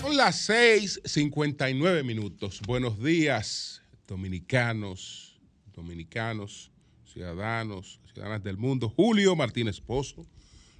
Son 0.00 0.16
las 0.16 0.48
6:59 0.48 2.04
minutos. 2.04 2.60
Buenos 2.64 3.02
días, 3.02 3.82
dominicanos, 4.06 5.36
dominicanos, 5.74 6.70
ciudadanos, 7.04 7.98
ciudadanas 8.12 8.44
del 8.44 8.56
mundo. 8.56 8.88
Julio 8.88 9.34
Martínez 9.34 9.80
Pozo. 9.80 10.24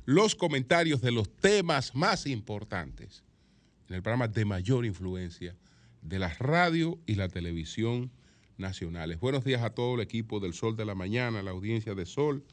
Los 0.04 0.36
comentarios 0.36 1.00
de 1.00 1.10
los 1.10 1.28
temas 1.28 1.96
más 1.96 2.26
importantes 2.26 3.24
en 3.88 3.96
el 3.96 4.02
programa 4.02 4.28
de 4.28 4.44
mayor 4.44 4.86
influencia 4.86 5.56
de 6.02 6.20
la 6.20 6.28
radio 6.34 7.00
y 7.04 7.16
la 7.16 7.28
televisión 7.28 8.12
nacionales. 8.58 9.18
Buenos 9.18 9.44
días 9.44 9.62
a 9.62 9.70
todo 9.70 9.96
el 9.96 10.02
equipo 10.02 10.38
del 10.38 10.54
Sol 10.54 10.76
de 10.76 10.84
la 10.84 10.94
Mañana, 10.94 11.42
la 11.42 11.50
audiencia 11.50 11.96
de 11.96 12.06
Sol, 12.06 12.44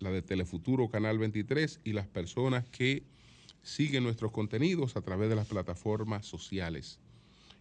la 0.00 0.10
de 0.10 0.22
Telefuturo 0.22 0.88
Canal 0.88 1.18
23 1.18 1.80
y 1.84 1.92
las 1.92 2.06
personas 2.06 2.64
que 2.68 3.02
siguen 3.62 4.04
nuestros 4.04 4.30
contenidos 4.30 4.96
a 4.96 5.02
través 5.02 5.28
de 5.28 5.36
las 5.36 5.48
plataformas 5.48 6.26
sociales. 6.26 7.00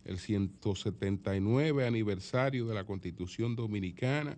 El 0.03 0.19
179 0.19 1.87
aniversario 1.87 2.67
de 2.67 2.75
la 2.75 2.83
Constitución 2.83 3.55
Dominicana 3.55 4.37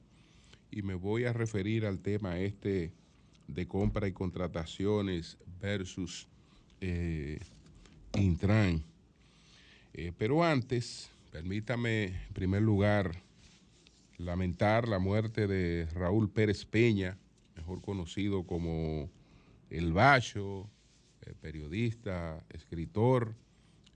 y 0.72 0.82
me 0.82 0.94
voy 0.94 1.26
a 1.26 1.34
referir 1.34 1.86
al 1.86 2.00
tema 2.00 2.40
este 2.40 2.94
de 3.48 3.68
compra 3.68 4.08
y 4.08 4.14
contrataciones 4.14 5.38
versus 5.62 6.28
eh, 6.82 7.40
Intran. 8.14 8.84
Eh, 9.94 10.12
pero 10.18 10.44
antes, 10.44 11.10
permítame 11.32 12.06
en 12.06 12.34
primer 12.34 12.62
lugar 12.62 13.24
lamentar 14.18 14.88
la 14.88 15.00
muerte 15.00 15.48
de 15.48 15.88
Raúl 15.94 16.30
Pérez 16.30 16.66
Peña, 16.66 17.18
mejor 17.68 17.82
conocido 17.82 18.44
como 18.44 19.12
El 19.70 19.92
Bacho, 19.92 20.70
eh, 21.22 21.34
periodista, 21.42 22.46
escritor, 22.50 23.36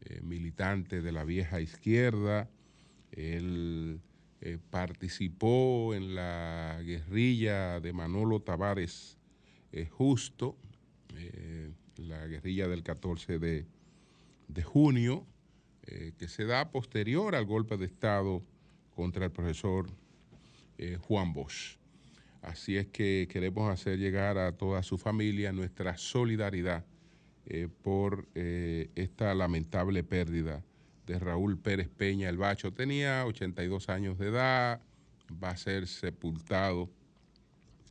eh, 0.01 0.19
militante 0.21 1.01
de 1.01 1.11
la 1.13 1.23
vieja 1.23 1.61
izquierda. 1.61 2.49
Él 3.11 4.01
participó 4.71 5.93
en 5.93 6.15
la 6.15 6.81
guerrilla 6.83 7.79
de 7.79 7.93
Manolo 7.93 8.41
Tavares 8.41 9.19
Justo, 9.91 10.57
la 11.97 12.25
guerrilla 12.25 12.67
del 12.67 12.81
14 12.81 13.37
de, 13.37 13.67
de 14.47 14.63
junio, 14.63 15.27
que 15.85 16.27
se 16.27 16.45
da 16.45 16.71
posterior 16.71 17.35
al 17.35 17.45
golpe 17.45 17.77
de 17.77 17.85
Estado 17.85 18.41
contra 18.95 19.25
el 19.25 19.31
profesor 19.31 19.91
eh, 20.77 20.97
Juan 20.99 21.33
Bosch. 21.33 21.80
Así 22.41 22.75
es 22.75 22.87
que 22.87 23.27
queremos 23.29 23.71
hacer 23.71 23.99
llegar 23.99 24.37
a 24.37 24.57
toda 24.57 24.81
su 24.81 24.97
familia 24.97 25.51
nuestra 25.51 25.97
solidaridad 25.97 26.85
eh, 27.45 27.67
por 27.83 28.27
eh, 28.33 28.89
esta 28.95 29.33
lamentable 29.35 30.03
pérdida 30.03 30.63
de 31.05 31.19
Raúl 31.19 31.59
Pérez 31.59 31.89
Peña 31.89 32.29
el 32.29 32.37
Bacho. 32.37 32.73
Tenía 32.73 33.25
82 33.25 33.89
años 33.89 34.17
de 34.17 34.27
edad, 34.27 34.81
va 35.43 35.49
a 35.49 35.57
ser 35.57 35.87
sepultado 35.87 36.89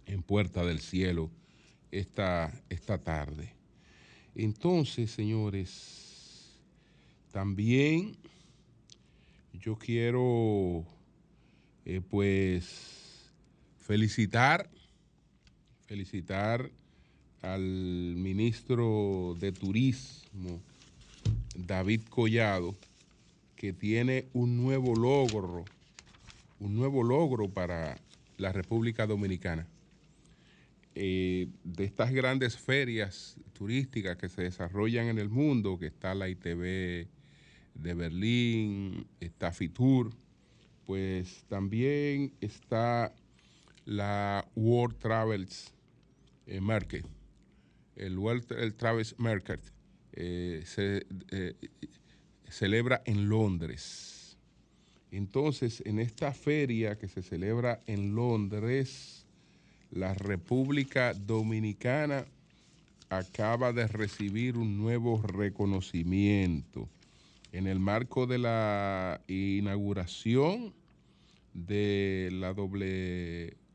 en 0.07 0.23
Puerta 0.23 0.65
del 0.65 0.81
Cielo 0.81 1.31
esta, 1.93 2.53
esta 2.69 2.99
tarde. 2.99 3.55
Entonces, 4.35 5.11
señores, 5.11 6.59
también 7.31 8.17
yo 9.53 9.77
quiero 9.77 10.85
eh, 11.85 12.01
pues 12.01 13.00
felicitar, 13.91 14.71
felicitar 15.89 16.71
al 17.43 17.61
ministro 17.61 19.35
de 19.41 19.51
Turismo, 19.51 20.61
David 21.57 22.03
Collado, 22.09 22.77
que 23.57 23.73
tiene 23.73 24.27
un 24.33 24.57
nuevo 24.57 24.95
logro, 24.95 25.65
un 26.61 26.77
nuevo 26.77 27.03
logro 27.03 27.49
para 27.49 27.99
la 28.39 28.53
República 28.53 29.09
Dominicana. 29.09 29.67
Eh, 30.95 31.49
de 31.65 31.85
estas 31.85 32.13
grandes 32.13 32.57
ferias 32.57 33.39
turísticas 33.55 34.17
que 34.17 34.29
se 34.29 34.43
desarrollan 34.43 35.09
en 35.09 35.19
el 35.19 35.31
mundo, 35.31 35.81
que 35.81 35.89
está 35.89 36.15
la 36.15 36.29
ITV 36.29 37.09
de 37.75 37.95
Berlín, 37.95 39.09
está 39.19 39.51
Fitur, 39.51 40.13
pues 40.87 41.45
también 41.49 42.33
está 42.41 43.13
la 43.85 44.47
World 44.55 44.99
Travels 44.99 45.73
eh, 46.47 46.61
Market. 46.61 47.07
El 47.97 48.19
World 48.19 48.77
Travels 48.77 49.15
Market 49.19 49.61
eh, 50.13 50.63
se 50.65 51.07
eh, 51.31 51.55
celebra 52.49 53.03
en 53.05 53.29
Londres. 53.29 54.39
Entonces, 55.11 55.83
en 55.85 55.99
esta 55.99 56.33
feria 56.33 56.97
que 56.97 57.09
se 57.09 57.23
celebra 57.23 57.81
en 57.87 58.15
Londres, 58.15 59.27
la 59.91 60.15
República 60.15 61.15
Dominicana 61.15 62.27
acaba 63.09 63.73
de 63.73 63.89
recibir 63.89 64.57
un 64.57 64.79
nuevo 64.79 65.21
reconocimiento. 65.21 66.89
En 67.53 67.67
el 67.67 67.81
marco 67.81 68.27
de 68.29 68.39
la 68.39 69.21
inauguración 69.27 70.73
de 71.55 72.29
la 72.33 72.53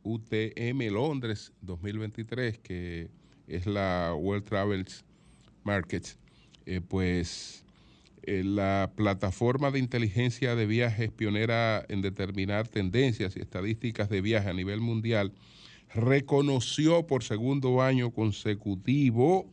WTM 0.05 0.93
Londres 0.93 1.51
2023, 1.61 2.59
que 2.59 3.09
es 3.47 3.65
la 3.65 4.13
World 4.17 4.45
Travels 4.45 5.03
Market, 5.63 6.17
eh, 6.65 6.81
pues 6.87 7.65
eh, 8.23 8.43
la 8.43 8.91
plataforma 8.95 9.71
de 9.71 9.79
inteligencia 9.79 10.55
de 10.55 10.65
viajes 10.65 11.11
pionera 11.11 11.85
en 11.89 12.01
determinar 12.01 12.67
tendencias 12.67 13.35
y 13.35 13.39
estadísticas 13.41 14.09
de 14.09 14.21
viaje 14.21 14.49
a 14.49 14.53
nivel 14.53 14.79
mundial 14.79 15.33
reconoció 15.93 17.07
por 17.07 17.23
segundo 17.23 17.81
año 17.81 18.11
consecutivo, 18.11 19.47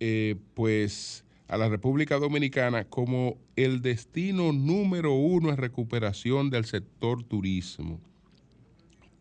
eh, 0.00 0.36
pues 0.54 1.24
a 1.48 1.56
la 1.56 1.68
República 1.68 2.18
Dominicana 2.18 2.84
como 2.84 3.38
el 3.56 3.80
destino 3.80 4.52
número 4.52 5.14
uno 5.14 5.50
en 5.50 5.56
recuperación 5.56 6.50
del 6.50 6.64
sector 6.64 7.22
turismo, 7.22 8.00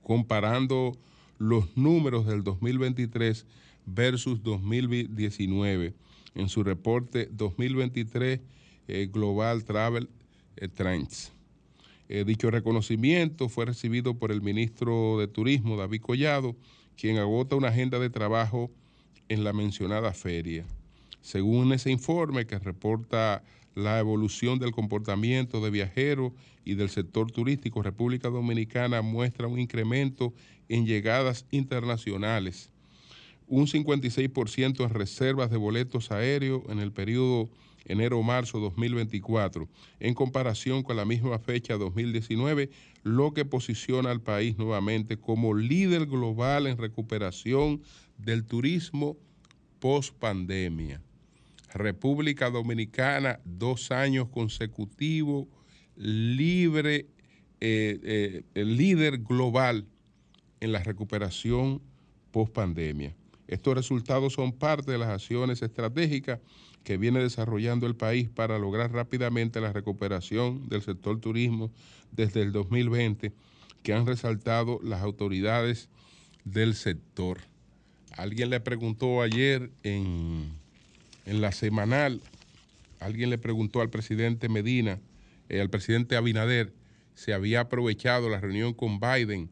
comparando 0.08 0.94
los 1.38 1.76
números 1.76 2.26
del 2.26 2.42
2023 2.42 3.46
versus 3.86 4.42
2019 4.42 5.94
en 6.34 6.48
su 6.48 6.64
reporte 6.64 7.28
2023 7.30 8.40
eh, 8.88 9.10
Global 9.12 9.66
Travel 9.66 10.08
eh, 10.56 10.70
Trends. 10.70 11.34
Eh, 12.08 12.24
dicho 12.26 12.50
reconocimiento 12.50 13.50
fue 13.50 13.66
recibido 13.66 14.14
por 14.14 14.32
el 14.32 14.42
ministro 14.42 15.20
de 15.20 15.28
Turismo, 15.28 15.76
David 15.76 16.00
Collado, 16.00 16.56
quien 16.96 17.18
agota 17.18 17.58
una 17.58 17.68
agenda 17.68 18.00
de 18.00 18.10
trabajo 18.10 18.72
en 19.28 19.44
la 19.44 19.52
mencionada 19.52 20.14
feria. 20.14 20.64
Según 21.20 21.74
ese 21.74 21.92
informe 21.92 22.48
que 22.48 22.60
reporta 22.60 23.44
la 23.78 24.00
evolución 24.00 24.58
del 24.58 24.72
comportamiento 24.72 25.62
de 25.62 25.70
viajeros 25.70 26.32
y 26.66 26.74
del 26.74 26.90
sector 26.90 27.32
turístico, 27.32 27.84
República 27.84 28.28
Dominicana 28.28 29.04
muestra 29.04 29.46
un 29.46 29.60
incremento 29.60 30.34
en 30.68 30.88
llegadas 30.88 31.46
internacionales, 31.52 32.72
un 33.46 33.68
56% 33.68 34.84
en 34.84 34.90
reservas 34.90 35.52
de 35.52 35.58
boletos 35.58 36.12
aéreos 36.12 36.64
en 36.70 36.80
el 36.80 36.92
periodo 36.92 37.50
enero-marzo 37.86 38.60
2024, 38.60 39.70
en 40.00 40.16
comparación 40.16 40.82
con 40.82 40.98
la 40.98 41.06
misma 41.06 41.38
fecha 41.38 41.78
2019, 41.78 42.72
lo 43.04 43.32
que 43.36 43.46
posiciona 43.46 44.10
al 44.10 44.22
país 44.22 44.58
nuevamente 44.58 45.18
como 45.18 45.54
líder 45.54 46.08
global 46.08 46.66
en 46.66 46.80
recuperación 46.80 47.84
del 48.18 48.44
turismo 48.44 49.18
post 49.80 50.16
pandemia. 50.16 51.00
República 51.78 52.50
Dominicana, 52.50 53.40
dos 53.46 53.92
años 53.92 54.30
consecutivos, 54.30 55.48
libre, 55.96 57.08
eh, 57.60 58.44
eh, 58.54 58.66
líder 58.66 59.20
global 59.20 59.86
en 60.60 60.72
la 60.72 60.84
recuperación 60.84 61.82
post 62.32 62.54
pandemia. 62.54 63.16
Estos 63.48 63.76
resultados 63.76 64.34
son 64.34 64.52
parte 64.52 64.92
de 64.92 64.98
las 64.98 65.10
acciones 65.10 65.62
estratégicas 65.62 66.40
que 66.84 66.98
viene 66.98 67.20
desarrollando 67.20 67.88
el 67.88 67.96
país 67.96 68.30
para 68.30 68.60
lograr 68.60 68.92
rápidamente 68.92 69.62
la 69.62 69.74
recuperación 69.74 70.68
del 70.70 70.82
sector 70.82 71.20
turismo 71.20 71.72
desde 72.12 72.42
el 72.42 72.52
2020, 72.52 73.34
que 73.84 73.94
han 73.94 74.06
resaltado 74.06 74.80
las 74.84 75.02
autoridades 75.02 75.90
del 76.44 76.76
sector. 76.76 77.40
Alguien 78.12 78.50
le 78.50 78.60
preguntó 78.60 79.22
ayer 79.22 79.70
en 79.84 80.50
en 81.28 81.42
la 81.42 81.52
semanal, 81.52 82.22
alguien 83.00 83.30
le 83.30 83.38
preguntó 83.38 83.82
al 83.82 83.90
presidente 83.90 84.48
Medina, 84.50 85.00
eh, 85.50 85.60
al 85.60 85.70
presidente 85.70 86.16
Abinader, 86.16 86.74
si 87.16 87.32
había 87.32 87.62
aprovechado 87.62 88.30
la 88.30 88.40
reunión 88.40 88.74
con 88.74 89.00
Biden 89.00 89.50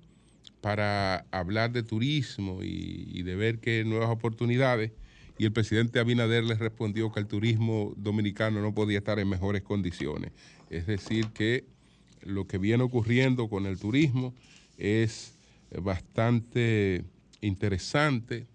para 0.62 1.25
hablar 1.31 1.72
de 1.74 1.83
turismo 1.83 2.63
y, 2.63 3.22
de 3.24 3.36
ver 3.36 3.60
qué 3.60 3.83
nuevas 3.86 4.10
oportunidades. 4.10 4.92
Y 5.38 5.45
el 5.45 5.51
presidente 5.51 6.00
Abinader 6.00 6.44
le 6.45 6.56
respondió 6.56 7.12
que 7.12 7.19
el 7.19 7.27
turismo 7.27 7.94
dominicano 7.98 8.62
no 8.62 8.74
podía 8.74 9.00
estar 9.00 9.19
en 9.19 9.28
mejores 9.28 9.62
condiciones. 9.62 10.31
Es 10.69 10.88
decir, 10.88 11.28
que 11.33 11.66
lo 12.21 12.48
que 12.48 12.57
viene 12.57 12.83
ocurriendo 12.83 13.50
con 13.50 13.66
el 13.66 13.78
turismo 13.78 14.33
es 14.78 15.38
bastante 15.81 17.04
interesante 17.42 18.48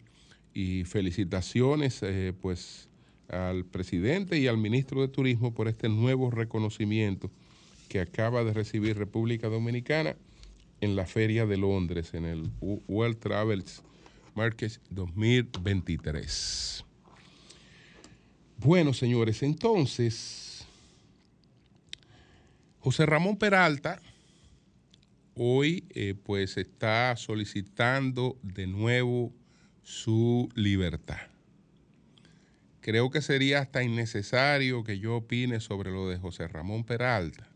y 0.54 0.84
felicitaciones 0.84 2.02
eh, 2.02 2.32
pues 2.40 2.89
al 3.30 3.64
presidente 3.64 4.38
y 4.38 4.46
al 4.46 4.58
ministro 4.58 5.00
de 5.00 5.08
Turismo 5.08 5.54
por 5.54 5.68
este 5.68 5.88
nuevo 5.88 6.30
reconocimiento 6.30 7.30
que 7.88 8.00
acaba 8.00 8.44
de 8.44 8.52
recibir 8.52 8.96
República 8.98 9.48
Dominicana 9.48 10.16
en 10.80 10.96
la 10.96 11.06
Feria 11.06 11.46
de 11.46 11.56
Londres, 11.56 12.14
en 12.14 12.24
el 12.24 12.50
World 12.60 13.18
Travels 13.18 13.82
Market 14.34 14.80
2023. 14.90 16.84
Bueno, 18.58 18.92
señores, 18.92 19.42
entonces, 19.42 20.66
José 22.80 23.06
Ramón 23.06 23.36
Peralta 23.36 24.00
hoy 25.34 25.84
eh, 25.90 26.14
pues 26.22 26.58
está 26.58 27.16
solicitando 27.16 28.38
de 28.42 28.66
nuevo 28.66 29.32
su 29.82 30.50
libertad. 30.54 31.29
Creo 32.80 33.10
que 33.10 33.20
sería 33.20 33.60
hasta 33.60 33.82
innecesario 33.82 34.84
que 34.84 34.98
yo 34.98 35.16
opine 35.16 35.60
sobre 35.60 35.90
lo 35.90 36.08
de 36.08 36.18
José 36.18 36.48
Ramón 36.48 36.84
Peralta, 36.84 37.48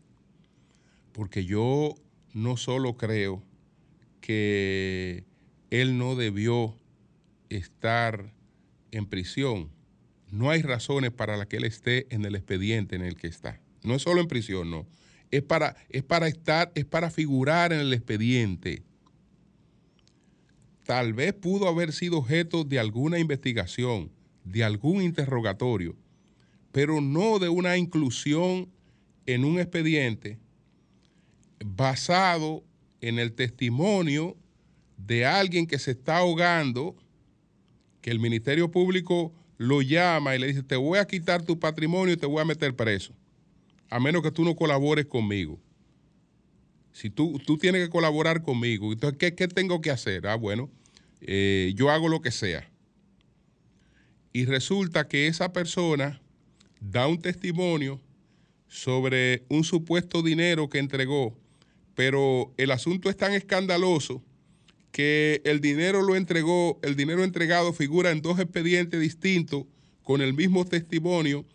porque 1.11 1.45
yo 1.45 1.95
no 2.33 2.57
solo 2.57 2.95
creo 2.95 3.43
que 4.21 5.25
él 5.71 5.97
no 5.97 6.15
debió 6.15 6.77
estar 7.49 8.33
en 8.91 9.07
prisión, 9.07 9.71
no 10.29 10.49
hay 10.49 10.61
razones 10.61 11.11
para 11.11 11.37
las 11.37 11.47
que 11.47 11.57
él 11.57 11.63
esté 11.63 12.13
en 12.13 12.25
el 12.25 12.35
expediente 12.35 12.95
en 12.95 13.01
el 13.01 13.15
que 13.15 13.27
está. 13.27 13.59
No 13.83 13.95
es 13.95 14.01
solo 14.01 14.21
en 14.21 14.27
prisión, 14.27 14.69
no. 14.69 14.85
Es 15.31 15.43
para, 15.43 15.75
es 15.89 16.03
para 16.03 16.27
estar, 16.27 16.71
es 16.75 16.85
para 16.85 17.09
figurar 17.09 17.73
en 17.73 17.79
el 17.79 17.93
expediente. 17.93 18.83
Tal 20.85 21.13
vez 21.13 21.33
pudo 21.33 21.67
haber 21.67 21.93
sido 21.93 22.17
objeto 22.17 22.63
de 22.63 22.79
alguna 22.79 23.17
investigación, 23.17 24.11
de 24.45 24.63
algún 24.63 25.01
interrogatorio, 25.01 25.95
pero 26.71 27.01
no 27.01 27.39
de 27.39 27.49
una 27.49 27.77
inclusión 27.77 28.69
en 29.25 29.43
un 29.43 29.59
expediente 29.59 30.37
basado 31.65 32.63
en 33.01 33.19
el 33.19 33.33
testimonio 33.33 34.37
de 34.97 35.25
alguien 35.25 35.67
que 35.67 35.79
se 35.79 35.91
está 35.91 36.17
ahogando, 36.17 36.95
que 38.01 38.11
el 38.11 38.19
Ministerio 38.19 38.69
Público 38.71 39.33
lo 39.57 39.81
llama 39.81 40.35
y 40.35 40.39
le 40.39 40.47
dice, 40.47 40.63
te 40.63 40.75
voy 40.75 40.99
a 40.99 41.05
quitar 41.05 41.43
tu 41.43 41.59
patrimonio 41.59 42.13
y 42.13 42.17
te 42.17 42.25
voy 42.25 42.41
a 42.41 42.45
meter 42.45 42.75
preso, 42.75 43.13
a 43.89 43.99
menos 43.99 44.21
que 44.21 44.31
tú 44.31 44.43
no 44.43 44.55
colabores 44.55 45.05
conmigo. 45.05 45.59
Si 46.91 47.09
tú, 47.09 47.39
tú 47.45 47.57
tienes 47.57 47.83
que 47.83 47.89
colaborar 47.89 48.41
conmigo, 48.41 48.93
entonces, 48.93 49.17
¿qué, 49.17 49.33
qué 49.33 49.47
tengo 49.47 49.81
que 49.81 49.91
hacer? 49.91 50.27
Ah, 50.27 50.35
bueno, 50.35 50.69
eh, 51.21 51.73
yo 51.75 51.89
hago 51.89 52.07
lo 52.07 52.21
que 52.21 52.31
sea. 52.31 52.69
Y 54.35 54.43
resulta 54.43 55.07
que 55.07 55.27
esa 55.27 55.53
persona 55.53 56.21
da 56.81 57.07
un 57.07 57.21
testimonio 57.21 58.01
sobre 58.67 59.43
un 59.47 59.63
supuesto 59.63 60.21
dinero 60.21 60.67
que 60.69 60.79
entregó 60.79 61.37
pero 61.95 62.53
el 62.57 62.71
asunto 62.71 63.09
es 63.09 63.17
tan 63.17 63.33
escandaloso 63.33 64.21
que 64.91 65.41
el 65.45 65.61
dinero 65.61 66.01
lo 66.01 66.15
entregó, 66.15 66.79
el 66.83 66.95
dinero 66.95 67.23
entregado 67.23 67.73
figura 67.73 68.11
en 68.11 68.21
dos 68.21 68.39
expedientes 68.39 68.99
distintos 68.99 69.65
con 70.03 70.21
el 70.21 70.33
mismo 70.33 70.65
testimonio, 70.65 71.45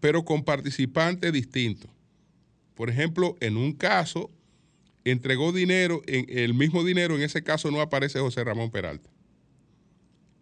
pero 0.00 0.24
con 0.24 0.44
participantes 0.44 1.32
distintos. 1.32 1.90
Por 2.74 2.88
ejemplo, 2.88 3.36
en 3.40 3.56
un 3.56 3.72
caso 3.72 4.30
entregó 5.04 5.52
dinero, 5.52 6.02
en 6.06 6.26
el 6.28 6.54
mismo 6.54 6.84
dinero, 6.84 7.16
en 7.16 7.22
ese 7.22 7.42
caso 7.42 7.70
no 7.70 7.80
aparece 7.80 8.20
José 8.20 8.44
Ramón 8.44 8.70
Peralta. 8.70 9.08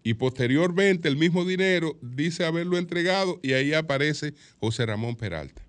Y 0.02 0.14
posteriormente 0.14 1.08
el 1.08 1.16
mismo 1.16 1.44
dinero 1.44 1.98
dice 2.00 2.44
haberlo 2.44 2.78
entregado 2.78 3.40
y 3.42 3.52
ahí 3.52 3.74
aparece 3.74 4.34
José 4.60 4.86
Ramón 4.86 5.16
Peralta. 5.16 5.62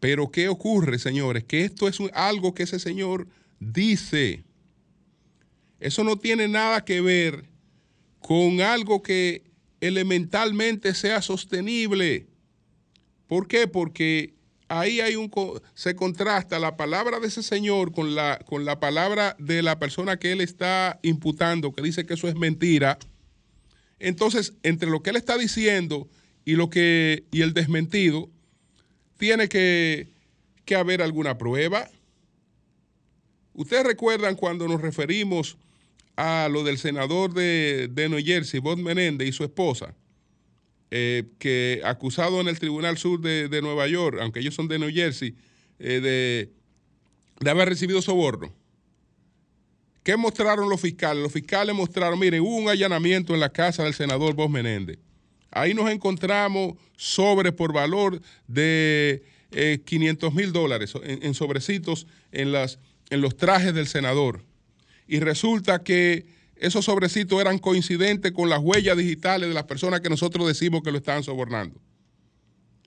Pero 0.00 0.30
¿qué 0.30 0.48
ocurre, 0.48 0.98
señores? 0.98 1.44
Que 1.44 1.64
esto 1.64 1.86
es 1.86 1.98
algo 2.14 2.54
que 2.54 2.62
ese 2.62 2.78
señor 2.78 3.28
dice. 3.60 4.44
Eso 5.78 6.04
no 6.04 6.16
tiene 6.16 6.48
nada 6.48 6.84
que 6.84 7.00
ver 7.00 7.44
con 8.18 8.60
algo 8.60 9.02
que 9.02 9.44
elementalmente 9.80 10.94
sea 10.94 11.22
sostenible. 11.22 12.26
¿Por 13.26 13.46
qué? 13.46 13.66
Porque 13.66 14.34
ahí 14.70 15.00
hay 15.00 15.16
un 15.16 15.30
se 15.74 15.96
contrasta 15.96 16.60
la 16.60 16.76
palabra 16.76 17.18
de 17.18 17.26
ese 17.26 17.42
señor 17.42 17.92
con 17.92 18.14
la, 18.14 18.38
con 18.46 18.64
la 18.64 18.78
palabra 18.78 19.36
de 19.38 19.62
la 19.62 19.78
persona 19.80 20.16
que 20.16 20.30
él 20.32 20.40
está 20.40 21.00
imputando, 21.02 21.72
que 21.72 21.82
dice 21.82 22.06
que 22.06 22.14
eso 22.14 22.28
es 22.28 22.36
mentira. 22.36 22.96
Entonces, 23.98 24.54
entre 24.62 24.88
lo 24.88 25.02
que 25.02 25.10
él 25.10 25.16
está 25.16 25.36
diciendo 25.36 26.08
y 26.44 26.54
lo 26.54 26.70
que 26.70 27.24
y 27.32 27.42
el 27.42 27.52
desmentido, 27.52 28.30
tiene 29.18 29.48
que, 29.48 30.08
haber 30.76 31.02
alguna 31.02 31.36
prueba. 31.36 31.90
Ustedes 33.54 33.82
recuerdan 33.82 34.36
cuando 34.36 34.68
nos 34.68 34.80
referimos 34.80 35.58
a 36.14 36.48
lo 36.48 36.62
del 36.62 36.78
senador 36.78 37.34
de, 37.34 37.88
de 37.90 38.08
New 38.08 38.24
Jersey, 38.24 38.60
Bob 38.60 38.78
Menéndez 38.78 39.26
y 39.26 39.32
su 39.32 39.42
esposa, 39.42 39.96
eh, 40.90 41.24
que 41.38 41.80
acusado 41.84 42.40
en 42.40 42.48
el 42.48 42.58
Tribunal 42.58 42.98
Sur 42.98 43.20
de, 43.20 43.62
Nueva 43.62 43.86
York, 43.86 44.18
aunque 44.20 44.40
ellos 44.40 44.54
son 44.54 44.68
de 44.68 44.78
New 44.78 44.90
Jersey, 44.92 45.34
eh, 45.78 46.00
de, 46.00 46.50
de, 47.38 47.50
haber 47.50 47.68
recibido 47.68 48.02
soborno. 48.02 48.52
¿Qué 50.02 50.16
mostraron 50.16 50.68
los 50.68 50.80
fiscales? 50.80 51.22
Los 51.22 51.32
fiscales 51.32 51.74
mostraron, 51.74 52.18
miren, 52.18 52.40
hubo 52.40 52.56
un 52.56 52.68
allanamiento 52.68 53.34
en 53.34 53.40
la 53.40 53.50
casa 53.50 53.84
del 53.84 53.94
senador 53.94 54.34
Bob 54.34 54.50
Menéndez. 54.50 54.98
Ahí 55.50 55.74
nos 55.74 55.90
encontramos 55.90 56.74
sobres 56.96 57.52
por 57.52 57.72
valor 57.72 58.20
de 58.46 59.22
500 59.84 60.32
eh, 60.32 60.36
mil 60.36 60.52
dólares 60.52 60.92
en, 61.02 61.34
sobrecitos 61.34 62.06
en, 62.30 62.52
las, 62.52 62.78
en 63.10 63.20
los 63.20 63.36
trajes 63.36 63.74
del 63.74 63.86
senador. 63.86 64.44
Y 65.08 65.20
resulta 65.20 65.82
que 65.82 66.26
esos 66.60 66.84
sobrecitos 66.84 67.40
eran 67.40 67.58
coincidentes 67.58 68.32
con 68.32 68.48
las 68.48 68.60
huellas 68.60 68.96
digitales 68.96 69.48
de 69.48 69.54
las 69.54 69.64
personas 69.64 70.00
que 70.00 70.08
nosotros 70.08 70.46
decimos 70.46 70.82
que 70.82 70.92
lo 70.92 70.98
estaban 70.98 71.22
sobornando. 71.22 71.80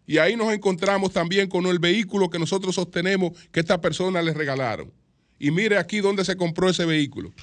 Y 0.06 0.18
ahí 0.18 0.36
nos 0.36 0.53
encontramos 0.53 1.12
también 1.12 1.50
con 1.50 1.65
el 1.65 1.80
vehículo 1.80 2.30
que 2.30 2.39
nosotros 2.39 2.75
sostenemos 2.75 3.32
que 3.51 3.60
esta 3.60 3.82
persona 3.82 4.22
les 4.22 4.36
regalaron. 4.36 4.92
Y 5.39 5.51
mire 5.51 5.77
aquí 5.77 6.00
dónde 6.00 6.25
se 6.25 6.36
compró 6.36 6.70
ese 6.70 6.86
vehículo. 6.86 7.34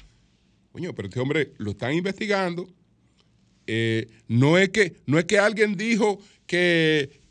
Coño, 0.71 0.93
pero 0.93 1.07
este 1.07 1.19
hombre 1.19 1.53
lo 1.57 1.71
están 1.71 1.93
investigando 1.93 2.67
eh, 3.67 4.09
no, 4.27 4.57
es 4.57 4.69
que, 4.69 4.97
no 5.05 5.19
es 5.19 5.25
que 5.25 5.39
alguien 5.39 5.75
dijo 5.77 6.19
que, 6.45 7.21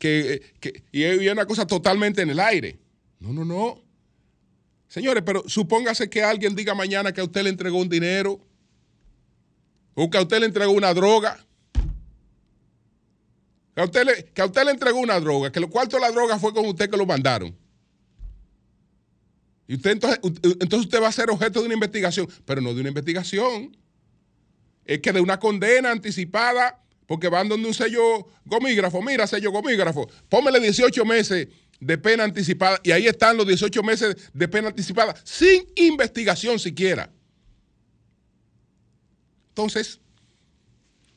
y 0.91 1.03
había 1.03 1.33
una 1.33 1.45
cosa 1.45 1.67
totalmente 1.67 2.21
en 2.21 2.31
el 2.31 2.39
aire. 2.39 2.79
No, 3.19 3.33
no, 3.33 3.45
no. 3.45 3.79
Señores, 4.87 5.23
pero 5.25 5.47
supóngase 5.47 6.09
que 6.09 6.23
alguien 6.23 6.55
diga 6.55 6.73
mañana 6.73 7.13
que 7.13 7.21
a 7.21 7.25
usted 7.25 7.43
le 7.43 7.49
entregó 7.49 7.77
un 7.77 7.89
dinero 7.89 8.39
o 9.93 10.09
que 10.09 10.17
a 10.17 10.21
usted 10.21 10.39
le 10.39 10.45
entregó 10.45 10.71
una 10.71 10.93
droga. 10.93 11.37
Que 13.75 13.81
a 13.81 13.85
usted 13.85 14.05
le, 14.65 14.71
entregó 14.71 14.99
una 14.99 15.19
droga, 15.19 15.51
que 15.51 15.59
lo 15.59 15.69
cuarto 15.69 15.95
de 15.95 16.01
la 16.01 16.11
droga 16.11 16.37
fue 16.37 16.53
con 16.53 16.65
usted 16.65 16.89
que 16.89 16.97
lo 16.97 17.05
mandaron. 17.05 17.55
Y 19.67 19.75
usted 19.75 19.91
entonces, 19.91 20.19
entonces 20.23 20.79
usted 20.81 21.01
va 21.01 21.07
a 21.07 21.11
ser 21.11 21.29
objeto 21.29 21.61
de 21.61 21.67
una 21.67 21.75
investigación, 21.75 22.27
pero 22.45 22.59
no 22.59 22.73
de 22.73 22.81
una 22.81 22.89
investigación 22.89 23.75
es 24.85 24.99
que 24.99 25.13
de 25.13 25.21
una 25.21 25.39
condena 25.39 25.91
anticipada, 25.91 26.83
porque 27.05 27.29
van 27.29 27.47
donde 27.47 27.67
un 27.67 27.73
sello 27.73 28.27
gomígrafo, 28.45 29.01
mira, 29.01 29.27
sello 29.27 29.51
gomígrafo, 29.51 30.09
pómele 30.27 30.59
18 30.59 31.05
meses 31.05 31.47
de 31.79 31.97
pena 31.97 32.23
anticipada 32.23 32.79
y 32.83 32.91
ahí 32.91 33.07
están 33.07 33.37
los 33.37 33.47
18 33.47 33.83
meses 33.83 34.15
de 34.33 34.47
pena 34.47 34.67
anticipada 34.69 35.15
sin 35.23 35.65
investigación 35.75 36.59
siquiera. 36.59 37.09
Entonces, 39.61 39.99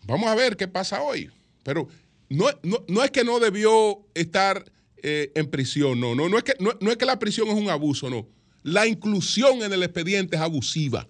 vamos 0.07 0.29
a 0.29 0.35
ver 0.35 0.55
qué 0.55 0.69
pasa 0.69 1.01
hoy. 1.01 1.31
Pero 1.63 1.89
no, 2.29 3.03
es 3.03 3.11
que 3.11 3.25
no 3.25 3.41
debió 3.41 4.07
estar 4.13 4.71
eh, 5.03 5.33
en 5.35 5.51
prisión, 5.51 5.99
no, 5.99 6.15
no, 6.15 6.29
no 6.29 6.37
es, 6.37 6.45
que, 6.45 6.55
no 6.59 6.91
es 6.91 6.97
que 6.99 7.07
la 7.07 7.19
prisión 7.19 7.49
es 7.49 7.55
un 7.55 7.71
abuso, 7.71 8.11
no. 8.11 8.29
La 8.63 8.87
inclusión 8.87 9.63
en 9.63 9.73
el 9.73 9.83
expediente 9.83 10.37
es 10.37 10.43
abusiva. 10.43 11.09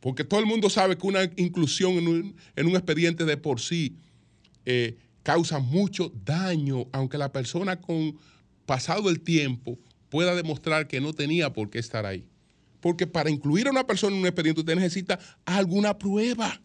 Porque 0.00 0.24
todo 0.24 0.40
el 0.40 0.46
mundo 0.46 0.70
sabe 0.70 0.96
que 0.96 1.06
una 1.06 1.24
inclusión 1.36 1.92
en 1.94 2.08
un, 2.66 2.76
expediente 2.76 3.26
de 3.26 3.36
por 3.36 3.60
sí 3.60 3.96
eh, 4.64 4.96
causa 5.22 5.58
mucho 5.58 6.10
daño, 6.24 6.86
aunque 6.92 7.18
la 7.18 7.30
persona 7.30 7.78
con 7.78 8.18
pasado 8.64 9.10
el 9.10 9.20
tiempo 9.20 9.78
pueda 10.08 10.34
demostrar 10.34 10.88
que 10.88 11.00
no 11.00 11.12
tenía 11.12 11.52
por 11.52 11.68
qué 11.68 11.78
estar 11.78 12.06
ahí. 12.06 12.26
Porque 12.80 13.06
para 13.06 13.30
incluir 13.30 13.66
a 13.66 13.70
una 13.70 13.86
persona 13.86 14.14
en 14.14 14.20
un 14.22 14.26
expediente 14.26 14.60
usted 14.60 14.76
necesita 14.76 15.18
alguna 15.44 15.98
prueba. 15.98 16.60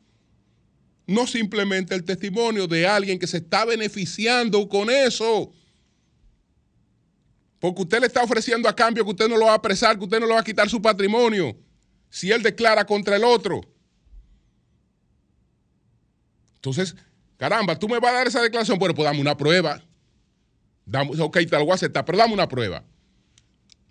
No 1.07 1.27
simplemente 1.27 1.95
el 1.95 2.03
testimonio 2.03 2.67
de 2.67 2.87
alguien 2.87 3.19
que 3.19 3.27
se 3.27 3.37
está 3.37 3.65
beneficiando 3.65 4.67
con 4.69 4.89
eso. 4.89 5.51
Porque 7.59 7.83
usted 7.83 7.99
le 7.99 8.07
está 8.07 8.23
ofreciendo 8.23 8.67
a 8.67 8.75
cambio 8.75 9.03
que 9.03 9.11
usted 9.11 9.29
no 9.29 9.37
lo 9.37 9.45
va 9.45 9.51
a 9.51 9.55
apresar, 9.55 9.97
que 9.97 10.03
usted 10.03 10.19
no 10.19 10.25
le 10.25 10.33
va 10.33 10.39
a 10.39 10.43
quitar 10.43 10.69
su 10.69 10.81
patrimonio. 10.81 11.55
Si 12.09 12.31
él 12.31 12.41
declara 12.41 12.85
contra 12.85 13.15
el 13.15 13.23
otro. 13.23 13.61
Entonces, 16.55 16.95
caramba, 17.37 17.77
tú 17.77 17.87
me 17.87 17.99
vas 17.99 18.11
a 18.11 18.15
dar 18.15 18.27
esa 18.27 18.41
declaración. 18.41 18.77
Bueno, 18.77 18.93
pues 18.93 19.05
dame 19.05 19.21
una 19.21 19.37
prueba. 19.37 19.81
Dame, 20.85 21.11
ok, 21.19 21.37
te 21.37 21.51
lo 21.51 21.65
voy 21.65 21.71
a 21.71 21.75
aceptar, 21.75 22.03
pero 22.03 22.17
dame 22.17 22.33
una 22.33 22.47
prueba. 22.47 22.83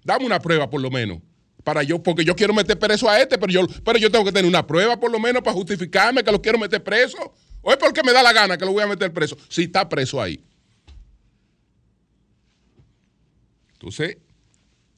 Dame 0.05 0.27
una 0.27 0.41
prueba 0.41 0.69
por 0.69 0.81
lo 0.81 0.91
menos. 0.91 1.21
Para 1.71 1.85
yo, 1.85 2.03
porque 2.03 2.25
yo 2.25 2.35
quiero 2.35 2.53
meter 2.53 2.77
preso 2.77 3.09
a 3.09 3.21
este, 3.21 3.39
pero 3.39 3.53
yo, 3.53 3.65
pero 3.85 3.97
yo 3.97 4.11
tengo 4.11 4.25
que 4.25 4.33
tener 4.33 4.49
una 4.49 4.67
prueba 4.67 4.99
por 4.99 5.09
lo 5.09 5.21
menos 5.21 5.41
para 5.41 5.55
justificarme 5.55 6.25
que 6.25 6.33
lo 6.33 6.43
quiero 6.43 6.59
meter 6.59 6.83
preso. 6.83 7.33
O 7.62 7.71
es 7.71 7.77
porque 7.77 8.03
me 8.03 8.12
da 8.12 8.25
la 8.25 8.33
gana 8.33 8.59
que 8.59 8.65
lo 8.65 8.73
voy 8.73 8.83
a 8.83 8.89
meter 8.89 9.12
preso. 9.12 9.39
Si 9.49 9.62
está 9.62 9.89
preso 9.89 10.21
ahí. 10.21 10.43
Entonces, 13.75 14.17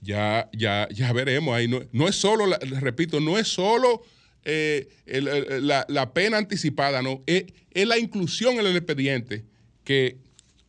ya, 0.01 0.49
ya, 0.55 0.89
ya 0.91 1.13
veremos 1.13 1.55
ahí. 1.55 1.69
No, 1.69 2.09
es 2.09 2.17
solo, 2.17 2.47
repito, 2.81 3.21
no 3.21 3.37
es 3.37 3.49
solo 3.49 4.03
eh, 4.43 4.89
la, 5.05 6.11
pena 6.15 6.39
anticipada, 6.39 7.03
no. 7.03 7.23
Es, 7.27 7.45
es 7.73 7.87
la 7.87 7.99
inclusión 7.99 8.55
en 8.59 8.65
el 8.65 8.77
expediente 8.79 9.45
que 9.85 10.17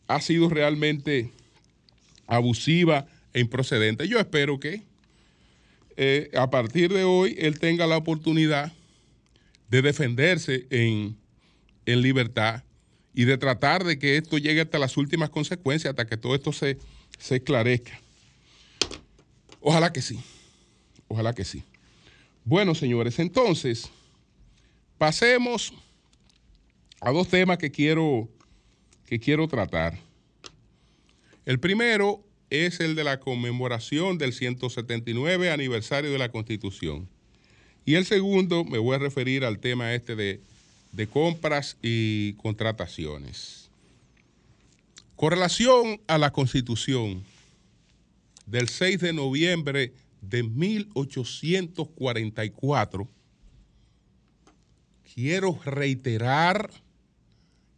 ha 0.07 0.19
sido 0.19 0.50
realmente 0.50 1.31
abusiva 2.27 3.05
e 3.31 3.39
improcedente. 3.39 4.05
Yo 4.05 4.19
espero 4.19 4.60
que 4.60 4.91
eh, 5.97 6.31
a 6.35 6.50
partir 6.50 6.91
de 6.91 7.03
hoy 7.03 7.35
él 7.38 7.59
tenga 7.59 7.85
la 7.88 7.97
oportunidad 7.97 8.71
de 9.69 9.81
defenderse 9.81 10.67
en, 10.69 11.17
libertad 11.85 12.63
y 13.13 13.25
de 13.25 13.38
tratar 13.38 13.83
de 13.83 14.00
que 14.00 14.17
esto 14.17 14.38
llegue 14.38 14.62
hasta 14.62 14.79
las 14.79 14.95
últimas 14.97 15.29
consecuencias, 15.29 15.89
hasta 15.89 16.07
que 16.07 16.15
todo 16.15 16.33
esto 16.33 16.53
se, 16.53 16.77
se 17.19 17.35
esclarezca. 17.35 18.00
Ojalá 19.59 19.91
que 19.91 20.01
sí, 20.01 20.19
ojalá 21.07 21.33
que 21.33 21.43
sí. 21.43 21.63
Bueno, 22.45 22.75
señores, 22.75 23.19
entonces, 23.19 23.89
pasemos 24.97 25.73
a 27.01 27.12
dos 27.12 27.27
temas 27.27 27.57
que 27.57 27.71
quiero, 27.71 28.29
que 29.05 29.19
quiero 29.19 29.47
tratar. 29.47 29.97
El 31.45 31.59
primero 31.59 32.23
es 32.53 32.79
el 32.79 32.93
de 32.93 33.03
la 33.03 33.19
conmemoración 33.19 34.19
del 34.19 34.31
179 34.31 35.51
aniversario 35.51 36.12
de 36.12 36.19
la 36.19 36.29
Constitución. 36.29 37.10
Y 37.83 37.95
el 37.95 38.05
segundo, 38.05 38.63
me 38.63 38.77
voy 38.77 38.95
a 38.95 39.00
referir 39.00 39.43
al 39.43 39.57
tema 39.57 39.95
este 39.95 40.15
de, 40.15 40.39
de 40.91 41.07
compras 41.07 41.77
y 41.81 42.33
contrataciones. 42.33 43.72
Con 45.15 45.31
relación 45.31 46.00
a 46.05 46.19
la 46.19 46.31
Constitución 46.31 47.24
del 48.45 48.69
6 48.69 49.00
de 49.00 49.13
noviembre 49.13 49.91
de 50.22 50.43
1844, 50.43 53.10
quiero 55.15 55.60
reiterar 55.65 56.69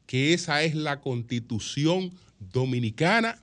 que 0.05 0.33
esa 0.33 0.63
es 0.63 0.75
la 0.75 0.99
constitución 0.99 2.11
dominicana 2.39 3.41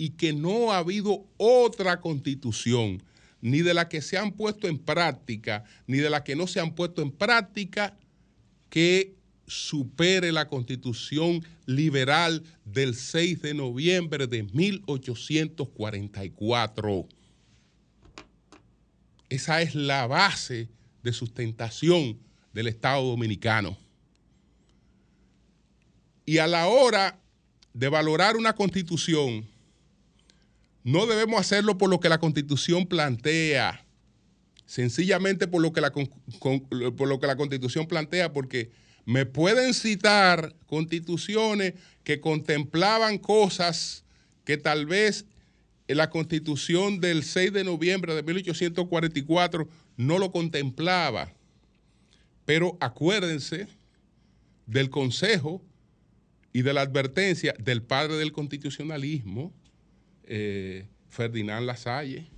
y 0.00 0.10
que 0.12 0.32
no 0.32 0.72
ha 0.72 0.78
habido 0.78 1.26
otra 1.36 2.00
constitución, 2.00 3.02
ni 3.42 3.60
de 3.60 3.74
la 3.74 3.90
que 3.90 4.00
se 4.00 4.16
han 4.16 4.32
puesto 4.32 4.66
en 4.66 4.78
práctica, 4.78 5.64
ni 5.86 5.98
de 5.98 6.08
la 6.08 6.24
que 6.24 6.34
no 6.34 6.46
se 6.46 6.58
han 6.58 6.74
puesto 6.74 7.02
en 7.02 7.10
práctica, 7.10 7.98
que 8.70 9.14
supere 9.46 10.32
la 10.32 10.48
constitución 10.48 11.44
liberal 11.66 12.42
del 12.64 12.94
6 12.94 13.42
de 13.42 13.52
noviembre 13.52 14.26
de 14.26 14.44
1844. 14.44 17.06
Esa 19.28 19.60
es 19.60 19.74
la 19.74 20.06
base 20.06 20.70
de 21.02 21.12
sustentación 21.12 22.18
del 22.54 22.68
Estado 22.68 23.04
dominicano. 23.04 23.76
Y 26.24 26.38
a 26.38 26.46
la 26.46 26.68
hora 26.68 27.20
de 27.74 27.90
valorar 27.90 28.38
una 28.38 28.54
constitución, 28.54 29.46
no 30.84 31.06
debemos 31.06 31.40
hacerlo 31.40 31.78
por 31.78 31.90
lo 31.90 32.00
que 32.00 32.08
la 32.08 32.18
constitución 32.18 32.86
plantea, 32.86 33.84
sencillamente 34.66 35.46
por 35.46 35.60
lo 35.62 35.72
que 35.72 35.80
la, 35.80 35.90
por 35.90 37.08
lo 37.08 37.20
que 37.20 37.26
la 37.26 37.36
constitución 37.36 37.86
plantea, 37.86 38.32
porque 38.32 38.70
me 39.04 39.26
pueden 39.26 39.74
citar 39.74 40.54
constituciones 40.66 41.74
que 42.04 42.20
contemplaban 42.20 43.18
cosas 43.18 44.04
que 44.44 44.56
tal 44.56 44.86
vez 44.86 45.26
en 45.88 45.96
la 45.96 46.08
constitución 46.08 47.00
del 47.00 47.24
6 47.24 47.52
de 47.52 47.64
noviembre 47.64 48.14
de 48.14 48.22
1844 48.22 49.68
no 49.96 50.18
lo 50.18 50.30
contemplaba. 50.30 51.32
Pero 52.44 52.78
acuérdense 52.80 53.66
del 54.66 54.88
consejo 54.88 55.62
y 56.52 56.62
de 56.62 56.72
la 56.72 56.82
advertencia 56.82 57.54
del 57.58 57.82
padre 57.82 58.16
del 58.16 58.32
constitucionalismo, 58.32 59.52
eh, 60.32 60.86
Ferdinand 61.08 61.66
Lasalle. 61.66 62.28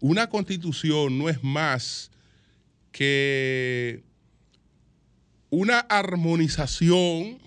Una 0.00 0.30
constitución 0.30 1.18
no 1.18 1.28
es 1.28 1.44
más 1.44 2.10
que 2.90 4.02
una 5.50 5.80
armonización 5.80 7.38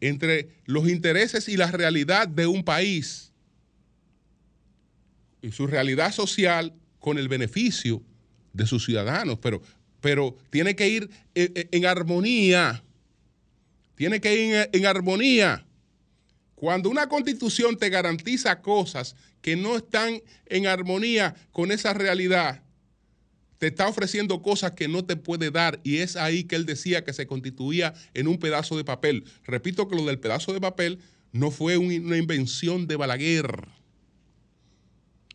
entre 0.00 0.50
los 0.66 0.88
intereses 0.88 1.48
y 1.48 1.56
la 1.56 1.70
realidad 1.70 2.28
de 2.28 2.46
un 2.46 2.62
país 2.64 3.32
y 5.40 5.50
su 5.52 5.66
realidad 5.66 6.12
social 6.12 6.74
con 7.00 7.16
el 7.16 7.28
beneficio 7.28 8.02
de 8.52 8.66
sus 8.66 8.84
ciudadanos, 8.84 9.38
pero, 9.40 9.62
pero 10.02 10.36
tiene 10.50 10.76
que 10.76 10.88
ir 10.88 11.10
en, 11.34 11.86
armonía, 11.86 12.84
tiene 13.94 14.20
que 14.20 14.34
ir 14.34 14.70
en 14.70 14.86
armonía 14.86 15.66
cuando 16.62 16.90
una 16.90 17.08
constitución 17.08 17.76
te 17.76 17.90
garantiza 17.90 18.62
cosas 18.62 19.16
que 19.40 19.56
no 19.56 19.74
están 19.74 20.22
en 20.46 20.68
armonía 20.68 21.34
con 21.50 21.72
esa 21.72 21.92
realidad, 21.92 22.62
te 23.58 23.66
está 23.66 23.88
ofreciendo 23.88 24.42
cosas 24.42 24.70
que 24.70 24.86
no 24.86 25.04
te 25.04 25.16
puede 25.16 25.50
dar 25.50 25.80
y 25.82 25.96
es 25.96 26.14
ahí 26.14 26.44
que 26.44 26.54
él 26.54 26.64
decía 26.64 27.02
que 27.02 27.12
se 27.12 27.26
constituía 27.26 27.94
en 28.14 28.28
un 28.28 28.38
pedazo 28.38 28.76
de 28.76 28.84
papel. 28.84 29.24
Repito 29.42 29.88
que 29.88 29.96
lo 29.96 30.04
del 30.04 30.20
pedazo 30.20 30.52
de 30.52 30.60
papel 30.60 31.00
no 31.32 31.50
fue 31.50 31.78
una 31.78 32.16
invención 32.16 32.86
de 32.86 32.94
Balaguer, 32.94 33.66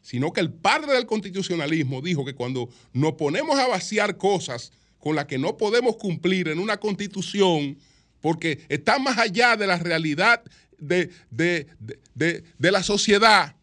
sino 0.02 0.32
que 0.32 0.40
el 0.40 0.54
padre 0.54 0.94
del 0.94 1.08
constitucionalismo 1.08 2.02
dijo 2.02 2.24
que 2.24 2.36
cuando 2.36 2.70
nos 2.94 3.16
ponemos 3.16 3.60
a 3.60 3.68
vaciar 3.68 4.16
cosas 4.16 4.72
con 4.98 5.18
las 5.18 5.26
que 5.26 5.38
no 5.38 5.58
podemos 5.58 5.98
cumplir 5.98 6.48
en 6.48 6.60
una 6.60 6.78
constitución, 6.78 7.78
porque 8.22 8.62
está 8.70 8.98
más 8.98 9.18
allá 9.18 9.58
de 9.58 9.68
la 9.68 9.78
realidad 9.78 10.42
de, 10.78 11.12
de, 11.30 12.72
la 12.72 12.84
sociedad 12.84 13.56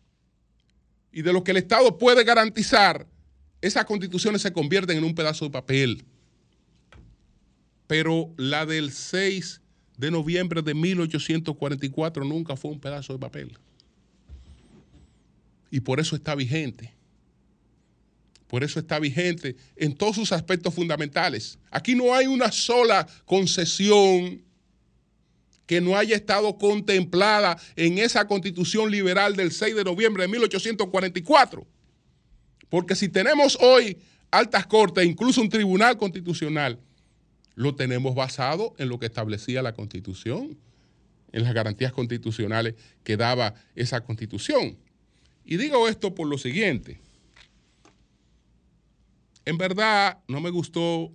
y 1.12 1.22
de 1.22 1.32
lo 1.32 1.44
que 1.44 1.52
el 1.52 1.58
Estado 1.58 1.98
puede 1.98 2.24
garantizar, 2.24 3.06
esas 3.60 3.84
constituciones 3.84 4.42
se 4.42 4.52
convierten 4.52 4.98
en 4.98 5.04
un 5.04 5.14
pedazo 5.14 5.46
de 5.46 5.50
papel. 5.50 6.04
Pero 7.86 8.32
la 8.36 8.66
del 8.66 8.92
6 8.92 9.60
de 9.96 10.10
noviembre 10.10 10.62
de 10.62 10.74
1844 10.74 12.24
nunca 12.24 12.56
fue 12.56 12.72
un 12.72 12.80
pedazo 12.80 13.12
de 13.12 13.18
papel. 13.18 13.58
Y 15.70 15.80
por 15.80 16.00
eso 16.00 16.16
está 16.16 16.34
vigente. 16.34 16.92
Por 18.46 18.62
eso 18.62 18.78
está 18.78 19.00
vigente 19.00 19.56
en 19.74 19.94
todos 19.96 20.14
sus 20.14 20.30
aspectos 20.30 20.72
fundamentales. 20.72 21.58
Aquí 21.70 21.96
no 21.96 22.14
hay 22.14 22.26
una 22.26 22.52
sola 22.52 23.06
concesión 23.24 24.43
que 25.66 25.80
no 25.80 25.96
haya 25.96 26.16
estado 26.16 26.58
contemplada 26.58 27.58
en 27.76 27.98
esa 27.98 28.26
constitución 28.26 28.90
liberal 28.90 29.36
del 29.36 29.52
6 29.52 29.76
de 29.76 29.84
noviembre 29.84 30.24
de 30.24 30.28
1844. 30.28 31.66
Porque 32.68 32.94
si 32.94 33.08
tenemos 33.08 33.56
hoy 33.60 33.98
altas 34.30 34.66
cortes, 34.66 35.06
incluso 35.06 35.40
un 35.40 35.48
tribunal 35.48 35.96
constitucional, 35.96 36.78
lo 37.54 37.74
tenemos 37.74 38.14
basado 38.14 38.74
en 38.78 38.88
lo 38.88 38.98
que 38.98 39.06
establecía 39.06 39.62
la 39.62 39.74
constitución, 39.74 40.58
en 41.32 41.44
las 41.44 41.54
garantías 41.54 41.92
constitucionales 41.92 42.74
que 43.04 43.16
daba 43.16 43.54
esa 43.74 44.02
constitución. 44.02 44.76
Y 45.44 45.56
digo 45.56 45.88
esto 45.88 46.14
por 46.14 46.26
lo 46.26 46.38
siguiente. 46.38 47.00
En 49.44 49.58
verdad 49.58 50.18
no 50.26 50.40
me 50.40 50.50
gustó 50.50 51.12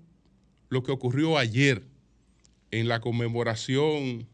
lo 0.70 0.84
que 0.84 0.92
ocurrió 0.92 1.38
ayer 1.38 1.84
en 2.72 2.88
la 2.88 3.02
conmemoración 3.02 4.28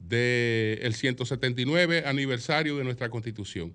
del 0.00 0.94
179 0.94 2.04
aniversario 2.06 2.76
de 2.76 2.84
nuestra 2.84 3.08
constitución. 3.10 3.74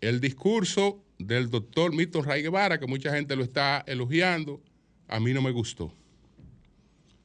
el 0.00 0.20
discurso 0.20 1.02
del 1.18 1.50
doctor 1.50 1.94
Milton 1.94 2.24
Ray 2.24 2.42
Guevara, 2.42 2.78
que 2.78 2.86
mucha 2.86 3.10
gente 3.14 3.34
lo 3.36 3.42
está 3.42 3.82
elogiando, 3.86 4.62
a 5.08 5.18
mí 5.18 5.32
no 5.32 5.40
me 5.40 5.50
gustó. 5.50 5.94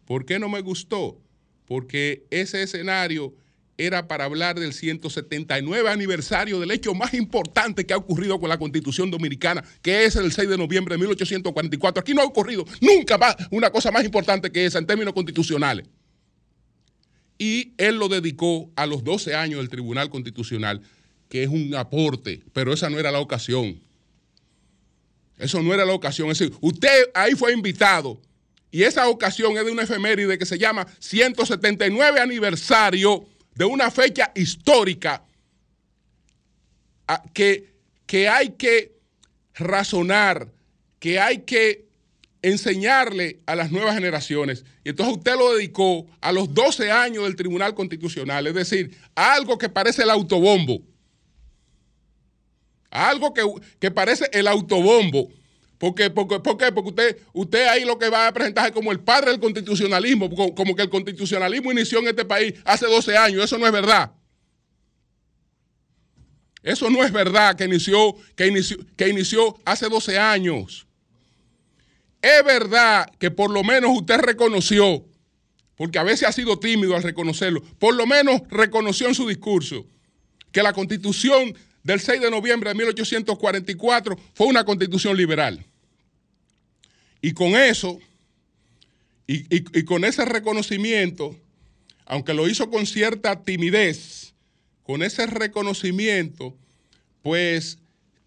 ¿Por 0.05 0.25
qué 0.25 0.39
no 0.39 0.47
me 0.47 0.61
gustó? 0.61 1.21
Porque 1.65 2.25
ese 2.31 2.63
escenario 2.63 3.35
era 3.77 4.07
para 4.07 4.25
hablar 4.25 4.59
del 4.59 4.73
179 4.73 5.89
aniversario 5.89 6.59
del 6.59 6.71
hecho 6.71 6.93
más 6.93 7.13
importante 7.13 7.85
que 7.85 7.93
ha 7.93 7.97
ocurrido 7.97 8.39
con 8.39 8.49
la 8.49 8.57
Constitución 8.57 9.09
Dominicana, 9.09 9.63
que 9.81 10.05
es 10.05 10.15
el 10.15 10.31
6 10.31 10.49
de 10.49 10.57
noviembre 10.57 10.95
de 10.95 10.99
1844. 10.99 12.01
Aquí 12.01 12.13
no 12.13 12.21
ha 12.21 12.25
ocurrido 12.25 12.65
nunca 12.81 13.17
más 13.17 13.35
una 13.51 13.69
cosa 13.69 13.91
más 13.91 14.03
importante 14.03 14.51
que 14.51 14.65
esa 14.65 14.79
en 14.79 14.85
términos 14.85 15.13
constitucionales. 15.13 15.87
Y 17.39 17.73
él 17.77 17.95
lo 17.95 18.09
dedicó 18.09 18.69
a 18.75 18.85
los 18.85 19.03
12 19.03 19.33
años 19.33 19.59
del 19.59 19.69
Tribunal 19.69 20.09
Constitucional, 20.09 20.81
que 21.29 21.41
es 21.43 21.49
un 21.49 21.73
aporte, 21.73 22.43
pero 22.53 22.73
esa 22.73 22.89
no 22.89 22.99
era 22.99 23.11
la 23.11 23.19
ocasión. 23.19 23.81
Eso 25.37 25.63
no 25.63 25.73
era 25.73 25.85
la 25.85 25.93
ocasión. 25.93 26.29
Es 26.29 26.37
decir, 26.37 26.55
usted 26.59 27.09
ahí 27.13 27.33
fue 27.35 27.53
invitado 27.53 28.21
y 28.71 28.83
esa 28.83 29.07
ocasión 29.07 29.57
es 29.57 29.65
de 29.65 29.71
una 29.71 29.83
efeméride 29.83 30.37
que 30.37 30.45
se 30.45 30.59
llama 30.59 30.85
179 30.99 32.19
aniversario 32.19 33.25
de 33.55 33.65
una 33.65 33.89
fecha 33.89 34.31
histórica 34.35 35.23
que, 37.33 37.73
que 38.05 38.29
hay 38.29 38.51
que 38.51 38.99
razonar, 39.55 40.51
que 40.99 41.19
hay 41.19 41.39
que 41.39 41.88
enseñarle 42.41 43.39
a 43.45 43.55
las 43.55 43.71
nuevas 43.71 43.95
generaciones. 43.95 44.65
Y 44.83 44.89
entonces 44.89 45.17
usted 45.17 45.35
lo 45.35 45.55
dedicó 45.55 46.07
a 46.21 46.31
los 46.31 46.53
12 46.53 46.91
años 46.91 47.23
del 47.23 47.35
Tribunal 47.35 47.75
Constitucional, 47.75 48.47
es 48.47 48.53
decir, 48.53 48.97
a 49.15 49.33
algo 49.33 49.57
que 49.57 49.69
parece 49.69 50.03
el 50.03 50.09
autobombo. 50.09 50.81
algo 52.91 53.33
que, 53.33 53.43
que 53.79 53.91
parece 53.91 54.29
el 54.33 54.47
autobombo 54.47 55.29
¿Por 55.79 55.95
qué? 55.95 56.09
Porque, 56.09 56.35
usted, 56.83 57.17
usted 57.31 57.67
ahí 57.67 57.85
lo 57.85 57.97
que 57.97 58.09
va 58.09 58.27
a 58.27 58.33
presentar 58.33 58.67
es 58.67 58.73
como 58.73 58.91
el 58.91 58.99
padre 58.99 59.31
del 59.31 59.39
constitucionalismo, 59.39 60.29
como 60.53 60.75
que 60.75 60.81
el 60.81 60.89
constitucionalismo 60.89 61.71
inició 61.71 61.99
en 61.99 62.09
este 62.09 62.25
país 62.25 62.53
hace 62.65 62.85
12 62.85 63.17
años. 63.17 63.45
Eso 63.45 63.57
no 63.57 63.65
es 63.65 63.71
verdad. 63.71 64.11
Eso 66.61 66.89
no 66.89 67.01
es 67.01 67.13
verdad 67.13 67.55
que 67.55 67.63
inició, 67.63 68.13
que 68.35 68.47
inició, 68.47 68.77
que 68.97 69.07
inició 69.07 69.57
hace 69.63 69.87
12 69.87 70.19
años. 70.19 70.85
Es 72.21 72.43
verdad 72.43 73.09
que 73.17 73.31
por 73.31 73.49
lo 73.49 73.63
menos 73.63 73.91
usted 73.95 74.17
reconoció, 74.17 75.05
porque 75.75 75.99
a 75.99 76.03
veces 76.03 76.27
ha 76.27 76.31
sido 76.31 76.59
tímido 76.59 76.95
al 76.95 77.03
reconocerlo, 77.03 77.61
por 77.79 77.95
lo 77.95 78.05
menos 78.05 78.41
reconoció 78.49 79.07
en 79.07 79.15
su 79.15 79.27
discurso 79.27 79.85
que 80.51 80.63
la 80.63 80.73
constitución 80.73 81.55
del 81.83 81.99
6 81.99 82.21
de 82.21 82.31
noviembre 82.31 82.69
de 82.69 82.75
1844 82.75 84.17
fue 84.33 84.47
una 84.47 84.65
constitución 84.65 85.15
liberal. 85.15 85.65
Y 87.21 87.33
con 87.33 87.55
eso, 87.55 87.99
y, 89.27 89.83
con 89.83 90.05
ese 90.05 90.25
reconocimiento, 90.25 91.35
aunque 92.05 92.33
lo 92.33 92.47
hizo 92.47 92.69
con 92.69 92.85
cierta 92.85 93.43
timidez, 93.43 94.33
con 94.83 95.03
ese 95.03 95.25
reconocimiento, 95.27 96.55
pues 97.21 97.77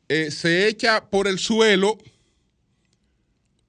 eh, 0.09 0.31
se 0.31 0.69
echa 0.69 1.09
por 1.11 1.27
el 1.27 1.39
suelo 1.39 1.99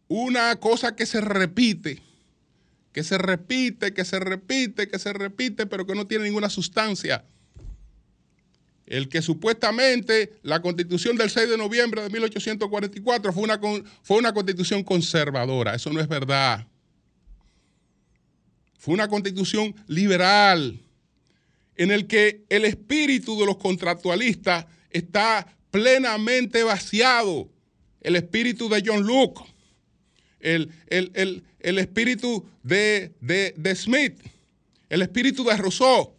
una 0.08 0.56
cosa 0.60 0.96
que 0.96 1.06
se 1.06 1.22
repite, 1.22 2.02
que 2.92 3.04
se 3.04 3.18
repite, 3.18 3.94
que 3.94 4.06
se 4.06 4.20
repite, 4.20 4.88
que 4.88 5.00
se 5.00 5.14
repite, 5.14 5.66
pero 5.66 5.86
que 5.86 5.96
no 5.96 6.08
tiene 6.08 6.26
ninguna 6.26 6.50
sustancia 6.50 7.26
el 8.86 9.10
que 9.10 9.22
supuestamente 9.22 10.34
la 10.44 10.62
constitución 10.62 11.16
del 11.18 11.30
6 11.30 11.50
de 11.50 11.58
noviembre 11.58 12.02
de 12.02 12.10
1844 12.10 13.34
fue 13.34 13.44
una, 13.44 13.60
fue 14.02 14.18
una 14.18 14.34
constitución 14.34 14.84
conservadora. 14.84 15.76
Eso 15.76 15.92
no 15.92 16.00
es 16.00 16.08
verdad. 16.08 16.68
Fue 18.78 18.94
una 18.94 19.08
constitución 19.08 19.74
liberal 19.88 20.80
en 21.76 21.92
el 21.92 22.08
que 22.08 22.44
el 22.50 22.66
espíritu 22.66 23.40
de 23.40 23.46
los 23.46 23.58
contractualistas 23.58 24.66
está 24.90 25.48
plenamente 25.72 26.64
vaciado. 26.64 27.50
El 28.02 28.18
espíritu 28.18 28.68
de 28.68 28.84
John 28.86 29.08
Locke, 29.08 29.44
el, 30.44 30.70
el, 30.90 31.80
espíritu 31.80 32.46
de, 32.62 33.14
de 33.22 33.76
Smith, 33.76 34.22
el 34.90 35.02
espíritu 35.02 35.44
de 35.44 35.58
Rousseau 35.58 36.14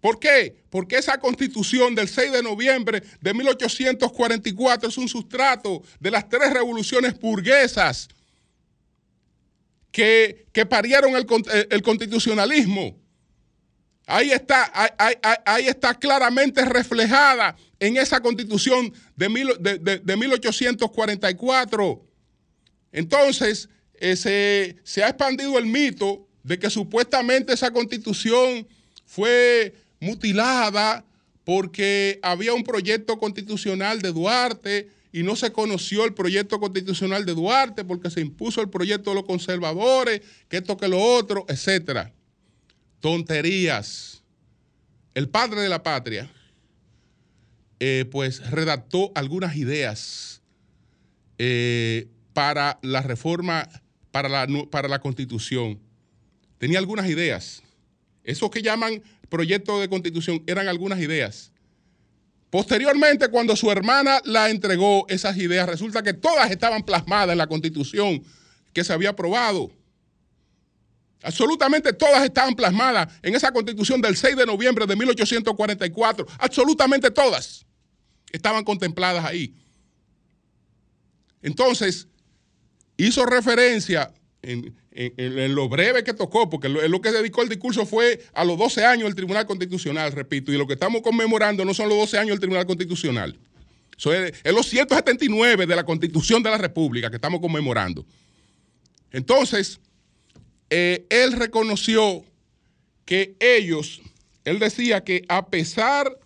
¿Por 0.00 0.18
qué? 0.18 0.56
Porque 0.70 0.96
esa 0.96 1.18
constitución 1.18 1.94
del 1.94 2.08
6 2.08 2.32
de 2.32 2.42
noviembre 2.42 3.02
de 3.20 3.34
1844 3.34 4.88
es 4.88 4.96
un 4.96 5.08
sustrato 5.08 5.82
de 5.98 6.10
las 6.10 6.26
tres 6.28 6.52
revoluciones 6.52 7.20
burguesas 7.20 8.08
que, 9.92 10.46
que 10.52 10.64
parieron 10.64 11.16
el, 11.16 11.26
constitucionalismo. 11.82 12.96
Ahí 14.06 14.30
está, 14.30 14.72
ahí, 15.44 15.66
está 15.66 15.92
claramente 15.94 16.64
reflejada 16.64 17.56
en 17.78 17.98
esa 17.98 18.20
constitución 18.20 18.94
de, 19.16 19.28
1844. 19.28 22.09
Entonces, 22.92 23.68
eh, 24.00 24.16
se, 24.82 25.04
ha 25.04 25.08
expandido 25.08 25.58
el 25.58 25.66
mito 25.66 26.26
de 26.42 26.58
que 26.58 26.70
supuestamente 26.70 27.52
esa 27.52 27.70
constitución 27.70 28.66
fue 29.04 29.74
mutilada 30.00 31.04
porque 31.44 32.18
había 32.22 32.54
un 32.54 32.64
proyecto 32.64 33.18
constitucional 33.18 34.00
de 34.00 34.12
Duarte 34.12 34.88
y 35.12 35.22
no 35.22 35.36
se 35.36 35.52
conoció 35.52 36.04
el 36.04 36.14
proyecto 36.14 36.58
constitucional 36.60 37.26
de 37.26 37.34
Duarte 37.34 37.84
porque 37.84 38.10
se 38.10 38.20
impuso 38.20 38.60
el 38.62 38.70
proyecto 38.70 39.10
de 39.10 39.16
los 39.16 39.24
conservadores, 39.24 40.22
que 40.48 40.58
esto, 40.58 40.76
que 40.76 40.88
lo 40.88 41.00
otro, 41.00 41.44
etcétera. 41.48 42.12
Tonterías. 43.00 44.22
El 45.14 45.28
padre 45.28 45.62
de 45.62 45.68
la 45.68 45.82
patria, 45.82 46.30
eh, 47.80 48.06
pues 48.10 48.48
redactó 48.50 49.10
algunas 49.14 49.56
ideas 49.56 50.40
eh, 51.38 52.08
para 52.40 52.78
la 52.80 53.02
reforma, 53.02 53.68
para 54.10 54.26
la, 54.26 54.46
para 54.70 54.88
la 54.88 54.98
constitución. 54.98 55.78
Tenía 56.56 56.78
algunas 56.78 57.06
ideas. 57.06 57.62
Eso 58.24 58.50
que 58.50 58.62
llaman 58.62 59.02
proyecto 59.28 59.78
de 59.78 59.90
constitución 59.90 60.42
eran 60.46 60.66
algunas 60.66 61.00
ideas. 61.00 61.52
Posteriormente, 62.48 63.28
cuando 63.28 63.54
su 63.56 63.70
hermana 63.70 64.22
la 64.24 64.48
entregó 64.48 65.04
esas 65.10 65.36
ideas, 65.36 65.68
resulta 65.68 66.02
que 66.02 66.14
todas 66.14 66.50
estaban 66.50 66.82
plasmadas 66.82 67.32
en 67.32 67.36
la 67.36 67.46
constitución 67.46 68.24
que 68.72 68.84
se 68.84 68.94
había 68.94 69.10
aprobado. 69.10 69.70
Absolutamente 71.22 71.92
todas 71.92 72.24
estaban 72.24 72.54
plasmadas 72.54 73.12
en 73.20 73.34
esa 73.34 73.52
constitución 73.52 74.00
del 74.00 74.16
6 74.16 74.34
de 74.34 74.46
noviembre 74.46 74.86
de 74.86 74.96
1844. 74.96 76.26
Absolutamente 76.38 77.10
todas 77.10 77.66
estaban 78.32 78.64
contempladas 78.64 79.26
ahí. 79.26 79.54
Entonces, 81.42 82.06
hizo 83.06 83.24
referencia 83.26 84.12
en, 84.42 84.74
lo 85.54 85.68
breve 85.68 86.02
que 86.02 86.14
tocó, 86.14 86.48
porque 86.50 86.68
lo, 86.68 86.86
lo, 86.88 87.00
que 87.00 87.12
dedicó 87.12 87.42
el 87.42 87.48
discurso 87.48 87.86
fue 87.86 88.22
a 88.34 88.44
los 88.44 88.58
12 88.58 88.84
años 88.84 89.04
del 89.04 89.14
Tribunal 89.14 89.46
Constitucional, 89.46 90.12
repito, 90.12 90.52
y 90.52 90.58
lo 90.58 90.66
que 90.66 90.74
estamos 90.74 91.02
conmemorando 91.02 91.64
no 91.64 91.74
son 91.74 91.88
los 91.88 91.98
12 91.98 92.18
años 92.18 92.30
del 92.30 92.40
Tribunal 92.40 92.66
Constitucional, 92.66 93.38
Eso 93.96 94.12
es, 94.12 94.34
los 94.44 94.66
179 94.66 95.66
de 95.66 95.76
la 95.76 95.84
Constitución 95.84 96.42
de 96.42 96.50
la 96.50 96.58
República 96.58 97.10
que 97.10 97.16
estamos 97.16 97.40
conmemorando. 97.40 98.04
Entonces, 99.12 99.80
eh, 100.70 101.06
él 101.10 101.32
reconoció 101.32 102.24
que 103.04 103.36
ellos, 103.40 104.00
él 104.44 104.58
decía 104.58 105.02
que 105.02 105.24
a 105.28 105.46
pesar 105.46 106.16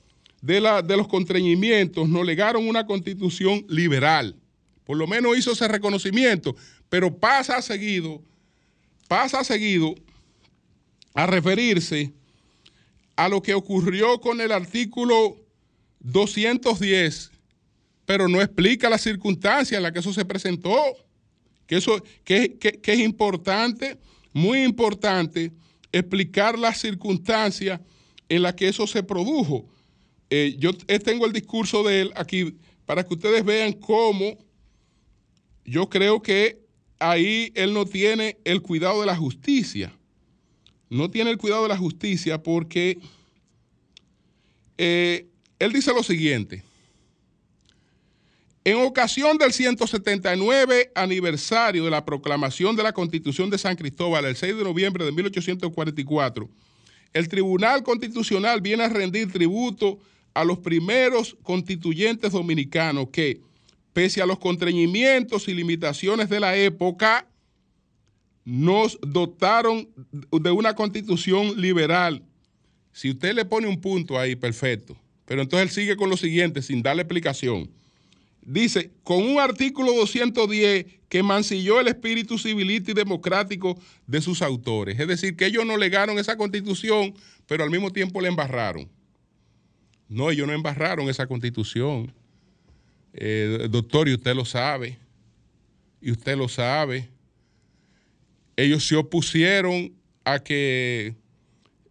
de, 0.43 0.83
de 0.85 0.97
los 0.97 1.09
contrañimientos, 1.09 2.09
nos 2.09 2.27
legaron 2.27 2.69
una 2.69 2.87
constitución 2.87 3.65
liberal. 3.69 4.37
Por 4.85 4.97
lo 4.97 5.07
menos 5.07 5.37
hizo 5.37 5.53
ese 5.53 5.69
reconocimiento, 5.69 6.55
pero 6.89 7.17
pasa 7.17 7.61
seguido 7.63 8.23
pasa 9.09 9.45
seguido 9.45 9.95
a 11.15 11.27
referirse 11.27 12.13
a 13.17 13.29
lo 13.29 13.43
que 13.43 13.55
ocurrió 13.55 14.21
con 14.21 14.41
el 14.41 14.51
artículo 14.51 15.37
210, 16.01 17.31
pero 18.05 18.29
no 18.29 18.43
explica 18.43 18.91
la 18.91 18.99
circunstancia 18.99 19.77
en 19.77 19.85
la 19.85 19.93
que 19.93 20.01
eso 20.01 20.13
se 20.13 20.25
presentó, 20.25 20.77
que, 21.67 21.77
eso, 21.77 22.03
que, 22.25 22.59
es 22.83 22.99
importante, 22.99 23.99
muy 24.33 24.65
importante, 24.65 25.53
explicar 25.93 26.59
la 26.59 26.75
circunstancia 26.75 27.81
en 28.29 28.43
la 28.43 28.57
que 28.57 28.69
eso 28.69 28.87
se 28.87 29.03
produjo. 29.03 29.69
Eh, 30.29 30.57
yo 30.59 30.77
tengo 30.77 31.27
el 31.27 31.33
discurso 31.33 31.85
de 31.85 32.01
él 32.01 32.13
aquí 32.17 32.57
para 32.85 33.05
que 33.05 33.15
ustedes 33.15 33.45
vean 33.45 33.75
cómo 33.75 34.37
yo 35.65 35.89
creo 35.89 36.23
que 36.23 36.61
ahí 36.99 37.53
él 37.55 37.73
no 37.73 37.87
tiene 37.87 38.39
el 38.45 38.63
cuidado 38.63 39.01
de 39.01 39.07
la 39.07 39.17
justicia. 39.17 39.93
No 40.91 41.11
tiene 41.11 41.31
el 41.31 41.39
cuidado 41.39 41.63
de 41.63 41.69
la 41.71 41.79
justicia 41.79 42.43
porque 42.43 42.99
eh, 44.79 45.27
él 45.59 45.73
dice 45.73 45.93
lo 45.93 46.03
siguiente. 46.03 46.63
En 48.67 48.79
ocasión 48.79 49.37
del 49.37 49.53
179 49.53 50.93
aniversario 50.95 51.85
de 51.85 51.91
la 51.91 52.05
proclamación 52.05 52.75
de 52.77 52.83
la 52.83 52.93
Constitución 52.93 53.51
de 53.51 53.59
San 53.59 53.77
Cristóbal 53.77 54.25
el 54.25 54.37
6 54.37 54.57
de 54.57 54.65
noviembre 54.65 55.05
de 55.05 55.13
1844, 55.13 56.49
el 57.13 57.29
Tribunal 57.29 57.83
Constitucional 57.83 58.63
viene 58.63 58.85
a 58.85 58.89
rendir 58.89 59.31
tributo 59.31 59.99
a 60.33 60.45
los 60.45 60.59
primeros 60.59 61.37
constituyentes 61.43 62.33
dominicanos 62.33 63.11
que, 63.11 63.41
pese 63.95 64.21
a 64.21 64.27
los 64.27 64.39
contrañimientos 64.39 65.49
y 65.49 65.55
limitaciones 65.55 66.29
de 66.29 66.41
la 66.41 66.55
época, 66.57 67.27
nos 68.45 68.99
dotaron 69.01 69.89
de 70.13 70.51
una 70.51 70.75
constitución 70.75 71.59
liberal. 71.59 72.23
Si 72.93 73.11
usted 73.11 73.35
le 73.35 73.47
pone 73.47 73.67
un 73.67 73.81
punto 73.81 74.19
ahí, 74.19 74.37
perfecto. 74.37 74.95
Pero 75.25 75.41
entonces 75.41 75.69
él 75.69 75.75
sigue 75.75 75.97
con 75.97 76.11
lo 76.11 76.19
siguiente, 76.19 76.61
sin 76.61 76.83
darle 76.83 77.03
explicación. 77.03 77.71
Dice, 78.43 78.91
con 79.03 79.23
un 79.23 79.41
artículo 79.41 79.93
210 79.95 80.85
que 81.09 81.23
mancilló 81.23 81.81
el 81.81 81.89
espíritu 81.89 82.39
civilista 82.39 82.91
y 82.91 82.95
democrático 82.95 83.81
de 84.07 84.21
sus 84.21 84.43
autores. 84.43 85.01
Es 85.01 85.09
decir, 85.09 85.35
que 85.35 85.47
ellos 85.47 85.65
no 85.65 85.79
legaron 85.79 86.19
esa 86.19 86.37
constitución, 86.37 87.15
pero 87.47 87.65
al 87.65 87.71
mismo 87.71 87.91
tiempo 87.91 88.21
la 88.21 88.29
embarraron. 88.29 88.91
No, 90.09 90.31
ellos 90.31 90.47
no 90.47 90.53
embarraron 90.53 91.09
esa 91.09 91.27
constitución. 91.27 92.13
Eh, 93.17 93.69
doctor, 93.71 94.09
y 94.09 94.15
usted 94.15 94.35
lo 94.35 94.45
sabe. 94.45 94.99
Y 96.01 96.11
usted 96.11 96.37
lo 96.37 96.49
sabe. 96.49 97.09
Ellos 98.57 98.87
se 98.87 98.97
opusieron 98.97 99.95
a 100.25 100.41
que 100.41 101.15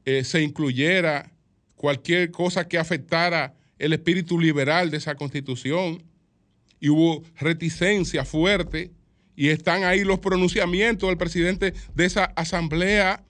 eh, 0.06 0.24
se 0.24 0.42
incluyera 0.42 1.32
cualquier 1.76 2.32
cosa 2.32 2.68
que 2.68 2.78
afectara 2.78 3.56
el 3.80 3.94
espíritu 3.94 4.40
liberal 4.40 4.92
de 4.92 4.98
esa 4.98 5.16
constitución. 5.16 6.04
Y 6.80 6.90
hubo 6.90 7.24
reticencia 7.38 8.26
fuerte. 8.26 8.92
Y 9.36 9.48
están 9.48 9.86
ahí 9.86 10.04
los 10.04 10.20
pronunciamientos 10.20 11.08
del 11.10 11.18
presidente 11.18 11.74
de 11.96 12.06
esa 12.06 12.26
asamblea. 12.26 13.24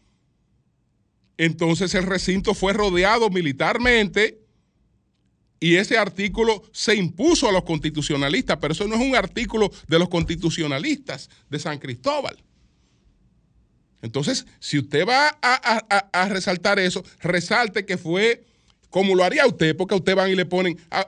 Entonces 1.38 1.94
el 1.94 2.04
recinto 2.04 2.54
fue 2.56 2.74
rodeado 2.74 3.30
militarmente 3.30 4.43
y 5.64 5.78
ese 5.78 5.98
artículo 5.98 6.62
se 6.74 6.94
impuso 6.94 7.48
a 7.48 7.54
los 7.54 7.64
constitucionalistas, 7.64 8.58
pero 8.60 8.74
eso 8.74 8.86
no 8.86 8.96
es 8.96 9.02
un 9.02 9.16
artículo 9.16 9.72
de 9.88 9.98
los 9.98 10.10
constitucionalistas 10.10 11.30
de 11.50 11.58
San 11.58 11.80
Cristóbal. 11.80 12.36
Entonces, 14.02 14.46
si 14.60 14.78
usted 14.78 15.08
va 15.08 15.38
a, 15.42 16.28
resaltar 16.28 16.80
eso, 16.80 17.02
resalte 17.22 17.86
que 17.86 17.98
fue 17.98 18.44
como 18.90 19.16
lo 19.16 19.24
haría 19.24 19.48
usted, 19.48 19.74
porque 19.78 19.96
a 19.96 20.00
usted 20.00 20.18
van 20.18 20.32
y 20.32 20.36
le 20.36 20.46
ponen, 20.46 20.78
a, 20.92 21.08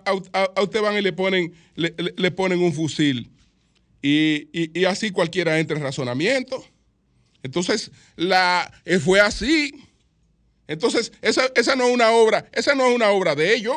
usted 0.61 0.81
van 0.81 0.95
y 0.95 1.01
le 1.01 1.11
ponen, 1.11 1.53
le, 1.75 2.31
ponen 2.31 2.61
un 2.61 2.71
fusil. 2.71 3.29
Y, 4.01 4.85
así 4.85 5.11
cualquiera 5.11 5.59
entra 5.59 5.75
en 5.75 5.83
razonamiento. 5.83 6.65
Entonces, 7.43 7.91
la, 8.15 8.71
eh, 8.85 8.99
fue 8.99 9.19
así. 9.19 9.73
Entonces, 10.65 11.11
esa, 11.21 11.43
esa 11.55 11.75
no 11.75 11.87
es 11.87 11.93
una 11.93 12.11
obra, 12.11 12.49
esa 12.53 12.73
no 12.73 12.87
es 12.87 12.95
una 12.95 13.09
obra 13.09 13.35
de 13.35 13.53
ellos. 13.53 13.75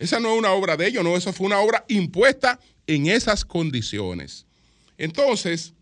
Esa 0.00 0.18
no 0.18 0.32
es 0.32 0.38
una 0.38 0.52
obra 0.52 0.78
de 0.78 0.86
ellos, 0.86 1.04
no, 1.04 1.14
esa 1.14 1.30
fue 1.30 1.46
una 1.46 1.60
obra 1.60 1.84
impuesta 1.86 2.58
en 2.86 3.06
esas 3.06 3.44
condiciones. 3.44 4.46
Entonces, 4.96 5.74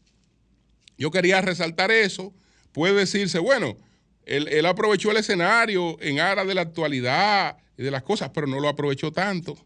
yo 0.98 1.12
quería 1.12 1.40
resaltar 1.40 1.92
eso. 1.92 2.34
Puede 2.72 2.94
decirse, 2.94 3.38
bueno, 3.38 3.78
él, 4.26 4.66
aprovechó 4.66 5.12
el 5.12 5.18
escenario 5.18 5.96
en 6.00 6.18
aras 6.18 6.48
de 6.48 6.54
la 6.54 6.62
actualidad 6.62 7.58
y 7.76 7.84
de 7.84 7.92
las 7.92 8.02
cosas, 8.02 8.30
pero 8.34 8.48
no 8.48 8.58
lo 8.58 8.68
aprovechó 8.68 9.12
tanto, 9.12 9.56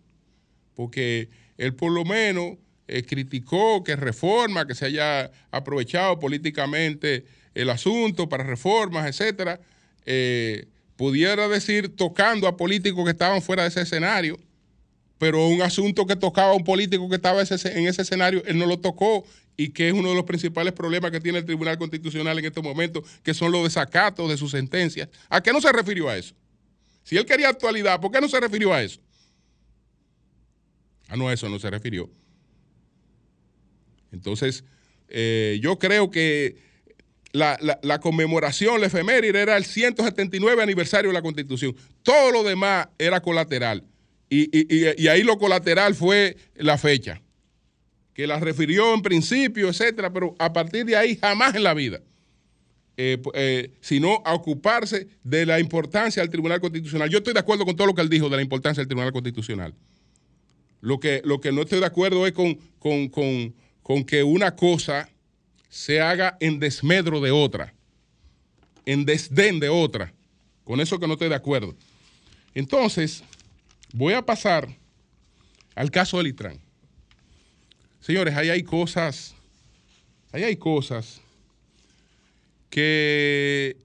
porque 0.75 1.31
él 1.57 1.75
por 1.75 1.91
lo 1.91 2.05
menos 2.05 2.59
eh, 2.89 3.05
criticó 3.05 3.83
que 3.83 3.97
reforma, 3.97 4.67
que 4.67 4.75
se 4.75 4.85
haya 4.85 5.31
aprovechado 5.51 6.19
políticamente 6.19 7.25
el 7.55 7.71
asunto 7.71 8.29
para 8.29 8.45
reformas, 8.45 9.07
etcétera. 9.07 9.61
Eh, 10.05 10.67
pudiera 10.97 11.49
decir 11.49 11.95
tocando 11.97 12.47
a 12.47 12.57
políticos 12.57 13.05
que 13.05 13.11
estaban 13.11 13.43
fuera 13.43 13.63
de 13.63 13.69
ese 13.69 13.83
escenario, 13.83 14.39
pero 15.19 15.47
un 15.47 15.63
asunto 15.63 16.07
que 16.07 16.17
tocaba 16.17 16.51
a 16.51 16.55
un 16.55 16.65
político 16.65 17.09
que 17.09 17.17
estaba 17.17 17.43
en 17.43 17.87
ese 17.87 18.03
escenario, 18.03 18.43
él 18.45 18.59
no 18.59 18.67
lo 18.67 18.79
tocó 18.79 19.25
y 19.57 19.69
que 19.69 19.89
es 19.89 19.95
uno 19.95 20.09
de 20.09 20.15
los 20.15 20.25
principales 20.25 20.73
problemas 20.73 21.11
que 21.11 21.21
tiene 21.21 21.39
el 21.39 21.45
Tribunal 21.45 21.79
Constitucional 21.79 22.39
en 22.39 22.47
este 22.47 22.61
momento, 22.63 23.05
que 23.23 23.35
son 23.35 23.53
los 23.53 23.63
desacatos 23.63 24.29
de 24.29 24.37
sus 24.37 24.51
sentencias. 24.51 25.09
¿A 25.29 25.41
qué 25.41 25.53
no 25.53 25.61
se 25.61 25.71
refirió 25.73 26.09
a 26.09 26.17
eso? 26.17 26.35
Si 27.05 27.17
él 27.17 27.27
quería 27.27 27.49
actualidad, 27.49 28.01
¿por 28.01 28.11
qué 28.11 28.21
no 28.21 28.29
se 28.29 28.41
refirió 28.41 28.73
a 28.73 28.83
eso? 28.83 29.01
Ah, 31.09 31.17
no, 31.17 31.29
a 31.29 31.33
eso 31.33 31.49
no 31.49 31.59
se 31.59 31.71
refirió. 31.71 32.09
Entonces, 34.13 34.65
eh, 35.09 35.59
yo 35.63 35.79
creo 35.79 36.11
que 36.11 36.57
la, 37.33 37.99
conmemoración, 38.01 38.81
la 38.81 38.87
efeméride, 38.87 39.41
era 39.41 39.57
el 39.57 39.65
179 39.65 40.63
aniversario 40.63 41.11
de 41.11 41.15
la 41.15 41.23
Constitución. 41.23 41.75
Todo 42.03 42.31
lo 42.31 42.43
demás 42.43 42.89
era 42.99 43.21
colateral. 43.21 43.85
Y, 44.29 45.09
ahí 45.09 45.23
lo 45.23 45.39
colateral 45.39 45.95
fue 45.95 46.37
la 46.55 46.79
fecha, 46.79 47.21
que 48.15 48.27
la 48.27 48.41
refirió 48.41 48.95
en 48.95 49.03
principio, 49.03 49.69
etcétera, 49.69 50.13
pero 50.13 50.35
a 50.39 50.53
partir 50.53 50.87
de 50.87 50.97
ahí 50.97 51.19
jamás 51.21 51.55
en 51.55 51.63
la 51.63 51.75
vida. 51.75 52.01
Eh, 52.99 53.21
eh, 53.33 53.71
sino 53.81 54.23
a 54.27 54.35
ocuparse 54.35 55.09
de 55.25 55.47
la 55.47 55.59
importancia 55.59 56.23
del 56.23 56.31
Tribunal 56.31 56.61
Constitucional. 56.61 57.09
Yo 57.09 57.19
estoy 57.19 57.33
de 57.33 57.41
acuerdo 57.41 57.65
con 57.65 57.75
todo 57.75 57.87
lo 57.87 57.95
que 57.95 58.03
él 58.03 58.11
dijo 58.11 58.29
de 58.29 58.37
la 58.37 58.43
importancia 58.43 58.83
del 58.83 58.89
Tribunal 58.89 59.13
Constitucional. 59.13 59.75
Lo 60.83 61.01
que, 61.01 61.23
lo 61.25 61.41
que 61.41 61.53
no 61.53 61.63
estoy 61.63 61.81
de 61.81 61.87
acuerdo 61.87 62.27
es 62.27 62.35
con, 62.35 62.59
con 62.79 64.05
que 64.05 64.23
una 64.23 64.55
cosa 64.57 65.09
se 65.73 66.03
haga 66.03 66.37
en 66.39 66.59
desmedro 66.59 67.19
de 67.23 67.31
otra, 67.31 67.73
en 68.85 69.07
desdén 69.07 69.59
de 69.59 69.71
otra. 69.71 70.13
Con 70.65 70.81
eso 70.81 70.99
que 70.99 71.07
no 71.07 71.15
estoy 71.15 71.31
de 71.31 71.35
acuerdo. 71.35 71.75
Entonces, 72.55 73.25
voy 73.95 74.13
a 74.13 74.21
pasar 74.21 74.69
al 75.75 75.91
caso 75.91 76.19
del 76.19 76.27
ITRAN. 76.27 76.61
Señores, 78.03 78.37
ahí 78.37 78.51
hay 78.51 78.63
cosas, 78.63 79.35
ahí 80.31 80.43
hay 80.43 80.57
cosas 80.57 81.23
que 82.69 83.79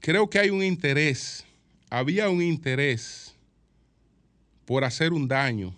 creo 0.00 0.28
que 0.28 0.38
hay 0.38 0.50
un 0.50 0.62
interés, 0.62 1.46
había 1.88 2.28
un 2.28 2.42
interés 2.42 3.34
por 4.66 4.84
hacer 4.84 5.14
un 5.14 5.26
daño, 5.26 5.74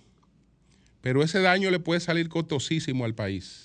pero 1.01 1.23
ese 1.23 1.41
daño 1.41 1.71
le 1.71 1.79
puede 1.79 2.01
salir 2.01 2.29
costosísimo 2.29 3.05
al 3.05 3.15
país. 3.15 3.62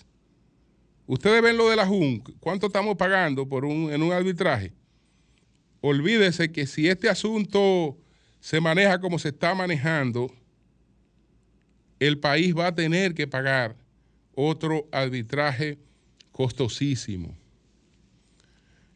Ustedes 1.07 1.41
ven 1.41 1.55
lo 1.55 1.69
de 1.69 1.77
la 1.77 1.87
JUN, 1.87 2.19
¿cuánto 2.41 2.67
estamos 2.67 2.97
pagando 2.97 3.47
por 3.47 3.63
un, 3.63 3.91
en 3.91 4.03
un 4.03 4.11
arbitraje? 4.11 4.73
Olvídese 5.79 6.51
que 6.51 6.67
si 6.67 6.89
este 6.89 7.09
asunto 7.09 7.97
se 8.41 8.59
maneja 8.59 8.99
como 8.99 9.17
se 9.17 9.29
está 9.29 9.55
manejando, 9.55 10.29
el 11.99 12.19
país 12.19 12.53
va 12.55 12.67
a 12.67 12.75
tener 12.75 13.13
que 13.13 13.25
pagar 13.25 13.77
otro 14.35 14.87
arbitraje 14.91 15.79
costosísimo. 16.33 17.35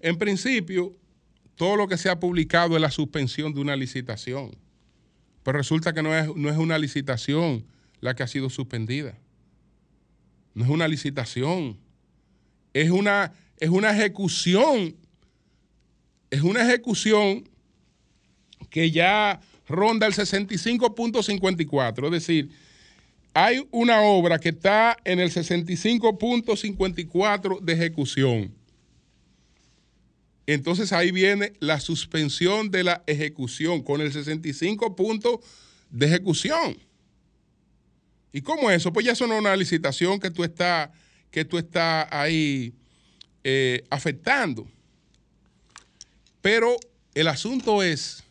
En 0.02 0.17
principio, 0.17 0.95
todo 1.56 1.78
lo 1.78 1.88
que 1.88 1.97
se 1.97 2.10
ha 2.10 2.19
publicado 2.19 2.76
es 2.76 2.82
la 2.82 2.91
suspensión 2.91 3.54
de 3.54 3.62
una 3.62 3.76
licitación, 3.76 4.52
pero 5.43 5.58
resulta 5.58 5.93
que 5.93 6.04
no 6.04 6.15
es, 6.15 6.36
no 6.36 6.50
es 6.50 6.58
una 6.58 6.78
licitación 6.78 7.65
la 8.02 8.15
que 8.15 8.24
ha 8.24 8.28
sido 8.28 8.50
suspendida. 8.50 9.17
No 10.54 10.65
es 10.65 10.69
una 10.69 10.88
licitación, 10.88 11.78
es 12.74 12.90
una, 12.90 13.34
es 13.60 13.70
una 13.70 13.92
ejecución, 13.92 14.96
es 16.30 16.42
una 16.42 16.64
ejecución 16.64 17.50
que 18.70 18.92
ya 18.92 19.42
ronda 19.68 20.08
el 20.08 20.14
65.54, 20.14 22.06
es 22.06 22.12
decir, 22.12 22.50
hay 23.34 23.68
una 23.72 24.02
obra 24.02 24.40
que 24.40 24.50
está 24.50 24.98
en 25.06 25.20
el 25.20 25.32
65.54 25.32 27.62
de 27.62 27.74
ejecución. 27.74 28.54
Entonces 30.48 30.92
ahí 30.92 31.12
viene 31.12 31.54
la 31.60 31.80
suspensión 31.80 32.72
de 32.72 32.84
la 32.84 33.04
ejecución 33.08 33.84
con 33.84 34.02
el 34.02 34.12
65 34.12 34.96
puntos 34.96 35.40
de 35.90 36.08
ejecución. 36.08 36.78
¿Y 38.34 38.42
cómo 38.42 38.70
es 38.70 38.78
eso? 38.78 38.92
Pues 38.92 39.06
ya 39.06 39.14
eso 39.14 39.28
no 39.28 39.36
es 39.36 39.40
una 39.40 39.56
licitación 39.56 40.20
que 40.20 40.32
tú 40.32 40.44
estás 40.44 40.90
que 41.32 41.46
tú 41.46 41.58
estás 41.58 42.08
ahí 42.12 42.74
eh, 43.44 43.84
afectando. 43.89 44.67
Pero 46.41 46.76
el 47.13 47.28
asunto 47.28 47.82
es 47.82 48.24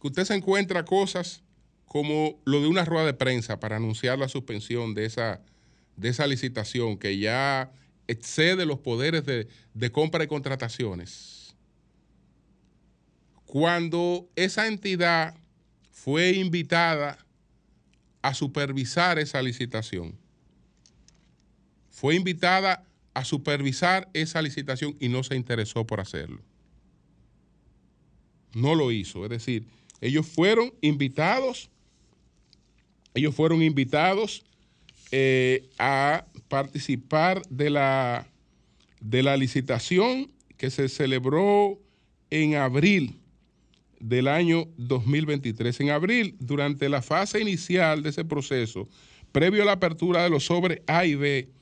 que 0.00 0.08
usted 0.08 0.24
se 0.24 0.34
encuentra 0.34 0.84
cosas 0.84 1.42
como 1.86 2.40
lo 2.44 2.60
de 2.60 2.68
una 2.68 2.84
rueda 2.84 3.06
de 3.06 3.14
prensa 3.14 3.58
para 3.58 3.76
anunciar 3.76 4.18
la 4.18 4.28
suspensión 4.28 4.94
de 4.94 5.06
esa, 5.06 5.40
de 5.96 6.08
esa 6.08 6.26
licitación 6.26 6.98
que 6.98 7.18
ya 7.18 7.72
excede 8.06 8.66
los 8.66 8.78
poderes 8.78 9.24
de, 9.24 9.48
de 9.74 9.92
compra 9.92 10.24
y 10.24 10.26
contrataciones. 10.26 11.54
Cuando 13.46 14.28
esa 14.36 14.66
entidad 14.66 15.34
fue 15.90 16.30
invitada 16.32 17.18
a 18.22 18.34
supervisar 18.34 19.18
esa 19.18 19.40
licitación. 19.40 20.16
Fue 21.96 22.14
invitada 22.14 22.84
a 23.14 23.24
supervisar 23.24 24.10
esa 24.12 24.42
licitación 24.42 24.94
y 25.00 25.08
no 25.08 25.22
se 25.22 25.34
interesó 25.34 25.86
por 25.86 25.98
hacerlo. 25.98 26.42
No 28.52 28.74
lo 28.74 28.92
hizo. 28.92 29.24
Es 29.24 29.30
decir, 29.30 29.64
ellos 30.02 30.26
fueron 30.26 30.74
invitados, 30.82 31.70
ellos 33.14 33.34
fueron 33.34 33.62
invitados 33.62 34.44
eh, 35.10 35.70
a 35.78 36.26
participar 36.48 37.40
de 37.48 37.70
la, 37.70 38.28
de 39.00 39.22
la 39.22 39.38
licitación 39.38 40.30
que 40.58 40.68
se 40.68 40.90
celebró 40.90 41.80
en 42.28 42.56
abril 42.56 43.18
del 44.00 44.28
año 44.28 44.68
2023. 44.76 45.80
En 45.80 45.88
abril, 45.88 46.36
durante 46.40 46.90
la 46.90 47.00
fase 47.00 47.40
inicial 47.40 48.02
de 48.02 48.10
ese 48.10 48.26
proceso, 48.26 48.86
previo 49.32 49.62
a 49.62 49.64
la 49.64 49.72
apertura 49.72 50.24
de 50.24 50.28
los 50.28 50.44
sobres 50.44 50.82
A 50.86 51.06
y 51.06 51.14
B, 51.14 51.55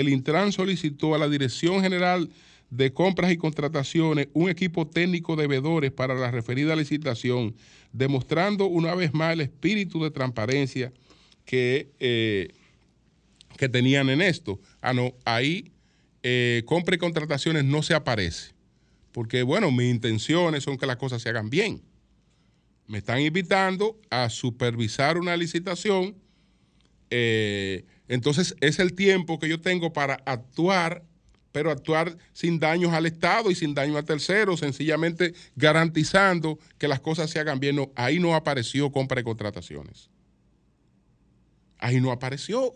el 0.00 0.08
Intran 0.08 0.52
solicitó 0.52 1.14
a 1.14 1.18
la 1.18 1.28
Dirección 1.28 1.80
General 1.80 2.28
de 2.70 2.92
Compras 2.92 3.32
y 3.32 3.36
Contrataciones 3.36 4.28
un 4.34 4.50
equipo 4.50 4.86
técnico 4.86 5.36
de 5.36 5.46
vedores 5.46 5.90
para 5.92 6.14
la 6.14 6.30
referida 6.30 6.76
licitación, 6.76 7.54
demostrando 7.92 8.66
una 8.66 8.94
vez 8.94 9.14
más 9.14 9.32
el 9.32 9.40
espíritu 9.40 10.02
de 10.02 10.10
transparencia 10.10 10.92
que, 11.44 11.90
eh, 11.98 12.48
que 13.56 13.68
tenían 13.68 14.10
en 14.10 14.20
esto. 14.20 14.60
Ah, 14.82 14.92
no, 14.92 15.14
ahí 15.24 15.72
eh, 16.22 16.62
compra 16.66 16.96
y 16.96 16.98
contrataciones 16.98 17.64
no 17.64 17.82
se 17.82 17.94
aparece, 17.94 18.52
porque 19.12 19.42
bueno, 19.42 19.70
mis 19.70 19.90
intenciones 19.90 20.64
son 20.64 20.76
que 20.76 20.86
las 20.86 20.96
cosas 20.96 21.22
se 21.22 21.30
hagan 21.30 21.48
bien. 21.48 21.80
Me 22.86 22.98
están 22.98 23.20
invitando 23.20 23.98
a 24.10 24.28
supervisar 24.28 25.18
una 25.18 25.36
licitación. 25.36 26.14
Eh, 27.10 27.84
entonces 28.08 28.54
es 28.60 28.78
el 28.78 28.94
tiempo 28.94 29.38
que 29.38 29.48
yo 29.48 29.60
tengo 29.60 29.92
para 29.92 30.14
actuar, 30.26 31.02
pero 31.52 31.70
actuar 31.70 32.16
sin 32.32 32.58
daños 32.58 32.92
al 32.92 33.06
Estado 33.06 33.50
y 33.50 33.54
sin 33.54 33.74
daño 33.74 33.96
a 33.96 34.02
terceros, 34.02 34.60
sencillamente 34.60 35.34
garantizando 35.56 36.58
que 36.78 36.88
las 36.88 37.00
cosas 37.00 37.30
se 37.30 37.40
hagan 37.40 37.60
bien. 37.60 37.90
ahí 37.96 38.18
no 38.18 38.34
apareció 38.34 38.92
compra 38.92 39.20
y 39.20 39.24
contrataciones. 39.24 40.10
Ahí 41.78 42.00
no 42.00 42.12
apareció. 42.12 42.74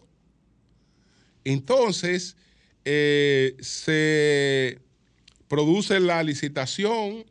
Entonces, 1.44 2.36
eh, 2.84 3.56
se 3.60 4.80
produce 5.48 6.00
la 6.00 6.22
licitación, 6.22 7.24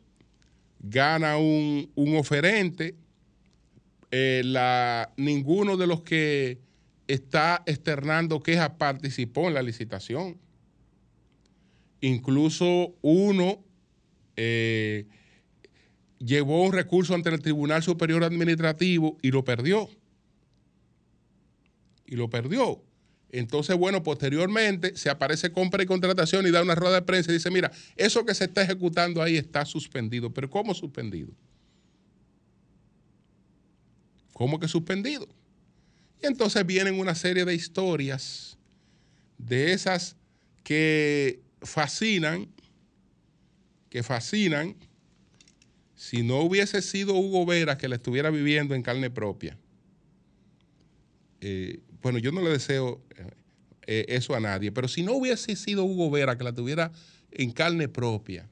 gana 0.78 1.36
un, 1.36 1.90
oferente, 2.16 2.94
eh, 4.10 4.42
la, 4.44 5.12
ninguno 5.16 5.76
de 5.76 5.86
los 5.86 6.02
que 6.02 6.58
está 7.12 7.62
externando 7.66 8.42
quejas, 8.42 8.70
participó 8.78 9.48
en 9.48 9.54
la 9.54 9.62
licitación. 9.62 10.38
Incluso 12.00 12.94
uno 13.02 13.64
eh, 14.36 15.06
llevó 16.18 16.62
un 16.62 16.72
recurso 16.72 17.14
ante 17.14 17.30
el 17.30 17.40
Tribunal 17.40 17.82
Superior 17.82 18.24
Administrativo 18.24 19.18
y 19.22 19.30
lo 19.30 19.44
perdió. 19.44 19.88
Y 22.06 22.16
lo 22.16 22.30
perdió. 22.30 22.82
Entonces, 23.32 23.76
bueno, 23.76 24.02
posteriormente 24.02 24.96
se 24.96 25.10
aparece 25.10 25.52
compra 25.52 25.82
y 25.82 25.86
contratación 25.86 26.46
y 26.46 26.50
da 26.50 26.62
una 26.62 26.74
rueda 26.74 26.96
de 26.96 27.02
prensa 27.02 27.30
y 27.30 27.34
dice, 27.34 27.50
mira, 27.50 27.70
eso 27.96 28.24
que 28.24 28.34
se 28.34 28.44
está 28.44 28.62
ejecutando 28.62 29.22
ahí 29.22 29.36
está 29.36 29.64
suspendido. 29.64 30.32
Pero 30.32 30.48
¿cómo 30.48 30.74
suspendido? 30.74 31.32
¿Cómo 34.32 34.58
que 34.58 34.68
suspendido? 34.68 35.28
Y 36.22 36.26
entonces 36.26 36.66
vienen 36.66 36.98
una 36.98 37.14
serie 37.14 37.44
de 37.44 37.54
historias 37.54 38.58
de 39.38 39.72
esas 39.72 40.16
que 40.62 41.40
fascinan, 41.62 42.48
que 43.88 44.02
fascinan, 44.02 44.76
si 45.94 46.22
no 46.22 46.40
hubiese 46.40 46.82
sido 46.82 47.14
Hugo 47.14 47.44
Vera 47.46 47.76
que 47.76 47.88
la 47.88 47.96
estuviera 47.96 48.30
viviendo 48.30 48.74
en 48.74 48.82
carne 48.82 49.10
propia. 49.10 49.58
Eh, 51.40 51.80
bueno, 52.02 52.18
yo 52.18 52.32
no 52.32 52.42
le 52.42 52.50
deseo 52.50 53.02
eh, 53.86 54.06
eso 54.08 54.34
a 54.34 54.40
nadie, 54.40 54.72
pero 54.72 54.88
si 54.88 55.02
no 55.02 55.12
hubiese 55.12 55.56
sido 55.56 55.84
Hugo 55.84 56.10
Vera 56.10 56.36
que 56.36 56.44
la 56.44 56.54
tuviera 56.54 56.92
en 57.30 57.50
carne 57.50 57.88
propia, 57.88 58.48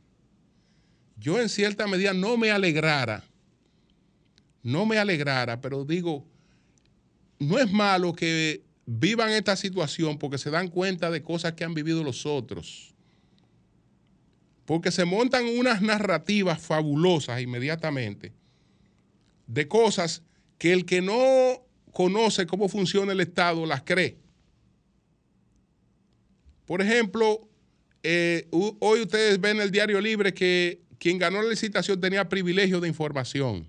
yo 1.16 1.40
en 1.40 1.48
cierta 1.48 1.86
medida 1.86 2.12
no 2.12 2.36
me 2.36 2.50
alegrara, 2.50 3.24
no 4.62 4.86
me 4.86 4.98
alegrara, 4.98 5.60
pero 5.60 5.84
digo, 5.84 6.26
no 7.38 7.58
es 7.58 7.70
malo 7.70 8.14
que 8.14 8.62
vivan 8.86 9.30
esta 9.30 9.56
situación 9.56 10.18
porque 10.18 10.38
se 10.38 10.50
dan 10.50 10.68
cuenta 10.68 11.10
de 11.10 11.22
cosas 11.22 11.52
que 11.52 11.64
han 11.64 11.74
vivido 11.74 12.02
los 12.02 12.26
otros. 12.26 12.94
Porque 14.64 14.90
se 14.90 15.04
montan 15.04 15.46
unas 15.46 15.80
narrativas 15.80 16.60
fabulosas 16.60 17.40
inmediatamente 17.40 18.32
de 19.46 19.66
cosas 19.66 20.22
que 20.58 20.72
el 20.72 20.84
que 20.84 21.00
no 21.00 21.62
conoce 21.92 22.46
cómo 22.46 22.68
funciona 22.68 23.12
el 23.12 23.20
Estado 23.20 23.64
las 23.64 23.82
cree. 23.82 24.18
Por 26.66 26.82
ejemplo, 26.82 27.48
eh, 28.02 28.46
hoy 28.50 29.00
ustedes 29.00 29.40
ven 29.40 29.56
en 29.56 29.62
el 29.62 29.70
Diario 29.70 30.00
Libre 30.00 30.34
que 30.34 30.82
quien 30.98 31.18
ganó 31.18 31.40
la 31.40 31.48
licitación 31.48 32.00
tenía 32.00 32.28
privilegio 32.28 32.80
de 32.80 32.88
información 32.88 33.66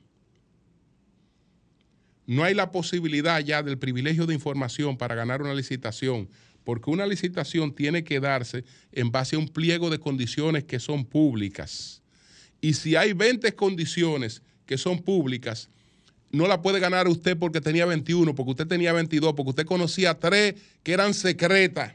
no 2.30 2.44
hay 2.44 2.54
la 2.54 2.72
posibilidad 2.72 3.40
ya 3.40 3.64
del 3.64 3.80
privilegio 3.80 4.28
de 4.28 4.36
información 4.36 4.96
para 5.00 5.16
ganar 5.16 5.42
una 5.42 5.56
licitación, 5.56 6.30
porque 6.64 6.92
una 6.92 7.08
licitación 7.08 7.74
tiene 7.74 8.04
que 8.04 8.20
darse 8.20 8.66
en 8.92 9.10
base 9.10 9.36
a 9.36 9.40
un 9.40 9.48
pliego 9.48 9.90
de 9.90 9.98
condiciones 9.98 10.64
que 10.64 10.80
son 10.80 11.06
públicas. 11.06 12.04
Y 12.62 12.76
si 12.76 12.96
hay 12.96 13.14
20 13.14 13.56
condiciones 13.56 14.44
que 14.68 14.78
son 14.78 15.00
públicas, 15.00 15.72
no 16.30 16.48
la 16.48 16.62
puede 16.62 16.80
ganar 16.80 17.08
usted 17.08 17.36
porque 17.36 17.62
tenía 17.62 17.88
21, 17.88 18.36
porque 18.36 18.52
usted 18.52 18.68
tenía 18.68 18.94
22, 18.94 19.34
porque 19.34 19.50
usted 19.50 19.66
conocía 19.66 20.20
tres 20.20 20.54
que 20.84 20.94
eran 20.94 21.16
secretas 21.16 21.94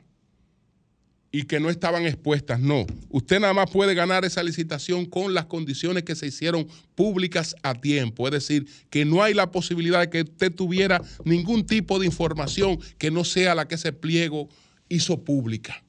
y 1.34 1.46
que 1.46 1.58
no 1.58 1.68
estaban 1.68 2.06
expuestas. 2.06 2.60
No, 2.60 2.86
usted 3.08 3.40
nada 3.40 3.52
más 3.52 3.68
puede 3.68 3.92
ganar 3.92 4.24
esa 4.24 4.40
licitación 4.40 5.04
con 5.04 5.34
las 5.34 5.46
condiciones 5.46 6.04
que 6.04 6.14
se 6.14 6.28
hicieron 6.28 6.68
públicas 6.94 7.56
a 7.64 7.74
tiempo. 7.74 8.28
Es 8.28 8.34
decir, 8.34 8.68
que 8.88 9.04
no 9.04 9.20
hay 9.20 9.34
la 9.34 9.50
posibilidad 9.50 9.98
de 9.98 10.10
que 10.10 10.22
usted 10.22 10.54
tuviera 10.54 11.02
ningún 11.24 11.66
tipo 11.66 11.98
de 11.98 12.06
información 12.06 12.78
que 12.98 13.10
no 13.10 13.24
sea 13.24 13.56
la 13.56 13.66
que 13.66 13.74
ese 13.74 13.92
pliego 13.92 14.48
hizo 14.88 15.24
pública. 15.24 15.82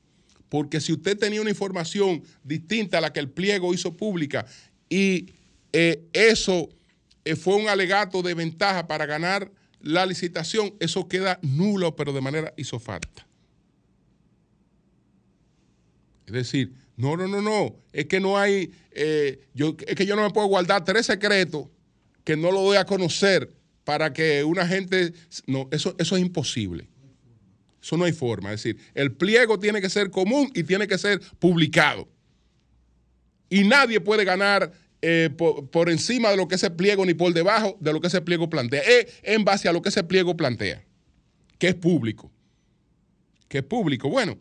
Porque 0.50 0.82
si 0.82 0.94
usted 0.94 1.16
tenía 1.16 1.42
una 1.42 1.52
información 1.52 2.24
distinta 2.44 2.98
a 2.98 3.02
la 3.02 3.14
que 3.14 3.20
el 3.20 3.30
pliego 3.30 3.72
hizo 3.72 3.96
pública 3.96 4.48
y 4.90 5.28
eh, 5.74 6.08
eso 6.12 6.70
eh, 7.24 7.36
fue 7.36 7.54
un 7.54 7.70
alegato 7.70 8.24
de 8.24 8.34
ventaja 8.34 8.88
para 8.88 9.06
ganar 9.06 9.52
la 9.80 10.08
licitación, 10.08 10.74
eso 10.80 11.08
queda 11.08 11.38
nulo, 11.44 11.96
pero 11.96 12.14
de 12.14 12.22
manera 12.22 12.52
isofacta. 12.58 13.28
Es 16.28 16.34
decir, 16.34 16.74
no, 16.98 17.18
no, 17.18 17.28
no, 17.28 17.42
no, 17.42 17.76
es 17.94 18.06
que 18.06 18.20
no 18.20 18.38
hay, 18.38 18.72
eh, 18.92 19.40
yo, 19.54 19.76
es 19.86 19.96
que 19.96 20.06
yo 20.06 20.16
no 20.16 20.24
me 20.24 20.32
puedo 20.32 20.48
guardar 20.48 20.84
tres 20.84 21.06
secretos 21.06 21.68
que 22.24 22.36
no 22.36 22.52
lo 22.52 22.62
doy 22.62 22.78
a 22.78 22.86
conocer 22.86 23.54
para 23.84 24.14
que 24.14 24.44
una 24.44 24.68
gente, 24.68 25.14
no, 25.46 25.68
eso, 25.72 25.96
eso 26.00 26.16
es 26.16 26.22
imposible. 26.22 26.90
Eso 27.82 27.98
no 27.98 28.06
hay 28.06 28.14
forma. 28.14 28.52
Es 28.52 28.64
decir, 28.64 28.82
el 28.96 29.12
pliego 29.12 29.60
tiene 29.60 29.80
que 29.80 29.92
ser 29.92 30.10
común 30.10 30.52
y 30.56 30.64
tiene 30.64 30.88
que 30.88 30.98
ser 30.98 31.22
publicado. 31.38 32.10
Y 33.48 33.64
nadie 33.64 34.02
puede 34.02 34.26
ganar 34.26 34.72
eh, 35.04 35.30
por, 35.30 35.90
encima 35.92 36.32
de 36.32 36.38
lo 36.38 36.48
que 36.48 36.56
ese 36.56 36.72
pliego 36.72 37.06
ni 37.06 37.14
por 37.14 37.32
debajo 37.32 37.78
de 37.80 37.94
lo 37.94 38.02
que 38.02 38.08
ese 38.08 38.22
pliego 38.22 38.50
plantea. 38.50 38.82
Es 38.82 39.06
en 39.22 39.46
base 39.46 39.70
a 39.70 39.72
lo 39.72 39.84
que 39.84 39.90
ese 39.90 40.04
pliego 40.04 40.36
plantea, 40.36 40.84
que 41.60 41.68
es 41.68 41.76
público. 41.76 42.32
Que 43.48 43.60
es 43.60 43.64
público. 43.64 44.10
Bueno, 44.10 44.40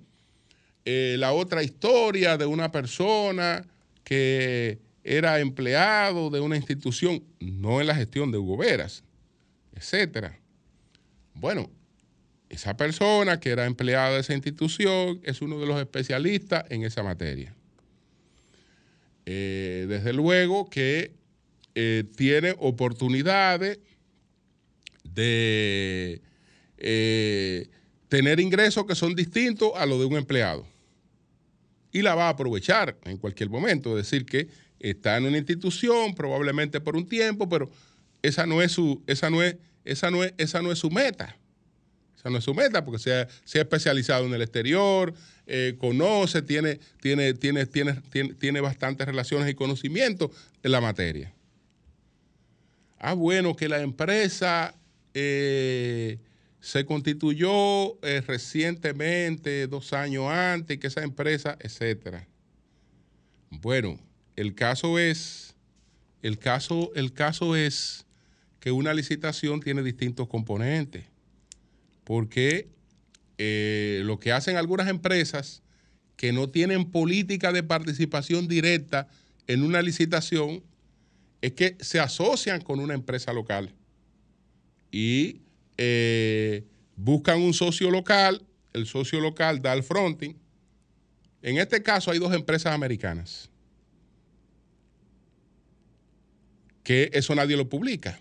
eh, 0.86 1.16
la 1.18 1.32
otra 1.32 1.62
historia 1.62 2.36
de 2.36 2.44
una 2.44 2.70
persona 2.70 3.64
que 4.02 4.78
era 5.02 5.40
empleado 5.40 6.28
de 6.28 6.40
una 6.40 6.56
institución, 6.56 7.24
no 7.40 7.80
en 7.80 7.86
la 7.86 7.94
gestión 7.94 8.30
de 8.30 8.38
Hugo 8.38 8.58
Veras, 8.58 9.02
etcétera. 9.74 10.38
Bueno, 11.32 11.70
esa 12.50 12.76
persona 12.76 13.40
que 13.40 13.50
era 13.50 13.64
empleada 13.64 14.12
de 14.12 14.20
esa 14.20 14.34
institución 14.34 15.20
es 15.24 15.40
uno 15.40 15.58
de 15.58 15.66
los 15.66 15.80
especialistas 15.80 16.64
en 16.68 16.84
esa 16.84 17.02
materia. 17.02 17.54
Eh, 19.24 19.86
desde 19.88 20.12
luego 20.12 20.68
que 20.68 21.14
eh, 21.74 22.04
tiene 22.14 22.54
oportunidades 22.58 23.78
de 25.02 26.20
tener 28.08 28.38
ingresos 28.38 28.84
que 28.84 28.94
son 28.94 29.14
distintos 29.14 29.72
a 29.74 29.86
los 29.86 29.98
de 29.98 30.04
un 30.04 30.16
empleado 30.16 30.66
y 31.94 32.02
la 32.02 32.16
va 32.16 32.26
a 32.26 32.30
aprovechar 32.30 32.98
en 33.04 33.16
cualquier 33.16 33.48
momento. 33.48 33.96
Es 33.96 34.10
decir, 34.10 34.26
que 34.26 34.48
está 34.80 35.16
en 35.16 35.26
una 35.26 35.38
institución, 35.38 36.14
probablemente 36.14 36.80
por 36.80 36.96
un 36.96 37.08
tiempo, 37.08 37.48
pero 37.48 37.70
esa 38.20 38.46
no 38.46 38.60
es 38.60 38.72
su, 38.72 39.00
esa 39.06 39.30
no 39.30 39.42
es, 39.44 39.56
esa 39.84 40.10
no 40.10 40.24
es, 40.24 40.34
esa 40.36 40.60
no 40.60 40.72
es 40.72 40.80
su 40.80 40.90
meta. 40.90 41.36
Esa 42.18 42.30
no 42.30 42.38
es 42.38 42.44
su 42.44 42.52
meta 42.52 42.84
porque 42.84 42.98
se 42.98 43.12
ha, 43.14 43.28
especializado 43.60 44.26
en 44.26 44.34
el 44.34 44.42
exterior, 44.42 45.14
eh, 45.46 45.76
conoce, 45.78 46.42
tiene, 46.42 46.80
tiene, 47.00 47.32
tiene, 47.34 47.64
tiene, 47.66 47.94
tiene, 48.10 48.34
tiene 48.34 48.60
bastantes 48.60 49.06
relaciones 49.06 49.48
y 49.48 49.54
conocimiento 49.54 50.32
en 50.64 50.72
la 50.72 50.80
materia. 50.80 51.32
Ah, 52.98 53.12
bueno, 53.12 53.54
que 53.54 53.68
la 53.68 53.80
empresa 53.82 54.74
eh, 55.12 56.18
se 56.64 56.86
constituyó 56.86 58.02
eh, 58.02 58.22
recientemente, 58.26 59.66
dos 59.66 59.92
años 59.92 60.30
antes, 60.30 60.78
que 60.78 60.86
esa 60.86 61.02
empresa, 61.02 61.58
etcétera. 61.60 62.26
Bueno, 63.50 64.00
el 64.34 64.54
caso 64.54 64.98
es, 64.98 65.54
el 66.22 66.38
caso, 66.38 66.90
el 66.94 67.12
caso 67.12 67.54
es 67.54 68.06
que 68.60 68.72
una 68.72 68.94
licitación 68.94 69.60
tiene 69.60 69.82
distintos 69.82 70.26
componentes, 70.26 71.04
porque 72.02 72.70
eh, 73.36 74.00
lo 74.06 74.18
que 74.18 74.32
hacen 74.32 74.56
algunas 74.56 74.88
empresas 74.88 75.62
que 76.16 76.32
no 76.32 76.48
tienen 76.48 76.90
política 76.90 77.52
de 77.52 77.62
participación 77.62 78.48
directa 78.48 79.06
en 79.48 79.64
una 79.64 79.82
licitación 79.82 80.64
es 81.42 81.52
que 81.52 81.76
se 81.80 82.00
asocian 82.00 82.62
con 82.62 82.80
una 82.80 82.94
empresa 82.94 83.34
local 83.34 83.74
y 84.90 85.43
eh, 85.76 86.64
buscan 86.96 87.40
un 87.40 87.54
socio 87.54 87.90
local, 87.90 88.42
el 88.72 88.86
socio 88.86 89.20
local 89.20 89.60
da 89.60 89.72
el 89.72 89.82
fronting. 89.82 90.34
En 91.42 91.58
este 91.58 91.82
caso 91.82 92.10
hay 92.10 92.18
dos 92.18 92.34
empresas 92.34 92.72
americanas, 92.72 93.50
que 96.82 97.10
eso 97.12 97.34
nadie 97.34 97.56
lo 97.56 97.68
publica, 97.68 98.18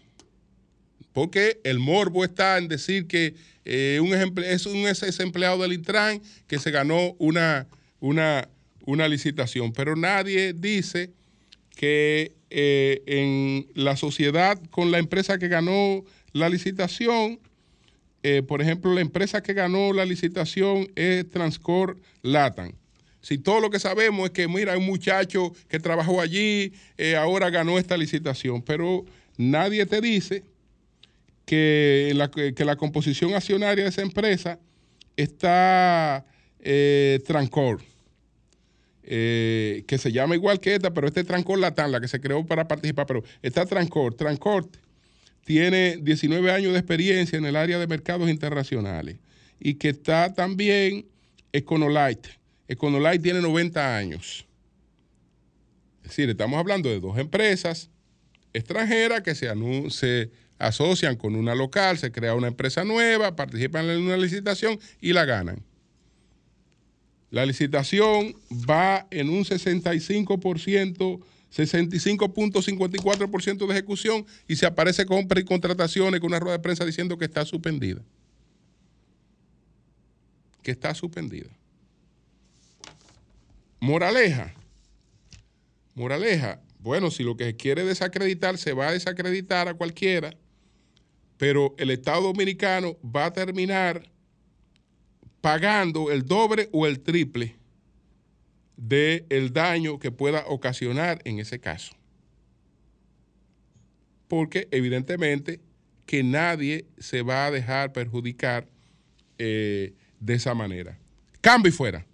porque 1.13 1.59
el 1.63 1.79
morbo 1.79 2.25
está 2.25 2.57
en 2.57 2.67
decir 2.67 3.07
que 3.07 3.35
eh, 3.65 3.99
un 4.01 4.13
es 4.43 4.65
un 4.65 4.87
ex 4.87 5.19
empleado 5.19 5.61
del 5.61 5.73
Intran 5.73 6.21
que 6.47 6.59
se 6.59 6.71
ganó 6.71 7.15
una, 7.17 7.67
una, 7.99 8.49
una 8.85 9.07
licitación, 9.07 9.71
pero 9.71 9.95
nadie 9.95 10.53
dice 10.53 11.11
que 11.75 12.35
eh, 12.49 13.01
en 13.07 13.67
la 13.73 13.95
sociedad 13.95 14.61
con 14.69 14.91
la 14.91 14.99
empresa 14.99 15.37
que 15.37 15.47
ganó 15.47 16.03
la 16.33 16.49
licitación, 16.49 17.39
eh, 18.23 18.41
por 18.41 18.61
ejemplo, 18.61 18.93
la 18.93 19.01
empresa 19.01 19.41
que 19.41 19.53
ganó 19.53 19.93
la 19.93 20.05
licitación 20.05 20.87
es 20.95 21.29
Transcor 21.29 21.97
Latam. 22.21 22.73
Si 23.21 23.37
todo 23.37 23.61
lo 23.61 23.69
que 23.69 23.79
sabemos 23.79 24.25
es 24.25 24.31
que, 24.31 24.47
mira, 24.47 24.77
un 24.77 24.85
muchacho 24.85 25.53
que 25.69 25.79
trabajó 25.79 26.19
allí, 26.19 26.73
eh, 26.97 27.15
ahora 27.15 27.49
ganó 27.49 27.79
esta 27.79 27.95
licitación, 27.95 28.61
pero 28.61 29.05
nadie 29.37 29.85
te 29.85 30.01
dice 30.01 30.43
que 31.45 32.11
la, 32.15 32.29
que 32.29 32.65
la 32.65 32.75
composición 32.75 33.33
accionaria 33.33 33.83
de 33.83 33.89
esa 33.89 34.01
empresa 34.01 34.59
está 35.15 36.25
Transcor. 37.25 37.81
Eh, 39.05 39.83
que 39.85 39.97
se 39.97 40.13
llama 40.13 40.35
igual 40.35 40.61
que 40.61 40.75
esta, 40.75 40.93
pero 40.93 41.07
este 41.07 41.19
es 41.19 41.27
Trancor 41.27 41.59
Latam, 41.59 41.91
la 41.91 41.99
que 41.99 42.07
se 42.07 42.21
creó 42.21 42.45
para 42.45 42.69
participar, 42.69 43.05
pero 43.05 43.23
está 43.41 43.65
Trancor. 43.65 44.13
Trancor 44.13 44.69
tiene 45.43 45.97
19 45.97 46.51
años 46.51 46.73
de 46.73 46.79
experiencia 46.79 47.37
en 47.37 47.45
el 47.45 47.55
área 47.55 47.79
de 47.79 47.87
mercados 47.87 48.29
internacionales 48.29 49.17
y 49.59 49.75
que 49.75 49.89
está 49.89 50.33
también 50.33 51.05
Econolite. 51.51 52.29
Econolite 52.67 53.19
tiene 53.19 53.41
90 53.41 53.97
años. 53.97 54.45
Es 56.03 56.09
decir, 56.09 56.29
estamos 56.29 56.59
hablando 56.59 56.89
de 56.89 56.99
dos 56.99 57.17
empresas 57.17 57.89
extranjeras 58.53 59.21
que 59.21 59.35
se, 59.35 59.51
se 59.89 60.31
asocian 60.59 61.15
con 61.15 61.35
una 61.35 61.55
local, 61.55 61.97
se 61.97 62.11
crea 62.11 62.35
una 62.35 62.47
empresa 62.47 62.83
nueva, 62.83 63.35
participan 63.35 63.89
en 63.89 64.01
una 64.01 64.17
licitación 64.17 64.79
y 65.01 65.13
la 65.13 65.25
ganan. 65.25 65.63
La 67.31 67.45
licitación 67.45 68.35
va 68.69 69.07
en 69.09 69.29
un 69.29 69.43
65%, 69.43 71.19
65.54% 71.55 73.67
de 73.67 73.73
ejecución 73.73 74.25
y 74.47 74.55
se 74.55 74.65
aparece 74.65 75.05
compra 75.05 75.39
y 75.39 75.43
contrataciones 75.43 76.19
con 76.19 76.31
una 76.31 76.39
rueda 76.39 76.57
de 76.57 76.63
prensa 76.63 76.83
diciendo 76.85 77.15
que 77.17 77.25
está 77.25 77.45
suspendida. 77.45 78.01
Que 80.63 80.71
está 80.71 80.95
suspendida. 80.95 81.51
Moraleja. 83.79 84.55
Moraleja. 85.93 86.59
Bueno, 86.79 87.11
si 87.11 87.21
lo 87.23 87.37
que 87.37 87.55
quiere 87.55 87.85
desacreditar 87.85 88.57
se 88.57 88.73
va 88.73 88.87
a 88.87 88.93
desacreditar 88.93 89.67
a 89.67 89.75
cualquiera, 89.75 90.35
pero 91.37 91.75
el 91.77 91.91
Estado 91.91 92.23
Dominicano 92.23 92.97
va 93.03 93.25
a 93.25 93.33
terminar 93.33 94.09
pagando 95.39 96.09
el 96.11 96.25
doble 96.25 96.69
o 96.71 96.87
el 96.87 97.01
triple 97.01 97.57
del 98.77 99.25
el 99.29 99.53
daño 99.53 99.99
que 99.99 100.11
pueda 100.11 100.45
ocasionar 100.47 101.21
en 101.25 101.39
ese 101.39 101.59
caso. 101.59 101.95
Porque 104.27 104.67
evidentemente 104.71 105.59
que 106.05 106.23
nadie 106.23 106.85
se 106.97 107.21
va 107.21 107.45
a 107.45 107.51
dejar 107.51 107.93
perjudicar 107.93 108.67
eh, 109.37 109.93
de 110.19 110.33
esa 110.33 110.53
manera. 110.53 110.97
Cambio 111.41 111.69
y 111.69 111.73
fuera. 111.73 112.05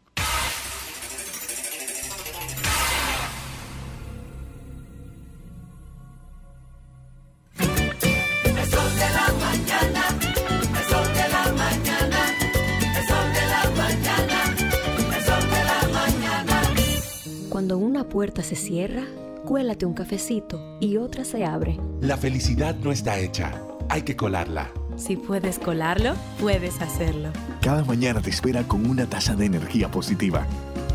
Puerta 18.09 18.41
se 18.41 18.55
cierra, 18.55 19.03
cuélate 19.45 19.85
un 19.85 19.93
cafecito 19.93 20.77
y 20.79 20.97
otra 20.97 21.23
se 21.23 21.45
abre. 21.45 21.79
La 22.01 22.17
felicidad 22.17 22.75
no 22.75 22.91
está 22.91 23.19
hecha, 23.19 23.61
hay 23.87 24.01
que 24.01 24.15
colarla. 24.15 24.71
Si 24.97 25.15
puedes 25.15 25.59
colarlo, 25.59 26.13
puedes 26.39 26.81
hacerlo. 26.81 27.29
Cada 27.61 27.83
mañana 27.85 28.21
te 28.21 28.31
espera 28.31 28.63
con 28.63 28.89
una 28.89 29.05
taza 29.05 29.35
de 29.35 29.45
energía 29.45 29.89
positiva. 29.89 30.45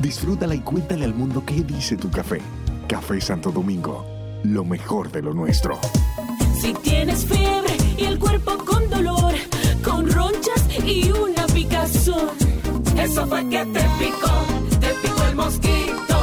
Disfrútala 0.03 0.55
y 0.55 0.61
cuéntale 0.61 1.05
al 1.05 1.15
mundo 1.15 1.43
qué 1.47 1.63
dice 1.63 1.97
tu 1.97 2.11
café. 2.11 2.41
Café 2.89 3.21
Santo 3.21 3.51
Domingo, 3.51 4.05
lo 4.43 4.65
mejor 4.65 5.11
de 5.11 5.23
lo 5.23 5.33
nuestro. 5.33 5.79
Si 6.61 6.75
tienes 6.75 7.25
fiebre 7.25 7.77
y 7.97 8.05
el 8.05 8.19
cuerpo 8.19 8.59
con 8.59 8.91
dolor, 8.91 9.35
con 9.83 10.11
ronchas 10.11 10.69
y 10.85 11.11
una 11.11 11.47
picazón, 11.47 12.29
eso 12.99 13.27
fue 13.27 13.49
que 13.49 13.65
te 13.65 13.81
picó, 13.99 14.81
te 14.81 14.89
picó 15.03 15.25
el 15.31 15.37
mosquito 15.37 16.14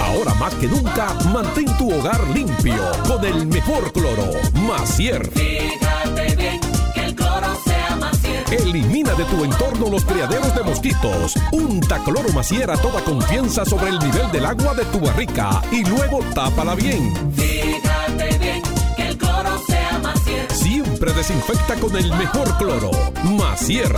Ahora 0.00 0.34
más 0.34 0.54
que 0.56 0.66
nunca, 0.66 1.14
mantén 1.32 1.66
tu 1.78 1.92
hogar 1.92 2.20
limpio 2.34 2.74
con 3.06 3.24
el 3.24 3.46
mejor 3.46 3.92
cloro, 3.92 4.30
Macier. 4.66 5.30
Fíjate 5.30 6.36
bien 6.36 6.60
que 6.94 7.04
el 7.04 7.14
cloro 7.14 7.46
sea 7.64 7.96
Macier. 7.96 8.44
Elimina 8.50 9.14
de 9.14 9.24
tu 9.24 9.44
entorno 9.44 9.88
los 9.88 10.04
criaderos 10.04 10.54
de 10.54 10.62
mosquitos. 10.62 11.34
Unta 11.52 12.02
cloro 12.04 12.30
Macier 12.32 12.70
a 12.70 12.76
toda 12.76 13.02
confianza 13.04 13.64
sobre 13.64 13.88
el 13.88 13.98
nivel 13.98 14.30
del 14.32 14.44
agua 14.44 14.74
de 14.74 14.84
tu 14.86 15.00
barrica 15.00 15.62
y 15.72 15.84
luego 15.84 16.20
tápala 16.34 16.74
bien. 16.74 17.14
Fíjate 17.34 18.38
bien 18.38 18.62
que 18.96 19.08
el 19.08 19.16
cloro 19.16 19.58
sea 19.66 19.98
Macier. 20.02 20.52
Siempre 20.52 21.12
desinfecta 21.12 21.74
con 21.76 21.96
el 21.96 22.10
mejor 22.14 22.56
cloro, 22.58 22.90
Macier, 23.24 23.94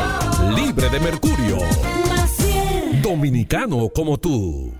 libre 0.54 0.88
de 0.90 1.00
mercurio. 1.00 1.58
Macier. 2.08 3.02
Dominicano 3.02 3.88
como 3.88 4.18
tú 4.18 4.79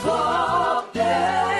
for 0.00 0.84
them. 0.94 1.59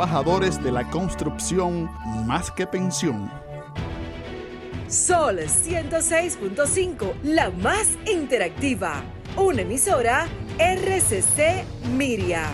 de 0.63 0.71
la 0.71 0.89
construcción 0.89 1.89
más 2.25 2.49
que 2.49 2.65
pensión. 2.65 3.31
Sol 4.87 5.37
106.5, 5.37 7.13
la 7.23 7.51
más 7.51 7.87
interactiva. 8.11 9.03
Una 9.37 9.61
emisora 9.61 10.27
RCC 10.57 11.63
Miria. 11.95 12.49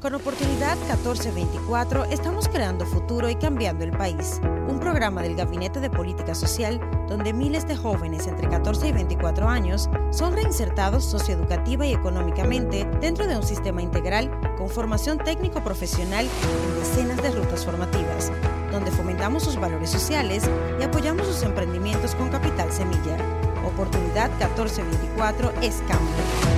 Con 0.00 0.14
Oportunidad 0.14 0.78
1424 0.78 2.06
estamos 2.06 2.48
creando 2.48 2.86
futuro 2.86 3.28
y 3.28 3.34
cambiando 3.34 3.84
el 3.84 3.90
país. 3.90 4.40
Un 4.66 4.80
programa 4.80 5.20
del 5.20 5.36
Gabinete 5.36 5.78
de 5.78 5.90
Política 5.90 6.34
Social 6.34 6.80
donde 7.06 7.34
miles 7.34 7.68
de 7.68 7.76
jóvenes 7.76 8.26
entre 8.26 8.48
14 8.48 8.88
y 8.88 8.92
24 8.92 9.46
años 9.46 9.90
son 10.10 10.32
reinsertados 10.32 11.04
socioeducativa 11.04 11.84
y 11.84 11.92
económicamente 11.92 12.88
dentro 13.02 13.26
de 13.26 13.36
un 13.36 13.42
sistema 13.42 13.82
integral 13.82 14.30
con 14.56 14.70
formación 14.70 15.18
técnico-profesional 15.18 16.26
en 16.26 16.80
decenas 16.80 17.22
de 17.22 17.32
rutas 17.32 17.66
formativas, 17.66 18.32
donde 18.72 18.90
fomentamos 18.90 19.42
sus 19.42 19.56
valores 19.56 19.90
sociales 19.90 20.44
y 20.80 20.82
apoyamos 20.82 21.26
sus 21.26 21.42
emprendimientos 21.42 22.14
con 22.14 22.30
capital 22.30 22.72
semilla. 22.72 23.18
Oportunidad 23.64 24.30
1424 24.38 25.52
es 25.62 25.76
cambio. 25.88 26.14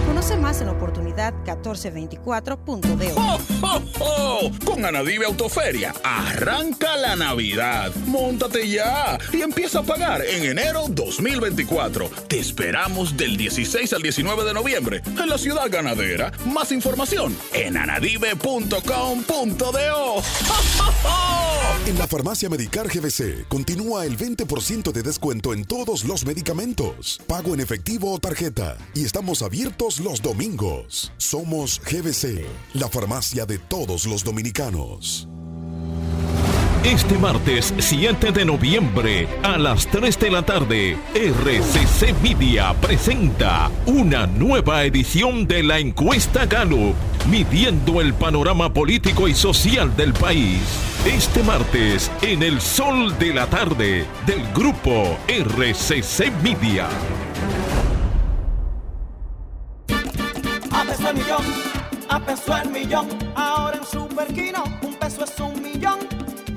Conoce 0.07 0.37
más 0.37 0.61
en 0.61 0.69
oportunidad1424.de. 0.69 3.13
¡Oh, 3.17 3.39
oh, 3.63 3.81
oh! 4.01 4.51
Con 4.65 4.85
Anadive 4.85 5.27
Autoferia, 5.27 5.95
arranca 6.03 6.97
la 6.97 7.15
Navidad. 7.17 7.93
Móntate 8.07 8.69
ya 8.69 9.19
y 9.33 9.43
empieza 9.43 9.81
a 9.81 9.83
pagar 9.83 10.25
en 10.25 10.45
enero 10.45 10.85
2024. 10.89 12.09
Te 12.29 12.39
esperamos 12.39 13.17
del 13.17 13.37
16 13.37 13.93
al 13.93 14.03
19 14.03 14.45
de 14.45 14.55
noviembre 14.55 15.03
en 15.05 15.29
la 15.29 15.39
ciudad 15.39 15.69
ganadera. 15.71 16.31
Más 16.47 16.71
información 16.73 17.37
en 17.53 17.77
anadive.com.do. 17.77 20.23
En 21.87 21.99
la 21.99 22.07
farmacia 22.07 22.49
Medicar 22.49 22.87
GBC 22.87 23.49
continúa 23.49 24.07
el 24.07 24.17
20% 24.17 24.93
de 24.93 25.03
descuento 25.03 25.53
en 25.53 25.65
todos 25.65 26.05
los 26.05 26.25
medicamentos, 26.25 26.92
pago 27.27 27.55
en 27.55 27.61
efectivo 27.61 28.13
o 28.13 28.19
tarjeta, 28.19 28.77
y 28.95 29.05
estamos 29.05 29.43
abiertos 29.43 30.01
los 30.01 30.23
domingos. 30.23 31.13
Somos 31.17 31.81
GBC, 31.81 32.47
la 32.75 32.89
farmacia 32.89 33.47
de 33.47 33.59
todos 33.59 34.07
los 34.07 34.25
dominicanos. 34.25 35.29
Este 36.85 37.17
martes 37.17 37.73
7 37.79 38.33
de 38.33 38.45
noviembre 38.45 39.29
a 39.45 39.57
las 39.57 39.87
3 39.87 40.19
de 40.19 40.31
la 40.33 40.43
tarde, 40.43 40.99
RCC 41.15 42.13
Media 42.21 42.75
presenta 42.75 43.71
una 43.87 44.27
nueva 44.27 44.83
edición 44.83 45.47
de 45.47 45.63
la 45.63 45.79
encuesta 45.79 46.45
Gallup, 46.45 46.97
midiendo 47.31 48.01
el 48.01 48.15
panorama 48.15 48.75
político 48.75 49.29
y 49.29 49.35
social 49.35 49.97
del 49.97 50.13
país. 50.13 50.59
Este 51.07 51.45
martes 51.45 52.11
en 52.21 52.43
el 52.43 52.61
sol 52.61 53.17
de 53.17 53.33
la 53.33 53.47
tarde 53.47 54.05
del 54.27 54.43
grupo 54.53 55.17
RCC 55.29 56.33
Media. 56.43 56.89
A 60.73 60.85
peso 60.85 61.15
millón, 61.15 61.45
a 62.09 62.21
peso 62.21 62.71
millón. 62.73 63.09
Ahora 63.37 63.79
en 63.79 64.57
un 64.83 64.95
peso 64.97 65.25
es 65.25 65.41
un 65.41 65.63
millón. 65.63 66.02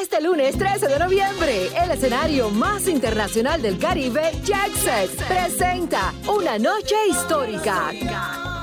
Este 0.00 0.20
lunes 0.20 0.58
13 0.58 0.88
de 0.88 0.98
noviembre, 0.98 1.68
el 1.82 1.90
escenario 1.92 2.50
más 2.50 2.88
internacional 2.88 3.62
del 3.62 3.78
Caribe, 3.78 4.32
Jacksex, 4.42 5.10
presenta 5.28 6.12
una 6.26 6.58
noche 6.58 6.96
histórica. 7.08 7.92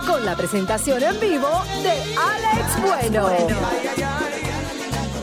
Con 0.06 0.26
la 0.26 0.36
presentación 0.36 1.02
en 1.02 1.20
vivo 1.22 1.50
de 1.84 1.92
Alex 2.18 2.82
Bueno. 2.82 4.20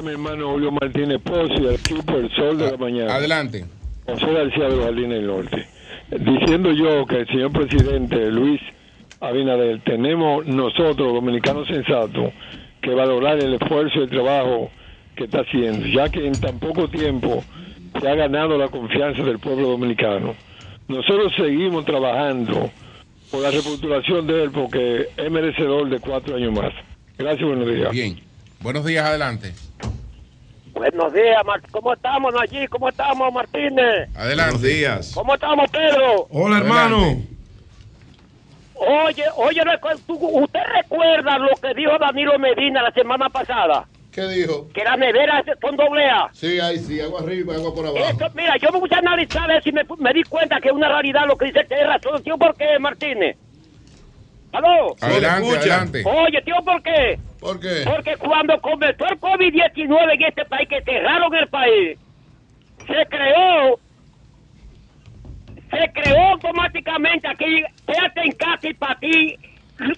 Mi 0.02 0.10
hermano 0.10 0.50
Julio 0.50 0.72
Martínez 0.72 1.20
Pozzi, 1.22 1.54
el 1.54 1.74
equipo 1.74 2.16
El 2.16 2.34
Sol 2.34 2.58
de 2.58 2.72
la 2.72 2.76
Mañana. 2.76 3.14
Adelante. 3.14 3.64
José 4.06 4.26
García 4.32 4.64
de 4.64 4.76
los 4.76 4.84
Jardines 4.86 5.18
del 5.18 5.26
Norte. 5.28 5.68
Diciendo 6.10 6.72
yo 6.72 7.06
que 7.06 7.20
el 7.20 7.28
señor 7.28 7.52
presidente 7.52 8.32
Luis 8.32 8.60
Abinader, 9.20 9.84
tenemos 9.84 10.44
nosotros, 10.44 11.14
dominicanos 11.14 11.68
sensatos, 11.68 12.32
que 12.80 12.90
valorar 12.90 13.38
el 13.38 13.54
esfuerzo 13.54 14.00
y 14.00 14.02
el 14.02 14.10
trabajo 14.10 14.68
que 15.14 15.26
está 15.26 15.42
haciendo, 15.42 15.86
ya 15.86 16.08
que 16.08 16.26
en 16.26 16.32
tan 16.40 16.58
poco 16.58 16.88
tiempo 16.88 17.44
se 18.00 18.08
ha 18.08 18.16
ganado 18.16 18.58
la 18.58 18.66
confianza 18.66 19.22
del 19.22 19.38
pueblo 19.38 19.68
dominicano. 19.68 20.34
Nosotros 20.92 21.32
seguimos 21.36 21.86
trabajando 21.86 22.70
por 23.30 23.40
la 23.40 23.50
reputulación 23.50 24.26
de 24.26 24.44
él 24.44 24.50
porque 24.50 25.08
es 25.16 25.30
merecedor 25.30 25.88
de 25.88 25.98
cuatro 26.00 26.36
años 26.36 26.52
más. 26.52 26.70
Gracias, 27.16 27.48
buenos 27.48 27.66
días. 27.66 27.90
Bien. 27.90 28.20
Buenos 28.60 28.84
días, 28.84 29.02
adelante. 29.06 29.54
Buenos 30.74 31.12
días, 31.14 31.42
Mar- 31.46 31.62
¿cómo 31.70 31.94
estamos 31.94 32.34
allí? 32.38 32.66
¿Cómo 32.68 32.90
estamos, 32.90 33.32
Martínez? 33.32 34.10
Adelante. 34.14 34.52
Buenos 34.52 34.62
días. 34.62 35.12
¿Cómo 35.14 35.34
estamos, 35.34 35.70
Pedro? 35.70 36.26
Hola, 36.30 36.58
hermano. 36.58 37.22
Oye, 38.74 39.24
oye, 39.36 39.60
¿usted 40.08 40.60
recuerda 40.76 41.38
lo 41.38 41.48
que 41.62 41.72
dijo 41.74 41.92
Danilo 41.98 42.38
Medina 42.38 42.82
la 42.82 42.90
semana 42.92 43.30
pasada? 43.30 43.86
¿Qué 44.12 44.28
dijo? 44.28 44.68
Que 44.74 44.84
las 44.84 44.98
neveras 44.98 45.42
son 45.60 45.74
doble 45.74 46.04
A. 46.04 46.28
Sí, 46.32 46.60
ahí 46.60 46.78
sí, 46.78 47.00
agua 47.00 47.20
arriba, 47.22 47.54
agua 47.54 47.74
por 47.74 47.86
abajo. 47.86 48.04
Eso, 48.04 48.30
mira, 48.34 48.56
yo 48.58 48.70
me 48.70 48.78
puse 48.78 48.94
a 48.94 48.98
analizar 48.98 49.50
eso 49.50 49.70
y 49.70 49.72
me, 49.72 49.82
me 49.98 50.12
di 50.12 50.22
cuenta 50.24 50.60
que 50.60 50.68
es 50.68 50.74
una 50.74 50.88
realidad 50.88 51.22
lo 51.26 51.36
que 51.36 51.46
dice 51.46 51.64
que 51.66 51.74
es 51.74 51.86
razón. 51.86 52.22
¿Sí 52.22 52.30
o 52.30 52.36
por 52.36 52.54
qué, 52.54 52.78
Martínez? 52.78 53.38
¿Aló? 54.52 54.94
Adelante, 55.00 55.56
adelante. 55.56 56.02
Oye, 56.04 56.42
tío, 56.42 56.56
¿por 56.62 56.82
qué? 56.82 57.18
¿Por 57.40 57.58
qué? 57.58 57.84
Porque 57.86 58.16
cuando 58.18 58.60
comenzó 58.60 59.06
el 59.06 59.18
COVID-19 59.18 60.14
en 60.14 60.22
este 60.22 60.44
país, 60.44 60.68
que 60.68 60.82
cerraron 60.82 61.34
el 61.34 61.48
país, 61.48 61.98
se 62.86 63.06
creó, 63.08 63.80
se 65.70 65.92
creó 65.94 66.22
automáticamente 66.32 67.28
aquí, 67.28 67.64
quédate 67.86 68.20
en 68.20 68.32
casa 68.32 68.68
y 68.68 68.74
para 68.74 68.98
ti, 69.00 69.38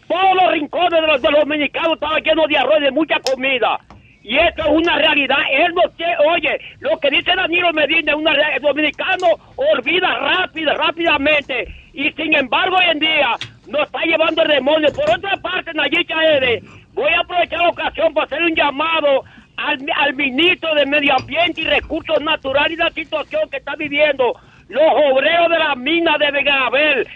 todos 0.06 0.34
los 0.40 0.52
rincones 0.52 1.00
de 1.00 1.06
los, 1.08 1.20
de 1.20 1.30
los 1.32 1.40
dominicanos 1.40 1.94
estaban 1.94 2.22
llenos 2.22 2.48
de 2.48 2.56
arroz 2.58 2.76
y 2.78 2.84
de 2.84 2.90
mucha 2.92 3.18
comida. 3.18 3.80
Y 4.24 4.38
esto 4.38 4.62
es 4.62 4.70
una 4.70 4.96
realidad. 4.96 5.36
Él 5.52 5.74
no 5.74 5.82
tiene- 5.98 6.16
oye, 6.26 6.58
lo 6.80 6.98
que 6.98 7.10
dice 7.10 7.30
Danilo 7.36 7.70
Medina 7.74 8.12
es 8.12 8.18
una. 8.18 8.32
El 8.32 8.62
dominicano 8.62 9.26
olvida 9.54 10.14
rápido, 10.18 10.74
rápidamente. 10.74 11.68
Y 11.92 12.10
sin 12.12 12.34
embargo, 12.34 12.76
hoy 12.76 12.86
en 12.90 13.00
día 13.00 13.36
nos 13.68 13.82
está 13.82 14.00
llevando 14.00 14.42
el 14.42 14.48
demonio. 14.48 14.88
Por 14.94 15.10
otra 15.10 15.36
parte, 15.36 15.74
Nayita 15.74 16.14
Ede, 16.24 16.62
voy 16.94 17.12
a 17.12 17.20
aprovechar 17.20 17.60
la 17.60 17.68
ocasión 17.68 18.14
para 18.14 18.24
hacer 18.24 18.42
un 18.42 18.54
llamado 18.54 19.24
al, 19.58 20.14
ministro 20.14 20.74
de 20.74 20.86
Medio 20.86 21.14
Ambiente 21.16 21.60
y 21.60 21.64
Recursos 21.64 22.18
Naturales 22.22 22.72
y 22.72 22.76
la 22.76 22.90
situación 22.90 23.42
que 23.50 23.58
está 23.58 23.76
viviendo 23.76 24.32
los 24.68 24.92
obreros 25.12 25.50
de 25.50 25.58
la 25.58 25.74
mina 25.76 26.16
de 26.16 26.30
Venabel. 26.30 27.06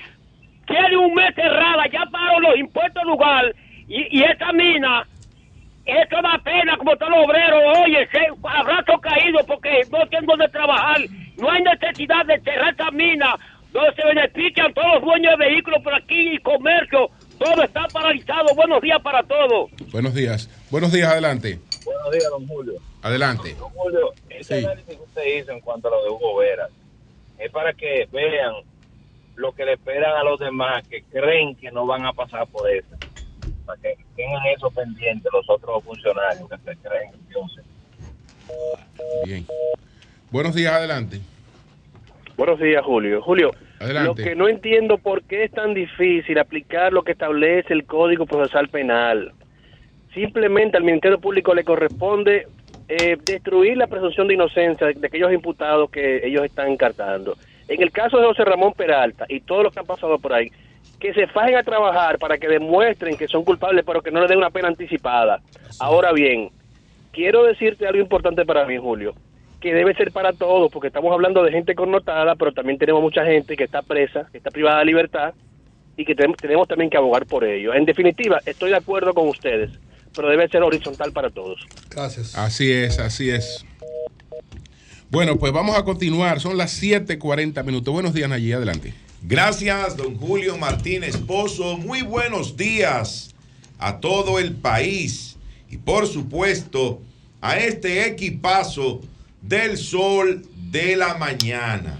Tiene 0.66 0.96
un 0.98 1.14
mes 1.14 1.34
cerrada, 1.34 1.86
ya 1.90 2.04
pagaron 2.12 2.42
los 2.42 2.56
impuestos 2.58 3.02
lugar 3.04 3.54
y, 3.88 4.18
y 4.18 4.22
esa 4.24 4.52
mina 4.52 5.06
esto 5.88 6.16
da 6.22 6.38
pena 6.44 6.76
como 6.76 6.94
todos 6.96 7.10
los 7.12 7.24
obreros, 7.26 7.62
oye, 7.84 8.06
se, 8.12 8.18
abrazo 8.42 8.98
caído 9.00 9.38
porque 9.46 9.80
no 9.90 10.06
tienen 10.08 10.26
donde 10.26 10.48
trabajar. 10.48 11.00
No 11.36 11.50
hay 11.50 11.62
necesidad 11.62 12.24
de 12.26 12.38
cerrar 12.40 12.70
esta 12.70 12.90
mina 12.90 13.34
donde 13.72 13.94
se 13.94 14.04
benefician 14.04 14.72
todos 14.74 14.94
los 14.94 15.02
dueños 15.04 15.38
de 15.38 15.46
vehículos 15.46 15.82
por 15.82 15.94
aquí 15.94 16.34
y 16.34 16.38
comercio. 16.38 17.08
Todo 17.38 17.62
está 17.62 17.86
paralizado. 17.92 18.54
Buenos 18.54 18.82
días 18.82 19.00
para 19.02 19.22
todos. 19.22 19.70
Buenos 19.92 20.12
días. 20.14 20.48
Buenos 20.70 20.92
días, 20.92 21.08
adelante. 21.10 21.58
Buenos 21.84 22.10
días, 22.12 22.26
don 22.30 22.46
Julio. 22.46 22.74
Adelante. 23.02 23.54
Don 23.54 23.70
Julio, 23.70 24.12
ese 24.28 24.58
Sí. 24.60 24.64
análisis 24.66 24.96
que 24.96 25.02
usted 25.02 25.38
hizo 25.38 25.52
en 25.52 25.60
cuanto 25.60 25.88
a 25.88 25.90
lo 25.92 26.02
de 26.02 26.10
Hugo 26.10 26.36
Veras 26.36 26.70
es 27.38 27.50
para 27.52 27.72
que 27.72 28.08
vean 28.12 28.52
lo 29.36 29.52
que 29.52 29.64
le 29.64 29.74
esperan 29.74 30.16
a 30.16 30.24
los 30.24 30.40
demás 30.40 30.86
que 30.88 31.02
creen 31.04 31.54
que 31.54 31.70
no 31.70 31.86
van 31.86 32.04
a 32.04 32.12
pasar 32.12 32.46
por 32.48 32.68
eso. 32.68 32.88
Para 33.68 33.82
que 33.82 33.98
tengan 34.16 34.40
eso 34.56 34.70
pendiente 34.70 35.28
los 35.30 35.44
otros 35.50 35.84
funcionarios 35.84 36.48
que 36.48 36.56
se 36.56 36.76
creen 36.78 37.10
entonces. 37.28 37.64
Bien. 39.26 39.46
Buenos 40.30 40.54
días, 40.54 40.72
adelante. 40.72 41.20
Buenos 42.38 42.58
días, 42.58 42.82
Julio. 42.82 43.20
Julio, 43.20 43.50
Adelante. 43.78 44.06
lo 44.08 44.14
que 44.14 44.34
no 44.34 44.48
entiendo 44.48 44.96
por 44.96 45.22
qué 45.22 45.44
es 45.44 45.50
tan 45.50 45.74
difícil 45.74 46.38
aplicar 46.38 46.94
lo 46.94 47.02
que 47.02 47.12
establece 47.12 47.74
el 47.74 47.84
Código 47.84 48.24
Procesal 48.24 48.68
Penal. 48.70 49.34
Simplemente 50.14 50.78
al 50.78 50.84
Ministerio 50.84 51.20
Público 51.20 51.54
le 51.54 51.62
corresponde 51.62 52.46
eh, 52.88 53.18
destruir 53.22 53.76
la 53.76 53.86
presunción 53.86 54.28
de 54.28 54.34
inocencia 54.34 54.86
de, 54.86 54.94
de 54.94 55.06
aquellos 55.08 55.30
imputados 55.30 55.90
que 55.90 56.26
ellos 56.26 56.42
están 56.42 56.68
encartando. 56.68 57.36
En 57.68 57.82
el 57.82 57.90
caso 57.90 58.16
de 58.16 58.24
José 58.24 58.46
Ramón 58.46 58.72
Peralta 58.72 59.26
y 59.28 59.40
todos 59.40 59.62
los 59.64 59.74
que 59.74 59.80
han 59.80 59.86
pasado 59.86 60.18
por 60.18 60.32
ahí, 60.32 60.50
que 60.98 61.14
se 61.14 61.26
fajen 61.28 61.56
a 61.56 61.62
trabajar 61.62 62.18
para 62.18 62.38
que 62.38 62.48
demuestren 62.48 63.16
que 63.16 63.28
son 63.28 63.44
culpables, 63.44 63.84
pero 63.86 64.02
que 64.02 64.10
no 64.10 64.20
les 64.20 64.28
den 64.28 64.38
una 64.38 64.50
pena 64.50 64.68
anticipada. 64.68 65.40
Ahora 65.78 66.12
bien, 66.12 66.50
quiero 67.12 67.44
decirte 67.44 67.86
algo 67.86 68.00
importante 68.00 68.44
para 68.44 68.66
mí, 68.66 68.78
Julio, 68.78 69.14
que 69.60 69.72
debe 69.72 69.94
ser 69.94 70.10
para 70.10 70.32
todos, 70.32 70.70
porque 70.72 70.88
estamos 70.88 71.12
hablando 71.12 71.42
de 71.44 71.52
gente 71.52 71.74
connotada, 71.74 72.34
pero 72.34 72.52
también 72.52 72.78
tenemos 72.78 73.02
mucha 73.02 73.24
gente 73.24 73.56
que 73.56 73.64
está 73.64 73.82
presa, 73.82 74.28
que 74.32 74.38
está 74.38 74.50
privada 74.50 74.80
de 74.80 74.86
libertad 74.86 75.34
y 75.96 76.04
que 76.04 76.14
tenemos, 76.14 76.36
tenemos 76.36 76.66
también 76.66 76.90
que 76.90 76.96
abogar 76.96 77.26
por 77.26 77.44
ello. 77.44 77.74
En 77.74 77.84
definitiva, 77.84 78.40
estoy 78.44 78.70
de 78.70 78.76
acuerdo 78.76 79.14
con 79.14 79.28
ustedes, 79.28 79.70
pero 80.14 80.28
debe 80.28 80.48
ser 80.48 80.62
horizontal 80.62 81.12
para 81.12 81.30
todos. 81.30 81.60
Gracias. 81.90 82.36
Así 82.36 82.72
es, 82.72 82.98
así 82.98 83.30
es. 83.30 83.64
Bueno, 85.10 85.36
pues 85.36 85.52
vamos 85.52 85.76
a 85.78 85.84
continuar. 85.84 86.38
Son 86.38 86.56
las 86.58 86.82
7:40 86.82 87.64
minutos. 87.64 87.94
Buenos 87.94 88.12
días, 88.12 88.30
allí 88.30 88.52
adelante. 88.52 88.92
Gracias, 89.22 89.96
don 89.96 90.16
Julio 90.16 90.56
Martínez 90.56 91.16
Pozo. 91.16 91.76
Muy 91.76 92.02
buenos 92.02 92.56
días 92.56 93.34
a 93.76 93.98
todo 93.98 94.38
el 94.38 94.54
país 94.54 95.36
y 95.68 95.76
por 95.76 96.06
supuesto 96.06 97.02
a 97.40 97.58
este 97.58 98.06
equipazo 98.06 99.00
del 99.42 99.76
sol 99.76 100.46
de 100.70 100.94
la 100.94 101.14
mañana. 101.14 101.98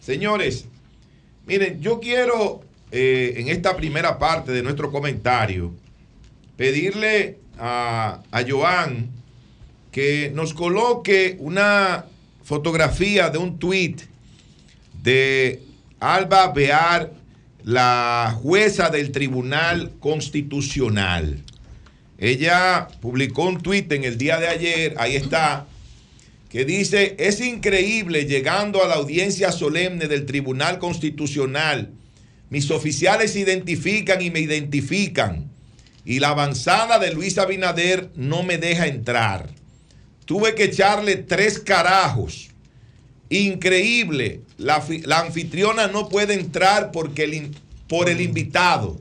Señores, 0.00 0.64
miren, 1.46 1.82
yo 1.82 2.00
quiero 2.00 2.62
eh, 2.90 3.34
en 3.36 3.48
esta 3.48 3.76
primera 3.76 4.18
parte 4.18 4.50
de 4.50 4.62
nuestro 4.62 4.90
comentario 4.90 5.70
pedirle 6.56 7.40
a, 7.58 8.22
a 8.30 8.42
Joan 8.48 9.10
que 9.92 10.32
nos 10.34 10.54
coloque 10.54 11.36
una 11.40 12.06
fotografía 12.42 13.28
de 13.28 13.38
un 13.38 13.58
tweet 13.58 13.96
de 15.02 15.62
Alba 16.00 16.48
Bear, 16.48 17.12
la 17.62 18.36
jueza 18.42 18.90
del 18.90 19.12
Tribunal 19.12 19.92
Constitucional. 20.00 21.42
Ella 22.18 22.88
publicó 23.00 23.44
un 23.44 23.60
tuit 23.60 23.90
en 23.92 24.04
el 24.04 24.18
día 24.18 24.38
de 24.38 24.48
ayer, 24.48 24.94
ahí 24.98 25.16
está, 25.16 25.66
que 26.48 26.64
dice, 26.64 27.16
es 27.18 27.40
increíble 27.40 28.26
llegando 28.26 28.84
a 28.84 28.86
la 28.86 28.94
audiencia 28.94 29.50
solemne 29.50 30.06
del 30.06 30.24
Tribunal 30.24 30.78
Constitucional. 30.78 31.90
Mis 32.48 32.70
oficiales 32.70 33.32
se 33.32 33.40
identifican 33.40 34.22
y 34.22 34.30
me 34.30 34.40
identifican. 34.40 35.50
Y 36.04 36.20
la 36.20 36.28
avanzada 36.28 36.98
de 36.98 37.12
Luis 37.12 37.38
Abinader 37.38 38.10
no 38.14 38.42
me 38.42 38.58
deja 38.58 38.86
entrar. 38.86 39.48
Tuve 40.26 40.54
que 40.54 40.64
echarle 40.64 41.16
tres 41.16 41.58
carajos. 41.58 42.50
Increíble. 43.30 44.40
La, 44.58 44.80
fi- 44.80 45.02
la 45.02 45.20
anfitriona 45.20 45.88
no 45.88 46.08
puede 46.08 46.34
entrar 46.34 46.92
porque 46.92 47.24
el 47.24 47.50
por 47.88 48.08
el 48.08 48.20
invitado. 48.20 48.98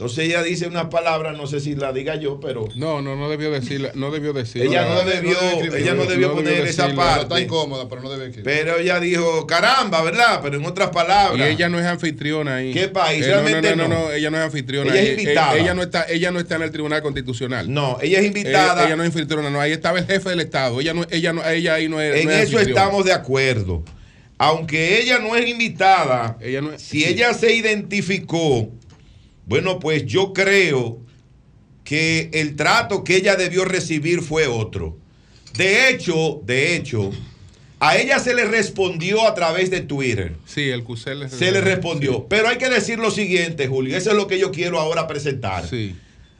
Entonces 0.00 0.24
ella 0.24 0.42
dice 0.42 0.66
una 0.66 0.88
palabra, 0.88 1.32
no 1.32 1.46
sé 1.46 1.60
si 1.60 1.74
la 1.74 1.92
diga 1.92 2.16
yo, 2.16 2.40
pero. 2.40 2.66
No, 2.74 3.02
no, 3.02 3.16
no 3.16 3.28
debió 3.28 3.50
decirla, 3.50 3.90
no 3.94 4.10
debió 4.10 4.32
decirla. 4.32 4.66
Ella 4.66 4.88
no 4.88 5.02
debió, 5.02 5.36
ella 5.76 5.92
no 5.92 6.06
debió 6.06 6.32
poner 6.32 6.66
esa 6.66 6.84
decirla. 6.84 7.04
parte. 7.04 7.22
Está 7.24 7.38
incómoda, 7.38 7.86
pero 7.86 8.00
no 8.00 8.08
debe 8.08 8.28
escribir. 8.28 8.50
Pero 8.50 8.78
ella 8.78 8.98
dijo, 8.98 9.46
caramba, 9.46 10.00
¿verdad? 10.00 10.40
Pero 10.42 10.56
en 10.56 10.64
otras 10.64 10.88
palabras. 10.88 11.38
Y 11.38 11.52
ella 11.52 11.68
no 11.68 11.78
es 11.78 11.84
anfitriona 11.84 12.54
ahí. 12.56 12.72
¿Qué 12.72 12.88
país? 12.88 13.26
Eh, 13.26 13.28
no, 13.28 13.36
no, 13.36 13.42
Realmente 13.42 13.76
no, 13.76 13.88
no, 13.88 13.94
no. 13.94 14.04
no, 14.06 14.12
ella 14.12 14.30
no 14.30 14.38
es 14.38 14.44
anfitriona. 14.44 14.90
Ella 14.90 15.02
es 15.02 15.06
ahí. 15.06 15.10
Eh, 15.10 15.20
invitada. 15.20 15.58
Ella 15.58 15.74
no 15.74 15.82
está, 15.82 16.06
ella 16.08 16.30
no 16.30 16.40
está 16.40 16.56
en 16.56 16.62
el 16.62 16.70
Tribunal 16.70 17.02
Constitucional. 17.02 17.70
No, 17.70 17.98
ella 18.00 18.20
es 18.20 18.26
invitada. 18.26 18.72
Ella, 18.72 18.86
ella 18.86 18.96
no 18.96 19.02
es 19.02 19.08
anfitriona, 19.08 19.50
no. 19.50 19.60
Ahí 19.60 19.72
estaba 19.72 19.98
el 19.98 20.06
jefe 20.06 20.30
del 20.30 20.40
Estado. 20.40 20.80
Ella 20.80 20.94
no, 20.94 21.06
ella 21.10 21.34
no, 21.34 21.46
ella 21.46 21.74
ahí 21.74 21.90
no 21.90 22.00
es. 22.00 22.22
En 22.22 22.24
no 22.24 22.30
es 22.30 22.48
eso 22.48 22.56
anfitriona. 22.56 22.80
estamos 22.84 23.04
de 23.04 23.12
acuerdo. 23.12 23.84
Aunque 24.38 24.98
ella 24.98 25.18
no 25.18 25.36
es 25.36 25.46
invitada, 25.46 26.38
si 26.78 27.04
ella 27.04 27.34
se 27.34 27.54
identificó, 27.54 28.70
bueno, 29.50 29.80
pues 29.80 30.06
yo 30.06 30.32
creo 30.32 31.00
que 31.82 32.30
el 32.34 32.54
trato 32.54 33.02
que 33.02 33.16
ella 33.16 33.34
debió 33.34 33.64
recibir 33.64 34.22
fue 34.22 34.46
otro. 34.46 34.96
De 35.56 35.88
hecho, 35.88 36.40
de 36.44 36.76
hecho, 36.76 37.10
a 37.80 37.96
ella 37.96 38.20
se 38.20 38.32
le 38.32 38.44
respondió 38.44 39.26
a 39.26 39.34
través 39.34 39.68
de 39.68 39.80
Twitter. 39.80 40.36
Sí, 40.46 40.70
el 40.70 40.84
CUSEL 40.84 41.28
Se 41.28 41.50
le 41.50 41.60
respondió. 41.62 42.28
Pero 42.28 42.46
hay 42.46 42.58
que 42.58 42.68
decir 42.68 43.00
lo 43.00 43.10
siguiente, 43.10 43.66
Julio. 43.66 43.96
Eso 43.96 44.10
es 44.10 44.16
lo 44.16 44.28
que 44.28 44.38
yo 44.38 44.52
quiero 44.52 44.78
ahora 44.78 45.08
presentar. 45.08 45.64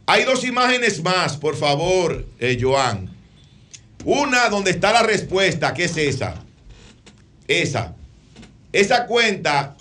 Hay 0.07 0.23
dos 0.23 0.45
imágenes 0.45 1.03
más, 1.03 1.37
por 1.37 1.57
favor, 1.57 2.25
eh, 2.39 2.59
Joan. 2.61 3.11
Una 4.05 4.49
donde 4.51 4.71
está 4.71 4.93
la 4.93 5.03
respuesta, 5.03 5.75
que 5.75 5.83
es 5.83 5.97
esa. 5.97 6.45
Esa. 7.49 7.97
Esa 8.73 9.07
cuenta 9.07 9.77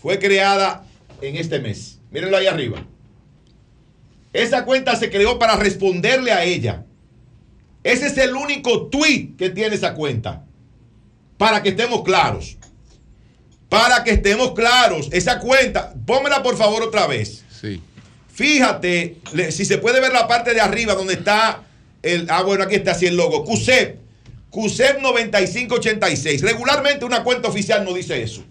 fue 0.00 0.18
creada 0.18 0.86
en 1.20 1.36
este 1.36 1.58
mes. 1.58 1.98
Mírenlo 2.12 2.36
ahí 2.36 2.46
arriba. 2.46 2.86
Esa 4.32 4.64
cuenta 4.64 4.96
se 4.96 5.10
creó 5.10 5.38
para 5.38 5.56
responderle 5.56 6.32
a 6.32 6.44
ella. 6.44 6.84
Ese 7.82 8.06
es 8.06 8.18
el 8.18 8.34
único 8.34 8.86
tweet 8.86 9.30
que 9.36 9.50
tiene 9.50 9.74
esa 9.74 9.94
cuenta. 9.94 10.44
Para 11.36 11.62
que 11.62 11.70
estemos 11.70 12.02
claros. 12.02 12.56
Para 13.68 14.04
que 14.04 14.12
estemos 14.12 14.52
claros. 14.52 15.08
Esa 15.12 15.38
cuenta, 15.38 15.94
pónmela 16.06 16.42
por 16.42 16.56
favor 16.56 16.82
otra 16.82 17.06
vez. 17.06 17.44
Sí. 17.60 17.80
Fíjate, 18.32 19.18
si 19.50 19.64
se 19.64 19.78
puede 19.78 20.00
ver 20.00 20.12
la 20.12 20.28
parte 20.28 20.54
de 20.54 20.60
arriba 20.60 20.94
donde 20.94 21.14
está 21.14 21.64
el. 22.02 22.26
Ah, 22.30 22.42
bueno, 22.42 22.64
aquí 22.64 22.76
está 22.76 22.92
así 22.92 23.06
el 23.06 23.16
logo. 23.16 23.44
CUSEP. 23.44 23.98
CUSEP 24.50 25.00
9586. 25.00 26.42
Regularmente 26.42 27.04
una 27.04 27.24
cuenta 27.24 27.48
oficial 27.48 27.84
no 27.84 27.92
dice 27.94 28.22
eso. 28.22 28.44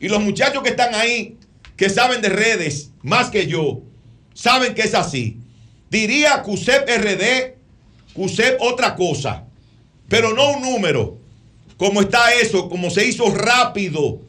Y 0.00 0.08
los 0.08 0.20
muchachos 0.20 0.62
que 0.62 0.70
están 0.70 0.94
ahí, 0.94 1.38
que 1.76 1.90
saben 1.90 2.22
de 2.22 2.28
redes 2.28 2.90
más 3.02 3.30
que 3.30 3.46
yo, 3.46 3.82
saben 4.34 4.74
que 4.74 4.82
es 4.82 4.94
así. 4.94 5.38
Diría 5.90 6.42
CUSEP 6.42 6.88
RD, 6.88 7.54
CUSEP 8.14 8.60
otra 8.60 8.94
cosa, 8.94 9.44
pero 10.08 10.34
no 10.34 10.52
un 10.52 10.62
número. 10.62 11.18
Como 11.76 12.00
está 12.00 12.32
eso, 12.34 12.68
como 12.68 12.90
se 12.90 13.04
hizo 13.04 13.30
rápido. 13.34 14.20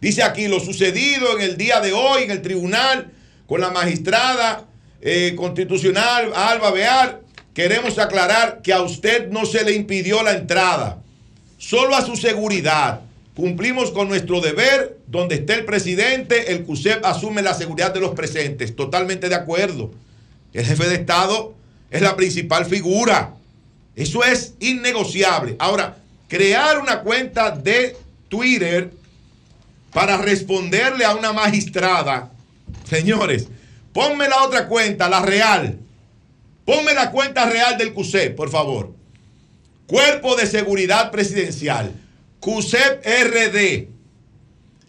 Dice 0.00 0.22
aquí 0.22 0.48
lo 0.48 0.60
sucedido 0.60 1.38
en 1.38 1.42
el 1.42 1.56
día 1.56 1.80
de 1.80 1.92
hoy 1.92 2.24
en 2.24 2.30
el 2.30 2.42
tribunal 2.42 3.12
con 3.46 3.60
la 3.60 3.70
magistrada 3.70 4.66
eh, 5.00 5.34
constitucional 5.36 6.32
Alba 6.34 6.70
Bear, 6.70 7.20
queremos 7.54 7.98
aclarar 7.98 8.62
que 8.62 8.72
a 8.72 8.82
usted 8.82 9.28
no 9.30 9.44
se 9.46 9.64
le 9.64 9.74
impidió 9.74 10.22
la 10.22 10.32
entrada, 10.32 11.02
solo 11.58 11.94
a 11.94 12.04
su 12.04 12.16
seguridad. 12.16 13.00
Cumplimos 13.34 13.90
con 13.92 14.08
nuestro 14.08 14.40
deber, 14.40 14.98
donde 15.06 15.36
esté 15.36 15.54
el 15.54 15.64
presidente, 15.64 16.52
el 16.52 16.64
CUSEP 16.64 17.04
asume 17.04 17.40
la 17.40 17.54
seguridad 17.54 17.92
de 17.92 18.00
los 18.00 18.14
presentes. 18.14 18.76
Totalmente 18.76 19.28
de 19.28 19.34
acuerdo. 19.34 19.90
El 20.52 20.66
jefe 20.66 20.86
de 20.88 20.96
Estado 20.96 21.54
es 21.90 22.02
la 22.02 22.14
principal 22.14 22.66
figura. 22.66 23.34
Eso 23.96 24.22
es 24.22 24.54
innegociable. 24.60 25.56
Ahora, 25.58 25.96
crear 26.28 26.78
una 26.78 27.00
cuenta 27.00 27.50
de 27.50 27.96
Twitter 28.28 28.92
para 29.92 30.18
responderle 30.18 31.04
a 31.04 31.14
una 31.14 31.32
magistrada, 31.32 32.30
señores, 32.88 33.48
ponme 33.94 34.28
la 34.28 34.42
otra 34.42 34.68
cuenta, 34.68 35.08
la 35.08 35.22
real. 35.22 35.78
Ponme 36.66 36.92
la 36.94 37.10
cuenta 37.10 37.48
real 37.48 37.78
del 37.78 37.94
CUSEP, 37.94 38.36
por 38.36 38.50
favor. 38.50 38.94
Cuerpo 39.86 40.36
de 40.36 40.46
Seguridad 40.46 41.10
Presidencial. 41.10 41.92
CUSEP 42.42 43.06
RD. 43.06 43.88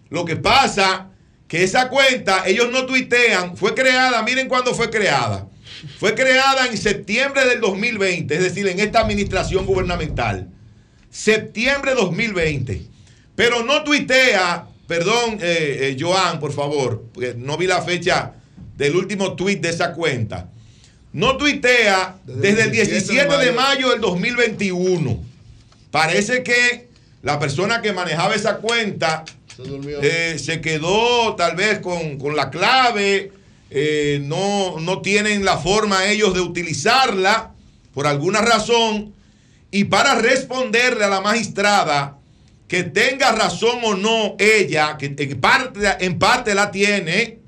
Lo 0.09 0.25
que 0.25 0.35
pasa 0.35 1.11
que 1.47 1.63
esa 1.63 1.87
cuenta, 1.87 2.47
ellos 2.47 2.71
no 2.71 2.87
tuitean, 2.87 3.55
fue 3.55 3.75
creada, 3.75 4.23
miren 4.23 4.49
cuándo 4.49 4.73
fue 4.73 4.89
creada. 4.89 5.47
Fue 5.99 6.15
creada 6.15 6.65
en 6.65 6.75
septiembre 6.77 7.45
del 7.45 7.61
2020, 7.61 8.33
es 8.33 8.41
decir, 8.41 8.67
en 8.67 8.79
esta 8.79 9.01
administración 9.01 9.67
gubernamental. 9.67 10.49
Septiembre 11.11 11.93
2020. 11.93 12.87
Pero 13.35 13.63
no 13.63 13.83
tuitea, 13.83 14.65
perdón, 14.87 15.37
eh, 15.39 15.91
eh, 15.91 15.97
Joan, 15.99 16.39
por 16.39 16.53
favor, 16.53 17.05
porque 17.13 17.35
no 17.37 17.55
vi 17.57 17.67
la 17.67 17.83
fecha 17.83 18.33
del 18.75 18.95
último 18.95 19.35
tuit 19.35 19.61
de 19.61 19.69
esa 19.69 19.93
cuenta. 19.93 20.49
No 21.11 21.37
tuitea 21.37 22.17
desde, 22.25 22.63
el 22.63 22.71
17 22.71 23.37
de 23.37 23.51
mayo 23.51 23.91
del 23.91 24.01
2021. 24.01 25.23
Parece 25.91 26.41
que 26.41 26.92
la 27.23 27.39
persona 27.39 27.81
que 27.81 27.93
manejaba 27.93 28.35
esa 28.35 28.57
cuenta 28.57 29.23
eh, 30.01 30.37
se 30.37 30.59
quedó 30.59 31.35
tal 31.35 31.55
vez 31.55 31.79
con, 31.79 32.19
con 32.19 32.35
la 32.35 32.49
clave, 32.49 33.31
eh, 33.69 34.19
no, 34.23 34.79
no 34.79 35.01
tienen 35.01 35.45
la 35.45 35.57
forma 35.57 36.05
ellos 36.05 36.33
de 36.33 36.41
utilizarla 36.41 37.53
por 37.93 38.07
alguna 38.07 38.41
razón. 38.41 39.13
Y 39.71 39.85
para 39.85 40.15
responderle 40.15 41.05
a 41.05 41.09
la 41.09 41.21
magistrada, 41.21 42.17
que 42.67 42.83
tenga 42.83 43.31
razón 43.31 43.79
o 43.83 43.95
no 43.95 44.35
ella, 44.37 44.97
que 44.97 45.15
en 45.17 45.39
parte, 45.39 45.79
en 46.01 46.19
parte 46.19 46.53
la 46.53 46.71
tiene, 46.71 47.39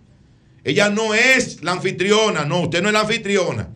ella 0.63 0.89
no 0.89 1.13
es 1.13 1.61
la 1.63 1.73
anfitriona, 1.73 2.45
no, 2.45 2.61
usted 2.61 2.81
no 2.81 2.87
es 2.87 2.93
la 2.93 3.01
anfitriona, 3.01 3.69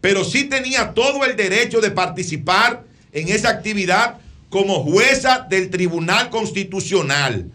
pero 0.00 0.24
sí 0.24 0.44
tenía 0.44 0.92
todo 0.92 1.24
el 1.24 1.36
derecho 1.36 1.80
de 1.80 1.90
participar 1.90 2.84
en 3.12 3.28
esa 3.28 3.48
actividad 3.48 4.21
como 4.52 4.84
jueza 4.84 5.44
del 5.48 5.70
Tribunal 5.70 6.28
Constitucional. 6.28 7.50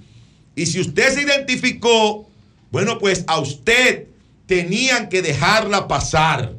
Y 0.56 0.66
si 0.66 0.82
usted 0.82 1.14
se 1.14 1.22
identificó, 1.22 2.28
bueno, 2.72 2.98
pues 2.98 3.24
a 3.28 3.40
usted 3.40 4.08
tenían 4.48 5.08
que 5.08 5.22
dejarla 5.22 5.88
pasar. 5.88 6.54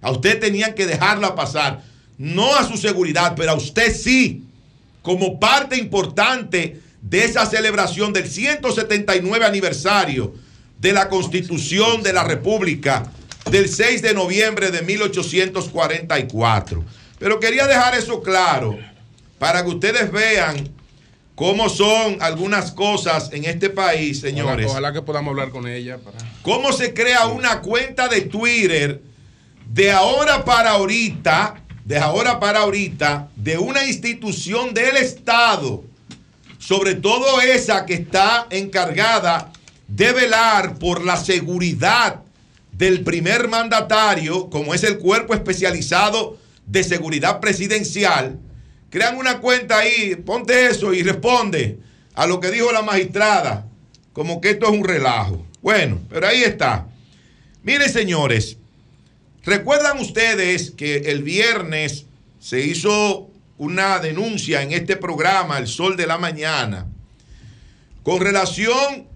A 0.00 0.12
usted 0.12 0.38
tenían 0.38 0.74
que 0.74 0.86
dejarla 0.86 1.34
pasar. 1.34 1.82
No 2.16 2.54
a 2.54 2.64
su 2.64 2.76
seguridad, 2.76 3.34
pero 3.36 3.50
a 3.50 3.56
usted 3.56 3.92
sí, 3.92 4.44
como 5.02 5.40
parte 5.40 5.76
importante 5.76 6.80
de 7.00 7.24
esa 7.24 7.44
celebración 7.44 8.12
del 8.12 8.30
179 8.30 9.44
aniversario 9.44 10.32
de 10.78 10.92
la 10.92 11.08
Constitución 11.08 12.04
de 12.04 12.12
la 12.12 12.22
República 12.22 13.10
del 13.50 13.68
6 13.68 14.00
de 14.00 14.14
noviembre 14.14 14.70
de 14.70 14.82
1844. 14.82 16.84
Pero 17.18 17.40
quería 17.40 17.66
dejar 17.66 17.96
eso 17.96 18.22
claro 18.22 18.78
para 19.42 19.64
que 19.64 19.70
ustedes 19.70 20.12
vean 20.12 20.68
cómo 21.34 21.68
son 21.68 22.18
algunas 22.20 22.70
cosas 22.70 23.30
en 23.32 23.44
este 23.44 23.70
país, 23.70 24.20
señores. 24.20 24.66
Ojalá, 24.66 24.70
ojalá 24.70 24.92
que 24.92 25.02
podamos 25.02 25.32
hablar 25.32 25.50
con 25.50 25.66
ella. 25.66 25.98
Para... 25.98 26.16
¿Cómo 26.42 26.72
se 26.72 26.94
crea 26.94 27.26
una 27.26 27.60
cuenta 27.60 28.06
de 28.06 28.20
Twitter 28.20 29.02
de 29.68 29.90
ahora 29.90 30.44
para 30.44 30.70
ahorita, 30.70 31.56
de 31.84 31.98
ahora 31.98 32.38
para 32.38 32.60
ahorita, 32.60 33.30
de 33.34 33.58
una 33.58 33.84
institución 33.84 34.74
del 34.74 34.96
Estado, 34.96 35.82
sobre 36.60 36.94
todo 36.94 37.40
esa 37.40 37.84
que 37.84 37.94
está 37.94 38.46
encargada 38.48 39.50
de 39.88 40.12
velar 40.12 40.78
por 40.78 41.04
la 41.04 41.16
seguridad 41.16 42.20
del 42.70 43.02
primer 43.02 43.48
mandatario, 43.48 44.48
como 44.50 44.72
es 44.72 44.84
el 44.84 44.98
cuerpo 44.98 45.34
especializado 45.34 46.38
de 46.64 46.84
seguridad 46.84 47.40
presidencial? 47.40 48.38
Crean 48.92 49.16
una 49.16 49.40
cuenta 49.40 49.78
ahí, 49.78 50.16
ponte 50.16 50.66
eso 50.66 50.92
y 50.92 51.02
responde 51.02 51.78
a 52.12 52.26
lo 52.26 52.40
que 52.40 52.50
dijo 52.50 52.70
la 52.72 52.82
magistrada, 52.82 53.66
como 54.12 54.38
que 54.38 54.50
esto 54.50 54.66
es 54.66 54.72
un 54.72 54.84
relajo. 54.84 55.46
Bueno, 55.62 55.98
pero 56.10 56.28
ahí 56.28 56.42
está. 56.42 56.86
Miren, 57.62 57.90
señores, 57.90 58.58
recuerdan 59.44 59.98
ustedes 59.98 60.72
que 60.72 60.96
el 61.10 61.22
viernes 61.22 62.04
se 62.38 62.60
hizo 62.60 63.30
una 63.56 63.98
denuncia 63.98 64.60
en 64.60 64.72
este 64.72 64.96
programa, 64.96 65.56
El 65.56 65.68
Sol 65.68 65.96
de 65.96 66.06
la 66.06 66.18
Mañana, 66.18 66.86
con 68.02 68.20
relación 68.20 69.06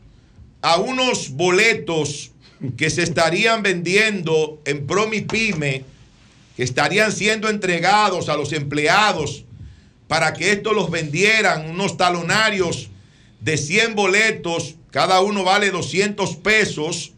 a 0.62 0.78
unos 0.78 1.32
boletos 1.32 2.30
que 2.78 2.88
se 2.88 3.02
estarían 3.02 3.62
vendiendo 3.62 4.58
en 4.64 4.86
Promipyme, 4.86 5.84
que 6.56 6.62
estarían 6.62 7.12
siendo 7.12 7.50
entregados 7.50 8.30
a 8.30 8.38
los 8.38 8.54
empleados 8.54 9.42
para 10.08 10.32
que 10.32 10.52
estos 10.52 10.74
los 10.74 10.90
vendieran, 10.90 11.70
unos 11.70 11.96
talonarios 11.96 12.88
de 13.40 13.56
100 13.56 13.94
boletos, 13.94 14.76
cada 14.90 15.20
uno 15.20 15.44
vale 15.44 15.70
200 15.70 16.36
pesos, 16.36 17.12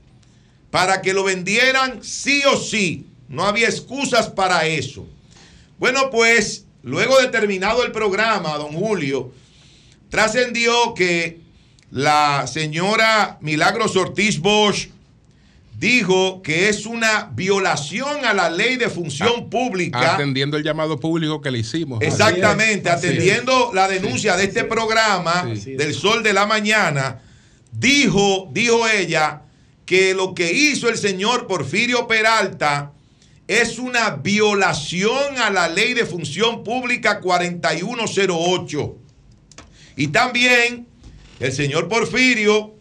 para 0.71 1.01
que 1.01 1.13
lo 1.13 1.25
vendieran 1.25 2.03
sí 2.03 2.43
o 2.45 2.57
sí. 2.57 3.07
No 3.29 3.45
había 3.45 3.69
excusas 3.69 4.29
para 4.29 4.67
eso. 4.67 5.07
Bueno, 5.79 6.11
pues 6.11 6.65
luego 6.83 7.19
de 7.21 7.29
terminado 7.29 7.85
el 7.85 7.93
programa, 7.93 8.57
don 8.57 8.73
Julio, 8.73 9.33
trascendió 10.09 10.95
que 10.95 11.41
la 11.91 12.47
señora 12.47 13.39
Milagros 13.41 13.97
Ortiz 13.97 14.41
Bosch 14.41 14.89
dijo 15.79 16.43
que 16.43 16.69
es 16.69 16.87
una 16.87 17.31
violación 17.33 18.25
a 18.25 18.35
la 18.35 18.51
ley 18.51 18.77
de 18.77 18.89
función 18.89 19.49
pública. 19.49 20.15
Atendiendo 20.15 20.57
el 20.57 20.65
llamado 20.65 20.99
público 20.99 21.41
que 21.41 21.53
le 21.53 21.61
hicimos. 21.61 22.03
Exactamente, 22.03 22.91
atendiendo 22.91 23.71
la 23.73 23.87
denuncia 23.87 24.37
de 24.37 24.45
este 24.45 24.65
programa 24.65 25.45
del 25.45 25.95
Sol 25.95 26.25
de 26.25 26.33
la 26.33 26.47
Mañana, 26.47 27.23
dijo, 27.71 28.49
dijo 28.53 28.89
ella, 28.89 29.43
que 29.87 30.15
lo 30.15 30.35
que 30.35 30.53
hizo 30.53 30.89
el 30.89 30.99
señor 30.99 31.47
Porfirio 31.47 32.07
Peralta 32.09 32.93
es 33.47 33.79
una 33.79 34.11
violación 34.11 35.39
a 35.39 35.49
la 35.49 35.69
ley 35.69 35.95
de 35.95 36.05
función 36.05 36.63
pública 36.65 37.21
4108. 37.21 38.97
Y 39.97 40.09
también 40.09 40.87
el 41.41 41.53
señor 41.53 41.89
Porfirio 41.89 42.78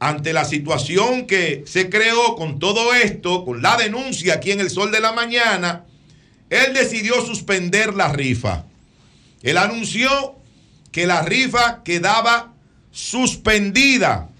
ante 0.00 0.32
la 0.32 0.44
situación 0.44 1.26
que 1.26 1.64
se 1.66 1.90
creó 1.90 2.36
con 2.36 2.58
todo 2.58 2.94
esto, 2.94 3.44
con 3.44 3.62
la 3.62 3.76
denuncia 3.76 4.34
aquí 4.34 4.52
en 4.52 4.60
el 4.60 4.70
Sol 4.70 4.92
de 4.92 5.00
la 5.00 5.12
Mañana, 5.12 5.84
él 6.50 6.72
decidió 6.72 7.24
suspender 7.24 7.94
la 7.94 8.12
rifa. 8.12 8.64
Él 9.42 9.58
anunció 9.58 10.36
que 10.92 11.06
la 11.06 11.22
rifa 11.22 11.82
quedaba 11.82 12.54
suspendida, 12.90 14.30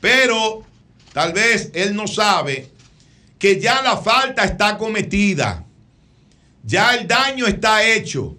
pero 0.00 0.64
tal 1.12 1.32
vez 1.32 1.70
él 1.74 1.94
no 1.94 2.06
sabe 2.06 2.70
que 3.38 3.60
ya 3.60 3.82
la 3.82 3.96
falta 3.96 4.44
está 4.44 4.78
cometida, 4.78 5.64
ya 6.62 6.94
el 6.94 7.08
daño 7.08 7.46
está 7.46 7.84
hecho. 7.84 8.36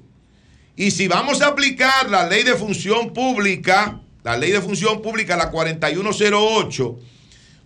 Y 0.75 0.91
si 0.91 1.07
vamos 1.07 1.41
a 1.41 1.47
aplicar 1.47 2.09
la 2.09 2.27
ley 2.27 2.43
de 2.43 2.55
función 2.55 3.11
pública, 3.13 3.99
la 4.23 4.37
ley 4.37 4.51
de 4.51 4.61
función 4.61 5.01
pública, 5.01 5.35
la 5.35 5.51
4108, 5.51 6.99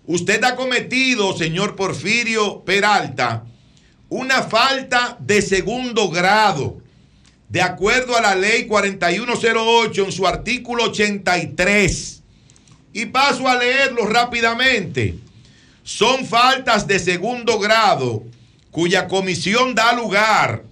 usted 0.08 0.44
ha 0.44 0.56
cometido, 0.56 1.38
señor 1.38 1.76
Porfirio 1.76 2.64
Peralta, 2.66 3.46
una 4.10 4.42
falta 4.44 5.18
de 5.20 5.42
segundo 5.42 6.10
grado, 6.10 6.82
de 7.50 7.62
acuerdo 7.62 8.18
a 8.18 8.22
la 8.22 8.36
ley 8.36 8.66
4108 8.66 10.06
en 10.06 10.12
su 10.12 10.28
artículo 10.28 10.86
83. 10.86 12.24
Y 12.94 13.06
paso 13.08 13.48
a 13.48 13.56
leerlo 13.56 14.08
rápidamente. 14.08 15.16
Son 15.84 16.26
faltas 16.26 16.88
de 16.88 17.00
segundo 17.00 17.60
grado 17.60 18.24
cuya 18.72 19.08
comisión 19.08 19.76
da 19.76 19.94
lugar 19.94 20.64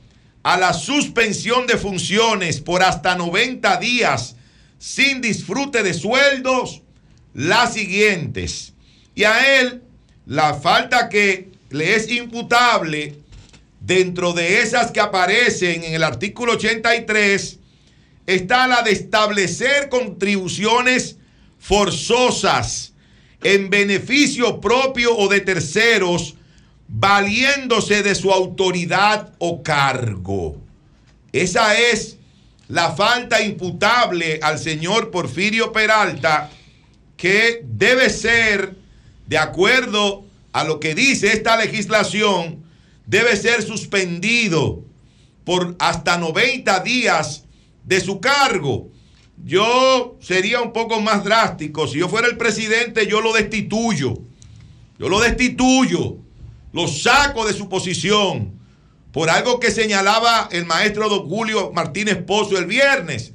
a 0.43 0.57
la 0.57 0.73
suspensión 0.73 1.67
de 1.67 1.77
funciones 1.77 2.59
por 2.59 2.83
hasta 2.83 3.15
90 3.15 3.77
días 3.77 4.34
sin 4.77 5.21
disfrute 5.21 5.83
de 5.83 5.93
sueldos 5.93 6.81
las 7.33 7.73
siguientes. 7.73 8.73
Y 9.13 9.23
a 9.23 9.59
él 9.59 9.83
la 10.25 10.55
falta 10.55 11.09
que 11.09 11.49
le 11.69 11.95
es 11.95 12.09
imputable 12.09 13.15
dentro 13.79 14.33
de 14.33 14.61
esas 14.61 14.91
que 14.91 14.99
aparecen 14.99 15.83
en 15.83 15.93
el 15.93 16.03
artículo 16.03 16.53
83 16.53 17.59
está 18.25 18.67
la 18.67 18.81
de 18.81 18.91
establecer 18.91 19.89
contribuciones 19.89 21.17
forzosas 21.59 22.93
en 23.43 23.69
beneficio 23.69 24.59
propio 24.59 25.15
o 25.15 25.27
de 25.27 25.41
terceros, 25.41 26.35
valiéndose 26.87 28.01
de 28.01 28.15
su 28.15 28.31
autoridad 28.31 29.33
o 29.37 29.61
cargo. 29.61 30.57
Esa 31.31 31.77
es 31.77 32.17
la 32.67 32.95
falta 32.95 33.41
imputable 33.41 34.39
al 34.41 34.57
señor 34.59 35.11
Porfirio 35.11 35.71
Peralta, 35.71 36.49
que 37.17 37.61
debe 37.63 38.09
ser, 38.09 38.75
de 39.27 39.37
acuerdo 39.37 40.25
a 40.51 40.63
lo 40.63 40.79
que 40.79 40.95
dice 40.95 41.31
esta 41.31 41.57
legislación, 41.57 42.63
debe 43.05 43.35
ser 43.35 43.61
suspendido 43.61 44.83
por 45.43 45.75
hasta 45.79 46.17
90 46.17 46.79
días 46.79 47.45
de 47.83 48.01
su 48.01 48.19
cargo. 48.19 48.89
Yo 49.43 50.17
sería 50.21 50.61
un 50.61 50.73
poco 50.73 50.99
más 51.01 51.23
drástico. 51.23 51.87
Si 51.87 51.99
yo 51.99 52.09
fuera 52.09 52.27
el 52.27 52.37
presidente, 52.37 53.05
yo 53.05 53.21
lo 53.21 53.33
destituyo. 53.33 54.17
Yo 54.97 55.09
lo 55.09 55.19
destituyo. 55.19 56.17
Lo 56.73 56.87
saco 56.87 57.45
de 57.45 57.53
su 57.53 57.69
posición 57.69 58.59
por 59.15 59.29
algo 59.29 59.61
que 59.61 59.71
señalaba 59.71 60.49
el 60.51 60.65
maestro 60.65 61.07
don 61.07 61.29
Julio 61.29 61.71
Martínez 61.73 62.17
Pozo 62.17 62.57
el 62.57 62.65
viernes. 62.65 63.31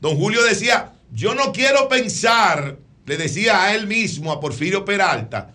Don 0.00 0.16
Julio 0.16 0.40
decía, 0.44 0.92
yo 1.10 1.34
no 1.34 1.50
quiero 1.50 1.88
pensar, 1.88 2.78
le 3.06 3.16
decía 3.16 3.64
a 3.64 3.74
él 3.74 3.88
mismo, 3.88 4.30
a 4.30 4.38
Porfirio 4.38 4.84
Peralta, 4.84 5.52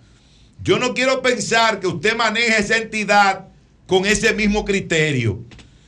yo 0.62 0.78
no 0.78 0.94
quiero 0.94 1.22
pensar 1.22 1.80
que 1.80 1.88
usted 1.88 2.18
maneje 2.18 2.60
esa 2.60 2.76
entidad 2.76 3.48
con 3.88 4.06
ese 4.06 4.34
mismo 4.34 4.66
criterio. 4.66 5.40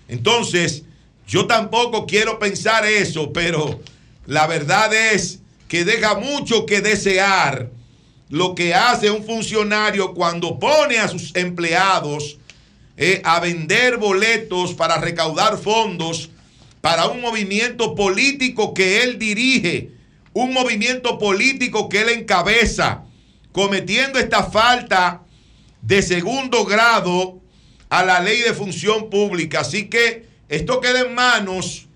Entonces, 0.07 0.83
yo 1.27 1.45
tampoco 1.45 2.05
quiero 2.05 2.39
pensar 2.39 2.85
eso, 2.85 3.33
pero 3.33 3.81
la 4.25 4.47
verdad 4.47 4.93
es 4.93 5.39
que 5.67 5.83
deja 5.83 6.15
mucho 6.15 6.65
que 6.65 6.79
desear 6.79 7.69
lo 8.29 8.55
que 8.55 8.73
hace 8.73 9.11
un 9.11 9.25
funcionario 9.25 10.13
cuando 10.13 10.57
pone 10.57 10.99
a 10.99 11.09
sus 11.09 11.35
empleados 11.35 12.37
eh, 12.95 13.21
a 13.23 13.39
vender 13.39 13.97
boletos 13.97 14.73
para 14.73 14.97
recaudar 14.97 15.57
fondos 15.57 16.29
para 16.81 17.07
un 17.07 17.21
movimiento 17.21 17.95
político 17.95 18.73
que 18.73 19.03
él 19.03 19.17
dirige, 19.17 19.91
un 20.33 20.53
movimiento 20.53 21.17
político 21.17 21.87
que 21.87 22.01
él 22.01 22.09
encabeza, 22.09 23.03
cometiendo 23.51 24.19
esta 24.19 24.43
falta 24.43 25.21
de 25.81 26.01
segundo 26.01 26.65
grado 26.65 27.39
a 27.89 28.03
la 28.03 28.19
ley 28.19 28.41
de 28.41 28.53
función 28.53 29.09
pública. 29.09 29.61
Así 29.61 29.85
que 29.85 30.25
esto 30.49 30.81
queda 30.81 31.01
en 31.01 31.15
manos 31.15 31.87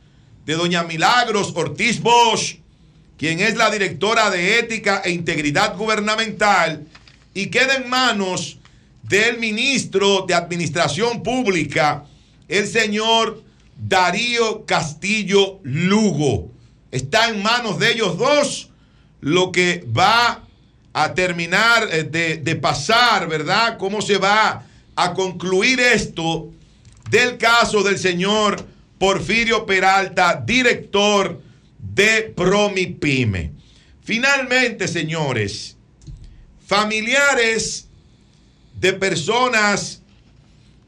de 0.45 0.53
doña 0.53 0.83
Milagros 0.83 1.51
Ortiz 1.55 1.99
Bosch, 2.01 2.59
quien 3.17 3.39
es 3.39 3.57
la 3.57 3.69
directora 3.69 4.29
de 4.29 4.59
Ética 4.59 5.01
e 5.03 5.11
Integridad 5.11 5.75
Gubernamental, 5.75 6.87
y 7.33 7.47
queda 7.47 7.75
en 7.75 7.89
manos 7.89 8.57
del 9.07 9.39
ministro 9.39 10.25
de 10.27 10.33
Administración 10.33 11.23
Pública, 11.23 12.05
el 12.47 12.67
señor 12.67 13.43
Darío 13.77 14.65
Castillo 14.65 15.59
Lugo. 15.63 16.51
Está 16.91 17.29
en 17.29 17.41
manos 17.41 17.79
de 17.79 17.91
ellos 17.91 18.17
dos 18.17 18.69
lo 19.21 19.51
que 19.51 19.85
va 19.95 20.43
a 20.93 21.13
terminar 21.13 21.87
eh, 21.91 22.03
de, 22.03 22.37
de 22.37 22.55
pasar, 22.55 23.27
¿verdad? 23.27 23.77
¿Cómo 23.77 24.01
se 24.01 24.17
va 24.17 24.63
a 24.95 25.13
concluir 25.13 25.79
esto 25.79 26.49
del 27.09 27.37
caso 27.37 27.83
del 27.83 27.97
señor 27.97 28.65
Porfirio 28.97 29.65
Peralta, 29.65 30.41
director 30.45 31.41
de 31.79 32.33
Promipyme. 32.35 33.51
Finalmente, 34.03 34.87
señores, 34.87 35.77
familiares 36.65 37.86
de 38.79 38.93
personas 38.93 40.01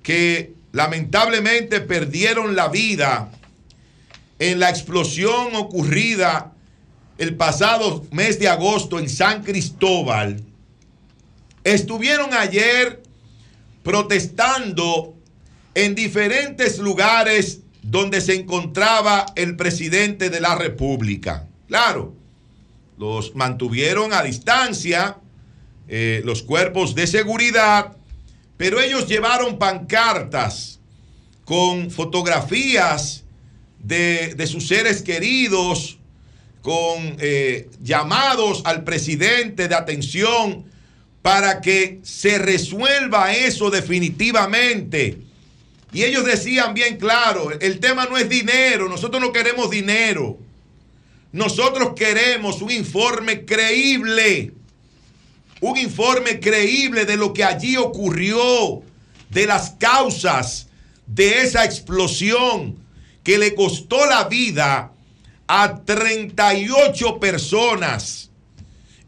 que 0.03 0.53
lamentablemente 0.71 1.81
perdieron 1.81 2.55
la 2.55 2.69
vida 2.69 3.31
en 4.37 4.59
la 4.59 4.69
explosión 4.69 5.55
ocurrida 5.55 6.53
el 7.17 7.35
pasado 7.35 8.05
mes 8.11 8.39
de 8.39 8.47
agosto 8.47 8.97
en 8.97 9.09
San 9.09 9.43
Cristóbal, 9.43 10.41
estuvieron 11.65 12.33
ayer 12.33 13.03
protestando 13.83 15.15
en 15.75 15.95
diferentes 15.95 16.79
lugares 16.79 17.61
donde 17.81 18.21
se 18.21 18.35
encontraba 18.35 19.25
el 19.35 19.57
presidente 19.57 20.29
de 20.29 20.39
la 20.39 20.55
República. 20.55 21.47
Claro, 21.67 22.13
los 22.97 23.35
mantuvieron 23.35 24.13
a 24.13 24.23
distancia, 24.23 25.17
eh, 25.89 26.21
los 26.23 26.43
cuerpos 26.43 26.95
de 26.95 27.07
seguridad, 27.07 27.97
pero 28.57 28.79
ellos 28.79 29.07
llevaron 29.07 29.57
pancartas 29.57 30.79
con 31.45 31.89
fotografías 31.89 33.23
de, 33.79 34.35
de 34.35 34.47
sus 34.47 34.67
seres 34.67 35.01
queridos, 35.01 35.97
con 36.61 37.15
eh, 37.19 37.69
llamados 37.81 38.61
al 38.65 38.83
presidente 38.83 39.67
de 39.67 39.75
atención 39.75 40.65
para 41.21 41.61
que 41.61 41.99
se 42.03 42.37
resuelva 42.37 43.33
eso 43.33 43.69
definitivamente. 43.69 45.17
Y 45.91 46.03
ellos 46.03 46.25
decían 46.25 46.73
bien 46.73 46.97
claro, 46.97 47.51
el 47.59 47.79
tema 47.79 48.05
no 48.05 48.17
es 48.17 48.29
dinero, 48.29 48.87
nosotros 48.87 49.21
no 49.21 49.31
queremos 49.31 49.69
dinero. 49.69 50.37
Nosotros 51.31 51.93
queremos 51.95 52.61
un 52.61 52.71
informe 52.71 53.45
creíble, 53.45 54.51
un 55.61 55.77
informe 55.77 56.39
creíble 56.39 57.05
de 57.05 57.17
lo 57.17 57.33
que 57.33 57.43
allí 57.43 57.77
ocurrió, 57.77 58.81
de 59.29 59.45
las 59.45 59.71
causas 59.71 60.67
de 61.05 61.41
esa 61.41 61.65
explosión 61.65 62.77
que 63.23 63.37
le 63.37 63.55
costó 63.55 64.05
la 64.05 64.25
vida 64.25 64.91
a 65.47 65.83
38 65.83 67.19
personas 67.19 68.29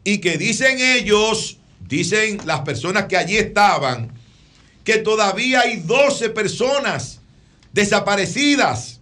y 0.04 0.18
que 0.18 0.36
dicen 0.36 0.78
ellos 0.80 1.58
dicen 1.88 2.40
las 2.44 2.60
personas 2.60 3.04
que 3.04 3.16
allí 3.16 3.36
estaban, 3.36 4.10
que 4.82 4.98
todavía 4.98 5.60
hay 5.60 5.78
12 5.80 6.30
personas 6.30 7.20
desaparecidas. 7.72 9.00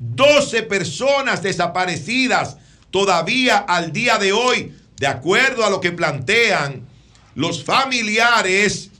12 0.00 0.62
personas 0.62 1.42
desaparecidas 1.42 2.56
todavía 2.90 3.58
al 3.58 3.92
día 3.92 4.18
de 4.18 4.32
hoy, 4.32 4.74
de 5.00 5.06
acuerdo 5.06 5.64
a 5.64 5.70
lo 5.70 5.80
que 5.80 5.92
plantean 5.92 6.86
los 7.34 7.64
familiares 7.64 8.90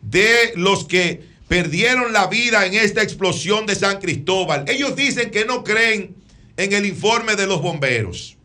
de 0.00 0.54
los 0.56 0.86
que 0.86 1.22
perdieron 1.48 2.14
la 2.14 2.28
vida 2.28 2.64
en 2.64 2.72
esta 2.72 3.02
explosión 3.02 3.66
de 3.66 3.74
San 3.74 4.00
Cristóbal. 4.00 4.64
Ellos 4.66 4.96
dicen 4.96 5.30
que 5.30 5.44
no 5.44 5.62
creen 5.62 6.16
en 6.56 6.72
el 6.72 6.86
informe 6.86 7.36
de 7.36 7.46
los 7.46 7.60
bomberos, 7.60 8.38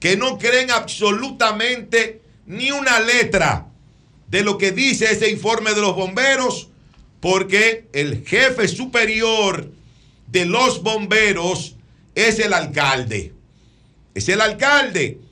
que 0.00 0.16
no 0.16 0.38
creen 0.38 0.70
absolutamente 0.70 2.22
ni 2.46 2.70
una 2.70 3.00
letra 3.00 3.66
de 4.28 4.42
lo 4.42 4.56
que 4.56 4.72
dice 4.72 5.12
ese 5.12 5.28
informe 5.28 5.74
de 5.74 5.82
los 5.82 5.94
bomberos, 5.94 6.70
porque 7.20 7.86
el 7.92 8.24
jefe 8.26 8.66
superior 8.66 9.70
de 10.26 10.46
los 10.46 10.82
bomberos 10.82 11.76
es 12.14 12.38
el 12.38 12.54
alcalde. 12.54 13.34
Es 14.14 14.30
el 14.30 14.40
alcalde. 14.40 15.27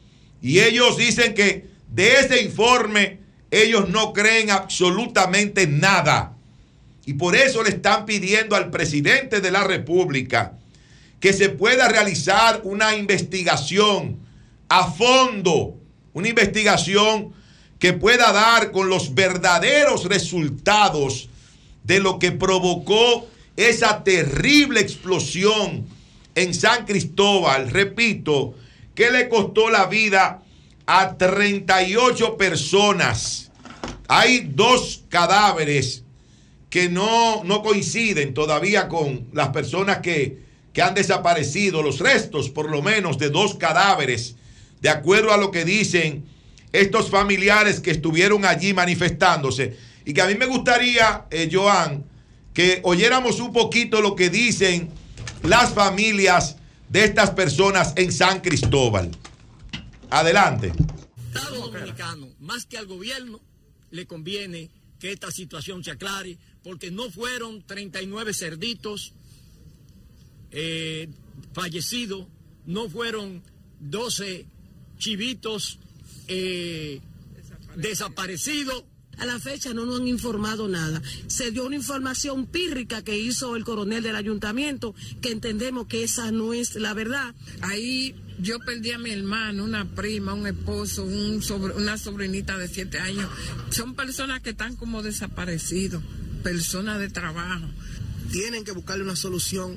Y 0.47 0.61
ellos 0.61 0.97
dicen 0.97 1.35
que 1.35 1.67
de 1.91 2.21
ese 2.21 2.41
informe 2.41 3.19
ellos 3.51 3.89
no 3.89 4.13
creen 4.13 4.51
absolutamente 4.51 5.67
nada. 5.67 6.37
Y 7.05 7.15
por 7.15 7.35
eso 7.35 7.65
le 7.65 7.71
están 7.71 8.07
pidiendo 8.07 8.55
al 8.55 8.71
presidente 8.71 9.41
de 9.41 9.51
la 9.51 9.65
República 9.65 10.53
que 11.19 11.33
se 11.33 11.49
pueda 11.49 11.89
realizar 11.89 12.61
una 12.63 12.95
investigación 12.95 14.19
a 14.69 14.91
fondo 14.93 15.81
una 16.13 16.29
investigación 16.29 17.35
que 17.81 17.93
pueda 17.93 18.33
dar 18.33 18.71
con 18.71 18.89
los 18.89 19.15
verdaderos 19.15 20.05
resultados 20.05 21.29
de 21.83 21.99
lo 21.99 22.19
que 22.19 22.33
provocó 22.33 23.29
esa 23.57 24.05
terrible 24.05 24.81
explosión 24.81 25.87
en 26.37 26.55
San 26.55 26.87
Cristóbal, 26.87 27.69
repito, 27.69 28.55
que 28.97 29.11
le 29.13 29.29
costó 29.29 29.71
la 29.71 29.87
vida 29.87 30.43
a 30.87 31.17
38 31.17 32.37
personas. 32.37 33.53
Hay 34.09 34.51
dos 34.53 35.05
cadáveres 35.09 36.03
que 36.71 36.89
no, 36.89 37.45
no 37.45 37.63
coinciden 37.63 38.35
todavía 38.35 38.89
con 38.89 39.29
las 39.33 39.49
personas 39.49 39.99
que, 39.99 40.41
que 40.73 40.83
han 40.83 40.95
desaparecido, 40.95 41.83
los 41.83 42.01
restos 42.01 42.51
por 42.51 42.71
lo 42.71 42.83
menos 42.83 43.19
de 43.19 43.31
dos 43.31 43.55
cadáveres 43.55 44.37
de 44.81 44.89
acuerdo 44.89 45.33
a 45.33 45.37
lo 45.37 45.51
que 45.51 45.65
dicen 45.65 46.25
estos 46.73 47.11
familiares 47.11 47.81
que 47.81 47.91
estuvieron 47.91 48.45
allí 48.45 48.75
manifestándose. 48.75 49.77
Y 50.05 50.13
que 50.13 50.23
a 50.23 50.27
mí 50.27 50.35
me 50.37 50.47
gustaría, 50.47 51.27
eh, 51.31 51.49
Joan, 51.53 52.05
que 52.55 52.81
oyéramos 52.83 53.41
un 53.41 53.53
poquito 53.53 54.01
lo 54.01 54.15
que 54.15 54.31
dicen 54.31 54.91
las 55.43 55.73
familias 55.73 56.56
de 56.89 57.05
estas 57.05 57.31
personas 57.31 57.93
en 57.97 58.13
San 58.13 58.41
Cristóbal. 58.41 59.11
Adelante. 60.11 60.73
Estado 61.29 61.71
dominicano, 61.71 62.29
más 62.41 62.67
que 62.67 62.79
al 62.79 62.87
gobierno, 62.87 63.41
le 63.91 64.07
conviene 64.07 64.71
que 64.99 65.13
esta 65.13 65.31
situación 65.31 65.85
se 65.85 65.91
aclare, 65.91 66.39
porque 66.63 66.91
no 66.91 67.11
fueron 67.11 67.63
39 67.63 68.33
cerditos 68.33 69.13
eh, 70.51 71.09
fallecidos, 71.53 72.27
no 72.65 72.89
fueron 72.89 73.43
12 73.81 74.47
chivitos 74.99 75.79
eh, 76.29 77.01
desaparecidos. 77.77 78.85
A 79.19 79.27
la 79.27 79.39
fecha 79.39 79.73
no 79.73 79.87
nos 79.87 80.01
han 80.01 80.09
informado 80.09 80.69
nada. 80.69 81.01
Se 81.27 81.51
dio 81.51 81.67
una 81.67 81.77
información 81.77 82.47
pírrica 82.47 83.03
que 83.03 83.19
hizo 83.19 83.57
el 83.57 83.65
coronel 83.65 84.03
del 84.03 84.17
ayuntamiento, 84.17 84.95
que 85.23 85.31
entendemos 85.33 85.87
que 85.87 86.05
esa 86.05 86.31
no 86.33 86.53
es 86.53 86.75
la 86.75 86.93
verdad. 86.95 87.35
Ahí 87.63 88.15
yo 88.41 88.59
perdí 88.61 88.91
a 88.91 88.99
mi 88.99 89.11
hermano, 89.11 89.65
una 89.65 89.87
prima, 89.95 90.35
un 90.35 90.47
esposo, 90.47 91.05
un 91.05 91.43
sobre- 91.43 91.75
una 91.75 91.97
sobrinita 91.97 92.59
de 92.59 92.69
siete 92.69 92.99
años. 92.99 93.29
Son 93.71 93.95
personas 93.95 94.41
que 94.43 94.51
están 94.51 94.77
como 94.77 95.03
desaparecidos, 95.03 96.03
personas 96.43 96.99
de 96.99 97.09
trabajo. 97.09 97.67
tienen 98.33 98.65
que 98.65 98.73
buscarle 98.73 99.05
una 99.05 99.15
solución 99.17 99.77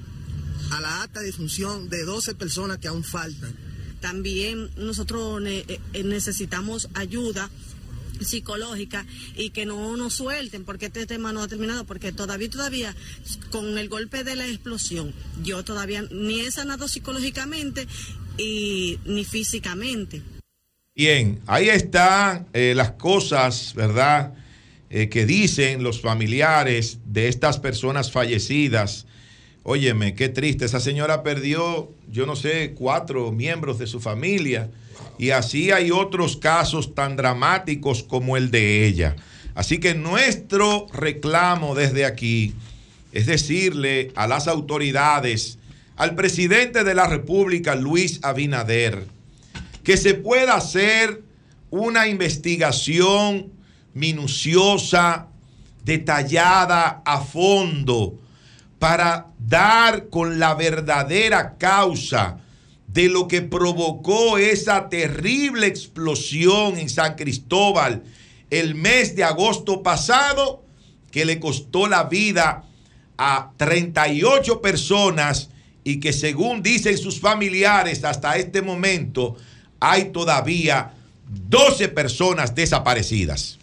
a 0.72 0.82
la 0.82 1.04
alta 1.04 1.22
disfunción 1.22 1.88
de 1.88 2.04
12 2.04 2.34
personas 2.36 2.80
que 2.80 2.88
aún 2.88 3.04
faltan. 3.04 3.56
También 4.02 4.70
nosotros 4.76 5.42
eh, 5.46 5.80
necesitamos 6.04 6.90
ayuda 6.96 7.50
psicológica 8.22 9.06
y 9.36 9.52
que 9.52 9.66
no 9.66 9.96
nos 9.98 10.14
suelten 10.14 10.64
porque 10.66 10.88
este 10.88 11.06
tema 11.06 11.34
no 11.34 11.42
ha 11.42 11.48
terminado 11.48 11.86
porque 11.86 12.12
todavía 12.12 12.50
todavía 12.50 12.96
con 13.52 13.78
el 13.78 13.90
golpe 13.90 14.24
de 14.24 14.36
la 14.36 14.48
explosión 14.48 15.14
yo 15.44 15.64
todavía 15.64 16.04
ni 16.12 16.42
he 16.42 16.52
sanado 16.52 16.88
psicológicamente 16.88 17.88
y 18.38 19.00
ni 19.06 19.26
físicamente 19.26 20.22
Bien, 21.00 21.40
ahí 21.48 21.70
están 21.70 22.48
eh, 22.52 22.74
las 22.76 22.92
cosas, 22.92 23.74
¿verdad? 23.74 24.34
Eh, 24.90 25.08
que 25.08 25.26
dicen 25.26 25.82
los 25.82 26.02
familiares 26.02 27.00
de 27.06 27.30
estas 27.30 27.58
personas 27.58 28.12
fallecidas. 28.12 29.06
Óyeme, 29.64 30.14
qué 30.14 30.28
triste. 30.28 30.66
Esa 30.66 30.82
señora 30.82 31.24
perdió, 31.24 31.94
yo 32.12 32.26
no 32.26 32.36
sé, 32.36 32.74
cuatro 32.76 33.32
miembros 33.32 33.80
de 33.80 33.88
su 33.88 34.02
familia. 34.02 34.72
Y 35.20 35.32
así 35.32 35.70
hay 35.70 35.92
otros 35.92 36.38
casos 36.38 36.96
tan 36.96 37.18
dramáticos 37.18 38.04
como 38.04 38.38
el 38.38 38.52
de 38.52 38.88
ella. 38.88 39.18
Así 39.54 39.78
que 39.80 39.94
nuestro 39.94 40.88
reclamo 40.94 41.76
desde 41.76 42.06
aquí 42.06 42.56
es 43.12 43.26
decirle 43.26 44.14
a 44.16 44.28
las 44.28 44.48
autoridades, 44.48 45.60
al 45.98 46.16
presidente 46.16 46.86
de 46.86 46.96
la 46.96 47.06
República, 47.06 47.76
Luis 47.76 48.22
Abinader, 48.24 49.08
que 49.84 49.98
se 49.98 50.14
pueda 50.14 50.56
hacer 50.56 51.22
una 51.70 52.08
investigación 52.08 53.52
minuciosa, 53.94 55.28
detallada, 55.84 57.02
a 57.04 57.20
fondo, 57.20 58.18
para 58.78 59.28
dar 59.38 60.08
con 60.08 60.40
la 60.40 60.56
verdadera 60.56 61.58
causa 61.58 62.38
de 62.94 63.08
lo 63.08 63.28
que 63.28 63.42
provocó 63.42 64.38
esa 64.38 64.90
terrible 64.90 65.68
explosión 65.68 66.78
en 66.78 66.90
San 66.90 67.16
Cristóbal 67.16 68.04
el 68.50 68.74
mes 68.74 69.16
de 69.16 69.24
agosto 69.24 69.84
pasado, 69.84 70.64
que 71.12 71.26
le 71.26 71.40
costó 71.40 71.88
la 71.88 72.06
vida 72.06 72.64
a 73.18 73.52
38 73.58 74.62
personas 74.62 75.50
y 75.84 76.00
que 76.00 76.14
según 76.14 76.64
dicen 76.64 76.98
sus 76.98 77.20
familiares 77.20 78.04
hasta 78.04 78.38
este 78.38 78.62
momento 78.62 79.36
hay 79.80 80.06
todavía 80.06 80.94
12 81.28 81.90
personas 81.90 82.56
desaparecidas. 82.56 83.59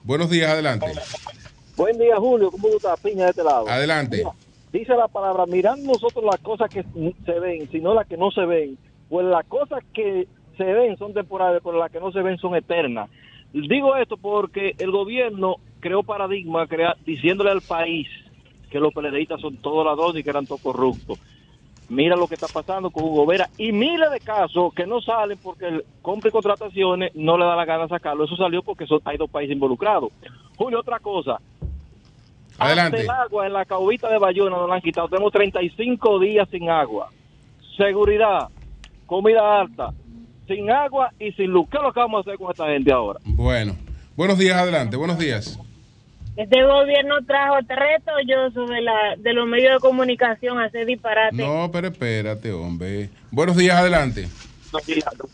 Buenos 0.03 0.31
días, 0.31 0.51
adelante. 0.51 0.87
Buen 1.77 1.99
día, 1.99 2.17
Julio. 2.17 2.51
¿Cómo 2.51 2.69
tú 2.69 2.77
estás, 2.77 3.01
piña 3.01 3.25
de 3.25 3.31
este 3.31 3.45
lado? 3.45 3.69
Adelante. 3.69 4.19
Mira, 4.19 4.31
dice 4.73 4.95
la 4.95 5.09
palabra, 5.09 5.47
mirando 5.47 5.93
nosotros 5.93 6.25
las 6.25 6.41
cosas 6.41 6.71
que 6.71 6.85
se 7.25 7.41
ven, 7.41 7.69
sino 7.71 7.95
las 7.95 8.07
que 8.07 8.17
no 8.17 8.31
se 8.31 8.45
ven. 8.45 8.79
Pues 9.09 9.27
las 9.27 9.45
cosas 9.47 9.83
que 9.93 10.29
se 10.57 10.65
ven 10.65 10.97
son 10.97 11.13
temporales, 11.15 11.61
pero 11.65 11.79
las 11.79 11.91
que 11.91 12.01
no 12.01 12.13
se 12.13 12.23
ven 12.23 12.39
son 12.39 12.55
eternas. 12.55 13.11
Digo 13.53 13.97
esto 13.97 14.17
porque 14.17 14.75
el 14.79 14.91
gobierno 14.91 15.57
creó 15.81 16.03
paradigma 16.03 16.67
crea- 16.67 16.97
diciéndole 17.05 17.51
al 17.51 17.63
país 17.63 18.07
que 18.71 18.79
los 18.79 18.93
peledeístas 18.95 19.41
son 19.41 19.57
todos 19.57 19.85
ladrones 19.85 20.21
y 20.21 20.23
que 20.23 20.31
eran 20.31 20.47
todos 20.47 20.61
corruptos. 20.61 21.19
Mira 21.89 22.15
lo 22.15 22.29
que 22.29 22.37
está 22.37 22.47
pasando 22.47 22.91
con 22.91 23.03
Hugo 23.03 23.27
Vera 23.27 23.49
y 23.57 23.73
miles 23.73 24.13
de 24.13 24.21
casos 24.21 24.73
que 24.75 24.87
no 24.87 25.01
salen 25.01 25.39
porque 25.43 25.67
el 25.67 25.85
compra 26.03 26.29
y 26.29 26.33
contrataciones 26.33 27.11
no 27.17 27.37
le 27.37 27.45
da 27.45 27.57
la 27.57 27.65
gana 27.65 27.89
sacarlo. 27.89 28.25
Eso 28.25 28.37
salió 28.37 28.63
porque 28.63 28.87
hay 29.05 29.17
dos 29.17 29.29
países 29.29 29.55
involucrados. 29.55 30.13
Julio, 30.57 30.79
otra 30.79 31.01
cosa. 31.01 31.41
Adelante. 32.61 33.01
Hasta 33.01 33.13
el 33.15 33.21
agua 33.21 33.47
en 33.47 33.53
la 33.53 33.65
caubita 33.65 34.09
de 34.11 34.19
Bayona 34.19 34.57
nos 34.57 34.69
la 34.69 34.75
han 34.77 34.81
quitado. 34.81 35.09
Tenemos 35.09 35.33
35 35.33 36.19
días 36.21 36.49
sin 36.51 36.69
agua. 36.71 37.11
Seguridad, 37.77 38.49
comida 39.07 39.61
alta, 39.61 39.91
sin 40.47 40.71
agua 40.71 41.11
y 41.19 41.33
sin 41.33 41.51
luz. 41.51 41.69
¿Qué 41.71 41.79
es 41.79 41.83
lo 41.83 41.93
que 41.93 42.01
vamos 42.01 42.19
a 42.19 42.31
hacer 42.31 42.39
con 42.39 42.51
esta 42.51 42.67
gente 42.69 42.93
ahora? 42.93 43.21
Bueno. 43.25 43.75
Buenos 44.17 44.39
días, 44.39 44.57
adelante, 44.59 44.97
buenos 44.97 45.19
días. 45.19 45.59
Este 46.37 46.63
gobierno 46.63 47.17
trajo 47.27 47.59
este 47.59 47.75
reto 47.75 48.13
yo 48.27 48.51
sobre 48.51 48.83
la 48.83 49.17
de 49.17 49.33
los 49.33 49.47
medios 49.49 49.75
de 49.75 49.79
comunicación 49.81 50.59
a 50.59 50.65
hacer 50.67 50.87
disparate. 50.87 51.37
No, 51.37 51.71
pero 51.73 51.89
espérate, 51.89 52.53
hombre. 52.53 53.09
Buenos 53.31 53.57
días, 53.57 53.77
adelante. 53.77 54.29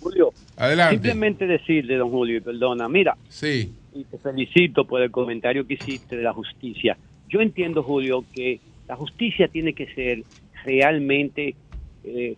Julio. 0.01 0.33
Adelante. 0.57 0.95
Simplemente 0.95 1.47
decirle, 1.47 1.97
don 1.97 2.11
Julio, 2.11 2.39
y 2.39 2.41
perdona, 2.41 2.89
mira, 2.89 3.17
Sí. 3.29 3.75
y 3.95 4.05
te 4.05 4.19
felicito 4.19 4.85
por 4.87 5.03
el 5.03 5.11
comentario 5.11 5.67
que 5.67 5.75
hiciste 5.75 6.17
de 6.17 6.23
la 6.23 6.33
justicia. 6.33 6.97
Yo 7.27 7.41
entiendo, 7.41 7.83
Julio, 7.83 8.27
que 8.33 8.63
la 8.89 8.97
justicia 8.97 9.49
tiene 9.49 9.75
que 9.75 9.87
ser 9.95 10.25
realmente 10.65 11.57
eh, 12.05 12.37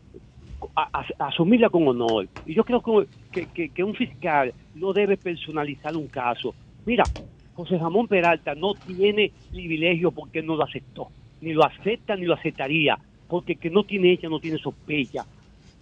asumirla 1.18 1.70
con 1.70 1.86
honor. 1.88 2.28
Y 2.44 2.54
yo 2.54 2.64
creo 2.64 2.82
que, 2.82 3.06
que- 3.30 3.48
que- 3.48 3.70
que 3.70 3.84
un 3.84 3.94
fiscal 3.94 4.54
no 4.74 4.92
debe 4.92 5.16
personalizar 5.18 5.94
un 5.96 6.08
caso. 6.08 6.56
Mira, 6.84 7.10
José 7.52 7.78
Ramón 7.78 8.08
Peralta 8.08 8.54
no 8.54 8.76
tiene 8.76 9.34
privilegio 9.50 10.12
porque 10.12 10.42
no 10.42 10.56
lo 10.56 10.64
aceptó. 10.64 11.10
Ni 11.40 11.52
lo 11.52 11.64
acepta 11.64 12.16
ni 12.16 12.24
lo 12.26 12.34
aceptaría. 12.34 12.98
Porque 13.26 13.56
que 13.56 13.70
no 13.70 13.84
tiene 13.84 14.12
ella 14.12 14.28
no 14.28 14.40
tiene 14.40 14.58
sospecha. 14.58 15.26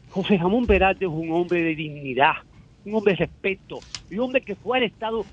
José 0.08 0.38
Ramón 0.38 0.66
Peralta 0.66 1.04
es 1.04 1.10
un 1.10 1.30
hombre 1.32 1.62
de 1.62 1.74
dignidad, 1.74 2.34
un 2.84 2.94
hombre 2.96 3.14
de 3.14 3.26
respeto, 3.26 3.84
y 4.08 4.16
un 4.18 4.26
hombre 4.26 4.42
que 4.42 4.56
fue 4.56 4.78
al 4.78 4.84
Estado 4.84 5.28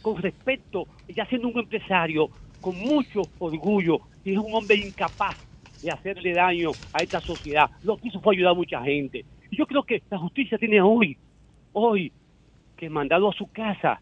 con 0.00 0.20
respeto, 0.22 0.88
ya 1.08 1.26
siendo 1.26 1.48
un 1.48 1.58
empresario 1.58 2.30
con 2.60 2.78
mucho 2.78 3.22
orgullo, 3.38 4.00
y 4.24 4.32
es 4.32 4.38
un 4.38 4.52
hombre 4.54 4.76
incapaz 4.76 5.36
de 5.82 5.90
hacerle 5.90 6.32
daño 6.34 6.70
a 6.92 7.02
esta 7.02 7.20
sociedad. 7.20 7.70
Lo 7.82 7.96
que 7.96 8.08
hizo 8.08 8.20
fue 8.20 8.34
ayudar 8.34 8.52
a 8.52 8.54
mucha 8.54 8.82
gente. 8.82 9.24
Y 9.50 9.56
yo 9.56 9.66
creo 9.66 9.82
que 9.82 10.02
la 10.10 10.18
justicia 10.18 10.58
tiene 10.58 10.80
hoy, 10.80 11.16
hoy, 11.72 12.12
que 12.76 12.90
mandarlo 12.90 13.30
a 13.30 13.34
su 13.34 13.46
casa 13.50 14.00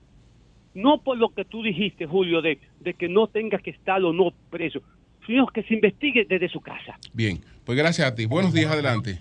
no 0.75 0.99
por 0.99 1.19
lo 1.19 1.31
que 1.31 1.45
tú 1.45 1.63
dijiste, 1.63 2.07
Julio, 2.07 2.41
de, 2.41 2.59
de 2.81 2.95
que 2.95 3.09
no 3.09 3.27
tenga 3.27 3.59
que 3.59 3.71
estar 3.71 4.03
o 4.03 4.13
no 4.13 4.33
preso, 4.51 4.81
sino 5.27 5.47
que 5.49 5.63
se 5.65 5.75
investigue 5.75 6.25
desde 6.29 6.49
su 6.49 6.61
casa. 6.61 6.97
Bien, 7.13 7.41
pues 7.65 7.77
gracias 7.77 8.07
a 8.07 8.15
ti. 8.15 8.27
Buenos 8.27 8.53
días, 8.53 8.71
adelante. 8.71 9.19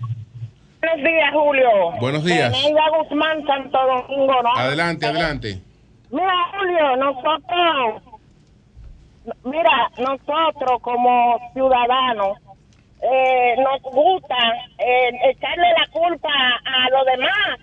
Buenos 0.80 0.98
días, 0.98 1.32
Julio. 1.32 1.68
Buenos 2.00 2.24
días. 2.24 2.56
Eneida 2.56 2.82
Guzmán, 2.96 3.44
Santo 3.44 3.78
Domingo, 3.78 4.42
¿no? 4.42 4.56
Adelante, 4.56 5.06
adelante. 5.06 5.60
Mira, 6.10 6.32
Julio, 6.56 6.96
nosotros, 6.96 8.07
mira, 9.44 9.90
nosotros 9.98 10.80
como 10.82 11.38
ciudadanos, 11.52 12.38
eh, 13.00 13.54
nos 13.58 13.80
gusta 13.82 14.36
eh, 14.78 15.10
echarle 15.30 15.68
la 15.78 15.86
culpa 15.92 16.30
a 16.64 16.90
los 16.90 17.06
demás, 17.06 17.58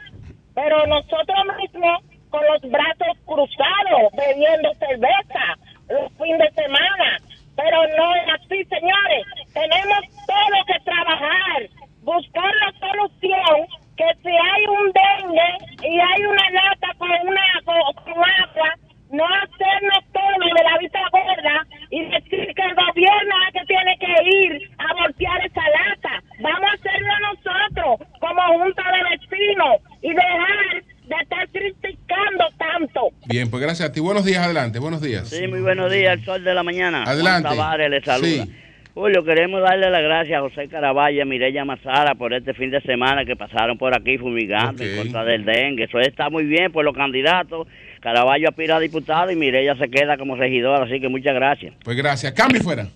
pero 0.53 0.86
nosotros 0.88 1.38
mismos 1.57 2.01
con 2.30 2.41
los 2.45 2.61
brazos 2.72 3.18
cruzados, 3.26 4.11
bebiendo 4.13 4.74
cerveza 4.76 5.55
los 5.89 6.11
fines 6.13 6.39
de 6.39 6.63
semana. 6.63 7.18
Pero 7.55 7.78
no 7.97 8.16
es 8.16 8.24
así, 8.36 8.63
señores. 8.66 9.26
Tenemos 9.53 9.99
todo 10.28 10.66
que 10.68 10.80
trabajar, 10.84 11.70
buscar 12.01 12.51
la 12.55 12.72
solución, 12.80 13.68
que 13.95 14.05
si 14.22 14.30
hay 14.30 14.68
un 14.68 14.91
dengue 14.91 15.88
y 15.88 15.99
hay 15.99 16.26
una 16.26 16.49
lata 16.49 16.88
con, 16.97 17.09
una, 17.09 17.41
con, 17.63 18.03
con 18.03 18.24
agua, 18.24 18.76
no 19.11 19.26
hacernos 19.26 20.03
todo 20.11 20.26
de 20.55 20.63
la 20.63 20.78
vista 20.78 20.99
gorda 21.11 21.66
y 21.89 22.03
decir 22.03 22.53
que 22.53 22.61
el 22.61 22.76
gobierno 22.76 23.36
es 23.47 23.53
que 23.53 23.66
tiene 23.66 23.97
que 23.97 24.13
ir 24.24 24.70
a 24.78 24.93
voltear 25.01 25.45
esa 25.45 25.61
lata. 25.61 26.24
Vamos 26.41 26.70
a 26.70 26.74
hacerlo 26.74 27.13
nosotros 27.22 28.07
como 28.20 28.41
junta 28.59 28.84
de 28.91 29.18
vecinos 29.18 29.76
y 30.01 30.09
dejar 30.09 30.84
de 31.05 31.16
estar 31.22 31.47
criticando 31.49 32.45
tanto. 32.57 33.09
Bien, 33.36 33.49
pues 33.49 33.61
gracias 33.61 33.89
a 33.89 33.91
ti. 33.91 33.99
Buenos 33.99 34.23
días, 34.23 34.45
adelante. 34.45 34.79
Buenos 34.79 35.01
días. 35.01 35.27
Sí, 35.27 35.45
muy 35.49 35.59
buenos 35.59 35.91
días, 35.91 36.19
el 36.19 36.23
sol 36.23 36.41
de 36.41 36.53
la 36.53 36.63
mañana. 36.63 37.03
Adelante. 37.03 37.49
Juan 37.49 37.57
Tavares 37.57 37.89
le 37.89 38.01
saluda. 38.01 38.45
Sí. 38.45 38.51
Julio, 38.93 39.25
queremos 39.25 39.61
darle 39.61 39.89
las 39.89 40.01
gracias 40.03 40.38
a 40.38 40.41
José 40.41 40.69
Caraballo 40.69 41.17
y 41.17 41.19
a 41.19 41.25
Mireya 41.25 41.65
Mazara 41.65 42.15
por 42.15 42.33
este 42.33 42.53
fin 42.53 42.71
de 42.71 42.79
semana 42.79 43.25
que 43.25 43.36
pasaron 43.36 43.77
por 43.77 43.93
aquí 43.93 44.17
fumigando 44.17 44.81
en 44.81 44.95
contra 44.95 45.25
del 45.25 45.43
dengue. 45.43 45.83
Eso 45.83 45.99
está 45.99 46.29
muy 46.29 46.45
bien 46.45 46.71
por 46.71 46.86
los 46.86 46.95
candidatos. 46.95 47.67
Caraballo 47.99 48.47
aspira 48.47 48.77
a 48.77 48.79
diputado 48.79 49.29
y 49.31 49.36
Mireya 49.36 49.75
se 49.75 49.89
queda 49.89 50.17
como 50.17 50.38
regidora, 50.38 50.86
así 50.86 51.01
que 51.01 51.09
muchas 51.09 51.36
gracias. 51.36 51.73
Pues 51.83 51.97
gracias. 51.97 52.31
Cambio 52.31 52.61
fuera. 52.61 52.88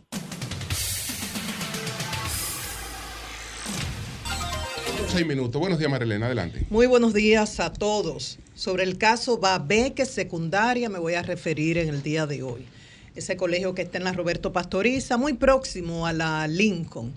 Seis 5.12 5.26
minutos. 5.26 5.60
Buenos 5.60 5.80
días, 5.80 5.89
Marilena. 5.89 6.28
Adelante. 6.28 6.68
Muy 6.70 6.86
buenos 6.86 7.16
días 7.16 7.60
a 7.60 7.74
todos. 7.74 8.38
Sobre 8.53 8.84
el 8.84 8.99
caso 8.99 9.39
Babeque 9.39 10.05
Secundaria 10.05 10.88
me 10.88 10.99
voy 10.99 11.16
a 11.16 11.24
referir 11.24 11.80
en 11.80 11.89
el 11.89 12.03
día 12.03 12.28
de 12.28 12.43
hoy. 12.43 12.68
Ese 13.16 13.36
colegio 13.36 13.74
que 13.74 13.82
está 13.82 13.97
en 13.97 14.03
la 14.03 14.14
Roberto 14.14 14.53
Pastoriza, 14.53 15.18
muy 15.18 15.34
próximo 15.34 16.05
a 16.05 16.14
la 16.14 16.47
Lincoln. 16.47 17.12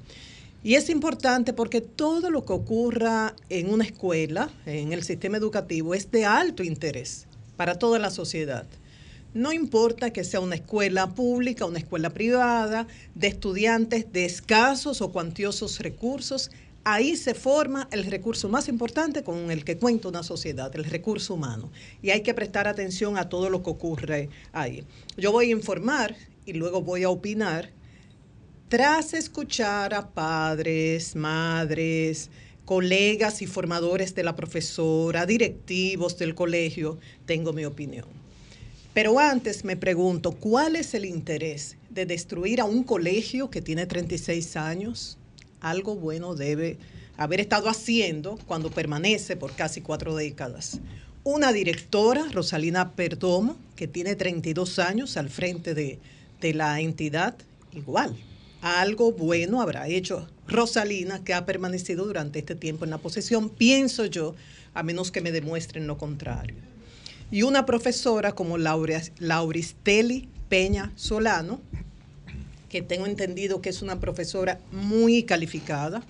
Y 0.64 0.76
es 0.76 0.88
importante 0.88 1.52
porque 1.52 1.82
todo 1.82 2.30
lo 2.30 2.46
que 2.46 2.54
ocurra 2.54 3.36
en 3.50 3.70
una 3.70 3.84
escuela, 3.84 4.48
en 4.64 4.94
el 4.94 5.02
sistema 5.02 5.36
educativo, 5.36 5.94
es 5.94 6.10
de 6.10 6.24
alto 6.24 6.62
interés 6.62 7.26
para 7.58 7.78
toda 7.78 7.98
la 7.98 8.10
sociedad. 8.10 8.64
No 9.34 9.52
importa 9.52 10.14
que 10.14 10.24
sea 10.24 10.40
una 10.40 10.54
escuela 10.54 11.10
pública, 11.10 11.66
una 11.66 11.78
escuela 11.78 12.08
privada, 12.10 12.86
de 13.14 13.28
estudiantes 13.28 14.10
de 14.12 14.24
escasos 14.24 15.02
o 15.02 15.12
cuantiosos 15.12 15.78
recursos, 15.80 16.50
ahí 16.84 17.16
se 17.16 17.34
forma 17.34 17.88
el 17.90 18.04
recurso 18.04 18.48
más 18.48 18.68
importante 18.68 19.22
con 19.22 19.50
el 19.50 19.64
que 19.64 19.78
cuenta 19.78 20.08
una 20.08 20.22
sociedad, 20.22 20.74
el 20.74 20.84
recurso 20.84 21.34
humano. 21.34 21.70
Y 22.02 22.10
hay 22.10 22.22
que 22.22 22.34
prestar 22.34 22.68
atención 22.68 23.16
a 23.16 23.28
todo 23.28 23.50
lo 23.50 23.62
que 23.62 23.70
ocurre 23.70 24.28
ahí. 24.52 24.84
Yo 25.16 25.32
voy 25.32 25.48
a 25.48 25.52
informar 25.52 26.16
y 26.44 26.54
luego 26.54 26.82
voy 26.82 27.04
a 27.04 27.10
opinar 27.10 27.70
tras 28.72 29.12
escuchar 29.12 29.92
a 29.92 30.08
padres, 30.08 31.14
madres, 31.14 32.30
colegas 32.64 33.42
y 33.42 33.46
formadores 33.46 34.14
de 34.14 34.24
la 34.24 34.34
profesora, 34.34 35.26
directivos 35.26 36.16
del 36.16 36.34
colegio, 36.34 36.98
tengo 37.26 37.52
mi 37.52 37.66
opinión. 37.66 38.06
Pero 38.94 39.18
antes 39.18 39.64
me 39.64 39.76
pregunto, 39.76 40.32
¿cuál 40.32 40.76
es 40.76 40.94
el 40.94 41.04
interés 41.04 41.76
de 41.90 42.06
destruir 42.06 42.62
a 42.62 42.64
un 42.64 42.82
colegio 42.82 43.50
que 43.50 43.60
tiene 43.60 43.84
36 43.84 44.56
años? 44.56 45.18
Algo 45.62 45.96
bueno 45.96 46.34
debe 46.34 46.76
haber 47.16 47.40
estado 47.40 47.70
haciendo 47.70 48.38
cuando 48.46 48.70
permanece 48.70 49.36
por 49.36 49.54
casi 49.54 49.80
cuatro 49.80 50.14
décadas. 50.14 50.80
Una 51.24 51.52
directora, 51.52 52.26
Rosalina 52.32 52.92
Perdomo, 52.92 53.56
que 53.76 53.88
tiene 53.88 54.14
32 54.14 54.78
años 54.78 55.16
al 55.16 55.30
frente 55.30 55.72
de, 55.72 55.98
de 56.42 56.52
la 56.52 56.78
entidad, 56.80 57.34
igual. 57.72 58.14
Algo 58.60 59.12
bueno 59.12 59.62
habrá 59.62 59.88
hecho 59.88 60.28
Rosalina, 60.46 61.24
que 61.24 61.32
ha 61.32 61.46
permanecido 61.46 62.04
durante 62.04 62.40
este 62.40 62.54
tiempo 62.54 62.84
en 62.84 62.90
la 62.90 62.98
posesión, 62.98 63.48
pienso 63.48 64.04
yo, 64.04 64.34
a 64.74 64.82
menos 64.82 65.10
que 65.10 65.22
me 65.22 65.32
demuestren 65.32 65.86
lo 65.86 65.96
contrario 65.96 66.72
y 67.32 67.42
una 67.42 67.64
profesora 67.64 68.32
como 68.32 68.58
Laura, 68.58 69.02
Lauristeli 69.18 70.28
Peña 70.50 70.92
Solano, 70.96 71.60
que 72.72 72.80
tengo 72.80 73.04
entendido 73.04 73.60
que 73.60 73.68
es 73.68 73.82
una 73.82 74.00
profesora 74.00 74.58
muy 74.72 75.24
calificada 75.24 76.02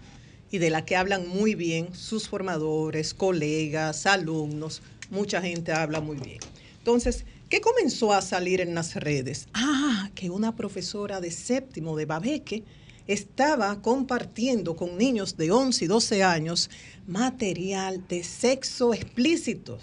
y 0.52 0.58
de 0.58 0.70
la 0.70 0.84
que 0.84 0.94
hablan 0.94 1.26
muy 1.26 1.56
bien 1.56 1.92
sus 1.92 2.28
formadores, 2.28 3.14
colegas, 3.14 4.06
alumnos, 4.06 4.80
mucha 5.10 5.42
gente 5.42 5.72
habla 5.72 6.00
muy 6.00 6.18
bien. 6.18 6.38
Entonces, 6.78 7.24
¿qué 7.48 7.60
comenzó 7.60 8.12
a 8.12 8.22
salir 8.22 8.60
en 8.60 8.76
las 8.76 8.94
redes? 8.94 9.48
Ah, 9.54 10.10
que 10.14 10.30
una 10.30 10.54
profesora 10.54 11.20
de 11.20 11.32
séptimo 11.32 11.96
de 11.96 12.06
Babeque 12.06 12.62
estaba 13.08 13.82
compartiendo 13.82 14.76
con 14.76 14.96
niños 14.96 15.36
de 15.36 15.50
11 15.50 15.84
y 15.84 15.88
12 15.88 16.22
años 16.22 16.70
material 17.08 18.06
de 18.06 18.22
sexo 18.22 18.94
explícito 18.94 19.78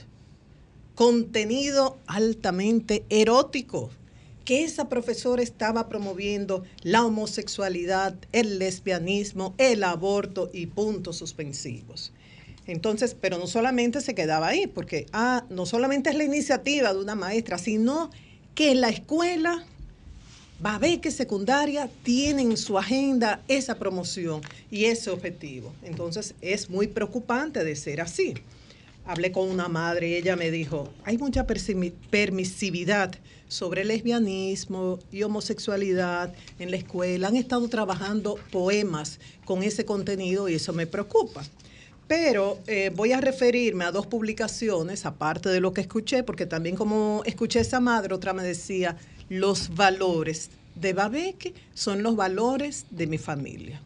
contenido 1.00 1.98
altamente 2.08 3.06
erótico, 3.10 3.90
que 4.50 4.64
esa 4.64 4.90
profesora 4.90 5.44
estaba 5.44 5.90
promoviendo 5.90 6.64
la 6.82 7.06
homosexualidad, 7.06 8.16
el 8.32 8.58
lesbianismo, 8.58 9.54
el 9.60 9.84
aborto 9.84 10.50
y 10.52 10.66
puntos 10.66 11.18
suspensivos. 11.18 12.12
Entonces, 12.66 13.16
pero 13.22 13.38
no 13.38 13.46
solamente 13.46 14.02
se 14.02 14.16
quedaba 14.16 14.48
ahí, 14.48 14.66
porque 14.66 15.06
ah, 15.14 15.46
no 15.52 15.68
solamente 15.68 16.10
es 16.10 16.16
la 16.16 16.24
iniciativa 16.24 16.92
de 16.92 17.00
una 17.00 17.14
maestra, 17.14 17.60
sino 17.60 18.10
que 18.56 18.74
la 18.74 18.90
escuela 18.90 19.64
Babeque 20.60 21.12
secundaria 21.12 21.88
tiene 22.02 22.42
en 22.42 22.58
su 22.58 22.80
agenda 22.80 23.44
esa 23.48 23.78
promoción 23.78 24.42
y 24.72 24.86
ese 24.86 25.12
objetivo. 25.12 25.76
Entonces, 25.84 26.34
es 26.42 26.72
muy 26.72 26.88
preocupante 26.88 27.64
de 27.64 27.76
ser 27.76 28.02
así 28.02 28.34
hablé 29.10 29.32
con 29.32 29.50
una 29.50 29.68
madre 29.68 30.08
y 30.10 30.14
ella 30.14 30.36
me 30.36 30.52
dijo, 30.52 30.88
hay 31.04 31.18
mucha 31.18 31.48
permisividad 31.48 33.16
sobre 33.48 33.84
lesbianismo 33.84 35.00
y 35.12 35.24
homosexualidad 35.24 36.32
en 36.60 36.70
la 36.70 36.78
escuela. 36.78 37.28
Han 37.28 37.36
estado 37.36 37.68
trabajando 37.70 38.38
poemas 38.52 39.20
con 39.46 39.64
ese 39.64 39.84
contenido 39.84 40.48
y 40.48 40.54
eso 40.54 40.74
me 40.74 40.86
preocupa. 40.86 41.44
Pero 42.08 42.60
eh, 42.68 42.92
voy 42.96 43.12
a 43.12 43.20
referirme 43.20 43.84
a 43.84 43.92
dos 43.92 44.06
publicaciones, 44.06 45.08
aparte 45.08 45.50
de 45.50 45.60
lo 45.60 45.74
que 45.74 45.82
escuché, 45.82 46.22
porque 46.22 46.46
también 46.46 46.76
como 46.76 47.24
escuché 47.26 47.62
esa 47.62 47.80
madre, 47.80 48.14
otra 48.14 48.34
me 48.34 48.44
decía, 48.44 48.96
los 49.28 49.74
valores 49.74 50.52
de 50.76 50.94
Babeque 50.94 51.56
son 51.74 52.04
los 52.04 52.16
valores 52.16 52.86
de 52.92 53.08
mi 53.08 53.18
familia. 53.18 53.82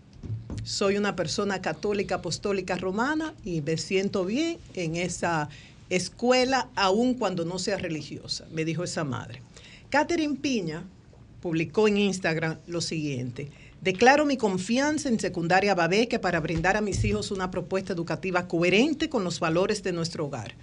Soy 0.63 0.95
una 0.95 1.15
persona 1.15 1.61
católica, 1.61 2.15
apostólica, 2.15 2.77
romana 2.77 3.33
y 3.43 3.61
me 3.61 3.77
siento 3.77 4.23
bien 4.23 4.57
en 4.75 4.95
esa 4.95 5.49
escuela, 5.89 6.69
aun 6.75 7.15
cuando 7.15 7.43
no 7.43 7.59
sea 7.59 7.77
religiosa, 7.77 8.45
me 8.51 8.63
dijo 8.63 8.85
esa 8.85 9.03
madre. 9.03 9.41
Catherine 9.89 10.35
Piña 10.35 10.83
publicó 11.41 11.89
en 11.89 11.97
Instagram 11.97 12.59
lo 12.67 12.79
siguiente. 12.79 13.49
Declaro 13.81 14.25
mi 14.25 14.37
confianza 14.37 15.09
en 15.09 15.19
Secundaria 15.19 15.75
Babeque 15.75 16.17
para 16.17 16.39
brindar 16.39 16.77
a 16.77 16.81
mis 16.81 17.03
hijos 17.03 17.31
una 17.31 17.51
propuesta 17.51 17.91
educativa 17.91 18.47
coherente 18.47 19.09
con 19.09 19.25
los 19.25 19.41
valores 19.41 19.83
de 19.83 19.91
nuestro 19.91 20.27
hogar. 20.27 20.55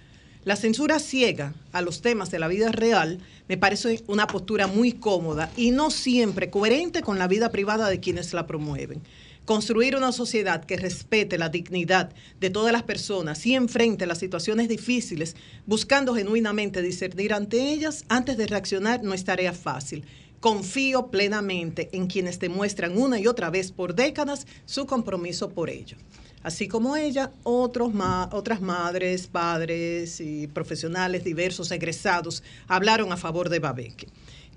La 0.43 0.55
censura 0.55 0.97
ciega 0.97 1.53
a 1.71 1.83
los 1.83 2.01
temas 2.01 2.31
de 2.31 2.39
la 2.39 2.47
vida 2.47 2.71
real 2.71 3.19
me 3.47 3.57
parece 3.57 4.03
una 4.07 4.25
postura 4.25 4.65
muy 4.65 4.93
cómoda 4.93 5.51
y 5.55 5.69
no 5.69 5.91
siempre 5.91 6.49
coherente 6.49 7.03
con 7.03 7.19
la 7.19 7.27
vida 7.27 7.51
privada 7.51 7.87
de 7.87 7.99
quienes 7.99 8.33
la 8.33 8.47
promueven. 8.47 9.03
Construir 9.45 9.95
una 9.95 10.11
sociedad 10.11 10.63
que 10.63 10.77
respete 10.77 11.39
la 11.39 11.49
dignidad 11.49 12.11
de 12.39 12.51
todas 12.51 12.71
las 12.71 12.83
personas 12.83 13.43
y 13.47 13.55
enfrente 13.55 14.05
las 14.05 14.19
situaciones 14.19 14.69
difíciles, 14.69 15.35
buscando 15.65 16.13
genuinamente 16.13 16.83
discernir 16.83 17.33
ante 17.33 17.71
ellas 17.73 18.05
antes 18.07 18.37
de 18.37 18.45
reaccionar, 18.45 19.03
no 19.03 19.15
es 19.15 19.25
tarea 19.25 19.51
fácil. 19.51 20.05
Confío 20.39 21.07
plenamente 21.07 21.89
en 21.91 22.05
quienes 22.05 22.39
demuestran 22.39 22.97
una 22.97 23.19
y 23.19 23.25
otra 23.25 23.49
vez 23.49 23.71
por 23.71 23.95
décadas 23.95 24.45
su 24.65 24.85
compromiso 24.85 25.49
por 25.49 25.71
ello. 25.71 25.97
Así 26.43 26.67
como 26.67 26.95
ella, 26.95 27.31
otros 27.43 27.91
otras 28.31 28.61
madres, 28.61 29.27
padres 29.27 30.19
y 30.19 30.47
profesionales 30.47 31.23
diversos 31.23 31.71
egresados 31.71 32.43
hablaron 32.67 33.11
a 33.11 33.17
favor 33.17 33.49
de 33.49 33.59
Babeque. 33.59 34.07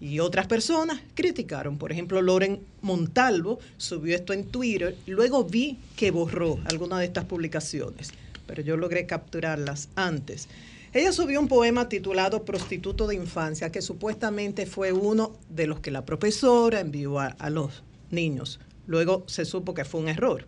Y 0.05 0.21
otras 0.21 0.47
personas 0.47 1.01
criticaron. 1.15 1.79
Por 1.79 1.91
ejemplo, 1.91 2.21
Loren 2.21 2.61
Montalvo 2.83 3.59
subió 3.79 4.15
esto 4.15 4.35
en 4.35 4.45
Twitter. 4.45 4.95
Luego 5.07 5.45
vi 5.45 5.79
que 5.97 6.11
borró 6.11 6.59
alguna 6.67 6.99
de 6.99 7.07
estas 7.07 7.25
publicaciones, 7.25 8.13
pero 8.47 8.61
yo 8.61 8.77
logré 8.77 9.07
capturarlas 9.07 9.89
antes. 9.95 10.51
Ella 10.93 11.11
subió 11.11 11.41
un 11.41 11.49
poema 11.49 11.89
titulado 11.89 12.45
Prostituto 12.45 13.07
de 13.07 13.15
Infancia, 13.15 13.73
que 13.73 13.81
supuestamente 13.81 14.67
fue 14.67 14.93
uno 14.93 15.39
de 15.49 15.67
los 15.69 15.81
que 15.81 15.91
la 15.91 16.05
profesora 16.05 16.81
envió 16.81 17.19
a, 17.19 17.29
a 17.29 17.49
los 17.49 17.83
niños. 18.11 18.61
Luego 18.87 19.25
se 19.27 19.47
supo 19.47 19.73
que 19.73 19.87
fue 19.87 20.03
un 20.03 20.09
error. 20.11 20.47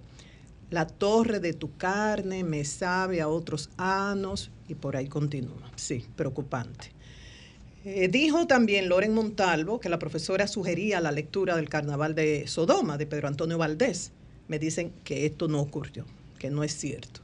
La 0.69 0.87
torre 0.87 1.41
de 1.41 1.55
tu 1.55 1.75
carne 1.79 2.45
me 2.45 2.63
sabe 2.67 3.23
a 3.23 3.29
otros 3.29 3.71
anos 3.79 4.51
y 4.69 4.75
por 4.75 4.97
ahí 4.97 5.09
continúa. 5.09 5.73
Sí, 5.77 6.05
preocupante. 6.15 6.96
Eh, 7.89 8.09
dijo 8.09 8.49
también 8.49 8.89
Loren 8.89 9.15
Montalvo 9.15 9.79
que 9.79 9.89
la 9.89 10.01
profesora 10.01 10.49
sugería 10.49 11.01
la 11.01 11.13
lectura 11.13 11.55
del 11.55 11.69
Carnaval 11.69 12.17
de 12.17 12.49
Sodoma 12.49 12.99
de 12.99 13.07
Pedro 13.07 13.29
Antonio 13.29 13.59
Valdés. 13.59 14.11
Me 14.49 14.59
dicen 14.59 14.91
que 15.05 15.25
esto 15.25 15.47
no 15.47 15.61
ocurrió, 15.61 16.05
que 16.41 16.51
no 16.51 16.65
es 16.65 16.77
cierto. 16.77 17.21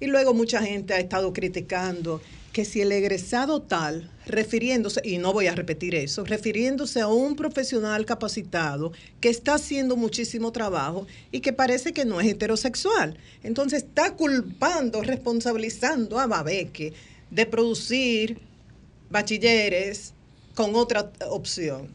Y 0.00 0.06
luego 0.06 0.32
mucha 0.32 0.62
gente 0.62 0.94
ha 0.94 0.98
estado 0.98 1.34
criticando 1.34 2.22
que 2.54 2.64
si 2.64 2.80
el 2.80 2.90
egresado 2.90 3.60
tal, 3.60 4.10
refiriéndose, 4.24 5.02
y 5.04 5.18
no 5.18 5.34
voy 5.34 5.48
a 5.48 5.54
repetir 5.54 5.94
eso, 5.94 6.24
refiriéndose 6.24 7.02
a 7.02 7.08
un 7.08 7.36
profesional 7.36 8.06
capacitado 8.06 8.92
que 9.20 9.28
está 9.28 9.56
haciendo 9.56 9.96
muchísimo 9.96 10.52
trabajo 10.52 11.06
y 11.32 11.40
que 11.40 11.52
parece 11.52 11.92
que 11.92 12.06
no 12.06 12.18
es 12.18 12.28
heterosexual. 12.28 13.18
Entonces 13.42 13.82
está 13.82 14.14
culpando, 14.14 15.02
responsabilizando 15.02 16.18
a 16.18 16.26
Babeque 16.26 16.94
de 17.30 17.44
producir 17.44 18.38
bachilleres 19.12 20.14
con 20.54 20.74
otra 20.74 21.12
opción. 21.28 21.88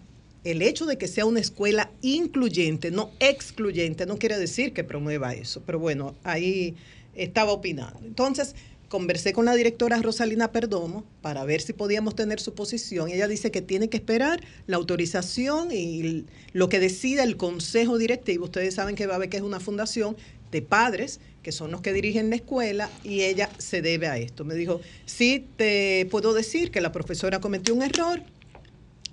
El 0.44 0.62
hecho 0.62 0.86
de 0.86 0.98
que 0.98 1.08
sea 1.08 1.26
una 1.26 1.42
escuela 1.42 1.92
incluyente, 2.02 2.92
no 2.92 3.12
excluyente, 3.20 4.06
no 4.06 4.18
quiere 4.18 4.38
decir 4.38 4.72
que 4.72 4.84
promueva 4.84 5.34
eso. 5.34 5.62
Pero 5.66 5.80
bueno, 5.80 6.16
ahí 6.24 6.76
estaba 7.16 7.52
opinando. 7.52 8.00
Entonces, 8.06 8.56
conversé 8.88 9.34
con 9.34 9.46
la 9.46 9.56
directora 9.56 10.02
Rosalina 10.02 10.52
Perdomo 10.52 11.04
para 11.22 11.44
ver 11.44 11.62
si 11.62 11.74
podíamos 11.74 12.16
tener 12.16 12.40
su 12.40 12.54
posición. 12.54 13.10
Ella 13.10 13.28
dice 13.28 13.52
que 13.52 13.62
tiene 13.62 13.90
que 13.90 13.98
esperar 13.98 14.42
la 14.68 14.78
autorización 14.78 15.72
y 15.72 16.26
lo 16.54 16.70
que 16.70 16.80
decida 16.80 17.24
el 17.24 17.36
consejo 17.36 17.98
directivo. 17.98 18.46
Ustedes 18.46 18.76
saben 18.76 18.96
que 18.96 19.08
Babeque 19.08 19.38
es 19.38 19.44
una 19.44 19.60
fundación 19.60 20.16
de 20.52 20.62
padres 20.62 21.20
que 21.48 21.54
son 21.54 21.72
los 21.72 21.80
que 21.80 21.94
dirigen 21.94 22.30
la 22.30 22.36
escuela 22.36 22.90
y 23.06 23.22
ella 23.22 23.50
se 23.58 23.82
debe 23.82 24.08
a 24.08 24.18
esto. 24.18 24.44
Me 24.44 24.54
dijo, 24.54 24.82
sí, 25.06 25.48
te 25.56 26.06
puedo 26.12 26.34
decir 26.34 26.72
que 26.72 26.82
la 26.82 26.92
profesora 26.92 27.40
cometió 27.40 27.74
un 27.74 27.84
error 27.84 28.22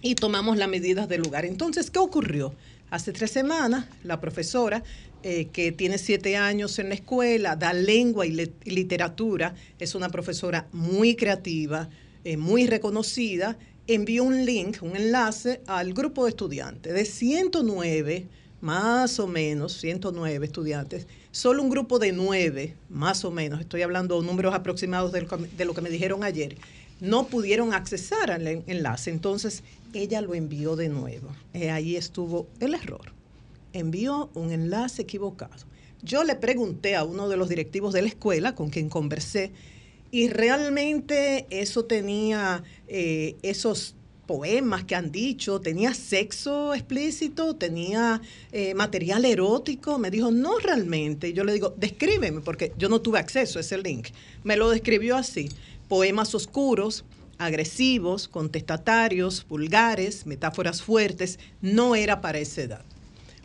y 0.02 0.16
tomamos 0.16 0.56
las 0.56 0.68
medidas 0.68 1.08
del 1.08 1.22
lugar. 1.22 1.44
Entonces, 1.44 1.92
¿qué 1.92 2.00
ocurrió? 2.00 2.52
Hace 2.90 3.12
tres 3.12 3.30
semanas, 3.30 3.86
la 4.02 4.20
profesora, 4.20 4.82
eh, 5.22 5.46
que 5.52 5.70
tiene 5.70 5.96
siete 5.96 6.36
años 6.36 6.80
en 6.80 6.88
la 6.88 6.96
escuela, 6.96 7.54
da 7.54 7.72
lengua 7.72 8.26
y, 8.26 8.32
literatura, 8.64 9.54
es 9.78 9.94
una 9.94 10.08
profesora 10.08 10.66
muy 10.72 11.14
creativa, 11.14 11.88
eh, 12.24 12.36
muy 12.36 12.66
reconocida, 12.66 13.56
envió 13.86 14.24
un 14.24 14.44
link, 14.44 14.82
un 14.82 14.96
enlace 14.96 15.60
al 15.68 15.94
grupo 15.94 16.24
de 16.24 16.30
estudiantes 16.30 16.94
de 16.94 17.04
109, 17.04 18.26
más 18.60 19.20
o 19.20 19.28
menos, 19.28 19.74
109 19.74 20.46
estudiantes, 20.46 21.06
solo 21.34 21.62
un 21.64 21.68
grupo 21.68 21.98
de 21.98 22.12
nueve, 22.12 22.76
más 22.88 23.24
o 23.24 23.32
menos, 23.32 23.60
estoy 23.60 23.82
hablando 23.82 24.22
números 24.22 24.54
aproximados 24.54 25.10
de 25.10 25.64
lo 25.64 25.74
que 25.74 25.80
me 25.80 25.90
dijeron 25.90 26.22
ayer, 26.22 26.56
no 27.00 27.26
pudieron 27.26 27.74
accesar 27.74 28.30
al 28.30 28.46
en- 28.46 28.62
enlace. 28.68 29.10
Entonces, 29.10 29.64
ella 29.92 30.20
lo 30.20 30.34
envió 30.36 30.76
de 30.76 30.88
nuevo. 30.88 31.28
Eh, 31.52 31.70
ahí 31.72 31.96
estuvo 31.96 32.46
el 32.60 32.74
error. 32.74 33.12
Envió 33.72 34.30
un 34.34 34.52
enlace 34.52 35.02
equivocado. 35.02 35.64
Yo 36.02 36.22
le 36.22 36.36
pregunté 36.36 36.94
a 36.94 37.02
uno 37.02 37.28
de 37.28 37.36
los 37.36 37.48
directivos 37.48 37.92
de 37.92 38.02
la 38.02 38.08
escuela 38.08 38.54
con 38.54 38.70
quien 38.70 38.88
conversé 38.88 39.50
y 40.12 40.28
realmente 40.28 41.46
eso 41.50 41.84
tenía 41.84 42.62
eh, 42.86 43.34
esos 43.42 43.96
poemas 44.26 44.84
que 44.84 44.94
han 44.94 45.10
dicho, 45.10 45.60
tenía 45.60 45.94
sexo 45.94 46.74
explícito, 46.74 47.56
tenía 47.56 48.20
eh, 48.52 48.74
material 48.74 49.24
erótico. 49.24 49.98
Me 49.98 50.10
dijo, 50.10 50.30
no 50.30 50.58
realmente. 50.58 51.32
Yo 51.32 51.44
le 51.44 51.52
digo, 51.52 51.74
descríbeme, 51.76 52.40
porque 52.40 52.72
yo 52.78 52.88
no 52.88 53.00
tuve 53.00 53.18
acceso 53.18 53.58
a 53.58 53.62
ese 53.62 53.78
link. 53.78 54.08
Me 54.42 54.56
lo 54.56 54.70
describió 54.70 55.16
así, 55.16 55.48
poemas 55.88 56.34
oscuros, 56.34 57.04
agresivos, 57.38 58.28
contestatarios, 58.28 59.46
vulgares, 59.48 60.26
metáforas 60.26 60.82
fuertes. 60.82 61.38
No 61.60 61.94
era 61.94 62.20
para 62.20 62.38
esa 62.38 62.62
edad 62.62 62.93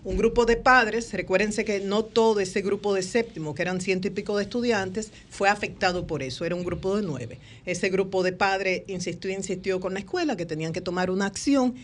un 0.03 0.17
grupo 0.17 0.45
de 0.45 0.55
padres, 0.55 1.11
recuérdense 1.13 1.65
que 1.65 1.79
no 1.81 2.05
todo 2.05 2.39
ese 2.39 2.61
grupo 2.61 2.93
de 2.93 3.03
séptimo, 3.03 3.53
que 3.53 3.61
eran 3.61 3.81
ciento 3.81 4.07
y 4.07 4.11
pico 4.11 4.37
de 4.37 4.43
estudiantes, 4.43 5.11
fue 5.29 5.49
afectado 5.49 6.07
por 6.07 6.23
eso, 6.23 6.45
era 6.45 6.55
un 6.55 6.63
grupo 6.63 6.95
de 6.95 7.03
nueve. 7.03 7.39
Ese 7.65 7.89
grupo 7.89 8.23
de 8.23 8.31
padres 8.31 8.83
insistió, 8.87 9.29
insistió 9.29 9.79
con 9.79 9.93
la 9.93 9.99
escuela 9.99 10.37
que 10.37 10.45
tenían 10.45 10.73
que 10.73 10.81
tomar 10.81 11.09
una 11.09 11.25
acción 11.25 11.75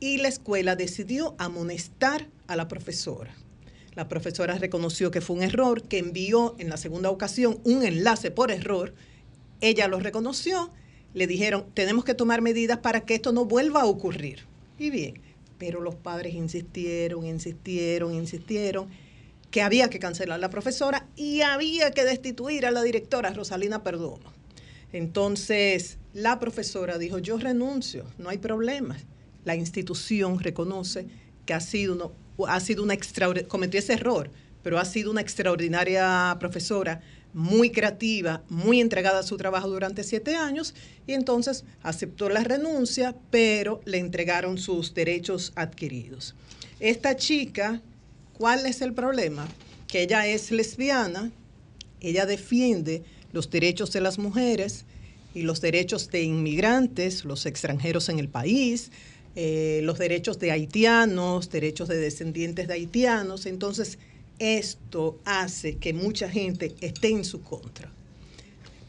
y 0.00 0.16
la 0.16 0.28
escuela 0.28 0.76
decidió 0.76 1.34
amonestar 1.38 2.26
a 2.46 2.56
la 2.56 2.68
profesora. 2.68 3.34
La 3.94 4.08
profesora 4.08 4.56
reconoció 4.56 5.10
que 5.10 5.20
fue 5.20 5.36
un 5.36 5.42
error, 5.42 5.82
que 5.82 5.98
envió 5.98 6.56
en 6.58 6.70
la 6.70 6.76
segunda 6.76 7.10
ocasión 7.10 7.60
un 7.64 7.84
enlace 7.84 8.30
por 8.30 8.50
error, 8.50 8.94
ella 9.60 9.88
lo 9.88 10.00
reconoció, 10.00 10.70
le 11.12 11.26
dijeron, 11.26 11.66
tenemos 11.74 12.04
que 12.04 12.14
tomar 12.14 12.40
medidas 12.40 12.78
para 12.78 13.02
que 13.02 13.14
esto 13.14 13.32
no 13.32 13.44
vuelva 13.44 13.82
a 13.82 13.86
ocurrir. 13.86 14.46
Y 14.78 14.90
bien, 14.90 15.20
pero 15.60 15.82
los 15.82 15.94
padres 15.94 16.34
insistieron, 16.34 17.26
insistieron, 17.26 18.14
insistieron 18.14 18.88
que 19.50 19.60
había 19.60 19.90
que 19.90 19.98
cancelar 19.98 20.36
a 20.36 20.40
la 20.40 20.48
profesora 20.48 21.06
y 21.16 21.42
había 21.42 21.90
que 21.90 22.02
destituir 22.02 22.64
a 22.64 22.70
la 22.70 22.82
directora 22.82 23.30
Rosalina 23.30 23.82
Perdomo. 23.82 24.32
Entonces, 24.92 25.98
la 26.14 26.40
profesora 26.40 26.96
dijo, 26.96 27.18
yo 27.18 27.36
renuncio, 27.36 28.06
no 28.16 28.30
hay 28.30 28.38
problema. 28.38 28.96
La 29.44 29.54
institución 29.54 30.38
reconoce 30.38 31.06
que 31.44 31.52
ha 31.52 31.60
sido, 31.60 32.14
ha 32.48 32.60
sido 32.60 32.82
una 32.82 32.94
extraordinaria, 32.94 33.46
cometió 33.46 33.80
ese 33.80 33.92
error, 33.92 34.30
pero 34.62 34.78
ha 34.78 34.84
sido 34.86 35.10
una 35.10 35.20
extraordinaria 35.20 36.36
profesora, 36.40 37.02
muy 37.32 37.70
creativa, 37.70 38.42
muy 38.48 38.80
entregada 38.80 39.20
a 39.20 39.24
su 39.24 39.36
trabajo 39.36 39.68
durante 39.68 40.04
siete 40.04 40.34
años, 40.34 40.74
y 41.06 41.12
entonces 41.12 41.64
aceptó 41.82 42.28
la 42.28 42.44
renuncia, 42.44 43.14
pero 43.30 43.80
le 43.84 43.98
entregaron 43.98 44.58
sus 44.58 44.94
derechos 44.94 45.52
adquiridos. 45.54 46.34
Esta 46.80 47.16
chica, 47.16 47.80
¿cuál 48.36 48.66
es 48.66 48.80
el 48.80 48.94
problema? 48.94 49.48
Que 49.86 50.02
ella 50.02 50.26
es 50.26 50.50
lesbiana, 50.50 51.30
ella 52.00 52.26
defiende 52.26 53.02
los 53.32 53.50
derechos 53.50 53.92
de 53.92 54.00
las 54.00 54.18
mujeres 54.18 54.84
y 55.34 55.42
los 55.42 55.60
derechos 55.60 56.10
de 56.10 56.22
inmigrantes, 56.22 57.24
los 57.24 57.46
extranjeros 57.46 58.08
en 58.08 58.18
el 58.18 58.28
país, 58.28 58.90
eh, 59.36 59.80
los 59.84 59.98
derechos 59.98 60.38
de 60.38 60.50
haitianos, 60.50 61.50
derechos 61.50 61.88
de 61.88 61.98
descendientes 61.98 62.66
de 62.66 62.74
haitianos. 62.74 63.46
Entonces, 63.46 63.98
esto 64.40 65.20
hace 65.24 65.76
que 65.76 65.92
mucha 65.92 66.28
gente 66.28 66.74
esté 66.80 67.10
en 67.10 67.24
su 67.24 67.42
contra. 67.42 67.92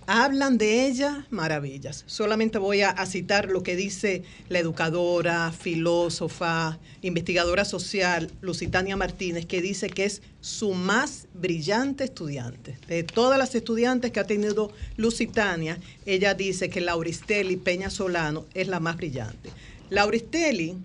Hablan 0.08 0.58
de 0.58 0.88
ella 0.88 1.28
maravillas. 1.30 2.04
Solamente 2.08 2.58
voy 2.58 2.82
a, 2.82 3.06
citar 3.06 3.50
lo 3.50 3.62
que 3.62 3.76
dice 3.76 4.24
la 4.50 4.60
educadora, 4.60 5.52
filósofa, 5.52 6.80
investigadora 7.02 7.66
social 7.66 8.32
Lusitania 8.42 8.98
Martínez, 8.98 9.46
que 9.46 9.62
dice 9.62 9.90
que 9.90 10.06
es 10.06 10.22
su 10.42 10.74
más 10.74 11.28
brillante 11.34 12.04
estudiante. 12.04 12.78
De 12.88 13.04
todas 13.04 13.38
las 13.38 13.54
estudiantes 13.54 14.12
que 14.12 14.20
ha 14.20 14.26
tenido 14.26 14.72
Lusitania, 14.98 15.80
ella 16.06 16.34
dice 16.34 16.70
que 16.70 16.82
Lauristeli 16.82 17.58
Peña 17.58 17.90
Solano 17.90 18.46
es 18.54 18.68
la 18.68 18.80
más 18.80 18.98
brillante. 18.98 19.50
Lauristeli, 19.92 20.76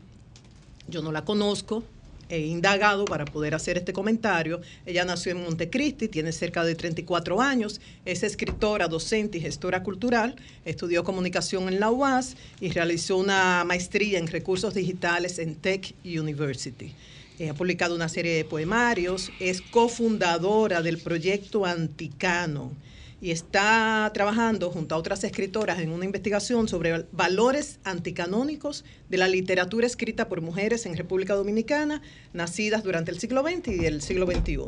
yo 0.88 1.02
no 1.02 1.10
la 1.10 1.24
conozco, 1.24 1.82
he 2.28 2.40
indagado 2.40 3.04
para 3.04 3.24
poder 3.24 3.54
hacer 3.54 3.76
este 3.76 3.92
comentario. 3.92 4.60
Ella 4.84 5.04
nació 5.04 5.32
en 5.32 5.42
Montecristi, 5.42 6.08
tiene 6.08 6.32
cerca 6.32 6.64
de 6.64 6.74
34 6.74 7.40
años, 7.40 7.80
es 8.04 8.22
escritora, 8.22 8.88
docente 8.88 9.38
y 9.38 9.40
gestora 9.40 9.82
cultural, 9.82 10.36
estudió 10.64 11.04
comunicación 11.04 11.68
en 11.68 11.80
la 11.80 11.90
UAS 11.90 12.36
y 12.60 12.70
realizó 12.70 13.16
una 13.16 13.64
maestría 13.64 14.18
en 14.18 14.26
recursos 14.26 14.74
digitales 14.74 15.38
en 15.38 15.54
Tech 15.54 15.94
University. 16.04 16.92
Eh, 17.38 17.50
ha 17.50 17.54
publicado 17.54 17.94
una 17.94 18.08
serie 18.08 18.34
de 18.34 18.44
poemarios, 18.44 19.30
es 19.40 19.60
cofundadora 19.60 20.82
del 20.82 20.98
proyecto 20.98 21.66
Anticano 21.66 22.72
y 23.20 23.30
está 23.30 24.10
trabajando 24.12 24.70
junto 24.70 24.94
a 24.94 24.98
otras 24.98 25.24
escritoras 25.24 25.78
en 25.78 25.90
una 25.90 26.04
investigación 26.04 26.68
sobre 26.68 27.06
valores 27.12 27.78
anticanónicos 27.84 28.84
de 29.08 29.16
la 29.16 29.28
literatura 29.28 29.86
escrita 29.86 30.28
por 30.28 30.42
mujeres 30.42 30.84
en 30.86 30.96
República 30.96 31.34
Dominicana, 31.34 32.02
nacidas 32.34 32.82
durante 32.82 33.10
el 33.10 33.18
siglo 33.18 33.42
XX 33.42 33.68
y 33.68 33.86
el 33.86 34.02
siglo 34.02 34.26
XXI. 34.26 34.58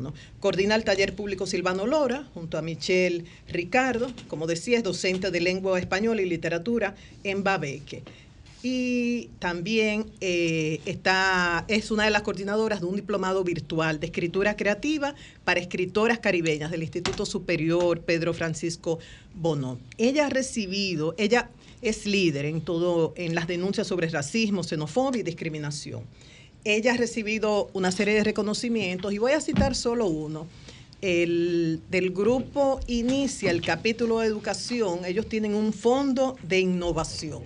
Coordina 0.40 0.74
el 0.74 0.84
taller 0.84 1.14
público 1.14 1.46
Silvano 1.46 1.86
Lora, 1.86 2.28
junto 2.32 2.56
a 2.56 2.62
Michelle 2.62 3.24
Ricardo, 3.48 4.10
como 4.28 4.46
decía, 4.46 4.78
es 4.78 4.84
docente 4.84 5.30
de 5.30 5.40
lengua 5.40 5.78
española 5.78 6.22
y 6.22 6.26
literatura 6.26 6.94
en 7.24 7.44
Babeque 7.44 8.02
y 8.62 9.28
también 9.38 10.06
eh, 10.20 10.80
está, 10.84 11.64
es 11.68 11.90
una 11.90 12.04
de 12.04 12.10
las 12.10 12.22
coordinadoras 12.22 12.80
de 12.80 12.86
un 12.86 12.96
diplomado 12.96 13.44
virtual 13.44 14.00
de 14.00 14.06
escritura 14.06 14.56
creativa 14.56 15.14
para 15.44 15.60
escritoras 15.60 16.18
caribeñas 16.18 16.70
del 16.70 16.82
Instituto 16.82 17.24
Superior 17.24 18.00
Pedro 18.00 18.34
Francisco 18.34 18.98
Bono. 19.34 19.78
Ella 19.96 20.26
ha 20.26 20.30
recibido, 20.30 21.14
ella 21.18 21.50
es 21.82 22.06
líder 22.06 22.46
en 22.46 22.60
todo, 22.60 23.14
en 23.16 23.36
las 23.36 23.46
denuncias 23.46 23.86
sobre 23.86 24.08
racismo, 24.08 24.64
xenofobia 24.64 25.20
y 25.20 25.24
discriminación. 25.24 26.02
Ella 26.64 26.94
ha 26.94 26.96
recibido 26.96 27.70
una 27.74 27.92
serie 27.92 28.14
de 28.14 28.24
reconocimientos 28.24 29.12
y 29.12 29.18
voy 29.18 29.32
a 29.32 29.40
citar 29.40 29.76
solo 29.76 30.06
uno. 30.06 30.48
El, 31.00 31.80
del 31.88 32.10
grupo 32.10 32.80
Inicia, 32.88 33.52
el 33.52 33.62
capítulo 33.62 34.18
de 34.18 34.26
educación, 34.26 35.04
ellos 35.04 35.28
tienen 35.28 35.54
un 35.54 35.72
fondo 35.72 36.36
de 36.42 36.58
innovación 36.58 37.44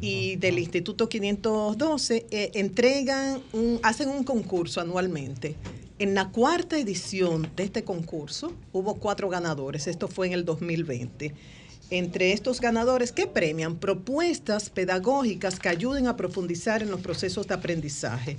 y 0.00 0.36
del 0.36 0.58
Instituto 0.58 1.08
512 1.08 2.26
eh, 2.30 2.50
entregan, 2.54 3.42
un, 3.52 3.78
hacen 3.82 4.08
un 4.08 4.24
concurso 4.24 4.80
anualmente. 4.80 5.56
En 5.98 6.14
la 6.14 6.30
cuarta 6.30 6.78
edición 6.78 7.50
de 7.56 7.64
este 7.64 7.84
concurso 7.84 8.52
hubo 8.72 8.94
cuatro 8.94 9.28
ganadores, 9.28 9.86
esto 9.86 10.08
fue 10.08 10.28
en 10.28 10.32
el 10.32 10.44
2020. 10.44 11.34
Entre 11.90 12.32
estos 12.32 12.60
ganadores, 12.60 13.12
¿qué 13.12 13.26
premian? 13.26 13.76
Propuestas 13.76 14.70
pedagógicas 14.70 15.58
que 15.58 15.68
ayuden 15.68 16.06
a 16.06 16.16
profundizar 16.16 16.82
en 16.82 16.90
los 16.90 17.00
procesos 17.00 17.48
de 17.48 17.54
aprendizaje. 17.54 18.38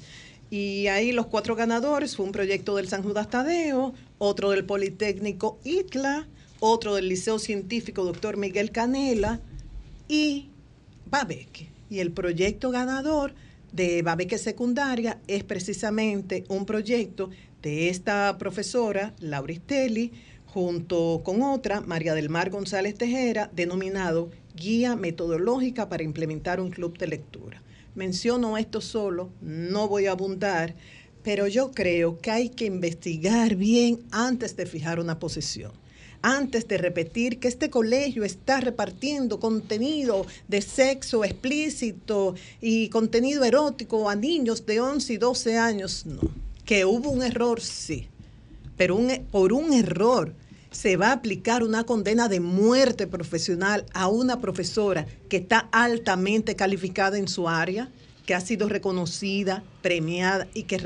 Y 0.49 0.87
ahí 0.87 1.11
los 1.11 1.27
cuatro 1.27 1.55
ganadores 1.55 2.15
fue 2.15 2.25
un 2.25 2.31
proyecto 2.31 2.77
del 2.77 2.87
San 2.87 3.03
Judas 3.03 3.29
Tadeo, 3.29 3.93
otro 4.17 4.51
del 4.51 4.65
Politécnico 4.65 5.59
ICLA, 5.63 6.27
otro 6.59 6.95
del 6.95 7.09
Liceo 7.09 7.39
Científico 7.39 8.03
Dr. 8.05 8.37
Miguel 8.37 8.71
Canela 8.71 9.39
y 10.07 10.50
Babeque. 11.11 11.69
Y 11.89 11.99
el 11.99 12.13
proyecto 12.13 12.71
ganador 12.71 13.35
de 13.73 14.01
Babeque 14.01 14.37
Secundaria 14.37 15.19
es 15.27 15.43
precisamente 15.43 16.45
un 16.47 16.65
proyecto 16.65 17.29
de 17.61 17.89
esta 17.89 18.37
profesora, 18.37 19.13
Lauristelli, 19.19 20.13
junto 20.45 21.21
con 21.23 21.41
otra, 21.43 21.81
María 21.81 22.13
del 22.13 22.29
Mar 22.29 22.49
González 22.49 22.95
Tejera, 22.95 23.51
denominado 23.53 24.31
Guía 24.55 24.95
Metodológica 24.95 25.89
para 25.89 26.03
implementar 26.03 26.59
un 26.61 26.71
club 26.71 26.97
de 26.97 27.07
lectura. 27.07 27.61
Menciono 27.93 28.57
esto 28.57 28.79
solo, 28.79 29.31
no 29.41 29.89
voy 29.89 30.05
a 30.05 30.11
abundar, 30.11 30.75
pero 31.23 31.47
yo 31.47 31.71
creo 31.71 32.17
que 32.19 32.31
hay 32.31 32.49
que 32.49 32.65
investigar 32.65 33.55
bien 33.55 33.99
antes 34.11 34.55
de 34.55 34.65
fijar 34.65 34.99
una 34.99 35.19
posición 35.19 35.73
antes 36.21 36.67
de 36.67 36.77
repetir 36.77 37.39
que 37.39 37.47
este 37.47 37.69
colegio 37.69 38.23
está 38.23 38.59
repartiendo 38.59 39.39
contenido 39.39 40.25
de 40.47 40.61
sexo 40.61 41.23
explícito 41.23 42.35
y 42.61 42.89
contenido 42.89 43.43
erótico 43.43 44.09
a 44.09 44.15
niños 44.15 44.65
de 44.65 44.81
11 44.81 45.13
y 45.13 45.17
12 45.17 45.57
años, 45.57 46.05
no. 46.05 46.21
Que 46.65 46.85
hubo 46.85 47.09
un 47.09 47.23
error, 47.23 47.59
sí, 47.61 48.07
pero 48.77 48.99
por 49.31 49.53
un 49.53 49.73
error 49.73 50.33
se 50.71 50.95
va 50.95 51.09
a 51.09 51.13
aplicar 51.13 51.63
una 51.63 51.83
condena 51.83 52.29
de 52.29 52.39
muerte 52.39 53.05
profesional 53.05 53.85
a 53.93 54.07
una 54.07 54.39
profesora 54.39 55.05
que 55.27 55.37
está 55.37 55.69
altamente 55.71 56.55
calificada 56.55 57.17
en 57.17 57.27
su 57.27 57.49
área, 57.49 57.89
que 58.25 58.33
ha 58.33 58.39
sido 58.39 58.69
reconocida, 58.69 59.63
premiada 59.81 60.47
y 60.53 60.63
que, 60.63 60.77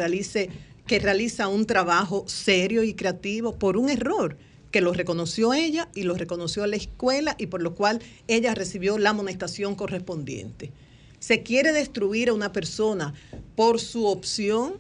que 0.88 0.99
realiza 0.99 1.48
un 1.48 1.66
trabajo 1.66 2.24
serio 2.28 2.84
y 2.84 2.95
creativo 2.95 3.56
por 3.56 3.78
un 3.78 3.90
error 3.90 4.38
que 4.76 4.81
lo 4.81 4.91
reconoció 4.91 5.53
ella 5.53 5.88
y 5.95 6.03
lo 6.03 6.15
reconoció 6.15 6.68
la 6.68 6.76
escuela 6.76 7.38
y 7.39 7.45
por 7.45 7.61
lo 7.61 7.76
cual 7.76 8.02
ella 8.27 8.53
recibió 8.53 8.97
la 8.97 9.11
amonestación 9.11 9.73
correspondiente. 9.73 10.73
Se 11.18 11.43
quiere 11.43 11.72
destruir 11.72 12.27
a 12.27 12.34
una 12.34 12.52
persona 12.52 13.14
por 13.56 13.80
su 13.80 14.06
opción. 14.06 14.73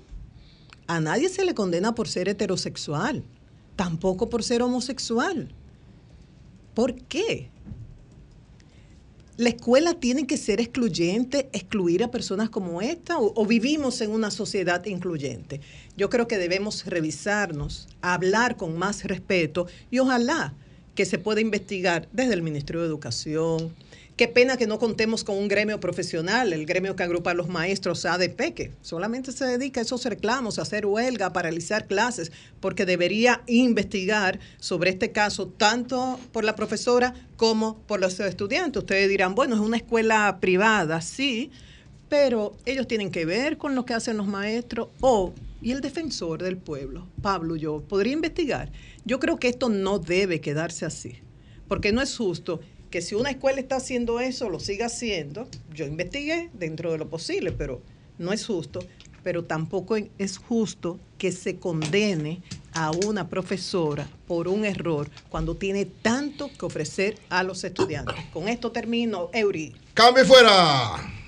A 0.87 0.99
nadie 0.99 1.29
se 1.29 1.45
le 1.45 1.55
condena 1.55 1.95
por 1.95 2.09
ser 2.09 2.27
heterosexual, 2.27 3.23
tampoco 3.77 4.27
por 4.27 4.43
ser 4.43 4.63
homosexual. 4.63 5.47
¿Por 6.73 6.95
qué? 6.95 7.49
la 9.37 9.49
escuela 9.49 9.93
tiene 9.95 10.27
que 10.27 10.37
ser 10.37 10.61
excluyente, 10.61 11.49
excluir 11.51 12.03
a 12.03 12.11
personas 12.11 12.49
como 12.49 12.81
esta, 12.81 13.17
o, 13.19 13.45
vivimos 13.45 13.99
en 14.01 14.11
una 14.11 14.31
sociedad 14.31 14.85
incluyente. 14.85 15.59
Yo 15.97 16.09
creo 16.09 16.27
que 16.27 16.37
debemos 16.37 16.85
revisarnos, 16.85 17.87
hablar 18.01 18.57
con 18.57 18.77
más 18.77 19.03
respeto 19.03 19.67
y 19.91 19.99
ojalá 19.99 20.53
que 20.93 21.05
se 21.05 21.17
pueda 21.17 21.41
investigar 21.41 22.07
desde 22.13 22.33
el 22.33 22.41
Ministerio 22.41 22.81
de 22.81 22.87
Educación, 22.87 23.73
Qué 24.15 24.29
pena 24.29 24.55
que 24.55 24.65
no 24.65 24.79
contemos 24.79 25.25
con 25.25 25.35
un 25.35 25.49
gremio 25.49 25.81
profesional, 25.81 26.53
el 26.53 26.65
gremio 26.65 26.95
que 26.95 27.03
agrupa 27.03 27.31
a 27.31 27.33
los 27.33 27.49
maestros 27.49 28.05
ADP, 28.05 28.53
que 28.53 28.71
solamente 28.81 29.33
se 29.33 29.43
dedica 29.43 29.81
a 29.81 29.83
esos 29.83 30.05
reclamos, 30.05 30.57
a 30.57 30.61
hacer 30.61 30.85
huelga, 30.85 31.25
a 31.25 31.33
paralizar 31.33 31.85
clases, 31.85 32.31
porque 32.61 32.85
debería 32.85 33.41
investigar 33.45 34.39
sobre 34.57 34.91
este 34.91 35.11
caso 35.11 35.47
tanto 35.47 36.17
por 36.31 36.45
la 36.45 36.55
profesora 36.55 37.13
como 37.35 37.77
por 37.87 37.99
los 37.99 38.17
estudiantes. 38.21 38.83
Ustedes 38.83 39.09
dirán, 39.09 39.35
bueno, 39.35 39.55
es 39.55 39.61
una 39.61 39.75
escuela 39.75 40.37
privada, 40.39 41.01
sí, 41.01 41.51
pero 42.07 42.55
ellos 42.65 42.87
tienen 42.87 43.11
que 43.11 43.25
ver 43.25 43.57
con 43.57 43.75
lo 43.75 43.85
que 43.85 43.95
hacen 43.95 44.15
los 44.15 44.27
maestros 44.27 44.87
o 45.01 45.33
y 45.65 45.71
el 45.71 45.81
defensor 45.81 46.43
del 46.43 46.57
pueblo, 46.57 47.07
Pablo, 47.23 47.55
yo 47.55 47.81
podría 47.81 48.13
investigar. 48.13 48.71
Yo 49.03 49.19
creo 49.19 49.39
que 49.39 49.47
esto 49.47 49.67
no 49.67 49.97
debe 49.97 50.39
quedarse 50.39 50.85
así, 50.85 51.15
porque 51.67 51.91
no 51.91 52.03
es 52.03 52.15
justo 52.15 52.59
que 52.91 53.01
si 53.01 53.15
una 53.15 53.31
escuela 53.31 53.59
está 53.59 53.77
haciendo 53.77 54.19
eso, 54.19 54.47
lo 54.51 54.59
siga 54.59 54.85
haciendo. 54.85 55.47
Yo 55.73 55.87
investigué 55.87 56.51
dentro 56.53 56.91
de 56.91 56.99
lo 56.99 57.09
posible, 57.09 57.51
pero 57.51 57.81
no 58.19 58.31
es 58.31 58.45
justo. 58.45 58.85
Pero 59.23 59.43
tampoco 59.43 59.97
es 60.19 60.37
justo 60.37 60.99
que 61.17 61.31
se 61.31 61.57
condene 61.57 62.43
a 62.73 62.91
una 62.91 63.27
profesora 63.27 64.07
por 64.27 64.47
un 64.47 64.65
error 64.65 65.09
cuando 65.29 65.55
tiene 65.55 65.85
tanto 65.85 66.51
que 66.59 66.67
ofrecer 66.67 67.17
a 67.29 67.41
los 67.41 67.63
estudiantes. 67.63 68.15
Con 68.31 68.49
esto 68.49 68.71
termino, 68.71 69.31
Eury. 69.33 69.73
¡Cambio 69.95 70.25
fuera! 70.25 71.24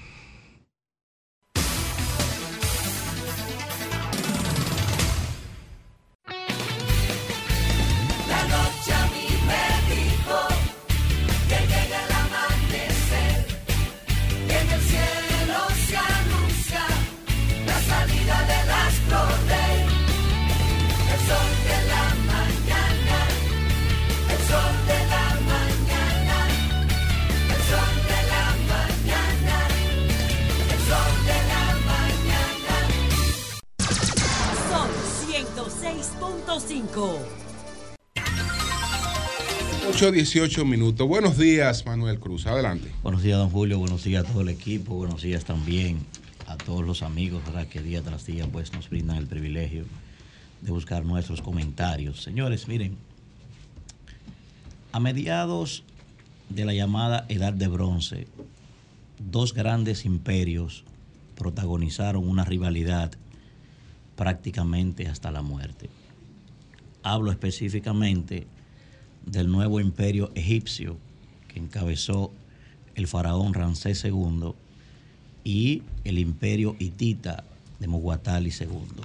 8.18 39.92 40.66
minutos. 40.66 41.08
Buenos 41.08 41.38
días, 41.38 41.86
Manuel 41.86 42.20
Cruz. 42.20 42.48
Adelante. 42.48 42.92
Buenos 43.04 43.22
días, 43.22 43.38
don 43.38 43.52
Julio. 43.52 43.78
Buenos 43.78 44.04
días 44.04 44.26
a 44.26 44.28
todo 44.28 44.42
el 44.42 44.50
equipo. 44.50 44.96
Buenos 44.96 45.22
días 45.22 45.46
también 45.46 46.00
a 46.48 46.58
todos 46.58 46.84
los 46.84 47.04
amigos 47.04 47.46
¿verdad? 47.46 47.68
que 47.68 47.84
día 47.84 48.02
tras 48.02 48.26
día 48.26 48.48
pues, 48.52 48.74
nos 48.74 48.90
brindan 48.90 49.18
el 49.18 49.28
privilegio 49.28 49.86
de 50.62 50.72
buscar 50.72 51.06
nuestros 51.06 51.44
comentarios. 51.44 52.24
Señores, 52.24 52.68
miren, 52.68 52.98
a 54.94 55.00
mediados 55.00 55.84
de 56.50 56.66
la 56.66 56.74
llamada 56.74 57.28
Edad 57.30 57.54
de 57.54 57.68
Bronce, 57.68 58.26
dos 59.20 59.54
grandes 59.54 60.06
imperios 60.06 60.86
protagonizaron 61.36 62.28
una 62.28 62.46
rivalidad 62.46 63.12
prácticamente 64.16 65.08
hasta 65.08 65.30
la 65.30 65.44
muerte. 65.44 65.92
Hablo 67.08 67.32
específicamente 67.32 68.48
del 69.26 69.50
nuevo 69.50 69.80
imperio 69.80 70.30
egipcio 70.36 70.98
que 71.48 71.58
encabezó 71.58 72.34
el 72.96 73.08
faraón 73.08 73.54
Ramsés 73.54 74.04
II 74.04 74.52
y 75.46 75.84
el 76.04 76.20
imperio 76.20 76.76
hitita 76.80 77.46
de 77.80 77.88
Muwatalli 77.88 78.50
II. 78.50 79.04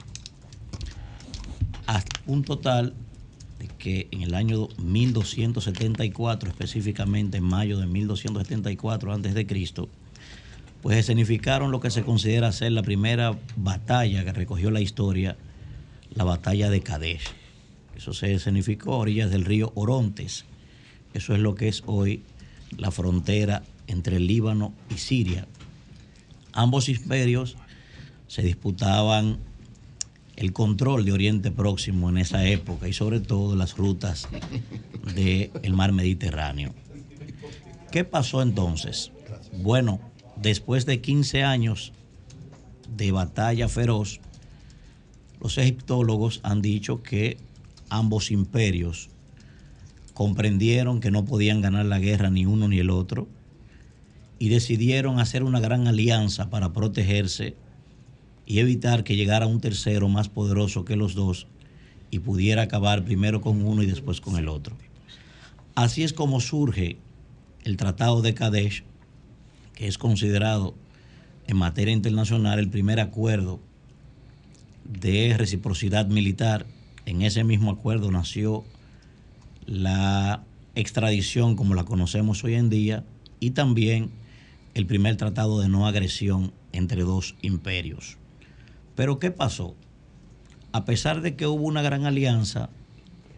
Un 2.27 2.43
total 2.43 2.93
de 3.61 3.69
que 3.69 4.09
en 4.11 4.23
el 4.23 4.35
año 4.35 4.67
1274, 4.83 6.51
específicamente 6.51 7.39
en 7.39 7.45
mayo 7.45 7.79
de 7.79 7.87
1274 7.87 9.13
antes 9.13 9.33
de 9.33 9.47
Cristo, 9.47 9.89
pues 10.83 10.99
escenificaron 10.99 11.71
lo 11.71 11.79
que 11.79 11.93
se 11.93 12.03
considera 12.03 12.51
ser 12.51 12.73
la 12.73 12.83
primera 12.83 13.39
batalla 13.55 14.25
que 14.25 14.33
recogió 14.33 14.73
la 14.73 14.81
historia, 14.81 15.37
la 16.17 16.25
batalla 16.25 16.69
de 16.69 16.81
Kadesh. 16.81 17.42
Eso 18.03 18.13
se 18.13 18.35
escenificó 18.35 18.95
a 18.95 18.99
orillas 18.99 19.31
del 19.31 19.45
río 19.45 19.71
Orontes. 19.77 20.45
Eso 21.15 21.35
es 21.35 21.39
lo 21.39 21.55
que 21.55 21.69
es 21.69 21.85
hoy 21.87 22.25
la 22.77 22.91
frontera 22.91 23.63
entre 23.87 24.17
el 24.17 24.27
Líbano 24.27 24.75
y 24.93 24.99
Siria. 24.99 25.47
Ambos 26.53 26.89
imperios 26.89 27.57
se 28.27 28.43
disputaban 28.43 29.39
el 30.35 30.53
control 30.53 31.05
de 31.05 31.13
Oriente 31.13 31.53
Próximo 31.53 32.09
en 32.09 32.19
esa 32.19 32.45
época 32.45 32.89
y 32.89 32.93
sobre 32.93 33.21
todo 33.21 33.55
las 33.55 33.77
rutas 33.77 34.29
del 35.15 35.73
mar 35.73 35.93
Mediterráneo. 35.93 36.75
¿Qué 37.93 38.03
pasó 38.03 38.43
entonces? 38.43 39.13
Bueno, 39.59 40.01
después 40.35 40.87
de 40.87 41.01
15 41.01 41.45
años 41.45 41.93
de 42.97 43.13
batalla 43.13 43.69
feroz, 43.69 44.19
los 45.41 45.57
egiptólogos 45.57 46.41
han 46.43 46.63
dicho 46.63 47.01
que 47.01 47.39
ambos 47.93 48.31
imperios 48.31 49.11
comprendieron 50.15 51.01
que 51.01 51.11
no 51.11 51.25
podían 51.25 51.61
ganar 51.61 51.87
la 51.87 51.99
guerra 51.99 52.31
ni 52.31 52.47
uno 52.47 52.69
ni 52.69 52.79
el 52.79 52.91
otro 52.91 53.29
y 54.39 54.49
decidieron 54.49 55.21
hacer 55.21 55.43
una 55.43 55.61
gran 55.61 55.87
alianza 55.87 56.51
para 56.51 56.73
protegerse 56.73 57.55
y 58.47 58.59
evitar 58.59 59.05
que 59.05 59.17
llegara 59.17 59.47
un 59.47 59.61
tercero 59.61 60.09
más 60.09 60.29
poderoso 60.29 60.85
que 60.85 60.97
los 60.97 61.15
dos 61.15 61.47
y 62.11 62.19
pudiera 62.19 62.63
acabar 62.63 63.05
primero 63.05 63.41
con 63.41 63.63
uno 63.63 63.83
y 63.83 63.87
después 63.87 64.21
con 64.21 64.37
el 64.37 64.49
otro. 64.49 64.77
Así 65.75 66.03
es 66.03 66.13
como 66.13 66.41
surge 66.41 66.99
el 67.65 67.77
Tratado 67.77 68.21
de 68.21 68.35
Kadesh, 68.35 68.85
que 69.75 69.87
es 69.87 69.97
considerado 69.97 70.75
en 71.47 71.57
materia 71.57 71.95
internacional 71.95 72.59
el 72.59 72.69
primer 72.69 73.01
acuerdo 73.01 73.61
de 74.85 75.35
reciprocidad 75.39 76.07
militar. 76.07 76.67
En 77.07 77.23
ese 77.23 77.45
mismo 77.45 77.71
acuerdo 77.71 78.11
nació 78.11 78.65
la 79.67 80.45
extradición 80.75 81.57
como 81.57 81.75
la 81.75 81.85
conocemos 81.85 82.45
hoy 82.45 82.55
en 82.55 82.71
día 82.71 83.05
y 83.41 83.51
también 83.51 84.11
el 84.75 84.87
primer 84.87 85.17
tratado 85.17 85.61
de 85.61 85.69
no 85.69 85.87
agresión 85.87 86.53
entre 86.73 87.03
dos 87.03 87.37
imperios. 87.43 88.19
Pero 88.95 89.19
¿qué 89.19 89.31
pasó? 89.31 89.75
A 90.73 90.85
pesar 90.85 91.21
de 91.21 91.37
que 91.37 91.47
hubo 91.47 91.65
una 91.65 91.83
gran 91.83 92.07
alianza, 92.07 92.71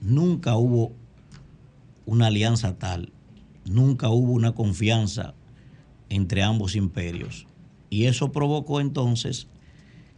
nunca 0.01 0.57
hubo 0.57 0.93
una 2.07 2.27
alianza 2.27 2.79
tal, 2.79 3.13
nunca 3.65 4.11
hubo 4.11 4.33
una 4.33 4.53
confianza 4.53 5.35
entre 6.11 6.43
ambos 6.43 6.77
imperios. 6.77 7.47
Y 7.91 8.05
eso 8.05 8.31
provocó 8.31 8.81
entonces 8.81 9.49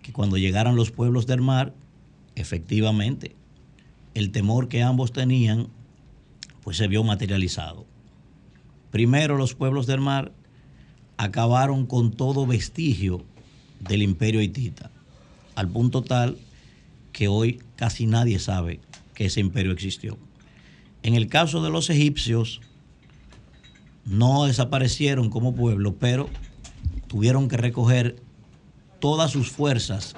que 0.03 0.13
cuando 0.13 0.37
llegaran 0.37 0.77
los 0.77 0.91
pueblos 0.91 1.27
del 1.27 1.41
mar, 1.41 1.75
efectivamente, 2.37 3.35
el 4.15 4.31
temor 4.31 4.69
que 4.69 4.83
ambos 4.83 5.13
tenían, 5.13 5.69
pues 6.63 6.77
se 6.77 6.87
vio 6.87 7.03
materializado. 7.03 7.87
Primero 8.91 9.37
los 9.37 9.55
pueblos 9.55 9.87
del 9.87 10.01
mar 10.01 10.33
acabaron 11.17 11.87
con 11.87 12.13
todo 12.13 12.47
vestigio 12.47 13.25
del 13.81 14.03
imperio 14.03 14.41
hitita, 14.41 14.91
al 15.55 15.69
punto 15.69 16.03
tal 16.03 16.39
que 17.13 17.29
hoy 17.29 17.61
casi 17.77 18.07
nadie 18.07 18.39
sabe 18.39 18.81
que 19.15 19.27
ese 19.27 19.41
imperio 19.41 19.73
existió. 19.73 20.19
En 21.03 21.15
el 21.15 21.29
caso 21.29 21.63
de 21.63 21.71
los 21.71 21.89
egipcios, 21.91 22.61
no 24.05 24.45
desaparecieron 24.45 25.31
como 25.31 25.55
pueblo, 25.55 25.97
pero 25.97 26.29
tuvieron 27.07 27.49
que 27.49 27.57
recoger 27.57 28.17
todas 29.01 29.31
sus 29.31 29.51
fuerzas 29.51 30.17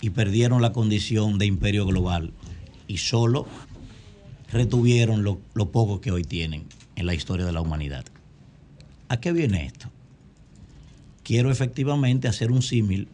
y 0.00 0.10
perdieron 0.10 0.62
la 0.62 0.72
condición 0.72 1.38
de 1.38 1.46
imperio 1.46 1.86
global 1.86 2.32
y 2.86 2.98
solo 2.98 3.46
retuvieron 4.52 5.22
lo, 5.22 5.38
poco 5.70 6.00
que 6.00 6.10
hoy 6.10 6.24
tienen 6.24 6.64
en 6.96 7.06
la 7.06 7.14
historia 7.14 7.46
de 7.46 7.52
la 7.52 7.60
humanidad. 7.60 8.04
¿A 9.08 9.18
qué 9.18 9.32
viene 9.32 9.66
esto? 9.66 9.88
Quiero 11.22 11.50
efectivamente 11.50 12.28
hacer 12.28 12.50
un 12.50 12.62
símil 12.62 13.08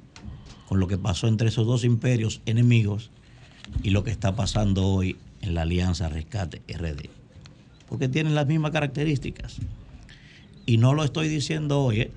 con 0.68 0.80
lo 0.80 0.88
que 0.88 0.98
pasó 0.98 1.28
entre 1.28 1.48
esos 1.48 1.66
dos 1.66 1.84
imperios 1.84 2.40
enemigos 2.46 3.10
y 3.82 3.90
lo 3.90 4.04
que 4.04 4.10
está 4.10 4.34
pasando 4.34 4.86
hoy 4.86 5.16
en 5.42 5.54
la 5.54 5.62
Alianza 5.62 6.08
Rescate 6.08 6.62
RD. 6.68 7.10
Porque 7.88 8.08
tienen 8.08 8.34
las 8.34 8.46
mismas 8.46 8.72
características. 8.72 9.58
Y 10.64 10.78
no 10.78 10.94
lo 10.94 11.04
estoy 11.04 11.28
diciendo 11.28 11.82
hoy. 11.82 12.00
¿eh? 12.00 12.10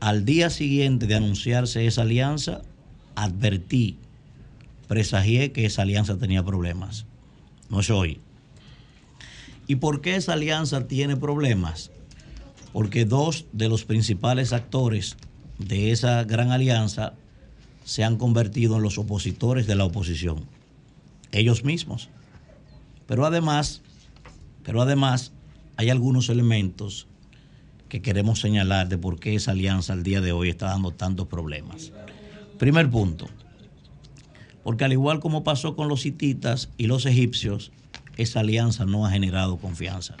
Al 0.00 0.24
día 0.24 0.50
siguiente 0.50 1.06
de 1.06 1.16
anunciarse 1.16 1.86
esa 1.86 2.02
alianza, 2.02 2.62
advertí, 3.16 3.98
presagié 4.86 5.50
que 5.52 5.66
esa 5.66 5.82
alianza 5.82 6.16
tenía 6.16 6.44
problemas. 6.44 7.06
No 7.68 7.80
es 7.80 7.90
hoy. 7.90 8.20
¿Y 9.66 9.76
por 9.76 10.00
qué 10.00 10.14
esa 10.14 10.34
alianza 10.34 10.86
tiene 10.86 11.16
problemas? 11.16 11.90
Porque 12.72 13.04
dos 13.04 13.46
de 13.52 13.68
los 13.68 13.84
principales 13.84 14.52
actores 14.52 15.16
de 15.58 15.90
esa 15.90 16.22
gran 16.24 16.52
alianza 16.52 17.14
se 17.84 18.04
han 18.04 18.16
convertido 18.16 18.76
en 18.76 18.82
los 18.82 18.98
opositores 18.98 19.66
de 19.66 19.74
la 19.74 19.84
oposición, 19.84 20.44
ellos 21.32 21.64
mismos. 21.64 22.08
Pero 23.06 23.24
además, 23.24 23.82
pero 24.62 24.82
además 24.82 25.32
hay 25.76 25.90
algunos 25.90 26.28
elementos 26.28 27.06
que 27.88 28.02
queremos 28.02 28.40
señalar 28.40 28.88
de 28.88 28.98
por 28.98 29.18
qué 29.20 29.34
esa 29.34 29.52
alianza 29.52 29.92
al 29.92 30.02
día 30.02 30.20
de 30.20 30.32
hoy 30.32 30.50
está 30.50 30.66
dando 30.66 30.90
tantos 30.90 31.28
problemas. 31.28 31.92
Primer 32.58 32.88
punto, 32.90 33.26
porque 34.62 34.84
al 34.84 34.92
igual 34.92 35.20
como 35.20 35.44
pasó 35.44 35.76
con 35.76 35.88
los 35.88 36.06
hititas 36.06 36.70
y 36.78 36.86
los 36.86 37.04
egipcios, 37.04 37.70
esa 38.16 38.40
alianza 38.40 38.86
no 38.86 39.04
ha 39.04 39.10
generado 39.10 39.58
confianza. 39.58 40.16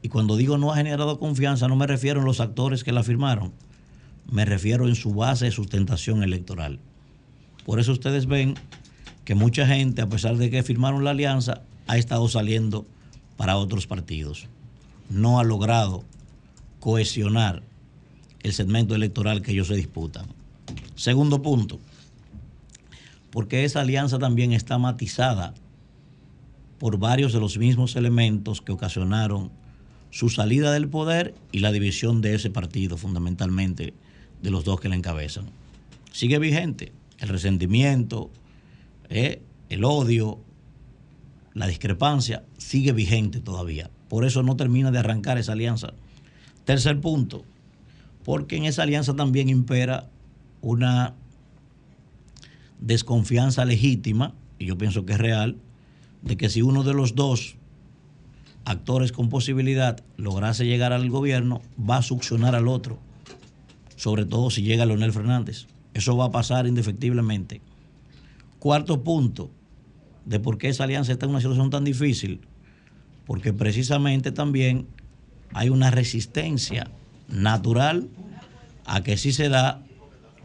Y 0.00 0.08
cuando 0.08 0.36
digo 0.36 0.56
no 0.56 0.72
ha 0.72 0.76
generado 0.76 1.18
confianza, 1.18 1.68
no 1.68 1.76
me 1.76 1.86
refiero 1.86 2.22
a 2.22 2.24
los 2.24 2.40
actores 2.40 2.84
que 2.84 2.92
la 2.92 3.02
firmaron, 3.02 3.52
me 4.30 4.46
refiero 4.46 4.88
en 4.88 4.94
su 4.94 5.12
base 5.14 5.44
de 5.44 5.50
sustentación 5.50 6.22
electoral. 6.22 6.80
Por 7.66 7.80
eso 7.80 7.92
ustedes 7.92 8.26
ven 8.26 8.54
que 9.24 9.34
mucha 9.34 9.66
gente, 9.66 10.00
a 10.00 10.08
pesar 10.08 10.36
de 10.38 10.50
que 10.50 10.62
firmaron 10.62 11.04
la 11.04 11.10
alianza, 11.10 11.62
ha 11.86 11.98
estado 11.98 12.28
saliendo 12.28 12.86
para 13.36 13.58
otros 13.58 13.86
partidos. 13.86 14.48
No 15.10 15.38
ha 15.38 15.44
logrado 15.44 16.02
cohesionar 16.80 17.62
el 18.42 18.54
segmento 18.54 18.94
electoral 18.94 19.42
que 19.42 19.52
ellos 19.52 19.68
se 19.68 19.74
disputan. 19.74 20.26
Segundo 20.94 21.42
punto, 21.42 21.80
porque 23.30 23.64
esa 23.64 23.80
alianza 23.80 24.18
también 24.18 24.52
está 24.52 24.78
matizada 24.78 25.54
por 26.78 26.98
varios 26.98 27.32
de 27.32 27.40
los 27.40 27.58
mismos 27.58 27.96
elementos 27.96 28.60
que 28.60 28.72
ocasionaron 28.72 29.50
su 30.10 30.28
salida 30.28 30.72
del 30.72 30.88
poder 30.88 31.34
y 31.50 31.60
la 31.60 31.72
división 31.72 32.20
de 32.20 32.34
ese 32.34 32.50
partido, 32.50 32.96
fundamentalmente 32.96 33.94
de 34.42 34.50
los 34.50 34.64
dos 34.64 34.80
que 34.80 34.88
la 34.88 34.96
encabezan. 34.96 35.46
Sigue 36.12 36.38
vigente 36.38 36.92
el 37.18 37.28
resentimiento, 37.28 38.30
eh, 39.08 39.40
el 39.70 39.84
odio, 39.84 40.40
la 41.54 41.66
discrepancia, 41.66 42.44
sigue 42.58 42.92
vigente 42.92 43.40
todavía. 43.40 43.90
Por 44.08 44.24
eso 44.24 44.42
no 44.42 44.56
termina 44.56 44.90
de 44.90 44.98
arrancar 44.98 45.38
esa 45.38 45.52
alianza. 45.52 45.94
Tercer 46.64 47.00
punto, 47.00 47.44
porque 48.24 48.56
en 48.56 48.64
esa 48.64 48.82
alianza 48.82 49.14
también 49.14 49.48
impera 49.48 50.10
una 50.62 51.14
desconfianza 52.80 53.64
legítima, 53.64 54.34
y 54.58 54.66
yo 54.66 54.78
pienso 54.78 55.04
que 55.04 55.12
es 55.12 55.18
real, 55.18 55.56
de 56.22 56.36
que 56.36 56.48
si 56.48 56.62
uno 56.62 56.84
de 56.84 56.94
los 56.94 57.14
dos 57.14 57.56
actores 58.64 59.12
con 59.12 59.28
posibilidad 59.28 60.02
lograse 60.16 60.64
llegar 60.64 60.92
al 60.92 61.10
gobierno, 61.10 61.60
va 61.78 61.98
a 61.98 62.02
succionar 62.02 62.54
al 62.54 62.68
otro, 62.68 62.98
sobre 63.96 64.24
todo 64.24 64.50
si 64.50 64.62
llega 64.62 64.86
Leonel 64.86 65.12
Fernández. 65.12 65.66
Eso 65.94 66.16
va 66.16 66.26
a 66.26 66.30
pasar 66.30 66.66
indefectiblemente. 66.66 67.60
Cuarto 68.58 69.02
punto 69.02 69.50
de 70.24 70.38
por 70.38 70.58
qué 70.58 70.68
esa 70.68 70.84
alianza 70.84 71.12
está 71.12 71.26
en 71.26 71.30
una 71.30 71.40
situación 71.40 71.70
tan 71.70 71.84
difícil, 71.84 72.40
porque 73.26 73.52
precisamente 73.52 74.30
también 74.30 74.86
hay 75.52 75.68
una 75.68 75.90
resistencia 75.90 76.90
natural 77.28 78.08
a 78.86 79.02
que 79.02 79.16
si 79.16 79.32
se 79.32 79.48
da 79.48 79.82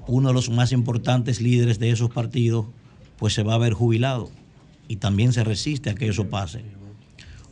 uno 0.08 0.30
de 0.30 0.34
los 0.34 0.50
más 0.50 0.72
importantes 0.72 1.42
líderes 1.42 1.80
de 1.80 1.92
esos 1.92 2.10
partidos, 2.10 2.66
pues 3.18 3.34
se 3.34 3.44
va 3.44 3.56
a 3.56 3.60
ver 3.60 3.74
jubilado 3.74 4.30
y 4.88 4.98
también 4.98 5.34
se 5.34 5.44
resiste 5.44 5.90
a 5.90 5.96
que 5.96 6.08
eso 6.08 6.30
pase. 6.30 6.62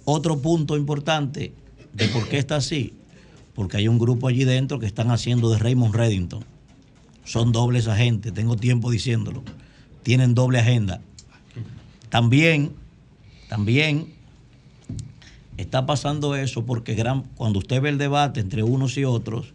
Otro 0.05 0.41
punto 0.41 0.77
importante 0.77 1.53
de 1.93 2.07
por 2.07 2.27
qué 2.27 2.37
está 2.37 2.57
así, 2.57 2.93
porque 3.53 3.77
hay 3.77 3.87
un 3.87 3.99
grupo 3.99 4.27
allí 4.27 4.43
dentro 4.43 4.79
que 4.79 4.85
están 4.85 5.11
haciendo 5.11 5.49
de 5.49 5.59
Raymond 5.59 5.95
Reddington. 5.95 6.43
Son 7.23 7.51
dobles 7.51 7.87
agentes, 7.87 8.33
tengo 8.33 8.55
tiempo 8.55 8.91
diciéndolo. 8.91 9.43
Tienen 10.03 10.35
doble 10.35 10.59
agenda. 10.59 11.01
También 12.09 12.71
también 13.47 14.13
está 15.57 15.85
pasando 15.85 16.35
eso 16.35 16.65
porque 16.65 17.01
cuando 17.35 17.59
usted 17.59 17.81
ve 17.81 17.89
el 17.89 17.97
debate 17.97 18.39
entre 18.39 18.63
unos 18.63 18.97
y 18.97 19.05
otros, 19.05 19.53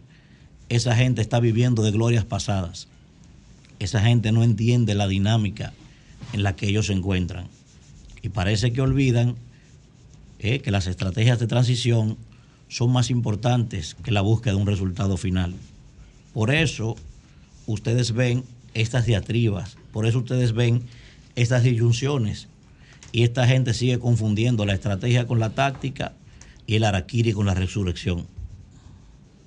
esa 0.69 0.95
gente 0.95 1.21
está 1.21 1.39
viviendo 1.39 1.83
de 1.83 1.91
glorias 1.91 2.25
pasadas. 2.25 2.87
Esa 3.81 3.99
gente 3.99 4.31
no 4.31 4.43
entiende 4.43 4.93
la 4.93 5.07
dinámica 5.07 5.73
en 6.33 6.43
la 6.43 6.55
que 6.55 6.67
ellos 6.67 6.85
se 6.85 6.93
encuentran. 6.93 7.47
Y 8.21 8.29
parece 8.29 8.71
que 8.71 8.79
olvidan 8.79 9.37
eh, 10.37 10.59
que 10.59 10.69
las 10.69 10.85
estrategias 10.85 11.39
de 11.39 11.47
transición 11.47 12.15
son 12.67 12.91
más 12.91 13.09
importantes 13.09 13.95
que 14.03 14.11
la 14.11 14.21
búsqueda 14.21 14.53
de 14.53 14.61
un 14.61 14.67
resultado 14.67 15.17
final. 15.17 15.55
Por 16.31 16.53
eso 16.53 16.95
ustedes 17.65 18.11
ven 18.11 18.43
estas 18.75 19.07
diatribas, 19.07 19.77
por 19.91 20.05
eso 20.05 20.19
ustedes 20.19 20.53
ven 20.53 20.83
estas 21.35 21.63
disyunciones. 21.63 22.49
Y 23.11 23.23
esta 23.23 23.47
gente 23.47 23.73
sigue 23.73 23.97
confundiendo 23.97 24.63
la 24.63 24.73
estrategia 24.73 25.25
con 25.25 25.39
la 25.39 25.55
táctica 25.55 26.13
y 26.67 26.75
el 26.75 26.83
araquiri 26.83 27.33
con 27.33 27.47
la 27.47 27.55
resurrección. 27.55 28.27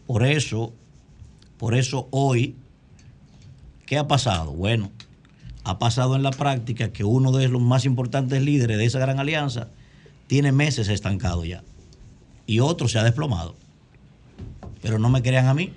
Por 0.09 0.27
eso, 0.27 0.75
por 1.57 1.77
eso 1.77 2.09
hoy, 2.11 2.57
¿qué 3.87 3.99
ha 3.99 4.09
pasado? 4.09 4.53
Bueno, 4.53 4.91
ha 5.65 5.79
pasado 5.79 6.17
en 6.17 6.23
la 6.23 6.31
práctica 6.31 6.93
que 6.93 7.05
uno 7.05 7.33
de 7.33 7.49
los 7.49 7.63
más 7.63 7.85
importantes 7.85 8.43
líderes 8.43 8.79
de 8.79 8.85
esa 8.85 8.99
gran 8.99 9.19
alianza 9.19 9.69
tiene 10.27 10.53
meses 10.53 10.89
estancado 10.89 11.45
ya. 11.45 11.63
Y 12.47 12.61
otro 12.61 12.89
se 12.89 12.99
ha 12.99 13.03
desplomado. 13.03 13.55
Pero 14.83 14.99
no 14.99 15.09
me 15.09 15.23
crean 15.23 15.47
a 15.47 15.55
mí. 15.55 15.73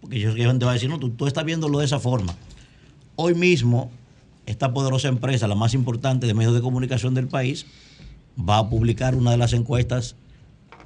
Porque 0.00 0.20
yo 0.20 0.32
gente 0.34 0.64
va 0.64 0.70
a 0.70 0.74
decir, 0.74 0.88
no, 0.88 0.98
tú, 0.98 1.10
tú 1.10 1.26
estás 1.26 1.44
viéndolo 1.44 1.78
de 1.80 1.84
esa 1.84 1.98
forma. 1.98 2.34
Hoy 3.16 3.34
mismo, 3.34 3.90
esta 4.46 4.72
poderosa 4.72 5.08
empresa, 5.08 5.48
la 5.48 5.54
más 5.54 5.74
importante 5.74 6.26
de 6.26 6.34
medios 6.34 6.54
de 6.54 6.60
comunicación 6.60 7.14
del 7.14 7.26
país, 7.26 7.66
va 8.38 8.58
a 8.58 8.68
publicar 8.68 9.14
una 9.14 9.32
de 9.32 9.36
las 9.36 9.52
encuestas 9.52 10.16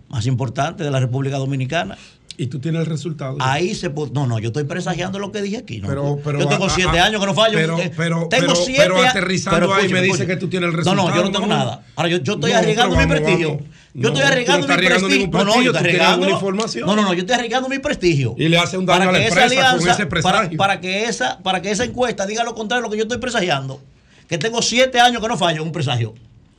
más 0.08 0.26
importantes 0.26 0.84
de 0.84 0.90
la 0.90 1.00
República 1.00 1.36
Dominicana. 1.36 1.98
Y 2.36 2.48
tú 2.48 2.58
tienes 2.58 2.80
el 2.80 2.86
resultado. 2.86 3.36
Ahí 3.40 3.74
se 3.74 3.88
No, 3.88 4.26
no, 4.26 4.38
yo 4.40 4.48
estoy 4.48 4.64
presagiando 4.64 5.18
lo 5.18 5.30
que 5.30 5.40
dije 5.40 5.58
aquí. 5.58 5.78
¿no? 5.78 5.88
Pero- 5.88 6.18
pero 6.24 6.40
yo 6.40 6.48
tengo 6.48 6.64
a- 6.66 6.70
siete 6.70 6.98
a- 6.98 7.04
años 7.04 7.20
que 7.20 7.26
no 7.26 7.34
fallo. 7.34 7.54
pero- 7.56 7.78
Eh, 7.78 7.92
pero- 7.96 8.26
tengo 8.28 8.46
pero- 8.48 8.56
siete 8.56 8.82
pero 8.82 9.02
a- 9.02 9.08
aterrizando 9.10 9.56
ahí 9.58 9.68
me 9.68 9.76
escúcheme, 10.00 10.02
dice 10.02 10.26
que 10.26 10.36
tú 10.36 10.48
tienes 10.48 10.70
el 10.70 10.76
No, 10.76 10.82
no, 10.82 10.84
yo 10.84 10.94
no 10.94 11.04
resultado, 11.10 11.32
tengo 11.32 11.46
¿no? 11.46 11.56
nada. 11.56 11.84
Ahora, 11.94 12.08
yo, 12.08 12.18
yo 12.18 12.34
estoy 12.34 12.52
No, 12.52 12.58
arriesgando 12.58 12.96
pero 12.96 13.06
mi 13.08 13.12
vamos, 13.14 13.24
prestigio. 13.24 13.48
vamos. 13.50 13.64
Yo 13.94 14.08
estoy 14.08 14.22
arriesgando 14.24 14.66
mi 14.66 14.74
prestigio. 14.74 15.08
ningún 15.08 15.30
No, 15.30 15.44
no, 15.44 15.62
yo 15.62 15.70
estoy 15.70 15.76
arriesgando. 15.80 16.28
información. 16.30 16.86
No, 16.88 16.96
no, 16.96 17.02
no, 17.02 17.12
yo 17.14 17.20
estoy 17.20 17.34
arriesgando 17.36 17.68
mi 17.68 17.78
prestigio. 17.78 18.34
Y 18.36 18.48
le 18.48 18.58
hace 18.58 18.78
un 18.78 18.86
daño 18.86 18.98
para 18.98 19.10
a 19.10 19.12
la 19.12 19.18
empresa 19.26 19.46
esa 19.46 19.54
con 19.54 19.64
alianza, 19.64 19.92
ese 19.92 20.06
para, 20.06 20.08
presagio. 20.08 20.58
para 20.58 20.80
que 20.80 21.04
esa, 21.04 21.38
para 21.38 21.62
que 21.62 21.70
esa 21.70 21.84
encuesta 21.84 22.26
diga 22.26 22.42
lo 22.42 22.54
contrario 22.56 22.82
de 22.82 22.86
lo 22.88 22.90
que 22.90 22.96
yo 22.98 23.02
estoy 23.04 23.18
presagiando. 23.18 23.80
Que 24.28 24.38
tengo 24.38 24.60
siete 24.62 24.98
años 24.98 25.22
que 25.22 25.28
no 25.28 25.36
fallo 25.36 25.60
en 25.60 25.66
un 25.68 25.72
presagio. 25.72 26.14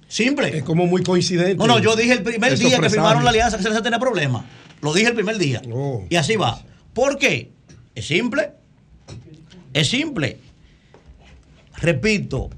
Simple. 0.07 0.57
Es 0.59 0.63
como 0.63 0.85
muy 0.85 1.03
coincidente. 1.03 1.55
No, 1.55 1.67
no, 1.67 1.79
yo 1.79 1.95
dije 1.95 2.13
el 2.13 2.21
primer 2.23 2.57
día 2.57 2.79
que 2.79 2.89
firmaron 2.89 3.23
la 3.23 3.31
alianza 3.31 3.57
que 3.57 3.63
se 3.63 3.69
les 3.69 3.81
tenía 3.81 3.99
problema. 3.99 4.45
Lo 4.81 4.93
dije 4.93 5.07
el 5.07 5.15
primer 5.15 5.37
día. 5.37 5.61
Oh. 5.71 6.05
Y 6.09 6.15
así 6.15 6.35
va. 6.35 6.61
¿Por 6.93 7.17
qué? 7.17 7.51
Es 7.95 8.07
simple. 8.07 8.51
Es 9.73 9.89
simple. 9.89 10.37
Repito, 11.77 12.49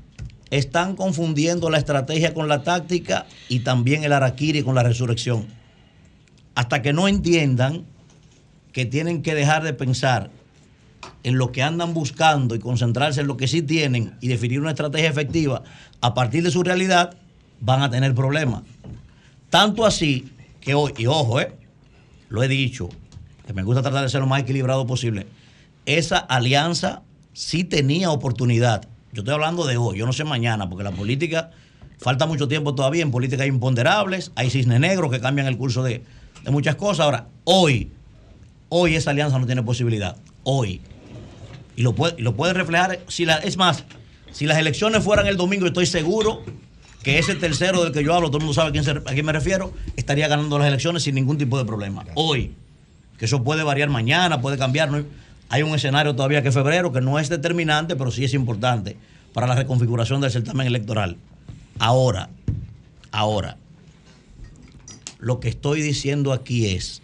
están 0.50 0.96
confundiendo 0.96 1.70
la 1.70 1.78
estrategia 1.78 2.34
con 2.34 2.48
la 2.48 2.64
táctica 2.64 3.26
y 3.50 3.60
también 3.60 4.04
el 4.04 4.14
araquiri 4.14 4.64
con 4.64 4.76
la 4.76 4.84
resurrección. 4.84 5.48
Hasta 6.56 6.82
que 6.82 6.94
no 6.94 7.08
entiendan 7.08 7.86
que 8.72 8.86
tienen 8.86 9.22
que 9.22 9.36
dejar 9.36 9.64
de 9.64 9.74
pensar 9.74 10.30
en 11.24 11.38
lo 11.38 11.52
que 11.52 11.64
andan 11.64 11.94
buscando 11.94 12.56
y 12.56 12.60
concentrarse 12.60 13.22
en 13.22 13.28
lo 13.28 13.38
que 13.38 13.48
sí 13.48 13.62
tienen 13.62 14.16
y 14.22 14.28
definir 14.28 14.60
una 14.62 14.72
estrategia 14.72 15.10
efectiva 15.10 15.64
a 16.02 16.14
partir 16.14 16.44
de 16.44 16.52
su 16.52 16.64
realidad, 16.64 17.18
van 17.60 17.82
a 17.82 17.90
tener 17.90 18.14
problemas. 18.14 18.64
Tanto 19.50 19.86
así 19.86 20.32
que 20.62 20.74
hoy, 20.74 20.94
y 20.98 21.08
ojo, 21.08 21.40
eh, 21.40 21.54
lo 22.30 22.44
he 22.44 22.48
dicho, 22.48 22.90
que 23.46 23.54
me 23.54 23.64
gusta 23.64 23.82
tratar 23.82 24.04
de 24.04 24.10
ser 24.10 24.22
lo 24.22 24.28
más 24.28 24.42
equilibrado 24.42 24.86
posible, 24.86 25.28
esa 25.86 26.18
alianza 26.18 27.02
sí 27.34 27.64
tenía 27.64 28.12
oportunidad. 28.12 28.88
Yo 29.14 29.22
estoy 29.22 29.34
hablando 29.34 29.66
de 29.66 29.78
hoy, 29.78 29.98
yo 29.98 30.06
no 30.06 30.14
sé 30.14 30.24
mañana, 30.24 30.70
porque 30.70 30.84
la 30.84 30.92
política, 30.92 31.52
falta 31.98 32.26
mucho 32.26 32.48
tiempo 32.48 32.76
todavía, 32.76 33.04
en 33.04 33.12
política 33.12 33.44
hay 33.44 33.50
imponderables, 33.50 34.32
hay 34.36 34.50
cisne 34.50 34.80
negros 34.80 35.12
que 35.12 35.20
cambian 35.20 35.48
el 35.48 35.58
curso 35.58 35.84
de, 35.84 36.04
muchas 36.50 36.76
cosas. 36.76 37.06
Ahora, 37.06 37.28
hoy, 37.46 37.92
hoy 38.70 38.96
esa 38.96 39.12
alianza 39.12 39.40
no 39.40 39.46
tiene 39.46 39.64
posibilidad. 39.64 40.18
Hoy. 40.44 40.82
Y 41.76 41.84
lo 41.84 41.94
puede, 41.94 42.20
lo 42.22 42.36
puede 42.36 42.54
reflejar, 42.54 43.00
si 43.08 43.24
es 43.24 43.58
más, 43.58 43.84
si 44.32 44.46
las 44.46 44.58
elecciones 44.58 45.04
fueran 45.04 45.28
el 45.28 45.38
domingo, 45.38 45.68
estoy 45.68 45.86
seguro 45.86 46.44
que 47.08 47.20
ese 47.20 47.36
tercero 47.36 47.86
del 47.86 47.94
que 47.94 48.04
yo 48.04 48.14
hablo, 48.14 48.28
todo 48.28 48.40
el 48.40 48.44
mundo 48.44 48.54
sabe 48.54 48.68
a 48.68 48.72
quién, 48.74 48.84
se- 48.84 48.92
a 48.92 49.14
quién 49.14 49.26
me 49.26 49.32
refiero, 49.32 49.72
estaría 49.96 50.28
ganando 50.28 50.60
las 50.60 50.68
elecciones 50.68 51.04
sin 51.04 51.16
ningún 51.16 51.38
tipo 51.38 51.58
de 51.58 51.64
problema. 51.64 52.04
Hoy, 52.16 52.52
que 53.18 53.24
eso 53.24 53.46
puede 53.46 53.64
variar 53.64 53.90
mañana, 53.90 54.42
puede 54.42 54.58
cambiar. 54.58 54.92
¿no? 54.92 55.06
Hay 55.48 55.64
un 55.64 55.74
escenario 55.74 56.14
todavía 56.18 56.42
que 56.42 56.50
es 56.50 56.54
febrero, 56.54 56.92
que 56.92 57.00
no 57.00 57.18
es 57.18 57.30
determinante, 57.30 57.96
pero 57.96 58.12
sí 58.12 58.26
es 58.26 58.34
importante 58.34 58.98
para 59.32 59.48
la 59.48 59.56
reconfiguración 59.56 60.20
del 60.20 60.32
certamen 60.32 60.68
electoral. 60.68 61.16
Ahora, 61.80 62.28
ahora, 63.14 63.56
lo 65.20 65.40
que 65.40 65.48
estoy 65.48 65.82
diciendo 65.82 66.34
aquí 66.34 66.66
es 66.66 67.02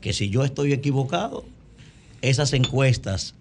que 0.00 0.12
si 0.12 0.30
yo 0.30 0.42
estoy 0.44 0.72
equivocado, 0.72 1.44
esas 2.22 2.52
encuestas 2.54 3.36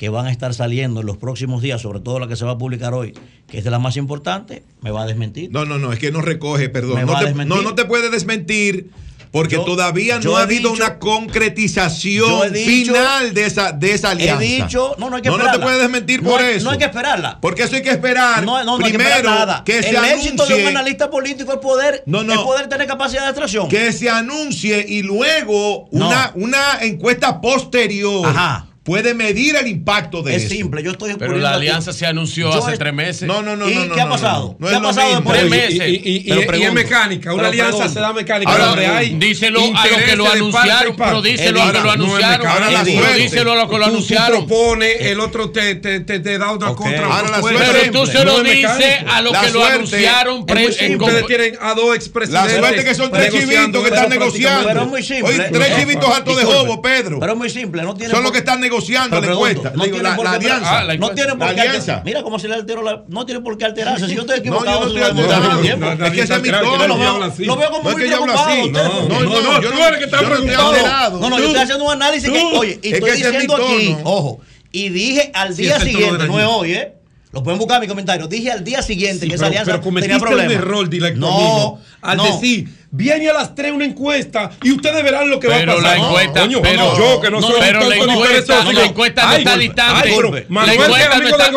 que 0.00 0.08
van 0.08 0.24
a 0.24 0.30
estar 0.30 0.54
saliendo 0.54 1.00
en 1.00 1.06
los 1.06 1.18
próximos 1.18 1.60
días, 1.60 1.82
sobre 1.82 2.00
todo 2.00 2.18
la 2.18 2.26
que 2.26 2.34
se 2.34 2.46
va 2.46 2.52
a 2.52 2.56
publicar 2.56 2.94
hoy, 2.94 3.12
que 3.46 3.58
es 3.58 3.64
de 3.64 3.70
las 3.70 3.82
más 3.82 3.98
importantes, 3.98 4.62
me 4.80 4.90
va 4.90 5.02
a 5.02 5.06
desmentir. 5.06 5.50
No, 5.52 5.66
no, 5.66 5.76
no, 5.78 5.92
es 5.92 5.98
que 5.98 6.10
no 6.10 6.22
recoge, 6.22 6.70
perdón. 6.70 7.04
No 7.04 7.18
te, 7.18 7.34
no, 7.44 7.60
no 7.60 7.74
te 7.74 7.84
puede 7.84 8.08
desmentir 8.08 8.88
porque 9.30 9.56
Yo- 9.56 9.64
todavía 9.64 10.18
no 10.18 10.38
ha 10.38 10.44
habido 10.44 10.70
dicho- 10.72 10.82
una 10.82 10.98
concretización 10.98 12.50
dicho- 12.52 12.92
final 12.94 13.34
de 13.34 13.44
esa, 13.44 13.72
de 13.72 13.92
esa 13.92 14.12
alianza. 14.12 14.42
He 14.42 14.46
dicho, 14.62 14.96
no, 14.98 15.10
no 15.10 15.16
hay 15.16 15.22
que 15.22 15.28
no, 15.28 15.36
no 15.36 15.42
esperarla. 15.44 15.60
te 15.60 15.64
puedes 15.66 15.80
desmentir 15.82 16.22
No 16.22 16.30
por 16.30 16.40
hay- 16.40 16.54
eso. 16.54 16.64
No 16.64 16.70
hay 16.70 16.78
que 16.78 16.84
esperarla. 16.86 17.38
Porque 17.42 17.62
eso 17.64 17.76
hay 17.76 17.82
que 17.82 17.90
esperar. 17.90 18.42
No, 18.42 18.58
no, 18.64 18.78
no 18.78 18.84
hay 18.86 18.92
que 18.92 18.98
primero 18.98 19.16
esperar 19.16 19.38
nada. 19.38 19.62
que 19.64 19.82
se 19.82 19.90
el 19.90 19.96
éxito 19.96 20.46
de 20.46 20.54
un 20.54 20.60
anuncie- 20.60 20.68
analista 20.68 21.10
político 21.10 21.52
es 21.52 21.58
poder, 21.58 22.02
No, 22.06 22.22
no. 22.24 22.32
es 22.32 22.38
poder 22.40 22.68
tener 22.70 22.86
capacidad 22.86 23.24
de 23.24 23.28
atracción. 23.28 23.68
que 23.68 23.92
se 23.92 24.08
anuncie 24.08 24.82
y 24.88 25.02
luego 25.02 25.88
No. 25.92 26.08
una, 26.08 26.32
una 26.36 26.78
encuesta 26.80 27.38
posterior 27.42 28.26
Ajá. 28.26 28.66
Puede 28.82 29.12
medir 29.14 29.56
el 29.56 29.66
impacto 29.66 30.22
de 30.22 30.34
es 30.36 30.44
eso. 30.44 30.54
simple, 30.54 30.82
yo 30.82 30.92
estoy 30.92 31.14
Pero 31.18 31.36
la 31.36 31.50
aquí. 31.50 31.56
alianza 31.58 31.92
se 31.92 32.06
anunció 32.06 32.50
Yo 32.50 32.58
hace 32.62 32.72
es- 32.72 32.78
tres 32.78 32.94
meses. 32.94 33.28
No, 33.28 33.42
no, 33.42 33.54
no, 33.54 33.68
¿Y 33.68 33.74
no, 33.74 33.84
no, 33.84 33.94
qué 33.94 34.00
ha 34.00 34.04
no, 34.06 34.10
pasado? 34.10 34.56
no, 34.58 34.66
no 34.66 34.66
¿Qué 34.68 34.72
es 34.72 34.78
ha 34.78 34.82
pasado 34.82 35.14
después? 35.16 35.50
Meses. 35.50 35.88
Y, 35.88 35.94
y- 35.96 36.16
y- 36.26 36.44
Pero 36.46 36.56
y 36.56 36.62
es 36.64 36.72
mecánica, 36.72 37.34
una 37.34 37.48
alianza 37.48 37.72
pregunto. 37.72 37.92
se 37.94 38.00
da 38.00 38.12
mecánica 38.14 38.50
Ahora, 38.50 38.64
donde 38.66 38.86
hay 38.86 39.10
díselo 39.18 39.60
a 39.60 39.86
los 39.86 40.02
que 40.02 40.16
lo 40.16 40.30
anunciaron, 40.30 40.96
parte. 40.96 41.10
pero 41.10 41.22
díselo 41.22 41.62
a 41.62 41.64
los 41.66 41.72
que 41.76 41.82
lo 41.82 41.88
es 41.88 41.94
anunciaron. 41.94 42.72
la 42.72 42.84
díselo 43.14 43.52
a 43.52 43.56
los 43.56 43.70
que 43.70 43.78
lo 43.78 43.84
anunciaron. 43.84 44.40
Tú 44.40 44.46
propones, 44.48 44.96
el 45.02 45.20
otro 45.20 45.50
te, 45.50 45.74
te, 45.74 46.00
te, 46.00 46.20
te 46.20 46.38
da 46.38 46.50
otra 46.50 46.74
contra. 46.74 47.06
La 47.08 47.40
Pero 47.42 47.92
tú 47.92 48.06
se 48.06 48.24
lo 48.24 48.38
No 48.42 48.44
es 48.48 48.56
dices 48.56 48.96
a 49.06 49.20
los 49.20 49.32
La 49.32 49.40
que 49.42 49.50
lo 49.50 49.64
anunciaron. 49.64 50.44
es 50.48 50.80
Ustedes 50.80 51.26
tienen 51.26 51.58
a 51.60 51.74
dos 51.74 51.90
La 51.90 51.94
expresidentes. 51.96 52.56
suerte 52.58 52.84
que 52.84 52.94
son 52.94 53.10
tres 53.10 53.30
chivitos 53.32 53.82
que 53.82 53.88
están 53.88 54.08
negociando. 54.08 54.68
Pero 54.68 54.82
es 54.82 54.88
muy 54.88 55.02
simple. 55.02 55.34
Oye, 55.34 55.48
tres 55.52 55.68
Eh, 55.68 55.74
chivitos 55.80 56.16
altos 56.16 56.36
de 56.38 56.44
jobo, 56.44 56.80
Pedro. 56.80 57.20
Pero 57.20 57.32
es 57.32 57.38
muy 57.38 57.50
simple, 57.50 57.82
Son 58.10 58.22
los 58.22 58.32
que 58.32 58.38
están 58.38 58.54
negociando 58.54 58.69
Pero 58.78 59.20
la 59.20 59.20
pregunto, 59.20 59.46
encuesta. 59.48 59.72
no 59.76 59.84
Digo, 59.84 59.96
tiene 59.96 60.08
la, 60.10 60.16
por 60.16 60.24
la 60.24 60.30
qué 60.38 60.46
alianza. 60.46 60.78
Ah, 60.78 60.84
la 60.84 60.96
No 60.96 61.10
tiene 61.10 61.30
por 61.30 61.38
La 61.40 61.54
qué 61.54 61.60
alianza. 61.60 61.78
alterarse. 61.80 62.04
Mira 62.04 62.22
cómo 62.22 62.38
se 62.38 62.48
le 62.48 62.54
alteró 62.54 62.82
la. 62.82 63.02
No 63.08 63.26
tiene 63.26 63.40
por 63.40 63.58
qué 63.58 63.64
alterarse. 63.64 64.06
Si 64.06 64.14
yo 64.14 64.20
estoy 64.20 64.36
No, 64.36 64.40
equivocado, 64.40 64.88
yo 64.88 64.98
no 64.98 65.06
estoy 65.06 65.22
alterado. 65.24 65.96
No, 65.96 66.06
Es 66.06 66.12
que 66.12 66.20
ese 66.22 66.34
es 66.34 66.42
mi 66.42 66.50
tono. 66.50 66.72
está 66.74 66.86
Lo 66.88 66.98
veo, 66.98 67.22
así. 67.22 67.44
lo 67.44 67.56
veo 67.56 67.70
como 67.70 67.82
No 67.90 67.90
muy 67.96 68.02
preocupado. 68.06 68.56
No, 68.56 68.66
no, 68.68 69.08
No, 69.08 69.20
no, 69.22 69.40
no, 69.42 69.62
yo 69.62 69.70
tú 69.70 69.78
eres 69.78 69.98
que 69.98 70.06
no 70.10 70.16
estoy 70.20 70.46
preocupado. 70.46 71.20
No, 71.20 71.30
no, 71.30 71.38
yo 71.38 71.46
estoy 71.46 71.62
haciendo 71.62 71.84
un 71.84 71.92
análisis 71.92 72.30
que, 72.30 72.38
oye, 72.56 72.78
y 72.82 72.88
Es 72.88 72.94
estoy 72.94 73.10
diciendo 73.12 73.56
aquí, 73.56 73.96
ojo, 74.04 74.40
y 74.72 74.88
dije 74.90 75.30
al 75.34 75.56
día 75.56 75.80
siguiente, 75.80 76.26
no 76.26 76.38
es 76.40 76.46
hoy, 76.48 76.72
¿eh? 76.74 76.94
Lo 77.32 77.44
pueden 77.44 77.58
buscar 77.60 77.76
en 77.76 77.82
mi 77.82 77.86
comentario. 77.86 78.26
Dije 78.26 78.50
al 78.50 78.64
día 78.64 78.82
siguiente 78.82 79.20
Sí, 79.24 79.28
que 79.28 79.36
esa 79.36 79.44
pero, 79.44 79.50
alianza 79.52 79.70
pero 79.70 79.82
cometiste 79.84 80.14
tenía 80.14 80.26
problemas. 80.26 80.52
un 80.52 80.58
error 80.62 80.88
directo, 80.90 81.20
no, 81.20 81.28
amigo, 81.28 81.80
al 82.02 82.16
no. 82.16 82.24
decir, 82.24 82.68
viene 82.92 83.30
a 83.30 83.32
las 83.32 83.54
3 83.54 83.72
una 83.72 83.84
encuesta 83.84 84.50
y 84.62 84.72
ustedes 84.72 85.02
verán 85.04 85.30
lo 85.30 85.38
que 85.38 85.48
Pero 85.48 85.72
va 85.74 85.78
a 85.78 85.82
la 85.82 85.82
pasar. 85.90 85.98
encuesta- 85.98 86.40
Coño, 86.40 86.62
pero- 86.62 86.98
yo 86.98 87.20
que 87.20 87.30
no, 87.30 87.40
no, 87.40 87.46
soy 87.46 87.60
pero 87.60 87.80
la 87.88 87.96
encuesta- 87.96 88.64
la 88.72 88.84
encuesta 88.84 89.26
no 89.26 89.32
está 89.36 89.56
distante. 89.56 90.08
La 90.08 90.72
encuesta 90.72 91.20
no 91.20 91.28
está- 91.28 91.50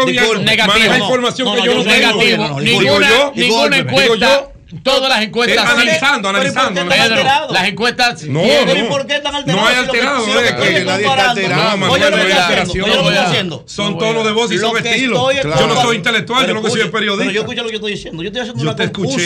negativa. 0.43 0.97
no, 0.97 1.03
información 1.03 1.47
no, 1.47 1.53
que 1.53 1.59
no, 1.59 1.65
yo 1.65 1.73
no 1.75 1.83
tengo. 1.83 2.37
no, 2.37 2.47
no, 2.49 3.31
Ninguna, 3.33 3.77
encuesta. 3.77 4.49
Todas 4.81 5.07
las 5.07 5.21
Eh, 5.21 5.25
encuestas 5.25 5.65
sí. 5.67 5.71
analizando, 5.71 6.31
Pero 6.33 6.43
¿y 6.47 6.51
por 6.51 6.73
qué 6.73 6.79
analizando. 6.79 7.15
Pedro, 7.15 7.53
las 7.53 7.67
encuestas 7.67 8.23
No, 8.23 8.41
Pero 8.41 8.75
¿y 8.75 8.81
no. 8.81 8.89
por 8.89 9.05
qué 9.05 9.15
están 9.17 9.35
alterados? 9.35 9.61
No 9.61 9.67
hay 9.67 9.75
Si 9.75 9.85
lo 9.85 9.91
que- 9.91 9.99
alterado, 9.99 10.25
si 10.25 10.31
lo 10.33 10.39
que 10.41 10.47
eh, 10.47 10.51
nadie 10.51 10.77
está 10.79 10.93
comparando- 10.97 11.29
alterado. 11.29 11.61
No, 11.61 11.67
Oye, 11.69 11.77
Manuel, 11.77 11.89
lo 11.89 11.93
que 11.93 11.99
no 11.99 12.17
estoy 12.17 12.23
hay 12.23 12.31
haciendo, 12.31 12.43
alteración. 12.43 12.73
oye 12.73 12.79
lo 12.79 12.85
que 12.85 12.89
estoy 12.89 13.03
No 13.03 13.03
voy 13.03 13.17
a- 13.17 13.29
haciendo. 13.29 13.63
Son 13.67 13.97
tonos 13.99 14.25
de 14.25 14.31
voz 14.31 14.51
y 14.51 14.55
Lo 14.55 14.67
son 14.69 14.77
estilos. 14.77 15.33
Yo 15.43 15.67
no 15.67 15.81
soy 15.81 15.95
intelectual, 15.97 16.47
yo 16.47 16.53
lo 16.55 16.63
que 16.63 16.69
soy 16.71 16.89
periodista. 16.89 17.17
Pero 17.23 17.31
yo 17.31 17.41
escucho 17.41 17.61
lo 17.61 17.67
que 17.67 17.71
yo 17.73 17.77
estoy 17.77 17.91
diciendo. 17.91 18.23
Yo 18.23 18.27
estoy 18.29 18.41
haciendo 18.41 18.63
Yo 18.63 18.71
una 18.71 18.83
escuché. 18.83 19.17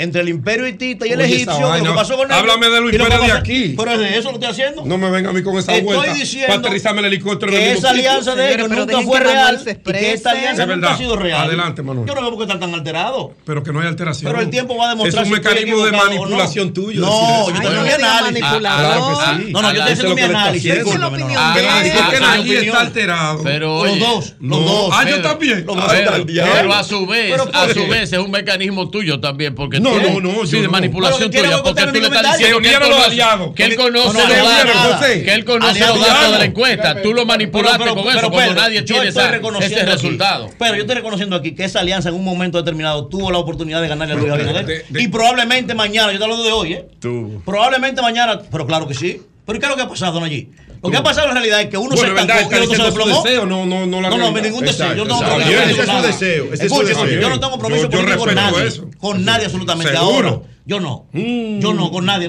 Entre 0.00 0.22
el 0.22 0.28
imperio 0.30 0.66
hitita 0.66 1.06
y 1.06 1.12
el 1.12 1.20
Oye, 1.20 1.34
egipcio, 1.34 1.76
lo 1.76 1.84
que 1.84 1.90
pasó 1.90 2.16
con 2.16 2.26
ellos. 2.26 2.38
Háblame 2.38 2.70
de 2.70 2.80
los 2.80 2.92
y 2.92 2.98
lo 2.98 3.04
que 3.06 3.12
imperios 3.12 3.32
de 3.32 3.38
aquí. 3.38 3.74
Pero 3.76 3.90
es 3.92 3.98
de 3.98 4.18
eso 4.18 4.28
lo 4.30 4.34
estoy 4.34 4.50
haciendo. 4.50 4.84
No 4.84 4.96
me 4.96 5.10
venga 5.10 5.30
a 5.30 5.32
mí 5.32 5.42
con 5.42 5.58
esa 5.58 5.72
Estoy 5.72 5.84
vuelta 5.84 6.14
diciendo 6.14 6.48
para 6.48 6.60
aterrizarme 6.60 7.00
el 7.00 7.06
helicóptero 7.06 7.52
que 7.52 7.72
esa 7.72 7.90
alianza 7.90 8.34
de 8.34 8.54
ellos 8.54 8.68
nunca 8.70 9.00
fue 9.02 9.18
que 9.18 9.24
real 9.24 9.60
y 9.66 9.92
que 9.92 10.12
esta 10.12 10.30
alianza 10.30 10.62
Es 10.62 10.68
nunca 10.68 10.94
ha 10.94 10.96
sido 10.96 11.16
real. 11.16 11.46
Adelante, 11.46 11.82
Manuel. 11.82 12.08
Yo 12.08 12.14
no 12.14 12.22
veo 12.22 12.30
por 12.30 12.38
qué 12.38 12.44
están 12.44 12.60
tan 12.60 12.74
alterados. 12.74 13.32
Pero 13.44 13.62
que 13.62 13.72
no 13.72 13.80
hay 13.80 13.88
alteración. 13.88 14.32
Pero 14.32 14.42
el 14.42 14.50
tiempo 14.50 14.76
va 14.76 14.86
a 14.86 14.88
demostrar 14.90 15.24
Es 15.24 15.30
un 15.30 15.36
estoy 15.36 15.54
mecanismo 15.54 15.84
de 15.84 15.92
manipulación 15.92 16.72
tuyo. 16.72 17.00
No, 17.02 17.48
yo 17.50 17.54
estoy 17.54 17.76
haciendo 17.76 17.82
mi 17.82 18.38
análisis. 18.38 18.44
Que 18.50 19.46
sí. 19.46 19.52
No, 19.52 19.62
no, 19.62 19.72
yo 19.72 19.78
estoy 19.78 19.92
haciendo 19.92 20.14
mi 20.14 20.22
análisis. 20.22 20.74
No. 20.98 21.06
Adelante, 21.40 21.92
porque 21.96 22.16
Esa 22.16 22.26
nadie 22.26 22.40
opinión. 22.40 22.64
está 22.64 22.80
alterado. 22.80 23.42
Pero 23.42 23.84
Los 23.84 23.98
dos, 23.98 24.34
los 24.40 24.64
dos. 24.64 24.90
Ah, 24.92 25.08
yo 25.08 25.20
también. 25.20 25.64
Los 25.66 25.76
dos 25.76 25.92
Pero, 26.24 26.72
a 26.72 26.84
su 26.84 27.06
vez, 27.06 27.30
Pero 27.32 27.44
¿por 27.46 27.56
a 27.56 27.68
su 27.72 27.86
vez 27.86 28.12
es 28.12 28.18
un 28.18 28.30
mecanismo 28.30 28.90
tuyo 28.90 29.20
también, 29.20 29.54
porque 29.54 29.80
No, 29.98 30.02
tú- 30.08 30.20
no, 30.20 30.32
no, 30.32 30.46
sí, 30.46 30.56
de 30.58 30.62
no. 30.64 30.70
manipulación 30.70 31.18
Pero 31.18 31.30
¿quién 31.30 31.44
tuya, 31.44 31.62
porque 31.62 31.82
tú 31.86 32.00
le 32.00 32.06
estás 32.06 32.38
diciendo 32.38 32.60
que 32.60 32.68
él 32.74 32.80
conoce, 32.80 33.04
aliados. 33.04 33.54
que 33.54 33.64
él 33.64 33.70
No, 33.76 33.82
conoce 33.84 34.06
no, 34.06 34.12
los 34.12 34.30
aliados, 34.30 34.90
datos, 34.90 35.06
que 35.06 35.34
él 35.34 35.44
conoce 35.44 35.80
los 35.80 36.00
datos 36.00 36.32
de 36.32 36.38
la 36.38 36.44
encuesta. 36.44 37.02
Tú 37.02 37.14
lo 37.14 37.26
manipulaste 37.26 37.88
con 37.90 37.98
eso, 38.16 38.30
cuando 38.30 38.54
nadie 38.54 38.82
tiene 38.82 39.08
ese 39.08 39.84
resultado. 39.84 40.50
Pero 40.58 40.74
yo 40.74 40.80
estoy 40.82 40.96
reconociendo 40.96 41.36
aquí 41.36 41.52
que 41.54 41.64
esa 41.64 41.80
alianza 41.80 42.08
en 42.08 42.14
un 42.14 42.24
momento 42.24 42.58
determinado 42.58 43.06
tuvo 43.06 43.30
la 43.30 43.38
oportunidad 43.38 43.80
de 43.82 43.88
ganarle 43.88 44.14
a 44.14 44.16
Luis 44.16 44.32
Abinader. 44.32 44.66
de- 44.66 44.84
de- 44.88 45.02
y 45.02 45.08
probablemente 45.08 45.74
mañana, 45.74 46.12
yo 46.12 46.18
te 46.18 46.24
hablo 46.24 46.42
de 46.42 46.52
hoy, 46.52 46.72
¿eh? 46.74 46.86
Tú. 47.00 47.42
Probablemente 47.44 48.00
mañana, 48.02 48.40
pero 48.50 48.66
claro 48.66 48.86
que 48.86 48.94
sí. 48.94 49.20
¿Pero 49.46 49.58
qué 49.58 49.66
es 49.66 49.70
lo 49.70 49.76
que 49.76 49.82
ha 49.82 49.88
pasado, 49.88 50.12
don 50.12 50.24
allí? 50.24 50.48
Lo 50.82 50.90
que 50.90 50.96
ha 50.96 51.02
pasado 51.02 51.28
en 51.28 51.34
realidad 51.34 51.60
es 51.60 51.68
que 51.68 51.76
uno 51.76 51.94
Bueno, 51.94 52.14
se 52.16 52.20
estancó 52.22 52.54
y 52.56 52.58
otro 52.60 52.74
se 52.76 52.82
desplomó. 52.82 53.22
deseo, 53.22 53.46
no, 53.46 53.66
no, 53.66 53.86
no 53.86 54.00
la 54.00 54.10
No, 54.10 54.30
ningún 54.32 54.64
deseo. 54.64 54.94
Yo 54.94 55.04
no 55.04 55.18
tengo 55.18 55.20
compromiso 55.30 55.60
con 55.60 55.70
Ese 55.70 55.70
es 55.70 55.76
su 55.76 55.86
nada. 55.92 56.06
deseo, 56.06 56.44
ese 56.44 56.52
es 56.54 56.58
su 56.72 56.80
Escúcheme, 56.80 57.02
deseo. 57.06 57.20
Yo 57.20 57.28
no 57.28 57.40
tengo 57.40 57.50
compromiso 57.52 57.82
Yo- 57.82 57.90
yo 57.90 57.96
político 57.98 58.18
con 58.18 58.28
respeto 58.28 58.50
nadie. 58.56 58.68
eso. 58.68 58.90
Con 58.98 59.24
nadie 59.24 59.44
absolutamente. 59.44 59.92
¿Seguro? 59.92 60.28
Ahora, 60.28 60.40
yo 60.64 60.80
no. 60.80 61.06
Yo 61.12 61.74
no, 61.74 61.90
con 61.90 62.04
nadie. 62.06 62.28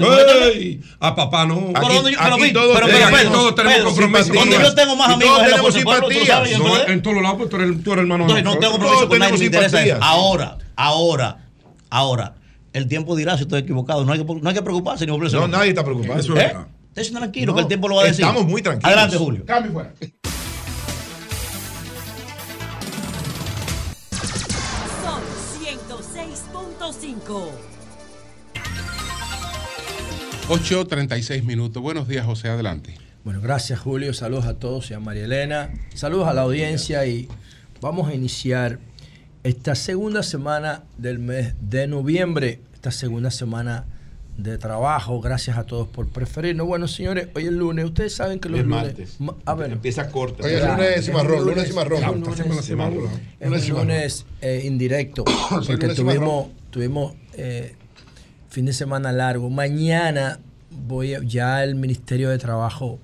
Ey, 0.54 0.82
a 1.00 1.16
papá 1.16 1.46
no. 1.46 1.70
Pero 1.74 1.94
¿dónde 1.94 2.12
yo- 2.12 2.18
pero 2.22 2.36
aquí 2.36 2.54
todos, 2.54 2.74
pero- 2.76 2.86
aquí 2.88 2.96
pero, 2.98 3.18
Pedro, 3.18 3.32
todos 3.32 3.56
tenemos 3.56 3.74
Pedro, 3.78 3.90
compromiso. 3.90 4.34
Manuel. 4.34 4.62
Yo 4.62 4.76
tengo 4.76 4.96
más 4.98 5.10
amigos 5.12 5.34
todos 5.34 5.46
en 5.46 5.52
la 5.52 5.58
Fuerza 5.62 5.82
Pueblo, 5.84 6.08
tú 6.10 6.26
sabes, 6.26 6.60
No, 6.60 6.78
en 6.88 7.02
todos 7.02 7.22
lados, 7.22 7.38
pues 7.38 7.50
tú 7.50 7.56
eres, 7.58 7.84
tú 7.84 7.94
eres 7.94 8.02
hermano. 8.04 8.24
Entonces, 8.24 8.44
no 8.46 8.58
tengo 8.58 8.72
compromiso 8.74 9.08
con 9.08 9.20
nadie, 9.20 9.38
me 9.38 9.46
interesa. 9.46 9.80
Ahora, 10.02 10.58
ahora, 10.76 11.38
ahora. 11.90 12.36
El 12.74 12.88
tiempo 12.88 13.18
dirá 13.18 13.36
si 13.36 13.44
estoy 13.44 13.60
equivocado. 13.60 14.06
No 14.06 14.14
hay 14.14 14.20
que, 14.20 14.26
no 14.34 14.48
hay 14.50 14.56
que 14.56 14.62
preocuparse 14.62 15.06
ni 15.06 15.12
volverse 15.12 15.36
No, 15.36 15.46
nadie 15.48 15.70
está 15.72 15.84
preocupado. 15.84 16.16
¿Eh? 16.18 16.22
Eso 16.22 16.34
es 16.34 16.40
verdad. 16.40 16.68
Estése 16.92 17.12
tranquilo, 17.12 17.52
No, 17.54 17.56
que 17.56 17.62
el 17.62 17.68
tiempo 17.68 17.88
lo 17.88 17.96
va 17.96 18.02
a 18.04 18.06
decir. 18.08 18.26
estamos 18.26 18.46
muy 18.46 18.62
tranquilos. 18.62 18.86
Adelante, 18.86 19.18
Julio. 19.18 19.46
Cambio 19.46 19.72
fuera. 19.72 19.94
Son 25.04 25.22
106.5. 25.62 27.50
8.36 30.50 31.44
minutos. 31.44 31.82
Buenos 31.82 32.08
días, 32.08 32.26
José. 32.26 32.50
Adelante. 32.50 32.96
Bueno, 33.24 33.40
gracias 33.40 33.80
Julio, 33.80 34.14
saludos 34.16 34.46
a 34.48 34.56
todos 34.58 34.90
y 34.90 34.96
a 34.96 35.00
María 35.00 35.26
Elena, 35.26 35.70
saludos 35.94 36.28
a 36.28 36.34
la 36.34 36.42
audiencia 36.42 37.06
y 37.06 37.28
vamos 37.80 38.10
a 38.10 38.16
iniciar 38.16 38.80
esta 39.44 39.76
segunda 39.76 40.24
semana 40.24 40.86
del 40.98 41.20
mes 41.20 41.54
de 41.62 41.86
noviembre, 41.86 42.62
esta 42.74 42.90
segunda 42.90 43.30
semana 43.30 43.86
de 44.38 44.58
trabajo. 44.58 45.20
Gracias 45.22 45.58
a 45.58 45.64
todos 45.66 45.88
por 45.88 46.08
preferirnos. 46.08 46.66
Bueno, 46.68 46.88
señores, 46.88 47.28
hoy 47.36 47.46
es 47.46 47.52
lunes, 47.52 47.86
ustedes 47.86 48.14
saben 48.16 48.40
que 48.40 48.50
los 48.50 48.60
Es 48.62 48.66
lunes... 48.66 48.84
martes. 48.86 49.16
ma- 49.20 49.36
A 49.46 49.54
ver, 49.56 49.72
Empieza 49.74 50.10
corto. 50.10 50.44
Oye, 50.44 50.56
es 50.58 50.62
lunes 50.64 51.08
lunes 51.08 51.10
un 51.10 51.16
Está 51.16 51.38
lunes- 51.40 51.68
semana, 52.66 52.96
¿no? 52.96 53.06
es 53.06 53.48
Lunes 53.48 53.62
un 53.62 53.66
cimarrón. 53.68 53.88
lunes 53.88 54.26
eh, 54.42 54.62
indirecto, 54.66 55.24
porque 55.50 55.74
lunes 55.74 55.96
tuvimos, 55.96 56.48
tuvimos 56.72 57.14
eh, 57.34 57.76
fin 58.50 58.66
de 58.66 58.74
semana 58.74 59.12
largo. 59.12 59.50
Mañana 59.50 60.40
voy 60.88 61.14
a- 61.16 61.22
ya 61.24 61.64
el 61.64 61.76
Ministerio 61.76 62.30
de 62.30 62.38
Trabajo 62.38 63.00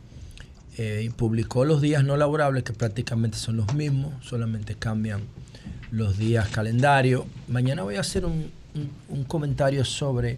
eh, 0.78 1.10
publicó 1.16 1.66
los 1.66 1.82
días 1.82 2.04
no 2.04 2.18
laborables, 2.18 2.64
que 2.64 2.74
prácticamente 2.74 3.38
son 3.38 3.58
los 3.58 3.74
mismos, 3.74 4.14
solamente 4.26 4.76
cambian 4.76 5.22
los 5.92 6.18
días 6.18 6.48
calendario. 6.50 7.26
Mañana 7.48 7.84
voy 7.84 7.96
a 7.96 8.02
hacer 8.02 8.26
un, 8.26 8.52
un- 8.76 8.92
un 9.10 9.24
comentario 9.24 9.84
sobre 9.86 10.38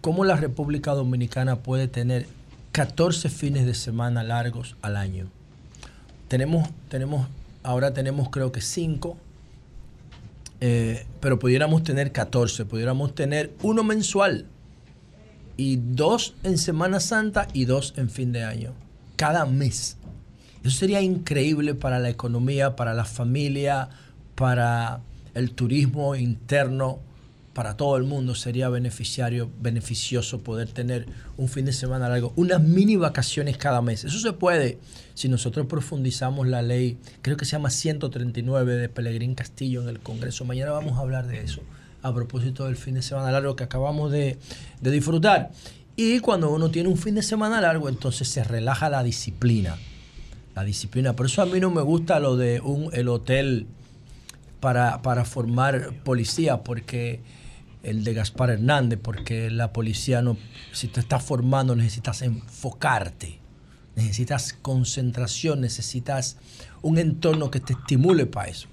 cómo 0.00 0.24
la 0.24 0.36
República 0.36 0.92
Dominicana 0.92 1.56
puede 1.56 1.88
tener 1.88 2.26
14 2.72 3.28
fines 3.28 3.66
de 3.66 3.74
semana 3.74 4.22
largos 4.22 4.76
al 4.82 4.96
año. 4.96 5.28
Tenemos, 6.28 6.68
tenemos, 6.88 7.28
ahora 7.62 7.92
tenemos 7.92 8.30
creo 8.30 8.52
que 8.52 8.60
5, 8.60 9.16
pero 11.20 11.38
pudiéramos 11.38 11.82
tener 11.82 12.12
14, 12.12 12.64
pudiéramos 12.66 13.14
tener 13.14 13.52
uno 13.62 13.82
mensual 13.82 14.46
y 15.56 15.76
dos 15.76 16.34
en 16.42 16.58
Semana 16.58 17.00
Santa 17.00 17.48
y 17.52 17.64
dos 17.64 17.94
en 17.96 18.08
fin 18.08 18.32
de 18.32 18.44
año, 18.44 18.72
cada 19.16 19.44
mes. 19.46 19.96
Eso 20.62 20.78
sería 20.78 21.00
increíble 21.00 21.74
para 21.74 21.98
la 21.98 22.10
economía, 22.10 22.76
para 22.76 22.94
la 22.94 23.04
familia, 23.04 23.88
para 24.34 25.00
el 25.34 25.52
turismo 25.52 26.14
interno, 26.14 27.00
para 27.60 27.76
todo 27.76 27.98
el 27.98 28.04
mundo. 28.04 28.34
Sería 28.34 28.70
beneficiario, 28.70 29.50
beneficioso 29.60 30.40
poder 30.40 30.70
tener 30.70 31.04
un 31.36 31.46
fin 31.46 31.66
de 31.66 31.74
semana 31.74 32.08
largo, 32.08 32.32
unas 32.36 32.62
mini 32.62 32.96
vacaciones 32.96 33.58
cada 33.58 33.82
mes. 33.82 34.02
Eso 34.02 34.18
se 34.18 34.32
puede 34.32 34.78
si 35.12 35.28
nosotros 35.28 35.66
profundizamos 35.66 36.48
la 36.48 36.62
ley, 36.62 36.96
creo 37.20 37.36
que 37.36 37.44
se 37.44 37.50
llama 37.50 37.68
139 37.68 38.76
de 38.76 38.88
Pelegrín 38.88 39.34
Castillo 39.34 39.82
en 39.82 39.90
el 39.90 40.00
Congreso. 40.00 40.46
Mañana 40.46 40.70
vamos 40.70 40.96
a 40.96 41.02
hablar 41.02 41.26
de 41.26 41.42
eso 41.42 41.60
a 42.00 42.14
propósito 42.14 42.64
del 42.64 42.76
fin 42.76 42.94
de 42.94 43.02
semana 43.02 43.30
largo 43.30 43.56
que 43.56 43.64
acabamos 43.64 44.10
de, 44.10 44.38
disfrutar. 44.80 45.50
Y 45.96 46.20
cuando 46.20 46.50
uno 46.50 46.70
tiene 46.70 46.88
un 46.88 46.96
fin 46.96 47.14
de 47.14 47.22
semana 47.22 47.60
largo, 47.60 47.90
entonces 47.90 48.26
se 48.26 48.42
relaja 48.42 48.88
la 48.88 49.02
disciplina. 49.02 49.76
La 50.54 50.64
disciplina. 50.64 51.12
Por 51.12 51.26
eso 51.26 51.42
a 51.42 51.44
mí 51.44 51.60
no 51.60 51.70
me 51.70 51.82
gusta 51.82 52.20
lo 52.20 52.38
de 52.38 52.62
un, 52.62 52.88
el 52.94 53.08
hotel 53.08 53.66
para, 54.60 55.02
para 55.02 55.26
formar 55.26 55.92
policía, 56.04 56.64
porque 56.64 57.20
el 57.82 58.04
de 58.04 58.14
Gaspar 58.14 58.50
Hernández, 58.50 58.98
porque 59.02 59.50
la 59.50 59.72
policía 59.72 60.22
no, 60.22 60.36
si 60.72 60.88
te 60.88 61.00
estás 61.00 61.22
formando 61.22 61.74
necesitas 61.74 62.22
enfocarte, 62.22 63.38
necesitas 63.96 64.54
concentración, 64.60 65.60
necesitas 65.60 66.36
un 66.82 66.98
entorno 66.98 67.50
que 67.50 67.60
te 67.60 67.72
estimule 67.72 68.26
para 68.26 68.50
eso. 68.50 68.68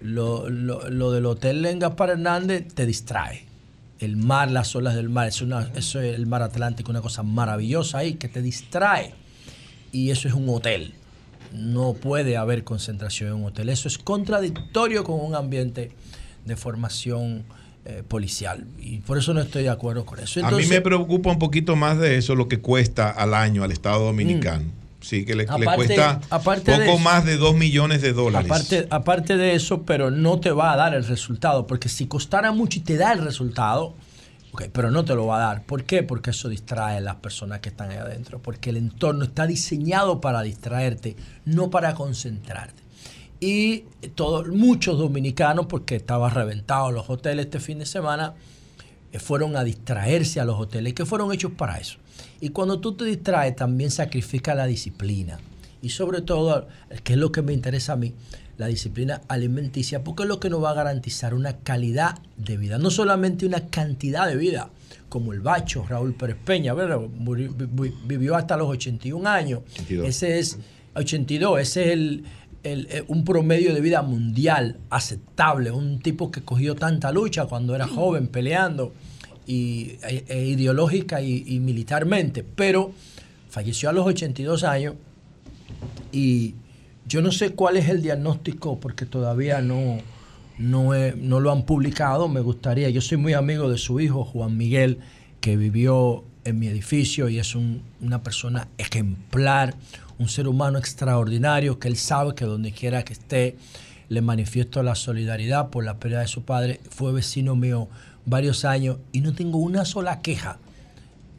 Lo, 0.00 0.50
lo, 0.50 0.88
lo 0.90 1.12
del 1.12 1.26
hotel 1.26 1.64
en 1.64 1.78
Gaspar 1.78 2.10
Hernández 2.10 2.74
te 2.74 2.86
distrae. 2.86 3.46
El 4.00 4.16
mar, 4.16 4.50
las 4.50 4.74
olas 4.74 4.96
del 4.96 5.08
mar, 5.08 5.28
es 5.28 5.40
eso 5.40 6.00
es 6.00 6.16
el 6.16 6.26
mar 6.26 6.42
Atlántico, 6.42 6.90
una 6.90 7.00
cosa 7.00 7.22
maravillosa 7.22 7.98
ahí 7.98 8.14
que 8.14 8.28
te 8.28 8.42
distrae. 8.42 9.14
Y 9.92 10.10
eso 10.10 10.26
es 10.26 10.34
un 10.34 10.48
hotel. 10.48 10.94
No 11.52 11.92
puede 11.92 12.36
haber 12.36 12.64
concentración 12.64 13.28
en 13.28 13.36
un 13.36 13.44
hotel. 13.44 13.68
Eso 13.68 13.86
es 13.86 13.98
contradictorio 13.98 15.04
con 15.04 15.20
un 15.20 15.36
ambiente 15.36 15.92
de 16.44 16.56
formación 16.56 17.44
eh, 17.84 18.02
policial. 18.06 18.64
Y 18.80 18.98
por 18.98 19.18
eso 19.18 19.34
no 19.34 19.40
estoy 19.40 19.64
de 19.64 19.70
acuerdo 19.70 20.04
con 20.06 20.20
eso. 20.20 20.40
a 20.40 20.42
mí 20.42 20.48
Entonces, 20.48 20.70
me 20.70 20.80
preocupa 20.80 21.30
un 21.30 21.38
poquito 21.38 21.74
más 21.74 21.98
de 21.98 22.16
eso 22.16 22.34
lo 22.34 22.46
que 22.48 22.60
cuesta 22.60 23.10
al 23.10 23.34
año 23.34 23.64
al 23.64 23.72
Estado 23.72 24.04
Dominicano. 24.04 24.64
Sí, 25.00 25.24
que 25.24 25.34
le, 25.34 25.46
cuesta 25.46 26.20
aparte 26.30 26.70
de 26.70 26.78
poco 26.78 26.90
eso- 26.92 26.98
más 27.00 27.24
de 27.24 27.36
2 27.36 27.56
millones 27.56 28.02
de 28.02 28.12
dólares. 28.12 28.48
Aparte, 28.48 28.86
aparte 28.88 29.36
de 29.36 29.54
eso, 29.54 29.82
pero 29.82 30.12
no 30.12 30.38
te 30.38 30.52
va 30.52 30.72
a 30.72 30.76
dar 30.76 30.94
el 30.94 31.04
resultado, 31.04 31.66
porque 31.66 31.88
si 31.88 32.06
costara 32.06 32.52
mucho 32.52 32.78
y 32.78 32.82
te 32.82 32.96
da 32.96 33.12
el 33.12 33.24
resultado, 33.24 33.94
pero 34.72 34.92
no 34.92 35.04
te 35.04 35.14
lo 35.14 35.26
va 35.26 35.38
a 35.38 35.46
dar. 35.48 35.62
¿Por 35.64 35.82
qué? 35.84 36.04
Porque 36.04 36.30
eso 36.30 36.48
distrae 36.48 36.98
a 36.98 37.00
las 37.00 37.16
personas 37.16 37.58
que 37.60 37.70
están 37.70 37.90
ahí 37.90 37.96
adentro, 37.96 38.38
porque 38.40 38.70
el 38.70 38.76
entorno 38.76 39.24
está 39.24 39.46
diseñado 39.48 40.20
para 40.20 40.42
distraerte, 40.42 41.16
no 41.46 41.70
para 41.70 41.94
concentrarte. 41.94 42.81
Y 43.42 43.86
todo, 44.14 44.44
muchos 44.52 44.96
dominicanos, 44.96 45.66
porque 45.66 45.96
estaba 45.96 46.30
reventado 46.30 46.92
los 46.92 47.10
hoteles 47.10 47.46
este 47.46 47.58
fin 47.58 47.80
de 47.80 47.86
semana, 47.86 48.34
eh, 49.10 49.18
fueron 49.18 49.56
a 49.56 49.64
distraerse 49.64 50.38
a 50.38 50.44
los 50.44 50.60
hoteles 50.60 50.94
que 50.94 51.04
fueron 51.04 51.32
hechos 51.32 51.50
para 51.50 51.78
eso. 51.78 51.98
Y 52.40 52.50
cuando 52.50 52.78
tú 52.78 52.94
te 52.94 53.04
distraes, 53.04 53.56
también 53.56 53.90
sacrifica 53.90 54.54
la 54.54 54.66
disciplina. 54.66 55.40
Y 55.82 55.88
sobre 55.88 56.20
todo, 56.20 56.68
que 57.02 57.14
es 57.14 57.18
lo 57.18 57.32
que 57.32 57.42
me 57.42 57.52
interesa 57.52 57.94
a 57.94 57.96
mí, 57.96 58.14
la 58.58 58.68
disciplina 58.68 59.22
alimenticia, 59.26 60.04
porque 60.04 60.22
es 60.22 60.28
lo 60.28 60.38
que 60.38 60.48
nos 60.48 60.62
va 60.62 60.70
a 60.70 60.74
garantizar 60.74 61.34
una 61.34 61.56
calidad 61.56 62.20
de 62.36 62.56
vida, 62.56 62.78
no 62.78 62.92
solamente 62.92 63.44
una 63.44 63.66
cantidad 63.66 64.28
de 64.28 64.36
vida, 64.36 64.70
como 65.08 65.32
el 65.32 65.40
bacho 65.40 65.84
Raúl 65.88 66.14
Pérez 66.14 66.36
Peña, 66.44 66.74
vivió 66.74 68.36
hasta 68.36 68.56
los 68.56 68.68
81 68.68 69.28
años. 69.28 69.62
82. 69.80 70.08
Ese 70.08 70.38
es 70.38 70.58
82, 70.94 71.60
ese 71.60 71.84
es 71.84 71.90
el, 71.90 72.24
eh, 72.64 73.04
un 73.08 73.24
promedio 73.24 73.74
de 73.74 73.80
vida 73.80 74.02
mundial 74.02 74.78
aceptable, 74.90 75.70
un 75.70 75.98
tipo 76.00 76.30
que 76.30 76.42
cogió 76.42 76.74
tanta 76.74 77.10
lucha 77.12 77.46
cuando 77.46 77.74
era 77.74 77.86
joven 77.88 78.28
peleando 78.28 78.92
y, 79.46 79.92
e- 80.08 80.24
e 80.28 80.44
ideológica 80.46 81.20
y, 81.20 81.58
militarmente, 81.60 82.44
pero 82.44 82.92
falleció 83.50 83.90
a 83.90 83.92
los 83.92 84.06
82 84.06 84.62
años 84.64 84.94
y 86.12 86.54
yo 87.06 87.20
no 87.22 87.32
sé 87.32 87.50
cuál 87.50 87.76
es 87.76 87.88
el 87.88 88.02
diagnóstico 88.02 88.78
porque 88.78 89.06
todavía 89.06 89.60
no, 89.60 89.98
no, 90.58 90.90
no 91.16 91.40
lo 91.40 91.50
han 91.50 91.62
publicado, 91.64 92.28
me 92.28 92.40
gustaría. 92.40 92.88
Yo 92.90 93.00
soy 93.00 93.18
muy 93.18 93.32
amigo 93.32 93.68
de 93.70 93.78
su 93.78 93.98
hijo, 94.00 94.24
Juan 94.24 94.56
Miguel, 94.56 94.98
que 95.40 95.56
vivió 95.56 96.24
en 96.44 96.58
mi 96.58 96.68
edificio 96.68 97.28
y 97.28 97.38
es 97.38 97.54
un- 97.54 97.82
una 98.00 98.22
persona 98.22 98.68
ejemplar, 98.78 99.74
un 100.22 100.28
ser 100.28 100.46
humano 100.48 100.78
extraordinario, 100.78 101.78
que 101.78 101.88
él 101.88 101.96
sabe 101.96 102.34
que 102.34 102.44
donde 102.44 102.72
quiera 102.72 103.04
que 103.04 103.12
esté, 103.12 103.56
le 104.08 104.20
manifiesto 104.22 104.82
la 104.82 104.94
solidaridad 104.94 105.68
por 105.70 105.84
la 105.84 105.98
pérdida 105.98 106.20
de 106.20 106.28
su 106.28 106.44
padre. 106.44 106.80
Fue 106.90 107.12
vecino 107.12 107.56
mío 107.56 107.88
varios 108.24 108.64
años 108.64 108.98
y 109.12 109.20
no 109.20 109.32
tengo 109.34 109.58
una 109.58 109.84
sola 109.84 110.20
queja 110.20 110.58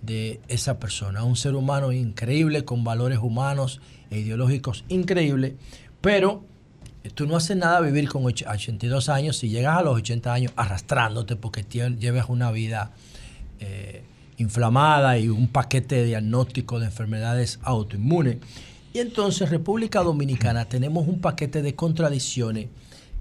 de 0.02 0.42
esa 0.48 0.80
persona. 0.80 1.24
Un 1.24 1.36
ser 1.38 1.56
humano 1.56 1.92
increíble, 1.92 2.66
con 2.66 2.84
valores 2.84 3.20
humanos 3.20 3.80
e 4.12 4.20
ideológicos 4.20 4.84
increíbles, 4.90 5.54
pero 6.02 6.44
tú 7.16 7.26
no 7.28 7.38
haces 7.38 7.56
nada 7.58 7.80
vivir 7.80 8.10
con 8.10 8.24
och- 8.24 8.46
82 8.48 9.08
años 9.10 9.38
si 9.38 9.50
llegas 9.50 9.78
a 9.78 9.82
los 9.82 9.96
80 9.96 10.34
años 10.34 10.52
arrastrándote 10.56 11.36
porque 11.38 11.64
llevas 12.00 12.28
una 12.30 12.52
vida 12.52 12.92
eh, 13.60 14.04
inflamada 14.38 15.18
y 15.18 15.30
un 15.30 15.48
paquete 15.48 15.96
de 15.96 16.06
diagnóstico 16.06 16.80
de 16.80 16.88
enfermedades 16.88 17.60
autoinmunes. 17.64 18.38
Y 18.94 19.00
entonces 19.00 19.50
República 19.50 20.04
Dominicana 20.04 20.66
tenemos 20.66 21.08
un 21.08 21.20
paquete 21.20 21.64
de 21.64 21.74
contradicciones 21.74 22.68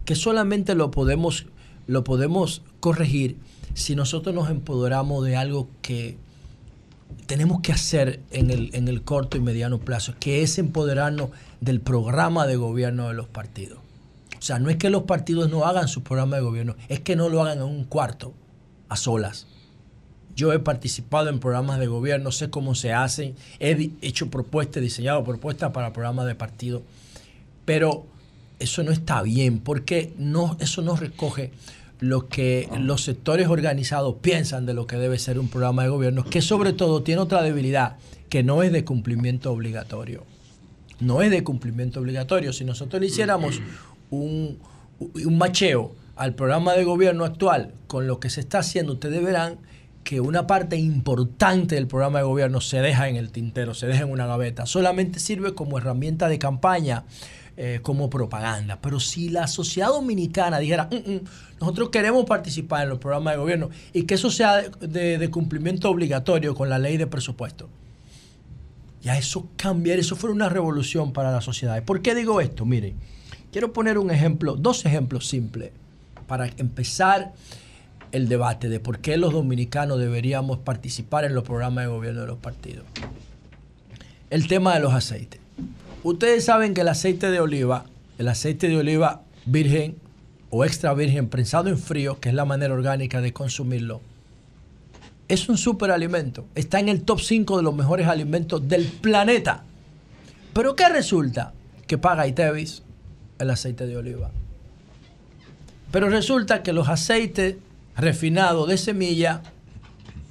que 0.05 0.15
solamente 0.15 0.75
lo 0.75 0.91
podemos, 0.91 1.47
lo 1.87 2.05
podemos 2.05 2.63
corregir 2.81 3.39
si 3.73 3.97
nosotros 3.97 4.35
nos 4.35 4.51
empoderamos 4.51 5.25
de 5.25 5.37
algo 5.37 5.71
que 5.81 6.19
tenemos 7.27 7.63
que 7.63 7.73
hacer 7.73 8.21
en 8.31 8.51
el, 8.51 8.71
en 8.75 8.89
el 8.89 9.03
corto 9.03 9.39
y 9.39 9.41
mediano 9.41 9.79
plazo, 9.79 10.15
que 10.21 10.43
es 10.43 10.59
empoderarnos 10.59 11.31
del 11.63 11.81
programa 11.81 12.47
de 12.47 12.57
gobierno 12.57 13.09
de 13.09 13.15
los 13.15 13.29
partidos. 13.29 13.79
O 14.39 14.43
sea, 14.43 14.59
no 14.59 14.69
es 14.69 14.77
que 14.77 14.91
los 14.91 15.05
partidos 15.05 15.51
no 15.51 15.65
hagan 15.65 15.89
su 15.89 16.03
programa 16.03 16.37
de 16.37 16.43
gobierno, 16.43 16.77
es 16.89 17.01
que 17.01 17.17
no 17.17 17.29
lo 17.31 17.43
hagan 17.43 17.59
en 17.59 17.65
un 17.65 17.85
cuarto, 17.85 18.35
a 18.89 18.97
solas. 18.97 19.47
Yo 20.35 20.53
he 20.53 20.59
participado 20.59 21.29
en 21.29 21.41
programas 21.41 21.79
de 21.79 21.87
gobierno, 21.87 22.33
sé 22.33 22.51
cómo 22.51 22.75
se 22.75 22.93
hacen, 22.93 23.35
he 23.61 23.91
hecho 24.01 24.31
propuestas, 24.31 24.83
diseñado 24.83 25.25
propuestas 25.25 25.73
para 25.73 25.93
programas 25.93 26.27
de 26.27 26.35
partido, 26.35 26.83
pero 27.65 28.07
eso 28.59 28.83
no 28.83 28.93
está 28.93 29.23
bien 29.23 29.59
porque 29.59 30.13
no, 30.19 30.57
eso 30.61 30.83
no 30.83 30.97
recoge 30.97 31.51
lo 32.03 32.29
que 32.29 32.69
los 32.81 33.05
sectores 33.05 33.47
organizados 33.47 34.17
piensan 34.21 34.67
de 34.67 34.75
lo 34.75 34.89
que 34.89 34.97
debe 34.97 35.21
ser 35.21 35.39
un 35.39 35.49
programa 35.49 35.85
de 35.85 35.89
gobierno, 35.89 36.25
que 36.25 36.43
sobre 36.43 36.73
todo 36.73 37.05
tiene 37.05 37.21
otra 37.21 37.43
debilidad, 37.43 37.97
que 38.29 38.43
no 38.43 38.65
es 38.65 38.73
de 38.73 38.85
cumplimiento 38.85 39.53
obligatorio. 39.53 40.25
No 40.99 41.23
es 41.23 41.31
de 41.31 41.45
cumplimiento 41.45 42.01
obligatorio. 42.01 42.53
Si 42.53 42.65
nosotros 42.65 43.01
le 43.01 43.07
hiciéramos 43.07 43.61
un, 44.11 44.59
un 44.99 45.39
macheo 45.39 45.95
al 46.17 46.35
programa 46.35 46.75
de 46.75 46.83
gobierno 46.83 47.25
actual 47.25 47.73
con 47.87 48.09
lo 48.09 48.19
que 48.19 48.31
se 48.31 48.41
está 48.41 48.59
haciendo, 48.59 48.95
ustedes 48.95 49.23
verán 49.23 49.59
que 50.05 50.21
una 50.21 50.47
parte 50.47 50.77
importante 50.77 51.77
del 51.77 51.87
programa 51.87 52.19
de 52.19 52.25
gobierno 52.25 52.61
se 52.61 52.81
deja 52.81 53.09
en 53.09 53.17
el 53.17 53.31
tintero, 53.31 53.73
se 53.75 53.87
deja 53.87 54.03
en 54.03 54.11
una 54.11 54.27
gaveta. 54.27 54.67
Solamente 54.67 55.21
sirve 55.21 55.55
como 55.55 55.79
herramienta 55.79 56.29
de 56.29 56.39
campaña, 56.39 57.05
eh, 57.57 57.81
como 57.83 58.09
propaganda. 58.11 58.79
Pero 58.81 58.99
si 58.99 59.29
la 59.29 59.47
sociedad 59.47 59.89
dominicana 59.89 60.59
dijera, 60.59 60.89
"Mm, 60.91 61.11
mm, 61.13 61.21
nosotros 61.61 61.91
queremos 61.91 62.25
participar 62.25 62.83
en 62.85 62.89
los 62.89 62.99
programas 62.99 63.35
de 63.35 63.39
gobierno 63.39 63.71
y 63.93 64.05
que 64.05 64.15
eso 64.15 64.31
sea 64.31 64.63
de, 64.63 65.19
de- 65.19 65.31
cumplimiento 65.31 65.89
obligatorio 65.91 66.55
con 66.55 66.69
la 66.71 66.79
ley 66.79 66.97
de 66.97 67.07
presupuesto, 67.07 67.69
ya 69.03 69.19
eso 69.19 69.47
cambiar, 69.57 69.99
eso 69.99 70.17
fue 70.17 70.31
una 70.31 70.49
revolución 70.49 71.13
para 71.13 71.31
la 71.31 71.41
sociedad. 71.41 71.83
¿Por 71.85 72.03
qué 72.03 72.15
digo 72.15 72.41
esto? 72.41 72.65
Miren, 72.65 72.95
quiero 73.53 73.73
poner 73.73 73.99
un 73.99 74.11
ejemplo, 74.11 74.57
dos 74.57 74.85
ejemplos 74.87 75.29
simples 75.29 75.71
para 76.27 76.47
empezar 76.57 77.33
el 78.13 78.29
debate 78.29 78.69
de 78.69 78.79
por 78.79 78.99
qué 78.99 79.17
los 79.17 79.33
dominicanos 79.33 79.99
deberíamos 79.99 80.59
participar 80.59 81.25
en 81.25 81.35
los 81.35 81.45
programas 81.45 81.85
de 81.85 81.91
gobierno 81.91 82.21
de 82.21 82.27
los 82.27 82.39
partidos. 82.39 82.85
El 84.31 84.47
tema 84.47 84.75
de 84.75 84.81
los 84.81 84.93
aceites. 84.93 85.41
Ustedes 86.05 86.45
saben 86.45 86.75
que 86.75 86.83
el 86.83 86.89
aceite 86.89 87.31
de 87.31 87.41
oliva, 87.41 87.87
el 88.19 88.29
aceite 88.29 88.69
de 88.69 88.77
oliva 88.77 89.23
virgen 89.47 89.97
o 90.51 90.65
extra 90.65 90.93
virgen 90.95 91.29
prensado 91.29 91.69
en 91.69 91.79
frío, 91.79 92.21
que 92.21 92.29
es 92.29 92.35
la 92.35 92.45
manera 92.45 92.75
orgánica 92.75 93.21
de 93.21 93.33
consumirlo, 93.33 94.01
es 95.29 95.49
un 95.49 95.57
superalimento. 95.57 96.45
Está 96.55 96.81
en 96.81 96.89
el 96.89 97.03
top 97.03 97.21
5 97.21 97.57
de 97.57 97.63
los 97.63 97.75
mejores 97.75 98.07
alimentos 98.07 98.69
del 98.69 98.85
planeta. 98.85 99.65
Pero 100.53 100.77
¿qué 100.77 100.89
resulta? 100.89 101.55
Que 101.87 101.97
paga 101.97 102.27
Itevis 102.27 102.83
el 103.39 103.51
aceite 103.51 103.87
de 103.87 103.97
oliva. 103.97 104.31
Pero 105.91 106.11
resulta 106.11 106.63
que 106.63 106.73
los 106.73 106.89
aceites 106.89 107.57
refinados 107.97 108.69
de 108.69 108.79
semilla, 108.79 109.43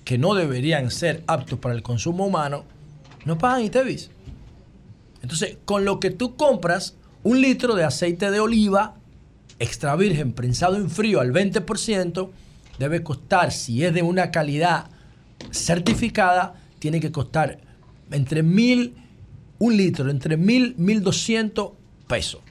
que 0.03 0.17
no 0.17 0.33
deberían 0.33 0.91
ser 0.91 1.23
aptos 1.27 1.59
para 1.59 1.75
el 1.75 1.83
consumo 1.83 2.25
humano, 2.25 2.65
no 3.25 3.37
pagan 3.37 3.63
Itevis. 3.63 4.09
Entonces, 5.21 5.57
con 5.65 5.85
lo 5.85 5.99
que 5.99 6.09
tú 6.09 6.35
compras, 6.35 6.95
un 7.23 7.41
litro 7.41 7.75
de 7.75 7.83
aceite 7.83 8.31
de 8.31 8.39
oliva 8.39 8.95
extra 9.59 9.95
virgen 9.95 10.33
prensado 10.33 10.75
en 10.75 10.89
frío 10.89 11.19
al 11.19 11.31
20%, 11.31 12.29
debe 12.79 13.03
costar, 13.03 13.51
si 13.51 13.85
es 13.85 13.93
de 13.93 14.01
una 14.01 14.31
calidad 14.31 14.87
certificada, 15.51 16.55
tiene 16.79 16.99
que 16.99 17.11
costar 17.11 17.59
entre 18.09 18.41
mil, 18.41 18.95
un 19.59 19.77
litro, 19.77 20.09
entre 20.09 20.35
mil, 20.35 20.73
mil 20.77 21.03
doscientos 21.03 21.73
pesos. 22.07 22.41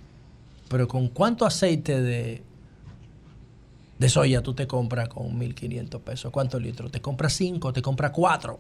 Pero 0.68 0.86
con 0.86 1.08
cuánto 1.08 1.44
aceite 1.44 2.00
de, 2.00 2.42
de 4.00 4.08
soya 4.08 4.42
tú 4.42 4.54
te 4.54 4.66
compras 4.66 5.10
con 5.10 5.38
1.500 5.38 6.00
pesos? 6.00 6.32
¿Cuántos 6.32 6.62
litros? 6.62 6.90
¿Te 6.90 7.02
compras 7.02 7.34
5? 7.34 7.74
¿Te 7.74 7.82
compras 7.82 8.12
4? 8.12 8.58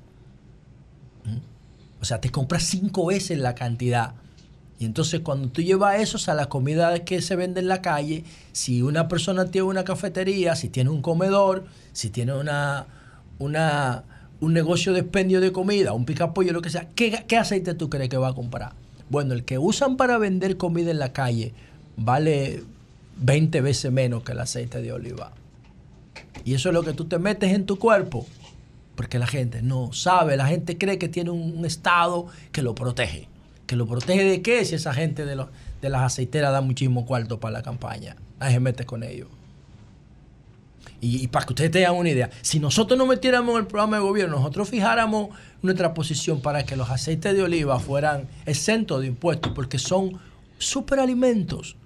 O 1.98 2.04
sea, 2.04 2.20
te 2.20 2.30
compras 2.30 2.62
5 2.64 3.06
veces 3.06 3.38
la 3.38 3.54
cantidad. 3.54 4.14
Y 4.78 4.84
entonces 4.84 5.20
cuando 5.20 5.48
tú 5.48 5.62
llevas 5.62 5.98
esos 5.98 6.28
a 6.28 6.34
la 6.34 6.50
comida 6.50 7.04
que 7.04 7.22
se 7.22 7.36
vende 7.36 7.60
en 7.60 7.68
la 7.68 7.80
calle, 7.80 8.24
si 8.52 8.82
una 8.82 9.08
persona 9.08 9.46
tiene 9.46 9.66
una 9.66 9.82
cafetería, 9.82 10.56
si 10.56 10.68
tiene 10.68 10.90
un 10.90 11.00
comedor, 11.00 11.64
si 11.92 12.10
tiene 12.10 12.34
una, 12.34 12.86
una, 13.38 14.04
un 14.40 14.52
negocio 14.52 14.92
de 14.92 15.00
expendio 15.00 15.40
de 15.40 15.52
comida, 15.52 15.94
un 15.94 16.04
picapollo, 16.04 16.52
lo 16.52 16.60
que 16.60 16.68
sea, 16.68 16.86
¿qué, 16.94 17.24
¿qué 17.26 17.38
aceite 17.38 17.72
tú 17.72 17.88
crees 17.88 18.10
que 18.10 18.18
va 18.18 18.28
a 18.28 18.34
comprar? 18.34 18.74
Bueno, 19.08 19.32
el 19.32 19.44
que 19.44 19.58
usan 19.58 19.96
para 19.96 20.18
vender 20.18 20.58
comida 20.58 20.90
en 20.90 20.98
la 20.98 21.14
calle 21.14 21.54
vale 21.96 22.62
20 23.20 23.60
veces 23.60 23.92
menos 23.92 24.22
que 24.22 24.32
el 24.32 24.40
aceite 24.40 24.80
de 24.82 24.92
oliva. 24.92 25.32
Y 26.44 26.54
eso 26.54 26.70
es 26.70 26.74
lo 26.74 26.82
que 26.82 26.92
tú 26.92 27.04
te 27.04 27.18
metes 27.18 27.52
en 27.52 27.66
tu 27.66 27.78
cuerpo. 27.78 28.26
Porque 28.94 29.18
la 29.18 29.26
gente 29.26 29.62
no 29.62 29.92
sabe, 29.92 30.36
la 30.36 30.46
gente 30.46 30.76
cree 30.76 30.98
que 30.98 31.08
tiene 31.08 31.30
un, 31.30 31.64
Estado 31.64 32.26
que 32.52 32.62
lo 32.62 32.74
protege. 32.74 33.28
¿Que 33.66 33.76
lo 33.76 33.86
protege 33.86 34.24
de 34.24 34.42
qué? 34.42 34.64
Si 34.64 34.74
esa 34.74 34.92
gente 34.92 35.24
de, 35.24 35.36
las 35.36 36.02
aceiteras 36.02 36.52
da 36.52 36.60
muchísimo 36.60 37.06
cuarto 37.06 37.40
para 37.40 37.52
la 37.52 37.62
campaña. 37.62 38.16
Nadie 38.38 38.54
se 38.54 38.60
mete 38.60 38.84
con 38.84 39.02
ellos. 39.02 39.28
Y, 41.02 41.28
para 41.28 41.46
que 41.46 41.54
ustedes 41.54 41.70
tengan 41.70 41.94
una 41.94 42.10
idea, 42.10 42.28
si 42.42 42.60
nosotros 42.60 42.98
nos 42.98 43.08
metiéramos 43.08 43.58
el 43.58 43.66
programa 43.66 43.96
de 43.96 44.02
gobierno, 44.02 44.36
nosotros 44.36 44.68
fijáramos 44.68 45.30
nuestra 45.62 45.94
posición 45.94 46.42
para 46.42 46.64
que 46.66 46.76
los 46.76 46.90
aceites 46.90 47.34
de 47.34 47.42
oliva 47.42 47.78
fueran 47.80 48.28
exentos 48.44 49.00
de 49.00 49.06
impuestos, 49.06 49.52
porque 49.54 49.78
son 49.78 50.20
superalimentos. 50.58 51.76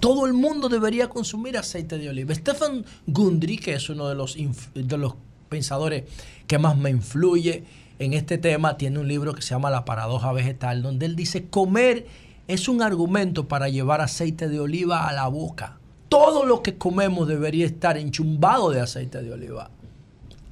Todo 0.00 0.26
el 0.26 0.34
mundo 0.34 0.68
debería 0.68 1.08
consumir 1.08 1.56
aceite 1.56 1.98
de 1.98 2.08
oliva. 2.08 2.34
Stefan 2.34 2.84
Gundry, 3.06 3.58
que 3.58 3.74
es 3.74 3.88
uno 3.88 4.08
de 4.08 4.14
los, 4.14 4.36
de 4.74 4.98
los 4.98 5.14
pensadores 5.48 6.04
que 6.46 6.58
más 6.58 6.76
me 6.76 6.90
influye 6.90 7.64
en 7.98 8.12
este 8.12 8.38
tema, 8.38 8.76
tiene 8.76 8.98
un 8.98 9.08
libro 9.08 9.34
que 9.34 9.42
se 9.42 9.50
llama 9.50 9.70
La 9.70 9.84
paradoja 9.84 10.32
vegetal, 10.32 10.82
donde 10.82 11.06
él 11.06 11.16
dice, 11.16 11.46
comer 11.46 12.06
es 12.48 12.68
un 12.68 12.82
argumento 12.82 13.48
para 13.48 13.68
llevar 13.68 14.00
aceite 14.00 14.48
de 14.48 14.60
oliva 14.60 15.08
a 15.08 15.12
la 15.12 15.28
boca. 15.28 15.78
Todo 16.08 16.44
lo 16.44 16.62
que 16.62 16.76
comemos 16.76 17.26
debería 17.26 17.64
estar 17.64 17.96
enchumbado 17.96 18.70
de 18.70 18.80
aceite 18.80 19.22
de 19.22 19.32
oliva. 19.32 19.70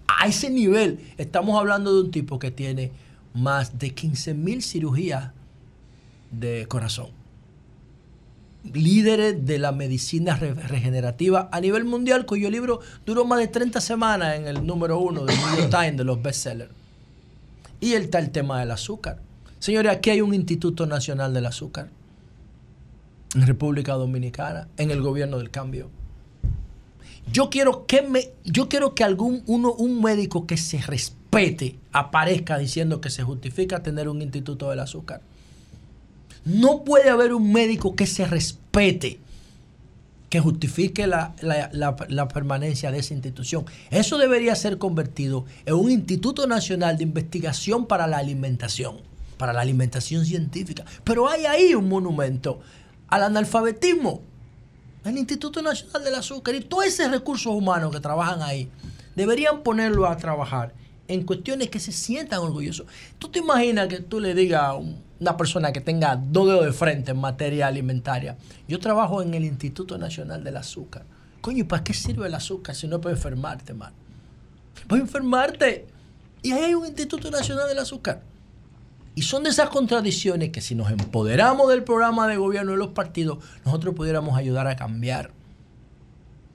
A 0.06 0.27
ese 0.27 0.51
nivel, 0.51 1.01
estamos 1.19 1.59
hablando 1.59 1.94
de 1.94 2.02
un 2.02 2.10
tipo 2.10 2.39
que 2.39 2.51
tiene 2.51 2.90
más 3.35 3.78
de 3.78 3.90
15 3.90 4.35
mil 4.35 4.62
cirugías 4.62 5.32
de 6.31 6.66
corazón 6.69 7.22
líderes 8.72 9.44
de 9.44 9.59
la 9.59 9.72
medicina 9.72 10.36
re- 10.36 10.55
regenerativa 10.55 11.48
a 11.52 11.60
nivel 11.60 11.84
mundial, 11.84 12.26
cuyo 12.26 12.48
libro 12.51 12.80
duró 13.05 13.24
más 13.24 13.39
de 13.40 13.48
30 13.48 13.80
semanas 13.80 14.36
en 14.36 14.47
el 14.47 14.66
número 14.66 14.98
uno 14.98 15.24
del 15.24 15.36
New 15.36 15.56
York 15.59 15.70
Times 15.70 15.97
de 15.97 16.05
los 16.05 16.22
bestsellers. 16.22 16.70
Y 17.80 17.94
está 17.94 18.18
el 18.20 18.30
tema 18.30 18.60
del 18.60 18.70
azúcar. 18.70 19.18
Señores, 19.59 19.93
aquí 19.93 20.10
hay 20.10 20.20
un 20.20 20.34
Instituto 20.34 20.86
Nacional 20.86 21.34
del 21.34 21.47
Azúcar 21.47 21.89
en 23.34 23.47
República 23.47 23.94
Dominicana, 23.94 24.68
en 24.76 24.90
el 24.90 25.01
gobierno 25.02 25.39
del 25.39 25.51
cambio. 25.51 25.89
Yo 27.32 27.51
quiero 27.51 27.86
que 27.86 28.02
me, 28.02 28.30
yo 28.44 28.68
quiero 28.68 28.94
que 28.94 29.05
algún 29.05 29.43
uno, 29.47 29.72
un 29.72 30.02
médico 30.02 30.47
que 30.47 30.56
se 30.56 30.78
respete 30.78 31.76
aparezca 31.93 32.59
diciendo 32.59 33.01
que 33.01 33.10
se 33.10 33.22
justifica 33.22 33.82
tener 33.82 34.09
un 34.09 34.20
instituto 34.22 34.68
del 34.70 34.80
azúcar. 34.80 35.22
No 36.44 36.85
puede 36.85 37.10
haber 37.10 37.32
un 37.35 37.52
médico 37.52 37.94
que 37.94 38.06
se 38.06 38.24
respete 38.27 39.19
que 40.28 40.40
justifique 40.40 41.06
la, 41.06 41.35
la- 41.43 41.69
la- 42.09 42.28
permanencia 42.28 42.90
de 42.90 42.98
esa 43.01 43.12
institución. 43.12 43.66
Eso 43.90 44.16
debería 44.16 44.55
ser 44.56 44.78
convertido 44.78 45.44
en 45.66 45.74
un 45.74 45.90
Instituto 45.90 46.47
Nacional 46.47 46.97
de 46.97 47.02
Investigación 47.02 47.85
para 47.86 48.06
la 48.06 48.16
Alimentación, 48.16 48.97
para 49.36 49.52
la 49.52 49.60
alimentación 49.60 50.24
científica. 50.24 50.86
Pero 51.05 51.28
hay 51.28 51.44
ahí 51.44 51.74
un 51.74 51.86
monumento 51.86 52.60
al 53.09 53.24
analfabetismo. 53.24 54.23
El 55.05 55.19
Instituto 55.19 55.60
Nacional 55.60 56.02
del 56.02 56.14
Azúcar 56.14 56.55
y 56.55 56.60
todos 56.62 56.86
esos 56.86 57.10
recursos 57.10 57.52
humanos 57.52 57.93
que 57.93 58.01
trabajan 58.01 58.40
ahí 58.40 58.70
deberían 59.14 59.62
ponerlo 59.62 60.06
a 60.06 60.16
trabajar 60.16 60.73
en 61.09 61.24
cuestiones 61.24 61.69
que 61.69 61.78
se 61.78 61.93
sientan 61.93 62.39
orgullosos. 62.40 62.86
¿Tú 63.19 63.28
te 63.28 63.40
imaginas 63.40 63.89
que 63.89 64.01
tú 64.01 64.19
le 64.19 64.32
digas 64.35 64.62
a 64.62 64.74
un- 64.77 64.97
una 65.23 65.36
persona 65.36 65.73
que 65.73 65.81
tenga 65.81 66.16
dos 66.16 66.49
dedos 66.49 66.65
de 66.65 66.73
frente 66.73 67.12
en 67.12 67.19
materia 67.19 67.69
alimentaria, 67.69 68.36
yo 68.69 68.81
trabajo 68.81 69.23
en 69.23 69.35
el 69.35 69.44
Instituto 69.44 69.97
Nacional 69.97 70.43
del 70.43 70.57
Azúcar? 70.57 71.05
Coño, 71.40 71.59
¿y 71.59 71.65
para 71.65 71.82
qué 71.82 71.94
sirve 71.94 72.27
el 72.27 72.35
azúcar 72.35 72.74
si 72.74 72.89
no 72.89 73.01
para 73.01 73.15
enfermarte, 73.15 73.73
man? 73.73 73.93
Para 74.89 75.01
enfermarte. 75.01 75.86
Y 76.43 76.53
ahí 76.53 76.65
hay 76.65 76.74
un 76.74 76.86
Instituto 76.86 77.31
Nacional 77.31 77.69
del 77.69 77.78
Azúcar. 77.78 78.23
Y 79.15 79.23
son 79.23 79.44
de 79.44 79.51
esas 79.51 79.69
contradicciones 79.69 80.51
que 80.51 80.61
si 80.61 80.74
nos 80.74 80.90
empoderamos 80.90 81.69
del 81.69 81.85
programa 81.85 82.27
de 82.27 82.36
gobierno 82.36 82.73
de 82.73 82.78
los 82.78 82.89
partidos, 82.89 83.39
nosotros 83.65 83.94
pudiéramos 83.94 84.36
ayudar 84.36 84.66
a 84.66 84.74
cambiar. 84.74 85.31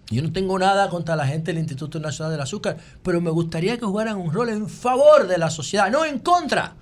Yo 0.09 0.21
no 0.23 0.31
tengo 0.31 0.59
nada 0.59 0.89
contra 0.89 1.15
la 1.15 1.27
gente 1.27 1.51
del 1.51 1.59
Instituto 1.59 1.99
Nacional 1.99 2.31
del 2.31 2.41
Azúcar, 2.41 2.77
pero 3.03 3.21
me 3.21 3.29
gustaría 3.29 3.77
que 3.77 3.85
jugaran 3.85 4.17
un 4.17 4.33
rol 4.33 4.49
en 4.49 4.67
favor 4.67 5.27
de 5.27 5.37
la 5.37 5.49
sociedad, 5.49 5.89
no 5.89 6.03
en 6.03 6.19
contra. 6.19 6.75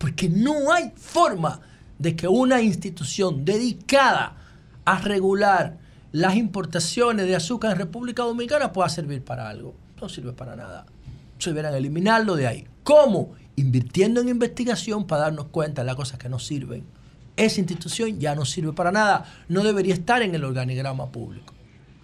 Porque 0.00 0.30
no 0.30 0.72
hay 0.72 0.92
forma 0.96 1.60
de 1.98 2.16
que 2.16 2.26
una 2.26 2.62
institución 2.62 3.44
dedicada 3.44 4.34
a 4.86 4.98
regular 4.98 5.76
las 6.10 6.36
importaciones 6.36 7.26
de 7.26 7.36
azúcar 7.36 7.72
en 7.72 7.78
República 7.78 8.22
Dominicana 8.22 8.72
pueda 8.72 8.88
servir 8.88 9.22
para 9.22 9.50
algo. 9.50 9.74
No 10.00 10.08
sirve 10.08 10.32
para 10.32 10.56
nada. 10.56 10.86
Se 11.38 11.50
deberán 11.50 11.74
eliminarlo 11.74 12.34
de 12.34 12.46
ahí. 12.46 12.66
¿Cómo? 12.82 13.32
Invirtiendo 13.56 14.22
en 14.22 14.30
investigación 14.30 15.06
para 15.06 15.24
darnos 15.24 15.48
cuenta 15.48 15.82
de 15.82 15.86
las 15.86 15.96
cosas 15.96 16.18
que 16.18 16.30
no 16.30 16.38
sirven. 16.38 16.86
Esa 17.36 17.60
institución 17.60 18.18
ya 18.18 18.34
no 18.34 18.46
sirve 18.46 18.72
para 18.72 18.92
nada. 18.92 19.26
No 19.48 19.62
debería 19.62 19.92
estar 19.92 20.22
en 20.22 20.34
el 20.34 20.44
organigrama 20.44 21.12
público. 21.12 21.52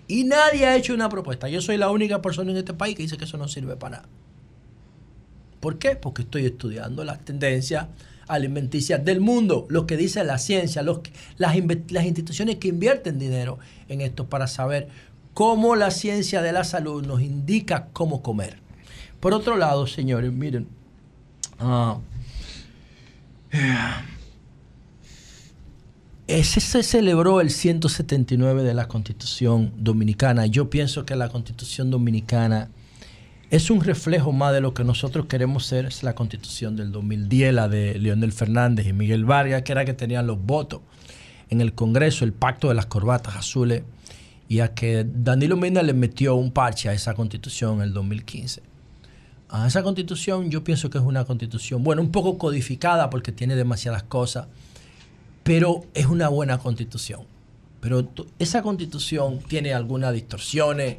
Y 0.06 0.24
nadie 0.24 0.66
ha 0.66 0.76
hecho 0.76 0.92
una 0.92 1.08
propuesta. 1.08 1.48
Yo 1.48 1.62
soy 1.62 1.78
la 1.78 1.88
única 1.88 2.20
persona 2.20 2.50
en 2.50 2.58
este 2.58 2.74
país 2.74 2.94
que 2.94 3.04
dice 3.04 3.16
que 3.16 3.24
eso 3.24 3.38
no 3.38 3.48
sirve 3.48 3.76
para 3.76 3.96
nada. 3.96 4.08
¿Por 5.66 5.78
qué? 5.80 5.96
Porque 5.96 6.22
estoy 6.22 6.46
estudiando 6.46 7.02
las 7.02 7.24
tendencias 7.24 7.88
alimenticias 8.28 9.04
del 9.04 9.20
mundo, 9.20 9.66
lo 9.68 9.84
que 9.84 9.96
dice 9.96 10.22
la 10.22 10.38
ciencia, 10.38 10.80
los 10.84 11.00
las, 11.38 11.56
instituciones 11.56 12.58
que 12.58 12.68
invierten 12.68 13.18
dinero 13.18 13.58
en 13.88 14.00
esto 14.00 14.28
para 14.28 14.46
saber 14.46 14.86
cómo 15.34 15.74
la 15.74 15.90
ciencia 15.90 16.40
de 16.40 16.52
la 16.52 16.62
salud 16.62 17.04
nos 17.04 17.20
indica 17.20 17.88
cómo 17.92 18.22
comer. 18.22 18.58
Por 19.18 19.34
otro 19.34 19.56
lado, 19.56 19.88
señores, 19.88 20.32
miren, 20.32 20.68
ah, 21.58 21.98
ese 26.28 26.60
se 26.60 26.84
celebró 26.84 27.40
el 27.40 27.50
179 27.50 28.62
de 28.62 28.72
la 28.72 28.86
Constitución 28.86 29.72
Dominicana. 29.78 30.46
Yo 30.46 30.70
pienso 30.70 31.04
que 31.04 31.16
la 31.16 31.28
Constitución 31.28 31.90
Dominicana 31.90 32.70
es 33.50 33.70
un 33.70 33.80
reflejo 33.82 34.32
más 34.32 34.52
de 34.52 34.60
lo 34.60 34.74
que 34.74 34.84
nosotros 34.84 35.26
queremos 35.26 35.66
ser. 35.66 35.86
Es 35.86 36.02
la 36.02 36.14
Constitución 36.14 36.76
del 36.76 36.92
2010, 36.92 37.54
la 37.54 37.68
de 37.68 37.98
Leonel 37.98 38.32
Fernández 38.32 38.86
y 38.86 38.92
Miguel 38.92 39.24
Vargas, 39.24 39.62
que 39.62 39.72
era 39.72 39.84
que 39.84 39.94
tenían 39.94 40.26
los 40.26 40.44
votos 40.44 40.80
en 41.48 41.60
el 41.60 41.74
Congreso, 41.74 42.24
el 42.24 42.32
pacto 42.32 42.68
de 42.68 42.74
las 42.74 42.86
corbatas 42.86 43.36
azules, 43.36 43.82
y 44.48 44.60
a 44.60 44.74
que 44.74 45.06
Danilo 45.08 45.56
Medina 45.56 45.82
le 45.82 45.92
metió 45.92 46.34
un 46.34 46.50
parche 46.50 46.88
a 46.88 46.92
esa 46.92 47.14
Constitución 47.14 47.76
en 47.76 47.82
el 47.82 47.92
2015. 47.92 48.62
A 49.48 49.66
esa 49.66 49.82
Constitución 49.82 50.50
yo 50.50 50.64
pienso 50.64 50.90
que 50.90 50.98
es 50.98 51.04
una 51.04 51.24
Constitución, 51.24 51.84
bueno, 51.84 52.02
un 52.02 52.10
poco 52.10 52.38
codificada 52.38 53.10
porque 53.10 53.30
tiene 53.30 53.54
demasiadas 53.54 54.02
cosas, 54.02 54.48
pero 55.46 55.84
es 55.94 56.06
una 56.06 56.28
buena 56.28 56.58
constitución. 56.58 57.20
Pero 57.80 58.08
esa 58.40 58.62
constitución 58.62 59.38
tiene 59.46 59.72
algunas 59.72 60.12
distorsiones. 60.12 60.96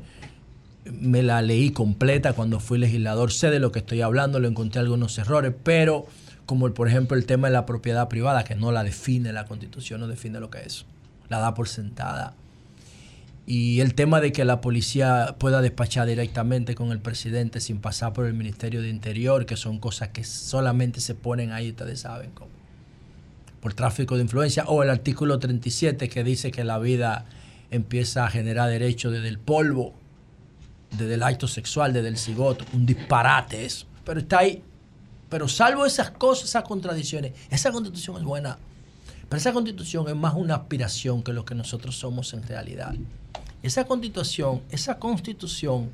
Me 0.92 1.24
la 1.24 1.42
leí 1.42 1.72
completa 1.72 2.34
cuando 2.34 2.60
fui 2.60 2.78
legislador, 2.78 3.32
sé 3.32 3.50
de 3.50 3.60
lo 3.60 3.72
que 3.72 3.80
estoy 3.80 4.02
hablando, 4.02 4.40
le 4.40 4.48
encontré 4.48 4.82
algunos 4.82 5.18
errores, 5.18 5.54
pero 5.64 6.06
como 6.46 6.74
por 6.74 6.88
ejemplo 6.88 7.18
el 7.18 7.26
tema 7.26 7.48
de 7.48 7.54
la 7.54 7.66
propiedad 7.66 8.08
privada, 8.08 8.44
que 8.44 8.56
no 8.56 8.72
la 8.72 8.84
define 8.84 9.34
la 9.34 9.46
constitución, 9.46 10.00
no 10.00 10.08
define 10.08 10.40
lo 10.40 10.50
que 10.50 10.60
es, 10.60 10.86
la 11.30 11.40
da 11.40 11.54
por 11.54 11.68
sentada. 11.68 12.34
Y 13.46 13.80
el 13.80 13.94
tema 13.94 14.20
de 14.20 14.32
que 14.32 14.44
la 14.44 14.60
policía 14.60 15.36
pueda 15.40 15.62
despachar 15.62 16.08
directamente 16.08 16.76
con 16.76 16.92
el 16.92 17.00
presidente 17.00 17.62
sin 17.62 17.80
pasar 17.80 18.12
por 18.14 18.26
el 18.26 18.34
Ministerio 18.34 18.82
de 18.82 18.90
Interior, 18.90 19.46
que 19.46 19.56
son 19.56 19.80
cosas 19.80 20.10
que 20.10 20.24
solamente 20.24 21.00
se 21.00 21.16
ponen 21.16 21.52
ahí, 21.52 21.70
ustedes 21.70 22.02
saben 22.02 22.32
cómo 22.32 22.58
por 23.60 23.74
tráfico 23.74 24.16
de 24.16 24.22
influencia, 24.24 24.66
o 24.68 24.84
el 24.84 24.90
artículo 24.90 25.40
37 25.40 26.10
que 26.10 26.24
dice 26.24 26.52
que 26.52 26.64
la 26.64 26.80
vida 26.80 27.26
empieza 27.72 28.26
a 28.26 28.30
generar 28.30 28.70
derecho 28.70 29.12
desde 29.12 29.28
el 29.28 29.40
polvo, 29.40 29.94
desde 30.92 31.16
el 31.16 31.24
acto 31.24 31.48
sexual, 31.48 31.94
desde 31.94 32.08
el 32.08 32.18
cigoto, 32.18 32.66
un 32.74 32.86
disparate 32.86 33.66
eso. 33.66 33.86
Pero 34.04 34.20
está 34.20 34.40
ahí. 34.40 34.64
Pero 35.30 35.48
salvo 35.48 35.86
esas 35.86 36.12
cosas, 36.12 36.50
esas 36.50 36.64
contradicciones, 36.64 37.34
esa 37.50 37.72
constitución 37.72 38.18
es 38.18 38.24
buena. 38.24 38.58
Pero 39.28 39.38
esa 39.38 39.52
constitución 39.52 40.08
es 40.08 40.16
más 40.16 40.34
una 40.36 40.56
aspiración 40.56 41.22
que 41.22 41.34
lo 41.34 41.44
que 41.44 41.54
nosotros 41.54 41.98
somos 41.98 42.34
en 42.34 42.44
realidad. 42.44 42.96
Esa 43.62 43.84
constitución, 43.84 44.62
esa 44.70 44.98
constitución, 45.00 45.90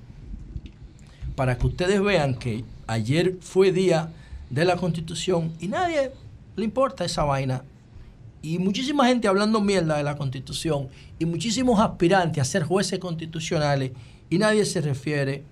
para 1.36 1.58
que 1.58 1.66
ustedes 1.66 2.02
vean 2.02 2.36
que 2.36 2.64
ayer 2.86 3.38
fue 3.42 3.72
día 3.72 4.12
de 4.52 4.66
la 4.66 4.78
constitución 4.78 5.52
y 5.60 5.68
nadie 5.68 6.12
le 6.56 6.64
importa 6.64 7.06
esa 7.06 7.24
vaina. 7.24 7.64
Y 8.44 8.60
muchísima 8.60 9.08
gente 9.08 9.28
hablando 9.28 9.62
mierda 9.62 9.98
de 9.98 10.04
la 10.04 10.16
constitución 10.16 10.90
y 11.18 11.26
muchísimos 11.26 11.80
aspirantes 11.80 12.42
a 12.42 12.46
ser 12.46 12.64
jueces 12.64 13.00
constitucionales 13.00 13.94
y 14.34 14.40
nadie 14.40 14.66
se 14.66 14.82
refiere 14.82 15.44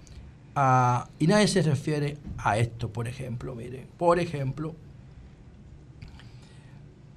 a 0.56 1.08
y 1.20 1.28
nadie 1.28 1.48
se 1.48 1.62
refiere 1.62 2.18
a 2.40 2.58
esto, 2.58 2.90
por 2.90 3.08
ejemplo, 3.08 3.54
miren, 3.54 3.86
por 3.96 4.20
ejemplo, 4.20 4.76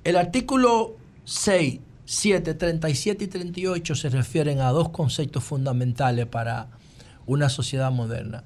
el 0.05 0.17
artículo 0.19 0.97
6, 1.25 1.81
7, 2.05 2.53
37 2.53 3.25
y 3.25 3.29
38 3.29 3.95
se 3.95 4.11
refieren 4.11 4.61
a 4.61 4.73
dos 4.73 4.91
conceptos 4.91 5.43
fundamentales 5.43 6.27
para 6.27 6.69
una 7.25 7.49
sociedad 7.49 7.91
moderna. 7.91 8.45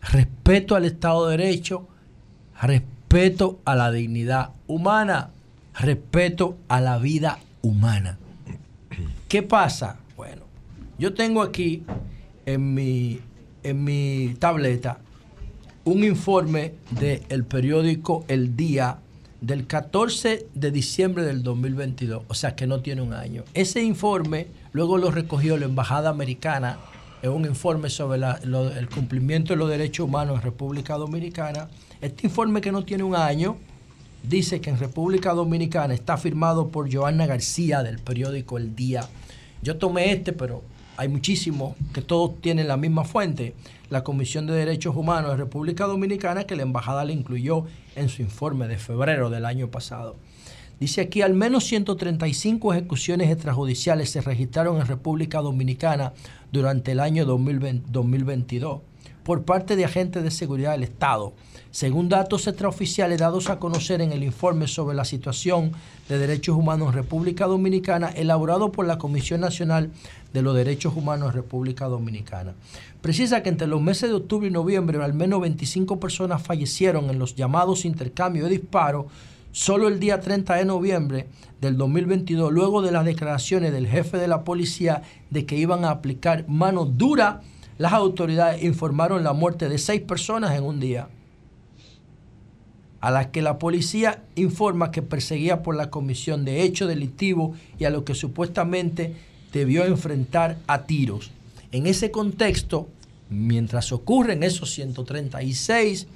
Respeto 0.00 0.76
al 0.76 0.84
Estado 0.84 1.26
de 1.26 1.38
Derecho, 1.38 1.88
respeto 2.62 3.58
a 3.64 3.74
la 3.74 3.90
dignidad 3.90 4.50
humana, 4.68 5.30
respeto 5.74 6.56
a 6.68 6.80
la 6.80 6.98
vida 6.98 7.40
humana. 7.62 8.16
¿Qué 9.26 9.42
pasa? 9.42 9.98
Yo 11.04 11.12
tengo 11.12 11.42
aquí 11.42 11.82
en 12.46 12.72
mi, 12.72 13.20
en 13.62 13.84
mi 13.84 14.36
tableta 14.38 15.00
un 15.84 16.02
informe 16.02 16.76
del 16.92 17.44
periódico 17.44 18.24
El 18.26 18.56
Día 18.56 19.00
del 19.42 19.66
14 19.66 20.46
de 20.54 20.70
diciembre 20.70 21.22
del 21.24 21.42
2022, 21.42 22.22
o 22.26 22.32
sea 22.32 22.56
que 22.56 22.66
no 22.66 22.80
tiene 22.80 23.02
un 23.02 23.12
año. 23.12 23.44
Ese 23.52 23.82
informe 23.82 24.46
luego 24.72 24.96
lo 24.96 25.10
recogió 25.10 25.58
la 25.58 25.66
Embajada 25.66 26.08
Americana 26.08 26.78
en 27.20 27.32
un 27.32 27.44
informe 27.44 27.90
sobre 27.90 28.22
el 28.42 28.88
cumplimiento 28.88 29.52
de 29.52 29.58
los 29.58 29.68
derechos 29.68 30.06
humanos 30.06 30.36
en 30.36 30.42
República 30.42 30.94
Dominicana. 30.94 31.68
Este 32.00 32.28
informe 32.28 32.62
que 32.62 32.72
no 32.72 32.82
tiene 32.82 33.02
un 33.02 33.14
año 33.14 33.58
dice 34.22 34.62
que 34.62 34.70
en 34.70 34.78
República 34.78 35.34
Dominicana 35.34 35.92
está 35.92 36.16
firmado 36.16 36.68
por 36.68 36.90
Joana 36.90 37.26
García 37.26 37.82
del 37.82 37.98
periódico 37.98 38.56
El 38.56 38.74
Día. 38.74 39.06
Yo 39.60 39.76
tomé 39.76 40.10
este, 40.10 40.32
pero 40.32 40.62
hay 40.96 41.08
muchísimos 41.08 41.76
que 41.92 42.02
todos 42.02 42.40
tienen 42.40 42.68
la 42.68 42.76
misma 42.76 43.04
fuente. 43.04 43.54
La 43.90 44.02
Comisión 44.02 44.46
de 44.46 44.54
Derechos 44.54 44.96
Humanos 44.96 45.32
de 45.32 45.36
República 45.36 45.86
Dominicana, 45.86 46.44
que 46.44 46.56
la 46.56 46.62
embajada 46.62 47.04
le 47.04 47.12
incluyó 47.12 47.64
en 47.96 48.08
su 48.08 48.22
informe 48.22 48.66
de 48.66 48.78
febrero 48.78 49.30
del 49.30 49.44
año 49.44 49.70
pasado. 49.70 50.16
Dice 50.80 51.02
aquí, 51.02 51.22
al 51.22 51.34
menos 51.34 51.64
135 51.64 52.72
ejecuciones 52.72 53.30
extrajudiciales 53.30 54.10
se 54.10 54.20
registraron 54.20 54.80
en 54.80 54.86
República 54.86 55.40
Dominicana 55.40 56.12
durante 56.50 56.92
el 56.92 57.00
año 57.00 57.24
2020 57.24 57.90
2022 57.90 58.80
por 59.24 59.44
parte 59.44 59.74
de 59.74 59.84
agentes 59.84 60.22
de 60.22 60.30
seguridad 60.30 60.72
del 60.72 60.84
Estado, 60.84 61.32
según 61.74 62.08
datos 62.08 62.46
extraoficiales 62.46 63.18
dados 63.18 63.50
a 63.50 63.58
conocer 63.58 64.00
en 64.00 64.12
el 64.12 64.22
informe 64.22 64.68
sobre 64.68 64.94
la 64.94 65.04
situación 65.04 65.72
de 66.08 66.18
derechos 66.18 66.56
humanos 66.56 66.86
en 66.86 66.94
República 66.94 67.46
Dominicana, 67.46 68.10
elaborado 68.10 68.70
por 68.70 68.86
la 68.86 68.96
Comisión 68.96 69.40
Nacional 69.40 69.90
de 70.32 70.42
los 70.42 70.54
Derechos 70.54 70.94
Humanos 70.94 71.30
en 71.30 71.34
República 71.34 71.86
Dominicana. 71.86 72.54
Precisa 73.00 73.42
que 73.42 73.48
entre 73.48 73.66
los 73.66 73.82
meses 73.82 74.08
de 74.08 74.14
octubre 74.14 74.46
y 74.46 74.52
noviembre 74.52 75.02
al 75.02 75.14
menos 75.14 75.40
25 75.40 75.98
personas 75.98 76.42
fallecieron 76.42 77.10
en 77.10 77.18
los 77.18 77.34
llamados 77.34 77.84
intercambios 77.84 78.48
de 78.48 78.58
disparos 78.58 79.06
solo 79.50 79.88
el 79.88 79.98
día 79.98 80.20
30 80.20 80.54
de 80.54 80.64
noviembre 80.66 81.26
del 81.60 81.76
2022, 81.76 82.52
luego 82.52 82.82
de 82.82 82.92
las 82.92 83.04
declaraciones 83.04 83.72
del 83.72 83.88
jefe 83.88 84.16
de 84.16 84.28
la 84.28 84.44
policía 84.44 85.02
de 85.28 85.44
que 85.44 85.56
iban 85.56 85.84
a 85.84 85.90
aplicar 85.90 86.44
mano 86.46 86.84
dura, 86.84 87.40
las 87.78 87.94
autoridades 87.94 88.62
informaron 88.62 89.24
la 89.24 89.32
muerte 89.32 89.68
de 89.68 89.78
seis 89.78 90.00
personas 90.00 90.56
en 90.56 90.62
un 90.62 90.78
día, 90.78 91.08
a 93.04 93.10
las 93.10 93.26
que 93.26 93.42
la 93.42 93.58
policía 93.58 94.22
informa 94.34 94.90
que 94.90 95.02
perseguía 95.02 95.62
por 95.62 95.76
la 95.76 95.90
comisión 95.90 96.46
de 96.46 96.62
hecho 96.62 96.86
delictivo 96.86 97.54
y 97.78 97.84
a 97.84 97.90
lo 97.90 98.02
que 98.02 98.14
supuestamente 98.14 99.12
debió 99.52 99.84
enfrentar 99.84 100.56
a 100.66 100.84
tiros. 100.84 101.30
En 101.70 101.86
ese 101.86 102.10
contexto, 102.10 102.88
mientras 103.28 103.92
ocurren 103.92 104.42
esos 104.42 104.72
136 104.72 106.06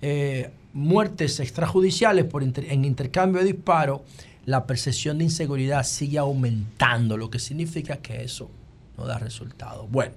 eh, 0.00 0.48
muertes 0.72 1.40
extrajudiciales 1.40 2.24
por 2.24 2.42
en 2.42 2.86
intercambio 2.86 3.42
de 3.42 3.52
disparos, 3.52 4.00
la 4.46 4.66
percepción 4.66 5.18
de 5.18 5.24
inseguridad 5.24 5.84
sigue 5.84 6.16
aumentando, 6.16 7.18
lo 7.18 7.28
que 7.28 7.38
significa 7.38 7.98
que 7.98 8.22
eso 8.22 8.50
no 8.96 9.04
da 9.04 9.18
resultado. 9.18 9.86
Bueno, 9.88 10.14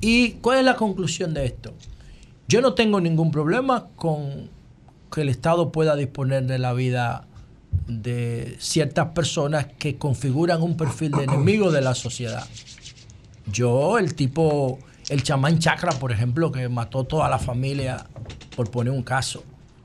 ¿y 0.00 0.34
cuál 0.34 0.60
es 0.60 0.64
la 0.64 0.76
conclusión 0.76 1.34
de 1.34 1.46
esto? 1.46 1.74
Yo 2.46 2.60
no 2.60 2.74
tengo 2.74 3.00
ningún 3.00 3.32
problema 3.32 3.88
con 3.96 4.59
que 5.12 5.22
el 5.22 5.28
Estado 5.28 5.72
pueda 5.72 5.96
disponer 5.96 6.44
de 6.46 6.58
la 6.58 6.72
vida 6.72 7.24
de 7.86 8.56
ciertas 8.58 9.08
personas 9.08 9.66
que 9.78 9.96
configuran 9.96 10.62
un 10.62 10.76
perfil 10.76 11.12
de 11.12 11.24
enemigo 11.24 11.70
de 11.70 11.80
la 11.80 11.94
sociedad. 11.94 12.46
Yo, 13.50 13.98
el 13.98 14.14
tipo, 14.14 14.78
el 15.08 15.22
chamán 15.22 15.58
chakra, 15.58 15.92
por 15.92 16.12
ejemplo, 16.12 16.52
que 16.52 16.68
mató 16.68 17.04
toda 17.04 17.28
la 17.28 17.38
familia, 17.38 18.06
por 18.56 18.70
poner 18.70 18.92
un 18.92 19.02
caso. 19.02 19.42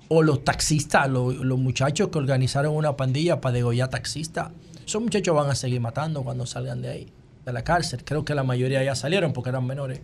O 0.08 0.22
los 0.22 0.44
taxistas, 0.44 1.10
lo- 1.10 1.32
los, 1.32 1.58
muchachos 1.58 2.10
que 2.10 2.18
organizaron 2.20 2.76
una 2.76 2.96
pandilla 2.96 3.42
para 3.42 3.54
degollar 3.54 3.90
taxistas. 3.90 4.50
Esos 4.86 5.02
muchachos 5.02 5.36
van 5.36 5.50
a 5.50 5.56
seguir 5.56 5.82
matando 5.82 6.24
cuando 6.24 6.46
salgan 6.46 6.82
de 6.82 6.90
ahí, 6.90 7.08
de 7.44 7.54
la 7.54 7.64
cárcel. 7.64 8.04
Creo 8.04 8.24
que 8.24 8.36
la 8.36 8.44
mayoría 8.44 8.84
ya 8.84 8.94
salieron 8.94 9.34
porque 9.34 9.50
eran 9.50 9.66
menores. 9.66 10.02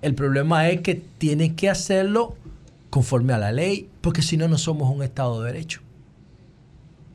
El 0.00 0.16
problema 0.16 0.68
es 0.70 0.80
que 0.80 0.96
tienen 0.96 1.54
que 1.54 1.70
hacerlo 1.70 2.34
conforme 2.92 3.32
a 3.32 3.38
la 3.38 3.52
ley, 3.52 3.88
porque 4.02 4.20
si 4.20 4.36
no, 4.36 4.48
no 4.48 4.58
somos 4.58 4.94
un 4.94 5.02
Estado 5.02 5.40
de 5.40 5.50
Derecho. 5.50 5.80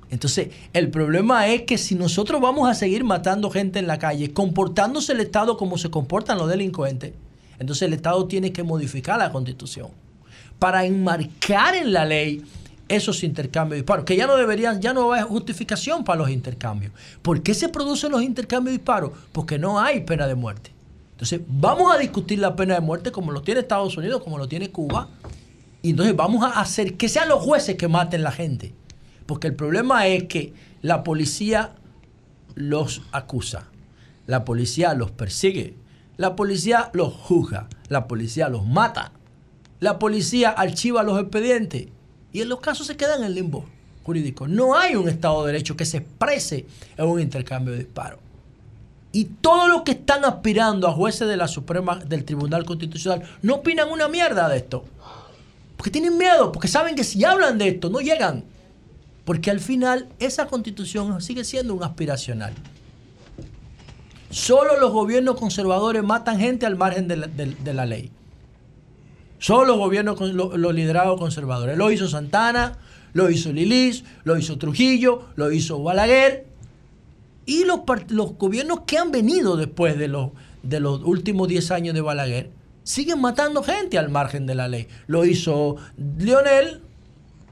Entonces, 0.10 0.50
el 0.74 0.90
problema 0.90 1.48
es 1.50 1.62
que 1.62 1.78
si 1.78 1.94
nosotros 1.94 2.42
vamos 2.42 2.68
a 2.68 2.74
seguir 2.74 3.04
matando 3.04 3.52
gente 3.52 3.78
en 3.78 3.86
la 3.86 4.00
calle, 4.00 4.34
comportándose 4.34 5.14
el 5.14 5.20
Estado 5.20 5.56
como 5.56 5.78
se 5.78 5.92
comportan 5.92 6.40
los 6.40 6.50
delincuentes, 6.50 7.14
entonces 7.60 7.84
el 7.84 7.94
Estado 7.94 8.26
tiene 8.26 8.52
que 8.52 8.64
modificar 8.64 9.20
la 9.20 9.32
Constitución 9.32 9.90
para 10.58 10.84
enmarcar 10.84 11.76
en 11.76 11.94
la 11.94 12.06
ley 12.06 12.42
esos 12.88 13.24
intercambios 13.24 13.76
de 13.76 13.82
disparos, 13.82 14.04
que 14.04 14.18
ya 14.18 14.26
no 14.26 14.36
deberían, 14.36 14.82
ya 14.82 14.94
no 14.94 15.14
hay 15.14 15.22
justificación 15.22 16.04
para 16.04 16.18
los 16.18 16.32
intercambios. 16.32 16.92
¿Por 17.22 17.44
qué 17.44 17.54
se 17.54 17.70
producen 17.70 18.12
los 18.14 18.24
intercambios 18.24 18.72
de 18.72 18.80
disparos? 18.80 19.12
Porque 19.32 19.60
no 19.60 19.80
hay 19.80 20.00
pena 20.00 20.26
de 20.26 20.34
muerte. 20.34 20.72
Entonces, 21.12 21.42
vamos 21.48 21.94
a 21.94 22.00
discutir 22.00 22.40
la 22.40 22.56
pena 22.56 22.74
de 22.74 22.82
muerte 22.82 23.12
como 23.12 23.32
lo 23.32 23.44
tiene 23.44 23.60
Estados 23.60 23.96
Unidos, 23.96 24.24
como 24.24 24.40
lo 24.40 24.48
tiene 24.48 24.72
Cuba, 24.72 25.10
y 25.88 25.92
entonces 25.92 26.18
vamos 26.18 26.44
a 26.44 26.60
hacer 26.60 26.98
que 26.98 27.08
sean 27.08 27.30
los 27.30 27.42
jueces 27.42 27.78
que 27.78 27.88
maten 27.88 28.22
la 28.22 28.34
gente. 28.34 28.74
Porque 29.26 29.48
el 29.48 29.56
problema 29.56 30.06
es 30.06 30.26
que 30.26 30.54
la 30.82 31.02
policía 31.02 31.76
los 32.56 33.04
acusa, 33.14 33.70
la 34.26 34.44
policía 34.44 34.94
los 34.96 35.12
persigue, 35.12 35.76
la 36.18 36.36
policía 36.36 36.90
los 36.92 37.14
juzga, 37.14 37.70
la 37.88 38.06
policía 38.06 38.50
los 38.50 38.66
mata, 38.66 39.14
la 39.80 39.98
policía 39.98 40.50
archiva 40.50 41.04
los 41.04 41.22
expedientes 41.22 41.88
y 42.34 42.42
en 42.42 42.50
los 42.50 42.60
casos 42.60 42.86
se 42.86 42.98
quedan 42.98 43.24
en 43.24 43.34
limbo 43.34 43.64
jurídico. 44.04 44.46
No 44.46 44.78
hay 44.78 44.98
un 44.98 45.08
Estado 45.08 45.46
de 45.46 45.54
Derecho 45.54 45.78
que 45.78 45.86
se 45.86 46.00
exprese 46.00 46.66
en 46.98 47.06
un 47.06 47.22
intercambio 47.22 47.72
de 47.72 47.80
disparos. 47.80 48.20
Y 49.14 49.24
todos 49.24 49.70
los 49.70 49.84
que 49.84 49.92
están 49.92 50.26
aspirando 50.26 50.86
a 50.90 50.92
jueces 50.92 51.30
de 51.30 51.38
la 51.38 51.48
Suprema 51.48 51.96
del 51.96 52.26
Tribunal 52.26 52.66
Constitucional 52.66 53.24
no 53.42 53.56
opinan 53.56 53.90
una 53.90 54.10
mierda 54.10 54.50
de 54.50 54.58
esto. 54.58 54.84
Porque 55.78 55.92
tienen 55.92 56.18
miedo, 56.18 56.52
porque 56.52 56.68
saben 56.68 56.96
que 56.96 57.04
si 57.06 57.24
hablan 57.24 57.58
de 57.58 57.70
esto 57.70 57.90
no 57.90 58.00
llegan. 58.02 58.44
Porque 59.24 59.52
al 59.52 59.60
final 59.60 60.10
esa 60.20 60.48
constitución 60.48 61.22
sigue 61.22 61.44
siendo 61.46 61.74
un 61.76 61.84
aspiracional. 61.84 62.54
Solo 64.30 64.80
los 64.80 64.92
gobiernos 64.92 65.38
conservadores 65.38 66.04
matan 66.04 66.40
gente 66.40 66.66
al 66.66 66.76
margen 66.76 67.08
de 67.08 67.74
la, 67.74 67.86
ley. 67.86 68.12
Solo 69.40 69.66
los 69.66 69.78
gobiernos, 69.78 70.18
con- 70.18 70.36
lo- 70.36 70.58
los 70.58 70.74
liderados 70.74 71.20
conservadores. 71.20 71.78
Lo 71.78 71.92
hizo 71.92 72.08
Santana, 72.10 72.78
lo 73.14 73.30
hizo 73.30 73.54
Lilis, 73.54 74.04
lo 74.26 74.38
hizo 74.38 74.58
Trujillo, 74.58 75.26
lo 75.36 75.52
hizo 75.52 75.82
Balaguer. 75.82 76.48
Y 77.46 77.64
los, 77.64 77.82
los 78.10 78.34
gobiernos 78.38 78.82
que 78.86 78.98
han 78.98 79.12
venido 79.12 79.56
después 79.56 79.98
de 79.98 80.10
los, 80.10 80.32
de 80.64 80.80
los 80.82 81.02
últimos 81.04 81.48
10 81.48 81.72
años 81.72 81.94
de 81.94 82.02
Balaguer 82.02 82.50
siguen 82.88 83.20
matando 83.20 83.64
gente 83.64 83.98
al 83.98 84.10
margen 84.10 84.46
de 84.46 84.56
la 84.56 84.70
ley. 84.70 84.88
Lo 85.08 85.26
hizo 85.26 85.76
Lionel 86.18 86.82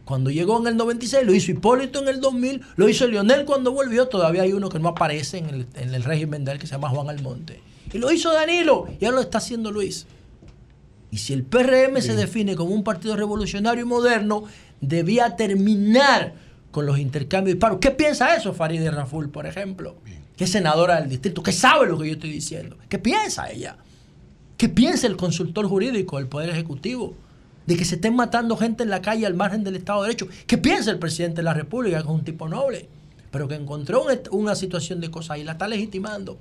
cuando 0.06 0.30
llegó 0.30 0.60
en 0.60 0.68
el 0.68 0.78
96, 0.78 1.26
lo 1.26 1.34
hizo 1.34 1.52
Hipólito 1.52 2.00
en 2.00 2.08
el 2.08 2.22
2000, 2.22 2.62
lo 2.76 2.88
hizo 2.88 3.08
Lionel 3.08 3.44
cuando 3.44 3.72
volvió, 3.72 4.08
todavía 4.08 4.44
hay 4.44 4.54
uno 4.54 4.70
que 4.70 4.80
no 4.80 4.90
aparece 4.90 5.40
en 5.40 5.50
el, 5.50 5.68
en 5.74 5.94
el 5.96 6.04
régimen 6.04 6.46
de 6.46 6.54
él 6.54 6.60
que 6.60 6.68
se 6.68 6.74
llama 6.74 6.90
Juan 6.90 7.10
Almonte. 7.10 7.60
Y 7.92 7.98
lo 7.98 8.12
hizo 8.12 8.32
Danilo, 8.32 8.88
y 9.00 9.06
ahora 9.06 9.16
lo 9.16 9.22
está 9.22 9.40
haciendo 9.40 9.72
Luis. 9.72 10.06
Y 11.10 11.18
si 11.18 11.34
el 11.34 11.44
PRM 11.44 12.02
se 12.02 12.16
define 12.16 12.56
como 12.56 12.74
un 12.74 12.84
partido 12.84 13.16
revolucionario 13.16 13.84
y 13.84 13.88
moderno, 13.88 14.44
debía 14.80 15.36
terminar 15.36 16.36
con 16.72 16.86
los 16.86 17.00
intercambios 17.00 17.54
de 17.54 17.54
disparos. 17.56 17.80
¿Qué 17.82 17.92
piensa 17.92 18.36
eso 18.36 18.54
Farideh 18.54 18.92
Raful, 18.92 19.30
por 19.30 19.48
ejemplo? 19.48 19.96
Que 20.38 20.44
es 20.44 20.52
senadora 20.52 21.02
del 21.02 21.10
distrito, 21.10 21.42
que 21.42 21.52
sabe 21.52 21.88
lo 21.88 21.98
que 21.98 22.08
yo 22.08 22.14
estoy 22.14 22.32
diciendo. 22.32 22.78
¿Qué 22.88 23.00
piensa 23.00 23.50
ella? 23.50 23.78
¿Qué 24.58 24.70
piensa 24.70 25.08
el 25.08 25.18
consultor 25.18 25.68
jurídico 25.68 26.18
del 26.18 26.28
Poder 26.28 26.50
Ejecutivo? 26.50 27.14
De 27.66 27.76
que 27.76 27.84
se 27.84 27.96
estén 27.96 28.16
matando 28.16 28.56
gente 28.56 28.84
en 28.84 28.90
la 28.90 29.02
calle 29.02 29.26
al 29.26 29.34
margen 29.34 29.64
del 29.64 29.76
Estado 29.76 30.04
de 30.04 30.10
Derecho. 30.10 30.28
¿Qué 30.48 30.58
piensa 30.58 30.92
el 30.92 31.00
presidente 31.00 31.38
de 31.38 31.44
la 31.44 31.54
República, 31.54 31.98
que 31.98 32.04
es 32.04 32.10
un 32.10 32.24
tipo 32.24 32.48
noble? 32.48 32.88
Pero 33.32 33.48
que 33.48 33.56
encontró 33.56 34.06
una 34.32 34.56
situación 34.56 35.02
de 35.02 35.12
cosas 35.12 35.40
y 35.40 35.44
la 35.44 35.54
está 35.54 35.68
legitimando. 35.68 36.38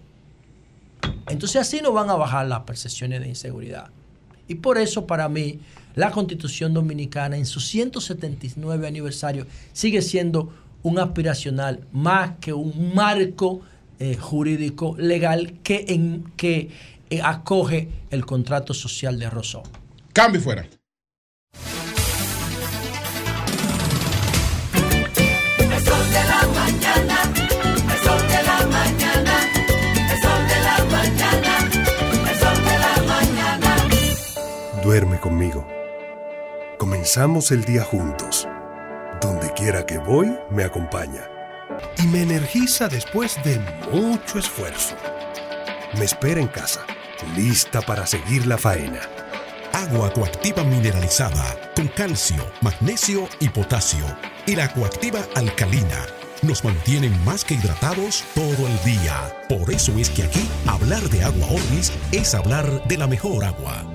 Entonces 1.26 1.60
así 1.60 1.80
no 1.80 1.92
van 1.92 2.10
a 2.10 2.14
bajar 2.14 2.46
las 2.46 2.60
percepciones 2.60 3.20
de 3.20 3.28
inseguridad. 3.28 3.90
Y 4.46 4.56
por 4.56 4.78
eso 4.78 5.06
para 5.06 5.28
mí 5.28 5.60
la 5.94 6.10
Constitución 6.10 6.74
Dominicana 6.74 7.36
en 7.36 7.46
su 7.46 7.60
179 7.60 8.86
aniversario 8.86 9.46
sigue 9.72 10.02
siendo 10.02 10.52
un 10.82 10.98
aspiracional 10.98 11.80
más 11.92 12.32
que 12.40 12.52
un 12.52 12.94
marco 12.94 13.62
eh, 13.98 14.16
jurídico 14.16 14.96
legal 14.98 15.54
que, 15.62 15.86
en, 15.88 16.24
que 16.36 16.70
acoge 17.22 17.88
el 18.10 18.24
contrato 18.24 18.74
social 18.74 19.18
de 19.18 19.28
Rousseau. 19.30 19.62
Cambio 20.12 20.40
fuera. 20.40 20.62
El 25.58 25.84
sol 25.84 26.06
de 26.10 26.24
la 26.24 26.46
mañana, 26.54 27.16
el 27.92 27.98
sol 28.04 28.28
de 28.28 28.42
la 28.42 28.66
mañana, 28.66 29.34
el 30.10 30.18
sol 30.22 30.42
de 30.48 30.60
la 30.68 30.78
mañana, 30.90 31.52
el 32.30 32.38
sol 32.38 32.58
de 32.64 32.78
la 32.78 32.94
mañana. 33.14 33.70
Duerme 34.82 35.18
conmigo. 35.18 35.66
Comenzamos 36.78 37.50
el 37.50 37.64
día 37.64 37.82
juntos. 37.82 38.48
Donde 39.20 39.52
quiera 39.54 39.86
que 39.86 39.98
voy, 39.98 40.36
me 40.50 40.64
acompaña. 40.64 41.22
Y 41.98 42.06
me 42.08 42.22
energiza 42.22 42.88
después 42.88 43.36
de 43.42 43.58
mucho 43.90 44.38
esfuerzo. 44.38 44.94
Me 45.98 46.04
espera 46.04 46.40
en 46.40 46.48
casa, 46.48 46.84
lista 47.36 47.80
para 47.82 48.06
seguir 48.06 48.46
la 48.46 48.58
faena. 48.58 49.00
Agua 49.72 50.12
coactiva 50.12 50.62
mineralizada 50.64 51.72
con 51.74 51.88
calcio, 51.88 52.46
magnesio 52.60 53.28
y 53.40 53.48
potasio. 53.48 54.04
Y 54.46 54.56
la 54.56 54.72
coactiva 54.72 55.20
alcalina 55.34 56.06
nos 56.42 56.64
mantienen 56.64 57.12
más 57.24 57.44
que 57.44 57.54
hidratados 57.54 58.24
todo 58.34 58.68
el 58.68 58.84
día. 58.84 59.34
Por 59.48 59.72
eso 59.72 59.96
es 59.98 60.10
que 60.10 60.24
aquí 60.24 60.48
hablar 60.66 61.02
de 61.10 61.24
agua 61.24 61.48
Orbis 61.48 61.92
es 62.12 62.34
hablar 62.34 62.86
de 62.86 62.98
la 62.98 63.06
mejor 63.06 63.44
agua. 63.44 63.93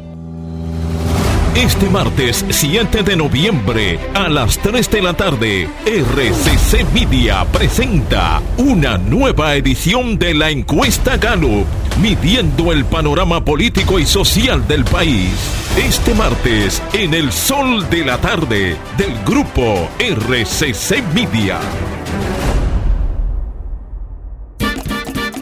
Este 1.56 1.90
martes 1.90 2.46
7 2.48 3.04
de 3.04 3.16
noviembre 3.16 4.00
a 4.14 4.30
las 4.30 4.58
3 4.60 4.90
de 4.92 5.02
la 5.02 5.14
tarde, 5.14 5.70
RCC 5.86 6.86
Media 6.94 7.44
presenta 7.52 8.42
una 8.58 8.98
nueva 8.98 9.56
edición 9.56 10.18
de 10.20 10.36
la 10.36 10.52
encuesta 10.52 11.18
Gallup, 11.18 11.66
midiendo 12.00 12.72
el 12.72 12.86
panorama 12.86 13.44
político 13.44 14.00
y 14.00 14.06
social 14.06 14.68
del 14.68 14.86
país. 14.86 15.32
Este 15.76 16.14
martes 16.14 16.82
en 16.94 17.14
el 17.14 17.32
sol 17.32 17.90
de 17.90 18.06
la 18.06 18.20
tarde 18.20 18.78
del 18.98 19.24
grupo 19.26 19.90
RCC 20.00 21.04
Media. 21.14 21.60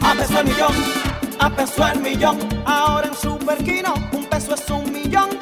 A 0.00 0.14
peso 0.14 0.40
el 0.40 0.46
millón, 0.46 0.74
a 1.38 1.50
peso 1.50 1.86
el 1.86 2.00
millón. 2.00 2.38
Ahora 2.64 3.08
en 3.08 3.14
Superquino, 3.14 3.94
un 4.12 4.24
peso 4.24 4.54
es 4.54 4.70
un 4.70 4.90
millón. 4.90 5.37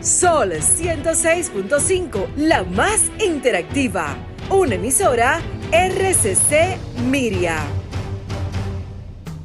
Sol 0.00 0.52
106.5, 0.52 2.28
la 2.36 2.62
más 2.64 3.02
interactiva. 3.24 4.16
Una 4.52 4.74
emisora 4.74 5.40
RCC 5.72 6.76
Miria. 7.06 7.64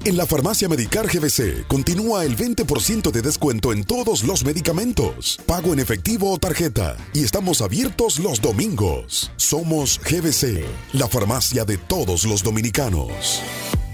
En 0.04 0.18
la 0.18 0.26
farmacia 0.26 0.68
Medicar 0.68 1.08
GBC 1.08 1.66
continúa 1.66 2.26
el 2.26 2.36
20% 2.36 3.12
de 3.12 3.22
descuento 3.22 3.72
en 3.72 3.86
todos 3.86 4.26
los 4.26 4.44
medicamentos, 4.44 5.40
pago 5.46 5.72
en 5.72 5.80
efectivo 5.80 6.34
o 6.34 6.38
tarjeta, 6.38 6.98
y 7.14 7.24
estamos 7.24 7.62
abiertos 7.62 8.20
los 8.20 8.42
domingos. 8.42 9.32
Somos 9.38 10.02
GBC, 10.04 10.66
la 10.92 11.08
farmacia 11.08 11.64
de 11.64 11.78
todos 11.78 12.26
los 12.26 12.44
dominicanos. 12.44 13.42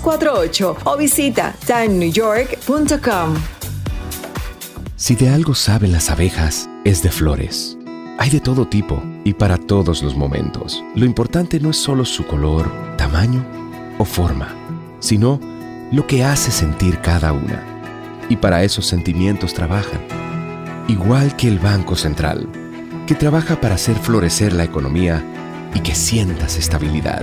917-388-2248 0.00 0.76
o 0.84 0.96
visita 0.96 1.54
timenewyork.com. 1.66 3.34
Si 4.96 5.14
de 5.14 5.30
algo 5.30 5.54
saben 5.54 5.92
las 5.92 6.10
abejas, 6.10 6.68
es 6.84 7.02
de 7.02 7.10
flores. 7.10 7.76
Hay 8.18 8.28
de 8.28 8.40
todo 8.40 8.66
tipo 8.66 9.02
y 9.24 9.32
para 9.32 9.56
todos 9.56 10.02
los 10.02 10.14
momentos. 10.14 10.84
Lo 10.94 11.06
importante 11.06 11.58
no 11.58 11.70
es 11.70 11.76
solo 11.78 12.04
su 12.04 12.26
color, 12.26 12.70
tamaño 12.96 13.42
o 13.98 14.04
forma, 14.04 14.54
sino 14.98 15.40
lo 15.90 16.06
que 16.06 16.22
hace 16.22 16.50
sentir 16.50 17.00
cada 17.00 17.32
una. 17.32 17.64
Y 18.28 18.36
para 18.36 18.62
esos 18.62 18.86
sentimientos 18.86 19.54
trabajan. 19.54 20.00
Igual 20.86 21.34
que 21.36 21.48
el 21.48 21.58
Banco 21.58 21.96
Central, 21.96 22.46
que 23.06 23.14
trabaja 23.14 23.58
para 23.60 23.76
hacer 23.76 23.96
florecer 23.96 24.52
la 24.52 24.64
economía 24.64 25.24
y 25.74 25.80
que 25.80 25.94
sientas 25.94 26.58
estabilidad 26.58 27.22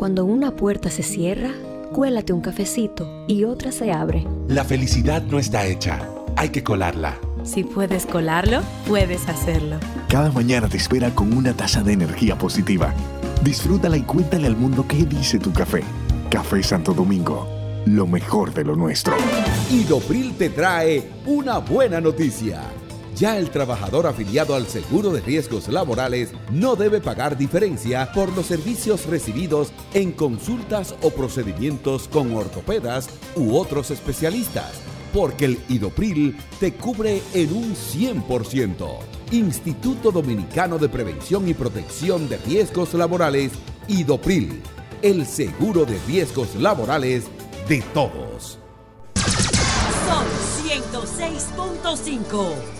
Cuando 0.00 0.24
una 0.24 0.52
puerta 0.52 0.88
se 0.88 1.02
cierra, 1.02 1.50
cuélate 1.92 2.32
un 2.32 2.40
cafecito 2.40 3.26
y 3.28 3.44
otra 3.44 3.70
se 3.70 3.92
abre. 3.92 4.26
La 4.48 4.64
felicidad 4.64 5.20
no 5.24 5.38
está 5.38 5.66
hecha, 5.66 6.08
hay 6.36 6.48
que 6.48 6.64
colarla. 6.64 7.18
Si 7.42 7.64
puedes 7.64 8.06
colarlo, 8.06 8.62
puedes 8.88 9.28
hacerlo. 9.28 9.76
Cada 10.08 10.32
mañana 10.32 10.68
te 10.68 10.78
espera 10.78 11.14
con 11.14 11.34
una 11.34 11.52
taza 11.52 11.82
de 11.82 11.92
energía 11.92 12.38
positiva. 12.38 12.94
Disfrútala 13.44 13.98
y 13.98 14.00
cuéntale 14.00 14.46
al 14.46 14.56
mundo 14.56 14.86
qué 14.88 15.04
dice 15.04 15.38
tu 15.38 15.52
café. 15.52 15.82
Café 16.30 16.62
Santo 16.62 16.94
Domingo, 16.94 17.46
lo 17.84 18.06
mejor 18.06 18.54
de 18.54 18.64
lo 18.64 18.76
nuestro. 18.76 19.12
Idopril 19.70 20.32
te 20.32 20.48
trae 20.48 21.10
una 21.26 21.58
buena 21.58 22.00
noticia. 22.00 22.62
Ya 23.20 23.36
el 23.36 23.50
trabajador 23.50 24.06
afiliado 24.06 24.54
al 24.54 24.66
seguro 24.66 25.10
de 25.10 25.20
riesgos 25.20 25.68
laborales 25.68 26.30
no 26.50 26.74
debe 26.74 27.02
pagar 27.02 27.36
diferencia 27.36 28.10
por 28.14 28.34
los 28.34 28.46
servicios 28.46 29.04
recibidos 29.04 29.74
en 29.92 30.12
consultas 30.12 30.94
o 31.02 31.10
procedimientos 31.10 32.08
con 32.08 32.34
ortopedas 32.34 33.10
u 33.36 33.58
otros 33.58 33.90
especialistas, 33.90 34.72
porque 35.12 35.44
el 35.44 35.58
Idopril 35.68 36.34
te 36.60 36.72
cubre 36.72 37.20
en 37.34 37.52
un 37.52 37.74
100%. 37.74 38.88
Instituto 39.32 40.12
Dominicano 40.12 40.78
de 40.78 40.88
Prevención 40.88 41.46
y 41.46 41.52
Protección 41.52 42.26
de 42.26 42.38
Riesgos 42.38 42.94
Laborales, 42.94 43.52
Idopril, 43.86 44.62
el 45.02 45.26
seguro 45.26 45.84
de 45.84 45.98
riesgos 46.06 46.54
laborales 46.54 47.24
de 47.68 47.82
todos. 47.92 48.58
Son 50.06 50.24
106.5. 50.66 52.79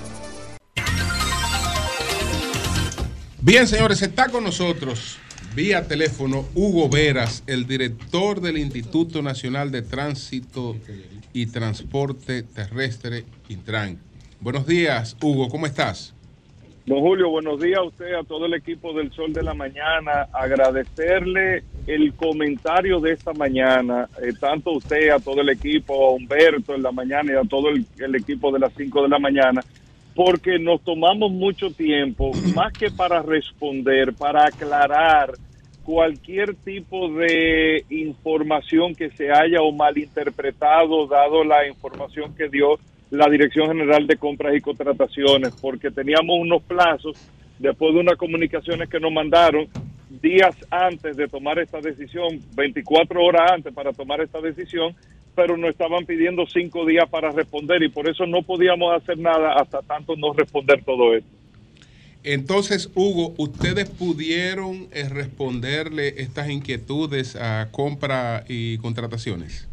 Bien, 3.43 3.67
señores, 3.67 4.03
está 4.03 4.29
con 4.29 4.45
nosotros 4.45 5.19
vía 5.55 5.89
teléfono 5.89 6.45
Hugo 6.55 6.89
Veras, 6.89 7.43
el 7.47 7.67
director 7.67 8.41
del 8.41 8.59
Instituto 8.59 9.23
Nacional 9.23 9.71
de 9.71 9.83
Tránsito 9.83 10.77
y 11.33 11.47
Transporte 11.47 12.43
Terrestre, 12.43 13.25
Intran. 13.49 13.99
Buenos 14.41 14.67
días, 14.67 15.17
Hugo, 15.23 15.49
¿cómo 15.49 15.67
estás? 15.67 16.15
Don 16.87 17.01
Julio, 17.01 17.31
buenos 17.31 17.61
días 17.61 17.79
a 17.79 17.85
usted, 17.85 18.15
a 18.15 18.25
todo 18.25 18.47
el 18.47 18.55
equipo 18.55 18.93
del 18.93 19.13
Sol 19.13 19.33
de 19.33 19.43
la 19.43 19.55
Mañana. 19.55 20.29
Agradecerle 20.33 21.63
el 21.87 22.15
comentario 22.15 23.01
de 23.01 23.13
esta 23.13 23.33
mañana, 23.33 24.09
eh, 24.23 24.33
tanto 24.39 24.71
a 24.71 24.77
usted, 24.77 25.11
a 25.11 25.19
todo 25.19 25.41
el 25.41 25.51
equipo, 25.51 25.95
a 25.95 26.11
Humberto 26.13 26.75
en 26.75 26.83
la 26.83 26.93
mañana 26.93 27.33
y 27.33 27.37
a 27.37 27.49
todo 27.49 27.69
el, 27.69 27.87
el 27.99 28.15
equipo 28.15 28.51
de 28.51 28.59
las 28.59 28.73
5 28.77 29.03
de 29.03 29.09
la 29.09 29.19
mañana, 29.19 29.63
porque 30.15 30.59
nos 30.59 30.83
tomamos 30.83 31.31
mucho 31.31 31.71
tiempo, 31.71 32.31
más 32.55 32.73
que 32.73 32.91
para 32.91 33.23
responder, 33.23 34.13
para 34.15 34.47
aclarar 34.47 35.33
cualquier 35.85 36.55
tipo 36.55 37.09
de 37.09 37.85
información 37.91 38.95
que 38.95 39.11
se 39.11 39.31
haya 39.33 39.63
o 39.63 39.73
malinterpretado, 39.73 41.07
dado 41.07 41.43
la 41.43 41.67
información 41.67 42.35
que 42.35 42.49
dio 42.49 42.79
la 43.11 43.29
Dirección 43.29 43.69
General 43.69 44.07
de 44.07 44.17
Compras 44.17 44.55
y 44.55 44.61
Contrataciones, 44.61 45.55
porque 45.61 45.91
teníamos 45.91 46.39
unos 46.39 46.63
plazos 46.63 47.17
después 47.59 47.93
de 47.95 48.01
unas 48.01 48.17
comunicaciones 48.17 48.89
que 48.89 49.01
nos 49.01 49.13
mandaron 49.13 49.69
días 50.09 50.55
antes 50.71 51.17
de 51.17 51.29
tomar 51.29 51.59
esta 51.59 51.81
decisión, 51.81 52.41
24 52.55 53.23
horas 53.23 53.53
antes 53.53 53.73
para 53.73 53.93
tomar 53.93 54.21
esta 54.21 54.41
decisión, 54.41 54.95
pero 55.41 55.57
nos 55.57 55.71
estaban 55.71 56.05
pidiendo 56.05 56.45
cinco 56.45 56.85
días 56.85 57.09
para 57.09 57.31
responder 57.31 57.83
y 57.83 57.89
por 57.89 58.07
eso 58.07 58.27
no 58.27 58.43
podíamos 58.43 58.95
hacer 58.95 59.17
nada 59.17 59.55
hasta 59.55 59.81
tanto 59.81 60.15
no 60.15 60.35
responder 60.35 60.85
todo 60.85 61.15
esto. 61.15 61.31
Entonces, 62.23 62.93
Hugo, 62.95 63.33
¿ustedes 63.39 63.89
pudieron 63.89 64.89
eh, 64.93 65.09
responderle 65.09 66.09
estas 66.21 66.51
inquietudes 66.51 67.37
a 67.37 67.71
compra 67.71 68.45
y 68.49 68.77
contrataciones? 68.79 69.67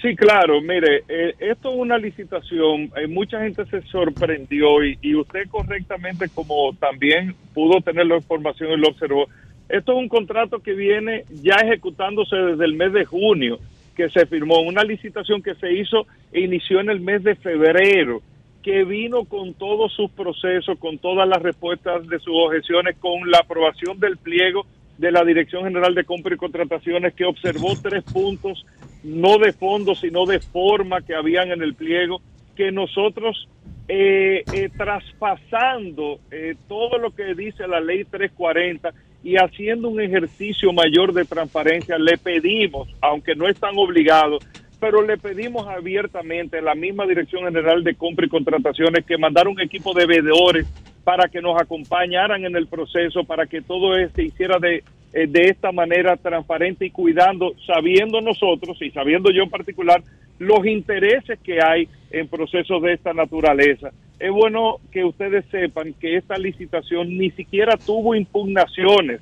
Sí, 0.00 0.16
claro, 0.16 0.62
mire, 0.62 1.04
eh, 1.06 1.34
esto 1.38 1.74
es 1.74 1.78
una 1.78 1.98
licitación, 1.98 2.90
eh, 2.96 3.06
mucha 3.06 3.40
gente 3.40 3.66
se 3.66 3.82
sorprendió 3.82 4.82
y, 4.82 4.98
y 5.02 5.16
usted 5.16 5.46
correctamente, 5.50 6.30
como 6.30 6.74
también 6.80 7.34
pudo 7.52 7.82
tener 7.82 8.06
la 8.06 8.16
información 8.16 8.70
y 8.72 8.76
lo 8.78 8.88
observó, 8.88 9.26
esto 9.68 9.92
es 9.92 9.98
un 9.98 10.08
contrato 10.08 10.60
que 10.60 10.72
viene 10.72 11.24
ya 11.42 11.56
ejecutándose 11.56 12.36
desde 12.36 12.64
el 12.64 12.72
mes 12.72 12.94
de 12.94 13.04
junio, 13.04 13.58
que 13.94 14.10
se 14.10 14.26
firmó, 14.26 14.60
una 14.60 14.82
licitación 14.82 15.42
que 15.42 15.54
se 15.54 15.72
hizo 15.72 16.06
e 16.32 16.40
inició 16.40 16.80
en 16.80 16.90
el 16.90 17.00
mes 17.00 17.22
de 17.22 17.34
febrero, 17.36 18.22
que 18.62 18.84
vino 18.84 19.24
con 19.24 19.54
todos 19.54 19.92
sus 19.92 20.10
procesos, 20.10 20.78
con 20.78 20.98
todas 20.98 21.28
las 21.28 21.42
respuestas 21.42 22.06
de 22.08 22.18
sus 22.18 22.34
objeciones, 22.34 22.96
con 22.98 23.30
la 23.30 23.38
aprobación 23.38 24.00
del 24.00 24.16
pliego 24.16 24.66
de 24.98 25.12
la 25.12 25.24
Dirección 25.24 25.64
General 25.64 25.94
de 25.94 26.04
Compra 26.04 26.34
y 26.34 26.38
Contrataciones, 26.38 27.14
que 27.14 27.24
observó 27.24 27.74
tres 27.80 28.04
puntos, 28.04 28.64
no 29.02 29.38
de 29.38 29.52
fondo, 29.52 29.94
sino 29.94 30.24
de 30.24 30.40
forma 30.40 31.02
que 31.02 31.14
habían 31.14 31.50
en 31.50 31.62
el 31.62 31.74
pliego, 31.74 32.20
que 32.56 32.72
nosotros, 32.72 33.48
eh, 33.88 34.44
eh, 34.52 34.70
traspasando 34.76 36.18
eh, 36.30 36.54
todo 36.68 36.98
lo 36.98 37.14
que 37.14 37.34
dice 37.34 37.66
la 37.66 37.80
ley 37.80 38.04
340 38.04 38.92
y 39.22 39.36
haciendo 39.36 39.88
un 39.88 40.00
ejercicio 40.00 40.72
mayor 40.72 41.12
de 41.12 41.24
transparencia, 41.24 41.98
le 41.98 42.18
pedimos, 42.18 42.88
aunque 43.00 43.34
no 43.34 43.48
están 43.48 43.74
obligados, 43.76 44.44
pero 44.80 45.02
le 45.02 45.16
pedimos 45.16 45.66
abiertamente 45.66 46.58
a 46.58 46.62
la 46.62 46.74
misma 46.74 47.06
Dirección 47.06 47.44
General 47.44 47.82
de 47.82 47.94
Compra 47.94 48.26
y 48.26 48.28
Contrataciones 48.28 49.04
que 49.06 49.16
mandara 49.16 49.48
un 49.48 49.60
equipo 49.60 49.94
de 49.94 50.06
veedores 50.06 50.66
para 51.04 51.28
que 51.28 51.40
nos 51.40 51.60
acompañaran 51.60 52.44
en 52.44 52.56
el 52.56 52.66
proceso, 52.66 53.24
para 53.24 53.46
que 53.46 53.62
todo 53.62 53.96
esto 53.96 54.16
se 54.16 54.24
hiciera 54.24 54.58
de, 54.58 54.82
eh, 55.12 55.26
de 55.26 55.42
esta 55.48 55.70
manera 55.72 56.16
transparente 56.16 56.86
y 56.86 56.90
cuidando, 56.90 57.52
sabiendo 57.66 58.20
nosotros 58.20 58.76
y 58.80 58.90
sabiendo 58.90 59.30
yo 59.30 59.44
en 59.44 59.50
particular, 59.50 60.02
los 60.38 60.66
intereses 60.66 61.38
que 61.40 61.62
hay 61.62 61.88
en 62.14 62.28
procesos 62.28 62.80
de 62.80 62.92
esta 62.92 63.12
naturaleza. 63.12 63.90
Es 64.20 64.30
bueno 64.30 64.76
que 64.92 65.04
ustedes 65.04 65.44
sepan 65.50 65.92
que 65.94 66.16
esta 66.16 66.36
licitación 66.38 67.18
ni 67.18 67.30
siquiera 67.32 67.76
tuvo 67.76 68.14
impugnaciones, 68.14 69.20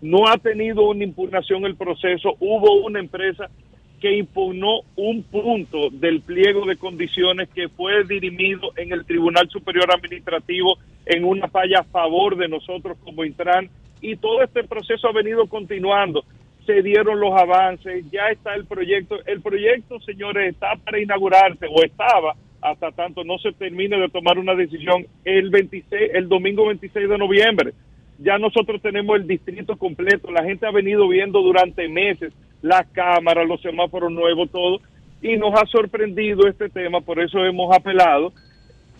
no 0.00 0.26
ha 0.26 0.38
tenido 0.38 0.88
una 0.88 1.04
impugnación 1.04 1.66
el 1.66 1.76
proceso, 1.76 2.36
hubo 2.40 2.86
una 2.86 2.98
empresa 2.98 3.50
que 4.00 4.16
impugnó 4.16 4.80
un 4.96 5.22
punto 5.24 5.90
del 5.90 6.22
pliego 6.22 6.64
de 6.64 6.76
condiciones 6.76 7.50
que 7.50 7.68
fue 7.68 8.04
dirimido 8.04 8.72
en 8.76 8.92
el 8.92 9.04
Tribunal 9.04 9.50
Superior 9.50 9.92
Administrativo 9.92 10.78
en 11.04 11.24
una 11.24 11.48
falla 11.48 11.80
a 11.80 11.84
favor 11.84 12.36
de 12.36 12.48
nosotros 12.48 12.96
como 13.04 13.26
Intran 13.26 13.68
y 14.00 14.16
todo 14.16 14.42
este 14.42 14.64
proceso 14.64 15.08
ha 15.08 15.12
venido 15.12 15.46
continuando. 15.46 16.24
Se 16.70 16.82
dieron 16.82 17.18
los 17.18 17.36
avances, 17.36 18.08
ya 18.12 18.28
está 18.28 18.54
el 18.54 18.64
proyecto. 18.64 19.16
El 19.26 19.40
proyecto, 19.40 19.98
señores, 20.00 20.54
está 20.54 20.76
para 20.76 21.00
inaugurarse 21.00 21.66
o 21.68 21.82
estaba 21.82 22.36
hasta 22.62 22.92
tanto 22.92 23.24
no 23.24 23.38
se 23.38 23.52
termine 23.52 23.98
de 23.98 24.08
tomar 24.08 24.38
una 24.38 24.54
decisión 24.54 25.04
el 25.24 25.50
26, 25.50 26.10
el 26.14 26.28
domingo 26.28 26.66
26 26.66 27.08
de 27.08 27.18
noviembre. 27.18 27.72
Ya 28.18 28.38
nosotros 28.38 28.80
tenemos 28.82 29.16
el 29.16 29.26
distrito 29.26 29.76
completo, 29.76 30.30
la 30.30 30.44
gente 30.44 30.64
ha 30.64 30.70
venido 30.70 31.08
viendo 31.08 31.40
durante 31.40 31.88
meses 31.88 32.32
las 32.62 32.86
cámaras, 32.88 33.48
los 33.48 33.60
semáforos 33.62 34.12
nuevos, 34.12 34.48
todo, 34.50 34.80
y 35.22 35.36
nos 35.38 35.60
ha 35.60 35.66
sorprendido 35.66 36.46
este 36.46 36.68
tema, 36.68 37.00
por 37.00 37.18
eso 37.20 37.44
hemos 37.44 37.74
apelado 37.74 38.32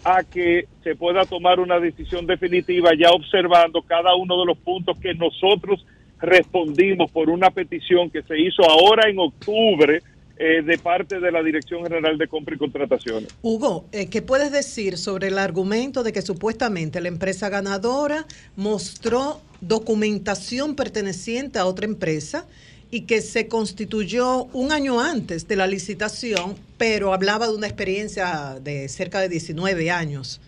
a 0.04 0.24
que 0.24 0.64
se 0.82 0.96
pueda 0.96 1.24
tomar 1.24 1.60
una 1.60 1.78
decisión 1.78 2.26
definitiva 2.26 2.90
ya 2.98 3.10
observando 3.10 3.82
cada 3.82 4.16
uno 4.16 4.40
de 4.40 4.46
los 4.46 4.58
puntos 4.58 4.98
que 4.98 5.12
nosotros 5.14 5.84
respondimos 6.20 7.10
por 7.10 7.30
una 7.30 7.50
petición 7.50 8.10
que 8.10 8.22
se 8.22 8.38
hizo 8.38 8.62
ahora 8.68 9.08
en 9.08 9.18
octubre 9.18 10.02
eh, 10.38 10.62
de 10.62 10.78
parte 10.78 11.20
de 11.20 11.30
la 11.30 11.42
Dirección 11.42 11.82
General 11.82 12.16
de 12.16 12.26
Compra 12.26 12.54
y 12.54 12.58
Contrataciones. 12.58 13.28
Hugo, 13.42 13.84
eh, 13.92 14.08
¿qué 14.08 14.22
puedes 14.22 14.52
decir 14.52 14.96
sobre 14.96 15.28
el 15.28 15.38
argumento 15.38 16.02
de 16.02 16.12
que 16.12 16.22
supuestamente 16.22 17.00
la 17.00 17.08
empresa 17.08 17.48
ganadora 17.48 18.24
mostró 18.56 19.40
documentación 19.60 20.76
perteneciente 20.76 21.58
a 21.58 21.66
otra 21.66 21.84
empresa 21.84 22.46
y 22.90 23.02
que 23.02 23.20
se 23.20 23.48
constituyó 23.48 24.44
un 24.52 24.72
año 24.72 25.00
antes 25.00 25.46
de 25.46 25.56
la 25.56 25.66
licitación, 25.66 26.54
pero 26.76 27.12
hablaba 27.12 27.46
de 27.46 27.54
una 27.54 27.66
experiencia 27.66 28.58
de 28.62 28.88
cerca 28.88 29.20
de 29.20 29.28
19 29.28 29.90
años? 29.90 30.40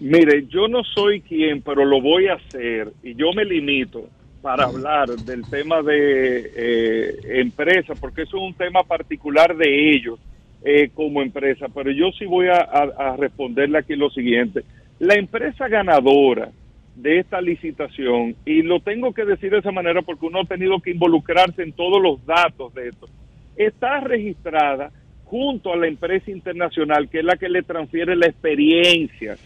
Mire, 0.00 0.46
yo 0.48 0.68
no 0.68 0.82
soy 0.84 1.20
quien, 1.20 1.60
pero 1.60 1.84
lo 1.84 2.00
voy 2.00 2.28
a 2.28 2.34
hacer 2.34 2.92
y 3.02 3.14
yo 3.14 3.32
me 3.32 3.44
limito 3.44 4.08
para 4.44 4.64
hablar 4.66 5.08
del 5.08 5.42
tema 5.48 5.80
de 5.80 6.52
eh, 6.54 7.16
empresa, 7.40 7.94
porque 7.98 8.22
eso 8.24 8.36
es 8.36 8.42
un 8.42 8.52
tema 8.52 8.82
particular 8.82 9.56
de 9.56 9.92
ellos 9.94 10.20
eh, 10.62 10.90
como 10.92 11.22
empresa, 11.22 11.66
pero 11.74 11.90
yo 11.90 12.10
sí 12.18 12.26
voy 12.26 12.48
a, 12.48 12.56
a- 12.58 13.12
a 13.12 13.16
responderle 13.16 13.78
aquí 13.78 13.96
lo 13.96 14.10
siguiente. 14.10 14.60
La 14.98 15.14
empresa 15.14 15.66
ganadora 15.66 16.50
de 16.94 17.20
esta 17.20 17.40
licitación, 17.40 18.36
y 18.44 18.60
lo 18.60 18.80
tengo 18.80 19.14
que 19.14 19.24
decir 19.24 19.50
de 19.50 19.60
esa 19.60 19.72
manera 19.72 20.02
porque 20.02 20.26
uno 20.26 20.40
ha 20.42 20.44
tenido 20.44 20.78
que 20.78 20.90
involucrarse 20.90 21.62
en 21.62 21.72
todos 21.72 22.02
los 22.02 22.24
datos 22.26 22.74
de 22.74 22.88
esto, 22.90 23.08
está 23.56 24.00
registrada 24.00 24.90
junto 25.24 25.72
a 25.72 25.76
la 25.78 25.86
empresa 25.88 26.30
internacional, 26.30 27.08
que 27.08 27.20
es 27.20 27.24
la 27.24 27.36
que 27.38 27.48
le 27.48 27.62
transfiere 27.62 28.14
la 28.14 28.26
experiencia. 28.26 29.36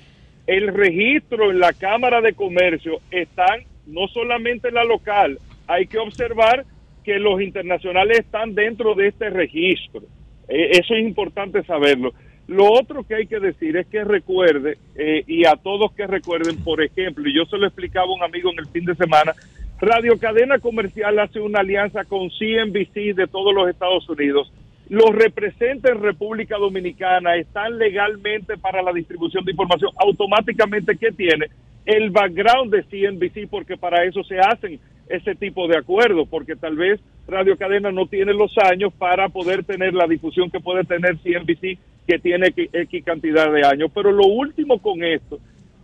El 0.45 0.75
registro 0.75 1.53
en 1.53 1.61
la 1.61 1.73
Cámara 1.73 2.21
de 2.21 2.33
Comercio 2.35 2.99
están 3.13 3.61
no 3.89 4.09
solamente 4.09 4.69
en 4.69 4.75
la 4.75 4.85
local, 4.85 5.39
hay 5.67 5.87
que 5.87 5.99
observar 5.99 6.65
que 7.05 7.19
los 7.19 7.41
internacionales 7.41 8.21
están 8.21 8.55
dentro 8.55 8.95
de 8.95 9.09
este 9.09 9.31
registro. 9.31 10.03
Eh, 10.49 10.71
eso 10.73 10.95
es 10.95 11.01
importante 11.01 11.63
saberlo. 11.65 12.13
Lo 12.47 12.73
otro 12.73 13.05
que 13.05 13.15
hay 13.15 13.27
que 13.27 13.41
decir 13.41 13.77
es 13.77 13.87
que 13.87 14.05
recuerde, 14.05 14.79
eh, 14.97 15.23
y 15.27 15.45
a 15.47 15.57
todos 15.57 15.93
que 15.93 16.07
recuerden, 16.07 16.57
por 16.65 16.83
ejemplo, 16.83 17.29
y 17.29 17.35
yo 17.35 17.45
se 17.45 17.59
lo 17.59 17.67
explicaba 17.67 18.07
a 18.07 18.15
un 18.15 18.23
amigo 18.23 18.51
en 18.51 18.61
el 18.61 18.67
fin 18.67 18.87
de 18.87 18.95
semana, 18.95 19.35
Radio 19.81 20.19
Cadena 20.19 20.59
Comercial 20.59 21.19
hace 21.19 21.41
una 21.41 21.61
alianza 21.61 22.05
con 22.05 22.31
CNBC 22.31 23.15
de 23.15 23.27
todos 23.31 23.55
los 23.55 23.69
Estados 23.69 24.09
Unidos. 24.09 24.51
Los 24.89 25.11
representantes 25.11 25.93
en 25.93 26.03
República 26.03 26.57
Dominicana 26.57 27.37
están 27.37 27.77
legalmente 27.79 28.57
para 28.57 28.83
la 28.83 28.93
distribución 28.93 29.45
de 29.45 29.51
información. 29.51 29.91
Automáticamente, 29.97 30.97
¿qué 30.97 31.13
tiene? 31.13 31.47
El 31.85 32.11
background 32.11 32.73
de 32.73 32.85
CNBC, 32.85 33.51
porque 33.51 33.77
para 33.77 34.05
eso 34.05 34.25
se 34.25 34.39
hacen 34.39 34.81
ese 35.09 35.35
tipo 35.35 35.69
de 35.69 35.79
acuerdos, 35.79 36.27
porque 36.29 36.57
tal 36.57 36.77
vez 36.77 37.01
Radio 37.27 37.57
Cadena 37.59 37.93
no 37.93 38.07
tiene 38.07 38.33
los 38.33 38.53
años 38.59 38.93
para 38.95 39.29
poder 39.29 39.65
tener 39.65 39.93
la 39.93 40.07
difusión 40.07 40.51
que 40.51 40.61
puede 40.61 40.85
tener 40.85 41.19
CNBC, 41.19 41.79
que 42.07 42.19
tiene 42.19 42.55
X 42.57 43.05
cantidad 43.05 43.53
de 43.53 43.67
años. 43.67 43.91
Pero 43.95 44.11
lo 44.13 44.27
último 44.27 44.79
con 44.81 45.05
esto, 45.05 45.39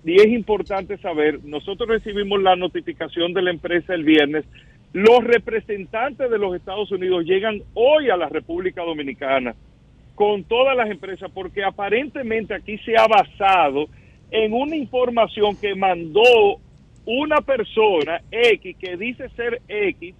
y 0.04 0.16
es 0.16 0.28
importante 0.28 0.96
saber, 0.98 1.44
nosotros 1.44 1.88
recibimos 1.88 2.42
la 2.42 2.56
notificación 2.56 3.34
de 3.34 3.42
la 3.42 3.50
empresa 3.50 3.94
el 3.94 4.04
viernes, 4.04 4.46
los 4.94 5.24
representantes 5.24 6.30
de 6.30 6.38
los 6.38 6.54
Estados 6.54 6.90
Unidos 6.92 7.24
llegan 7.24 7.60
hoy 7.74 8.10
a 8.10 8.16
la 8.16 8.28
República 8.28 8.82
Dominicana 8.82 9.56
con 10.14 10.44
todas 10.44 10.76
las 10.76 10.88
empresas, 10.88 11.28
porque 11.34 11.64
aparentemente 11.64 12.54
aquí 12.54 12.78
se 12.78 12.96
ha 12.96 13.08
basado 13.08 13.86
en 14.30 14.52
una 14.52 14.76
información 14.76 15.56
que 15.60 15.74
mandó 15.74 16.60
una 17.06 17.40
persona 17.40 18.22
X 18.30 18.76
que 18.78 18.96
dice 18.96 19.28
ser 19.30 19.60
X 19.66 20.14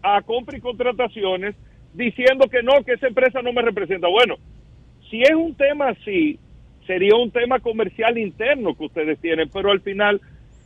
a 0.00 0.22
compra 0.22 0.56
y 0.56 0.60
contrataciones 0.60 1.56
diciendo 1.92 2.46
que 2.48 2.62
no, 2.62 2.84
que 2.84 2.92
esa 2.92 3.08
empresa 3.08 3.42
no 3.42 3.52
me 3.52 3.62
representa. 3.62 4.06
Bueno, 4.06 4.36
si 5.10 5.22
es 5.22 5.34
un 5.34 5.56
tema 5.56 5.88
así, 5.88 6.38
sería 6.86 7.16
un 7.16 7.32
tema 7.32 7.58
comercial 7.58 8.16
interno 8.16 8.76
que 8.76 8.84
ustedes 8.84 9.18
tienen, 9.18 9.50
pero 9.52 9.72
al 9.72 9.80
final 9.80 10.20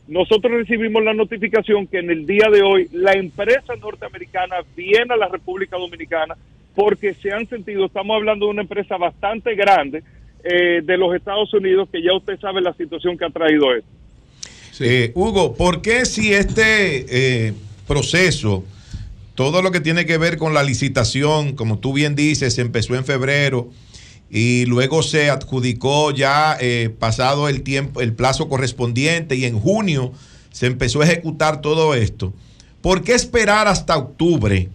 nosotros 0.07 0.53
recibimos 0.53 1.03
la 1.03 1.13
notificación 1.13 1.87
que 1.87 1.99
en 1.99 2.11
el 2.11 2.25
día 2.25 2.49
de 2.51 2.61
hoy 2.61 2.87
la 2.91 3.13
empresa 3.13 3.75
norteamericana 3.75 4.57
viene 4.75 5.13
a 5.13 5.17
la 5.17 5.27
República 5.27 5.77
Dominicana 5.77 6.35
porque 6.75 7.13
se 7.15 7.31
han 7.31 7.47
sentido, 7.47 7.85
estamos 7.85 8.15
hablando 8.15 8.45
de 8.45 8.51
una 8.51 8.61
empresa 8.61 8.97
bastante 8.97 9.55
grande 9.55 10.03
eh, 10.43 10.81
de 10.83 10.97
los 10.97 11.15
Estados 11.15 11.51
Unidos 11.53 11.89
que 11.91 12.03
ya 12.03 12.13
usted 12.13 12.39
sabe 12.39 12.61
la 12.61 12.73
situación 12.73 13.17
que 13.17 13.25
ha 13.25 13.29
traído 13.29 13.73
esto. 13.73 13.89
Eh, 14.79 15.11
Hugo, 15.15 15.55
¿por 15.55 15.81
qué 15.81 16.05
si 16.05 16.33
este 16.33 17.05
eh, 17.47 17.53
proceso, 17.87 18.63
todo 19.33 19.61
lo 19.61 19.71
que 19.71 19.79
tiene 19.79 20.05
que 20.05 20.17
ver 20.17 20.37
con 20.37 20.53
la 20.53 20.63
licitación, 20.63 21.55
como 21.55 21.79
tú 21.79 21.93
bien 21.93 22.15
dices, 22.15 22.59
empezó 22.59 22.95
en 22.95 23.05
febrero 23.05 23.69
y 24.29 24.65
luego 24.65 25.03
se 25.03 25.29
adjudicó 25.29 26.11
ya 26.11 26.57
eh, 26.59 26.89
pasado 26.99 27.47
el 27.47 27.61
tiempo, 27.63 28.01
el 28.01 28.13
plazo 28.13 28.49
correspondiente 28.49 29.35
y 29.35 29.45
en 29.45 29.59
junio 29.59 30.11
se 30.51 30.67
empezó 30.67 31.01
a 31.01 31.05
ejecutar 31.05 31.61
todo 31.61 31.93
esto? 31.95 32.33
¿Por 32.81 33.03
qué 33.03 33.13
esperar 33.13 33.67
hasta 33.67 33.97
octubre 33.97 34.69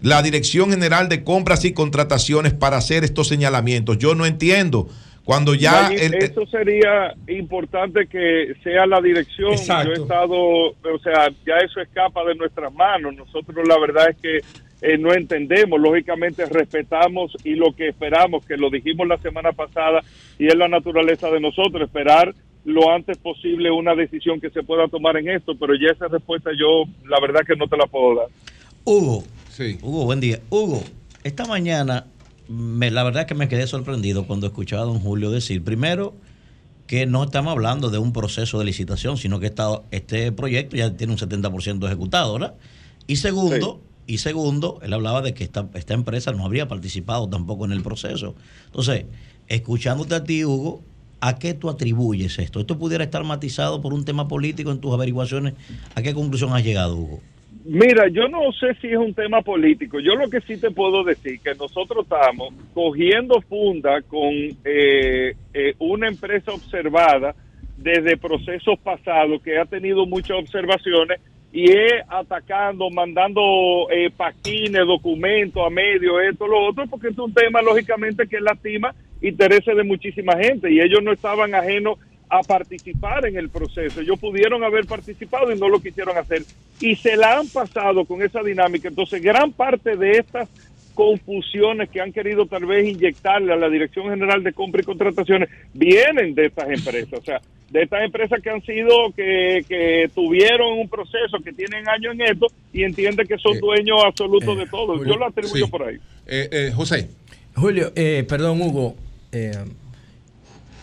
la 0.00 0.22
Dirección 0.22 0.70
General 0.70 1.08
de 1.08 1.22
Compras 1.22 1.64
y 1.64 1.72
Contrataciones 1.72 2.52
para 2.52 2.76
hacer 2.76 3.04
estos 3.04 3.28
señalamientos? 3.28 3.98
Yo 3.98 4.14
no 4.14 4.26
entiendo. 4.26 4.88
Cuando 5.24 5.54
ya 5.54 5.86
el- 5.92 6.14
eso 6.14 6.44
sería 6.46 7.14
importante 7.28 8.08
que 8.08 8.54
sea 8.64 8.86
la 8.86 9.00
dirección. 9.00 9.52
Exacto. 9.52 9.92
Yo 9.94 10.00
he 10.00 10.02
estado, 10.02 10.34
o 10.36 10.98
sea, 11.00 11.28
ya 11.46 11.58
eso 11.64 11.80
escapa 11.80 12.24
de 12.24 12.34
nuestras 12.34 12.72
manos. 12.74 13.14
Nosotros 13.14 13.56
la 13.68 13.78
verdad 13.78 14.10
es 14.10 14.16
que 14.20 14.40
eh, 14.82 14.98
no 14.98 15.14
entendemos. 15.14 15.80
Lógicamente 15.80 16.44
respetamos 16.46 17.32
y 17.44 17.54
lo 17.54 17.72
que 17.72 17.88
esperamos, 17.88 18.44
que 18.44 18.56
lo 18.56 18.68
dijimos 18.68 19.06
la 19.08 19.16
semana 19.18 19.52
pasada, 19.52 20.00
y 20.38 20.46
es 20.48 20.54
la 20.56 20.68
naturaleza 20.68 21.30
de 21.30 21.40
nosotros, 21.40 21.82
esperar 21.82 22.34
lo 22.64 22.90
antes 22.92 23.16
posible 23.18 23.70
una 23.72 23.94
decisión 23.94 24.40
que 24.40 24.50
se 24.50 24.62
pueda 24.62 24.86
tomar 24.88 25.16
en 25.16 25.28
esto, 25.30 25.56
pero 25.58 25.74
ya 25.74 25.92
esa 25.92 26.06
respuesta 26.08 26.50
yo 26.58 26.84
la 27.08 27.18
verdad 27.20 27.40
que 27.46 27.56
no 27.56 27.66
te 27.66 27.76
la 27.76 27.86
puedo 27.86 28.14
dar. 28.16 28.26
Hugo. 28.84 29.24
Hugo, 29.82 30.04
buen 30.04 30.20
día. 30.20 30.40
Hugo, 30.50 30.82
esta 31.24 31.44
mañana 31.44 32.06
me, 32.48 32.90
la 32.90 33.02
verdad 33.04 33.26
que 33.26 33.34
me 33.34 33.48
quedé 33.48 33.66
sorprendido 33.66 34.26
cuando 34.26 34.46
escuchaba 34.46 34.82
a 34.82 34.86
don 34.86 34.98
Julio 35.00 35.30
decir, 35.30 35.62
primero, 35.62 36.14
que 36.86 37.06
no 37.06 37.22
estamos 37.24 37.52
hablando 37.52 37.90
de 37.90 37.98
un 37.98 38.12
proceso 38.12 38.58
de 38.58 38.64
licitación, 38.64 39.16
sino 39.16 39.40
que 39.40 39.46
esta- 39.46 39.82
este 39.90 40.32
proyecto 40.32 40.76
ya 40.76 40.96
tiene 40.96 41.12
un 41.12 41.18
70% 41.18 41.86
ejecutado, 41.86 42.32
¿verdad? 42.34 42.54
Y 43.06 43.16
segundo, 43.16 43.80
y 44.12 44.18
segundo, 44.18 44.78
él 44.82 44.92
hablaba 44.92 45.22
de 45.22 45.32
que 45.32 45.42
esta, 45.42 45.70
esta 45.72 45.94
empresa 45.94 46.32
no 46.32 46.44
habría 46.44 46.68
participado 46.68 47.30
tampoco 47.30 47.64
en 47.64 47.72
el 47.72 47.82
proceso. 47.82 48.34
Entonces, 48.66 49.06
escuchándote 49.48 50.14
a 50.14 50.22
ti, 50.22 50.44
Hugo, 50.44 50.82
¿a 51.22 51.38
qué 51.38 51.54
tú 51.54 51.70
atribuyes 51.70 52.38
esto? 52.38 52.60
¿Esto 52.60 52.78
pudiera 52.78 53.04
estar 53.04 53.24
matizado 53.24 53.80
por 53.80 53.94
un 53.94 54.04
tema 54.04 54.28
político 54.28 54.70
en 54.70 54.82
tus 54.82 54.92
averiguaciones? 54.92 55.54
¿A 55.94 56.02
qué 56.02 56.12
conclusión 56.12 56.52
has 56.52 56.62
llegado, 56.62 56.94
Hugo? 56.94 57.20
Mira, 57.64 58.06
yo 58.08 58.28
no 58.28 58.52
sé 58.52 58.74
si 58.82 58.88
es 58.88 58.98
un 58.98 59.14
tema 59.14 59.40
político. 59.40 59.98
Yo 59.98 60.14
lo 60.14 60.28
que 60.28 60.42
sí 60.42 60.58
te 60.58 60.70
puedo 60.70 61.04
decir 61.04 61.40
que 61.40 61.54
nosotros 61.54 62.04
estamos 62.04 62.52
cogiendo 62.74 63.40
funda 63.40 64.02
con 64.02 64.30
eh, 64.30 65.34
eh, 65.54 65.74
una 65.78 66.08
empresa 66.08 66.52
observada 66.52 67.34
desde 67.78 68.18
procesos 68.18 68.78
pasados 68.78 69.40
que 69.40 69.56
ha 69.56 69.64
tenido 69.64 70.04
muchas 70.04 70.36
observaciones 70.36 71.18
y 71.52 71.70
es 71.70 72.02
atacando, 72.08 72.88
mandando 72.90 73.88
eh, 73.90 74.10
paquines, 74.16 74.86
documentos 74.86 75.64
a 75.64 75.70
medio, 75.70 76.18
esto, 76.20 76.46
lo 76.46 76.66
otro, 76.66 76.86
porque 76.86 77.08
es 77.08 77.18
un 77.18 77.32
tema 77.32 77.60
lógicamente 77.60 78.26
que 78.26 78.40
lastima 78.40 78.94
intereses 79.20 79.76
de 79.76 79.84
muchísima 79.84 80.36
gente 80.36 80.72
y 80.72 80.80
ellos 80.80 81.02
no 81.02 81.12
estaban 81.12 81.54
ajenos 81.54 81.98
a 82.28 82.40
participar 82.40 83.26
en 83.26 83.36
el 83.36 83.50
proceso. 83.50 84.00
Ellos 84.00 84.18
pudieron 84.18 84.64
haber 84.64 84.86
participado 84.86 85.52
y 85.52 85.58
no 85.58 85.68
lo 85.68 85.80
quisieron 85.80 86.16
hacer. 86.16 86.42
Y 86.80 86.96
se 86.96 87.14
la 87.14 87.38
han 87.38 87.46
pasado 87.48 88.06
con 88.06 88.22
esa 88.22 88.42
dinámica. 88.42 88.88
Entonces, 88.88 89.22
gran 89.22 89.52
parte 89.52 89.96
de 89.96 90.12
estas 90.12 90.48
confusiones 90.94 91.90
que 91.90 92.00
han 92.00 92.12
querido 92.12 92.46
tal 92.46 92.66
vez 92.66 92.88
inyectarle 92.88 93.52
a 93.52 93.56
la 93.56 93.68
Dirección 93.68 94.08
General 94.08 94.42
de 94.42 94.52
Compra 94.52 94.80
y 94.80 94.84
Contrataciones 94.84 95.48
vienen 95.74 96.34
de 96.34 96.46
estas 96.46 96.70
empresas. 96.70 97.18
O 97.18 97.22
sea, 97.22 97.40
de 97.70 97.82
estas 97.82 98.04
empresas 98.04 98.40
que 98.42 98.50
han 98.50 98.62
sido, 98.62 99.12
que, 99.16 99.64
que 99.68 100.10
tuvieron 100.14 100.78
un 100.78 100.88
proceso, 100.88 101.38
que 101.42 101.52
tienen 101.52 101.88
años 101.88 102.14
en 102.14 102.22
esto 102.22 102.46
y 102.72 102.84
entienden 102.84 103.26
que 103.26 103.38
son 103.38 103.58
dueños 103.58 104.02
absolutos 104.04 104.58
de 104.58 104.66
todo. 104.66 105.04
Yo 105.04 105.16
lo 105.16 105.26
atribuyo 105.26 105.66
sí. 105.66 105.70
por 105.70 105.82
ahí. 105.84 105.98
Eh, 106.26 106.70
José. 106.74 107.08
Julio, 107.54 107.92
eh, 107.94 108.24
perdón, 108.28 108.62
Hugo. 108.62 108.96
eh, 109.32 109.52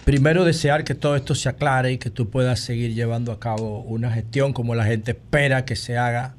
primero 0.09 0.43
desear 0.43 0.83
que 0.83 0.95
todo 0.95 1.15
esto 1.15 1.35
se 1.35 1.49
aclare 1.49 1.91
y 1.91 1.99
que 1.99 2.09
tú 2.09 2.31
puedas 2.31 2.59
seguir 2.61 2.95
llevando 2.95 3.31
a 3.31 3.39
cabo 3.39 3.81
una 3.81 4.11
gestión 4.11 4.53
como 4.53 4.73
la 4.73 4.83
gente 4.83 5.11
espera 5.11 5.65
que 5.65 5.75
se 5.75 5.97
haga 5.97 6.33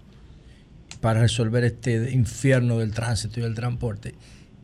para 1.01 1.21
resolver 1.21 1.65
este 1.65 2.11
infierno 2.13 2.79
del 2.79 2.93
tránsito 2.93 3.41
y 3.41 3.43
del 3.43 3.55
transporte. 3.55 4.15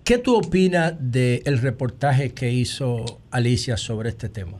¿Qué 0.04 0.18
tú 0.18 0.36
opinas 0.36 0.94
del 0.98 1.58
reportaje 1.58 2.32
que 2.32 2.50
hizo 2.52 3.20
Alicia 3.30 3.76
sobre 3.76 4.10
este 4.10 4.28
tema? 4.28 4.58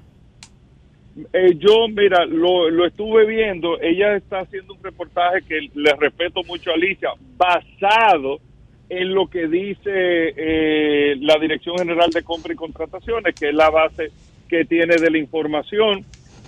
Eh, 1.32 1.56
yo, 1.58 1.88
mira, 1.88 2.26
lo, 2.26 2.68
lo 2.68 2.86
estuve 2.86 3.26
viendo. 3.26 3.80
Ella 3.80 4.16
está 4.16 4.40
haciendo 4.40 4.74
un 4.74 4.82
reportaje 4.82 5.42
que 5.42 5.70
le 5.74 5.94
respeto 5.94 6.42
mucho 6.44 6.70
a 6.70 6.74
Alicia, 6.74 7.10
basado 7.36 8.40
en 8.88 9.14
lo 9.14 9.26
que 9.26 9.48
dice 9.48 9.90
eh, 10.36 11.16
la 11.20 11.38
Dirección 11.38 11.78
General 11.78 12.10
de 12.10 12.22
Compra 12.22 12.52
y 12.52 12.56
Contrataciones, 12.56 13.34
que 13.34 13.48
es 13.48 13.54
la 13.54 13.70
base 13.70 14.10
que 14.48 14.64
tiene 14.64 14.96
de 14.96 15.10
la 15.10 15.18
información. 15.18 16.04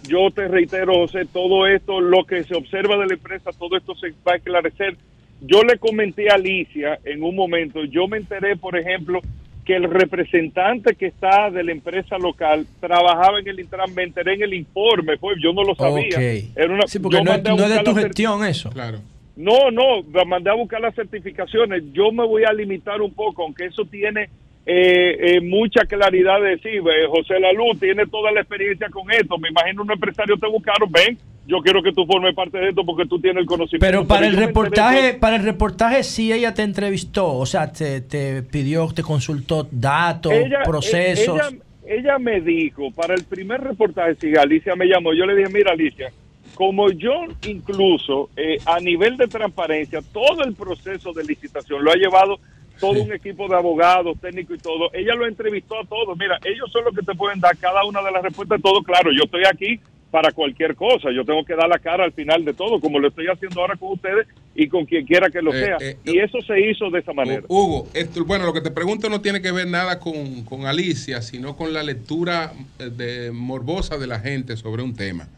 Yo 0.08 0.30
te 0.30 0.46
reitero, 0.46 0.94
José, 0.94 1.26
todo 1.32 1.66
esto, 1.66 2.00
lo 2.00 2.24
que 2.24 2.44
se 2.44 2.54
observa 2.54 2.96
de 2.96 3.06
la 3.06 3.14
empresa, 3.14 3.50
todo 3.58 3.76
esto 3.76 3.94
se 3.96 4.10
va 4.26 4.32
a 4.32 4.36
esclarecer. 4.36 4.96
Yo 5.40 5.62
le 5.62 5.78
comenté 5.78 6.30
a 6.30 6.34
Alicia 6.34 6.98
en 7.04 7.22
un 7.22 7.36
momento, 7.36 7.84
yo 7.84 8.08
me 8.08 8.16
enteré, 8.16 8.56
por 8.56 8.76
ejemplo, 8.76 9.20
que 9.64 9.76
el 9.76 9.84
representante 9.84 10.94
que 10.96 11.06
está 11.06 11.50
de 11.50 11.62
la 11.62 11.72
empresa 11.72 12.16
local 12.18 12.66
trabajaba 12.80 13.38
en 13.38 13.48
el 13.48 13.60
Intran, 13.60 13.94
me 13.94 14.02
enteré 14.04 14.34
en 14.34 14.42
el 14.42 14.54
informe, 14.54 15.16
pues 15.18 15.38
yo 15.42 15.52
no 15.52 15.62
lo 15.62 15.74
sabía. 15.74 16.08
Ok. 16.16 16.56
Era 16.56 16.72
una- 16.74 16.86
Sí, 16.86 16.98
porque 16.98 17.22
no, 17.22 17.32
es- 17.34 17.42
no 17.44 17.68
de 17.68 17.82
tu 17.84 17.94
gestión 17.94 18.44
eso. 18.44 18.70
Claro. 18.70 18.98
no, 19.36 19.70
no, 19.70 20.02
la 20.12 20.24
mandé 20.24 20.50
a 20.50 20.54
buscar 20.54 20.80
las 20.80 20.94
certificaciones. 20.96 21.84
Yo 21.92 22.10
me 22.10 22.26
voy 22.26 22.42
a 22.44 22.52
limitar 22.52 23.00
un 23.00 23.12
poco, 23.14 23.44
aunque 23.44 23.66
eso 23.66 23.84
tiene 23.84 24.28
eh, 24.70 25.36
eh, 25.36 25.40
mucha 25.40 25.84
claridad 25.86 26.40
de 26.42 26.50
decir, 26.56 26.74
eh, 26.80 27.06
José 27.08 27.38
Laluz 27.40 27.78
tiene 27.80 28.04
toda 28.06 28.30
la 28.32 28.40
experiencia 28.40 28.88
con 28.90 29.10
esto. 29.10 29.38
Me 29.38 29.48
imagino 29.48 29.82
un 29.82 29.90
empresario 29.92 30.36
te 30.36 30.46
buscaron, 30.46 30.90
ven, 30.92 31.16
yo 31.48 31.62
quiero 31.62 31.82
que 31.82 31.92
tú 31.92 32.04
formes 32.04 32.34
parte 32.34 32.58
de 32.58 32.68
esto 32.68 32.84
porque 32.84 33.06
tú 33.06 33.18
tienes 33.18 33.40
el 33.40 33.46
conocimiento. 33.46 33.84
Pero 33.84 34.06
para 34.06 34.26
el 34.26 34.36
reportaje, 34.36 35.14
para 35.14 35.36
el 35.36 35.42
reportaje 35.42 36.04
sí 36.04 36.30
ella 36.30 36.52
te 36.52 36.62
entrevistó, 36.62 37.34
o 37.34 37.46
sea, 37.46 37.72
te, 37.72 38.02
te 38.02 38.42
pidió, 38.42 38.86
te 38.94 39.02
consultó 39.02 39.66
datos, 39.70 40.30
Ella- 40.30 40.62
procesos. 40.64 41.40
Ella, 41.40 41.58
ella 41.86 42.18
me 42.18 42.42
dijo, 42.42 42.90
para 42.90 43.14
el 43.14 43.24
primer 43.24 43.62
reportaje, 43.62 44.14
si 44.16 44.36
Alicia 44.36 44.76
me 44.76 44.84
llamó, 44.84 45.14
yo 45.14 45.24
le 45.24 45.34
dije, 45.34 45.48
mira 45.48 45.72
Alicia, 45.72 46.12
como 46.54 46.90
yo 46.90 47.24
incluso 47.46 48.28
eh, 48.36 48.58
a 48.66 48.78
nivel 48.78 49.16
de 49.16 49.26
transparencia, 49.26 50.00
todo 50.12 50.44
el 50.44 50.54
proceso 50.54 51.14
de 51.14 51.24
licitación 51.24 51.82
lo 51.82 51.90
ha 51.90 51.96
llevado 51.96 52.38
todo 52.78 53.02
un 53.02 53.12
equipo 53.12 53.48
de 53.48 53.56
abogados, 53.56 54.18
técnicos 54.20 54.56
y 54.56 54.60
todo. 54.60 54.90
Ella 54.92 55.14
lo 55.14 55.26
entrevistó 55.26 55.80
a 55.80 55.84
todos. 55.84 56.16
Mira, 56.16 56.38
ellos 56.44 56.70
son 56.70 56.84
los 56.84 56.94
que 56.94 57.02
te 57.02 57.14
pueden 57.14 57.40
dar 57.40 57.56
cada 57.56 57.84
una 57.84 58.02
de 58.02 58.12
las 58.12 58.22
respuestas, 58.22 58.60
todo 58.62 58.82
claro. 58.82 59.10
Yo 59.16 59.24
estoy 59.24 59.42
aquí 59.50 59.80
para 60.10 60.32
cualquier 60.32 60.74
cosa. 60.74 61.10
Yo 61.14 61.24
tengo 61.24 61.44
que 61.44 61.54
dar 61.54 61.68
la 61.68 61.78
cara 61.78 62.04
al 62.04 62.12
final 62.12 62.44
de 62.44 62.54
todo, 62.54 62.80
como 62.80 62.98
lo 62.98 63.08
estoy 63.08 63.26
haciendo 63.26 63.60
ahora 63.60 63.76
con 63.76 63.92
ustedes 63.92 64.26
y 64.54 64.66
con 64.68 64.86
quien 64.86 65.04
quiera 65.06 65.28
que 65.30 65.42
lo 65.42 65.52
Eh, 65.54 65.64
sea. 65.64 65.76
eh, 65.80 65.96
y 66.04 66.18
eso 66.18 66.38
se 66.46 66.58
hizo 66.60 66.90
de 66.90 67.00
esa 67.00 67.12
manera. 67.12 67.42
Hugo, 67.48 67.88
esto, 67.94 68.24
bueno, 68.24 68.46
lo 68.46 68.52
que 68.52 68.60
te 68.62 68.70
pregunto 68.70 69.08
no 69.10 69.20
tiene 69.20 69.42
que 69.42 69.52
ver 69.52 69.66
nada 69.68 69.98
con, 70.00 70.44
con 70.44 70.66
Alicia, 70.66 71.20
sino 71.22 71.56
con 71.56 71.72
la 71.72 71.82
lectura 71.82 72.52
eh, 72.78 72.90
de, 72.90 73.30
morbosa 73.32 73.98
de 73.98 74.06
la 74.06 74.18
gente 74.20 74.56
sobre 74.56 74.82
un 74.82 74.94
tema. 74.96 75.28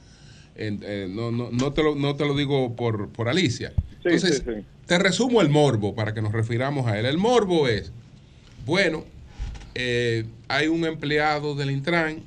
Eh, 0.56 1.08
no, 1.10 1.30
no, 1.30 1.48
no, 1.50 1.72
te 1.72 1.82
lo, 1.82 1.94
no 1.96 2.14
te 2.16 2.26
lo 2.26 2.34
digo 2.36 2.76
por, 2.76 3.08
por 3.08 3.28
Alicia. 3.28 3.72
Entonces, 4.04 4.42
sí, 4.46 4.52
sí. 4.56 4.64
te 4.86 4.98
resumo 4.98 5.40
el 5.40 5.48
morbo 5.48 5.94
para 5.94 6.14
que 6.14 6.22
nos 6.22 6.32
refiramos 6.32 6.86
a 6.86 6.98
él. 6.98 7.06
El 7.06 7.18
morbo 7.18 7.66
es, 7.66 7.92
bueno, 8.66 9.04
eh, 9.74 10.24
hay 10.48 10.68
un 10.68 10.84
empleado 10.84 11.54
del 11.54 11.70
Intran 11.70 12.20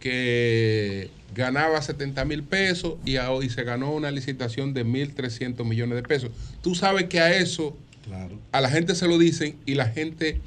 que 0.00 1.10
ganaba 1.34 1.80
70 1.80 2.24
mil 2.24 2.42
pesos 2.42 2.94
y 3.04 3.16
hoy 3.18 3.48
se 3.50 3.62
ganó 3.64 3.92
una 3.92 4.10
licitación 4.10 4.74
de 4.74 4.84
1.300 4.84 5.64
millones 5.66 5.96
de 5.96 6.02
pesos. 6.02 6.30
Tú 6.62 6.74
sabes 6.74 7.04
que 7.04 7.20
a 7.20 7.36
eso 7.36 7.76
a 8.52 8.60
la 8.60 8.70
gente 8.70 8.94
se 8.94 9.06
lo 9.06 9.18
dicen 9.18 9.56
y 9.66 9.74
la 9.74 9.86
gente 9.88 10.40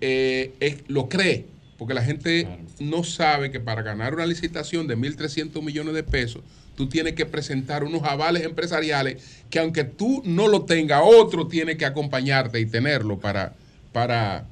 eh, 0.00 0.52
es- 0.60 0.76
lo 0.88 1.08
cree, 1.08 1.46
porque 1.78 1.94
la 1.94 2.02
gente 2.02 2.46
no 2.80 3.04
sabe 3.04 3.50
que 3.50 3.60
para 3.60 3.82
ganar 3.82 4.14
una 4.14 4.26
licitación 4.26 4.86
de 4.86 4.96
1.300 4.96 5.62
millones 5.62 5.94
de 5.94 6.02
pesos, 6.02 6.42
tú 6.76 6.88
tienes 6.88 7.14
que 7.14 7.24
presentar 7.26 7.84
unos 7.84 8.02
avales 8.02 8.42
empresariales 8.44 9.22
que 9.50 9.58
aunque 9.60 9.84
tú 9.84 10.22
no 10.24 10.48
lo 10.48 10.62
tengas, 10.64 11.00
otro 11.04 11.46
tiene 11.46 11.76
que 11.76 11.84
acompañarte 11.86 12.58
y 12.60 12.66
tenerlo 12.66 13.18
para, 13.18 13.54
para, 13.92 14.46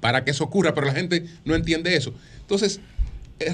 para 0.00 0.24
que 0.24 0.30
eso 0.30 0.44
ocurra, 0.44 0.74
pero 0.74 0.86
la 0.86 0.94
gente 0.94 1.24
no 1.44 1.54
entiende 1.54 1.96
eso. 1.96 2.14
Entonces, 2.40 2.80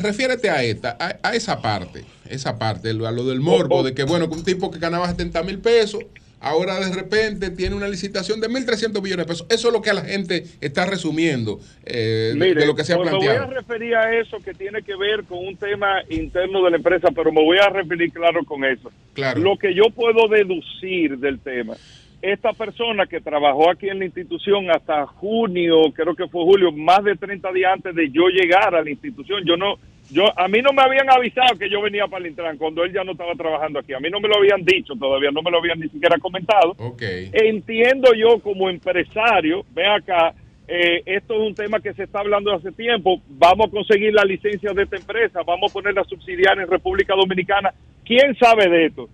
refiérete 0.02 0.51
a 0.51 0.62
esta, 0.62 0.97
a, 0.98 1.19
a 1.23 1.35
esa 1.35 1.61
parte, 1.62 2.05
esa 2.28 2.59
parte, 2.59 2.90
a 2.90 2.93
lo 2.94 3.24
del 3.24 3.40
morbo, 3.40 3.82
de 3.82 3.94
que 3.94 4.05
bueno, 4.05 4.28
que 4.28 4.35
un 4.36 4.44
tipo 4.44 4.70
que 4.70 4.78
ganaba 4.78 5.09
70 5.09 5.43
mil 5.43 5.59
pesos, 5.59 6.05
ahora 6.43 6.81
de 6.81 6.94
repente 6.94 7.51
tiene 7.51 7.77
una 7.77 7.86
licitación 7.89 8.40
de 8.40 8.48
1.300 8.48 9.02
millones 9.02 9.27
de 9.27 9.31
pesos. 9.32 9.47
Eso 9.51 9.69
es 9.69 9.74
lo 9.74 9.82
que 9.82 9.93
la 9.93 10.02
gente 10.02 10.44
está 10.61 10.86
resumiendo 10.86 11.61
eh, 11.85 12.31
de- 12.32 12.39
Mire, 12.39 12.61
de 12.61 12.66
lo 12.66 12.74
que 12.74 12.85
se 12.85 12.93
ha 12.94 12.97
pues 12.97 13.11
Me 13.11 13.16
voy 13.16 13.27
planteado. 13.27 13.51
a 13.51 13.55
referir 13.61 13.94
a 13.94 14.19
eso 14.19 14.39
que 14.39 14.55
tiene 14.55 14.82
que 14.82 14.97
ver 14.97 15.24
con 15.24 15.39
un 15.47 15.57
tema 15.57 16.02
interno 16.09 16.65
de 16.65 16.70
la 16.70 16.77
empresa, 16.78 17.09
pero 17.15 17.31
me 17.32 17.43
voy 17.44 17.59
a 17.59 17.69
referir 17.69 18.11
claro 18.12 18.44
con 18.44 18.65
eso. 18.65 18.90
Claro. 19.15 19.40
Lo 19.40 19.57
que 19.59 19.74
yo 19.74 19.85
puedo 19.94 20.28
deducir 20.28 21.19
del 21.19 21.40
tema, 21.40 21.74
esta 22.22 22.52
persona 22.52 23.06
que 23.06 23.20
trabajó 23.20 23.70
aquí 23.70 23.88
en 23.88 23.98
la 24.01 24.05
institución 24.05 24.70
hasta 24.70 25.06
junio, 25.06 25.92
creo 25.94 26.14
que 26.14 26.28
fue 26.28 26.44
julio, 26.44 26.70
más 26.72 27.02
de 27.02 27.16
30 27.16 27.52
días 27.52 27.72
antes 27.72 27.94
de 27.94 28.10
yo 28.10 28.28
llegar 28.28 28.74
a 28.74 28.82
la 28.82 28.90
institución, 28.90 29.42
yo 29.47 29.56
no, 29.56 29.76
yo 30.10 30.26
a 30.38 30.48
mí 30.48 30.60
no 30.60 30.72
me 30.72 30.82
habían 30.82 31.09
avisado 31.09 31.56
que 31.59 31.70
yo 31.70 31.80
venía 31.80 32.06
para 32.09 32.24
el 32.24 32.30
Intran 32.30 32.59
cuando 32.59 32.84
él 32.84 32.92
ya 32.92 33.05
no 33.05 33.12
estaba 33.12 33.34
trabajando 33.34 33.78
aquí. 33.78 33.94
A 33.94 34.01
mí 34.01 34.10
no 34.10 34.20
me 34.20 34.28
lo 34.28 34.36
habían 34.36 34.64
dicho 34.64 34.94
todavía, 34.94 35.30
no 35.30 35.40
me 35.42 35.51
lo 35.51 35.59
habían 35.59 35.78
ni 35.78 35.88
siquiera 35.88 36.18
comentado. 36.18 36.74
Ok. 36.78 37.02
Entiendo 37.32 38.12
yo 38.14 38.40
como 38.40 38.68
empresario, 38.68 39.64
ve 39.72 39.86
acá, 39.86 40.34
eh, 40.66 41.02
esto 41.06 41.34
es 41.34 41.40
un 41.40 41.55
tema 41.55 41.80
que 41.80 41.94
se 41.94 42.05
está 42.05 42.20
hablando 42.20 42.52
hace 42.52 42.70
tiempo, 42.72 43.20
vamos 43.28 43.68
a 43.68 43.70
conseguir 43.70 44.12
la 44.12 44.24
licencia 44.24 44.72
de 44.72 44.82
esta 44.82 44.97
empresa, 44.97 45.42
vamos 45.44 45.70
a 45.70 45.74
poner 45.74 45.94
la 45.94 46.05
subsidiaria 46.05 46.62
en 46.62 46.70
República 46.70 47.14
Dominicana, 47.14 47.72
¿quién 48.05 48.36
sabe 48.36 48.68
de 48.68 48.86
esto? 48.86 49.09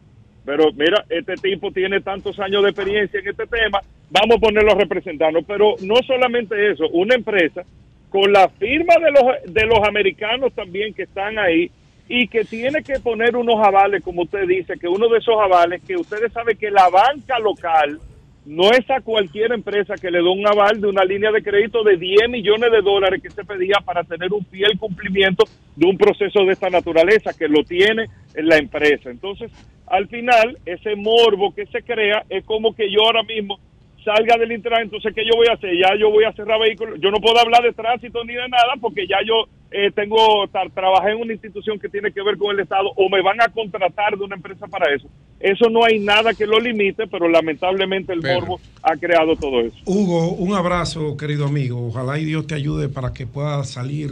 Pero 0.46 0.72
mira, 0.72 1.04
este 1.10 1.34
tipo 1.34 1.72
tiene 1.72 2.00
tantos 2.00 2.38
años 2.38 2.62
de 2.62 2.70
experiencia 2.70 3.18
en 3.18 3.28
este 3.28 3.46
tema, 3.46 3.80
vamos 4.10 4.36
a 4.36 4.40
ponerlo 4.40 4.72
a 4.72 4.76
representarnos. 4.76 5.44
Pero 5.44 5.74
no 5.82 5.96
solamente 6.06 6.70
eso, 6.70 6.88
una 6.90 7.16
empresa 7.16 7.64
con 8.08 8.32
la 8.32 8.48
firma 8.48 8.94
de 8.94 9.10
los, 9.10 9.52
de 9.52 9.66
los 9.66 9.86
americanos 9.86 10.52
también 10.54 10.94
que 10.94 11.02
están 11.02 11.38
ahí 11.38 11.70
y 12.08 12.28
que 12.28 12.44
tiene 12.44 12.82
que 12.84 13.00
poner 13.00 13.36
unos 13.36 13.56
avales, 13.66 14.02
como 14.04 14.22
usted 14.22 14.46
dice, 14.46 14.78
que 14.78 14.86
uno 14.86 15.08
de 15.08 15.18
esos 15.18 15.34
avales, 15.38 15.82
que 15.84 15.96
ustedes 15.96 16.32
saben 16.32 16.56
que 16.56 16.70
la 16.70 16.88
banca 16.88 17.40
local 17.40 17.98
no 18.46 18.70
es 18.70 18.88
a 18.90 19.00
cualquier 19.00 19.52
empresa 19.52 19.96
que 19.96 20.10
le 20.10 20.18
da 20.18 20.30
un 20.30 20.46
aval 20.46 20.80
de 20.80 20.86
una 20.86 21.04
línea 21.04 21.32
de 21.32 21.42
crédito 21.42 21.82
de 21.82 21.96
10 21.96 22.28
millones 22.30 22.70
de 22.70 22.80
dólares 22.80 23.20
que 23.20 23.30
se 23.30 23.44
pedía 23.44 23.76
para 23.84 24.04
tener 24.04 24.32
un 24.32 24.44
fiel 24.46 24.78
cumplimiento 24.78 25.44
de 25.74 25.86
un 25.86 25.98
proceso 25.98 26.44
de 26.44 26.52
esta 26.52 26.70
naturaleza 26.70 27.32
que 27.36 27.48
lo 27.48 27.64
tiene 27.64 28.06
en 28.34 28.46
la 28.46 28.56
empresa. 28.56 29.10
Entonces, 29.10 29.50
al 29.88 30.06
final, 30.06 30.58
ese 30.64 30.94
morbo 30.94 31.52
que 31.54 31.66
se 31.66 31.82
crea 31.82 32.24
es 32.28 32.44
como 32.44 32.74
que 32.74 32.90
yo 32.90 33.02
ahora 33.04 33.24
mismo 33.24 33.58
salga 34.04 34.36
del 34.38 34.52
Intran, 34.52 34.82
entonces 34.82 35.12
¿qué 35.12 35.24
yo 35.24 35.36
voy 35.36 35.48
a 35.48 35.54
hacer? 35.54 35.76
Ya 35.76 35.96
yo 35.98 36.10
voy 36.10 36.22
a 36.22 36.32
cerrar 36.32 36.60
vehículos. 36.60 37.00
Yo 37.00 37.10
no 37.10 37.18
puedo 37.18 37.40
hablar 37.40 37.62
de 37.62 37.72
tránsito 37.72 38.24
ni 38.24 38.34
de 38.34 38.48
nada 38.48 38.74
porque 38.80 39.08
ya 39.08 39.18
yo 39.26 39.48
eh, 39.76 39.90
tengo, 39.94 40.16
tra- 40.48 40.72
trabajé 40.72 41.10
en 41.12 41.20
una 41.20 41.32
institución 41.34 41.78
que 41.78 41.88
tiene 41.88 42.10
que 42.12 42.22
ver 42.22 42.38
con 42.38 42.54
el 42.54 42.60
Estado 42.62 42.88
o 42.96 43.08
me 43.10 43.20
van 43.22 43.40
a 43.42 43.48
contratar 43.48 44.16
de 44.16 44.24
una 44.24 44.36
empresa 44.36 44.66
para 44.66 44.94
eso. 44.94 45.06
Eso 45.38 45.68
no 45.68 45.84
hay 45.84 45.98
nada 45.98 46.32
que 46.32 46.46
lo 46.46 46.58
limite, 46.58 47.06
pero 47.06 47.28
lamentablemente 47.28 48.12
el 48.12 48.20
Pero- 48.20 48.40
morbo 48.40 48.60
ha 48.82 48.96
creado 48.96 49.36
todo 49.36 49.60
eso. 49.60 49.76
Hugo, 49.84 50.30
un 50.32 50.54
abrazo, 50.54 51.16
querido 51.16 51.44
amigo. 51.46 51.86
Ojalá 51.88 52.18
y 52.18 52.24
Dios 52.24 52.46
te 52.46 52.54
ayude 52.54 52.88
para 52.88 53.12
que 53.12 53.26
puedas 53.26 53.68
salir 53.70 54.10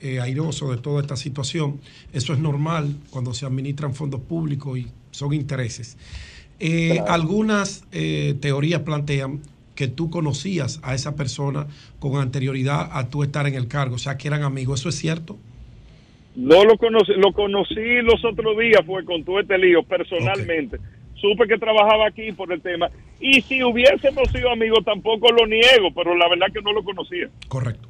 eh, 0.00 0.20
airoso 0.20 0.70
de 0.70 0.78
toda 0.78 1.00
esta 1.00 1.16
situación. 1.16 1.80
Eso 2.12 2.32
es 2.32 2.38
normal 2.38 2.96
cuando 3.10 3.32
se 3.32 3.46
administran 3.46 3.94
fondos 3.94 4.20
públicos 4.20 4.76
y 4.78 4.86
son 5.12 5.32
intereses. 5.32 5.96
Eh, 6.60 6.90
Claro. 6.96 7.12
Algunas 7.12 7.84
eh, 7.92 8.34
teorías 8.40 8.80
plantean 8.82 9.40
que 9.74 9.88
tú 9.88 10.10
conocías 10.10 10.80
a 10.82 10.94
esa 10.94 11.16
persona 11.16 11.66
con 11.98 12.16
anterioridad 12.20 12.90
a 12.92 13.08
tú 13.10 13.22
estar 13.22 13.46
en 13.46 13.54
el 13.54 13.68
cargo, 13.68 13.96
o 13.96 13.98
sea, 13.98 14.16
que 14.16 14.28
eran 14.28 14.42
amigos. 14.42 14.80
¿Eso 14.80 14.88
es 14.88 14.96
cierto? 14.96 15.38
No 16.36 16.64
lo 16.64 16.76
conocí, 16.76 17.12
lo 17.16 17.32
conocí 17.32 18.02
los 18.02 18.24
otros 18.24 18.58
días, 18.58 18.80
fue 18.84 19.04
con 19.04 19.22
todo 19.24 19.40
este 19.40 19.56
lío, 19.56 19.82
personalmente. 19.84 20.78
Supe 21.14 21.46
que 21.46 21.58
trabajaba 21.58 22.08
aquí 22.08 22.32
por 22.32 22.52
el 22.52 22.60
tema. 22.60 22.90
Y 23.20 23.40
si 23.42 23.62
hubiésemos 23.62 24.30
sido 24.32 24.50
amigos, 24.50 24.84
tampoco 24.84 25.30
lo 25.30 25.46
niego, 25.46 25.92
pero 25.94 26.14
la 26.16 26.28
verdad 26.28 26.46
que 26.52 26.60
no 26.60 26.72
lo 26.72 26.82
conocía. 26.82 27.28
Correcto. 27.48 27.88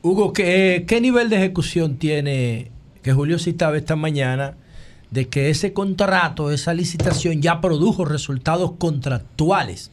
Hugo, 0.00 0.32
¿qué, 0.32 0.84
qué 0.88 1.00
nivel 1.00 1.28
de 1.28 1.36
ejecución 1.36 1.96
tiene 1.98 2.70
que 3.02 3.12
Julio 3.12 3.38
citaba 3.38 3.76
esta 3.76 3.94
mañana 3.94 4.56
de 5.10 5.28
que 5.28 5.50
ese 5.50 5.72
contrato, 5.72 6.50
esa 6.50 6.74
licitación 6.74 7.42
ya 7.42 7.60
produjo 7.60 8.04
resultados 8.04 8.72
contractuales? 8.72 9.92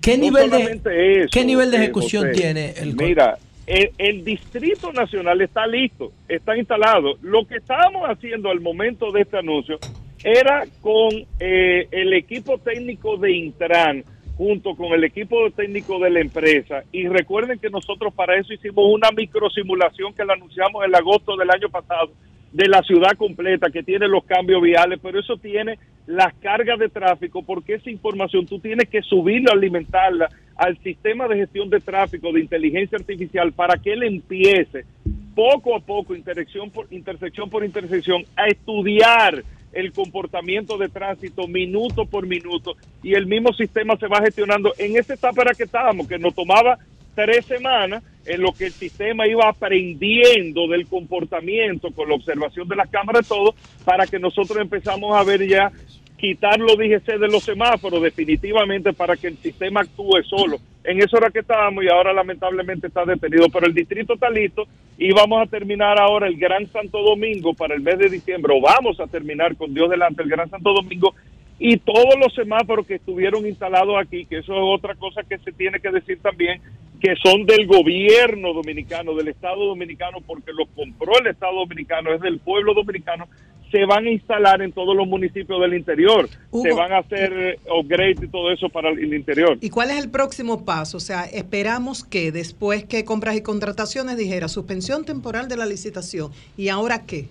¿Qué 0.00 0.16
No 0.16 0.24
nivel 0.24 0.50
de 0.50 1.22
eso, 1.22 1.28
qué 1.32 1.44
nivel 1.44 1.70
de 1.70 1.76
eh, 1.78 1.82
ejecución 1.82 2.28
José. 2.28 2.40
tiene 2.40 2.70
el 2.76 2.94
Mira, 2.96 3.38
el, 3.66 3.90
el 3.98 4.24
Distrito 4.24 4.92
Nacional 4.92 5.40
está 5.40 5.66
listo, 5.66 6.12
está 6.28 6.56
instalado. 6.56 7.16
Lo 7.22 7.46
que 7.46 7.56
estábamos 7.56 8.08
haciendo 8.08 8.50
al 8.50 8.60
momento 8.60 9.10
de 9.10 9.22
este 9.22 9.38
anuncio 9.38 9.78
era 10.22 10.64
con 10.80 11.10
eh, 11.40 11.88
el 11.90 12.12
equipo 12.12 12.58
técnico 12.58 13.16
de 13.16 13.32
Intran 13.32 14.04
junto 14.36 14.76
con 14.76 14.92
el 14.92 15.04
equipo 15.04 15.50
técnico 15.50 15.98
de 15.98 16.10
la 16.10 16.20
empresa. 16.20 16.82
Y 16.92 17.08
recuerden 17.08 17.58
que 17.58 17.70
nosotros 17.70 18.12
para 18.12 18.38
eso 18.38 18.52
hicimos 18.52 18.84
una 18.92 19.10
microsimulación 19.10 20.12
que 20.12 20.24
la 20.24 20.34
anunciamos 20.34 20.84
en 20.84 20.94
agosto 20.94 21.36
del 21.36 21.50
año 21.50 21.68
pasado 21.70 22.12
de 22.56 22.68
la 22.68 22.82
ciudad 22.82 23.12
completa 23.18 23.68
que 23.70 23.82
tiene 23.82 24.08
los 24.08 24.24
cambios 24.24 24.62
viales, 24.62 24.98
pero 25.02 25.20
eso 25.20 25.36
tiene 25.36 25.78
las 26.06 26.32
cargas 26.36 26.78
de 26.78 26.88
tráfico 26.88 27.42
porque 27.42 27.74
esa 27.74 27.90
información 27.90 28.46
tú 28.46 28.58
tienes 28.58 28.88
que 28.88 29.02
subirla, 29.02 29.52
alimentarla 29.52 30.30
al 30.56 30.78
sistema 30.78 31.28
de 31.28 31.36
gestión 31.36 31.68
de 31.68 31.80
tráfico 31.80 32.32
de 32.32 32.40
inteligencia 32.40 32.96
artificial 32.96 33.52
para 33.52 33.76
que 33.76 33.92
él 33.92 34.04
empiece 34.04 34.86
poco 35.34 35.76
a 35.76 35.80
poco, 35.80 36.14
intersección 36.14 36.70
por 36.70 36.86
intersección 36.90 37.50
por 37.50 37.62
intersección, 37.62 38.24
a 38.34 38.46
estudiar 38.46 39.44
el 39.74 39.92
comportamiento 39.92 40.78
de 40.78 40.88
tránsito 40.88 41.46
minuto 41.46 42.06
por 42.06 42.26
minuto 42.26 42.74
y 43.02 43.12
el 43.12 43.26
mismo 43.26 43.52
sistema 43.52 43.98
se 43.98 44.06
va 44.06 44.22
gestionando. 44.22 44.72
En 44.78 44.96
esa 44.96 45.12
etapa 45.12 45.44
que 45.54 45.64
estábamos, 45.64 46.08
que 46.08 46.18
nos 46.18 46.34
tomaba 46.34 46.78
tres 47.14 47.44
semanas 47.44 48.02
en 48.26 48.42
lo 48.42 48.52
que 48.52 48.66
el 48.66 48.72
sistema 48.72 49.26
iba 49.26 49.48
aprendiendo 49.48 50.66
del 50.68 50.86
comportamiento 50.86 51.90
con 51.92 52.08
la 52.08 52.14
observación 52.14 52.68
de 52.68 52.76
las 52.76 52.88
cámaras 52.88 53.28
todo, 53.28 53.54
para 53.84 54.06
que 54.06 54.18
nosotros 54.18 54.58
empezamos 54.58 55.16
a 55.16 55.22
ver 55.24 55.46
ya 55.46 55.70
quitar 56.16 56.58
los 56.58 56.76
DGC 56.76 57.18
de 57.18 57.28
los 57.28 57.44
semáforos 57.44 58.02
definitivamente 58.02 58.92
para 58.92 59.16
que 59.16 59.28
el 59.28 59.36
sistema 59.36 59.80
actúe 59.82 60.22
solo. 60.24 60.58
En 60.82 61.02
eso 61.02 61.18
era 61.18 61.30
que 61.30 61.40
estábamos 61.40 61.84
y 61.84 61.88
ahora 61.88 62.12
lamentablemente 62.12 62.86
está 62.86 63.04
detenido, 63.04 63.48
pero 63.52 63.66
el 63.66 63.74
distrito 63.74 64.14
está 64.14 64.30
listo 64.30 64.66
y 64.98 65.12
vamos 65.12 65.42
a 65.42 65.50
terminar 65.50 65.98
ahora 65.98 66.26
el 66.26 66.36
Gran 66.36 66.66
Santo 66.68 67.02
Domingo 67.02 67.54
para 67.54 67.74
el 67.74 67.82
mes 67.82 67.98
de 67.98 68.08
diciembre, 68.08 68.54
o 68.56 68.60
vamos 68.60 68.98
a 69.00 69.06
terminar 69.06 69.56
con 69.56 69.74
Dios 69.74 69.90
delante 69.90 70.22
el 70.22 70.28
Gran 70.30 70.48
Santo 70.48 70.72
Domingo 70.72 71.14
y 71.58 71.78
todos 71.78 72.14
los 72.20 72.34
semáforos 72.34 72.86
que 72.86 72.96
estuvieron 72.96 73.46
instalados 73.46 73.96
aquí, 73.98 74.26
que 74.26 74.38
eso 74.38 74.52
es 74.52 74.60
otra 74.62 74.94
cosa 74.94 75.22
que 75.22 75.38
se 75.38 75.52
tiene 75.52 75.80
que 75.80 75.90
decir 75.90 76.18
también, 76.20 76.60
que 77.00 77.14
son 77.22 77.46
del 77.46 77.66
gobierno 77.66 78.52
dominicano, 78.52 79.14
del 79.14 79.28
Estado 79.28 79.66
dominicano, 79.66 80.18
porque 80.26 80.52
los 80.52 80.68
compró 80.74 81.18
el 81.18 81.28
Estado 81.28 81.54
dominicano, 81.54 82.12
es 82.12 82.20
del 82.20 82.38
pueblo 82.40 82.74
dominicano, 82.74 83.26
se 83.70 83.84
van 83.84 84.06
a 84.06 84.10
instalar 84.10 84.62
en 84.62 84.72
todos 84.72 84.96
los 84.96 85.06
municipios 85.06 85.60
del 85.60 85.74
interior, 85.74 86.28
Hugo. 86.50 86.62
se 86.62 86.72
van 86.72 86.92
a 86.92 86.98
hacer 86.98 87.32
eh, 87.32 87.58
upgrade 87.70 88.16
y 88.22 88.28
todo 88.28 88.52
eso 88.52 88.68
para 88.68 88.90
el, 88.90 88.98
el 88.98 89.14
interior. 89.14 89.58
¿Y 89.60 89.70
cuál 89.70 89.90
es 89.90 89.98
el 89.98 90.10
próximo 90.10 90.64
paso? 90.64 90.98
O 90.98 91.00
sea, 91.00 91.24
esperamos 91.24 92.04
que 92.04 92.32
después 92.32 92.84
que 92.84 93.04
compras 93.04 93.36
y 93.36 93.42
contrataciones 93.42 94.16
dijera 94.16 94.48
suspensión 94.48 95.04
temporal 95.04 95.48
de 95.48 95.56
la 95.56 95.66
licitación. 95.66 96.30
¿Y 96.56 96.68
ahora 96.68 97.06
qué? 97.06 97.28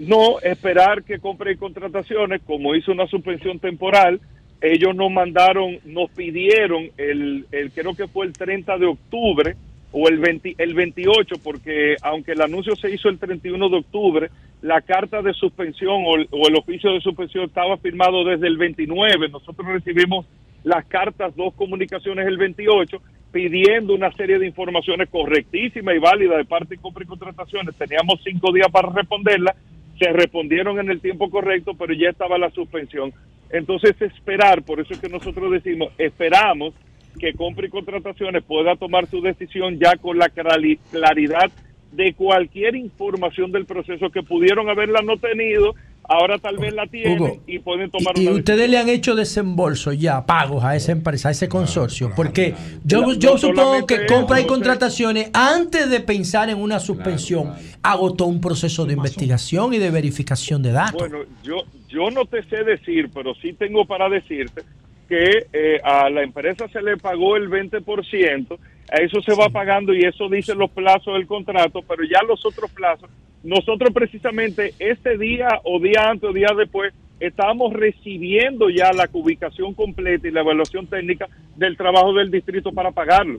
No 0.00 0.40
esperar 0.40 1.04
que 1.04 1.18
compre 1.18 1.52
y 1.52 1.56
contrataciones, 1.56 2.40
como 2.46 2.74
hizo 2.74 2.90
una 2.90 3.06
suspensión 3.06 3.58
temporal, 3.58 4.20
ellos 4.62 4.94
nos 4.94 5.10
mandaron, 5.10 5.78
nos 5.84 6.10
pidieron 6.10 6.90
el, 6.96 7.46
el 7.52 7.70
creo 7.70 7.94
que 7.94 8.08
fue 8.08 8.26
el 8.26 8.32
30 8.32 8.78
de 8.78 8.86
octubre 8.86 9.56
o 9.92 10.08
el 10.08 10.18
20 10.18 10.54
el 10.58 10.74
28, 10.74 11.36
porque 11.42 11.96
aunque 12.02 12.32
el 12.32 12.40
anuncio 12.40 12.76
se 12.76 12.90
hizo 12.90 13.08
el 13.08 13.18
31 13.18 13.68
de 13.68 13.76
octubre, 13.76 14.30
la 14.62 14.80
carta 14.80 15.22
de 15.22 15.32
suspensión 15.34 16.02
o 16.06 16.16
el, 16.16 16.56
oficio 16.56 16.92
de 16.92 17.00
suspensión 17.00 17.44
estaba 17.44 17.76
firmado 17.78 18.24
desde 18.24 18.46
el 18.46 18.56
29. 18.56 19.28
Nosotros 19.28 19.66
recibimos 19.66 20.26
las 20.64 20.84
cartas, 20.86 21.34
dos 21.34 21.54
comunicaciones 21.54 22.26
el 22.26 22.36
28, 22.36 23.00
pidiendo 23.32 23.94
una 23.94 24.12
serie 24.12 24.38
de 24.38 24.46
informaciones 24.46 25.08
correctísimas 25.08 25.94
y 25.94 25.98
válidas 25.98 26.38
de 26.38 26.44
parte 26.44 26.74
de 26.74 26.80
compra 26.80 27.04
y 27.04 27.06
contrataciones. 27.06 27.74
Teníamos 27.76 28.20
cinco 28.22 28.52
días 28.52 28.68
para 28.70 28.90
responderla, 28.90 29.54
se 30.00 30.12
respondieron 30.12 30.80
en 30.80 30.90
el 30.90 31.00
tiempo 31.00 31.30
correcto, 31.30 31.74
pero 31.78 31.92
ya 31.92 32.08
estaba 32.08 32.38
la 32.38 32.50
suspensión. 32.50 33.12
Entonces, 33.50 34.00
esperar, 34.00 34.62
por 34.62 34.80
eso 34.80 34.94
es 34.94 34.98
que 34.98 35.08
nosotros 35.10 35.52
decimos, 35.52 35.92
esperamos 35.98 36.72
que 37.18 37.34
compra 37.34 37.66
y 37.66 37.70
contrataciones 37.70 38.42
pueda 38.44 38.76
tomar 38.76 39.06
su 39.06 39.20
decisión 39.20 39.78
ya 39.78 39.96
con 39.96 40.16
la 40.16 40.28
clari- 40.30 40.78
claridad 40.90 41.50
de 41.92 42.14
cualquier 42.14 42.76
información 42.76 43.52
del 43.52 43.66
proceso 43.66 44.10
que 44.10 44.22
pudieron 44.22 44.70
haberla 44.70 45.02
no 45.02 45.16
tenido, 45.18 45.74
ahora 46.10 46.38
tal 46.38 46.58
vez 46.58 46.74
la 46.74 46.86
tienen 46.88 47.20
Hugo, 47.20 47.40
y 47.46 47.60
pueden 47.60 47.88
tomar 47.88 48.18
Y 48.18 48.26
una 48.26 48.36
ustedes 48.36 48.68
le 48.68 48.78
han 48.78 48.88
hecho 48.88 49.14
desembolso 49.14 49.92
ya, 49.92 50.26
pagos 50.26 50.64
a 50.64 50.74
esa 50.74 50.90
empresa, 50.90 51.28
a 51.28 51.30
ese 51.30 51.48
consorcio, 51.48 52.10
porque 52.16 52.54
yo, 52.84 53.14
yo 53.14 53.38
supongo 53.38 53.86
que 53.86 53.94
eso, 53.94 54.06
compra 54.08 54.40
y 54.40 54.44
contrataciones, 54.44 55.30
antes 55.32 55.88
de 55.88 56.00
pensar 56.00 56.50
en 56.50 56.58
una 56.58 56.80
suspensión, 56.80 57.54
agotó 57.82 58.26
un 58.26 58.40
proceso 58.40 58.84
de 58.84 58.94
investigación 58.94 59.72
y 59.72 59.78
de 59.78 59.90
verificación 59.90 60.62
de 60.62 60.72
datos. 60.72 61.00
Bueno, 61.00 61.18
yo, 61.44 61.58
yo 61.88 62.10
no 62.10 62.24
te 62.24 62.42
sé 62.42 62.64
decir, 62.64 63.08
pero 63.14 63.32
sí 63.36 63.52
tengo 63.52 63.84
para 63.84 64.08
decirte 64.08 64.62
que 65.08 65.46
eh, 65.52 65.80
a 65.84 66.10
la 66.10 66.22
empresa 66.22 66.68
se 66.68 66.82
le 66.82 66.96
pagó 66.96 67.36
el 67.36 67.48
20%, 67.48 68.46
a 68.48 68.58
eso 68.98 69.20
se 69.22 69.34
va 69.34 69.48
pagando 69.48 69.94
y 69.94 70.04
eso 70.04 70.28
dice 70.28 70.54
los 70.54 70.70
plazos 70.70 71.14
del 71.14 71.26
contrato, 71.26 71.80
pero 71.86 72.02
ya 72.04 72.22
los 72.26 72.44
otros 72.44 72.70
plazos, 72.70 73.08
nosotros 73.42 73.92
precisamente 73.94 74.74
este 74.78 75.16
día 75.16 75.48
o 75.64 75.80
día 75.80 76.10
antes 76.10 76.28
o 76.28 76.32
día 76.32 76.48
después 76.56 76.92
estábamos 77.20 77.72
recibiendo 77.72 78.68
ya 78.70 78.92
la 78.92 79.08
ubicación 79.12 79.74
completa 79.74 80.26
y 80.26 80.30
la 80.30 80.40
evaluación 80.40 80.86
técnica 80.86 81.28
del 81.56 81.76
trabajo 81.76 82.14
del 82.14 82.30
distrito 82.30 82.72
para 82.72 82.90
pagarlo. 82.90 83.38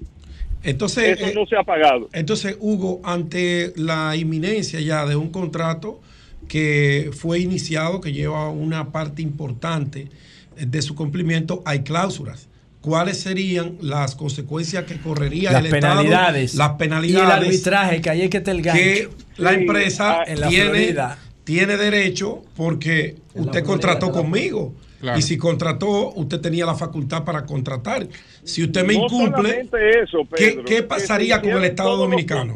Entonces, 0.63 1.19
Eso 1.19 1.27
eh, 1.27 1.33
no 1.35 1.45
se 1.47 1.55
ha 1.55 1.63
pagado. 1.63 2.07
Entonces, 2.13 2.57
Hugo, 2.59 3.01
ante 3.03 3.73
la 3.75 4.15
inminencia 4.15 4.79
ya 4.79 5.05
de 5.05 5.15
un 5.15 5.31
contrato 5.31 5.99
que 6.47 7.09
fue 7.13 7.39
iniciado, 7.39 8.01
que 8.01 8.13
lleva 8.13 8.49
una 8.49 8.91
parte 8.91 9.21
importante 9.21 10.09
de 10.55 10.81
su 10.81 10.95
cumplimiento, 10.95 11.63
hay 11.65 11.79
cláusulas. 11.81 12.50
¿Cuáles 12.81 13.19
serían 13.21 13.77
las 13.81 14.15
consecuencias 14.15 14.85
que 14.85 14.97
correría 14.97 15.51
las 15.51 15.61
el 15.65 15.73
Estado? 15.73 15.99
penalidades. 16.01 16.55
Las 16.55 16.69
Y 16.69 16.71
el 16.71 16.77
penalidades. 16.77 17.31
arbitraje, 17.47 18.01
que 18.01 18.09
ahí 18.09 18.21
es 18.23 18.29
que 18.31 18.41
te 18.41 18.51
el 18.51 18.61
gancho. 18.63 18.81
que 18.81 19.09
la 19.37 19.53
empresa 19.53 20.23
en 20.25 20.39
la 20.41 20.47
tiene, 20.49 20.95
tiene 21.43 21.77
derecho 21.77 22.41
porque 22.55 23.17
usted 23.35 23.63
contrató 23.63 24.11
conmigo. 24.11 24.73
Claro. 24.99 25.17
Y 25.17 25.21
si 25.23 25.37
contrató, 25.37 26.11
usted 26.13 26.39
tenía 26.41 26.65
la 26.65 26.75
facultad 26.75 27.23
para 27.23 27.45
contratar. 27.45 28.07
Si 28.43 28.63
usted 28.63 28.83
me 28.85 28.95
no 28.95 29.05
incumple, 29.05 29.61
eso, 30.03 30.19
¿qué, 30.35 30.47
Pedro, 30.51 30.63
qué 30.65 30.83
pasaría 30.83 31.41
con 31.41 31.51
el 31.51 31.63
Estado 31.63 31.97
Dominicano? 31.97 32.53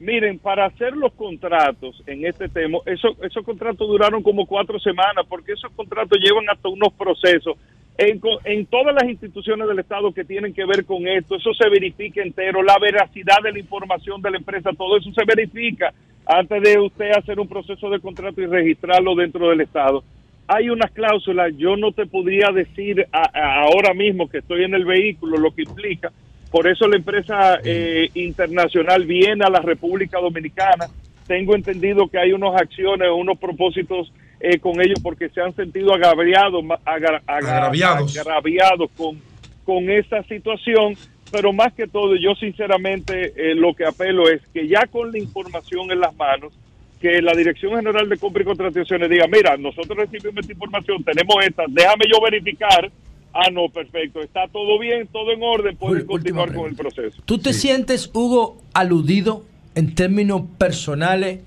Miren, 0.00 0.38
para 0.38 0.66
hacer 0.66 0.92
los 0.94 1.12
contratos 1.14 2.02
en 2.06 2.26
este 2.26 2.48
tema, 2.48 2.78
eso- 2.84 3.16
esos 3.22 3.44
contratos 3.44 3.86
duraron 3.88 4.22
como 4.22 4.44
cuatro 4.46 4.78
semanas, 4.80 5.24
porque 5.28 5.52
esos 5.52 5.70
contratos 5.76 6.18
llevan 6.18 6.44
hasta 6.50 6.68
unos 6.68 6.92
procesos 6.94 7.56
en, 7.98 8.20
en 8.44 8.66
todas 8.66 8.94
las 8.94 9.04
instituciones 9.08 9.68
del 9.68 9.78
Estado 9.78 10.12
que 10.12 10.24
tienen 10.24 10.52
que 10.52 10.64
ver 10.64 10.84
con 10.84 11.06
esto. 11.06 11.36
Eso 11.36 11.54
se 11.54 11.68
verifica 11.68 12.22
entero, 12.22 12.62
la 12.62 12.78
veracidad 12.78 13.38
de 13.42 13.52
la 13.52 13.58
información 13.58 14.20
de 14.22 14.30
la 14.32 14.38
empresa, 14.38 14.70
todo 14.76 14.96
eso 14.96 15.10
se 15.12 15.24
verifica 15.24 15.92
antes 16.26 16.62
de 16.62 16.78
usted 16.80 17.10
hacer 17.12 17.38
un 17.38 17.48
proceso 17.48 17.90
de 17.90 18.00
contrato 18.00 18.40
y 18.40 18.46
registrarlo 18.46 19.14
dentro 19.14 19.48
del 19.50 19.60
Estado. 19.60 20.02
Hay 20.46 20.68
unas 20.68 20.90
cláusulas, 20.90 21.52
yo 21.56 21.76
no 21.76 21.92
te 21.92 22.06
podría 22.06 22.50
decir 22.52 23.06
a- 23.12 23.30
a- 23.32 23.62
ahora 23.62 23.94
mismo 23.94 24.28
que 24.28 24.38
estoy 24.38 24.64
en 24.64 24.74
el 24.74 24.84
vehículo 24.84 25.38
lo 25.38 25.54
que 25.54 25.62
implica, 25.62 26.10
por 26.50 26.66
eso 26.68 26.86
la 26.88 26.96
empresa 26.96 27.58
eh, 27.64 28.08
internacional 28.14 29.04
viene 29.06 29.44
a 29.44 29.50
la 29.50 29.60
República 29.60 30.18
Dominicana. 30.20 30.86
Tengo 31.26 31.54
entendido 31.54 32.06
que 32.08 32.18
hay 32.18 32.32
unas 32.32 32.54
acciones, 32.60 33.08
unos 33.14 33.38
propósitos 33.38 34.12
eh, 34.40 34.58
con 34.58 34.80
ellos 34.80 34.98
porque 35.02 35.28
se 35.30 35.40
han 35.40 35.54
sentido 35.54 35.92
agraviados, 35.94 36.62
ma- 36.64 36.78
agra- 36.84 37.22
agra- 37.26 37.56
Agraviados. 37.56 38.16
agraviados 38.18 38.90
con, 38.96 39.18
con 39.64 39.90
esa 39.90 40.22
situación. 40.24 40.94
Pero 41.32 41.52
más 41.52 41.72
que 41.72 41.88
todo, 41.88 42.14
yo 42.16 42.34
sinceramente 42.36 43.32
eh, 43.36 43.54
lo 43.54 43.74
que 43.74 43.84
apelo 43.86 44.28
es 44.28 44.40
que 44.52 44.68
ya 44.68 44.86
con 44.86 45.10
la 45.10 45.18
información 45.18 45.90
en 45.90 45.98
las 46.00 46.14
manos, 46.16 46.52
que 47.00 47.20
la 47.20 47.34
Dirección 47.34 47.74
General 47.76 48.08
de 48.08 48.16
Compra 48.18 48.42
y 48.42 48.46
Contrataciones 48.46 49.10
diga, 49.10 49.26
mira, 49.26 49.56
nosotros 49.56 49.96
recibimos 49.98 50.38
esta 50.40 50.52
información, 50.52 51.02
tenemos 51.02 51.34
esta, 51.44 51.64
déjame 51.68 52.04
yo 52.12 52.20
verificar. 52.22 52.90
Ah, 53.32 53.50
no, 53.50 53.68
perfecto, 53.68 54.20
está 54.20 54.46
todo 54.46 54.78
bien, 54.78 55.08
todo 55.08 55.32
en 55.32 55.42
orden, 55.42 55.76
pueden 55.76 56.06
continuar 56.06 56.54
con 56.54 56.68
el 56.70 56.76
proceso. 56.76 57.20
¿Tú 57.24 57.38
te 57.38 57.52
sientes, 57.52 58.08
Hugo, 58.14 58.62
aludido 58.74 59.44
en 59.74 59.92
términos 59.96 60.42
personales 60.56 61.40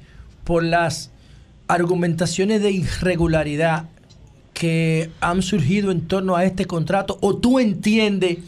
por 0.43 0.63
las 0.65 1.13
argumentaciones 1.67 2.61
de 2.61 2.71
irregularidad 2.71 3.85
que 4.53 5.09
han 5.21 5.41
surgido 5.41 5.91
en 5.91 6.07
torno 6.07 6.35
a 6.35 6.43
este 6.43 6.65
contrato? 6.65 7.17
¿O 7.21 7.37
tú 7.37 7.59
entiendes 7.59 8.39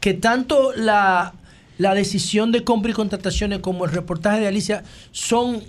que 0.00 0.14
tanto 0.14 0.72
la, 0.74 1.34
la 1.76 1.94
decisión 1.94 2.52
de 2.52 2.64
compra 2.64 2.90
y 2.90 2.94
contrataciones 2.94 3.58
como 3.58 3.84
el 3.84 3.92
reportaje 3.92 4.40
de 4.40 4.46
Alicia 4.46 4.84
son 5.10 5.62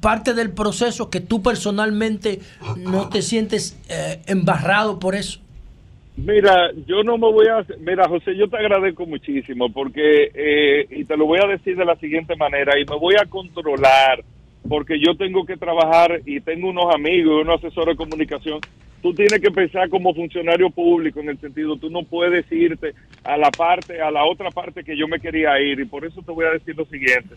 parte 0.00 0.34
del 0.34 0.50
proceso 0.50 1.10
que 1.10 1.20
tú 1.20 1.42
personalmente 1.42 2.40
no 2.76 3.08
te 3.08 3.22
sientes 3.22 3.78
eh, 3.88 4.20
embarrado 4.26 4.98
por 4.98 5.14
eso? 5.14 5.40
Mira, 6.16 6.70
yo 6.86 7.02
no 7.02 7.16
me 7.16 7.32
voy 7.32 7.46
a... 7.46 7.64
Mira, 7.80 8.06
José, 8.06 8.36
yo 8.36 8.48
te 8.48 8.58
agradezco 8.58 9.06
muchísimo 9.06 9.72
porque, 9.72 10.30
eh, 10.34 10.86
y 10.90 11.04
te 11.04 11.16
lo 11.16 11.24
voy 11.24 11.38
a 11.42 11.46
decir 11.46 11.76
de 11.76 11.86
la 11.86 11.96
siguiente 11.96 12.36
manera, 12.36 12.78
y 12.78 12.84
me 12.84 12.98
voy 12.98 13.14
a 13.14 13.24
controlar 13.24 14.22
porque 14.68 14.98
yo 14.98 15.16
tengo 15.16 15.44
que 15.44 15.56
trabajar 15.56 16.20
y 16.24 16.40
tengo 16.40 16.70
unos 16.70 16.94
amigos, 16.94 17.42
unos 17.42 17.58
asesores 17.58 17.96
de 17.96 18.04
comunicación. 18.04 18.60
Tú 19.02 19.12
tienes 19.12 19.40
que 19.40 19.50
pensar 19.50 19.88
como 19.88 20.14
funcionario 20.14 20.70
público 20.70 21.20
en 21.20 21.30
el 21.30 21.40
sentido, 21.40 21.76
tú 21.76 21.90
no 21.90 22.04
puedes 22.04 22.50
irte 22.52 22.94
a 23.24 23.36
la 23.36 23.50
parte, 23.50 24.00
a 24.00 24.10
la 24.10 24.24
otra 24.24 24.50
parte 24.50 24.84
que 24.84 24.96
yo 24.96 25.08
me 25.08 25.18
quería 25.18 25.60
ir 25.60 25.80
y 25.80 25.84
por 25.84 26.04
eso 26.04 26.22
te 26.22 26.30
voy 26.30 26.44
a 26.44 26.52
decir 26.52 26.76
lo 26.76 26.84
siguiente. 26.84 27.34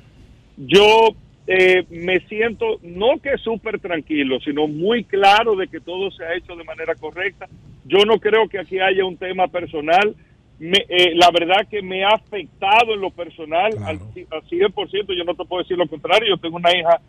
Yo 0.57 1.09
eh, 1.47 1.85
me 1.89 2.19
siento 2.21 2.79
no 2.83 3.19
que 3.21 3.37
súper 3.37 3.79
tranquilo, 3.79 4.39
sino 4.41 4.67
muy 4.67 5.03
claro 5.03 5.55
de 5.55 5.67
que 5.67 5.79
todo 5.79 6.11
se 6.11 6.23
ha 6.23 6.35
hecho 6.35 6.55
de 6.55 6.63
manera 6.63 6.95
correcta. 6.95 7.47
Yo 7.85 7.99
no 8.05 8.19
creo 8.19 8.47
que 8.47 8.59
aquí 8.59 8.79
haya 8.79 9.05
un 9.05 9.17
tema 9.17 9.47
personal. 9.47 10.15
Me- 10.57 10.85
eh, 10.87 11.11
la 11.15 11.29
verdad 11.31 11.67
que 11.69 11.81
me 11.81 12.03
ha 12.05 12.09
afectado 12.09 12.93
en 12.93 13.01
lo 13.01 13.09
personal 13.11 13.71
al, 13.83 13.99
al 14.31 14.41
100%. 14.43 15.17
Yo 15.17 15.23
no 15.25 15.35
te 15.35 15.43
puedo 15.45 15.61
decir 15.63 15.77
lo 15.77 15.87
contrario. 15.87 16.29
Yo 16.29 16.37
tengo 16.41 16.55
una 16.57 16.71
hija. 16.77 16.99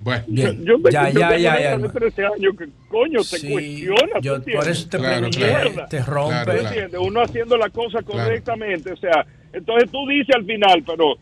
Bueno, 0.00 0.24
yo, 0.28 0.42
Ya, 0.52 0.52
yo 0.52 0.78
ya, 0.90 1.04
tengo 1.06 1.20
ya, 1.20 1.26
una 1.28 1.38
ya, 1.38 1.60
hija 1.60 1.78
de 1.78 1.88
13 1.88 2.24
años 2.26 2.54
que 2.58 2.64
coño 2.88 3.20
te 3.22 3.52
cuestiona. 3.52 4.20
yo 4.20 4.32
¿tú 4.32 4.36
entiendes? 4.38 4.54
por 4.56 4.68
eso 4.68 4.88
te 4.88 4.98
Claro, 4.98 5.14
pregunté, 5.30 5.38
claro. 5.38 5.88
te 5.88 6.02
rompe. 6.02 6.98
Uno 6.98 7.20
haciendo 7.22 7.56
la 7.56 7.70
cosa 7.70 8.02
correctamente. 8.02 8.92
O 8.92 8.96
sea, 8.96 9.24
entonces 9.52 9.90
tú 9.92 10.04
dices 10.08 10.34
al 10.34 10.44
final, 10.44 10.82
pero 10.84 11.14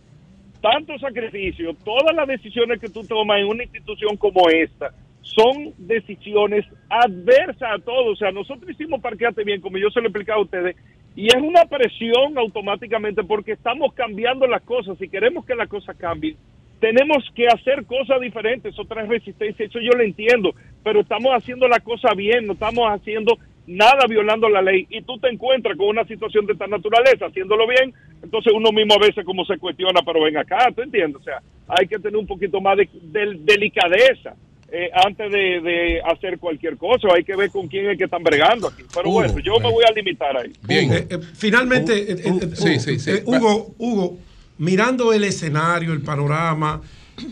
tanto 0.63 0.99
sacrificio, 0.99 1.75
todas 1.85 2.17
las 2.17 2.27
decisiones 2.27 2.81
que 2.81 2.89
tú 2.89 3.05
tomas 3.05 3.41
en 3.41 3.49
una 3.49 3.65
institución 3.65 4.17
como 4.17 4.49
esta 4.49 4.91
son 5.23 5.75
decisiones 5.79 6.65
adversas 6.89 7.71
a 7.75 7.79
todos. 7.79 8.13
O 8.13 8.17
sea, 8.17 8.31
nosotros 8.33 8.71
hicimos 8.71 9.01
Parqueate 9.01 9.45
Bien, 9.45 9.61
como 9.61 9.79
yo 9.79 9.91
se 9.91 10.01
lo 10.01 10.07
he 10.07 10.09
explicado 10.09 10.41
a 10.41 10.45
ustedes, 10.45 10.77
y 11.17 11.27
es 11.27 11.37
una 11.43 11.65
presión 11.67 12.39
automáticamente 12.39 13.23
porque 13.25 13.53
estamos 13.53 13.93
cambiando 13.95 14.47
las 14.47 14.63
cosas. 14.63 14.97
Si 14.99 15.09
queremos 15.09 15.45
que 15.45 15.55
las 15.55 15.69
cosas 15.69 15.97
cambien, 15.97 16.37
tenemos 16.81 17.25
que 17.35 17.47
hacer 17.47 17.85
cosas 17.85 18.21
diferentes, 18.21 18.79
otra 18.79 19.03
resistencia, 19.05 19.67
eso 19.67 19.79
yo 19.81 19.91
lo 19.97 20.03
entiendo, 20.03 20.55
pero 20.83 21.01
estamos 21.01 21.33
haciendo 21.35 21.69
la 21.69 21.81
cosa 21.81 22.15
bien, 22.15 22.47
no 22.47 22.55
estamos 22.55 22.89
haciendo 22.91 23.37
nada 23.67 24.07
violando 24.09 24.49
la 24.49 24.63
ley 24.63 24.87
y 24.89 25.03
tú 25.03 25.19
te 25.19 25.29
encuentras 25.29 25.77
con 25.77 25.89
una 25.89 26.05
situación 26.07 26.47
de 26.47 26.55
esta 26.55 26.67
naturaleza 26.67 27.27
haciéndolo 27.27 27.69
bien, 27.69 27.93
entonces 28.23 28.53
uno 28.55 28.73
mismo 28.73 28.95
a 28.95 29.07
veces 29.07 29.25
como 29.27 29.45
se 29.45 29.59
cuestiona, 29.59 30.01
pero 30.05 30.23
ven 30.23 30.39
acá, 30.39 30.69
¿tú 30.75 30.81
entiendes? 30.81 31.21
O 31.21 31.23
sea, 31.23 31.41
hay 31.69 31.87
que 31.87 31.99
tener 31.99 32.17
un 32.17 32.27
poquito 32.27 32.61
más 32.63 32.79
de, 32.79 32.89
de- 33.03 33.37
delicadeza 33.41 34.35
eh, 34.73 34.91
antes 34.93 35.31
de, 35.33 35.61
de 35.61 36.01
hacer 36.03 36.39
cualquier 36.39 36.77
cosa, 36.77 37.09
hay 37.15 37.25
que 37.25 37.35
ver 37.37 37.51
con 37.51 37.69
quién 37.69 37.91
es 37.91 37.99
que 37.99 38.05
están 38.05 38.23
bregando 38.23 38.69
aquí. 38.69 38.83
Pero 38.95 39.09
Hugo, 39.09 39.21
bueno, 39.21 39.39
yo 39.41 39.59
me 39.61 39.71
voy 39.71 39.85
a 39.89 39.93
limitar 39.93 40.37
ahí. 40.37 40.53
Eh, 40.69 41.07
eh, 41.11 41.19
finalmente, 41.35 42.13
eh, 42.13 42.17
sí, 42.17 42.29
Hugo, 42.31 42.81
sí, 42.81 42.99
sí. 42.99 43.11
eh, 43.11 43.23
Hugo, 43.27 43.75
Hugo, 43.79 44.19
mirando 44.59 45.13
el 45.13 45.25
escenario, 45.25 45.93
el 45.93 46.03
panorama, 46.03 46.81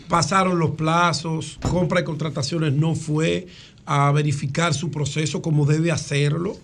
pasaron 0.07 0.59
los 0.59 0.71
plazos, 0.71 1.57
compra 1.69 2.01
y 2.01 2.03
contrataciones 2.03 2.73
no 2.73 2.95
fue 2.95 3.47
a 3.85 4.11
verificar 4.11 4.73
su 4.73 4.91
proceso 4.91 5.41
como 5.41 5.65
debe 5.65 5.91
hacerlo 5.91 6.55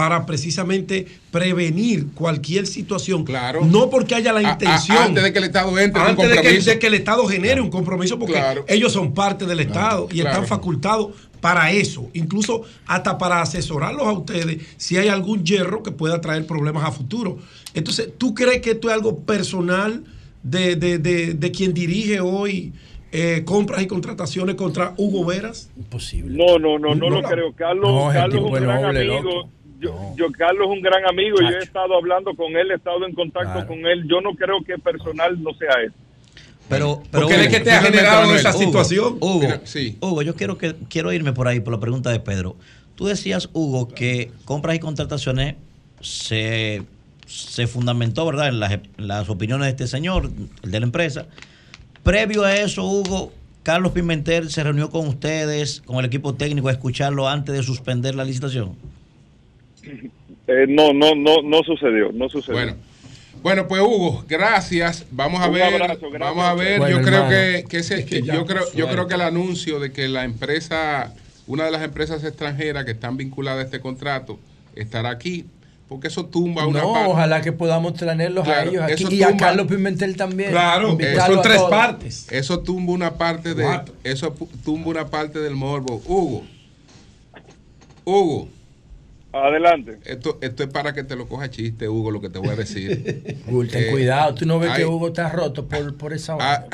para 0.00 0.24
precisamente 0.24 1.06
prevenir 1.30 2.06
cualquier 2.14 2.66
situación. 2.66 3.22
Claro. 3.22 3.66
No 3.66 3.90
porque 3.90 4.14
haya 4.14 4.32
la 4.32 4.40
A- 4.40 4.48
a- 4.48 4.52
intención. 4.52 4.96
antes 4.96 5.22
de 5.22 5.30
que 5.30 5.38
el 5.40 5.44
Estado 5.44 5.78
entre 5.78 6.00
un 6.00 6.08
Antes 6.08 6.24
de 6.24 6.30
que, 6.30 6.36
compromiso. 6.40 6.70
de 6.70 6.78
que 6.78 6.86
el 6.86 6.94
Estado 6.94 7.26
genere 7.26 7.60
un 7.60 7.68
compromiso, 7.68 8.18
porque 8.18 8.32
Claro. 8.32 8.64
ellos 8.66 8.94
son 8.94 9.12
parte 9.12 9.44
del 9.44 9.60
Estado 9.60 10.08
y 10.10 10.20
claro. 10.20 10.30
están 10.30 10.46
facultados 10.46 11.08
para 11.42 11.70
eso, 11.70 12.08
incluso 12.14 12.62
hasta 12.86 13.18
para 13.18 13.42
asesorarlos 13.42 14.06
a 14.06 14.12
ustedes 14.12 14.62
si 14.78 14.96
hay 14.96 15.08
algún 15.08 15.44
hierro 15.44 15.82
que 15.82 15.90
pueda 15.90 16.18
traer 16.22 16.46
problemas 16.46 16.84
a 16.84 16.92
futuro. 16.92 17.36
Entonces, 17.74 18.08
¿tú 18.16 18.32
crees 18.32 18.62
que 18.62 18.70
esto 18.70 18.88
es 18.88 18.94
algo 18.94 19.18
personal 19.18 20.02
de, 20.42 20.76
de- 20.76 20.96
de- 20.98 21.34
de 21.34 21.50
quien 21.50 21.74
dirige 21.74 22.20
hoy 22.20 22.72
eh, 23.12 23.42
compras 23.44 23.82
y 23.82 23.86
contrataciones 23.88 24.54
contra 24.54 24.94
Hugo 24.96 25.24
Veras? 25.26 25.68
Imposible. 25.76 26.36
No, 26.38 26.58
no, 26.60 26.78
no, 26.78 26.94
no, 26.94 27.10
lo 27.10 27.20
la- 27.20 27.28
creo. 27.28 27.52
Carlos, 27.54 27.90
No, 27.90 28.08
Carlos 28.12 28.38
es 28.38 28.44
un 28.44 28.52
gran 28.52 28.82
noble, 28.82 29.00
amigo. 29.00 29.20
loco. 29.20 29.48
Yo, 29.80 30.14
yo, 30.16 30.30
Carlos 30.32 30.68
es 30.70 30.76
un 30.76 30.82
gran 30.82 31.04
amigo. 31.06 31.36
Yo 31.40 31.46
he 31.48 31.52
Chacho. 31.52 31.64
estado 31.64 31.94
hablando 31.96 32.34
con 32.34 32.54
él, 32.56 32.70
he 32.70 32.74
estado 32.74 33.06
en 33.06 33.14
contacto 33.14 33.52
Claro. 33.52 33.66
con 33.66 33.78
él. 33.86 34.06
Yo 34.08 34.20
no 34.20 34.34
creo 34.34 34.62
que 34.64 34.76
personal 34.78 35.42
no 35.42 35.52
sea 35.54 35.70
él. 35.84 35.92
Pero, 36.68 37.02
pero 37.10 37.26
Porque 37.26 37.34
es 37.34 37.48
Hugo, 37.48 37.50
que 37.58 37.60
te 37.64 37.72
ha 37.72 37.82
generado 37.82 38.20
Manuel, 38.20 38.38
esa 38.38 38.50
Hugo, 38.50 38.58
situación. 38.58 39.16
Hugo, 39.20 39.40
Mira, 39.40 39.60
Hugo, 40.00 40.22
yo 40.22 40.36
quiero 40.36 40.56
que 40.58 40.76
quiero 40.88 41.12
irme 41.12 41.32
por 41.32 41.48
ahí 41.48 41.58
por 41.60 41.72
la 41.72 41.80
pregunta 41.80 42.10
de 42.10 42.20
Pedro. 42.20 42.54
Tú 42.94 43.06
decías, 43.06 43.48
Hugo, 43.54 43.88
que 43.88 44.30
compras 44.44 44.76
y 44.76 44.78
contrataciones 44.78 45.56
se, 46.00 46.82
se 47.26 47.66
fundamentó, 47.66 48.24
¿verdad?, 48.26 48.48
en 48.48 48.60
las, 48.60 48.72
en 48.72 48.82
las 48.98 49.28
opiniones 49.30 49.64
de 49.66 49.70
este 49.70 49.86
señor, 49.86 50.30
el 50.62 50.70
de 50.70 50.78
la 50.80 50.86
empresa. 50.86 51.26
Previo 52.02 52.44
a 52.44 52.54
eso, 52.56 52.84
Hugo, 52.84 53.32
Carlos 53.62 53.92
Pimentel 53.92 54.50
se 54.50 54.62
reunió 54.62 54.90
con 54.90 55.08
ustedes, 55.08 55.82
con 55.84 55.98
el 55.98 56.04
equipo 56.04 56.34
técnico, 56.34 56.68
a 56.68 56.72
escucharlo 56.72 57.28
antes 57.28 57.54
de 57.54 57.62
suspender 57.62 58.14
la 58.14 58.24
licitación. 58.24 58.76
Eh, 59.82 60.66
no, 60.68 60.92
no, 60.92 61.14
no, 61.14 61.42
no 61.42 61.62
sucedió, 61.62 62.12
no 62.12 62.28
sucedió. 62.28 62.54
Bueno. 62.54 62.74
Bueno, 63.42 63.66
pues 63.68 63.80
Hugo, 63.80 64.24
gracias. 64.28 65.06
Vamos 65.10 65.40
a 65.40 65.48
Un 65.48 65.54
ver, 65.54 65.62
abrazo, 65.74 66.10
gracias. 66.10 66.20
vamos 66.20 66.44
a 66.44 66.54
ver. 66.54 66.78
Bueno, 66.78 66.98
yo 66.98 67.02
creo 67.04 67.28
que, 67.28 67.64
que 67.68 67.78
ese- 67.78 68.00
Es 68.00 68.04
que 68.04 68.20
ya, 68.22 68.34
yo 68.34 68.44
creo, 68.44 68.64
yo 68.74 68.86
creo 68.88 69.06
que 69.06 69.14
el 69.14 69.22
anuncio 69.22 69.80
de 69.80 69.92
que 69.92 70.08
la 70.08 70.24
empresa, 70.24 71.14
una 71.46 71.64
de 71.64 71.70
las 71.70 71.82
empresas 71.82 72.22
extranjeras 72.24 72.84
que 72.84 72.90
están 72.90 73.16
vinculadas 73.16 73.60
a 73.62 73.64
este 73.64 73.80
contrato, 73.80 74.38
estará 74.76 75.08
aquí, 75.08 75.46
porque 75.88 76.08
eso 76.08 76.26
tumba 76.26 76.66
una 76.66 76.80
No, 76.82 76.92
parte. 76.92 77.08
ojalá 77.08 77.40
que 77.40 77.52
podamos 77.52 77.94
tenerlos 77.94 78.42
a 78.46 78.52
Claro, 78.62 78.70
ellos 78.70 78.82
aquí 78.82 79.14
y 79.16 79.22
a 79.22 79.34
Carlos 79.36 79.66
Pimentel 79.68 80.16
también. 80.16 80.50
Claro, 80.50 80.98
son 80.98 81.38
a 81.38 81.42
tres 81.42 81.56
todos. 81.56 81.70
partes. 81.70 82.26
Eso 82.30 82.60
tumba 82.60 82.92
una 82.92 83.14
parte 83.14 83.54
de, 83.54 83.80
eso 84.04 84.36
tumba 84.64 84.88
una 84.90 85.06
parte 85.06 85.38
del 85.38 85.54
morbo. 85.54 86.02
Hugo, 86.06 86.44
Hugo. 88.04 88.48
Adelante. 89.32 89.98
Esto, 90.04 90.38
esto 90.42 90.62
es 90.64 90.68
para 90.70 90.92
que 90.92 91.04
te 91.04 91.14
lo 91.16 91.28
coja 91.28 91.48
chiste, 91.50 91.88
Hugo, 91.88 92.10
lo 92.10 92.20
que 92.20 92.28
te 92.30 92.38
voy 92.38 92.48
a 92.50 92.56
decir. 92.56 93.36
Hugo, 93.48 93.64
ten 93.66 93.84
Eh, 93.84 93.90
cuidado, 93.90 94.34
tú 94.34 94.44
no 94.46 94.58
ves 94.58 94.72
que 94.72 94.84
Hugo 94.84 95.08
está 95.08 95.28
roto 95.28 95.66
por, 95.68 95.96
por 95.96 96.12
esa 96.12 96.36
Ah, 96.40 96.64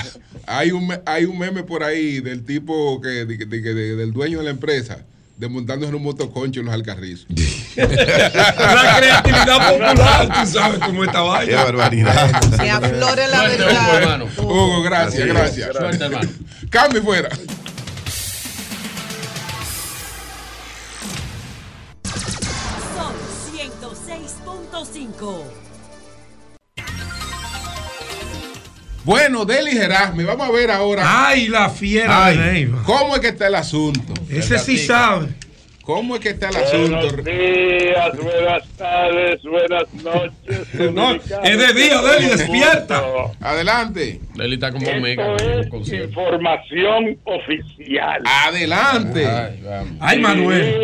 hay 0.47 0.71
un 0.71 0.93
hay 1.05 1.25
un 1.25 1.39
meme 1.39 1.63
por 1.65 1.83
ahí 1.85 2.21
del 2.21 2.45
tipo 2.45 3.01
que 3.01 3.09
de- 3.27 3.37
de- 3.37 3.47
de- 3.61 3.97
del 3.97 4.13
dueño 4.13 4.39
de 4.39 4.45
la 4.45 4.51
empresa 4.51 4.99
desmontándose 5.37 5.91
en 5.91 5.97
un 5.97 6.03
motoconcho 6.03 6.61
en 6.61 6.67
los 6.67 6.75
alcarrizos. 6.75 7.27
La 7.77 8.97
creatividad 8.99 9.71
popular, 9.71 10.41
tú 10.41 10.51
sabes 10.51 10.79
cómo 10.79 11.05
esta 11.05 11.21
vaina. 11.21 11.51
Qué 11.51 11.55
barbaridad. 11.57 12.41
Que 12.59 12.71
aflore 12.71 13.29
la 13.29 13.43
verdad. 13.43 13.83
Hugo, 13.83 13.99
hermano. 13.99 14.27
Hugo, 14.39 14.83
gracias, 14.83 15.27
gracias. 15.29 15.77
Suerte, 15.77 16.05
hermano. 16.05 16.29
Cambio 16.71 17.03
fuera. 17.03 17.29
106.5. 25.19 25.43
Bueno, 29.05 29.45
Deli 29.45 29.71
Gerasme, 29.71 30.25
vamos 30.25 30.49
a 30.49 30.53
ver 30.53 30.71
ahora. 30.71 31.29
Ay, 31.29 31.47
la 31.49 31.71
fiera 31.71 32.27
Ay, 32.27 32.37
de 32.37 32.53
Neiva. 32.53 32.83
¿Cómo 32.85 33.15
es 33.15 33.21
que 33.21 33.29
está 33.29 33.47
el 33.47 33.55
asunto? 33.55 34.15
Ese 34.29 34.59
sí 34.59 34.77
sabe. 34.79 35.29
¿Cómo 35.83 36.17
es 36.17 36.21
que 36.21 36.31
está 36.31 36.49
el 36.49 36.57
asunto? 36.57 36.97
Buenos 36.97 37.25
días, 37.25 38.17
buenas 38.21 38.69
tardes, 38.77 39.43
buenas 39.45 39.95
noches. 39.95 40.93
No, 40.93 41.15
es 41.15 41.59
de 41.59 41.73
día, 41.81 42.03
Deli, 42.03 42.27
despierta. 42.27 43.05
Adelante. 43.41 44.21
Deli 44.35 44.55
está 44.55 44.73
como 44.73 44.85
Esto 44.85 44.99
Omega. 44.99 45.37
es 45.37 45.93
información 45.93 47.17
oficial. 47.23 48.23
Adelante. 48.25 49.25
Ay. 49.25 49.65
Ay, 50.01 50.19
Manuel. 50.19 50.83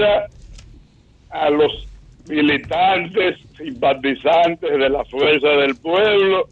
A 1.31 1.51
los 1.51 1.89
militantes, 2.29 3.37
simpatizantes 3.63 4.71
de 4.71 4.89
la 4.89 5.05
Fuerza 5.05 5.49
del 5.49 5.77
Pueblo, 5.77 6.49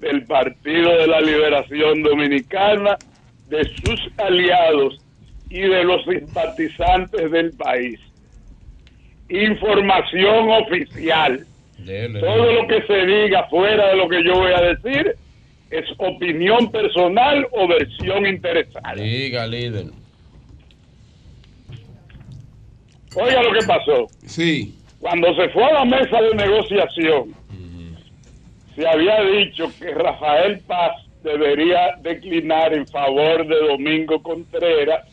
del 0.00 0.24
Partido 0.24 0.90
de 0.98 1.06
la 1.06 1.20
Liberación 1.20 2.02
Dominicana, 2.02 2.96
de 3.48 3.64
sus 3.64 4.00
aliados 4.18 4.98
y 5.50 5.60
de 5.60 5.84
los 5.84 6.04
simpatizantes 6.04 7.30
del 7.30 7.52
país. 7.52 8.00
Información 9.28 10.50
oficial. 10.50 11.46
Dele, 11.78 12.20
Todo 12.20 12.52
lo 12.52 12.66
que 12.66 12.82
se 12.82 13.06
diga 13.06 13.44
fuera 13.48 13.88
de 13.88 13.96
lo 13.96 14.08
que 14.08 14.24
yo 14.24 14.34
voy 14.34 14.52
a 14.52 14.60
decir 14.60 15.16
es 15.70 15.84
opinión 15.98 16.70
personal 16.70 17.46
o 17.52 17.66
versión 17.66 18.26
interesada. 18.26 18.94
Diga, 18.94 19.46
líder. 19.46 19.86
Oiga 23.14 23.42
lo 23.42 23.52
que 23.52 23.66
pasó. 23.66 24.06
Sí. 24.26 24.81
Cuando 25.02 25.34
se 25.34 25.48
fue 25.48 25.64
a 25.64 25.72
la 25.72 25.84
mesa 25.84 26.22
de 26.22 26.32
negociación, 26.36 27.34
se 28.76 28.86
había 28.86 29.20
dicho 29.22 29.66
que 29.76 29.92
Rafael 29.92 30.60
Paz 30.60 30.92
debería 31.24 31.96
declinar 32.02 32.72
en 32.72 32.86
favor 32.86 33.44
de 33.48 33.66
Domingo 33.66 34.22
Contreras 34.22 35.04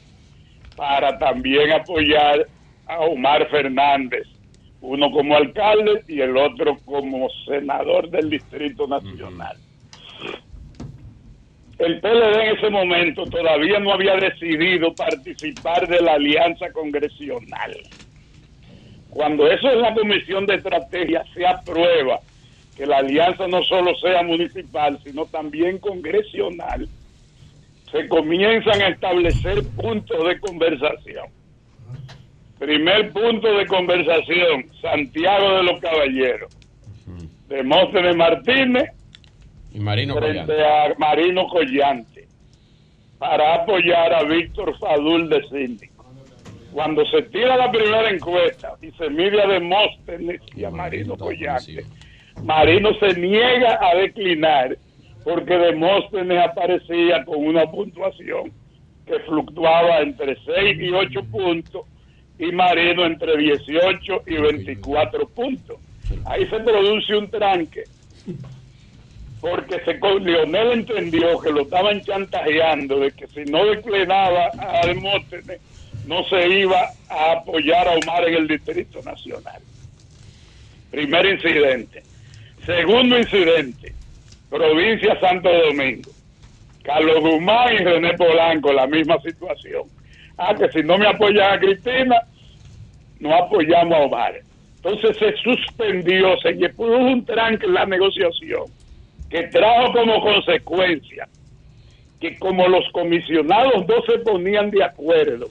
para 0.75 1.17
también 1.17 1.71
apoyar 1.71 2.45
a 2.85 2.99
Omar 2.99 3.49
Fernández, 3.49 4.27
uno 4.81 5.09
como 5.09 5.35
alcalde 5.35 6.03
y 6.07 6.21
el 6.21 6.37
otro 6.37 6.77
como 6.85 7.27
senador 7.47 8.11
del 8.11 8.29
Distrito 8.29 8.85
Nacional. 8.85 9.57
El 11.79 11.99
PLD 11.99 12.41
en 12.43 12.57
ese 12.57 12.69
momento 12.69 13.23
todavía 13.25 13.79
no 13.79 13.93
había 13.93 14.17
decidido 14.17 14.93
participar 14.93 15.87
de 15.87 15.99
la 15.99 16.13
alianza 16.13 16.71
congresional. 16.73 17.75
Cuando 19.09 19.47
eso 19.47 19.71
en 19.71 19.81
la 19.81 19.93
Comisión 19.93 20.45
de 20.45 20.55
Estrategia 20.55 21.23
se 21.33 21.45
aprueba, 21.45 22.19
que 22.77 22.85
la 22.85 22.97
alianza 22.97 23.47
no 23.47 23.63
solo 23.63 23.95
sea 23.95 24.23
municipal, 24.23 24.99
sino 25.03 25.25
también 25.25 25.79
congresional, 25.79 26.87
se 27.91 28.07
comienzan 28.07 28.81
a 28.81 28.89
establecer 28.89 29.63
puntos 29.75 30.27
de 30.27 30.39
conversación. 30.39 31.25
Primer 32.59 33.11
punto 33.11 33.51
de 33.57 33.65
conversación, 33.65 34.65
Santiago 34.81 35.57
de 35.57 35.63
los 35.63 35.79
Caballeros. 35.79 36.55
Demóstenes 37.47 38.15
Martínez 38.15 38.91
Y 39.73 39.79
Marino 39.79 40.15
frente 40.15 40.45
Collante. 40.45 40.63
a 40.63 40.93
Marino 40.99 41.47
Collante 41.47 42.27
para 43.17 43.55
apoyar 43.55 44.13
a 44.13 44.23
Víctor 44.23 44.77
Fadul 44.77 45.27
de 45.29 45.41
síndico. 45.49 45.88
Cuando 46.73 47.05
se 47.05 47.23
tira 47.23 47.57
la 47.57 47.71
primera 47.71 48.09
encuesta 48.09 48.73
y 48.81 48.91
se 48.91 49.09
mide 49.09 49.41
a 49.41 49.47
Demóstenes 49.47 50.41
y 50.55 50.63
a 50.63 50.69
Marino 50.69 51.17
Collante, 51.17 51.83
Marino 52.43 52.93
se 52.99 53.19
niega 53.19 53.79
a 53.81 53.95
declinar 53.95 54.77
porque 55.23 55.57
Demóstenes 55.57 56.39
aparecía 56.45 57.25
con 57.25 57.45
una 57.45 57.65
puntuación 57.69 58.51
que 59.05 59.19
fluctuaba 59.21 59.99
entre 60.01 60.37
6 60.45 60.79
y 60.79 60.91
8 60.91 61.23
puntos 61.31 61.81
y 62.37 62.51
Marino 62.51 63.05
entre 63.05 63.35
18 63.35 64.23
y 64.27 64.35
24 64.35 65.27
puntos. 65.29 65.77
Ahí 66.25 66.47
se 66.47 66.59
produce 66.59 67.15
un 67.15 67.29
tranque 67.29 67.83
porque 69.41 69.79
se, 69.85 69.93
Leonel 69.93 70.71
entendió 70.71 71.39
que 71.39 71.51
lo 71.51 71.61
estaban 71.61 72.01
chantajeando 72.01 72.99
de 72.99 73.11
que 73.11 73.27
si 73.27 73.49
no 73.49 73.65
declinaba 73.65 74.49
a 74.57 74.85
Demóstenes 74.85 75.61
no 76.05 76.23
se 76.25 76.47
iba 76.47 76.89
a 77.09 77.31
apoyar 77.33 77.87
a 77.87 77.91
Omar 77.91 78.27
en 78.27 78.35
el 78.35 78.47
Distrito 78.47 79.01
Nacional. 79.03 79.61
Primer 80.91 81.25
incidente. 81.25 82.03
Segundo 82.65 83.17
incidente, 83.17 83.93
provincia 84.49 85.19
Santo 85.19 85.49
Domingo. 85.67 86.11
Carlos 86.83 87.19
Guzmán 87.21 87.73
y 87.73 87.77
René 87.77 88.13
Polanco, 88.15 88.73
la 88.73 88.87
misma 88.87 89.19
situación. 89.21 89.83
Ah, 90.37 90.55
que 90.55 90.69
si 90.71 90.81
no 90.81 90.97
me 90.97 91.07
apoyan 91.07 91.53
a 91.53 91.59
Cristina, 91.59 92.15
no 93.19 93.35
apoyamos 93.35 93.97
a 93.97 94.01
Omar. 94.01 94.41
Entonces 94.77 95.17
se 95.17 95.33
suspendió, 95.37 96.37
se 96.37 96.53
puso 96.69 96.97
un 96.97 97.25
tranque 97.25 97.65
en 97.65 97.73
la 97.73 97.85
negociación 97.85 98.65
que 99.29 99.43
trajo 99.43 99.91
como 99.93 100.21
consecuencia 100.21 101.27
que 102.19 102.37
como 102.37 102.67
los 102.67 102.85
comisionados 102.91 103.87
no 103.87 104.01
se 104.05 104.19
ponían 104.19 104.69
de 104.71 104.83
acuerdo, 104.83 105.47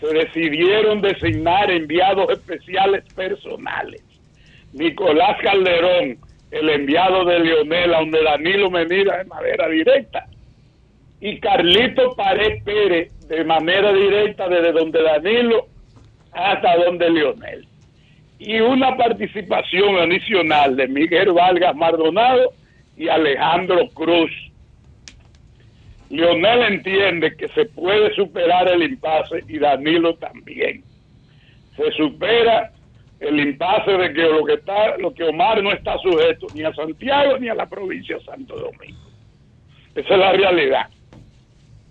se 0.00 0.06
decidieron 0.14 1.00
designar 1.00 1.70
enviados 1.70 2.30
especiales 2.30 3.04
personales. 3.14 4.02
Nicolás 4.72 5.36
Calderón, 5.42 6.18
el 6.50 6.68
enviado 6.70 7.24
de 7.24 7.40
Leonel, 7.40 7.90
donde 7.90 8.22
Danilo 8.22 8.70
me 8.70 8.86
mira 8.86 9.18
de 9.18 9.24
manera 9.24 9.68
directa, 9.68 10.26
y 11.20 11.38
Carlito 11.38 12.14
Pared 12.14 12.62
Pérez 12.64 13.12
de 13.28 13.44
manera 13.44 13.92
directa 13.92 14.48
desde 14.48 14.72
donde 14.72 15.02
Danilo 15.02 15.66
hasta 16.32 16.76
donde 16.76 17.10
Leonel. 17.10 17.66
Y 18.38 18.58
una 18.60 18.96
participación 18.96 19.96
adicional 19.96 20.76
de 20.76 20.88
Miguel 20.88 21.32
Vargas 21.32 21.76
Maldonado 21.76 22.52
y 22.96 23.08
Alejandro 23.08 23.86
Cruz. 23.92 24.30
Leonel 26.10 26.74
entiende 26.74 27.36
que 27.36 27.48
se 27.48 27.66
puede 27.66 28.12
superar 28.14 28.68
el 28.68 28.82
impasse 28.82 29.44
y 29.48 29.58
Danilo 29.58 30.14
también. 30.16 30.82
Se 31.76 31.90
supera 31.92 32.72
el 33.20 33.38
impasse 33.38 33.92
de 33.92 34.12
que 34.12 34.22
lo 34.22 34.44
que 34.44 34.54
está, 34.54 34.96
lo 34.98 35.14
que 35.14 35.24
Omar 35.24 35.62
no 35.62 35.72
está 35.72 35.96
sujeto 35.98 36.48
ni 36.54 36.64
a 36.64 36.74
Santiago 36.74 37.38
ni 37.38 37.48
a 37.48 37.54
la 37.54 37.68
provincia 37.68 38.16
de 38.16 38.24
Santo 38.24 38.56
Domingo. 38.56 39.08
Esa 39.94 40.14
es 40.14 40.18
la 40.18 40.32
realidad. 40.32 40.86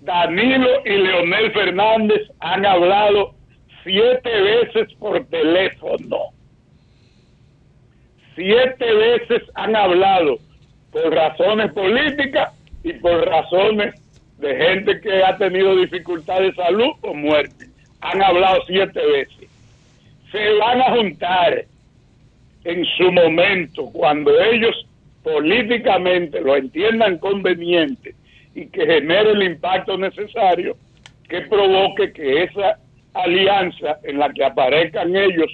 Danilo 0.01 0.69
y 0.85 0.97
Leonel 0.97 1.51
Fernández 1.53 2.21
han 2.39 2.65
hablado 2.65 3.35
siete 3.83 4.41
veces 4.41 4.93
por 4.95 5.23
teléfono. 5.27 6.33
Siete 8.35 8.93
veces 8.93 9.43
han 9.55 9.75
hablado 9.75 10.39
por 10.91 11.13
razones 11.13 11.71
políticas 11.73 12.53
y 12.83 12.93
por 12.93 13.25
razones 13.25 13.95
de 14.39 14.55
gente 14.55 15.01
que 15.01 15.23
ha 15.23 15.37
tenido 15.37 15.75
dificultad 15.75 16.39
de 16.39 16.53
salud 16.53 16.91
o 17.01 17.13
muerte. 17.13 17.65
Han 18.01 18.21
hablado 18.23 18.61
siete 18.65 19.05
veces. 19.05 19.49
Se 20.31 20.49
van 20.57 20.81
a 20.81 20.95
juntar 20.95 21.65
en 22.63 22.85
su 22.97 23.11
momento 23.11 23.85
cuando 23.91 24.39
ellos 24.41 24.85
políticamente 25.23 26.39
lo 26.41 26.55
entiendan 26.55 27.17
conveniente 27.17 28.15
y 28.55 28.67
que 28.67 28.85
genere 28.85 29.31
el 29.31 29.43
impacto 29.43 29.97
necesario 29.97 30.75
que 31.27 31.41
provoque 31.41 32.11
que 32.13 32.43
esa 32.43 32.79
alianza 33.13 33.97
en 34.03 34.19
la 34.19 34.31
que 34.31 34.43
aparezcan 34.43 35.15
ellos 35.15 35.51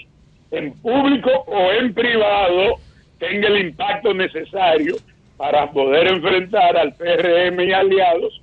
en 0.51 0.73
público 0.79 1.31
o 1.47 1.71
en 1.71 1.93
privado 1.93 2.75
tenga 3.17 3.47
el 3.47 3.65
impacto 3.65 4.13
necesario 4.13 4.95
para 5.37 5.69
poder 5.71 6.07
enfrentar 6.07 6.77
al 6.77 6.93
PRM 6.93 7.59
y 7.61 7.73
aliados 7.73 8.41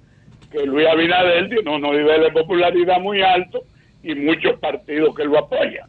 que 0.52 0.66
Luis 0.66 0.86
Abinader 0.86 1.48
tiene 1.48 1.70
unos 1.70 1.92
niveles 1.92 2.32
de 2.32 2.40
popularidad 2.40 3.00
muy 3.00 3.22
altos 3.22 3.62
y 4.02 4.14
muchos 4.14 4.58
partidos 4.58 5.14
que 5.14 5.24
lo 5.24 5.38
apoyan. 5.38 5.88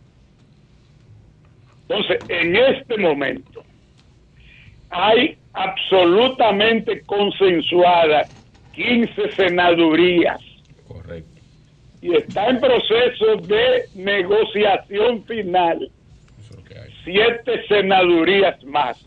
Entonces, 1.81 2.19
en 2.29 2.55
este 2.55 2.97
momento 2.97 3.63
hay 4.89 5.37
absolutamente 5.53 7.01
consensuadas 7.01 8.29
15 8.73 9.31
senadurías. 9.31 10.39
Correcto. 10.87 11.41
y 12.01 12.15
está 12.15 12.49
en 12.49 12.59
proceso 12.59 13.35
de 13.37 13.85
negociación 13.95 15.23
final 15.25 15.89
siete 17.03 17.65
senadurías 17.67 18.63
más. 18.63 18.97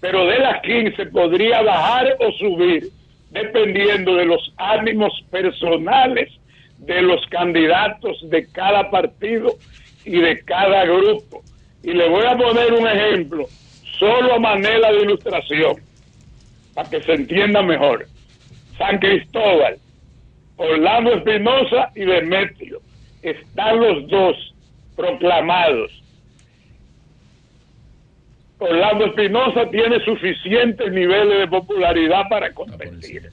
Pero 0.00 0.26
de 0.26 0.38
las 0.38 0.60
15 0.62 1.06
podría 1.06 1.62
bajar 1.62 2.16
o 2.20 2.32
subir 2.32 2.90
dependiendo 3.36 4.14
de 4.14 4.24
los 4.24 4.52
ánimos 4.56 5.12
personales 5.30 6.30
de 6.78 7.02
los 7.02 7.24
candidatos 7.26 8.18
de 8.30 8.46
cada 8.50 8.90
partido 8.90 9.54
y 10.04 10.20
de 10.20 10.42
cada 10.42 10.84
grupo. 10.84 11.42
Y 11.82 11.92
le 11.92 12.08
voy 12.08 12.24
a 12.26 12.36
poner 12.36 12.72
un 12.72 12.86
ejemplo, 12.86 13.46
solo 13.98 14.34
a 14.34 14.38
manera 14.38 14.92
de 14.92 15.02
ilustración, 15.02 15.76
para 16.74 16.88
que 16.88 17.02
se 17.02 17.12
entienda 17.12 17.62
mejor. 17.62 18.06
San 18.78 18.98
Cristóbal, 18.98 19.76
Orlando 20.56 21.14
Espinosa 21.14 21.90
y 21.94 22.04
Demetrio, 22.04 22.80
están 23.22 23.80
los 23.80 24.08
dos 24.08 24.54
proclamados. 24.96 25.92
Orlando 28.58 29.06
Espinosa 29.06 29.68
tiene 29.70 30.00
suficientes 30.00 30.90
niveles 30.90 31.40
de 31.40 31.48
popularidad 31.48 32.22
para 32.30 32.52
competir. 32.52 33.30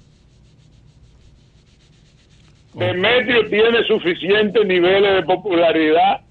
Demetrio 2.74 3.48
tiene 3.48 3.84
suficientes 3.84 4.66
niveles 4.66 5.16
de 5.16 5.24
popularidad 5.24 6.22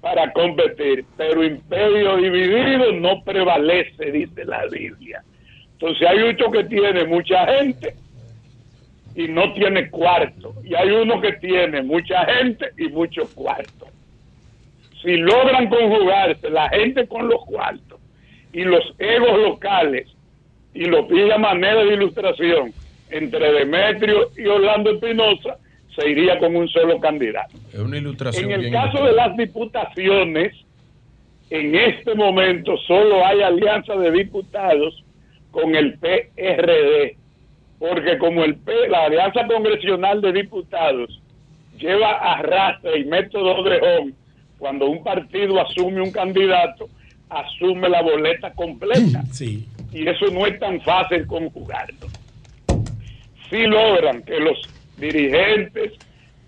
para 0.00 0.32
competir, 0.32 1.04
pero 1.16 1.44
imperio 1.44 2.16
dividido 2.16 2.92
no 2.92 3.22
prevalece, 3.22 4.10
dice 4.10 4.44
la 4.44 4.66
Biblia. 4.66 5.22
Entonces 5.72 6.08
hay 6.08 6.18
uno 6.22 6.50
que 6.50 6.64
tiene 6.64 7.04
mucha 7.04 7.46
gente 7.46 7.94
y 9.14 9.28
no 9.28 9.52
tiene 9.52 9.90
cuarto, 9.90 10.54
y 10.64 10.74
hay 10.74 10.90
uno 10.90 11.20
que 11.20 11.34
tiene 11.34 11.82
mucha 11.82 12.24
gente 12.24 12.70
y 12.78 12.88
mucho 12.88 13.22
cuarto. 13.34 13.88
Si 15.02 15.16
logran 15.16 15.68
conjugarse 15.68 16.48
la 16.48 16.68
gente 16.70 17.06
con 17.06 17.28
los 17.28 17.44
cuartos 17.44 17.91
y 18.52 18.62
los 18.64 18.94
egos 18.98 19.38
locales, 19.38 20.08
y 20.74 20.84
lo 20.84 21.06
pide 21.06 21.32
a 21.32 21.38
manera 21.38 21.84
de 21.84 21.94
ilustración, 21.94 22.72
entre 23.10 23.52
Demetrio 23.52 24.30
y 24.36 24.46
Orlando 24.46 24.90
Espinosa, 24.90 25.58
se 25.94 26.08
iría 26.08 26.38
con 26.38 26.56
un 26.56 26.68
solo 26.68 26.98
candidato. 26.98 27.54
Es 27.72 27.78
una 27.78 27.98
ilustración. 27.98 28.46
En 28.46 28.52
el 28.52 28.60
bien 28.60 28.72
caso 28.72 29.04
de 29.04 29.12
las 29.12 29.36
diputaciones, 29.36 30.54
en 31.50 31.74
este 31.74 32.14
momento 32.14 32.76
solo 32.78 33.24
hay 33.26 33.42
alianza 33.42 33.94
de 33.96 34.10
diputados 34.10 35.04
con 35.50 35.74
el 35.76 35.98
PRD, 35.98 37.16
porque 37.78 38.16
como 38.16 38.44
el 38.44 38.56
P, 38.56 38.88
la 38.88 39.04
Alianza 39.04 39.46
Congresional 39.46 40.22
de 40.22 40.32
Diputados 40.32 41.20
lleva 41.78 42.12
arrastre 42.12 43.00
y 43.00 43.04
método 43.04 43.62
de 43.64 43.76
home, 43.76 44.12
cuando 44.58 44.86
un 44.86 45.02
partido 45.02 45.60
asume 45.60 46.00
un 46.00 46.12
candidato, 46.12 46.88
asume 47.40 47.88
la 47.88 48.02
boleta 48.02 48.52
completa. 48.52 49.22
Sí. 49.32 49.66
Y 49.92 50.08
eso 50.08 50.26
no 50.32 50.46
es 50.46 50.58
tan 50.58 50.80
fácil 50.80 51.26
conjugarlo. 51.26 52.06
Si 53.50 53.66
logran 53.66 54.22
que 54.22 54.40
los 54.40 54.58
dirigentes, 54.96 55.92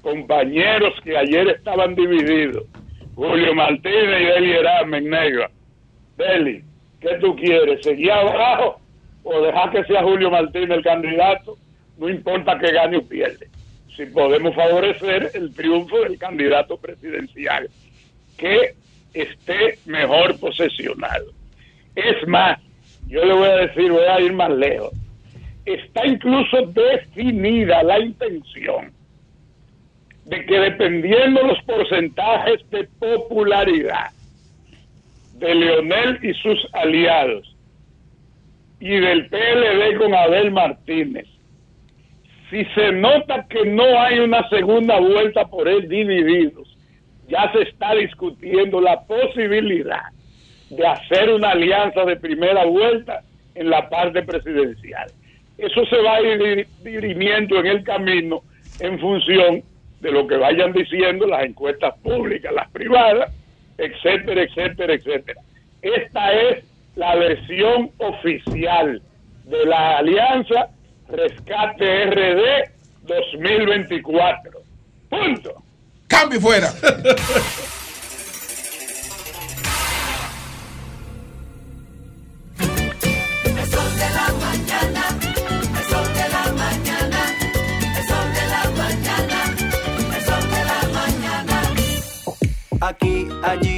compañeros 0.00 0.94
que 1.02 1.16
ayer 1.16 1.48
estaban 1.48 1.94
divididos, 1.94 2.64
Julio 3.14 3.54
Martínez 3.54 4.20
y 4.20 4.24
Deli 4.24 4.52
Erasme 4.52 4.98
en 4.98 5.10
negro, 5.10 5.46
Deli, 6.16 6.62
¿qué 7.00 7.16
tú 7.20 7.36
quieres? 7.36 7.82
¿Seguir 7.82 8.12
abajo 8.12 8.80
o 9.22 9.40
dejar 9.42 9.70
que 9.72 9.84
sea 9.84 10.02
Julio 10.02 10.30
Martínez 10.30 10.70
el 10.70 10.82
candidato? 10.82 11.58
No 11.98 12.08
importa 12.08 12.58
que 12.58 12.72
gane 12.72 12.96
o 12.96 13.06
pierde. 13.06 13.48
Si 13.94 14.06
podemos 14.06 14.54
favorecer 14.54 15.30
el 15.34 15.54
triunfo 15.54 16.00
del 16.00 16.18
candidato 16.18 16.76
presidencial, 16.76 17.68
que 18.36 18.74
esté 19.14 19.78
mejor 19.86 20.38
posesionado. 20.38 21.26
Es 21.94 22.26
más, 22.26 22.60
yo 23.06 23.24
le 23.24 23.32
voy 23.32 23.48
a 23.48 23.56
decir, 23.66 23.90
voy 23.90 24.04
a 24.04 24.20
ir 24.20 24.32
más 24.32 24.50
lejos. 24.50 24.92
Está 25.64 26.06
incluso 26.06 26.66
definida 26.66 27.82
la 27.82 28.00
intención 28.00 28.92
de 30.26 30.44
que 30.44 30.58
dependiendo 30.58 31.42
los 31.42 31.62
porcentajes 31.62 32.68
de 32.70 32.84
popularidad 32.98 34.10
de 35.34 35.54
Leonel 35.54 36.18
y 36.22 36.32
sus 36.34 36.66
aliados 36.72 37.54
y 38.80 38.96
del 38.96 39.28
PLD 39.28 39.98
con 39.98 40.14
Abel 40.14 40.50
Martínez, 40.50 41.26
si 42.50 42.64
se 42.66 42.92
nota 42.92 43.46
que 43.48 43.64
no 43.66 44.00
hay 44.00 44.18
una 44.18 44.48
segunda 44.48 44.98
vuelta 44.98 45.46
por 45.46 45.68
él 45.68 45.88
divididos, 45.88 46.73
ya 47.28 47.50
se 47.52 47.62
está 47.62 47.94
discutiendo 47.94 48.80
la 48.80 49.00
posibilidad 49.02 50.02
de 50.70 50.86
hacer 50.86 51.30
una 51.30 51.50
alianza 51.50 52.04
de 52.04 52.16
primera 52.16 52.64
vuelta 52.64 53.22
en 53.54 53.70
la 53.70 53.88
parte 53.88 54.22
presidencial. 54.22 55.10
Eso 55.58 55.84
se 55.86 55.96
va 56.02 56.20
ir 56.20 56.38
dir- 56.40 56.66
dirimiendo 56.82 57.58
en 57.60 57.66
el 57.66 57.84
camino 57.84 58.42
en 58.80 58.98
función 58.98 59.62
de 60.00 60.10
lo 60.10 60.26
que 60.26 60.36
vayan 60.36 60.72
diciendo 60.72 61.26
las 61.26 61.44
encuestas 61.44 61.94
públicas, 62.02 62.52
las 62.52 62.68
privadas, 62.70 63.32
etcétera, 63.78 64.42
etcétera, 64.42 64.94
etcétera. 64.94 65.40
Esta 65.82 66.32
es 66.32 66.64
la 66.96 67.14
versión 67.16 67.90
oficial 67.98 69.00
de 69.44 69.66
la 69.66 69.98
alianza 69.98 70.68
Rescate 71.08 72.06
RD 72.06 72.70
2024. 73.06 74.60
Punto. 75.08 75.62
Cambio 76.06 76.40
fuera. 76.40 76.72
El 83.44 83.70
sol 83.70 83.90
de 83.96 84.08
la 84.10 84.26
mañana, 84.44 85.04
el 85.78 85.84
sol 85.90 86.08
de 86.14 86.28
la 86.28 86.44
mañana, 86.52 87.20
el 87.96 88.04
sol 88.08 88.28
de 88.34 88.44
la 88.54 88.62
mañana, 88.82 89.38
el 90.16 90.22
sol 90.24 90.44
de 90.50 90.60
la 90.70 90.80
mañana. 90.92 91.56
Aquí, 92.80 93.14
allí, 93.42 93.73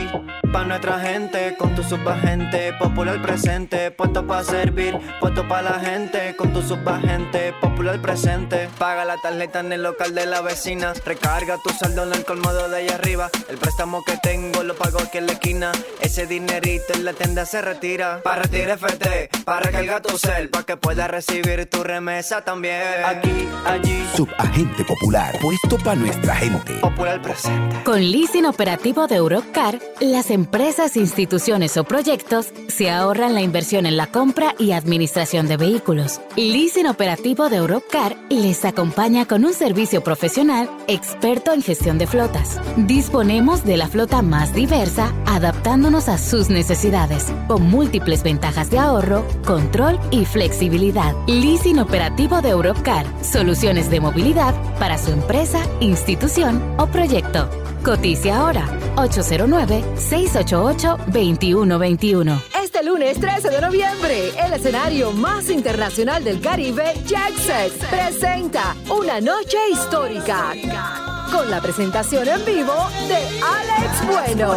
pa' 0.53 0.65
nuestra 0.65 0.99
gente, 1.01 1.57
con 1.59 1.75
tu 1.75 1.83
subagente, 1.83 2.73
popular 2.75 3.21
presente, 3.23 3.91
puesto 3.91 4.27
pa' 4.27 4.43
servir, 4.43 4.99
puesto 5.21 5.47
pa' 5.47 5.63
la 5.63 5.81
gente, 5.81 6.35
con 6.37 6.53
tu 6.53 6.63
subagente, 6.63 7.53
popular 7.61 8.01
presente. 8.01 8.69
Paga 8.79 9.05
la 9.05 9.17
tarjeta 9.19 9.61
en 9.61 9.73
el 9.73 9.83
local 9.83 10.15
de 10.15 10.27
la 10.27 10.41
vecina, 10.41 10.93
recarga 11.05 11.57
tu 11.63 11.71
saldo 11.71 12.05
en 12.05 12.13
el 12.13 12.25
colmado 12.25 12.69
de 12.69 12.79
allá 12.79 12.95
arriba, 12.97 13.31
el 13.49 13.57
préstamo 13.57 14.03
que 14.05 14.17
tengo 14.23 14.63
lo 14.63 14.75
pago 14.75 14.99
aquí 15.01 15.19
en 15.19 15.27
la 15.27 15.33
esquina, 15.33 15.73
ese 16.01 16.27
dinerito 16.27 16.93
en 16.95 17.05
la 17.05 17.13
tienda 17.13 17.47
se 17.47 17.63
retira. 17.63 18.21
Pa' 18.23 18.37
retirar 18.37 18.79
FT, 18.79 19.31
pa' 19.45 19.61
recargar 19.61 20.03
tu 20.03 20.17
cel, 20.19 20.49
pa' 20.51 20.65
que 20.65 20.77
puedas 20.77 21.11
recibir 21.11 21.67
tu 21.67 21.83
remesa 21.83 22.43
también. 22.43 22.83
Aquí, 23.05 23.49
allí, 23.65 24.07
Subagente 24.15 24.85
Popular, 24.85 25.37
puesto 25.41 25.79
para 25.79 25.97
nuestra 25.97 26.35
gente. 26.37 26.75
popular 26.81 27.21
presente. 27.23 27.83
Con 27.85 28.01
leasing 28.01 28.47
operativo 28.47 29.07
de 29.07 29.17
Eurocar, 29.17 29.79
las 30.01 30.31
empresas, 30.37 30.99
instituciones 30.99 31.79
o 31.79 31.85
proyectos 31.85 32.53
se 32.69 32.91
ahorran 32.91 33.33
la 33.33 33.41
inversión 33.41 33.87
en 33.87 33.97
la 33.97 34.07
compra 34.07 34.55
y 34.59 34.73
administración 34.73 35.49
de 35.49 35.57
vehículos. 35.57 36.21
Leasing 36.37 36.87
operativo 36.87 37.49
de 37.49 37.57
Eurocar 37.57 38.19
les 38.29 38.67
acompaña 38.67 39.25
con 39.25 39.47
un 39.47 39.55
servicio 39.55 40.05
profesional 40.05 40.69
experto 40.89 41.55
en 41.55 41.63
gestión 41.63 41.97
de 41.97 42.07
flotas. 42.07 42.61
Disponemos 42.77 43.65
de 43.65 43.79
la 43.79 43.89
flota 43.89 44.21
más 44.21 44.53
diversa, 44.53 45.15
adaptándonos 45.25 46.11
a 46.11 46.19
sus 46.19 46.51
necesidades, 46.51 47.33
con 47.49 47.63
múltiples 47.63 48.23
ventajas 48.23 48.69
de 48.69 48.79
ahorro, 48.79 49.25
control 49.47 49.99
y 50.11 50.27
flexibilidad. 50.27 51.15
Leasing 51.27 51.79
operativo 51.79 52.43
de 52.43 52.51
Eurocar, 52.51 53.07
soluciones 53.25 53.89
de 53.89 54.01
movilidad 54.01 54.55
para 54.79 54.99
su 54.99 55.13
empresa, 55.13 55.63
institución 55.81 56.63
o 56.77 56.89
proyecto. 56.89 57.49
Cotice 57.83 58.33
ahora 58.33 58.69
809-688-2121. 60.35 62.43
Este 62.63 62.83
lunes 62.83 63.21
13 63.21 63.51
de 63.51 63.61
noviembre, 63.61 64.31
el 64.45 64.53
escenario 64.53 65.13
más 65.13 65.49
internacional 65.51 66.25
del 66.25 66.41
Caribe, 66.41 66.95
Jacksex, 67.07 67.75
presenta 67.91 68.75
una 68.91 69.21
noche 69.21 69.59
histórica. 69.73 70.53
Con 71.31 71.49
la 71.51 71.61
presentación 71.61 72.27
en 72.29 72.45
vivo 72.45 72.75
de 73.09 73.17
Alex 73.41 74.07
Bueno. 74.07 74.55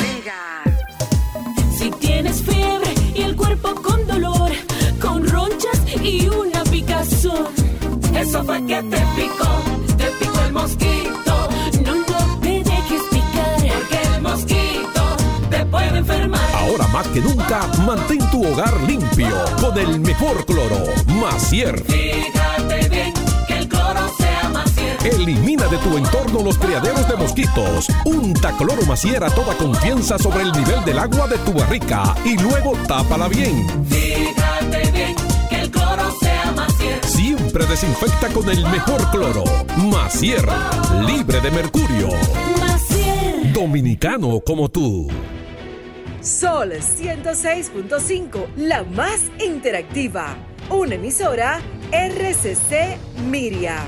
Si 1.78 1.90
tienes 1.92 2.42
y 3.18 3.24
el 3.24 3.36
cuerpo 3.36 3.74
con 3.76 3.97
y 6.04 6.28
una 6.30 6.64
picazón. 6.64 7.48
Eso 8.16 8.44
fue 8.44 8.66
que 8.66 8.82
te 8.84 8.98
picó, 9.16 9.98
te 9.98 10.06
picó 10.20 10.42
el 10.46 10.54
mosquito. 10.54 11.50
No, 11.86 11.96
no 11.96 12.40
te 12.42 12.64
dejes 12.64 13.02
picar, 13.12 13.56
porque 13.58 14.16
el 14.16 14.22
mosquito 14.22 15.02
te 15.50 15.66
puede 15.66 15.98
enfermar. 15.98 16.42
Ahora 16.56 16.88
más 16.88 17.08
que 17.08 17.22
nunca, 17.22 17.62
mantén 17.86 18.20
tu 18.32 18.46
hogar 18.46 18.74
limpio 18.82 19.36
con 19.60 19.78
el 19.78 20.00
mejor 20.00 20.46
cloro, 20.46 20.84
Macier. 21.20 21.84
Fíjate 21.84 22.90
bien 22.90 23.14
que 23.48 23.58
el 23.60 23.68
cloro 23.68 24.10
sea 24.18 24.50
más 24.50 24.72
cierto. 24.72 25.06
Elimina 25.06 25.68
de 25.68 25.78
tu 25.78 25.98
entorno 25.98 26.44
los 26.44 26.58
criaderos 26.58 27.08
de 27.08 27.16
mosquitos. 27.16 27.88
Unta 28.06 28.52
cloro 28.58 28.84
Macier 28.86 29.24
a 29.24 29.30
toda 29.30 29.56
confianza 29.56 30.18
sobre 30.18 30.44
el 30.44 30.52
nivel 30.52 30.84
del 30.86 31.00
agua 31.00 31.28
de 31.28 31.38
tu 31.40 31.54
barrica 31.54 32.16
y 32.26 32.38
luego 32.38 32.74
tápala 32.88 33.28
bien. 33.28 33.86
Fíjate 33.90 34.92
bien 34.92 35.27
Siempre 37.04 37.66
desinfecta 37.66 38.28
con 38.30 38.50
el 38.50 38.64
mejor 38.64 39.10
cloro, 39.12 39.44
Macier, 39.78 40.46
libre 41.06 41.42
de 41.42 41.52
mercurio. 41.52 42.10
Macier. 42.60 43.54
Dominicano 43.54 44.40
como 44.42 44.70
tú. 44.70 45.08
Sol 46.22 46.74
106.5, 46.74 48.48
la 48.58 48.84
más 48.84 49.32
interactiva. 49.44 50.36
Una 50.70 50.96
emisora 50.96 51.62
RCC 51.92 52.98
Miria. 53.30 53.80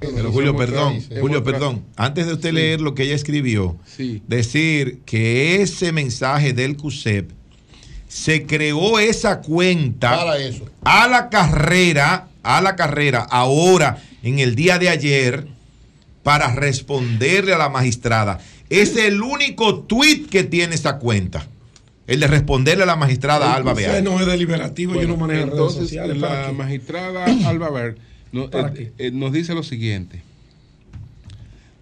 Pero 0.00 0.30
Julio, 0.32 0.56
perdón, 0.56 1.02
Julio, 1.20 1.42
perdón. 1.42 1.84
Antes 1.96 2.26
de 2.26 2.34
usted 2.34 2.52
leer 2.52 2.80
lo 2.80 2.94
que 2.94 3.02
ella 3.02 3.14
escribió, 3.14 3.78
decir 4.26 5.02
que 5.04 5.60
ese 5.60 5.92
mensaje 5.92 6.52
del 6.52 6.76
CUSEP 6.76 7.32
se 8.08 8.46
creó 8.46 8.98
esa 8.98 9.40
cuenta 9.40 10.16
Para 10.16 10.38
eso. 10.38 10.64
a 10.84 11.06
la 11.08 11.28
carrera, 11.28 12.28
a 12.42 12.60
la 12.60 12.74
carrera, 12.74 13.20
ahora, 13.30 14.02
en 14.22 14.38
el 14.38 14.54
día 14.54 14.78
de 14.78 14.88
ayer, 14.88 15.46
para 16.22 16.54
responderle 16.54 17.54
a 17.54 17.58
la 17.58 17.68
magistrada. 17.68 18.40
Es 18.70 18.96
el 18.96 19.22
único 19.22 19.80
tuit 19.80 20.28
que 20.28 20.44
tiene 20.44 20.74
esa 20.74 20.98
cuenta. 20.98 21.46
El 22.06 22.20
de 22.20 22.26
responderle 22.26 22.84
a 22.84 22.86
la 22.86 22.96
magistrada 22.96 23.54
Alba 23.54 23.72
Usted 23.72 23.90
Beal. 23.92 24.04
no 24.04 24.18
es 24.18 24.26
deliberativo, 24.26 24.94
yo 25.00 25.06
no 25.08 25.16
manejo 25.16 25.40
redes 25.40 25.52
Entonces, 25.52 25.82
sociales. 25.82 26.16
¿para 26.18 26.46
la 26.46 26.52
magistrada 26.52 27.24
Alba 27.46 27.70
¿Para 28.50 28.68
eh, 28.74 28.92
eh, 28.98 29.10
nos 29.12 29.32
dice 29.32 29.54
lo 29.54 29.62
siguiente. 29.62 30.22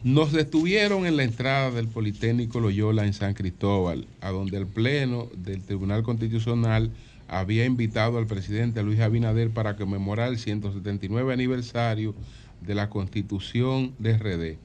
Nos 0.07 0.31
detuvieron 0.31 1.05
en 1.05 1.17
la 1.17 1.25
entrada 1.25 1.73
del 1.73 1.89
Politécnico 1.89 2.61
Loyola 2.61 3.07
en 3.07 3.13
San 3.13 3.35
Cristóbal, 3.35 4.07
a 4.21 4.31
donde 4.31 4.57
el 4.57 4.69
Pleno 4.69 5.29
del 5.37 5.65
Tribunal 5.65 6.05
Constitucional 6.05 6.93
había 7.27 7.65
invitado 7.65 8.17
al 8.17 8.29
presidente 8.29 8.85
Luis 8.85 9.01
Abinader 9.01 9.51
para 9.51 9.75
conmemorar 9.75 10.29
el 10.29 10.39
179 10.39 11.33
aniversario 11.33 12.15
de 12.61 12.77
la 12.77 12.89
Constitución 12.89 13.95
de 13.99 14.17
RD. 14.17 14.59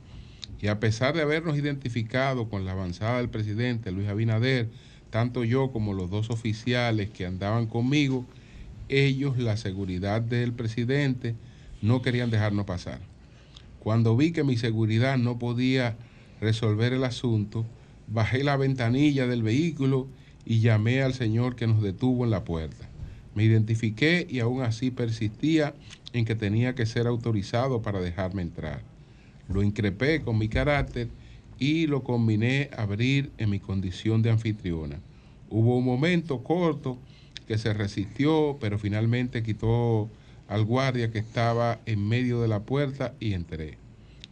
Y 0.62 0.68
a 0.68 0.80
pesar 0.80 1.16
de 1.16 1.24
habernos 1.24 1.58
identificado 1.58 2.48
con 2.48 2.64
la 2.64 2.74
avanzada 2.74 3.18
del 3.18 3.30
presidente 3.30 3.92
Luis 3.92 4.10
Abinader, 4.10 4.70
tanto 5.10 5.44
yo 5.44 5.72
como 5.72 5.96
los 5.96 6.12
dos 6.12 6.30
oficiales 6.30 7.10
que 7.10 7.26
andaban 7.26 7.66
conmigo, 7.66 8.28
ellos, 8.90 9.40
la 9.40 9.58
seguridad 9.58 10.22
del 10.22 10.54
presidente, 10.54 11.34
no 11.82 12.04
querían 12.04 12.30
dejarnos 12.30 12.68
pasar. 12.68 13.11
Cuando 13.84 14.16
vi 14.16 14.32
que 14.32 14.44
mi 14.44 14.58
seguridad 14.58 15.18
no 15.18 15.40
podía 15.40 15.98
resolver 16.40 16.94
el 16.94 17.04
asunto, 17.04 17.66
bajé 18.08 18.44
la 18.44 18.56
ventanilla 18.56 19.26
del 19.26 19.42
vehículo 19.42 20.08
y 20.46 20.60
llamé 20.60 21.02
al 21.02 21.16
señor 21.16 21.56
que 21.56 21.66
nos 21.66 21.82
detuvo 21.82 22.24
en 22.24 22.30
la 22.30 22.44
puerta. 22.44 22.88
Me 23.34 23.44
identifiqué 23.44 24.28
y 24.30 24.40
aún 24.40 24.62
así 24.62 24.92
persistía 24.92 25.74
en 26.14 26.26
que 26.26 26.36
tenía 26.36 26.76
que 26.76 26.86
ser 26.86 27.08
autorizado 27.08 27.82
para 27.82 28.00
dejarme 28.02 28.44
entrar. 28.44 28.84
Lo 29.50 29.64
increpé 29.64 30.22
con 30.22 30.38
mi 30.38 30.48
carácter 30.48 31.10
y 31.58 31.88
lo 31.88 32.04
combiné 32.04 32.70
a 32.78 32.84
abrir 32.84 33.32
en 33.40 33.50
mi 33.50 33.60
condición 33.60 34.22
de 34.22 34.30
anfitriona. 34.30 35.00
Hubo 35.50 35.76
un 35.76 35.86
momento 35.86 36.44
corto 36.44 37.00
que 37.48 37.58
se 37.58 37.74
resistió, 37.74 38.58
pero 38.62 38.78
finalmente 38.78 39.42
quitó 39.42 40.08
al 40.52 40.66
guardia 40.66 41.12
que 41.12 41.20
estaba 41.20 41.80
en 41.86 42.06
medio 42.06 42.42
de 42.42 42.50
la 42.50 42.60
puerta 42.60 43.14
y 43.22 43.32
entré. 43.32 43.78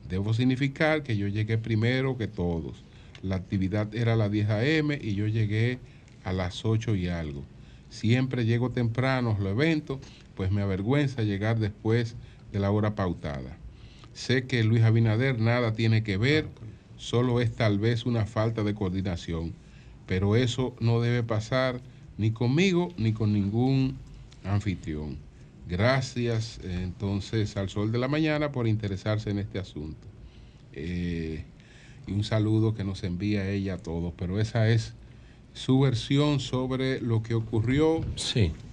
Debo 0.10 0.34
significar 0.34 1.02
que 1.02 1.16
yo 1.16 1.30
llegué 1.30 1.58
primero 1.58 2.18
que 2.18 2.28
todos. 2.28 2.84
La 3.22 3.38
actividad 3.38 3.96
era 3.96 4.14
a 4.14 4.16
las 4.18 4.30
10 4.30 4.50
a.m. 4.50 5.00
y 5.02 5.16
yo 5.16 5.28
llegué 5.28 5.80
a 6.26 6.34
las 6.34 6.66
8 6.66 6.96
y 6.96 7.08
algo. 7.08 7.46
Siempre 7.90 8.44
llego 8.44 8.72
temprano 8.72 9.38
a 9.38 9.42
los 9.42 9.54
eventos, 9.54 10.00
pues 10.36 10.52
me 10.52 10.62
avergüenza 10.62 11.24
llegar 11.24 11.58
después 11.58 12.18
de 12.52 12.60
la 12.60 12.70
hora 12.70 12.96
pautada. 12.96 13.58
Sé 14.14 14.46
que 14.46 14.66
Luis 14.66 14.84
Abinader 14.84 15.40
nada 15.40 15.74
tiene 15.74 16.04
que 16.04 16.18
ver, 16.18 16.50
solo 16.98 17.40
es 17.40 17.56
tal 17.56 17.80
vez 17.80 18.06
una 18.06 18.26
falta 18.26 18.64
de 18.66 18.76
coordinación, 18.76 19.54
pero 20.06 20.36
eso 20.36 20.76
no 20.82 21.00
debe 21.00 21.24
pasar 21.24 21.80
ni 22.18 22.32
conmigo 22.32 22.90
ni 22.98 23.14
con 23.14 23.32
ningún 23.32 23.96
anfitrión. 24.44 25.29
Gracias 25.70 26.60
entonces 26.64 27.56
al 27.56 27.70
Sol 27.70 27.92
de 27.92 28.00
la 28.00 28.08
Mañana 28.08 28.52
por 28.52 28.68
interesarse 28.68 29.30
en 29.30 29.38
este 29.38 29.60
asunto. 29.60 30.08
Eh, 30.74 31.44
y 32.08 32.12
un 32.12 32.24
saludo 32.24 32.74
que 32.74 32.84
nos 32.84 33.04
envía 33.04 33.48
ella 33.50 33.76
a 33.76 33.78
todos, 33.78 34.14
pero 34.18 34.40
esa 34.40 34.68
es 34.68 34.96
su 35.54 35.80
versión 35.80 36.40
sobre 36.40 37.00
lo 37.02 37.22
que 37.22 37.36
ocurrió 37.36 38.04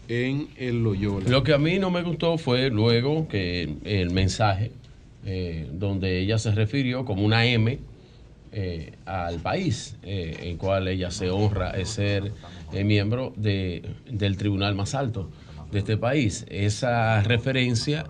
en 0.08 0.48
el 0.56 0.82
Loyola. 0.82 1.28
Lo 1.28 1.42
que 1.42 1.52
a 1.52 1.58
mí 1.58 1.78
no 1.78 1.90
me 1.90 2.02
gustó 2.02 2.38
fue 2.38 2.70
luego 2.70 3.28
que 3.28 3.76
el 3.84 4.10
mensaje 4.10 4.72
eh, 5.26 5.68
donde 5.72 6.20
ella 6.20 6.38
se 6.38 6.52
refirió 6.52 7.04
como 7.04 7.24
una 7.26 7.44
M 7.44 7.78
eh, 8.52 8.92
al 9.04 9.40
país, 9.40 9.96
en 10.02 10.56
cual 10.56 10.88
ella 10.88 11.10
se 11.10 11.28
honra 11.28 11.72
ser 11.84 12.32
miembro 12.84 13.34
de- 13.36 13.82
del 14.10 14.38
tribunal 14.38 14.74
más 14.74 14.94
alto 14.94 15.28
de 15.72 15.78
este 15.78 15.96
país. 15.96 16.44
Esa 16.48 17.22
referencia 17.22 18.04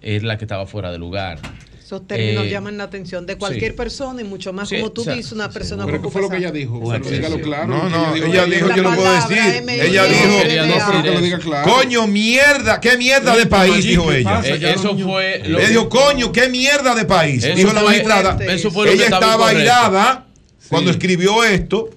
es 0.00 0.22
la 0.22 0.38
que 0.38 0.44
estaba 0.44 0.66
fuera 0.66 0.90
de 0.90 0.98
lugar. 0.98 1.38
Esos 1.84 2.06
términos 2.06 2.44
Eh, 2.46 2.50
llaman 2.50 2.78
la 2.78 2.84
atención 2.84 3.26
de 3.26 3.36
cualquier 3.36 3.72
sí. 3.72 3.76
persona 3.76 4.20
y 4.20 4.24
mucho 4.24 4.52
más 4.52 4.68
Sí, 4.68 4.76
como 4.76 4.92
tú 4.92 5.00
o 5.00 5.04
sea, 5.04 5.14
dices, 5.14 5.32
una 5.32 5.50
persona 5.50 5.84
Pero 5.86 5.98
que 5.98 6.04
¿qué 6.06 6.12
fue 6.12 6.22
lo 6.22 6.28
que 6.30 6.36
ella 6.36 6.52
dijo? 6.52 6.78
Bueno, 6.78 7.04
Pero 7.04 7.16
dígalo 7.16 7.36
sí. 7.36 7.42
claro. 7.42 7.66
No, 7.66 7.88
no, 7.88 8.14
ella 8.14 8.44
dijo, 8.46 8.68
yo 8.76 8.82
lo 8.84 8.94
puedo 8.94 9.12
decir. 9.12 9.38
M, 9.56 9.74
Ella 9.74 10.04
dijo, 10.04 10.22
M, 10.44 10.68
No, 10.68 10.74
pero 10.88 11.02
que 11.02 11.10
lo 11.10 11.20
diga 11.20 11.38
claro. 11.40 11.68
coño, 11.72 12.06
mierda, 12.06 12.80
qué 12.80 12.96
mierda 12.96 13.36
de 13.36 13.46
país, 13.46 13.84
dijo 13.84 14.12
ella. 14.12 14.40
Eh, 14.44 14.72
eso 14.76 14.96
fue 14.96 15.42
lo 15.44 15.58
Le 15.58 15.64
que- 15.64 15.70
dijo, 15.70 15.88
coño, 15.88 16.30
qué 16.30 16.48
mierda 16.48 16.94
de 16.94 17.04
país, 17.06 17.44
dijo 17.56 17.72
la 17.72 17.82
magistrada. 17.82 18.38
lo 18.38 18.84
ella 18.86 19.04
estaba 19.06 19.48
airada 19.48 20.26
cuando 20.68 20.92
escribió 20.92 21.42
esto 21.42 21.90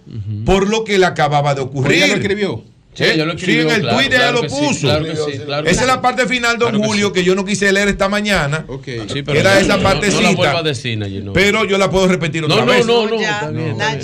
por 0.44 0.68
lo 0.68 0.84
que 0.84 0.98
le 0.98 1.06
acababa 1.06 1.54
de 1.54 1.62
ocurrir. 1.62 1.98
ella 1.98 2.08
lo 2.08 2.14
escribió. 2.16 2.64
Sí, 2.94 3.04
ella 3.06 3.26
lo 3.26 3.32
Sí, 3.34 3.38
escribió, 3.40 3.62
en 3.64 3.70
el 3.76 3.82
claro, 3.82 3.98
Twitter 3.98 4.14
ella 4.14 4.22
claro 4.22 4.36
lo 4.36 4.42
que 4.44 4.50
sí, 4.50 4.56
puso. 4.60 4.80
claro 4.82 5.06
que 5.06 5.16
sí, 5.16 5.22
esa 5.32 5.74
sí. 5.74 5.80
es 5.82 5.88
la 5.88 6.02
parte 6.02 6.28
final, 6.28 6.60
don 6.60 6.70
Claro 6.70 6.82
que 6.82 6.88
Julio, 6.88 7.14
que, 7.14 7.24
yo 7.24 7.34
no 7.36 7.44
quise 7.44 7.72
leer 7.72 7.88
esta 7.88 8.08
mañana. 8.10 8.66
Sí, 8.86 9.24
pero 9.24 9.40
Era 9.40 9.56
no, 9.56 9.60
esa 9.60 9.78
no, 9.78 9.84
partecita. 9.84 10.32
No 10.32 10.44
la 10.44 10.60
a 10.60 10.64
decir, 10.64 10.98
Nayi, 10.98 11.22
no. 11.22 11.34
Pero 11.34 11.66
yo 11.66 11.78
la 11.78 11.90
puedo 11.90 12.08
repetir 12.08 12.44
otra 12.44 12.58
No, 12.58 12.66
no, 12.66 12.72
vez. 12.72 12.86
no, 12.86 13.08
no. 13.08 13.20
Ya, 13.20 13.50
bien, 13.50 13.78
Nayib, 13.78 14.04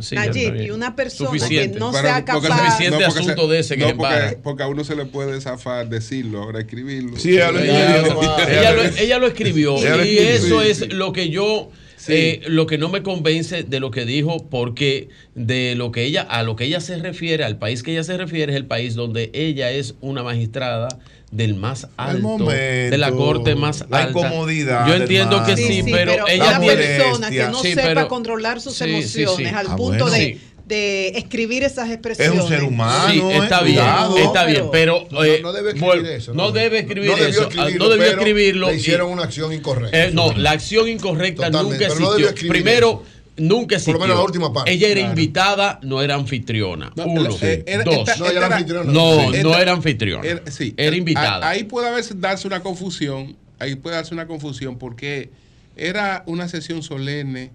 sí, 0.00 0.14
ya 0.14 0.26
Nayib, 0.26 0.56
y 0.62 0.70
una 0.70 0.94
persona 0.94 1.30
Suficiente. 1.30 1.72
que 1.74 1.78
no 1.80 1.90
Pero- 1.92 2.02
sea 2.04 2.24
porque 2.24 2.48
capaz... 2.48 2.64
suficiente 2.66 2.98
no, 2.98 3.06
porque 3.06 3.20
asunto 3.20 3.48
de 3.48 3.58
ese 3.60 3.74
que 3.76 3.80
no, 3.82 3.88
se 3.88 3.94
porque, 3.94 4.38
porque 4.42 4.62
a 4.62 4.66
uno 4.68 4.84
se 4.84 4.94
le 4.96 5.04
puede 5.06 5.40
zafar 5.40 5.88
decirlo, 5.88 6.42
ahora 6.42 6.60
escribirlo. 6.60 7.18
Sí, 7.18 7.30
ella 7.30 7.50
lo 7.50 7.58
Ella, 7.60 7.96
escribió. 7.96 8.48
ella 8.48 8.70
lo, 9.18 9.20
lo 9.22 9.26
escribió 9.28 9.72
lo 9.96 10.04
y 10.04 10.18
eso 10.18 10.60
Sí, 10.62 10.68
es 10.68 10.78
sí. 10.78 10.86
lo 10.88 11.12
que 11.12 11.30
yo 11.30 11.70
eh, 12.08 12.40
lo 12.46 12.66
que 12.66 12.78
no 12.78 12.88
me 12.88 13.02
convence 13.02 13.62
de 13.62 13.80
lo 13.80 13.90
que 13.90 14.04
dijo 14.04 14.48
porque 14.48 15.08
de 15.34 15.74
lo 15.76 15.92
que 15.92 16.04
ella 16.04 16.22
a 16.22 16.42
lo 16.42 16.56
que 16.56 16.64
ella 16.64 16.80
se 16.80 16.96
refiere 16.96 17.44
al 17.44 17.58
país 17.58 17.82
que 17.82 17.92
ella 17.92 18.04
se 18.04 18.16
refiere 18.16 18.52
es 18.52 18.56
el 18.56 18.66
país 18.66 18.94
donde 18.94 19.30
ella 19.34 19.70
es 19.70 19.94
una 20.00 20.22
magistrada 20.22 20.88
del 21.30 21.54
más 21.54 21.88
alto 21.96 22.22
momento, 22.22 22.50
de 22.50 22.98
la 22.98 23.10
corte 23.12 23.54
más 23.54 23.86
la 23.88 24.04
alta 24.04 24.18
incomodidad 24.18 24.86
yo 24.86 24.94
entiendo 24.94 25.42
que 25.44 25.56
Sí, 25.56 25.64
sí, 25.66 25.82
Sí, 25.82 25.90
pero, 25.92 26.12
pero 26.12 26.28
ella 26.28 26.44
una 26.50 26.60
tiene 26.60 26.76
persona 26.76 27.30
que 27.30 27.44
no 27.44 27.62
Sí, 27.62 27.68
sepa 27.74 27.82
pero- 27.88 28.08
controlar 28.08 28.60
sus 28.60 28.74
sí, 28.74 28.84
sí, 29.02 29.22
emociones 29.22 29.50
sí. 29.50 29.56
al 29.56 29.66
Ah, 29.68 29.76
punto 29.76 30.04
bueno. 30.04 30.10
de, 30.10 30.18
Sí. 30.34 30.40
De 30.72 31.08
escribir 31.18 31.62
esas 31.64 31.90
expresiones. 31.90 32.34
Es 32.36 32.42
un 32.42 32.48
ser 32.48 32.64
humano. 32.64 33.12
Sí, 33.12 33.20
está 33.42 33.60
eh, 33.60 33.64
bien, 33.64 33.76
cuidado. 33.76 34.18
está 34.18 34.44
bien, 34.46 34.64
pero 34.72 35.06
No, 35.10 35.22
eh, 35.24 35.40
no 35.42 35.52
debe 35.52 35.70
escribir 35.72 36.06
eso. 36.06 36.32
no 36.34 36.50
debe 36.50 36.78
escribir 36.80 37.10
no 37.10 37.16
eso, 37.18 37.42
ah, 37.42 37.48
escribirlo, 37.48 37.84
no 37.84 37.90
debió 37.90 38.06
escribirlo. 38.12 38.66
Le 38.68 38.74
y- 38.74 38.76
hicieron 38.78 39.10
una 39.12 39.24
acción 39.24 39.52
incorrecta. 39.52 40.04
Eh, 40.04 40.10
no, 40.12 40.32
la 40.32 40.52
acción 40.52 40.88
incorrecta 40.88 41.50
Totalmente, 41.50 41.88
nunca 41.88 42.26
existió. 42.26 42.48
Primero, 42.48 43.02
nunca 43.36 43.74
existió. 43.76 43.92
Por 43.94 44.00
lo 44.00 44.06
menos 44.06 44.16
la 44.18 44.24
última 44.24 44.52
parte. 44.52 44.72
Ella 44.72 44.88
era 44.88 45.00
Claro. 45.00 45.08
invitada, 45.10 45.80
no 45.82 46.00
era 46.02 46.14
anfitriona. 46.14 46.92
No, 46.96 47.04
Uno. 47.04 47.20
era- 47.40 47.84
Dos. 47.84 47.98
esta- 48.08 48.16
No, 48.16 48.24
ella 48.26 48.30
era 48.30 48.42
esta- 48.46 48.56
anfitriona. 48.56 48.92
no, 48.92 49.10
Sí. 49.10 49.26
no 49.42 49.50
Esta- 49.50 49.62
era 49.62 49.72
anfitriona. 49.72 50.26
Era, 50.28 50.50
sí, 50.50 50.74
era 50.76 50.94
a- 50.94 50.98
invitada. 50.98 51.48
Ahí 51.48 51.64
puede 51.64 51.88
haber, 51.88 52.04
darse 52.18 52.46
una 52.46 52.60
confusión. 52.62 53.36
Ahí 53.58 53.74
puede 53.76 53.96
darse 53.96 54.14
una 54.14 54.26
confusión 54.26 54.78
porque 54.78 55.30
era 55.76 56.22
una 56.26 56.48
sesión 56.48 56.82
solemne 56.82 57.50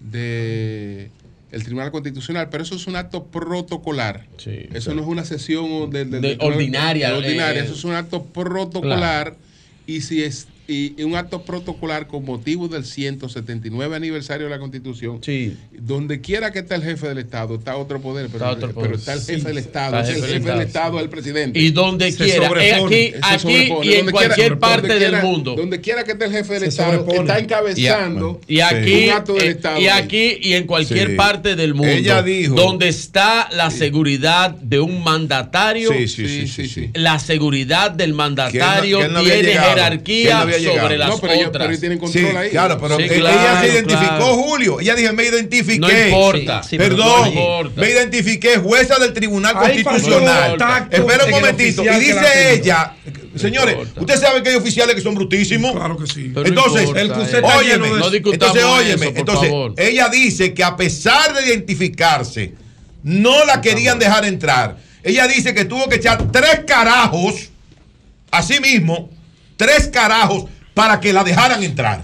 de 0.00 1.10
el 1.56 1.64
Tribunal 1.64 1.90
Constitucional, 1.90 2.48
pero 2.50 2.62
eso 2.62 2.76
es 2.76 2.86
un 2.86 2.96
acto 2.96 3.24
protocolar. 3.24 4.26
eso 4.74 4.94
no 4.94 5.02
es 5.02 5.08
una 5.08 5.24
sesión 5.24 5.90
de, 5.90 6.04
de- 6.04 6.20
De 6.20 6.28
de- 6.36 6.38
ordinaria, 6.40 7.10
de 7.10 7.16
ordinaria, 7.18 7.62
eh, 7.62 7.64
eso 7.64 7.74
es 7.74 7.84
un 7.84 7.92
acto 7.94 8.22
protocolar 8.24 9.34
y 9.86 10.02
si 10.02 10.22
es 10.22 10.46
y 10.68 11.00
un 11.02 11.14
acto 11.16 11.42
protocolar 11.42 12.06
con 12.06 12.24
motivo 12.24 12.68
del 12.68 12.84
179 12.84 13.94
aniversario 13.96 14.46
de 14.46 14.50
la 14.50 14.58
Constitución. 14.58 15.20
Donde 15.78 16.20
quiera 16.20 16.50
que 16.52 16.60
esté 16.60 16.74
el 16.74 16.82
jefe 16.82 17.08
del 17.08 17.18
Estado, 17.18 17.54
está 17.56 17.76
otro 17.76 18.00
poder, 18.00 18.26
pero, 18.32 18.44
Está 18.44 18.50
otro 18.50 18.68
pero 18.68 18.74
poder. 18.74 18.94
está 18.94 19.12
el 19.14 19.20
Sí, 19.20 19.32
jefe 19.34 19.48
del 19.48 19.54
sí. 19.58 19.60
Estado, 19.60 19.98
Está 20.00 20.10
es 20.12 20.16
el 20.22 20.24
jefe 20.28 20.50
del 20.50 20.60
Estado, 20.62 21.00
el 21.00 21.08
presidente. 21.08 21.58
Y 21.58 21.70
donde 21.70 22.10
Se 22.12 22.24
quiera, 22.24 22.48
sobrepone. 22.48 22.96
eh, 22.96 23.06
aquí- 23.08 23.12
Se 23.12 23.18
aquí 23.34 23.38
sobrepone. 23.42 23.86
y 23.86 23.90
en 23.92 23.96
Donde 23.98 24.12
cualquier 24.12 24.34
quiera- 24.36 24.58
parte 24.58 24.88
donde 24.88 24.94
del 25.04 25.08
quiera- 25.12 25.24
mundo. 25.24 25.54
Donde 25.56 25.80
quiera 25.80 26.04
que 26.04 26.12
esté 26.12 26.24
el 26.24 26.32
jefe 26.32 26.52
del 26.54 26.62
Se 26.62 26.68
Estado, 26.68 26.92
sobrepone. 26.92 27.18
está 27.20 27.38
encabezando 27.38 28.40
Y 28.48 28.60
aquí, 28.60 29.04
un 29.04 29.10
acto 29.10 29.34
del 29.34 29.42
eh, 29.44 29.50
Estado. 29.50 29.80
y 29.80 29.88
aquí 29.88 30.38
y 30.42 30.52
en 30.54 30.66
cualquier 30.66 31.10
Sí. 31.10 31.14
parte 31.16 31.56
del 31.56 31.74
mundo 31.74 31.92
Ella 31.92 32.22
dijo- 32.22 32.54
donde 32.54 32.88
está 32.88 33.48
la 33.52 33.70
seguridad 33.70 34.50
de 34.50 34.80
un 34.80 35.02
mandatario, 35.04 35.92
Sí, 35.92 36.08
sí, 36.08 36.26
sí, 36.28 36.48
sí, 36.48 36.68
sí. 36.68 36.90
la 36.94 37.18
seguridad 37.18 37.90
del 37.90 38.12
mandatario 38.14 38.98
tiene 39.22 39.52
jerarquía 39.52 40.44
no 40.44 40.55
había 40.56 40.68
llegado. 40.70 40.86
sobre 40.88 40.98
las 40.98 41.08
No, 41.08 41.18
pero 41.18 41.32
ellos- 41.32 41.48
otras. 41.48 41.66
pero 41.68 41.78
tienen 41.80 41.98
control 41.98 42.24
Sí, 42.30 42.36
ahí. 42.36 42.50
claro, 42.50 42.78
pero 42.80 42.96
Sí, 42.96 43.02
ella 43.04 43.14
claro, 43.20 43.60
se 43.60 43.72
identificó, 43.72 44.06
claro. 44.16 44.34
Julio. 44.34 44.80
Ella 44.80 44.94
dijo, 44.94 45.12
me 45.12 45.24
identifiqué. 45.24 45.78
No 45.78 45.90
importa. 45.90 46.62
Sí, 46.62 46.68
sí, 46.70 46.78
Perdón, 46.78 47.20
no 47.22 47.26
importa. 47.28 47.80
me 47.80 47.90
identifiqué, 47.90 48.56
jueza 48.58 48.98
del 48.98 49.12
Tribunal 49.12 49.54
Constitucional. 49.54 50.56
Espera 50.90 51.24
un 51.24 51.30
momentito. 51.30 51.84
Y 51.84 51.88
dice 52.00 52.52
ella, 52.54 52.94
señores, 53.36 53.76
ustedes 53.96 54.20
saben 54.20 54.42
que 54.42 54.50
hay 54.50 54.56
oficiales 54.56 54.94
que 54.94 55.00
son 55.00 55.14
brutísimos. 55.14 55.72
Claro 55.72 55.96
que 55.96 56.06
sí. 56.06 56.32
Pero 56.34 56.50
no 56.50 56.66
Entonces, 56.66 56.82
importa, 57.34 57.56
óyeme, 57.58 57.88
No 57.90 58.10
discutamos 58.10 58.56
entonces, 58.56 58.64
óyeme, 58.64 58.94
eso, 58.94 59.10
por 59.10 59.18
entonces, 59.18 59.48
favor. 59.50 59.74
ella 59.76 60.08
dice 60.08 60.54
que 60.54 60.64
a 60.64 60.76
pesar 60.76 61.34
de 61.34 61.46
identificarse, 61.46 62.52
no 63.02 63.44
la 63.44 63.60
querían 63.60 63.98
dejar 63.98 64.24
entrar. 64.24 64.78
Ella 65.02 65.28
dice 65.28 65.54
que 65.54 65.64
tuvo 65.64 65.88
que 65.88 65.96
echar 65.96 66.32
tres 66.32 66.62
carajos, 66.66 67.50
así 68.30 68.58
mismo, 68.60 69.10
tres 69.56 69.88
carajos 69.88 70.44
para 70.74 71.00
que 71.00 71.12
la 71.12 71.24
dejaran 71.24 71.62
entrar. 71.62 72.00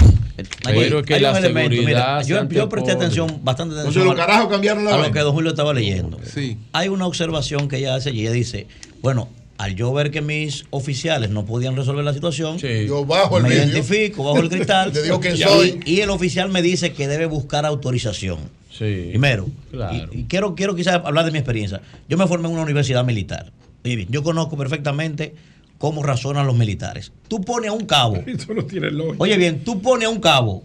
Pero 0.65 1.03
que 1.03 1.15
hay 1.15 1.21
la 1.21 1.33
un 1.33 1.37
elemento, 1.39 1.83
mira, 1.85 2.23
yo, 2.23 2.49
yo 2.49 2.69
presté 2.69 2.93
atención, 2.93 3.41
bastante 3.43 3.79
atención 3.79 4.07
los 4.07 4.15
carajos 4.15 4.49
cambiaron 4.49 4.85
la 4.85 4.95
a 4.95 4.99
lo 4.99 5.13
que 5.13 5.19
Don 5.21 5.33
Julio 5.33 5.51
estaba 5.51 5.73
leyendo. 5.75 6.19
Sí. 6.25 6.57
Hay 6.73 6.89
una 6.89 7.07
observación 7.07 7.69
que 7.69 7.77
ella 7.79 7.95
hace 7.95 8.11
y 8.13 8.23
ella 8.23 8.33
dice, 8.33 8.67
bueno, 9.03 9.29
al 9.59 9.77
yo 9.77 9.93
ver 9.93 10.11
que 10.11 10.23
mis 10.23 10.65
oficiales 10.71 11.31
no 11.31 11.45
podían 11.45 11.77
resolver 11.77 12.05
la 12.05 12.15
situación, 12.15 12.57
Yo 12.59 13.05
bajo 13.05 13.37
el 13.37 13.45
me 13.45 13.51
vídeo. 13.51 13.65
identifico, 13.65 14.25
bajo 14.25 14.39
el 14.41 14.49
cristal, 14.49 14.91
Le 14.95 15.03
digo 15.03 15.21
quién 15.21 15.35
y, 15.35 15.39
soy. 15.39 15.81
y 15.85 16.01
el 16.01 16.11
oficial 16.11 16.49
me 16.49 16.63
dice 16.63 16.93
que 16.93 17.07
debe 17.07 17.27
buscar 17.27 17.67
autorización. 17.67 18.39
Primero, 18.79 19.47
Claro. 19.71 20.09
y, 20.13 20.21
y 20.21 20.25
quiero, 20.25 20.55
quiero 20.57 20.75
quizás 20.75 20.95
hablar 21.05 21.25
de 21.27 21.31
mi 21.31 21.39
experiencia. 21.39 21.81
Yo 22.09 22.17
me 22.17 22.27
formé 22.27 22.49
en 22.49 22.55
una 22.55 22.63
universidad 22.63 23.05
militar. 23.05 23.53
Y 23.85 24.07
yo 24.11 24.23
conozco 24.25 24.57
perfectamente 24.57 25.35
cómo 25.83 26.05
razonan 26.05 26.47
los 26.47 26.55
militares. 26.55 27.11
Tú 27.27 27.41
pones 27.41 27.71
a 27.71 27.73
un 27.73 27.87
cabo 27.87 28.15
Eso 28.27 28.55
no 28.55 28.65
tiene 28.65 28.93
lógica. 28.93 29.17
Oye 29.19 29.37
bien, 29.37 29.65
tú 29.65 29.83
pones 29.83 30.07
a 30.07 30.11
un 30.11 30.21
cabo 30.21 30.63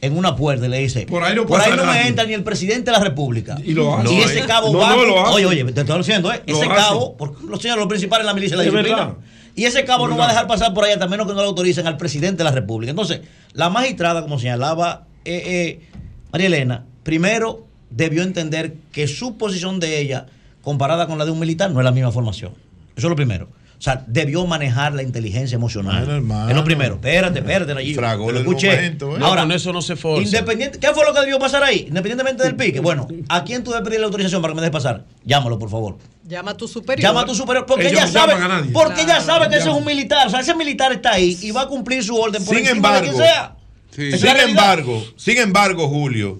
en 0.00 0.18
una 0.18 0.34
puerta 0.34 0.66
y 0.66 0.68
le 0.68 0.78
dices, 0.78 1.04
Por 1.04 1.22
ahí 1.22 1.36
no 1.36 1.44
me 1.44 1.56
nadie". 1.56 2.08
entra 2.08 2.24
ni 2.24 2.34
el 2.34 2.42
presidente 2.42 2.90
de 2.90 2.98
la 2.98 3.04
República. 3.04 3.56
Y 3.64 3.74
lo 3.74 3.96
hace. 3.96 4.12
Y 4.12 4.18
ese 4.18 4.40
cabo 4.46 4.72
No, 4.72 4.80
va. 4.80 4.96
no, 4.96 5.04
lo 5.04 5.24
hace. 5.24 5.34
oye, 5.34 5.46
oye, 5.46 5.72
te 5.72 5.82
estoy 5.82 5.98
diciendo, 5.98 6.32
¿eh? 6.32 6.42
Ese 6.46 6.64
hace. 6.64 6.74
cabo, 6.74 7.16
porque 7.16 7.46
los 7.46 7.62
señores, 7.62 7.78
los 7.78 7.88
principales 7.88 8.22
en 8.22 8.26
la 8.26 8.34
milicia 8.34 8.56
de 8.56 8.64
la 8.64 8.70
disciplina. 8.72 9.14
Y 9.54 9.66
ese 9.66 9.84
cabo 9.84 10.08
no 10.08 10.16
va 10.16 10.24
a 10.24 10.28
dejar 10.30 10.48
pasar 10.48 10.74
por 10.74 10.82
ahí 10.84 10.94
hasta 10.94 11.06
menos 11.06 11.28
que 11.28 11.32
no 11.34 11.42
lo 11.42 11.48
autoricen 11.48 11.86
al 11.86 11.96
presidente 11.96 12.38
de 12.38 12.44
la 12.44 12.50
República. 12.50 12.90
Entonces, 12.90 13.20
la 13.52 13.70
magistrada, 13.70 14.22
como 14.22 14.40
señalaba 14.40 15.06
eh, 15.24 15.78
eh, 15.84 15.88
María 16.32 16.48
Elena, 16.48 16.86
primero 17.04 17.68
debió 17.90 18.24
entender 18.24 18.74
que 18.90 19.06
su 19.06 19.36
posición 19.36 19.78
de 19.78 20.00
ella, 20.00 20.26
comparada 20.62 21.06
con 21.06 21.18
la 21.18 21.24
de 21.24 21.30
un 21.30 21.38
militar, 21.38 21.70
no 21.70 21.78
es 21.78 21.84
la 21.84 21.92
misma 21.92 22.10
formación. 22.10 22.50
Eso 22.96 23.06
es 23.06 23.10
lo 23.10 23.16
primero. 23.16 23.59
O 23.80 23.82
sea, 23.82 24.04
debió 24.06 24.46
manejar 24.46 24.92
la 24.92 25.02
inteligencia 25.02 25.56
emocional. 25.56 26.00
Bueno, 26.04 26.16
hermano. 26.16 26.50
es 26.50 26.54
lo 26.54 26.64
primero. 26.64 26.96
Espérate, 26.96 27.38
espérate, 27.38 27.72
allí. 27.72 27.94
Fragó 27.94 28.30
Lo 28.30 28.36
el 28.38 28.44
escuché. 28.44 28.74
momento, 28.74 29.16
¿eh? 29.16 29.18
No, 29.18 29.24
Ahora, 29.24 29.40
con 29.40 29.52
eso 29.52 29.72
no 29.72 29.80
se 29.80 29.96
forza. 29.96 30.22
Independiente, 30.22 30.78
¿Qué 30.78 30.88
fue 30.88 31.02
lo 31.06 31.14
que 31.14 31.20
debió 31.20 31.38
pasar 31.38 31.62
ahí? 31.62 31.86
Independientemente 31.88 32.42
del 32.42 32.56
pique. 32.56 32.80
Bueno, 32.80 33.08
¿a 33.30 33.42
quién 33.42 33.64
tú 33.64 33.70
debes 33.70 33.86
pedirle 33.88 34.04
autorización 34.04 34.42
para 34.42 34.52
que 34.52 34.56
me 34.56 34.60
dejes 34.60 34.72
pasar? 34.74 35.06
Llámalo, 35.24 35.58
por 35.58 35.70
favor. 35.70 35.96
Llama 36.28 36.50
a 36.50 36.56
tu 36.58 36.68
superior. 36.68 37.08
Llama 37.08 37.22
a 37.22 37.24
tu 37.24 37.34
superior. 37.34 37.64
Porque 37.64 37.88
Ellos 37.88 38.02
ella 38.02 38.06
no 38.06 38.12
sabe, 38.12 38.70
porque 38.70 39.00
ella 39.00 39.14
Claro, 39.14 39.24
sabe 39.24 39.48
que 39.48 39.56
ese 39.56 39.70
es 39.70 39.74
un 39.74 39.84
militar. 39.86 40.26
O 40.26 40.30
sea, 40.30 40.40
ese 40.40 40.54
militar 40.54 40.92
está 40.92 41.12
ahí 41.12 41.38
y 41.40 41.50
va 41.50 41.62
a 41.62 41.66
cumplir 41.66 42.04
su 42.04 42.14
orden 42.14 42.44
por 42.44 42.54
Sin 42.54 42.66
encima 42.66 42.92
de 42.92 42.98
embargo, 42.98 43.16
quien 43.16 43.16
sea. 43.16 43.56
Sí. 43.96 44.12
Sin 44.18 44.26
la 44.26 44.42
embargo, 44.42 45.02
sin 45.16 45.38
embargo, 45.38 45.88
Julio, 45.88 46.38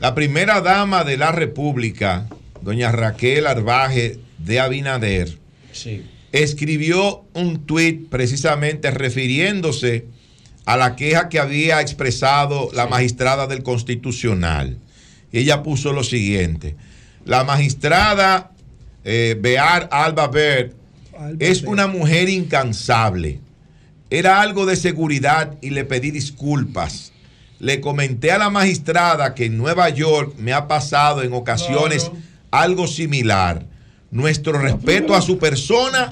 la 0.00 0.14
primera 0.14 0.60
dama 0.60 1.02
de 1.02 1.16
la 1.16 1.32
República, 1.32 2.26
doña 2.60 2.92
Raquel 2.92 3.46
Arbaje 3.46 4.18
de 4.36 4.60
Abinader, 4.60 5.38
escribió 6.42 7.24
un 7.32 7.64
tuit 7.64 8.08
precisamente 8.08 8.90
refiriéndose 8.90 10.06
a 10.66 10.76
la 10.76 10.96
queja 10.96 11.28
que 11.28 11.38
había 11.38 11.80
expresado 11.80 12.70
la 12.74 12.88
magistrada 12.88 13.46
del 13.46 13.62
Constitucional. 13.62 14.78
Ella 15.30 15.62
puso 15.62 15.92
lo 15.92 16.02
siguiente. 16.02 16.74
La 17.24 17.44
magistrada 17.44 18.50
eh, 19.04 19.36
Bear 19.40 19.88
Alba 19.92 20.26
Bert 20.26 20.74
es 21.38 21.62
una 21.62 21.86
mujer 21.86 22.28
incansable. 22.28 23.38
Era 24.10 24.40
algo 24.40 24.66
de 24.66 24.74
seguridad 24.74 25.54
y 25.62 25.70
le 25.70 25.84
pedí 25.84 26.10
disculpas. 26.10 27.12
Le 27.60 27.80
comenté 27.80 28.32
a 28.32 28.38
la 28.38 28.50
magistrada 28.50 29.34
que 29.34 29.44
en 29.44 29.56
Nueva 29.56 29.88
York 29.88 30.34
me 30.38 30.52
ha 30.52 30.66
pasado 30.66 31.22
en 31.22 31.32
ocasiones 31.32 32.10
algo 32.50 32.88
similar. 32.88 33.66
Nuestro 34.14 34.52
respeto 34.60 35.12
a 35.16 35.20
su 35.20 35.38
persona 35.38 36.08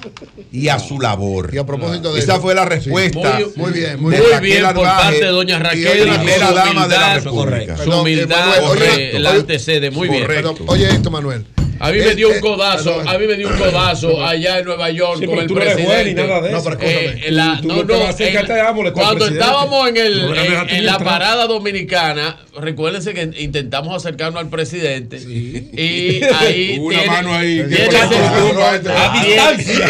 y 0.51 0.67
a 0.67 0.77
su 0.77 0.99
labor. 0.99 1.51
Y 1.53 1.57
a 1.57 1.65
propósito 1.65 2.11
de 2.13 2.19
Esa 2.19 2.33
eso. 2.33 2.41
fue 2.41 2.53
la 2.53 2.65
respuesta. 2.65 3.39
Muy- 3.39 3.51
muy 3.55 3.71
bien, 3.71 4.01
muy 4.01 4.11
bien. 4.11 4.23
Muy 4.29 4.39
bien 4.41 4.61
por 4.73 4.85
Arbaje 4.85 5.01
parte 5.03 5.25
de 5.25 5.31
doña 5.31 5.57
Raquel. 5.59 6.07
y 6.09 6.11
primera 6.17 6.47
su 6.49 6.53
dama 6.53 6.87
de 6.87 6.97
la 6.97 7.05
humildad, 7.05 7.23
República. 7.23 7.77
Su 7.77 7.91
humildad 7.91 8.57
eh, 8.57 8.61
oye, 8.67 9.19
la 9.19 9.31
antecede. 9.31 9.89
Muy 9.89 10.09
bien. 10.09 10.21
correcto. 10.23 10.53
Pero, 10.57 10.71
oye 10.73 10.89
esto, 10.89 11.09
Manuel. 11.11 11.45
A 11.79 11.91
mí 11.91 11.97
me 11.99 12.15
dio 12.15 12.29
un 12.29 12.39
codazo, 12.39 13.01
a 13.05 13.17
mí 13.17 13.27
me 13.27 13.35
dio 13.35 13.47
un 13.49 13.57
codazo 13.57 14.25
allá 14.25 14.59
en 14.59 14.65
Nueva 14.65 14.89
York 14.91 15.19
Sí, 15.19 15.25
con 15.25 15.39
el 15.39 15.47
presidente. 15.47 16.05
ni 16.05 16.13
nada 16.13 16.41
de 16.41 16.51
No, 16.51 16.63
pero 16.63 16.75
escúchame. 16.77 17.27
Eh, 17.27 17.31
la- 17.31 17.59
Tú 17.61 17.67
no, 17.67 17.83
no 17.83 18.93
cuando 18.93 19.27
estábamos 19.27 19.89
en, 19.89 19.97
el, 19.97 20.21
No 20.29 20.35
en, 20.69 20.85
la 20.85 20.97
parada 20.99 21.45
dominicana, 21.47 22.37
recuérdense 22.57 23.13
que 23.13 23.29
intentamos 23.39 23.95
acercarnos 23.95 24.41
al 24.41 24.49
presidente 24.49 25.17
y 25.17 26.21
ahí 26.23 26.77
una 26.81 26.97
tiene- 26.99 27.11
mano 27.11 27.33
ahí. 27.33 27.63
tiene- 27.67 27.97
a 27.97 29.23
distancia. 29.23 29.85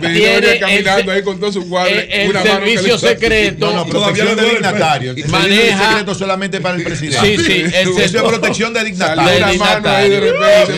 Tiene- 0.00 0.14
tiene 0.18 0.58
caminando 0.58 1.12
ahí 1.12 1.22
con 1.22 1.38
todo 1.40 1.52
su 1.52 1.68
cuadro. 1.68 1.92
el- 1.98 2.10
el 2.12 2.30
una 2.30 2.40
mano 2.44 2.60
que 2.60 2.66
servicio 2.66 2.98
secreto 2.98 3.66
No, 3.70 3.84
no, 3.84 3.84
Todavía 3.86 4.24
protección 4.24 4.36
de 4.36 4.50
dignatario. 4.54 5.14
Maneja- 5.28 5.88
secreto 5.90 6.14
solamente 6.14 6.60
para 6.60 6.76
el 6.76 6.82
presidente. 6.84 7.36
Sí, 7.38 7.44
sí, 7.44 7.64
el 7.74 8.22
protección 8.22 8.72
de 8.74 8.84
dignatario. 8.84 9.46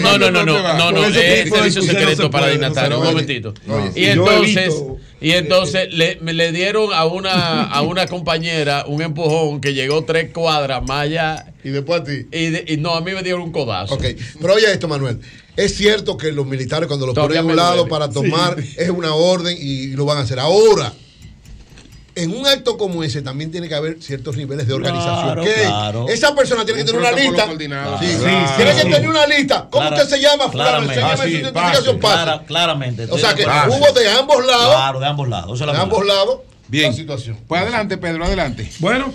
No, 0.01 0.19
no, 0.19 0.31
no, 0.35 0.53
¿dónde 0.53 0.53
no, 0.55 0.63
va? 0.63 0.79
no, 0.79 0.93
no, 0.93 1.05
es 1.07 1.49
servicio 1.49 1.83
secreto 1.83 2.23
se 2.25 2.29
para 2.31 2.47
puede, 2.47 2.59
no 2.59 2.75
se 2.75 2.81
dignatario. 2.81 2.99
Un 3.01 3.05
momentito. 3.07 3.55
Y 3.95 4.05
entonces, 4.07 4.75
y 5.21 5.31
entonces 5.33 5.89
le, 5.95 6.19
le 6.21 6.53
dieron 6.53 6.93
a 6.93 7.05
una, 7.05 7.65
a 7.65 7.83
una 7.83 8.07
compañera 8.07 8.85
un 8.87 9.03
empujón 9.03 9.61
que 9.61 9.75
llegó 9.75 10.05
tres 10.05 10.31
cuadras 10.33 10.83
más 10.87 11.03
allá. 11.03 11.53
Y 11.63 11.71
después 11.71 12.01
a 12.01 12.05
ti. 12.05 12.27
Y, 12.33 12.51
de- 12.51 12.65
y 12.69 12.77
no, 12.77 12.95
a 12.95 13.01
mí 13.01 13.13
me 13.13 13.23
dieron 13.23 13.43
un 13.43 13.53
codazo. 13.53 13.95
Ok, 13.95 14.05
pero 14.41 14.55
oye 14.55 14.71
esto, 14.71 14.89
Manuel. 14.89 15.21
Es 15.57 15.77
cierto 15.77 16.17
que 16.17 16.33
los 16.33 16.47
militares 16.47 16.89
cuando 16.89 17.07
los 17.07 17.15
Todavía 17.15 17.41
ponen 17.43 17.51
a 17.51 17.53
un 17.53 17.57
lado 17.57 17.77
duele. 17.87 17.91
para 17.91 18.11
tomar 18.11 18.57
es 18.77 18.91
una 18.91 19.15
orden 19.15 19.57
y 19.59 19.89
lo 19.89 20.05
van 20.05 20.19
a 20.19 20.21
hacer. 20.23 20.41
Ahora, 20.41 20.93
en 22.17 22.37
un 22.37 22.47
acto 22.47 22.77
como 22.77 23.03
ese 23.03 23.23
también 23.23 23.51
tiene 23.51 23.69
que 23.69 23.75
haber 23.75 24.01
ciertos 24.03 24.37
niveles 24.37 24.67
de 24.67 24.75
organización. 24.75 25.25
Claro, 25.25 25.43
¿Qué? 25.45 25.55
claro. 25.63 26.09
Esa 26.09 26.35
persona 26.35 26.65
tiene 26.65 26.81
que 26.81 26.87
tener 26.87 27.01
una 27.01 27.13
lista. 27.13 27.47
coordinado. 27.47 27.99
Sí, 27.99 28.07
Sí, 28.07 28.13
sí, 28.15 28.25
tiene 28.57 28.73
sí, 28.75 28.77
que 28.83 28.93
tener 28.95 29.09
una 29.11 29.27
lista. 29.27 29.69
¿Cómo 29.71 29.89
usted 29.89 30.09
se 30.09 30.21
llama? 30.21 30.49
Fulano, 30.51 30.91
Ah, 31.03 31.17
su 31.17 31.23
sí, 31.25 31.29
identificación, 31.31 31.99
pase. 32.01 32.15
Clara- 32.25 32.45
claramente. 32.47 33.07
O 33.11 33.19
sea 33.19 33.35
que 33.35 33.45
hubo 33.45 33.93
de 33.99 34.09
ambos 34.11 34.47
lados, 34.47 34.75
Claro, 34.77 35.01
de 35.01 35.07
ambos 35.07 35.29
lados. 35.29 35.59
De 35.59 35.71
ambos 35.77 36.07
lados, 36.07 36.39
Bien. 36.69 36.91
la 36.91 36.97
situación. 36.97 37.39
Pues 37.49 37.63
adelante, 37.63 37.97
Pedro, 37.99 38.25
adelante. 38.25 38.71
Bueno, 38.79 39.13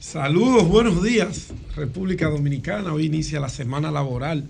saludos, 0.00 0.66
buenos 0.68 1.02
días, 1.02 1.48
República 1.74 2.28
Dominicana. 2.28 2.92
Hoy 2.92 3.06
inicia 3.06 3.40
la 3.40 3.48
semana 3.48 3.90
laboral 3.90 4.44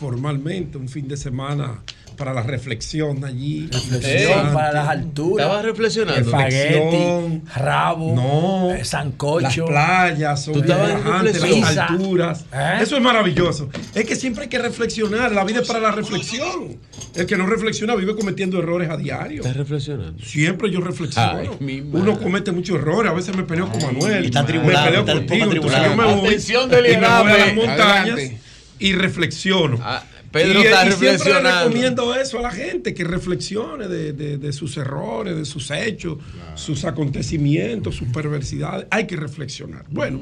formalmente, 0.00 0.78
un 0.78 0.88
fin 0.88 1.06
de 1.06 1.16
semana 1.18 1.82
para 2.16 2.34
la 2.34 2.42
reflexión 2.42 3.24
allí. 3.24 3.68
Reflexión 3.72 4.48
Eh, 4.48 4.50
para 4.52 4.72
las 4.72 4.88
alturas. 4.88 5.46
Estaba 5.46 5.62
reflexionando. 5.62 6.20
Espagueti, 6.20 7.42
rabo, 7.56 8.14
No. 8.14 8.70
eh, 8.74 8.78
Las 8.78 8.88
sancocho. 8.88 9.64
playas 9.66 10.44
son 10.44 10.54
Tú 10.54 10.60
estabas 10.60 10.90
en 10.90 10.96
relajantes, 11.04 11.60
las 11.60 11.76
alturas. 11.78 12.44
¿Eh? 12.52 12.78
Eso 12.82 12.96
es 12.96 13.02
maravilloso. 13.02 13.70
Es 13.94 14.04
que 14.04 14.16
siempre 14.16 14.42
hay 14.44 14.48
que 14.50 14.58
reflexionar. 14.58 15.32
La 15.32 15.44
vida 15.44 15.60
es 15.60 15.68
para 15.68 15.80
la 15.80 15.92
reflexión. 15.92 16.76
El 17.14 17.26
que 17.26 17.36
no 17.38 17.46
reflexiona 17.46 17.94
vive 17.94 18.14
cometiendo 18.14 18.58
errores 18.58 18.90
a 18.90 18.96
diario. 18.98 19.40
¿Estás 19.40 19.56
reflexionando? 19.56 20.22
Siempre 20.22 20.70
yo 20.70 20.80
reflexiono. 20.80 21.38
Ay. 21.58 21.80
Uno 21.92 22.18
comete 22.20 22.52
muchos 22.52 22.76
errores. 22.76 23.10
A 23.10 23.14
veces 23.14 23.34
me 23.34 23.44
peleo 23.44 23.68
con 23.70 23.80
Manuel. 23.82 24.26
Está 24.26 24.42
me 24.42 24.48
peleo 24.48 25.00
está 25.00 25.14
contigo. 25.14 25.44
Entonces 25.52 25.78
yo 25.80 25.86
atribulado. 25.90 25.96
me 25.96 26.04
voy 26.20 26.26
Atención, 26.28 26.64
y 26.70 26.72
me 26.72 26.96
voy 26.96 27.04
a 27.06 27.24
las 27.38 27.54
montañas. 27.54 28.10
Adelante. 28.10 28.40
Y 28.80 28.92
reflexiono. 28.94 29.78
Ah, 29.82 30.04
Pedro 30.32 30.60
y, 30.60 30.66
está 30.66 30.82
y 30.86 30.88
siempre 30.88 31.08
reflexionando. 31.10 31.58
recomiendo 31.68 32.14
eso 32.14 32.38
a 32.38 32.42
la 32.42 32.50
gente, 32.52 32.94
que 32.94 33.04
reflexione 33.04 33.88
de, 33.88 34.12
de- 34.12 34.38
de 34.38 34.52
sus 34.52 34.76
errores, 34.76 35.36
de 35.36 35.44
sus 35.44 35.70
hechos, 35.70 36.18
sus 36.54 36.84
acontecimientos, 36.84 37.94
sus 37.96 38.08
perversidades. 38.08 38.86
Hay 38.90 39.06
que 39.06 39.16
reflexionar. 39.16 39.84
Bueno, 39.90 40.20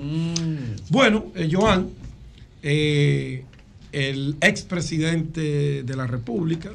bueno, 0.90 1.26
eh, 1.34 1.48
Joan, 1.52 1.88
eh, 2.62 3.44
el 3.92 4.36
expresidente 4.40 5.82
de 5.82 5.96
la 5.96 6.06
República 6.06 6.70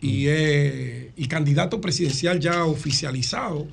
y, 0.00 0.24
eh, 0.28 1.10
y 1.16 1.26
candidato 1.28 1.80
presidencial 1.80 2.40
ya 2.40 2.64
oficializado 2.64 3.66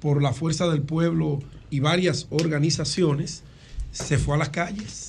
por 0.00 0.22
la 0.22 0.32
Fuerza 0.32 0.68
del 0.68 0.82
Pueblo 0.82 1.40
y 1.70 1.80
varias 1.80 2.26
organizaciones, 2.30 3.42
se 3.90 4.16
fue 4.18 4.36
a 4.36 4.38
las 4.38 4.50
calles 4.50 5.07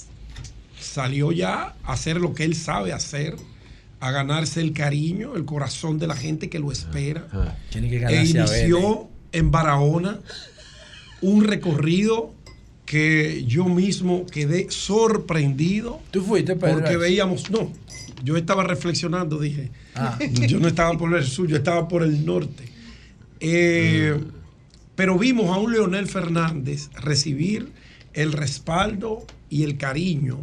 salió 0.89 1.31
ya 1.31 1.75
a 1.83 1.93
hacer 1.93 2.17
lo 2.17 2.33
que 2.33 2.43
él 2.43 2.55
sabe 2.55 2.93
hacer, 2.93 3.35
a 3.99 4.11
ganarse 4.11 4.61
el 4.61 4.73
cariño, 4.73 5.35
el 5.35 5.45
corazón 5.45 5.99
de 5.99 6.07
la 6.07 6.15
gente 6.15 6.49
que 6.49 6.59
lo 6.59 6.71
espera. 6.71 7.27
Tiene 7.69 7.89
que 7.89 7.97
E 8.05 8.25
inició 8.25 9.07
en 9.31 9.51
Barahona 9.51 10.19
un 11.21 11.43
recorrido 11.43 12.33
que 12.85 13.43
yo 13.45 13.65
mismo 13.65 14.25
quedé 14.25 14.67
sorprendido. 14.71 15.99
¿Tú 16.11 16.23
fuiste, 16.23 16.55
Pedro? 16.55 16.79
Porque 16.79 16.97
veíamos, 16.97 17.51
no, 17.51 17.71
yo 18.23 18.35
estaba 18.37 18.63
reflexionando, 18.63 19.39
dije, 19.39 19.71
Ah. 19.95 20.17
yo 20.47 20.59
no 20.59 20.67
estaba 20.67 20.97
por 20.97 21.13
el 21.15 21.25
sur, 21.25 21.47
yo 21.47 21.57
estaba 21.57 21.87
por 21.87 22.03
el 22.03 22.25
norte. 22.25 22.63
Eh, 23.39 24.17
Pero 24.95 25.17
vimos 25.17 25.55
a 25.55 25.59
un 25.59 25.71
Leonel 25.73 26.07
Fernández 26.07 26.89
recibir 26.95 27.71
el 28.13 28.31
respaldo 28.33 29.25
y 29.49 29.63
el 29.63 29.77
cariño 29.77 30.39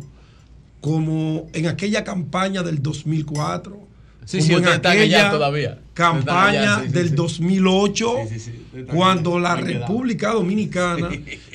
como 0.80 1.48
en 1.52 1.66
aquella 1.66 2.04
campaña 2.04 2.62
del 2.62 2.82
2004. 2.82 3.86
Sí, 4.24 4.38
como 4.38 4.48
sí, 4.48 4.54
en 4.54 4.86
allá 4.86 5.30
todavía. 5.30 5.80
Campaña 5.94 6.76
allá, 6.76 6.82
sí, 6.86 6.92
del 6.92 7.10
sí. 7.10 7.14
2008, 7.14 8.18
están 8.18 8.86
cuando 8.86 9.38
la. 9.38 9.56
República 9.56 10.32
Dominicana 10.32 11.10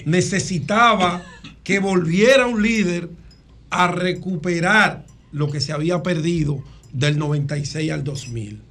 necesitaba 0.05 1.23
que 1.63 1.79
volviera 1.79 2.47
un 2.47 2.63
líder 2.63 3.09
a 3.69 3.87
recuperar 3.87 5.05
lo 5.31 5.49
que 5.49 5.61
se 5.61 5.73
había 5.73 6.01
perdido 6.01 6.63
del 6.93 7.17
96 7.17 7.91
al 7.91 8.03
2000. 8.03 8.61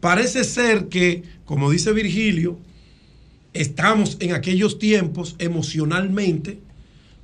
Parece 0.00 0.44
ser 0.44 0.88
que, 0.88 1.22
como 1.44 1.70
dice 1.70 1.92
Virgilio, 1.92 2.58
estamos 3.52 4.16
en 4.20 4.32
aquellos 4.32 4.78
tiempos 4.78 5.36
emocionalmente 5.38 6.58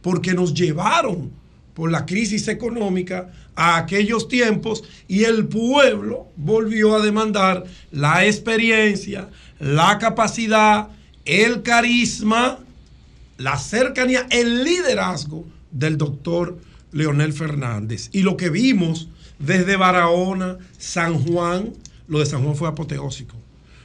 porque 0.00 0.32
nos 0.32 0.54
llevaron 0.54 1.30
por 1.74 1.90
la 1.90 2.06
crisis 2.06 2.48
económica 2.48 3.30
a 3.54 3.76
aquellos 3.76 4.28
tiempos 4.28 4.84
y 5.08 5.24
el 5.24 5.46
pueblo 5.46 6.28
volvió 6.36 6.96
a 6.96 7.02
demandar 7.02 7.64
la 7.90 8.24
experiencia, 8.26 9.28
la 9.58 9.98
capacidad, 9.98 10.88
el 11.24 11.62
carisma, 11.62 12.58
la 13.38 13.58
cercanía, 13.58 14.26
el 14.30 14.64
liderazgo 14.64 15.44
del 15.70 15.96
doctor 15.96 16.58
Leonel 16.92 17.32
Fernández. 17.32 18.10
Y 18.12 18.22
lo 18.22 18.36
que 18.36 18.50
vimos 18.50 19.08
desde 19.38 19.76
Barahona, 19.76 20.58
San 20.78 21.22
Juan, 21.24 21.72
lo 22.08 22.18
de 22.18 22.26
San 22.26 22.42
Juan 22.42 22.56
fue 22.56 22.68
apoteósico. 22.68 23.36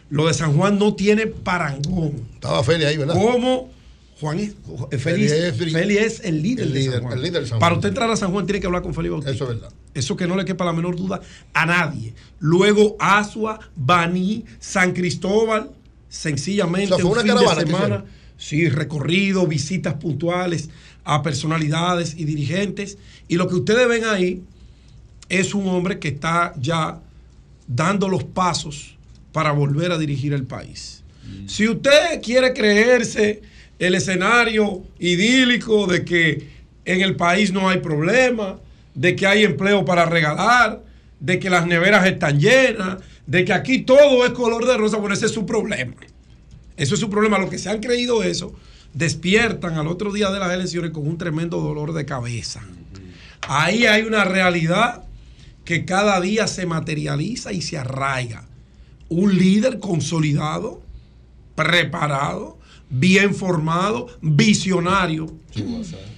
Lo 0.09 0.27
de 0.27 0.33
San 0.33 0.55
Juan 0.55 0.77
no 0.77 0.95
tiene 0.95 1.27
parangón. 1.27 2.27
Estaba 2.35 2.63
Feli 2.63 2.85
ahí, 2.85 2.97
¿verdad? 2.97 3.15
¿Cómo? 3.15 3.71
Juan 4.19 4.39
es, 4.39 4.55
Feli 5.01 5.25
es- 5.25 6.21
el 6.23 6.41
líder, 6.41 6.65
el 6.67 6.73
de 6.73 6.79
líder, 6.79 6.93
San 6.93 7.01
Juan. 7.03 7.13
el 7.17 7.21
líder 7.23 7.41
de 7.41 7.47
San 7.49 7.59
Para 7.59 7.75
usted 7.75 7.89
entrar 7.89 8.09
a 8.09 8.15
San 8.15 8.31
Juan 8.31 8.45
tiene 8.45 8.59
que 8.61 8.67
hablar 8.67 8.81
con 8.81 8.93
Feli 8.93 9.09
Bautista. 9.09 9.31
Eso 9.33 9.43
es 9.43 9.49
verdad. 9.59 9.73
Eso 9.93 10.15
que 10.15 10.25
no 10.27 10.35
le 10.37 10.45
quepa 10.45 10.63
la 10.63 10.73
menor 10.73 10.95
duda 10.95 11.19
a 11.53 11.65
nadie. 11.65 12.13
Luego 12.39 12.95
Asua, 12.99 13.59
Baní, 13.75 14.45
San 14.59 14.93
Cristóbal, 14.93 15.71
sencillamente 16.07 16.93
O 16.93 16.97
sea, 16.97 17.01
fue 17.03 17.11
un 17.11 17.17
una 17.17 17.21
fin 17.23 17.27
de 17.27 17.35
caravana 17.45 17.63
que 17.65 17.71
semana. 17.71 18.05
Sí, 18.37 18.69
recorrido, 18.69 19.47
visitas 19.47 19.95
puntuales 19.95 20.69
a 21.03 21.21
personalidades 21.21 22.15
y 22.17 22.25
dirigentes. 22.25 22.97
Y 23.27 23.35
lo 23.35 23.47
que 23.47 23.55
ustedes 23.55 23.87
ven 23.87 24.05
ahí 24.05 24.43
es 25.29 25.53
un 25.53 25.67
hombre 25.67 25.99
que 25.99 26.09
está 26.09 26.53
ya 26.59 27.01
dando 27.67 28.07
los 28.07 28.23
pasos 28.23 28.97
para 29.31 29.51
volver 29.51 29.91
a 29.91 29.97
dirigir 29.97 30.33
el 30.33 30.43
país. 30.43 31.03
Si 31.47 31.67
usted 31.67 32.21
quiere 32.21 32.53
creerse 32.53 33.41
el 33.79 33.95
escenario 33.95 34.83
idílico 34.99 35.87
de 35.87 36.05
que 36.05 36.49
en 36.85 37.01
el 37.01 37.15
país 37.15 37.51
no 37.51 37.69
hay 37.69 37.79
problema, 37.79 38.59
de 38.93 39.15
que 39.15 39.27
hay 39.27 39.43
empleo 39.43 39.83
para 39.83 40.05
regalar, 40.05 40.83
de 41.19 41.39
que 41.39 41.49
las 41.49 41.65
neveras 41.65 42.05
están 42.05 42.39
llenas, 42.39 42.97
de 43.25 43.43
que 43.43 43.53
aquí 43.53 43.79
todo 43.79 44.25
es 44.25 44.31
color 44.31 44.65
de 44.65 44.77
rosa, 44.77 44.97
bueno, 44.97 45.15
ese 45.15 45.25
es 45.25 45.31
su 45.31 45.45
problema. 45.45 45.95
Eso 46.77 46.93
es 46.93 46.99
su 46.99 47.09
problema. 47.09 47.37
Los 47.37 47.49
que 47.49 47.57
se 47.57 47.69
han 47.69 47.79
creído 47.79 48.23
eso 48.23 48.53
despiertan 48.93 49.77
al 49.77 49.87
otro 49.87 50.13
día 50.13 50.29
de 50.29 50.39
las 50.39 50.51
elecciones 50.51 50.91
con 50.91 51.07
un 51.07 51.17
tremendo 51.17 51.59
dolor 51.59 51.93
de 51.93 52.05
cabeza. 52.05 52.61
Ahí 53.47 53.85
hay 53.85 54.03
una 54.03 54.23
realidad 54.23 55.03
que 55.63 55.85
cada 55.85 56.19
día 56.21 56.47
se 56.47 56.65
materializa 56.65 57.51
y 57.51 57.61
se 57.61 57.77
arraiga. 57.77 58.45
Un 59.09 59.37
líder 59.37 59.79
consolidado, 59.79 60.81
preparado, 61.55 62.54
bien 62.89 63.35
formado, 63.35 64.07
visionario, 64.21 65.33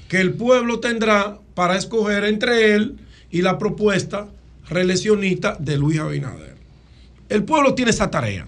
que 0.07 0.19
el 0.19 0.33
pueblo 0.33 0.79
tendrá 0.79 1.39
para 1.53 1.77
escoger 1.77 2.23
entre 2.23 2.75
él 2.75 2.97
y 3.31 3.41
la 3.41 3.57
propuesta 3.57 4.27
reeleccionista 4.69 5.55
de 5.59 5.77
Luis 5.77 5.99
Abinader. 5.99 6.55
El 7.29 7.43
pueblo 7.43 7.73
tiene 7.73 7.91
esa 7.91 8.09
tarea. 8.09 8.47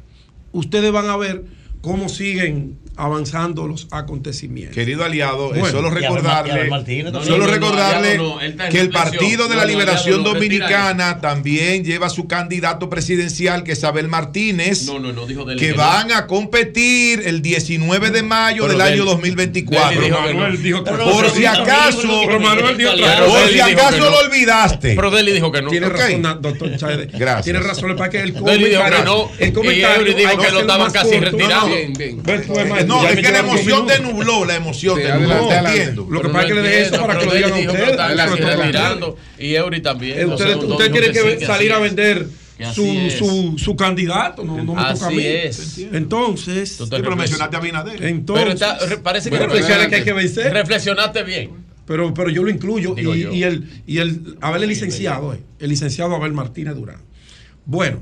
Ustedes 0.51 0.91
van 0.91 1.09
a 1.09 1.17
ver 1.17 1.43
cómo 1.81 2.09
siguen 2.09 2.77
avanzando 2.99 3.65
los 3.67 3.87
acontecimientos. 3.91 4.75
Querido 4.75 5.03
aliado, 5.05 5.49
Bueno. 5.49 5.67
solo 5.69 5.89
recordarle, 5.89 6.69
Martínez 6.69 7.13
solo 7.13 7.25
No, 7.25 7.37
no, 7.37 7.37
no, 7.45 7.47
recordarle 7.47 8.19
que 8.69 8.79
el. 8.81 8.89
Partido 8.89 9.47
de 9.47 9.55
la 9.55 9.61
No, 9.61 9.67
no, 9.67 9.67
Liberación 9.67 10.23
Dominicana 10.23 11.21
también 11.21 11.83
lleva 11.85 12.09
su 12.09 12.27
candidato 12.27 12.89
presidencial, 12.89 13.63
que 13.63 13.71
es 13.71 13.83
Abel 13.83 14.07
Martínez, 14.09 14.85
No, 14.85 14.99
no, 14.99 15.13
no, 15.13 15.25
dijo 15.25 15.45
Deli 15.45 15.59
que 15.59 15.73
van 15.73 16.11
a 16.11 16.27
competir 16.27 17.21
el 17.25 17.41
19 17.41 18.11
de 18.11 18.23
mayo 18.23 18.67
del 18.67 18.81
año 18.81 18.97
Deli- 19.03 19.05
2024. 19.05 20.01
Deli 20.01 20.57
dijo 20.57 20.83
que. 20.83 20.91
Por 20.91 21.29
si 21.29 21.45
acaso, 21.45 22.01
por 22.27 23.49
si 23.51 23.59
acaso 23.59 24.09
lo 24.09 24.19
olvidaste. 24.19 24.95
Pero 24.95 25.11
Deli 25.11 25.31
dijo 25.31 25.51
que 25.51 25.61
no. 25.61 25.69
Tiene 25.69 25.87
razón, 25.89 26.21
doctor 26.41 26.75
Chávez. 26.77 27.07
Gracias. 27.13 27.43
Tiene 27.45 27.59
razón, 27.59 27.95
para 27.95 28.09
que 28.09 28.19
el 28.21 28.33
Deli 28.33 28.69
dijo 28.69 28.83
que 28.83 29.03
no, 29.05 29.31
el 29.39 29.53
comentario 29.53 30.13
dijo 30.13 30.37
que 30.37 30.51
lo 30.51 30.59
estaban 30.61 30.91
casi. 30.91 31.15
No, 32.89 33.07
es 33.07 33.15
que 33.15 33.31
la 33.31 33.39
emoción 33.39 33.87
te 33.87 33.99
nubló, 33.99 34.45
la 34.45 34.55
emoción 34.55 34.97
Sí, 34.97 35.03
te 35.03 35.13
nubló. 35.13 35.33
adelante. 35.49 35.69
entiendo. 35.79 36.07
Lo 36.09 36.21
que 36.21 36.29
pasa 36.29 36.41
es 36.41 36.47
que 36.47 36.53
le 36.55 36.61
dejé 36.61 36.81
eso 36.81 37.01
para 37.07 37.19
que 37.19 37.25
lo 37.25 37.33
digan 37.33 37.51
ustedes. 37.53 39.15
Y 39.39 39.55
Eury 39.55 39.81
también. 39.81 40.29
Usted, 40.31 40.91
tiene 40.91 41.11
que, 41.11 41.45
salir 41.45 41.71
a 41.73 41.79
vender 41.79 42.27
su, 42.73 43.09
su, 43.17 43.55
su 43.57 43.75
candidato, 43.75 44.43
no, 44.43 44.57
no 44.57 44.73
me 44.75 44.81
toca 44.81 44.87
a 44.89 44.91
Así 45.07 45.15
mí. 45.15 45.23
es. 45.25 45.77
Entonces, 45.93 46.71
Sí, 46.75 46.83
pero 46.89 47.15
mencionaste 47.15 47.55
a 47.55 47.59
Abinader. 47.59 48.03
Entonces, 48.03 48.43
Pero 48.45 48.53
está- 48.53 48.85
re- 48.85 48.97
parece 48.97 49.29
que 49.29 49.37
bueno, 49.37 49.53
reflexionaste- 49.53 49.67
pero 49.67 49.81
es 49.83 49.87
que 49.89 49.95
hay 49.95 50.03
que 50.03 50.13
vencer. 50.13 50.53
Reflexionaste 50.53 51.23
bien. 51.23 51.51
Pero, 51.85 52.13
pero 52.13 52.29
yo 52.29 52.43
lo 52.43 52.49
incluyo 52.49 52.93
Digo 52.95 53.15
y, 53.15 53.21
yo. 53.21 53.31
y 53.33 53.43
el, 53.43 53.67
y 53.87 53.97
el 53.99 54.35
Abel 54.41 54.63
el 54.63 54.69
licenciado, 54.69 55.33
eh, 55.33 55.39
el 55.59 55.69
licenciado 55.69 56.13
Abel 56.15 56.33
Martínez 56.33 56.75
Durán. 56.75 57.01
Bueno, 57.65 57.99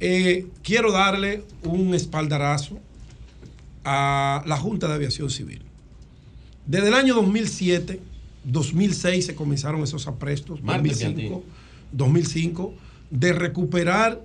eh, 0.00 0.46
quiero 0.62 0.92
darle 0.92 1.42
un 1.62 1.94
espaldarazo 1.94 2.78
a 3.90 4.42
la 4.44 4.58
Junta 4.58 4.86
de 4.86 4.94
Aviación 4.94 5.30
Civil. 5.30 5.62
Desde 6.66 6.88
el 6.88 6.94
año 6.94 7.14
2007, 7.14 7.98
2006 8.44 9.24
se 9.24 9.34
comenzaron 9.34 9.82
esos 9.82 10.06
aprestos, 10.06 10.62
Marte 10.62 10.90
que 10.90 11.04
a 11.06 11.08
2005, 11.08 11.44
2005, 11.92 12.74
de 13.10 13.32
recuperar 13.32 14.22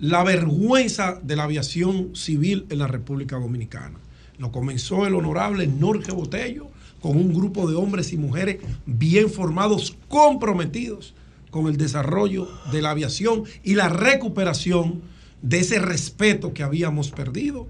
la 0.00 0.24
vergüenza 0.24 1.20
de 1.22 1.36
la 1.36 1.44
aviación 1.44 2.16
civil 2.16 2.66
en 2.68 2.80
la 2.80 2.88
República 2.88 3.38
Dominicana. 3.38 4.00
Lo 4.38 4.50
comenzó 4.50 5.06
el 5.06 5.14
honorable 5.14 5.68
Norge 5.68 6.10
Botello 6.10 6.66
con 7.00 7.16
un 7.16 7.32
grupo 7.32 7.70
de 7.70 7.76
hombres 7.76 8.12
y 8.12 8.16
mujeres 8.16 8.58
bien 8.86 9.30
formados, 9.30 9.96
comprometidos 10.08 11.14
con 11.52 11.68
el 11.68 11.76
desarrollo 11.76 12.48
de 12.72 12.82
la 12.82 12.90
aviación 12.90 13.44
y 13.62 13.74
la 13.74 13.88
recuperación 13.88 15.02
de 15.42 15.60
ese 15.60 15.78
respeto 15.78 16.52
que 16.52 16.64
habíamos 16.64 17.12
perdido 17.12 17.68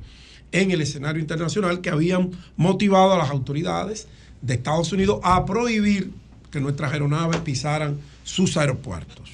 en 0.53 0.71
el 0.71 0.81
escenario 0.81 1.21
internacional, 1.21 1.81
que 1.81 1.91
habían 1.91 2.31
motivado 2.57 3.13
a 3.13 3.19
las 3.19 3.31
autoridades 3.31 4.09
de 4.43 4.55
Estados 4.55 4.93
Unidos 4.93 5.21
a 5.23 5.45
prohibir 5.45 6.13
que 6.51 6.61
nuestras 6.61 6.93
aeronaves 6.93 7.39
pisaran 7.39 7.99
sus 8.25 8.57
aeropuertos. 8.57 9.31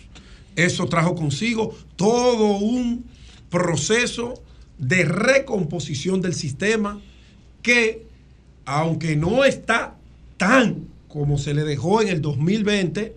Eso 0.55 0.87
trajo 0.87 1.15
consigo 1.15 1.77
todo 1.97 2.57
un 2.59 3.05
proceso 3.51 4.43
de 4.79 5.05
recomposición 5.05 6.21
del 6.21 6.35
sistema 6.35 7.01
que, 7.63 8.07
aunque 8.65 9.17
no 9.17 9.45
está 9.45 9.97
tan 10.37 10.89
como 11.09 11.39
se 11.39 11.55
le 11.55 11.65
dejó 11.65 12.03
en 12.03 12.09
el 12.09 12.21
2020, 12.21 13.17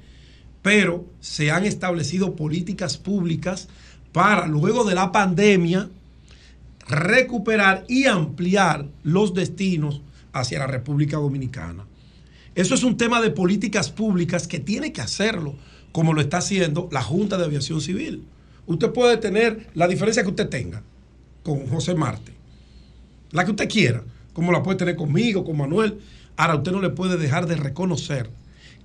pero 0.62 1.06
se 1.20 1.52
han 1.52 1.66
establecido 1.66 2.36
políticas 2.36 2.98
públicas 2.98 3.68
para, 4.12 4.48
luego 4.48 4.86
de 4.86 4.96
la 4.96 5.12
pandemia, 5.12 5.90
recuperar 6.90 7.86
y 7.88 8.06
ampliar 8.06 8.88
los 9.04 9.34
destinos 9.34 10.02
hacia 10.34 10.60
la 10.60 10.68
República 10.68 11.18
Dominicana. 11.18 11.86
Eso 12.56 12.74
es 12.74 12.84
un 12.84 12.98
tema 12.98 13.22
de 13.22 13.30
políticas 13.30 13.92
públicas 13.92 14.48
que 14.48 14.60
tiene 14.60 14.92
que 14.92 15.02
hacerlo, 15.02 15.56
como 15.92 16.14
lo 16.14 16.22
está 16.22 16.40
haciendo 16.40 16.90
la 16.92 17.02
Junta 17.02 17.38
de 17.38 17.46
Aviación 17.46 17.80
Civil. 17.80 18.26
Usted 18.66 18.92
puede 18.92 19.18
tener 19.18 19.68
la 19.76 19.88
diferencia 19.88 20.24
que 20.24 20.30
usted 20.30 20.50
tenga 20.50 20.84
con 21.44 21.68
José 21.68 21.96
Marte, 21.96 22.34
la 23.32 23.46
que 23.46 23.52
usted 23.52 23.70
quiera, 23.70 24.04
como 24.34 24.52
la 24.52 24.64
puede 24.64 24.78
tener 24.78 24.96
conmigo, 24.96 25.46
con 25.46 25.58
Manuel. 25.58 26.00
Ahora 26.38 26.56
usted 26.56 26.72
no 26.72 26.82
le 26.82 26.90
puede 26.90 27.18
dejar 27.18 27.46
de 27.46 27.56
reconocer 27.56 28.30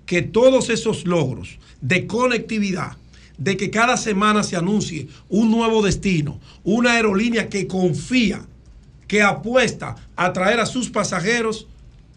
que 0.06 0.22
todos 0.22 0.68
esos 0.68 1.06
logros 1.06 1.58
de 1.80 2.06
conectividad, 2.06 2.96
de 3.38 3.56
que 3.56 3.70
cada 3.70 3.96
semana 3.96 4.42
se 4.42 4.56
anuncie 4.56 5.08
un 5.28 5.50
nuevo 5.50 5.82
destino, 5.82 6.38
una 6.62 6.92
aerolínea 6.92 7.48
que 7.48 7.66
confía, 7.66 8.44
que 9.08 9.22
apuesta 9.22 9.96
a 10.16 10.32
traer 10.32 10.60
a 10.60 10.66
sus 10.66 10.90
pasajeros 10.90 11.66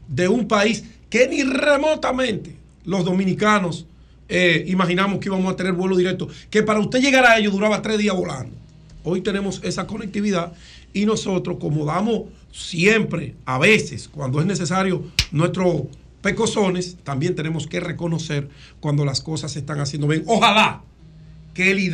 de 0.08 0.28
un 0.28 0.48
país 0.48 0.84
que 1.10 1.28
ni 1.28 1.44
remotamente 1.44 2.56
los 2.86 3.04
dominicanos 3.04 3.86
eh, 4.30 4.66
imaginamos 4.68 5.20
que 5.20 5.30
íbamos 5.30 5.52
a 5.52 5.56
tener 5.56 5.74
vuelo 5.74 5.96
directo, 5.96 6.28
que 6.50 6.64
para 6.64 6.80
usted 6.80 7.00
llegar 7.00 7.26
a 7.26 7.38
ello 7.38 7.52
duraba 7.52 7.82
tres 7.82 7.98
días 7.98 8.16
volando. 8.16 8.56
Hoy 9.04 9.22
tenemos 9.22 9.62
esa 9.64 9.88
conectividad 9.88 10.54
y 10.94 11.06
nosotros, 11.06 11.58
como 11.60 11.86
damos 11.86 12.24
siempre, 12.52 13.36
a 13.46 13.58
veces, 13.58 14.10
cuando 14.10 14.40
es 14.40 14.46
necesario, 14.46 15.04
nuestros 15.32 15.84
pecosones, 16.22 16.98
también 17.04 17.36
tenemos 17.36 17.68
que 17.68 17.80
reconocer 17.80 18.50
cuando 18.80 19.06
las 19.06 19.22
cosas 19.22 19.52
se 19.54 19.60
están 19.60 19.80
haciendo 19.80 20.08
bien. 20.08 20.24
Ojalá 20.26 20.82
que 21.58 21.72
el 21.72 21.92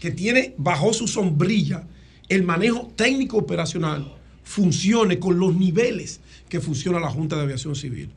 que 0.00 0.10
tiene 0.10 0.52
bajo 0.58 0.92
su 0.92 1.06
sombrilla 1.06 1.84
el 2.28 2.42
manejo 2.42 2.90
técnico 2.96 3.36
operacional, 3.36 4.12
funcione 4.42 5.20
con 5.20 5.38
los 5.38 5.54
niveles 5.54 6.18
que 6.48 6.58
funciona 6.58 6.98
la 6.98 7.08
Junta 7.08 7.36
de 7.36 7.42
Aviación 7.42 7.76
Civil. 7.76 8.10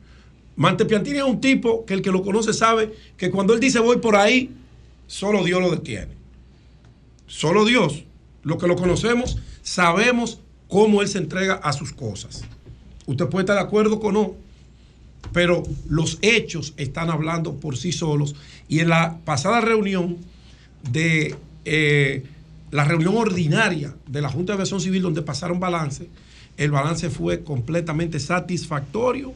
Mantepiantini 0.56 1.18
es 1.18 1.22
un 1.22 1.40
tipo 1.40 1.84
que 1.86 1.94
el 1.94 2.02
que 2.02 2.10
lo 2.10 2.22
conoce 2.22 2.52
sabe 2.52 2.92
que 3.16 3.30
cuando 3.30 3.54
él 3.54 3.60
dice 3.60 3.78
voy 3.78 3.98
por 3.98 4.16
ahí, 4.16 4.50
solo 5.06 5.44
Dios 5.44 5.60
lo 5.60 5.70
detiene. 5.70 6.10
Solo 7.28 7.64
Dios. 7.64 8.02
Los 8.42 8.58
que 8.58 8.66
lo 8.66 8.74
conocemos 8.74 9.38
sabemos 9.62 10.40
cómo 10.66 11.02
él 11.02 11.08
se 11.08 11.18
entrega 11.18 11.54
a 11.54 11.72
sus 11.72 11.92
cosas. 11.92 12.42
Usted 13.06 13.26
puede 13.26 13.44
estar 13.44 13.54
de 13.54 13.62
acuerdo 13.62 14.00
con 14.00 14.14
no, 14.14 14.34
pero 15.32 15.62
los 15.88 16.18
hechos 16.20 16.74
están 16.76 17.10
hablando 17.10 17.54
por 17.54 17.76
sí 17.76 17.92
solos. 17.92 18.34
Y 18.68 18.80
en 18.80 18.88
la 18.88 19.18
pasada 19.24 19.60
reunión 19.60 20.18
de 20.90 21.34
eh, 21.64 22.24
la 22.70 22.84
reunión 22.84 23.16
ordinaria 23.16 23.94
de 24.06 24.22
la 24.22 24.28
Junta 24.28 24.52
de 24.52 24.58
Aviación 24.58 24.80
Civil, 24.80 25.02
donde 25.02 25.22
pasaron 25.22 25.60
balance, 25.60 26.08
el 26.56 26.70
balance 26.70 27.10
fue 27.10 27.42
completamente 27.42 28.20
satisfactorio 28.20 29.32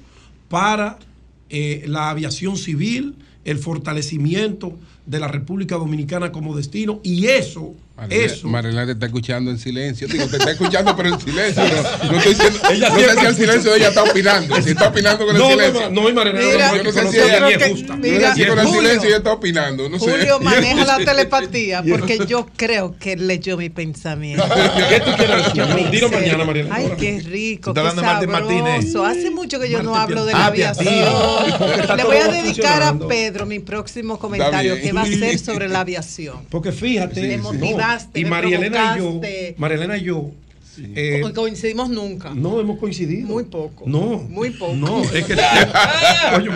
para 0.48 0.98
eh, 1.50 1.84
la 1.86 2.10
aviación 2.10 2.56
civil, 2.56 3.16
el 3.44 3.58
fortalecimiento 3.58 4.76
de 5.06 5.20
la 5.20 5.28
República 5.28 5.76
Dominicana 5.76 6.32
como 6.32 6.56
destino 6.56 7.00
y 7.02 7.26
eso, 7.26 7.74
eso. 8.10 8.48
Marilena 8.48 8.86
te 8.86 8.92
está 8.92 9.06
escuchando 9.06 9.50
en 9.50 9.58
silencio. 9.58 10.08
Digo, 10.08 10.26
te 10.26 10.36
está 10.36 10.50
escuchando, 10.50 10.96
pero 10.96 11.10
en 11.10 11.20
silencio. 11.20 11.62
No, 11.62 11.72
no 12.12 12.18
estoy 12.18 12.34
diciendo, 12.34 12.58
Ella 12.70 12.88
no 12.88 12.96
sé 12.98 13.20
si 13.20 13.26
el 13.26 13.34
silencio 13.36 13.70
de 13.70 13.76
ella 13.78 13.88
está 13.88 14.02
opinando. 14.02 14.62
Si 14.62 14.70
está 14.70 14.88
opinando 14.88 15.26
con 15.26 15.36
el 15.36 15.40
No, 15.42 15.48
no, 15.48 15.54
silencio. 15.54 15.90
no, 15.90 16.02
no, 16.02 16.12
Marilena, 16.14 16.44
Mira, 16.52 16.76
yo 16.76 16.82
no 16.82 16.92
sé 16.92 17.10
si 17.10 17.18
ella 17.18 17.40
no 17.40 17.46
mira, 17.98 18.34
si 18.34 18.44
con 18.46 18.58
el 18.58 18.66
Julio. 18.66 18.80
silencio 18.80 19.08
ella 19.08 19.16
está 19.18 19.32
opinando. 19.32 19.88
No 19.88 19.98
sé. 19.98 20.10
Julio 20.10 20.40
maneja 20.40 20.84
la 20.84 20.96
telepatía 21.04 21.82
porque 21.88 22.18
yo 22.26 22.46
creo 22.56 22.96
que 22.98 23.12
él 23.12 23.26
leyó 23.26 23.56
mi 23.56 23.70
pensamiento. 23.70 24.44
¿Qué 24.88 25.00
tú 25.00 25.10
quieres 25.16 25.44
decir? 25.44 25.66
No, 25.66 25.90
dilo 25.90 26.10
mañana, 26.10 26.44
Mariela. 26.44 26.74
Ay, 26.74 26.92
qué 26.98 27.20
rico, 27.20 27.70
estás 27.70 27.96
hablando 27.96 28.02
de 28.20 28.26
Martín 28.26 28.62
Martínez. 28.64 28.94
Hace 28.96 29.30
mucho 29.30 29.60
que 29.60 29.70
yo 29.70 29.82
no 29.82 29.94
hablo 29.94 30.24
de 30.24 30.32
la 30.32 30.46
aviación. 30.46 31.04
Está 31.80 31.96
Le 31.96 32.04
voy 32.04 32.16
a 32.16 32.28
dedicar 32.28 32.82
a. 32.82 32.94
Pedro 33.04 33.44
mi 33.46 33.58
próximo 33.60 34.18
comentario 34.18 34.80
que 34.80 34.92
va 34.92 35.02
a 35.02 35.06
ser 35.06 35.38
sobre 35.38 35.68
la 35.68 35.80
aviación. 35.80 36.38
Porque 36.50 36.72
fíjate, 36.72 37.38
Y 38.14 38.24
María 38.24 38.56
Elena 38.58 38.94
y 38.96 38.98
yo. 39.00 39.20
María 39.58 39.76
Elena 39.76 39.96
y 39.96 40.02
yo, 40.04 40.30
eh, 40.96 41.20
Co- 41.22 41.32
coincidimos 41.32 41.88
nunca. 41.88 42.32
no 42.34 42.60
hemos 42.60 42.78
coincidido. 42.80 43.28
Muy 43.28 43.44
poco. 43.44 43.84
No, 43.86 44.24
Muy 44.28 44.50
poco. 44.50 44.74
no, 44.74 45.02
es 45.04 45.24
que. 45.24 45.32
Elena, 45.34 46.52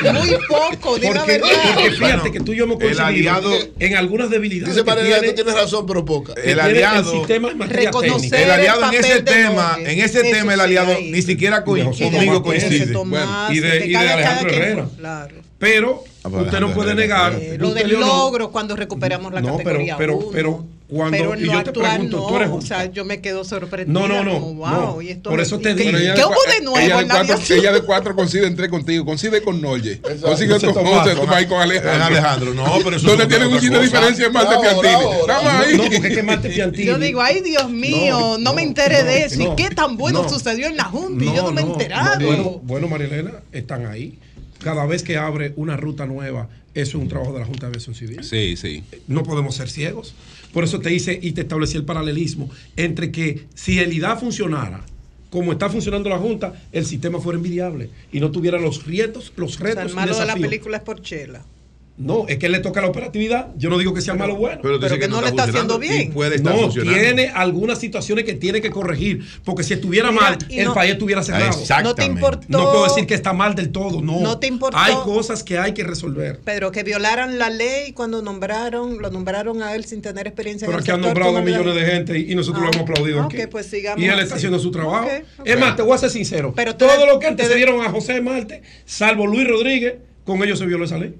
pero- 0.00 0.12
Muy 0.12 0.28
poco, 0.48 0.98
di 0.98 1.06
la 1.08 1.14
Porque, 1.20 1.32
verdad. 1.38 1.48
porque 1.74 1.90
fíjate 1.92 2.32
que 2.32 2.40
tú 2.40 2.52
y 2.52 2.56
yo 2.56 2.64
hemos 2.64 2.80
el 2.80 2.94
coincidido 2.96 3.32
aliado- 3.32 3.68
en 3.78 3.96
algunas 3.96 4.30
debilidades. 4.30 4.74
Dice 4.74 4.84
María, 4.86 5.04
tiene- 5.20 5.28
tú 5.28 5.34
tienes 5.36 5.54
razón, 5.54 5.86
pero 5.86 6.04
poca. 6.04 6.34
El 6.42 6.60
aliado- 6.60 7.12
El 7.12 7.18
sistema 7.18 7.50
en 7.50 7.58
técnica. 7.58 8.42
El 8.42 8.50
aliado 8.50 8.82
en 8.82 8.88
el 8.88 8.94
ese 9.00 9.08
papel 9.08 9.24
de 9.24 9.32
tema, 9.32 9.78
en 9.80 10.00
ese 10.00 10.22
tema 10.24 10.52
el 10.52 10.58
sí, 10.58 10.64
aliado 10.64 10.92
ahí. 10.92 11.10
ni 11.10 11.22
siquiera 11.22 11.64
co- 11.64 11.76
Y 11.76 11.80
de 11.80 11.86
José 11.86 12.10
conmigo 12.10 12.42
coincide. 12.42 12.86
Tomás, 12.88 13.52
y 13.54 13.60
de, 13.60 13.86
y 13.86 13.90
de 13.90 13.96
Alejandro 13.96 14.48
quien- 14.50 14.62
Herrera. 14.62 14.88
Claro. 14.98 15.34
Pero 15.58 16.04
usted 16.28 16.60
no 16.60 16.72
puede 16.74 16.94
negar. 16.94 17.34
Eh, 17.34 17.56
lo 17.58 17.72
del 17.74 17.90
logro 17.92 18.50
cuando 18.50 18.76
recuperamos 18.76 19.32
la 19.32 19.40
No, 19.40 19.56
pero, 19.56 19.64
categoría 19.64 19.96
pero, 19.96 20.16
uno. 20.16 20.26
pero 20.32 20.64
cuando 20.88 21.16
pero 21.18 21.34
y 21.34 21.46
no 21.46 21.52
yo 21.52 21.62
te 21.64 21.70
actuar, 21.70 21.94
pregunto, 21.94 22.16
no, 22.18 22.26
tú 22.28 22.36
eres 22.36 22.48
o 22.48 22.60
sea, 22.60 22.84
yo 22.92 23.04
me 23.04 23.20
quedo 23.20 23.42
sorprendida. 23.44 23.98
No, 24.00 24.06
no, 24.06 24.22
no, 24.22 24.34
como, 24.40 24.54
wow, 24.54 24.70
no. 24.96 25.02
y 25.02 25.08
esto 25.10 25.30
Por 25.30 25.40
eso 25.40 25.58
te 25.58 25.74
digo. 25.74 25.90
¿Qué 26.14 26.24
hubo 26.24 26.52
de 26.56 26.60
nuevo 26.64 26.78
ella 26.78 26.96
de 26.98 27.02
en 27.02 27.08
la 27.08 27.14
cuatro, 27.26 27.54
ella 27.56 27.72
de 27.72 27.80
cuatro 27.82 28.14
coincide 28.14 28.46
entre 28.46 28.68
contigo, 28.70 29.04
coincide 29.04 29.42
con 29.42 29.60
Noye, 29.60 30.00
coincide 30.00 30.28
José 30.54 30.66
con 30.72 30.84
José 30.86 31.14
con- 31.16 31.26
con 31.26 31.60
Alejandro. 31.60 31.92
con 31.92 32.02
Alejandro, 32.02 32.54
no, 32.54 32.64
pero 32.84 32.96
eso 32.98 33.06
Donde 33.08 33.24
es 33.24 33.28
tienen 33.28 33.48
un 33.52 33.58
chiste 33.58 33.76
de 33.76 33.82
diferencia 33.82 34.26
en 34.26 34.32
Marte 34.32 34.54
Piantini. 34.60 35.10
Estamos 35.20 35.52
ahí. 35.52 35.76
No, 35.76 35.82
porque 35.82 35.96
es 35.96 36.14
que 36.16 36.22
Marte 36.22 36.48
Piantini. 36.50 36.84
Yo 36.86 36.98
digo, 36.98 37.20
ay 37.20 37.40
Dios 37.40 37.68
mío, 37.68 38.36
no, 38.38 38.54
me 38.54 38.62
enteré 38.62 39.02
de 39.02 39.24
eso. 39.24 39.42
¿Y 39.42 39.56
qué 39.56 39.70
tan 39.70 39.96
bueno 39.96 40.22
no. 40.22 40.28
sucedió 40.28 40.68
en 40.68 40.76
la 40.76 40.84
Junta? 40.84 41.24
y 41.24 41.34
yo 41.34 41.42
no 41.42 41.50
me 41.52 41.62
he 41.62 41.64
enterado. 41.64 42.20
no, 42.20 42.26
bueno, 42.26 42.60
bueno, 42.62 42.88
María 42.88 43.06
Elena, 43.08 43.32
están 43.50 43.86
ahí. 43.86 44.18
Cada 44.66 44.84
vez 44.84 45.04
que 45.04 45.16
abre 45.16 45.52
una 45.54 45.76
ruta 45.76 46.06
nueva, 46.06 46.48
eso 46.74 46.98
es 46.98 47.02
un 47.04 47.06
trabajo 47.06 47.32
de 47.32 47.38
la 47.38 47.46
Junta 47.46 47.66
de 47.66 47.68
Aviación 47.68 47.94
Civil. 47.94 48.24
Sí, 48.24 48.56
sí. 48.56 48.82
No 49.06 49.22
podemos 49.22 49.54
ser 49.54 49.70
ciegos. 49.70 50.16
Por 50.52 50.64
eso 50.64 50.80
te 50.80 50.92
hice 50.92 51.16
y 51.22 51.30
te 51.30 51.42
establecí 51.42 51.76
el 51.76 51.84
paralelismo 51.84 52.50
entre 52.74 53.12
que 53.12 53.46
si 53.54 53.78
el 53.78 53.92
IDA 53.92 54.16
funcionara 54.16 54.84
como 55.30 55.52
está 55.52 55.70
funcionando 55.70 56.10
la 56.10 56.18
Junta, 56.18 56.60
el 56.72 56.84
sistema 56.84 57.20
fuera 57.20 57.36
envidiable 57.36 57.90
y 58.10 58.18
no 58.18 58.32
tuviera 58.32 58.58
los 58.58 58.84
retos, 58.86 59.32
los 59.36 59.54
O 59.54 59.58
sea, 59.58 59.66
retos 59.68 59.84
el 59.84 59.90
y 59.92 59.94
malo 59.94 60.18
de 60.18 60.26
la 60.26 60.34
película 60.34 60.78
es 60.78 60.82
Porchela. 60.82 61.44
No, 61.98 62.26
es 62.28 62.36
que 62.36 62.44
él 62.46 62.52
le 62.52 62.58
toca 62.58 62.82
la 62.82 62.88
operatividad. 62.88 63.48
Yo 63.56 63.70
no 63.70 63.78
digo 63.78 63.94
que 63.94 64.02
sea 64.02 64.12
malo 64.12 64.34
o 64.34 64.36
bueno. 64.36 64.58
Pero, 64.62 64.78
Pero 64.78 64.98
que 64.98 65.08
no 65.08 65.22
le 65.22 65.28
está 65.28 65.44
haciendo 65.44 65.78
bien. 65.78 66.12
puede 66.12 66.36
estar 66.36 66.54
No, 66.54 66.68
tiene 66.68 67.30
algunas 67.34 67.78
situaciones 67.78 68.26
que 68.26 68.34
tiene 68.34 68.60
que 68.60 68.68
corregir. 68.70 69.24
Porque 69.44 69.62
si 69.62 69.72
estuviera 69.72 70.10
Mira, 70.10 70.22
mal, 70.22 70.38
el 70.50 70.64
no- 70.66 70.74
país 70.74 70.92
estuviera 70.92 71.22
cerrado. 71.22 71.46
Exactamente. 71.58 71.88
No 71.88 71.94
te 71.94 72.04
importó. 72.04 72.46
No 72.48 72.70
puedo 72.70 72.84
decir 72.84 73.06
que 73.06 73.14
está 73.14 73.32
mal 73.32 73.54
del 73.54 73.70
todo, 73.72 74.02
no. 74.02 74.20
No 74.20 74.38
te 74.38 74.46
importó. 74.46 74.76
Hay 74.76 74.92
cosas 75.04 75.42
que 75.42 75.58
hay 75.58 75.72
que 75.72 75.84
resolver. 75.84 76.40
Pero 76.44 76.70
que 76.70 76.82
violaran 76.82 77.38
la 77.38 77.48
ley 77.48 77.92
cuando 77.92 78.20
nombraron, 78.20 79.00
lo 79.00 79.10
nombraron 79.10 79.62
a 79.62 79.74
él 79.74 79.86
sin 79.86 80.02
tener 80.02 80.26
experiencia 80.26 80.66
Pero 80.66 80.78
en 80.78 80.84
el 80.84 80.90
aquí 80.90 80.90
han 80.90 81.00
nombrado 81.00 81.30
¿tú 81.32 81.38
no 81.38 81.44
le- 81.46 81.50
millones 81.50 81.74
de 81.76 81.90
gente 81.90 82.18
y 82.18 82.32
y 82.32 82.34
nosotros 82.34 82.60
lo 82.62 82.68
Ah, 82.68 82.72
hemos 82.74 82.90
aplaudido 82.90 83.24
ok, 83.24 83.34
aquí. 83.34 83.46
pues 83.50 83.66
sigamos 83.66 84.02
y 84.02 84.06
él 84.06 84.12
así. 84.12 84.22
está 84.24 84.34
haciendo 84.34 84.58
su 84.58 84.70
trabajo. 84.70 85.06
Ok, 85.06 85.24
ok. 85.38 85.46
Es 85.48 85.58
más, 85.58 85.76
te 85.76 85.80
voy 85.82 85.94
a 85.94 85.98
ser 85.98 86.10
sincero. 86.10 86.52
Pero 86.54 86.76
todo 86.76 87.06
lo 87.06 87.18
que 87.18 87.26
antes 87.28 87.46
te- 87.46 87.52
se 87.52 87.56
dieron 87.56 87.80
a 87.80 87.88
José 87.90 88.20
Marte, 88.20 88.60
salvo 88.84 89.26
Luis 89.26 89.48
Rodríguez, 89.48 89.94
con 90.24 90.42
ellos 90.42 90.58
se 90.58 90.66
violó 90.66 90.84
esa 90.84 90.98
ley. 90.98 91.14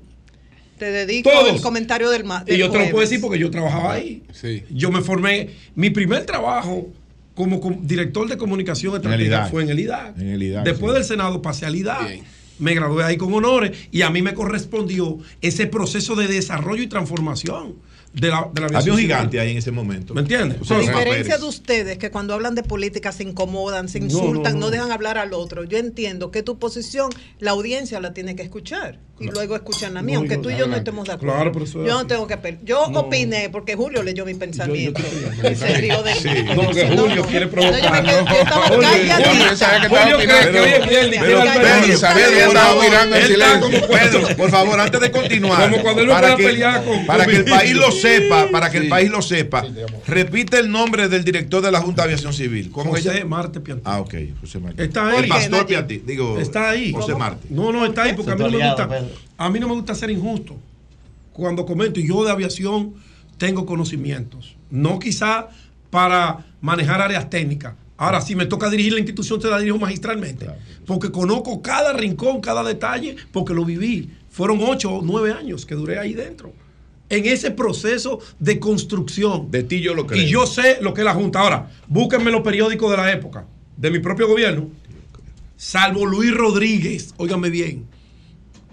Te 0.78 0.90
dedico 0.90 1.30
Todos. 1.30 1.54
el 1.54 1.60
comentario 1.62 2.10
del 2.10 2.24
ma- 2.24 2.44
Y 2.46 2.56
yo 2.58 2.70
te 2.70 2.78
lo 2.78 2.84
puedo 2.90 3.00
decir 3.00 3.20
porque 3.20 3.38
yo 3.38 3.50
trabajaba 3.50 3.94
ahí. 3.94 4.22
Sí. 4.32 4.62
Yo 4.70 4.90
me 4.90 5.00
formé, 5.00 5.50
mi 5.74 5.90
primer 5.90 6.24
trabajo 6.26 6.88
como 7.34 7.60
com- 7.60 7.86
director 7.86 8.28
de 8.28 8.36
comunicación 8.36 8.94
estratégica 8.96 9.46
fue 9.46 9.62
en 9.62 9.70
el 9.70 9.80
IDAC. 9.80 10.18
En 10.18 10.28
el 10.28 10.42
IDAC, 10.42 10.64
Después 10.64 10.92
sí. 10.92 10.94
del 10.98 11.04
Senado 11.04 11.40
pasé 11.42 11.66
al 11.66 11.76
IDAC. 11.76 12.08
Bien. 12.08 12.24
Me 12.58 12.74
gradué 12.74 13.04
ahí 13.04 13.18
con 13.18 13.32
honores 13.34 13.76
y 13.92 14.00
a 14.02 14.08
mí 14.10 14.22
me 14.22 14.32
correspondió 14.32 15.18
ese 15.42 15.66
proceso 15.66 16.14
de 16.14 16.26
desarrollo 16.26 16.82
y 16.82 16.86
transformación 16.86 17.74
de 18.18 18.28
la, 18.30 18.48
de 18.52 18.60
la 18.62 18.66
Había 18.66 18.78
aviación 18.78 18.94
un 18.94 19.00
civil. 19.00 19.14
gigante 19.14 19.40
ahí 19.40 19.50
en 19.52 19.58
ese 19.58 19.70
momento. 19.70 20.14
¿Me 20.14 20.22
entiendes? 20.22 20.58
O 20.62 20.64
sea, 20.64 20.78
A 20.78 20.80
diferencia 20.80 21.36
de 21.38 21.44
ustedes 21.44 21.98
que 21.98 22.10
cuando 22.10 22.32
hablan 22.34 22.54
de 22.54 22.62
política 22.62 23.12
se 23.12 23.22
incomodan, 23.24 23.88
se 23.90 23.98
insultan, 23.98 24.54
no, 24.54 24.60
no, 24.60 24.66
no. 24.66 24.70
dejan 24.70 24.90
hablar 24.90 25.18
al 25.18 25.34
otro. 25.34 25.64
Yo 25.64 25.76
entiendo 25.78 26.30
que 26.30 26.42
tu 26.42 26.58
posición 26.58 27.10
la 27.40 27.50
audiencia 27.50 28.00
la 28.00 28.14
tiene 28.14 28.34
que 28.34 28.42
escuchar 28.42 28.98
y 29.20 29.26
luego 29.28 29.54
escuchan 29.56 29.94
la 29.94 30.02
mía, 30.02 30.14
No, 30.14 30.20
aunque 30.20 30.36
yo- 30.36 30.40
tú 30.42 30.50
y 30.50 30.56
yo 30.56 30.66
no 30.66 30.76
estemos 30.76 31.06
de 31.06 31.12
acuerdo. 31.14 31.34
Claro, 31.34 31.52
pero 31.52 31.64
eso 31.66 31.80
es 31.82 31.86
yo 31.88 31.92
no 31.92 31.98
así. 32.00 32.08
tengo 32.08 32.26
que 32.26 32.58
Yo 32.64 32.88
No. 32.90 33.00
opiné 33.00 33.48
porque 33.50 33.74
Julio 33.74 34.02
leyó 34.02 34.24
mi 34.24 34.34
pensamiento. 34.34 35.00
yo- 35.42 35.50
y 35.50 35.54
se 35.54 35.66
rió 35.74 36.02
de 36.02 36.14
Sí. 36.14 36.28
No, 36.54 36.70
que 36.70 36.86
Julio 36.96 37.22
quiere 37.26 37.46
provocar. 37.48 37.82
yo, 37.82 37.90
me 37.90 38.00
quedé- 38.02 38.24
yo 38.24 38.40
estaba 38.42 38.68
por 38.68 38.82
favor, 42.56 42.84
mirando 42.84 43.16
en 43.16 43.22
él 43.22 43.30
está 43.32 43.58
silencio. 43.58 43.60
como 43.60 43.86
Pedro, 43.98 44.36
por 44.36 44.50
favor, 44.50 44.80
antes 44.80 45.00
de 45.00 45.10
continuar, 45.10 45.70
para 47.06 47.26
que, 47.26 47.36
el 47.36 47.44
país 47.44 47.74
lo 47.74 47.90
sepa, 47.92 48.05
para 48.52 48.70
que 48.70 48.78
Sí. 48.78 48.84
el 48.84 48.88
país 48.90 49.10
lo 49.10 49.22
sepa, 49.22 49.64
repite 50.06 50.58
el 50.58 50.70
nombre 50.70 51.08
del 51.08 51.24
director 51.24 51.62
de 51.62 51.70
la 51.70 51.80
Junta 51.80 52.02
de 52.02 52.08
Aviación 52.12 52.32
Civil. 52.32 52.70
¿Cómo 52.70 52.90
José 52.90 53.18
llama? 53.18 53.36
Marte 53.36 53.60
Piantini. 53.60 53.90
Ah, 53.92 54.00
ok, 54.00 54.14
José 54.40 54.58
Marte. 54.58 54.84
Está 54.84 55.08
ahí. 55.08 55.22
El 55.24 55.28
pastor 55.28 55.66
Piantini, 55.66 56.02
digo, 56.06 56.38
Está 56.38 56.70
ahí. 56.70 56.92
José 56.92 57.14
Marte. 57.14 57.46
No, 57.50 57.72
no, 57.72 57.84
está 57.86 58.04
ahí 58.04 58.12
porque 58.14 58.32
a 58.32 58.36
mí 58.36 58.42
no 58.44 58.50
me 58.50 58.66
gusta. 58.68 58.88
Pedro. 58.88 59.08
A 59.36 59.50
mí 59.50 59.60
no 59.60 59.68
me 59.68 59.74
gusta 59.74 59.94
ser 59.94 60.10
injusto. 60.10 60.56
cuando 61.32 61.66
comento, 61.66 62.00
y 62.00 62.08
yo 62.08 62.24
de 62.24 62.30
aviación 62.30 62.94
tengo 63.36 63.66
conocimientos. 63.66 64.56
No 64.70 64.98
quizá 64.98 65.48
para 65.90 66.46
manejar 66.62 67.02
áreas 67.02 67.28
técnicas. 67.28 67.74
Ahora, 67.98 68.22
si 68.22 68.34
me 68.34 68.46
toca 68.46 68.70
dirigir 68.70 68.94
la 68.94 69.00
institución, 69.00 69.38
te 69.40 69.48
la 69.48 69.58
dirijo 69.58 69.78
magistralmente. 69.78 70.46
Porque 70.86 71.10
conozco 71.10 71.60
cada 71.60 71.92
rincón, 71.92 72.40
cada 72.40 72.62
detalle, 72.62 73.16
porque 73.32 73.52
lo 73.52 73.66
viví. 73.66 74.10
Fueron 74.30 74.60
ocho 74.62 74.90
o 74.92 75.02
nueve 75.02 75.32
años 75.32 75.66
que 75.66 75.74
duré 75.74 75.98
ahí 75.98 76.14
dentro. 76.14 76.52
En 77.08 77.26
ese 77.26 77.52
proceso 77.52 78.18
de 78.38 78.58
construcción. 78.58 79.50
De 79.50 79.62
ti 79.62 79.80
yo 79.80 79.94
lo 79.94 80.06
creo. 80.06 80.20
Y 80.20 80.26
yo 80.26 80.46
sé 80.46 80.78
lo 80.80 80.92
que 80.92 81.02
es 81.02 81.04
la 81.04 81.14
Junta. 81.14 81.40
Ahora, 81.40 81.70
búsquenme 81.86 82.30
los 82.30 82.40
periódicos 82.40 82.90
de 82.90 82.96
la 82.96 83.12
época, 83.12 83.46
de 83.76 83.90
mi 83.90 84.00
propio 84.00 84.26
gobierno. 84.26 84.68
Salvo 85.56 86.04
Luis 86.04 86.34
Rodríguez, 86.34 87.14
óigame 87.16 87.48
bien, 87.48 87.86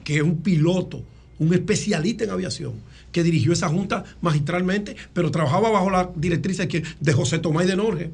que 0.04 0.18
es 0.18 0.22
un 0.22 0.42
piloto, 0.42 1.04
un 1.40 1.54
especialista 1.54 2.26
en 2.26 2.32
aviación, 2.32 2.74
que 3.12 3.24
dirigió 3.24 3.54
esa 3.54 3.70
junta 3.70 4.04
magistralmente, 4.20 4.96
pero 5.14 5.32
trabajaba 5.32 5.70
bajo 5.70 5.90
la 5.90 6.12
directriz 6.16 6.58
de, 6.58 7.14
José 7.14 7.40
Tomás 7.40 7.68
de 7.68 7.78
Norge. 7.78 8.12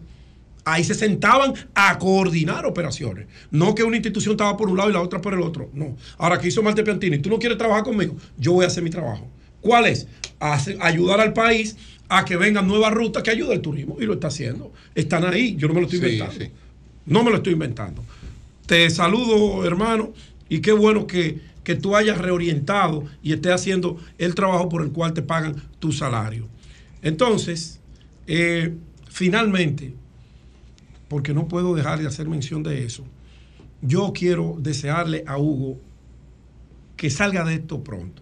Ahí 0.66 0.84
se 0.84 0.94
sentaban 0.94 1.54
a 1.74 1.98
coordinar 1.98 2.66
operaciones. 2.66 3.26
No 3.50 3.74
que 3.74 3.84
una 3.84 3.96
institución 3.96 4.34
estaba 4.34 4.56
por 4.56 4.70
un 4.70 4.78
lado 4.78 4.90
y 4.90 4.94
la 4.94 5.02
otra 5.02 5.20
por 5.20 5.34
el 5.34 5.42
otro. 5.42 5.70
No. 5.74 5.98
Ahora, 6.18 6.38
que 6.38 6.50
hizo 6.50 6.62
Marte 6.62 6.84
Piantini? 6.84 7.18
¿Tú 7.18 7.30
no 7.30 7.40
quieres 7.40 7.58
trabajar 7.58 7.84
conmigo? 7.84 8.18
Yo 8.38 8.54
voy 8.54 8.66
a 8.66 8.68
hacer 8.68 8.84
mi 8.84 8.92
trabajo. 8.92 9.28
¿Cuál 9.62 9.88
es? 9.88 10.08
Hace- 10.40 10.78
ayudar 10.80 11.20
al 11.22 11.34
país 11.34 11.76
a 12.08 12.26
que 12.26 12.38
vengan 12.38 12.68
nuevas 12.68 12.94
rutas 12.94 13.22
que 13.24 13.32
ayude 13.32 13.54
al 13.54 13.62
turismo. 13.62 13.98
Y 14.00 14.06
lo 14.06 14.14
está 14.14 14.28
haciendo. 14.28 14.72
Están 14.96 15.26
ahí. 15.26 15.56
Yo 15.58 15.68
no 15.68 15.74
me 15.74 15.82
lo 15.82 15.86
estoy 15.88 16.00
Sí, 16.00 16.06
inventando. 16.16 16.46
No 17.06 17.24
me 17.24 17.32
lo 17.32 17.38
estoy 17.38 17.54
inventando. 17.54 18.04
Te 18.66 18.90
saludo, 18.90 19.66
hermano, 19.66 20.14
y 20.48 20.60
qué 20.60 20.72
bueno 20.72 21.08
que, 21.08 21.40
que 21.64 21.76
tú 21.76 21.96
hayas 21.96 22.18
reorientado 22.20 23.04
y 23.24 23.34
estés 23.34 23.52
haciendo 23.52 23.98
el 24.18 24.36
trabajo 24.36 24.70
por 24.70 24.84
el 24.84 24.92
cual 24.92 25.14
te 25.14 25.22
pagan 25.22 25.56
tu 25.80 25.92
salario. 25.92 26.48
Entonces, 27.02 27.80
eh, 28.28 28.74
finalmente, 29.10 29.94
porque 31.08 31.34
no 31.34 31.48
puedo 31.48 31.74
dejar 31.76 32.00
de 32.00 32.08
hacer 32.08 32.28
mención 32.28 32.62
de 32.62 32.86
eso, 32.86 33.04
yo 33.82 34.12
quiero 34.14 34.56
desearle 34.60 35.24
a 35.26 35.38
Hugo 35.38 35.80
que 36.96 37.10
salga 37.10 37.44
de 37.46 37.56
esto 37.56 37.84
pronto. 37.84 38.22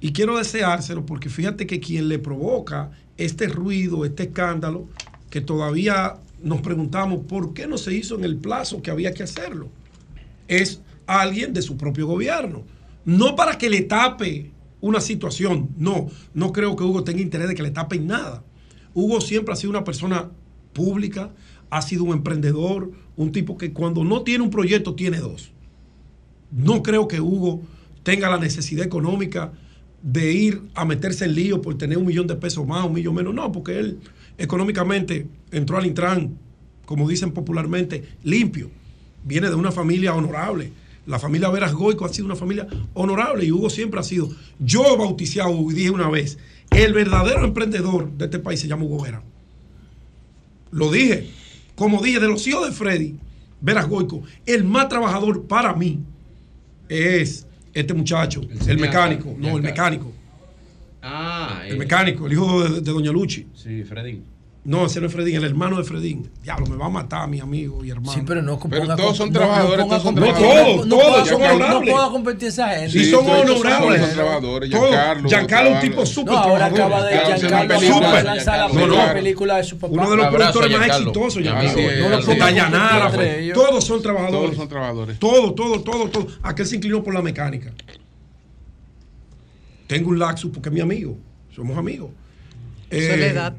Y 0.00 0.12
quiero 0.12 0.38
deseárselo 0.38 1.04
porque 1.04 1.28
fíjate 1.28 1.66
que 1.66 1.80
quien 1.80 2.08
le 2.08 2.18
provoca 2.18 2.90
este 3.16 3.48
ruido, 3.48 4.04
este 4.04 4.24
escándalo, 4.24 4.88
que 5.30 5.40
todavía 5.40 6.16
nos 6.42 6.60
preguntamos 6.60 7.24
por 7.24 7.52
qué 7.52 7.66
no 7.66 7.78
se 7.78 7.94
hizo 7.94 8.14
en 8.14 8.24
el 8.24 8.36
plazo 8.36 8.80
que 8.80 8.90
había 8.90 9.12
que 9.12 9.24
hacerlo, 9.24 9.68
es 10.46 10.80
alguien 11.06 11.52
de 11.52 11.62
su 11.62 11.76
propio 11.76 12.06
gobierno. 12.06 12.64
No 13.04 13.34
para 13.34 13.58
que 13.58 13.70
le 13.70 13.82
tape 13.82 14.52
una 14.80 15.00
situación, 15.00 15.70
no, 15.76 16.08
no 16.34 16.52
creo 16.52 16.76
que 16.76 16.84
Hugo 16.84 17.02
tenga 17.02 17.20
interés 17.20 17.48
de 17.48 17.54
que 17.54 17.62
le 17.62 17.70
tapen 17.70 18.06
nada. 18.06 18.44
Hugo 18.94 19.20
siempre 19.20 19.52
ha 19.52 19.56
sido 19.56 19.70
una 19.70 19.84
persona 19.84 20.30
pública, 20.72 21.32
ha 21.70 21.82
sido 21.82 22.04
un 22.04 22.12
emprendedor, 22.12 22.92
un 23.16 23.32
tipo 23.32 23.58
que 23.58 23.72
cuando 23.72 24.04
no 24.04 24.22
tiene 24.22 24.44
un 24.44 24.50
proyecto 24.50 24.94
tiene 24.94 25.18
dos. 25.18 25.50
No 26.52 26.82
creo 26.82 27.08
que 27.08 27.20
Hugo 27.20 27.62
tenga 28.04 28.30
la 28.30 28.38
necesidad 28.38 28.86
económica 28.86 29.52
de 30.02 30.32
ir 30.32 30.62
a 30.74 30.84
meterse 30.84 31.24
en 31.24 31.34
lío 31.34 31.60
por 31.62 31.76
tener 31.76 31.98
un 31.98 32.06
millón 32.06 32.26
de 32.26 32.36
pesos 32.36 32.66
más, 32.66 32.84
un 32.84 32.94
millón 32.94 33.14
menos. 33.14 33.34
No, 33.34 33.50
porque 33.52 33.78
él 33.78 33.98
económicamente 34.38 35.26
entró 35.50 35.76
al 35.76 35.86
Intran, 35.86 36.36
como 36.86 37.08
dicen 37.08 37.32
popularmente, 37.32 38.04
limpio. 38.22 38.70
Viene 39.24 39.48
de 39.48 39.54
una 39.54 39.72
familia 39.72 40.14
honorable. 40.14 40.72
La 41.06 41.18
familia 41.18 41.48
Veras 41.48 41.72
Goico 41.72 42.04
ha 42.04 42.12
sido 42.12 42.26
una 42.26 42.36
familia 42.36 42.66
honorable 42.94 43.44
y 43.44 43.52
Hugo 43.52 43.70
siempre 43.70 43.98
ha 43.98 44.02
sido. 44.02 44.30
Yo 44.58 44.96
bauticé 44.96 45.40
y 45.40 45.72
dije 45.72 45.90
una 45.90 46.08
vez, 46.08 46.38
el 46.70 46.92
verdadero 46.92 47.44
emprendedor 47.44 48.12
de 48.12 48.26
este 48.26 48.38
país 48.38 48.60
se 48.60 48.68
llama 48.68 48.84
Hugo 48.84 49.02
Vera. 49.02 49.22
Lo 50.70 50.90
dije. 50.90 51.30
Como 51.74 52.02
dije, 52.02 52.18
de 52.18 52.26
los 52.26 52.44
hijos 52.48 52.66
de 52.66 52.72
Freddy, 52.72 53.14
Veras 53.60 53.88
Goico, 53.88 54.22
el 54.46 54.64
más 54.64 54.88
trabajador 54.88 55.44
para 55.44 55.74
mí 55.74 56.00
es 56.88 57.46
este 57.80 57.94
muchacho, 57.94 58.40
el, 58.66 58.78
mecánico. 58.78 59.34
No, 59.38 59.56
el 59.56 59.62
mecánico. 59.62 60.12
Ah, 61.02 61.62
El 61.66 61.78
mecánico, 61.78 62.26
el 62.26 62.32
hijo 62.32 62.64
de, 62.64 62.80
de 62.80 62.92
Doña 62.92 63.12
Luchi. 63.12 63.46
Sí, 63.54 63.84
Freddy. 63.84 64.20
No, 64.64 64.84
ese 64.84 65.00
no 65.00 65.06
es 65.06 65.12
Fredín, 65.14 65.36
el 65.36 65.44
hermano 65.44 65.78
de 65.78 65.84
Fredín. 65.84 66.28
Diablo, 66.42 66.66
me 66.66 66.76
va 66.76 66.86
a 66.86 66.90
matar 66.90 67.26
mi 67.26 67.40
amigo 67.40 67.82
y 67.84 67.90
hermano. 67.90 68.12
Sí, 68.12 68.20
pero 68.26 68.42
no 68.42 68.58
Pero 68.58 68.82
ponga 68.82 68.96
todos 68.96 69.16
son 69.16 69.28
no- 69.28 69.38
trabajadores, 69.38 69.78
no 69.78 69.86
todos 69.88 70.02
son 70.02 70.14
trabajadores. 70.14 70.52
no- 70.52 70.74
Todos, 70.74 70.86
no 70.86 70.96
todos 70.98 71.28
son 71.28 71.40
no 71.40 71.46
honorables. 71.54 71.90
ponga 71.94 72.06
a 72.06 72.10
competir 72.10 72.48
esa 72.48 72.68
gente. 72.70 72.90
Sí, 72.90 73.10
son 73.10 73.24
todos 73.24 73.50
honorables. 73.50 74.00
son 74.02 74.14
trabajadores. 74.14 74.70
Todos. 74.70 74.88
Giancarlo, 74.90 75.28
Giancarlo 75.28 75.70
es 75.70 75.74
un 75.76 75.80
tipo 75.90 76.06
súper 76.06 76.32
No, 76.34 76.38
ahora 76.40 76.70
trabajador. 76.70 77.08
acaba 77.14 77.30
de 77.32 77.38
Giancarlo 77.38 78.10
de 78.16 78.22
lanzar 78.24 78.58
la 78.58 78.68
No, 78.68 78.74
primera 78.74 79.06
no. 79.06 79.12
película 79.14 79.56
de 79.56 79.64
su 79.64 79.78
papá. 79.78 79.92
Uno 79.94 80.10
de 80.10 80.16
los 80.18 80.26
productores 80.28 80.78
más 80.78 80.86
exitosos, 80.88 81.42
Giancarlo. 81.42 81.70
Así 81.70 81.80
es, 81.80 81.98
No 82.00 82.08
lo 82.10 82.16
así 82.16 82.26
ponga 82.26 82.34
es. 82.34 82.54
Dayanara, 82.54 83.06
Entre 83.06 83.44
ellos. 83.44 83.54
Todos 83.54 83.84
son 83.84 84.02
trabajadores. 84.02 84.40
Todos 84.42 84.56
son 84.56 84.68
trabajadores. 84.68 85.18
Todo, 85.18 85.54
todo, 85.54 85.80
todo, 85.82 86.08
todo. 86.10 86.26
Aquel 86.42 86.66
se 86.66 86.76
inclinó 86.76 87.02
por 87.02 87.14
la 87.14 87.22
mecánica. 87.22 87.72
Tengo 89.86 90.10
un 90.10 90.18
Laxus 90.18 90.50
porque 90.52 90.68
es 90.68 90.74
mi 90.74 90.80
amigo. 90.80 91.16
Somos 91.54 91.78
amigos. 91.78 92.10
Eso 92.90 93.12
es 93.14 93.18
la 93.20 93.26
edad. 93.26 93.54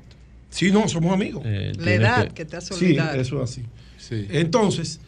Sí, 0.50 0.72
no, 0.72 0.88
somos 0.88 1.14
amigos. 1.14 1.44
La 1.45 1.94
edad 1.94 2.32
que 2.32 2.45
te 2.45 2.58
hace 2.58 2.74
Sí, 2.74 2.86
olvidar. 2.86 3.19
eso 3.19 3.44
es 3.44 3.52
así. 3.52 3.64
Sí. 3.98 4.26
Entonces, 4.30 5.00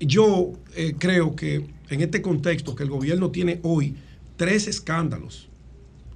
yo 0.00 0.52
eh, 0.74 0.94
creo 0.98 1.36
que 1.36 1.66
en 1.90 2.00
este 2.00 2.20
contexto 2.22 2.74
que 2.74 2.82
el 2.82 2.90
gobierno 2.90 3.30
tiene 3.30 3.60
hoy 3.62 3.94
tres 4.36 4.66
escándalos, 4.68 5.48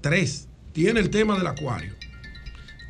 tres, 0.00 0.48
tiene 0.72 1.00
el 1.00 1.10
tema 1.10 1.36
del 1.38 1.46
acuario, 1.46 1.94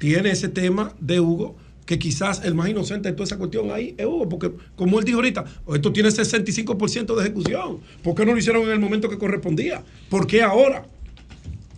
tiene 0.01 0.31
ese 0.31 0.49
tema 0.49 0.95
de 1.01 1.21
Hugo, 1.21 1.57
que 1.87 1.99
quizás 1.99 2.43
el 2.45 2.55
más 2.55 2.69
inocente 2.69 3.09
de 3.09 3.15
toda 3.15 3.25
esa 3.25 3.37
cuestión 3.39 3.71
ahí 3.71 3.95
es 3.99 4.07
Hugo, 4.07 4.29
porque 4.29 4.53
como 4.77 4.99
él 4.99 5.05
dijo 5.05 5.19
ahorita, 5.19 5.45
esto 5.75 5.93
tiene 5.93 6.09
65% 6.11 7.15
de 7.17 7.23
ejecución, 7.23 7.81
¿por 8.03 8.15
qué 8.15 8.25
no 8.25 8.33
lo 8.33 8.39
hicieron 8.39 8.63
en 8.63 8.71
el 8.71 8.79
momento 8.81 9.09
que 9.11 9.19
correspondía? 9.19 9.83
¿Por 10.09 10.27
qué 10.27 10.43
ahora? 10.43 10.87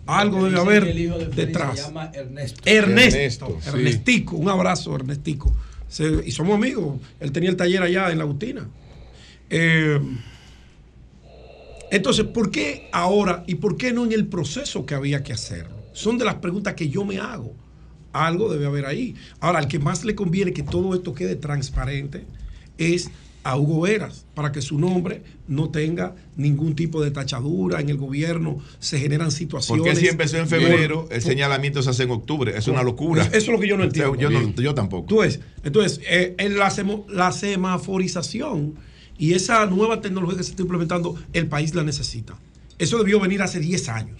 Algo 0.07 0.45
debe 0.45 0.59
haber 0.59 0.83
que 0.83 0.91
el 0.91 0.99
hijo 0.99 1.17
de 1.17 1.25
Freddy 1.25 1.35
detrás. 1.45 1.79
Se 1.79 1.85
llama 1.87 2.11
Ernesto. 2.13 2.61
Ernesto, 2.65 3.15
Ernesto, 3.17 3.57
sí. 3.61 3.69
Ernestico, 3.69 4.35
un 4.35 4.49
abrazo, 4.49 4.95
Ernestico. 4.95 5.53
Se- 5.87 6.21
y 6.25 6.31
somos 6.31 6.55
amigos. 6.55 6.99
Él 7.19 7.31
tenía 7.31 7.49
el 7.49 7.55
taller 7.55 7.81
allá 7.81 8.11
en 8.11 8.17
la 8.19 8.23
Agustina. 8.23 8.67
Eh, 9.49 9.99
entonces, 11.91 12.25
¿por 12.25 12.51
qué 12.51 12.87
ahora 12.91 13.43
y 13.47 13.55
por 13.55 13.77
qué 13.77 13.93
no 13.93 14.05
en 14.05 14.11
el 14.11 14.27
proceso 14.27 14.85
que 14.85 14.95
había 14.95 15.23
que 15.23 15.33
hacerlo? 15.33 15.75
Son 15.93 16.17
de 16.17 16.25
las 16.25 16.35
preguntas 16.35 16.73
que 16.73 16.89
yo 16.89 17.05
me 17.05 17.19
hago. 17.19 17.53
Algo 18.11 18.51
debe 18.51 18.65
haber 18.65 18.85
ahí. 18.85 19.15
Ahora, 19.39 19.59
al 19.59 19.67
que 19.67 19.79
más 19.79 20.03
le 20.05 20.15
conviene 20.15 20.53
que 20.53 20.63
todo 20.63 20.93
esto 20.95 21.13
quede 21.13 21.35
transparente 21.35 22.23
es 22.77 23.09
a 23.45 23.55
Hugo 23.57 23.81
Veras, 23.81 24.25
para 24.33 24.51
que 24.51 24.59
su 24.59 24.79
nombre 24.79 25.21
no 25.47 25.69
tenga 25.69 26.15
ningún 26.35 26.75
tipo 26.75 27.01
de 27.03 27.11
tachadura 27.11 27.79
en 27.79 27.89
el 27.89 27.97
gobierno, 27.97 28.57
se 28.79 28.97
generan 28.99 29.29
situaciones. 29.31 29.83
Porque 29.83 29.95
si 29.95 30.07
empezó 30.07 30.37
en 30.37 30.47
febrero, 30.47 31.05
Por- 31.05 31.13
el 31.13 31.21
señalamiento 31.21 31.83
se 31.83 31.91
hace 31.91 32.03
en 32.03 32.09
octubre. 32.11 32.57
Es 32.57 32.67
una 32.67 32.81
locura. 32.81 33.23
Eso 33.23 33.35
es 33.37 33.47
lo 33.47 33.59
que 33.59 33.67
yo 33.67 33.77
no 33.77 33.83
entiendo. 33.83 34.15
Yo, 34.15 34.31
no- 34.31 34.51
yo 34.55 34.73
tampoco. 34.73 35.17
Ves, 35.19 35.41
entonces, 35.63 36.01
eh, 36.09 36.33
en 36.39 36.57
la, 36.57 36.71
semo- 36.71 37.05
la 37.07 37.31
semaforización 37.31 38.75
y 39.17 39.33
esa 39.33 39.65
nueva 39.67 40.01
tecnología 40.01 40.37
que 40.37 40.43
se 40.43 40.49
está 40.51 40.63
implementando, 40.63 41.15
el 41.33 41.47
país 41.47 41.73
la 41.75 41.83
necesita. 41.83 42.35
Eso 42.79 42.97
debió 42.97 43.19
venir 43.19 43.41
hace 43.41 43.59
10 43.59 43.89
años. 43.89 44.19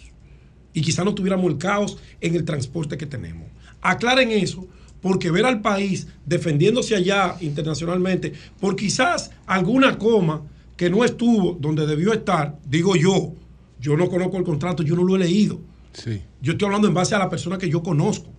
Y 0.73 0.81
quizá 0.81 1.03
no 1.03 1.15
tuviéramos 1.15 1.51
el 1.51 1.57
caos 1.57 1.97
en 2.21 2.35
el 2.35 2.45
transporte 2.45 2.97
que 2.97 3.05
tenemos. 3.05 3.47
Aclaren 3.81 4.31
eso, 4.31 4.67
porque 5.05 5.29
ver 5.29 5.45
al 5.45 5.61
país 5.61 6.07
defendiéndose 6.25 6.95
allá 6.95 7.35
internacionalmente 7.39 8.33
por 8.59 8.75
quizás 8.75 9.29
alguna 9.45 9.99
coma 9.99 10.41
que 10.75 10.89
no 10.89 11.05
estuvo 11.05 11.53
donde 11.59 11.85
debió 11.85 12.11
estar, 12.11 12.57
digo 12.65 12.95
yo, 12.95 13.35
yo 13.79 13.95
no 13.95 14.09
conozco 14.09 14.37
el 14.37 14.43
contrato, 14.43 14.81
yo 14.81 14.95
no 14.95 15.03
lo 15.03 15.15
he 15.15 15.19
leído. 15.19 15.59
Sí. 15.93 16.23
Yo 16.41 16.53
estoy 16.53 16.65
hablando 16.65 16.87
en 16.87 16.95
base 16.95 17.13
a 17.13 17.19
la 17.19 17.29
persona 17.29 17.59
que 17.59 17.69
yo 17.69 17.83
conozco. 17.83 18.31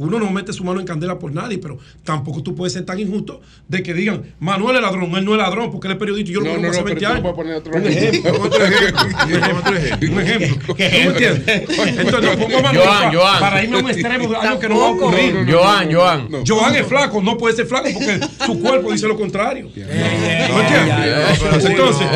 Uno 0.00 0.18
no 0.20 0.30
mete 0.30 0.52
su 0.52 0.62
mano 0.62 0.78
en 0.78 0.86
candela 0.86 1.18
por 1.18 1.32
nadie, 1.32 1.58
pero 1.58 1.76
tampoco 2.04 2.40
tú 2.42 2.54
puedes 2.54 2.72
ser 2.72 2.84
tan 2.86 3.00
injusto 3.00 3.40
de 3.66 3.82
que 3.82 3.92
digan, 3.92 4.22
Manuel 4.38 4.76
es 4.76 4.82
ladrón, 4.82 5.12
él 5.16 5.24
no 5.24 5.32
es 5.32 5.38
ladrón 5.38 5.72
porque 5.72 5.88
él 5.88 5.94
es 5.94 5.98
periodista 5.98 6.30
y 6.30 6.34
yo 6.34 6.40
lo 6.40 6.46
No, 6.46 6.54
conozco 6.56 6.66
no, 6.66 6.70
hace 6.70 6.80
no, 6.80 6.84
20 6.84 7.00
pero 7.00 7.10
tú 7.10 7.12
años. 7.12 7.22
puedes 7.22 7.36
poner 7.36 7.54
otro 7.56 7.72
un 7.76 7.86
ejemplo. 7.86 8.30
ejemplo. 8.30 8.46
Otro 8.46 8.64
ejemplo. 8.64 9.06
Un 9.08 9.32
ejemplo. 9.32 10.14
Un 10.14 10.20
ejemplo. 10.20 10.74
¿Tú 10.74 10.76
me 10.78 11.02
entiendes? 11.02 11.68
Entonces 11.98 12.38
no 12.38 12.38
pongo 12.46 12.58
a 12.58 12.62
Manuel 12.62 12.86
Joan, 12.86 13.14
Joan. 13.14 13.40
para 13.40 13.64
irme 13.64 13.76
a 13.76 13.80
un 13.80 13.90
extremo 13.90 14.28
de 14.28 14.36
algo 14.36 14.60
que 14.60 14.68
no 14.68 14.78
va 14.78 14.86
a 14.86 14.90
ocurrir. 14.90 15.34
No, 15.34 15.40
no, 15.40 15.44
no, 15.52 15.58
Joan, 15.58 15.88
no, 15.92 15.98
Joan. 16.00 16.28
no. 16.30 16.38
Joan 16.46 16.76
es 16.76 16.86
flaco, 16.86 17.20
no 17.22 17.36
puede 17.36 17.56
ser 17.56 17.66
flaco 17.66 17.88
porque 17.92 18.20
su 18.46 18.60
cuerpo 18.60 18.92
dice 18.92 19.08
lo 19.08 19.16
contrario. 19.16 19.64
¿No 19.74 20.60
entiendes? 20.60 21.66
Entonces, 21.66 22.06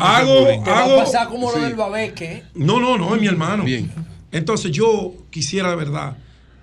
hago, 0.00 0.44
Te 0.46 0.58
va 0.70 0.78
a 0.78 0.84
hago, 0.84 0.96
pasar 0.98 1.28
como 1.28 1.52
lo 1.52 1.60
del 1.60 1.74
babeque. 1.74 2.42
No, 2.54 2.80
no, 2.80 2.98
no, 2.98 3.14
es 3.14 3.20
mi 3.20 3.26
hermano. 3.28 3.64
Bien. 3.64 3.90
Entonces 4.32 4.70
yo 4.70 5.12
quisiera 5.30 5.70
de 5.70 5.76
verdad 5.76 6.16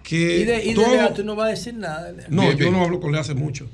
que 0.07 0.39
Y 0.39 0.43
de, 0.45 0.63
y 0.63 0.69
de 0.69 0.75
todo- 0.75 0.89
Lea, 0.89 1.13
tú 1.13 1.23
no 1.25 1.35
vas 1.35 1.47
a 1.47 1.49
decir 1.49 1.73
nada. 1.73 2.11
Lea. 2.13 2.27
No, 2.29 2.43
Bien, 2.43 2.53
yo 2.53 2.57
bien. 2.59 2.71
no 2.73 2.81
hablo 2.83 2.99
con 3.01 3.13
él 3.13 3.19
hace 3.19 3.33
mucho. 3.33 3.65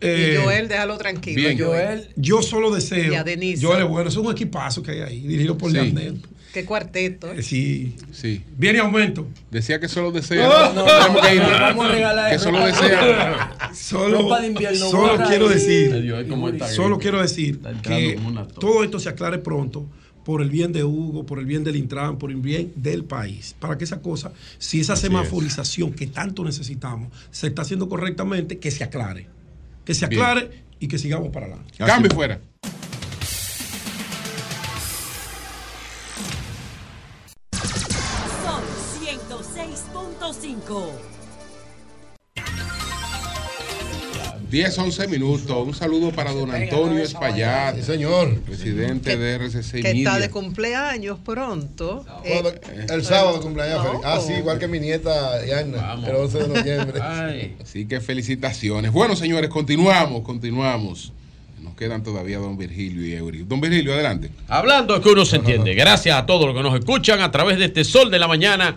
Y 0.00 0.06
Eh, 0.06 0.40
Joel, 0.42 0.68
déjalo 0.68 0.98
tranquilo. 0.98 1.36
bien. 1.40 1.58
Joel. 1.58 2.08
Yo 2.16 2.42
solo 2.42 2.70
deseo. 2.74 3.12
Y 3.12 3.14
a 3.16 3.24
Denise. 3.24 3.64
Joel 3.64 3.84
es 3.84 3.88
bueno, 3.88 4.08
es 4.10 4.16
un 4.16 4.30
equipazo 4.30 4.82
que 4.82 4.90
hay 4.90 5.00
ahí, 5.00 5.20
dirigido 5.20 5.56
por 5.56 5.70
Sí. 5.70 5.76
Leandel. 5.76 6.20
Qué 6.52 6.66
cuarteto. 6.66 7.32
¿eh? 7.32 7.42
Sí. 7.42 7.94
Sí. 8.12 8.42
Viene 8.58 8.80
aumento. 8.80 9.26
Decía 9.50 9.80
que 9.80 9.88
solo 9.88 10.10
desea. 10.12 10.46
No, 10.74 10.84
no, 10.84 11.20
que 11.22 11.34
le 11.36 11.40
vamos 11.40 11.86
a 11.86 11.88
regalar 11.88 12.30
Que 12.32 12.38
solo 12.38 12.66
desea. 12.66 13.70
Solo, 13.74 14.22
Ropa 14.22 14.40
de 14.42 14.48
invierno, 14.48 14.90
solo 14.90 15.24
quiero 15.26 15.46
y- 15.50 15.54
decir, 15.54 16.04
y 16.04 16.28
cómo 16.28 16.48
está 16.50 16.68
solo 16.68 16.98
quiero 16.98 17.22
decir 17.22 17.58
que 17.82 18.18
todo 18.60 18.84
esto 18.84 18.98
se 18.98 19.08
aclare 19.08 19.38
pronto 19.38 19.86
por 20.24 20.42
el 20.42 20.50
bien 20.50 20.72
de 20.72 20.84
Hugo, 20.84 21.24
por 21.26 21.38
el 21.38 21.46
bien 21.46 21.64
del 21.64 21.76
Intran, 21.76 22.18
por 22.18 22.30
el 22.30 22.36
bien 22.36 22.72
del 22.76 23.04
país. 23.04 23.54
Para 23.58 23.76
que 23.78 23.84
esa 23.84 24.00
cosa, 24.00 24.32
si 24.58 24.80
esa 24.80 24.92
Así 24.94 25.02
semaforización 25.02 25.92
que 25.92 26.06
tanto 26.06 26.44
necesitamos 26.44 27.12
se 27.30 27.48
está 27.48 27.62
haciendo 27.62 27.88
correctamente, 27.88 28.58
que 28.58 28.70
se 28.70 28.84
aclare. 28.84 29.26
Que 29.84 29.94
se 29.94 30.06
Bien. 30.06 30.22
aclare 30.22 30.62
y 30.78 30.88
que 30.88 30.98
sigamos 30.98 31.30
para 31.30 31.46
adelante. 31.46 31.72
Cambio 31.78 32.10
y 32.10 32.14
fuera. 32.14 32.40
Sol 38.44 38.62
106.5. 39.00 41.11
10, 44.52 44.78
11 44.78 45.08
minutos. 45.08 45.66
Un 45.66 45.72
saludo 45.72 46.12
para 46.12 46.30
don 46.30 46.50
Antonio 46.54 47.02
Espaillat. 47.02 47.74
Sí, 47.76 47.82
señor. 47.84 48.38
Presidente 48.40 49.16
de 49.16 49.38
RCC 49.38 49.80
Que 49.80 49.92
está 49.92 50.18
de 50.18 50.28
cumpleaños 50.28 51.18
pronto. 51.24 52.04
Eh, 52.22 52.60
el 52.90 53.02
sábado 53.02 53.40
cumpleaños. 53.40 53.82
Feliz. 53.82 54.00
Ah, 54.04 54.20
sí, 54.20 54.34
igual 54.34 54.58
que 54.58 54.68
mi 54.68 54.78
nieta 54.78 55.42
Yana, 55.46 55.94
el 56.06 56.16
11 56.16 56.38
de 56.38 56.48
noviembre. 56.48 57.00
Así 57.62 57.86
que 57.86 58.02
felicitaciones. 58.02 58.92
Bueno, 58.92 59.16
señores, 59.16 59.48
continuamos, 59.48 60.20
continuamos. 60.20 61.14
Nos 61.62 61.74
quedan 61.74 62.02
todavía 62.02 62.36
don 62.36 62.58
Virgilio 62.58 63.06
y 63.06 63.14
Eury. 63.14 63.44
Don 63.44 63.58
Virgilio, 63.58 63.94
adelante. 63.94 64.28
Hablando 64.48 64.96
es 64.96 65.00
que 65.00 65.08
uno 65.08 65.24
se 65.24 65.36
entiende. 65.36 65.72
Gracias 65.72 66.14
a 66.14 66.26
todos 66.26 66.44
los 66.44 66.54
que 66.54 66.62
nos 66.62 66.78
escuchan 66.78 67.22
a 67.22 67.30
través 67.30 67.56
de 67.56 67.64
este 67.64 67.84
Sol 67.84 68.10
de 68.10 68.18
la 68.18 68.28
Mañana, 68.28 68.76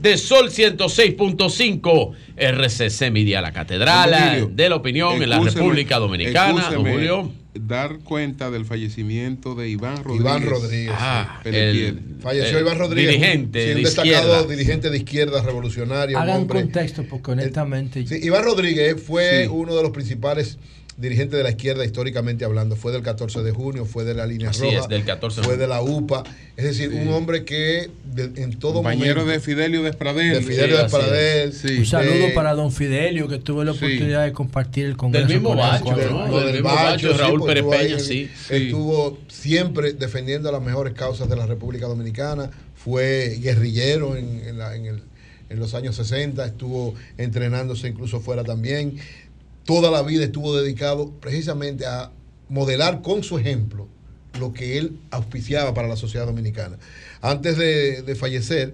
de 0.00 0.16
Sol 0.16 0.50
106.5, 0.50 2.12
RCC 2.36 3.10
Media, 3.10 3.40
la 3.40 3.52
Catedral 3.52 4.54
de 4.54 4.68
la 4.68 4.76
Opinión 4.76 5.22
en 5.22 5.30
la 5.30 5.40
República 5.40 5.98
Dominicana. 5.98 6.70
Don 6.70 6.86
Julio. 6.86 7.32
Dar 7.54 7.98
cuenta 8.04 8.50
del 8.52 8.64
fallecimiento 8.64 9.56
de 9.56 9.68
Iván 9.68 9.96
Rodríguez. 10.04 10.20
Iván 10.20 10.42
Rodríguez. 10.46 10.94
Ah, 10.96 11.40
el- 11.44 11.98
Falleció 12.20 12.58
el 12.58 12.64
Iván 12.64 12.78
Rodríguez. 12.78 13.10
dirigente 13.14 13.62
sí, 13.64 13.68
un 13.70 13.74
de 13.74 13.82
destacado 13.82 14.14
izquierda. 14.14 14.42
dirigente 14.46 14.90
de 14.90 14.96
izquierda 14.98 15.42
revolucionario. 15.42 16.16
un 16.16 16.22
Hagan 16.22 16.36
hombre- 16.42 16.60
contexto, 16.62 17.04
porque 17.10 17.32
honestamente. 17.32 18.06
Sí, 18.06 18.20
Iván 18.22 18.44
Rodríguez 18.44 19.02
fue 19.02 19.42
Sí. 19.44 19.48
uno 19.52 19.74
de 19.74 19.82
los 19.82 19.90
principales 19.90 20.58
dirigentes 20.98 21.36
de 21.38 21.44
la 21.44 21.50
izquierda 21.50 21.84
históricamente 21.84 22.44
hablando. 22.44 22.74
Fue 22.76 22.90
del 22.92 23.02
14 23.02 23.42
de 23.42 23.52
junio, 23.52 23.84
fue 23.84 24.04
de 24.04 24.14
la 24.14 24.26
línea 24.26 24.50
Así 24.50 24.62
roja, 24.62 24.80
es, 24.80 24.88
del 24.88 25.04
14 25.04 25.40
de 25.40 25.44
fue 25.46 25.54
junio. 25.54 25.66
de 25.68 25.72
la 25.74 25.80
UPA. 25.80 26.24
Es 26.56 26.64
decir, 26.64 26.90
un 26.92 27.08
hombre 27.08 27.44
que 27.44 27.88
de- 28.12 28.42
en 28.42 28.58
todo 28.58 28.74
Compañero 28.74 29.20
momento... 29.20 29.30
de 29.32 29.40
Fidelio 29.40 29.82
Despradel. 29.84 30.34
De 30.34 30.40
Fidelio 30.42 30.76
Sí, 30.76 30.82
Despradel. 30.82 31.52
Un 31.78 31.86
saludo 31.86 32.34
para 32.34 32.52
don 32.54 32.72
Fidelio, 32.72 33.28
que 33.28 33.38
tuve 33.38 33.64
la 33.64 33.72
Sí. 33.72 33.78
oportunidad 33.78 34.24
de 34.24 34.32
compartir 34.32 34.86
el 34.86 34.96
congreso. 34.96 35.28
mismo 35.28 35.50
con 35.50 35.58
Bacho, 35.58 35.84
¿no? 35.84 35.96
Del 35.96 36.44
del 36.46 36.52
mismo 36.62 36.68
Bacho, 36.74 37.08
Bacho, 37.10 37.18
Raúl 37.18 37.44
Pérez 37.46 37.64
Peña, 37.64 37.98
sí. 38.00 38.28
Estuvo 38.50 39.18
siempre 39.28 39.92
defendiendo 39.92 40.50
las 40.50 40.62
mejores 40.62 40.94
causas 40.94 41.28
de 41.28 41.36
la 41.36 41.46
República 41.46 41.86
Dominicana. 41.86 42.50
Fue 42.74 43.38
guerrillero 43.40 44.16
en, 44.16 44.42
en 44.46 44.58
la- 44.58 44.74
en 44.74 44.86
el- 44.86 45.02
en 45.50 45.58
los 45.60 45.74
años 45.74 45.96
60. 45.96 46.44
Estuvo 46.44 46.94
entrenándose 47.16 47.88
incluso 47.88 48.20
fuera 48.20 48.44
también. 48.44 48.98
Toda 49.68 49.90
la 49.90 50.00
vida 50.00 50.24
estuvo 50.24 50.56
dedicado 50.56 51.10
precisamente 51.20 51.84
a 51.84 52.10
modelar 52.48 53.02
con 53.02 53.22
su 53.22 53.36
ejemplo 53.36 53.86
lo 54.40 54.54
que 54.54 54.78
él 54.78 54.98
auspiciaba 55.10 55.74
para 55.74 55.86
la 55.88 55.96
sociedad 55.96 56.24
dominicana. 56.24 56.78
Antes 57.20 57.58
de, 57.58 58.16
fallecer, 58.18 58.72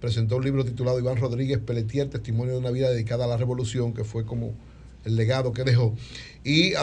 presentó 0.00 0.36
un 0.36 0.44
libro 0.44 0.64
titulado 0.64 1.00
Iván 1.00 1.16
Rodríguez 1.16 1.58
Pelletier, 1.58 2.08
Testimonio 2.10 2.52
de 2.52 2.60
una 2.60 2.70
vida 2.70 2.88
dedicada 2.88 3.24
a 3.24 3.26
la 3.26 3.36
revolución, 3.36 3.92
que 3.92 4.04
fue 4.04 4.24
como 4.24 4.54
el 5.04 5.16
legado 5.16 5.52
que 5.52 5.64
dejó. 5.64 5.96
Y 6.44 6.74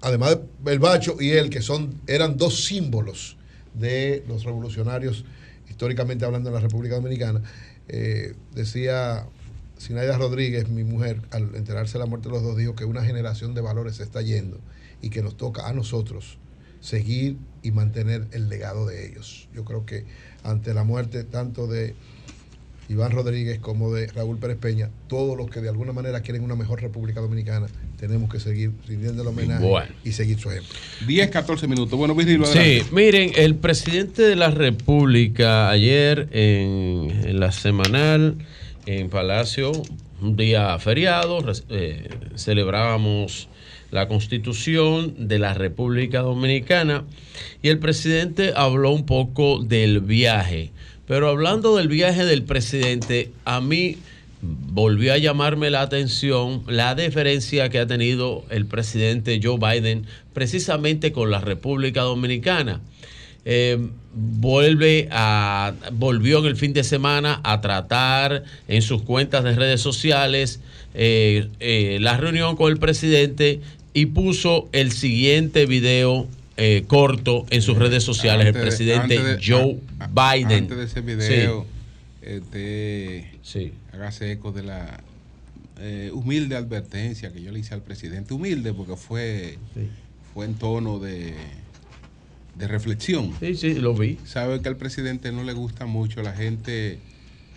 además 0.00 0.38
el 0.64 0.78
Bacho 0.78 1.16
y 1.18 1.30
él, 1.30 1.50
que 1.50 1.62
son, 1.62 2.00
eran 2.06 2.36
dos 2.36 2.66
símbolos 2.66 3.36
de 3.74 4.22
los 4.28 4.44
revolucionarios, 4.44 5.24
históricamente 5.68 6.24
hablando 6.24 6.50
en 6.50 6.54
la 6.54 6.60
República 6.60 6.94
Dominicana, 6.94 7.42
eh, 7.88 8.34
decía 8.54 9.26
Sinaida 9.78 10.16
Rodríguez, 10.16 10.68
mi 10.68 10.84
mujer, 10.84 11.20
al 11.30 11.54
enterarse 11.54 11.94
de 11.94 12.00
la 12.00 12.06
muerte 12.06 12.28
de 12.28 12.34
los 12.34 12.42
dos, 12.42 12.56
dijo 12.56 12.74
que 12.74 12.84
una 12.84 13.04
generación 13.04 13.54
de 13.54 13.60
valores 13.60 13.96
se 13.96 14.02
está 14.02 14.22
yendo 14.22 14.58
y 15.02 15.10
que 15.10 15.22
nos 15.22 15.36
toca 15.36 15.68
a 15.68 15.72
nosotros 15.72 16.38
seguir 16.80 17.36
y 17.62 17.72
mantener 17.72 18.26
el 18.32 18.48
legado 18.48 18.86
de 18.86 19.06
ellos. 19.06 19.48
Yo 19.54 19.64
creo 19.64 19.84
que 19.84 20.04
ante 20.44 20.72
la 20.72 20.84
muerte 20.84 21.24
tanto 21.24 21.66
de 21.66 21.94
Iván 22.88 23.10
Rodríguez 23.10 23.58
como 23.58 23.92
de 23.92 24.06
Raúl 24.06 24.38
Pérez 24.38 24.58
Peña, 24.58 24.90
todos 25.08 25.36
los 25.36 25.50
que 25.50 25.60
de 25.60 25.68
alguna 25.68 25.92
manera 25.92 26.20
quieren 26.20 26.44
una 26.44 26.54
mejor 26.54 26.80
República 26.80 27.20
Dominicana, 27.20 27.66
tenemos 27.98 28.30
que 28.30 28.38
seguir 28.38 28.70
rindiendo 28.86 29.22
el 29.22 29.28
homenaje 29.28 29.64
Bueno. 29.66 29.92
y 30.04 30.12
seguir 30.12 30.38
su 30.38 30.50
ejemplo. 30.50 30.72
10, 31.06 31.30
14 31.30 31.66
minutos. 31.66 31.98
Bueno, 31.98 32.14
Virgilio, 32.14 32.46
Sí, 32.46 32.82
miren, 32.92 33.32
el 33.34 33.56
presidente 33.56 34.22
de 34.22 34.36
la 34.36 34.50
República 34.50 35.68
ayer 35.68 36.28
en, 36.30 37.10
en 37.24 37.40
la 37.40 37.50
semanal 37.50 38.36
en 38.86 39.10
Palacio, 39.10 39.72
un 40.22 40.36
día 40.36 40.78
feriado, 40.78 41.44
eh, 41.68 42.08
celebrábamos 42.36 43.48
la 43.90 44.08
constitución 44.08 45.28
de 45.28 45.38
la 45.38 45.54
República 45.54 46.20
Dominicana 46.20 47.04
y 47.62 47.68
el 47.68 47.78
presidente 47.78 48.52
habló 48.56 48.90
un 48.90 49.06
poco 49.06 49.62
del 49.62 50.00
viaje. 50.00 50.70
Pero 51.06 51.28
hablando 51.28 51.76
del 51.76 51.88
viaje 51.88 52.24
del 52.24 52.42
presidente, 52.42 53.30
a 53.44 53.60
mí 53.60 53.96
volvió 54.42 55.12
a 55.12 55.18
llamarme 55.18 55.70
la 55.70 55.82
atención 55.82 56.62
la 56.66 56.94
deferencia 56.94 57.68
que 57.68 57.78
ha 57.78 57.86
tenido 57.86 58.44
el 58.50 58.66
presidente 58.66 59.40
Joe 59.42 59.58
Biden 59.58 60.06
precisamente 60.32 61.12
con 61.12 61.30
la 61.30 61.40
República 61.40 62.02
Dominicana. 62.02 62.80
Eh, 63.48 63.78
vuelve 64.12 65.08
a 65.12 65.72
volvió 65.92 66.40
en 66.40 66.46
el 66.46 66.56
fin 66.56 66.72
de 66.72 66.82
semana 66.82 67.40
a 67.44 67.60
tratar 67.60 68.42
en 68.66 68.82
sus 68.82 69.02
cuentas 69.02 69.44
de 69.44 69.54
redes 69.54 69.80
sociales 69.80 70.58
eh, 70.94 71.48
eh, 71.60 71.98
la 72.00 72.16
reunión 72.16 72.56
con 72.56 72.72
el 72.72 72.78
presidente 72.78 73.60
y 73.94 74.06
puso 74.06 74.68
el 74.72 74.90
siguiente 74.90 75.64
video 75.66 76.26
eh, 76.56 76.82
corto 76.88 77.46
en 77.50 77.62
sus 77.62 77.78
redes 77.78 78.02
sociales 78.02 78.46
Antes 78.48 78.56
el 78.56 78.62
de- 78.62 78.68
presidente 78.68 79.22
de- 79.22 79.38
Joe 79.46 79.76
a- 80.00 80.34
Biden. 80.34 80.64
Antes 80.64 80.78
de 80.78 80.84
ese 80.84 81.00
Sí. 81.00 81.06
video, 81.06 81.66
este, 82.22 83.30
hágase 83.92 84.32
eco 84.32 84.50
de 84.50 84.62
la 84.64 85.02
eh, 85.78 86.10
humilde 86.12 86.56
advertencia 86.56 87.30
que 87.32 87.42
yo 87.42 87.52
le 87.52 87.60
hice 87.60 87.74
al 87.74 87.82
presidente. 87.82 88.32
Humilde 88.34 88.72
porque 88.72 88.96
fue, 88.96 89.58
fue 90.34 90.46
en 90.46 90.54
tono 90.54 90.98
de, 90.98 91.34
de 92.58 92.68
reflexión. 92.68 93.32
Sí, 93.40 93.54
sí, 93.54 93.74
lo 93.74 93.94
vi. 93.94 94.18
Sabe 94.24 94.60
que 94.60 94.68
al 94.68 94.76
presidente 94.76 95.32
no 95.32 95.44
le 95.44 95.52
gusta 95.52 95.86
mucho 95.86 96.22
la 96.22 96.32
gente 96.32 96.98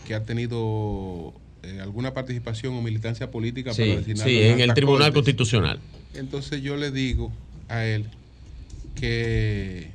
que 0.06 0.14
ha 0.16 0.24
tenido 0.24 1.34
eh, 1.64 1.80
alguna 1.82 2.14
participación 2.14 2.74
o 2.76 2.82
militancia 2.82 3.32
política 3.32 3.74
Sí, 3.74 3.94
para 4.14 4.24
sí, 4.24 4.42
en 4.42 4.60
el 4.60 4.74
Tribunal 4.74 5.14
cortes. 5.14 5.14
Constitucional. 5.14 5.80
Entonces 6.14 6.62
yo 6.62 6.76
le 6.76 6.92
digo 6.92 7.32
a 7.68 7.86
él 7.86 8.06
que 8.96 9.92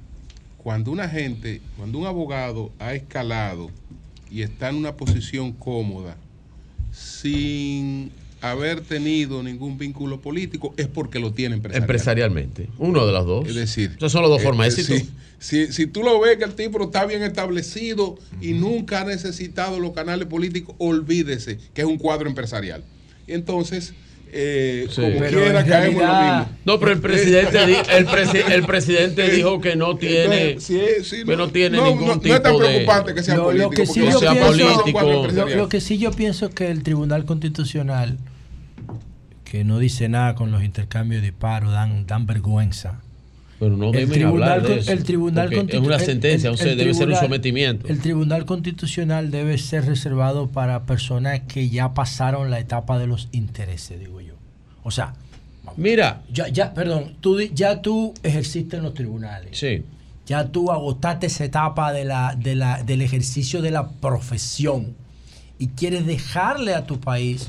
cuando 0.58 0.90
una 0.90 1.08
gente, 1.08 1.60
cuando 1.76 1.98
un 1.98 2.06
abogado 2.06 2.72
ha 2.78 2.94
escalado 2.94 3.70
y 4.30 4.42
está 4.42 4.70
en 4.70 4.76
una 4.76 4.96
posición 4.96 5.52
cómoda 5.52 6.16
sin 6.92 8.10
haber 8.50 8.80
tenido 8.80 9.42
ningún 9.42 9.78
vínculo 9.78 10.20
político, 10.20 10.74
es 10.76 10.86
porque 10.88 11.18
lo 11.18 11.32
tiene 11.32 11.54
empresarial. 11.56 11.82
Empresarialmente. 11.82 12.68
Uno 12.78 13.06
de 13.06 13.12
los 13.12 13.26
dos. 13.26 13.48
Es 13.48 13.54
decir, 13.54 13.92
Esas 13.96 14.12
son 14.12 14.22
las 14.22 14.30
dos 14.30 14.40
eh, 14.40 14.44
formas 14.44 14.74
de 14.76 14.82
eh, 14.82 14.84
éxito. 14.84 15.12
Si, 15.38 15.66
si, 15.66 15.72
si 15.72 15.86
tú 15.86 16.02
lo 16.02 16.18
ves 16.20 16.36
que 16.38 16.44
el 16.44 16.54
tipo 16.54 16.82
está 16.82 17.04
bien 17.06 17.22
establecido 17.22 18.16
y 18.40 18.52
nunca 18.52 19.00
ha 19.00 19.04
necesitado 19.04 19.78
los 19.80 19.92
canales 19.92 20.26
políticos, 20.26 20.74
olvídese 20.78 21.58
que 21.74 21.82
es 21.82 21.86
un 21.86 21.98
cuadro 21.98 22.28
empresarial. 22.28 22.82
Y 23.26 23.32
entonces, 23.32 23.94
eh, 24.36 24.86
Sí. 24.90 25.00
como 25.00 25.18
Pero 25.20 25.38
quiera, 25.42 25.60
en 25.60 25.66
caemos 25.68 26.02
en 26.02 26.08
lo 26.08 26.12
realidad- 26.12 26.38
mismo. 26.48 26.58
No, 26.64 26.80
pero 26.80 26.92
el 26.92 27.00
presidente, 27.00 27.66
di- 27.66 27.76
el, 27.92 28.06
presi- 28.08 28.50
el 28.52 28.64
presidente 28.66 29.30
dijo 29.36 29.60
que 29.60 29.76
no 29.76 29.96
tiene, 29.96 30.58
sí, 30.60 30.80
sí, 31.04 31.24
que 31.24 31.36
no 31.36 31.48
tiene 31.50 31.76
no, 31.76 31.84
ningún 31.86 32.08
no- 32.08 32.16
no 32.16 32.34
es 32.34 32.42
tan 32.42 32.52
de... 32.52 32.58
preocupante 32.58 33.14
que 33.14 33.22
sea 33.22 33.36
político, 33.36 33.70
que 33.70 33.86
sí 33.86 34.00
porque 34.00 34.10
yo 34.12 34.18
sea 34.18 34.32
pienso- 34.32 34.74
político. 34.82 35.02
Lo, 35.32 35.48
lo 35.56 35.68
que 35.68 35.80
sí 35.80 35.98
yo 35.98 36.10
pienso 36.10 36.46
es 36.46 36.54
que 36.54 36.68
el 36.70 36.82
Tribunal 36.82 37.24
Constitucional, 37.26 38.18
que 39.54 39.62
no 39.62 39.78
dice 39.78 40.08
nada 40.08 40.34
con 40.34 40.50
los 40.50 40.64
intercambios 40.64 41.22
de 41.22 41.28
disparos, 41.30 41.70
dan, 41.70 42.06
dan 42.08 42.26
vergüenza. 42.26 43.00
Pero 43.60 43.76
no 43.76 43.92
El 43.94 44.24
hablar 44.24 44.66
de 44.66 44.80
eso, 44.80 44.90
el 44.90 45.04
tribunal 45.04 45.52
es 45.52 45.78
una 45.78 45.94
el- 45.94 46.00
sentencia, 46.00 46.48
el- 46.48 46.54
o 46.54 46.56
sea, 46.56 46.74
debe 46.74 46.92
ser 46.92 47.04
un 47.04 47.14
tribunal- 47.14 47.20
sometimiento. 47.20 47.86
El 47.86 48.00
Tribunal 48.00 48.46
Constitucional 48.46 49.30
debe 49.30 49.56
ser 49.58 49.84
reservado 49.86 50.48
para 50.48 50.86
personas 50.86 51.42
que 51.46 51.68
ya 51.68 51.94
pasaron 51.94 52.50
la 52.50 52.58
etapa 52.58 52.98
de 52.98 53.06
los 53.06 53.28
intereses, 53.30 54.00
digo 54.00 54.20
yo. 54.20 54.34
O 54.82 54.90
sea, 54.90 55.14
Mira, 55.76 56.22
ya, 56.32 56.48
ya, 56.48 56.74
perdón, 56.74 57.14
tú 57.20 57.40
ya 57.40 57.80
tú 57.80 58.12
ejerciste 58.24 58.76
en 58.78 58.82
los 58.82 58.92
tribunales. 58.94 59.56
Sí. 59.56 59.84
Ya 60.26 60.48
tú 60.48 60.72
agotaste 60.72 61.26
esa 61.28 61.44
etapa 61.44 61.92
de 61.92 62.04
la, 62.04 62.34
de 62.36 62.56
la, 62.56 62.82
del 62.82 63.02
ejercicio 63.02 63.62
de 63.62 63.70
la 63.70 63.88
profesión 63.88 64.94
y 65.60 65.68
quieres 65.68 66.06
dejarle 66.06 66.74
a 66.74 66.86
tu 66.86 66.98
país 66.98 67.48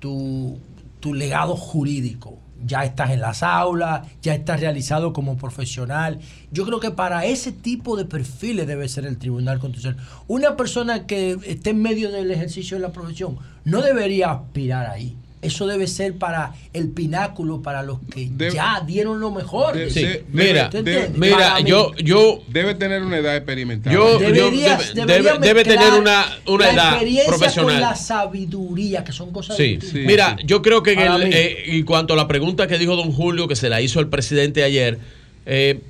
tu, 0.00 0.58
tu 1.06 1.14
legado 1.14 1.54
jurídico. 1.54 2.40
Ya 2.64 2.82
estás 2.82 3.10
en 3.10 3.20
las 3.20 3.44
aulas, 3.44 4.08
ya 4.22 4.34
estás 4.34 4.58
realizado 4.58 5.12
como 5.12 5.36
profesional. 5.36 6.18
Yo 6.50 6.66
creo 6.66 6.80
que 6.80 6.90
para 6.90 7.26
ese 7.26 7.52
tipo 7.52 7.96
de 7.96 8.06
perfiles 8.06 8.66
debe 8.66 8.88
ser 8.88 9.06
el 9.06 9.18
Tribunal 9.18 9.60
Constitucional. 9.60 10.04
Una 10.26 10.56
persona 10.56 11.06
que 11.06 11.38
esté 11.46 11.70
en 11.70 11.80
medio 11.80 12.10
del 12.10 12.32
ejercicio 12.32 12.76
de 12.76 12.82
la 12.82 12.90
profesión 12.90 13.38
no 13.64 13.82
debería 13.82 14.32
aspirar 14.32 14.90
ahí. 14.90 15.16
Eso 15.46 15.66
debe 15.66 15.86
ser 15.86 16.14
para 16.14 16.54
el 16.72 16.88
pináculo, 16.88 17.62
para 17.62 17.82
los 17.82 17.98
que 18.12 18.28
ya 18.52 18.82
dieron 18.86 19.20
lo 19.20 19.30
mejor. 19.30 19.74
De- 19.76 19.90
Sí, 19.90 20.02
de- 20.02 20.24
mira, 20.32 20.68
debe- 20.70 21.10
mira, 21.16 21.60
yo, 21.60 21.92
yo, 21.96 22.42
debe 22.48 22.74
tener 22.74 23.02
una 23.02 23.18
edad 23.18 23.36
experimental. 23.36 23.92
Yo- 23.92 24.18
Deberías- 24.18 24.92
debe- 24.94 25.62
tener 25.64 25.92
una- 25.94 26.26
una 26.46 26.66
la 26.66 26.72
edad 26.72 26.88
experiencia 26.94 27.28
profesional. 27.28 27.72
Con 27.74 27.80
la 27.80 27.94
sabiduría, 27.96 29.04
que 29.04 29.12
son 29.12 29.30
cosas 29.32 29.56
Sí, 29.56 29.76
distintas. 29.76 30.06
mira, 30.06 30.36
yo 30.44 30.62
creo 30.62 30.82
que 30.82 30.92
en, 30.94 31.00
el- 31.00 31.32
eh, 31.32 31.76
en 31.76 31.84
cuanto 31.84 32.14
a 32.14 32.16
la 32.16 32.26
pregunta 32.26 32.66
que 32.66 32.76
dijo 32.78 32.96
don 32.96 33.12
Julio, 33.12 33.46
que 33.48 33.56
se 33.56 33.68
la 33.68 33.80
hizo 33.80 34.00
el 34.00 34.08
presidente 34.08 34.64
ayer, 34.64 34.98
eh, 35.46 35.80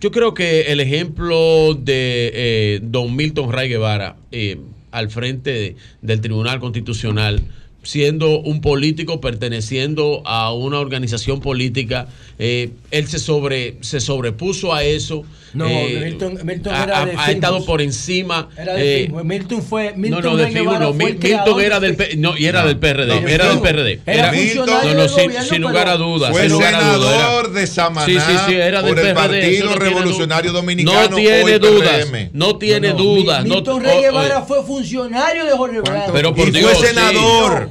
yo 0.00 0.10
creo 0.12 0.32
que 0.34 0.72
el 0.72 0.78
ejemplo 0.80 1.74
de 1.74 2.30
eh, 2.34 2.80
don 2.82 3.14
Milton 3.16 3.50
Ray 3.52 3.68
Guevara 3.68 4.16
eh, 4.30 4.58
al 4.92 5.10
frente 5.10 5.50
de- 5.50 5.76
del 6.02 6.20
Tribunal 6.20 6.60
Constitucional, 6.60 7.40
siendo 7.82 8.40
un 8.40 8.60
político 8.60 9.20
perteneciendo 9.20 10.22
a 10.24 10.52
una 10.52 10.78
organización 10.78 11.40
política, 11.40 12.08
eh, 12.38 12.70
él 12.90 13.06
se 13.08 13.18
sobre 13.18 13.78
se 13.80 14.00
sobrepuso 14.00 14.72
a 14.72 14.84
eso. 14.84 15.24
No, 15.54 15.66
eh, 15.66 16.00
Milton, 16.04 16.38
Milton 16.44 16.74
ha, 16.74 16.84
era 16.84 17.02
ha- 17.02 17.06
de 17.06 17.14
ha 17.16 17.30
estado 17.30 17.64
por 17.64 17.82
encima. 17.82 18.48
Era 18.56 18.74
de 18.74 18.96
eh, 18.96 19.04
Filmus. 19.06 19.24
Milton 19.24 19.62
fue. 19.62 19.92
Milton 19.96 20.22
no, 20.22 20.36
de 20.36 20.46
no. 20.46 20.50
creador 20.52 20.94
Milton 20.94 21.60
era 21.60 21.80
de 21.80 21.92
del, 21.92 22.20
no, 22.20 22.36
y 22.38 22.46
era 22.46 22.62
No. 22.62 22.68
del 22.68 22.78
PRD. 22.78 23.20
No, 23.20 23.28
era 23.28 23.48
del. 23.48 23.58
PRD. 23.60 24.00
Era 24.06 24.32
funcionario 24.32 24.94
no, 24.94 25.02
no, 25.02 25.08
sin, 25.08 25.24
gobierno, 25.24 25.48
sin 25.48 25.62
lugar 25.62 25.88
a 25.88 25.96
dudas. 25.96 26.30
Fue 26.30 26.42
sin 26.42 26.52
lugar 26.52 26.74
a 26.74 26.78
dudas, 26.94 27.14
era- 27.14 27.18
senador 27.18 27.52
de 27.52 27.66
Samaná 27.66 28.06
Sí, 28.06 28.14
sí, 28.18 28.36
sí, 28.46 28.54
era 28.54 28.82
del 28.82 28.94
por 28.94 28.98
el 29.04 29.14
PRD, 29.14 29.14
Partido 29.14 29.74
Revolucionario 29.76 30.52
Dominicano. 30.52 31.08
No 31.10 31.16
tiene 31.16 31.58
dudas. 31.58 32.08
No 32.32 32.56
tiene 32.58 32.88
No, 32.88 32.94
no, 32.98 33.04
dudas. 33.04 33.44
Milton 33.44 33.82
Rey 33.84 34.00
Guevara 34.02 34.42
fue 34.42 34.64
funcionario 34.64 35.44
de 35.44 35.52
Jorge 35.52 35.80
Blanco. 35.80 36.12
Pero 36.12 36.34
por 36.34 36.48
Y 36.48 36.50
Dios, 36.52 36.72
fue 36.78 36.88
sí. 36.88 36.94
senador. 36.94 37.68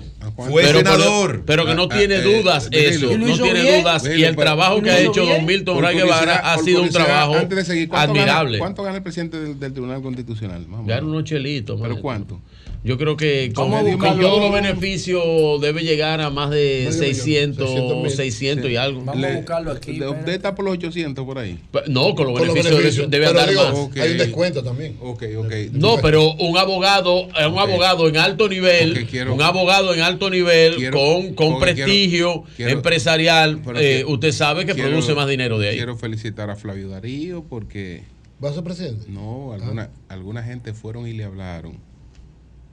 Fue 0.49 0.61
Pero 0.63 0.77
senador. 0.79 1.43
Pero 1.45 1.65
que 1.65 1.75
no 1.75 1.83
Ah, 1.83 1.89
tiene 1.97 2.15
eh, 2.15 2.21
dudas 2.21 2.69
eh, 2.71 2.89
eso. 2.89 3.07
Danilo. 3.09 3.11
¿Y 3.11 3.17
lo 3.31 3.37
No 3.37 3.43
tiene 3.43 3.61
bien? 3.61 3.81
dudas. 3.83 4.03
Y 4.05 4.23
el 4.23 4.35
trabajo 4.35 4.77
¿y 4.77 4.81
que 4.81 4.89
ha 4.91 4.99
hecho 4.99 5.21
bien? 5.23 5.37
don 5.37 5.45
Milton 5.45 5.81
Ray 5.81 5.95
Guevara 5.97 6.35
ha 6.37 6.57
sido 6.59 6.81
un 6.83 6.89
trabajo 6.89 7.35
Antes 7.35 7.57
de 7.57 7.65
seguir, 7.65 7.89
¿cuánto 7.89 8.11
admirable. 8.11 8.51
Gana, 8.57 8.59
¿Cuánto 8.59 8.83
gana 8.83 8.97
el 8.97 9.03
presidente 9.03 9.39
del, 9.39 9.59
del 9.59 9.71
Tribunal 9.73 10.01
Constitucional? 10.01 10.67
Más 10.67 10.81
Gana 10.81 11.01
menos. 11.01 11.09
unos 11.11 11.23
chelitos. 11.23 11.75
¿Pero 11.77 11.89
maestro. 11.95 12.01
cuánto? 12.01 12.41
Yo 12.83 12.97
creo 12.97 13.15
que 13.15 13.51
con 13.53 13.69
todos 13.69 14.41
los 14.41 14.51
beneficios 14.51 15.61
debe 15.61 15.83
llegar 15.83 16.19
a 16.19 16.31
más 16.31 16.49
de 16.49 16.87
millón, 16.87 16.93
600, 16.93 17.69
600 17.69 18.13
600, 18.15 18.63
mil. 18.63 18.73
y 18.73 18.75
algo. 18.75 19.03
Vamos 19.05 19.23
a 19.23 19.35
buscarlo 19.35 19.71
aquí. 19.71 19.99
De-. 19.99 20.07
Usted 20.09 20.33
está 20.33 20.55
por 20.55 20.65
los 20.65 20.73
800 20.73 21.23
por 21.23 21.37
ahí. 21.37 21.59
No, 21.87 22.15
con 22.15 22.25
los 22.27 22.39
Con 22.39 22.47
los 22.47 22.55
beneficios, 22.55 22.77
beneficios. 22.77 23.09
debe 23.11 23.27
Pero 23.27 23.39
andar 23.39 23.49
digo, 23.49 23.89
más. 23.93 23.97
Hay 24.03 24.11
un 24.13 24.17
descuento 24.17 24.63
también. 24.63 24.97
Ok, 24.99 25.23
ok. 25.37 25.53
No, 25.73 25.97
pero 26.01 26.31
un 26.33 26.57
abogado, 26.57 27.27
eh, 27.39 27.45
un 27.45 27.59
abogado 27.59 28.07
en 28.09 28.17
alto 28.17 28.49
nivel, 28.49 29.05
quiero- 29.05 29.35
un 29.35 29.41
abogado 29.43 29.93
en 29.93 30.01
alto 30.01 30.31
nivel 30.31 30.75
quiero- 30.77 30.97
con, 30.97 31.33
con 31.35 31.59
prestigio 31.59 32.45
quiero- 32.57 32.71
empresarial, 32.71 33.61
eh, 33.75 34.03
que- 34.07 34.11
usted 34.11 34.31
sabe 34.31 34.65
que 34.65 34.73
quiero- 34.73 34.89
produce 34.89 35.13
más 35.13 35.27
dinero 35.27 35.59
de 35.59 35.69
ahí. 35.69 35.75
Quiero 35.75 35.95
felicitar 35.97 36.49
a 36.49 36.55
Flavio 36.55 36.89
Darío 36.89 37.43
porque 37.47 38.01
¿Va 38.43 38.49
a 38.49 38.53
ser 38.53 38.63
presidente? 38.63 39.05
no, 39.07 39.53
alguna, 39.53 39.91
alguna 40.09 40.41
gente 40.41 40.73
fueron 40.73 41.07
y 41.07 41.13
le 41.13 41.25
hablaron. 41.25 41.90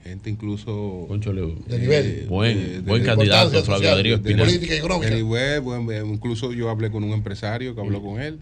Gente 0.09 0.31
incluso 0.31 1.05
Conchole, 1.09 1.55
De 1.67 1.78
nivel. 1.78 2.27
buen, 2.28 2.57
de- 2.59 2.69
de- 2.75 2.81
buen 2.81 3.03
de 3.03 3.07
candidato, 3.09 3.62
Flavio 3.65 3.91
Darío 3.91 4.15
Espinal. 4.17 4.47
política 4.47 4.75
económica. 4.75 5.11
nivel, 5.11 5.62
eh, 5.93 6.03
incluso 6.07 6.53
yo 6.53 6.70
hablé 6.70 6.91
con 6.91 7.05
un 7.05 7.12
empresario 7.12 7.75
que 7.75 7.81
habló 7.81 8.03
con 8.03 8.20
él 8.20 8.39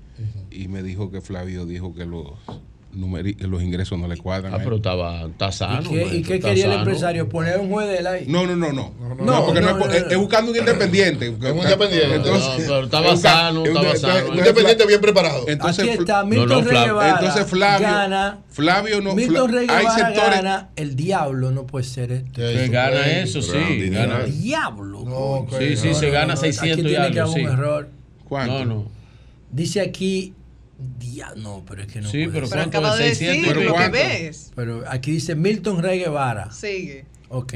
y 0.50 0.68
me 0.68 0.82
dijo 0.82 1.10
que 1.10 1.20
Flavio 1.20 1.66
dijo 1.66 1.94
que 1.94 2.04
los 2.06 2.28
los 2.96 3.62
ingresos 3.62 3.98
no 3.98 4.08
le 4.08 4.16
cuadran. 4.16 4.52
Ah, 4.54 4.56
él. 4.56 4.62
pero 4.64 4.76
estaba, 4.76 5.26
está 5.26 5.52
sano. 5.52 5.82
¿Y 5.82 5.94
qué, 5.94 5.94
y 5.94 6.04
maestro, 6.06 6.28
qué 6.28 6.34
está 6.36 6.48
quería 6.48 6.64
el 6.64 6.70
sano. 6.70 6.82
empresario? 6.82 7.28
¿Poner 7.28 7.58
un 7.60 7.70
juez 7.70 7.88
de 7.88 7.96
él 7.98 8.06
ahí? 8.06 8.24
No, 8.26 8.46
no, 8.46 8.56
no, 8.56 8.72
no. 8.72 8.92
No, 8.98 9.14
no, 9.24 9.44
porque 9.46 9.60
no, 9.60 9.76
no, 9.78 9.84
es, 9.92 10.16
buscando 10.16 10.50
un 10.50 10.56
independiente. 10.56 11.28
un 11.28 11.36
independiente. 11.58 12.18
No, 12.18 12.24
pero 12.56 12.84
estaba 12.84 13.12
es 13.12 13.20
sano, 13.20 13.64
es 13.64 13.70
un- 13.70 13.76
estaba 13.76 13.86
entonces- 13.86 14.00
sano. 14.00 14.14
Un 14.14 14.20
entonces, 14.20 14.38
independiente 14.38 14.86
bien 14.86 15.00
preparado. 15.00 15.44
Entonces, 15.48 15.84
Aquí 15.84 15.98
está 15.98 16.24
Milton 16.24 16.64
Flavio- 16.64 17.02
entonces 17.02 17.46
Flavio, 17.46 17.86
gana. 17.88 18.38
Flavio 18.50 19.00
no. 19.02 19.14
Milton 19.14 19.50
Fla- 19.50 19.54
Rey 19.58 19.66
hay 19.68 19.86
sectores. 19.86 20.30
gana. 20.42 20.68
El 20.76 20.96
diablo 20.96 21.50
no 21.50 21.66
puede 21.66 21.84
ser 21.84 22.12
esto. 22.12 22.32
Que 22.34 22.68
gana 22.68 23.06
eso, 23.18 23.42
sí. 23.42 23.90
Gana. 23.90 24.20
El 24.24 24.40
diablo. 24.42 25.46
Sí, 25.58 25.76
sí, 25.76 25.94
se 25.94 26.10
gana 26.10 26.32
Aquí 26.34 26.42
600 26.52 26.78
y 26.78 26.82
tiene 26.88 27.10
que 27.12 27.20
algo, 27.20 27.32
haber 27.32 27.44
un 27.44 27.50
sí. 27.50 27.52
error. 27.60 27.88
¿Cuánto? 28.28 28.64
No, 28.64 28.64
no. 28.64 28.84
Dice 29.52 29.80
aquí. 29.80 30.34
Dia- 30.98 31.32
No, 31.36 31.64
pero 31.66 31.82
es 31.82 31.88
que 31.92 32.00
no. 32.00 32.08
Sí, 32.10 32.18
puede 32.24 32.32
pero 32.32 32.46
ser. 32.46 32.56
Pero 32.58 32.62
¿cuánto 32.70 32.78
acaba 32.78 32.96
de 32.96 33.04
de 33.04 33.14
600? 33.14 33.36
decir 33.36 33.48
¿Pero 33.54 33.60
lo 33.60 33.72
que 33.72 33.78
cuánto? 33.78 33.92
ves. 33.98 34.52
Pero 34.54 34.84
aquí 34.88 35.10
dice 35.12 35.34
Milton 35.34 35.82
Rey 35.82 35.98
Guevara. 36.00 36.50
Sigue. 36.52 37.04
Ok. 37.28 37.54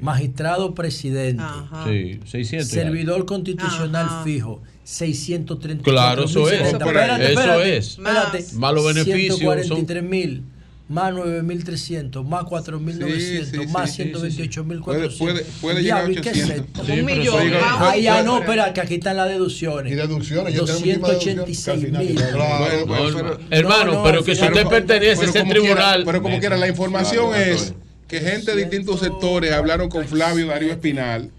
Magistrado 0.00 0.74
presidente. 0.74 1.42
Ajá. 1.42 1.84
Sí, 1.86 2.20
600. 2.24 2.72
y 2.72 2.78
algo. 2.80 2.90
Servidor 2.92 3.26
constitucional 3.26 4.06
Ajá. 4.06 4.24
fijo, 4.24 4.62
630. 4.84 5.84
Claro, 5.84 6.24
eso 6.24 6.48
es. 6.50 6.60
Espérate, 6.72 7.24
Eso 7.24 7.40
espérate, 7.40 7.76
es. 7.76 7.88
Espérate. 7.90 8.38
Más. 8.42 8.52
Más 8.54 8.74
los 8.74 8.84
beneficios 8.86 9.38
son- 9.38 9.38
143 9.38 10.02
mil, 10.02 10.42
más 10.88 11.12
9300, 11.12 12.24
más 12.26 12.44
4900, 12.44 13.20
Sí, 13.20 13.60
sí, 13.66 13.66
más 13.72 13.90
sí, 13.92 14.02
sí, 14.04 14.10
128.400. 14.10 14.84
Puede- 14.84 15.08
puede- 15.10 15.44
puede 15.60 15.82
llegar 15.82 15.98
a 16.04 16.06
Diablo, 16.06 16.12
¿y 16.18 16.20
qué 16.22 16.28
es 16.30 16.36
800. 16.44 16.66
esto? 16.66 16.84
Sí, 16.86 16.92
un 17.00 17.04
millón. 17.06 17.46
eso- 17.48 17.58
Ah, 17.62 17.90
Ah, 17.92 17.96
ya 17.96 18.22
no, 18.22 18.38
espera, 18.40 18.72
que 18.72 18.80
aquí 18.80 18.94
están 18.94 19.16
las 19.18 19.28
deducciones. 19.28 19.92
Y 19.92 19.96
deducciones. 19.96 20.54
yo 20.54 20.64
tengo 20.64 20.78
muchísimas 20.80 21.10
deducciones 21.10 21.24
que 21.24 21.30
al 21.30 21.46
286 21.46 21.84
final- 21.84 22.04
mil. 22.04 22.14
Claro. 22.16 22.38
Bueno, 22.58 22.86
bueno, 22.86 23.10
No, 23.10 23.16
pero- 23.16 23.40
hermano, 23.50 23.92
no, 23.92 24.02
pero 24.02 24.24
que 24.24 24.34
si 24.34 24.44
usted 24.44 24.66
pertenece 24.66 25.22
a 25.22 25.28
ese 25.28 25.42
tribunal. 25.44 26.02
pero 26.06 26.22
como 26.22 26.38
quiera, 26.40 26.56
la 26.56 26.68
información 26.68 27.34
es 27.34 27.74
que 28.08 28.20
gente 28.20 28.52
de 28.54 28.56
distintos 28.62 29.00
sectores 29.00 29.52
hablaron 29.52 29.88
con 29.90 30.06
Flavio 30.06 30.46
Darío 30.46 30.72
Espinal 30.72 31.30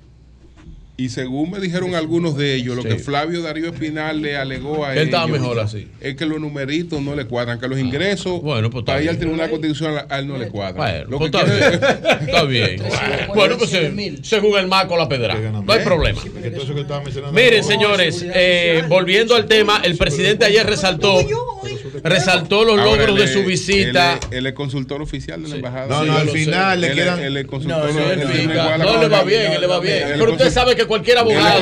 y 1.00 1.10
según 1.10 1.52
me 1.52 1.60
dijeron 1.60 1.96
algunos 1.96 2.36
de 2.38 2.56
ellos, 2.56 2.76
lo 2.76 2.82
Sí. 2.84 2.90
que 2.90 2.96
Flavio 2.96 3.42
Darío 3.42 3.68
Espinal 3.68 4.22
le 4.22 4.36
alegó 4.38 4.86
a 4.86 4.94
Que 4.94 5.00
él 5.02 5.06
estaba 5.08 5.28
mejor 5.28 5.60
así. 5.60 5.88
es 6.02 6.16
que 6.16 6.26
los 6.26 6.40
numeritos 6.40 7.02
no 7.02 7.16
le 7.16 7.26
cuadran, 7.26 7.60
que 7.60 7.68
los 7.68 7.80
ingresos 7.80 8.42
Bueno, 8.42 8.70
pues 8.70 8.82
está 8.82 8.92
para 8.94 9.04
ir 9.04 9.10
al. 9.10 9.18
Tribunal 9.18 9.50
Constitucional 9.50 10.06
a 10.10 10.20
él 10.20 10.28
no 10.28 10.38
le 10.38 10.48
cuadran. 10.50 10.76
Bueno, 10.78 11.06
Lo 11.10 11.18
pues 11.20 11.32
que 11.32 11.38
está 11.38 11.50
quiere- 11.50 11.70
bien. 11.70 11.80
Está 12.30 12.44
bien. 12.44 12.82
Bueno, 13.34 13.58
pues 13.58 13.70
se- 13.70 14.24
según 14.24 14.58
el 14.60 14.68
marco 14.68 14.96
la 14.98 15.08
pedra. 15.10 15.36
No 15.36 15.72
hay 15.74 15.80
problema. 15.84 16.22
Miren, 17.34 17.64
señores, 17.64 18.26
eh, 18.34 18.84
volviendo 18.88 19.36
al 19.36 19.46
tema, 19.46 19.82
el 19.84 19.98
presidente 19.98 20.46
ayer 20.46 20.66
resaltó, 20.66 21.20
resaltó 22.04 22.64
los 22.64 22.80
Ahora, 22.80 22.86
logros 22.92 23.10
él 23.10 23.16
de 23.28 23.28
su 23.34 23.44
visita. 23.44 24.14
Él 24.14 24.20
es, 24.32 24.38
él 24.38 24.46
es 24.48 24.54
consultor 24.54 25.02
oficial 25.02 25.42
de 25.44 25.50
la 25.50 25.56
embajada. 25.56 25.88
No, 25.88 26.06
no, 26.06 26.18
al 26.18 26.28
sé. 26.30 26.38
final 26.40 26.82
le 26.82 26.88
Él, 26.88 26.96
quedan. 26.96 27.20
él 27.20 27.38
es 27.38 27.46
consultor. 27.46 27.80
No, 27.80 27.88
él 27.90 28.20
no, 28.80 29.02
le 29.02 29.08
va 29.08 29.24
bien, 29.24 29.52
él 29.54 29.62
le 29.62 29.68
va 29.68 29.80
bien. 29.80 30.08
Él 30.08 30.16
Pero 30.20 30.32
usted 30.34 30.52
sabe 30.52 30.76
que 30.76 30.86
cualquier 30.90 31.20
abogado, 31.20 31.62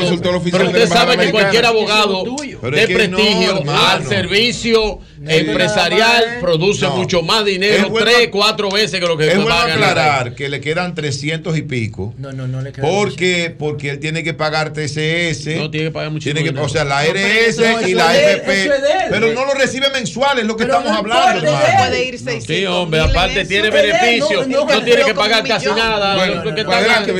pero 0.51 0.65
usted 0.67 0.87
sabe 0.87 1.17
que 1.17 1.31
cualquier 1.31 1.65
abogado 1.65 2.23
de 2.71 2.87
prestigio 2.87 3.63
al 3.67 4.03
servicio 4.05 4.99
empresarial 5.29 6.37
produce 6.41 6.85
No. 6.85 6.95
mucho 6.95 7.21
más 7.21 7.39
Es 7.41 7.45
dinero, 7.45 7.89
bueno- 7.89 8.05
tres, 8.05 8.29
cuatro 8.31 8.69
veces 8.69 8.99
que 8.99 9.05
lo 9.07 9.17
que 9.17 9.27
Es 9.29 9.35
bueno 9.37 9.53
a 9.53 9.67
ganar. 9.67 9.77
aclarar 9.89 10.35
que 10.35 10.49
le 10.49 10.61
quedan 10.61 10.95
300 10.95 11.57
y 11.57 11.61
pico. 11.63 12.13
No, 12.17 12.31
no, 12.31 12.47
no 12.47 12.61
le 12.61 12.71
queda 12.71 12.87
Porque, 12.87 13.53
porque 13.57 13.89
él 13.91 13.99
tiene 13.99 14.23
que 14.23 14.33
pagar 14.33 14.73
TCS. 14.73 15.57
No, 15.57 15.69
tiene 15.71 15.87
que 15.87 15.91
pagar 15.91 16.11
muchísimo 16.11 16.33
tiene 16.35 16.43
que, 16.47 16.51
dinero. 16.51 16.65
O 16.65 16.69
sea, 16.69 16.83
la 16.83 17.03
No, 17.03 17.11
RS 17.13 17.47
eso 17.47 17.87
y 17.87 17.93
la 17.93 18.15
FP. 18.17 18.63
es 18.65 18.71
pero 19.09 19.33
no 19.33 19.45
lo 19.45 19.53
recibe 19.53 19.89
mensual, 19.91 20.39
es 20.39 20.45
lo 20.45 20.55
que 20.57 20.65
Pero 20.65 20.77
estamos 20.79 20.91
no 20.91 20.97
hablando, 21.13 21.39
importa, 21.47 21.67
hermano. 21.67 21.87
Puede 21.89 22.03
ir 22.05 22.19
600 22.19 22.45
Sí, 22.47 22.65
hombre, 22.65 22.99
aparte 23.01 23.45
tiene 23.45 23.71
Pero 23.71 23.83
él 23.87 23.93
beneficio, 23.93 24.41
no- 24.47 24.65
no, 24.65 24.73
no, 24.73 24.83
tiene 24.83 25.03
que 25.03 25.13
pagar 25.13 25.47
casi 25.47 25.67
nada. 25.67 26.15
Sí, 26.15 26.31
adelante, 26.61 27.13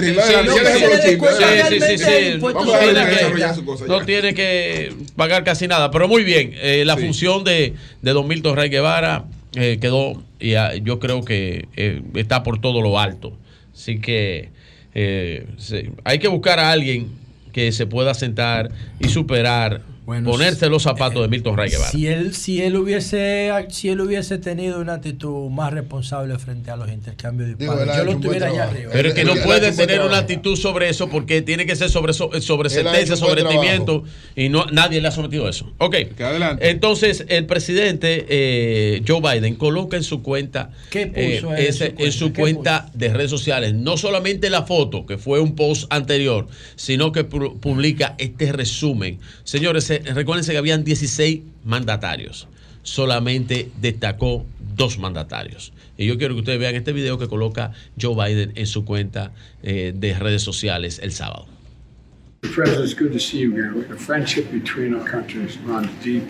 sí, 1.81 1.97
sí, 1.97 2.39
no 3.87 4.05
tiene 4.05 4.33
que 4.33 4.93
pagar 5.15 5.43
casi 5.43 5.67
nada. 5.67 5.91
Pero 5.91 6.07
muy 6.07 6.23
bien, 6.23 6.53
eh, 6.55 6.83
la 6.85 6.97
función 6.97 7.43
de, 7.43 7.73
de 8.01 8.13
Don 8.13 8.27
Milton 8.27 8.55
Rey 8.55 8.69
Guevara 8.69 9.25
eh, 9.55 9.77
quedó, 9.79 10.21
y 10.39 10.53
ah, 10.53 10.75
yo 10.75 10.99
creo 10.99 11.23
que 11.23 11.67
eh, 11.75 12.01
está 12.15 12.43
por 12.43 12.59
todo 12.59 12.81
lo 12.81 12.99
alto. 12.99 13.33
Así 13.73 13.99
que 13.99 14.49
eh, 14.93 15.47
hay 16.03 16.19
que 16.19 16.27
buscar 16.27 16.59
a 16.59 16.71
alguien 16.71 17.07
que 17.53 17.71
se 17.71 17.87
pueda 17.87 18.13
sentar 18.13 18.71
y 18.99 19.07
superar 19.09 19.81
Bueno, 20.07 20.31
ponerse 20.31 20.69
los 20.69 20.83
zapatos 20.83 21.21
de 21.21 21.27
Milton 21.27 21.57
Ray 21.57 21.69
Guevara. 21.69 21.91
Si 21.91 22.07
él, 22.07 22.33
si 22.33 22.61
él 22.61 22.77
hubiese, 22.77 23.51
si 23.67 23.89
él 23.89 23.99
hubiese 23.99 24.37
tenido 24.37 24.79
una 24.79 24.93
actitud 24.93 25.49
más 25.49 25.73
responsable 25.73 26.39
frente 26.39 26.71
a 26.71 26.77
los 26.77 26.89
intercambios 26.89 27.49
de 27.49 27.55
Digo, 27.55 27.75
yo 27.85 28.03
lo 28.05 28.17
tuviera 28.17 28.47
allá 28.47 28.69
arriba. 28.69 28.89
Pero 28.93 29.09
es 29.09 29.13
que 29.13 29.25
no 29.25 29.35
puede 29.35 29.73
tener 29.73 29.99
una 29.99 30.19
actitud 30.19 30.55
sobre 30.55 30.87
eso 30.87 31.09
porque 31.09 31.41
tiene 31.41 31.65
que 31.65 31.75
ser 31.75 31.89
sobre, 31.89 32.13
sobre 32.13 32.69
sentencia, 32.69 33.17
sobre 33.17 33.43
buen 33.43 33.53
rendimiento 33.57 34.05
y 34.33 34.47
no 34.47 34.65
nadie 34.67 35.01
le 35.01 35.09
ha 35.09 35.11
sometido 35.11 35.45
a 35.45 35.49
eso. 35.49 35.73
Ok. 35.77 35.97
Entonces, 36.59 37.25
el 37.27 37.45
presidente 37.45 38.25
eh, 38.29 39.01
Joe 39.05 39.19
Biden 39.21 39.55
coloca 39.55 39.97
en 39.97 40.03
su 40.03 40.21
cuenta, 40.21 40.71
¿Qué 40.89 41.07
puso 41.07 41.53
eh, 41.53 41.67
en 41.67 41.73
su 41.73 41.79
cuenta? 41.83 42.03
en 42.05 42.11
su 42.13 42.31
¿Qué 42.31 42.41
cuenta 42.41 42.89
de 42.93 43.09
redes 43.13 43.29
sociales, 43.29 43.73
no 43.73 43.97
solamente 43.97 44.49
la 44.49 44.63
foto, 44.63 45.05
que 45.05 45.17
fue 45.17 45.41
un 45.41 45.53
post 45.55 45.91
anterior, 45.91 46.47
sino 46.77 47.11
que 47.11 47.27
pu- 47.29 47.59
publica 47.59 48.15
este 48.17 48.53
resumen. 48.53 49.19
Señores, 49.43 49.89
eh, 49.89 49.96
recuérdense 50.05 50.51
que 50.51 50.57
habían 50.57 50.83
16 50.83 51.41
mandatarios. 51.65 52.47
Solamente 52.83 53.69
destacó 53.81 54.45
dos 54.75 54.97
mandatarios. 54.97 55.73
Y 55.97 56.05
yo 56.05 56.17
quiero 56.17 56.35
que 56.35 56.41
ustedes 56.41 56.59
vean 56.59 56.75
este 56.75 56.93
video 56.93 57.17
que 57.17 57.27
coloca 57.27 57.73
Joe 57.99 58.15
Biden 58.15 58.53
en 58.55 58.67
su 58.67 58.85
cuenta 58.85 59.31
eh, 59.63 59.93
de 59.95 60.13
redes 60.13 60.43
sociales 60.43 60.99
el 61.01 61.11
sábado. 61.11 61.47
Mr. 62.43 62.53
President, 62.53 62.85
it's 62.85 62.93
good 62.93 63.11
to 63.11 63.19
see 63.19 63.39
you 63.39 63.51
again. 63.51 63.89
The 63.89 63.97
friendship 63.97 64.51
between 64.51 64.93
our 64.93 65.03
countries 65.03 65.57
runs 65.65 65.89
deep, 66.03 66.29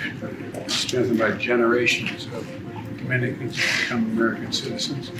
strengthened 0.67 1.19
by 1.19 1.31
generations 1.31 2.27
of 2.27 2.45
Dominicans 3.07 3.55
become 3.55 4.03
American 4.11 4.51
citizens. 4.51 5.11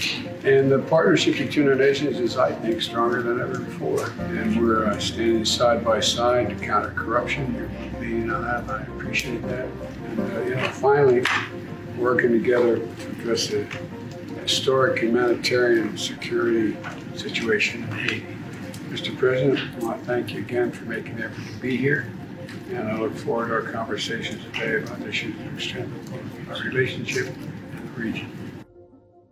And 0.44 0.70
the 0.70 0.80
partnership 0.90 1.38
between 1.38 1.70
our 1.70 1.76
nations 1.76 2.20
is, 2.20 2.36
I 2.36 2.52
think, 2.52 2.82
stronger 2.82 3.22
than 3.22 3.40
ever 3.40 3.60
before. 3.60 4.10
And 4.20 4.62
we're 4.62 4.88
uh, 4.88 5.00
standing 5.00 5.46
side 5.46 5.86
by 5.86 6.02
side 6.02 6.50
to 6.50 6.56
counter 6.56 6.92
corruption. 6.92 7.56
You're 7.56 8.02
leading 8.02 8.30
on 8.30 8.42
that, 8.42 8.70
I 8.70 8.82
appreciate 8.82 9.42
that. 9.44 9.70
And, 9.70 10.20
uh, 10.20 10.42
you 10.42 10.56
know, 10.56 10.68
finally, 10.68 11.24
working 11.98 12.34
together 12.34 12.80
to 12.80 13.10
address 13.12 13.48
the 13.48 13.64
historic 14.42 15.02
humanitarian 15.02 15.98
security 15.98 16.76
situation 17.16 17.84
in 17.84 17.92
Haiti. 17.92 18.26
Mr. 18.90 19.18
President, 19.18 19.60
I 19.60 19.86
want 19.86 20.02
to 20.02 20.06
thank 20.06 20.34
you 20.34 20.42
again 20.42 20.74
for 20.74 20.84
making 20.86 21.18
the 21.18 21.26
effort 21.26 21.54
to 21.54 21.60
be 21.60 21.78
here, 21.78 22.12
and 22.70 22.90
I 22.90 22.98
look 22.98 23.16
forward 23.16 23.48
to 23.48 23.54
our 23.54 23.62
conversations 23.62 24.44
today 24.46 24.84
about 24.84 25.02
issues 25.08 25.36
that 25.38 25.62
strengthen 25.62 26.50
our 26.50 26.62
relationship. 26.64 27.34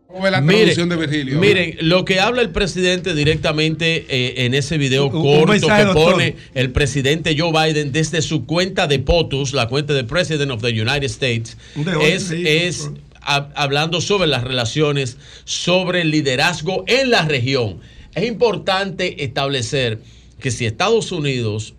¿Cómo 0.08 0.22
ve 0.24 0.32
la 0.32 0.40
Miren, 0.42 0.60
traducción 0.60 0.90
de 0.90 0.96
Virgilio? 0.96 1.40
miren, 1.40 1.78
lo 1.82 2.06
que 2.06 2.20
habla 2.20 2.42
el 2.42 2.52
presidente 2.52 3.14
directamente 3.16 4.06
eh, 4.08 4.46
en 4.46 4.54
ese 4.54 4.78
video 4.78 5.08
Un- 5.08 5.16
un 5.16 5.24
corto 5.24 5.48
mensaje, 5.54 5.82
que 5.82 5.86
doctor. 5.88 6.14
pone 6.14 6.36
el 6.54 6.72
presidente 6.72 7.36
Joe 7.38 7.52
Biden 7.52 7.92
desde 7.92 8.22
su 8.22 8.46
cuenta 8.46 8.88
de 8.88 9.00
POTUS, 9.00 9.54
la 9.54 9.68
cuenta 9.68 9.94
de 9.94 10.04
President 10.06 10.52
of 10.52 10.62
the 10.62 10.70
United 10.70 11.04
States, 11.04 11.58
de 11.76 11.96
hoy, 11.96 12.06
es, 12.12 12.24
sí, 12.24 12.44
es 12.46 12.92
hab- 13.22 13.50
hablando 13.56 14.00
sobre 14.00 14.28
las 14.28 14.44
relaciones, 14.44 15.18
sobre 15.44 16.02
el 16.02 16.12
liderazgo 16.12 16.86
en 16.88 17.10
la 17.10 17.26
región. 17.26 17.80
Es 18.14 18.26
importante 18.26 19.24
establecer 19.26 20.00
que 20.40 20.52
si 20.52 20.66
Estados 20.66 21.12
Unidos 21.12 21.74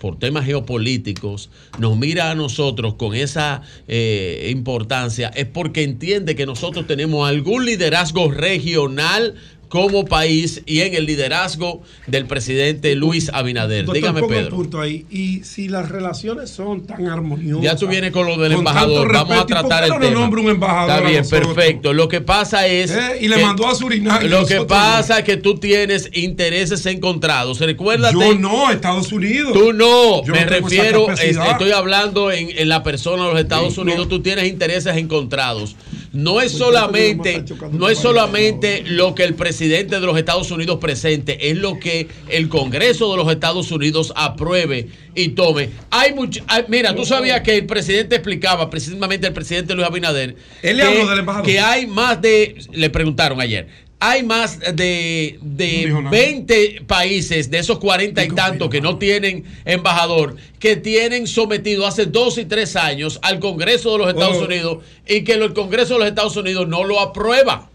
por 0.00 0.18
temas 0.18 0.46
geopolíticos, 0.46 1.50
nos 1.78 1.96
mira 1.96 2.30
a 2.30 2.34
nosotros 2.34 2.94
con 2.94 3.14
esa 3.14 3.62
eh, 3.86 4.48
importancia, 4.50 5.28
es 5.28 5.46
porque 5.46 5.82
entiende 5.82 6.34
que 6.34 6.46
nosotros 6.46 6.86
tenemos 6.86 7.28
algún 7.28 7.66
liderazgo 7.66 8.30
regional 8.30 9.34
como 9.70 10.04
país 10.04 10.62
y 10.66 10.80
en 10.80 10.94
el 10.94 11.06
liderazgo 11.06 11.80
del 12.08 12.26
presidente 12.26 12.94
Luis 12.96 13.30
Abinader. 13.32 13.86
Doctor, 13.86 13.94
Dígame, 13.94 14.20
un 14.22 14.28
Pedro. 14.28 14.50
punto 14.56 14.80
ahí. 14.80 15.06
Y 15.10 15.44
si 15.44 15.68
las 15.68 15.88
relaciones 15.88 16.50
son 16.50 16.86
tan 16.86 17.06
armoniosas. 17.06 17.62
Ya 17.64 17.76
tú 17.76 17.86
vienes 17.86 18.10
con 18.10 18.26
lo 18.26 18.36
del 18.36 18.50
embajador. 18.52 19.10
Vamos 19.12 19.30
a 19.30 19.34
respeto, 19.36 19.40
¿y 19.48 19.62
por 19.62 19.68
tratar 19.68 19.84
el 19.84 19.88
no 19.90 19.98
nos 20.00 20.08
tema. 20.08 20.20
nombra 20.20 20.40
un 20.42 20.50
embajador 20.50 20.90
Está 20.96 21.08
bien, 21.08 21.28
perfecto. 21.28 21.92
Lo 21.92 22.08
que 22.08 22.20
pasa 22.20 22.66
es. 22.66 22.90
Eh, 22.90 23.18
y 23.22 23.28
le 23.28 23.36
que- 23.36 23.42
mandó 23.46 23.68
a 23.68 23.74
Surinam 23.76 24.22
Lo 24.26 24.44
que 24.44 24.60
pasa 24.62 25.20
es 25.20 25.24
que 25.24 25.36
tú 25.36 25.56
tienes 25.58 26.10
intereses 26.14 26.84
encontrados. 26.86 27.60
Recuérdate. 27.60 28.14
Yo 28.14 28.34
no, 28.34 28.72
Estados 28.72 29.12
Unidos. 29.12 29.52
Tú 29.52 29.72
no, 29.72 30.24
Yo 30.24 30.32
me 30.32 30.40
no 30.44 30.50
refiero, 30.50 31.06
estoy 31.12 31.70
hablando 31.70 32.32
en, 32.32 32.48
en 32.58 32.68
la 32.68 32.82
persona 32.82 33.24
de 33.26 33.30
los 33.34 33.40
Estados 33.40 33.74
Sí, 33.74 33.80
Unidos, 33.80 34.00
no. 34.00 34.08
tú 34.08 34.20
tienes 34.20 34.48
intereses 34.48 34.96
encontrados. 34.96 35.76
No 36.12 36.40
es 36.40 36.50
solamente, 36.52 37.44
no 37.72 37.88
es 37.88 37.98
solamente 37.98 38.82
lo 38.86 39.14
que 39.14 39.22
el 39.22 39.34
presidente 39.34 40.00
de 40.00 40.06
los 40.06 40.18
Estados 40.18 40.50
Unidos 40.50 40.78
presente, 40.80 41.50
es 41.50 41.56
lo 41.56 41.78
que 41.78 42.08
el 42.28 42.48
Congreso 42.48 43.10
de 43.12 43.16
los 43.16 43.30
Estados 43.30 43.70
Unidos 43.70 44.12
apruebe 44.16 44.88
y 45.14 45.28
tome. 45.30 45.70
Hay 45.90 46.12
mucho, 46.14 46.42
hay- 46.48 46.64
mira, 46.68 46.94
tú 46.96 47.04
sabías 47.04 47.42
que 47.42 47.58
el 47.58 47.66
presidente 47.66 48.16
explicaba, 48.16 48.68
precisamente 48.70 49.28
el 49.28 49.32
presidente 49.32 49.74
Luis 49.74 49.86
Abinader, 49.86 50.34
Él 50.62 50.76
le 50.78 50.82
que, 50.82 50.88
habló 50.88 51.10
del 51.10 51.18
embajador. 51.20 51.46
que 51.46 51.60
hay 51.60 51.86
más 51.86 52.20
de, 52.20 52.56
le 52.72 52.90
preguntaron 52.90 53.40
ayer, 53.40 53.68
hay 54.00 54.22
más 54.22 54.58
de, 54.58 55.38
de 55.42 55.94
20 56.10 56.82
países, 56.86 57.50
de 57.50 57.58
esos 57.58 57.78
40 57.78 58.24
y 58.24 58.28
tantos 58.30 58.70
que 58.70 58.80
no 58.80 58.98
tienen 58.98 59.44
embajador, 59.64 60.36
que 60.58 60.76
tienen 60.76 61.26
sometido 61.26 61.86
hace 61.86 62.06
dos 62.06 62.38
y 62.38 62.46
tres 62.46 62.76
años 62.76 63.18
al 63.22 63.38
Congreso 63.38 63.92
de 63.92 63.98
los 63.98 64.08
Estados 64.08 64.38
Oh. 64.38 64.44
Unidos 64.44 64.78
y 65.06 65.22
que 65.22 65.34
el 65.34 65.52
Congreso 65.52 65.94
de 65.94 66.00
los 66.00 66.08
Estados 66.08 66.36
Unidos 66.36 66.66
no 66.66 66.82
lo 66.84 66.98
aprueba. 66.98 67.69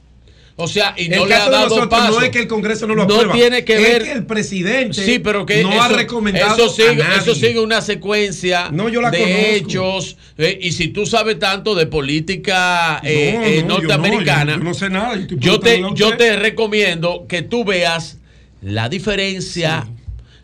O 0.57 0.69
sea, 0.69 0.93
y 0.97 1.09
no 1.09 1.23
el 1.23 1.29
le 1.29 1.35
ha 1.35 1.45
de 1.45 1.51
dado 1.51 1.63
nosotros 1.65 1.87
paso. 1.89 2.11
no 2.17 2.21
es 2.25 2.29
que 2.29 2.39
el 2.39 2.47
Congreso 2.47 2.87
no 2.87 2.95
lo 2.95 3.05
No 3.05 3.15
aprueba. 3.15 3.33
tiene 3.33 3.65
que 3.65 3.75
es 3.75 3.81
ver- 3.81 4.03
que 4.03 4.11
el 4.13 4.25
presidente 4.25 5.03
Sí, 5.05 5.19
pero 5.19 5.45
que 5.45 5.61
no 5.61 5.71
eso, 5.73 5.81
ha 5.81 5.87
recomendado 5.89 6.55
eso 6.55 6.69
sigue, 6.73 7.03
a 7.03 7.07
nadie. 7.09 7.17
eso 7.23 7.35
sigue 7.35 7.59
una 7.59 7.81
secuencia 7.81 8.69
No, 8.71 8.87
yo 8.87 9.01
la 9.01 9.11
de 9.11 9.19
conozco. 9.19 9.41
hechos. 9.47 10.17
eh, 10.37 10.57
y 10.61 10.71
si 10.71 10.87
tú 10.89 11.05
sabes 11.05 11.39
tanto 11.39 11.75
de 11.75 11.87
política 11.87 13.01
eh, 13.03 13.33
No, 13.35 13.43
eh, 13.43 13.63
no, 13.67 13.81
yo 13.81 13.87
no, 13.89 13.97
norteamericana, 13.97 14.53
yo- 14.53 14.57
yo 14.59 14.63
no 14.63 14.73
sé 14.73 14.89
nada, 14.89 15.15
yo 15.17 15.37
yo 15.37 15.59
te, 15.59 15.81
yo 15.93 16.15
te 16.15 16.35
recomiendo 16.37 17.25
que 17.27 17.41
tú 17.41 17.65
veas 17.65 18.19
la 18.61 18.87
diferencia, 18.87 19.85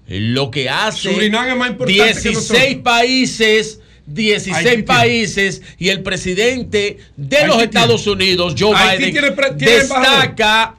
lo 0.07 0.51
que 0.51 0.69
hace 0.69 1.13
Surinam 1.13 1.47
es 1.47 1.55
más 1.55 1.69
importante 1.69 1.97
que 1.97 2.03
16 2.03 2.35
nosotros. 2.35 2.75
países. 2.83 3.79
16 4.13 4.65
Haití 4.67 4.83
países 4.83 5.61
y 5.77 5.89
el 5.89 6.01
presidente 6.01 6.97
de 7.17 7.37
Haití 7.37 7.47
los 7.47 7.57
tiene- 7.57 7.63
Estados 7.63 8.07
Unidos, 8.07 8.55
Joe 8.57 8.75
Haití 8.75 8.97
Biden, 9.05 9.13
tiene 9.57 9.73
destaca 10.11 10.75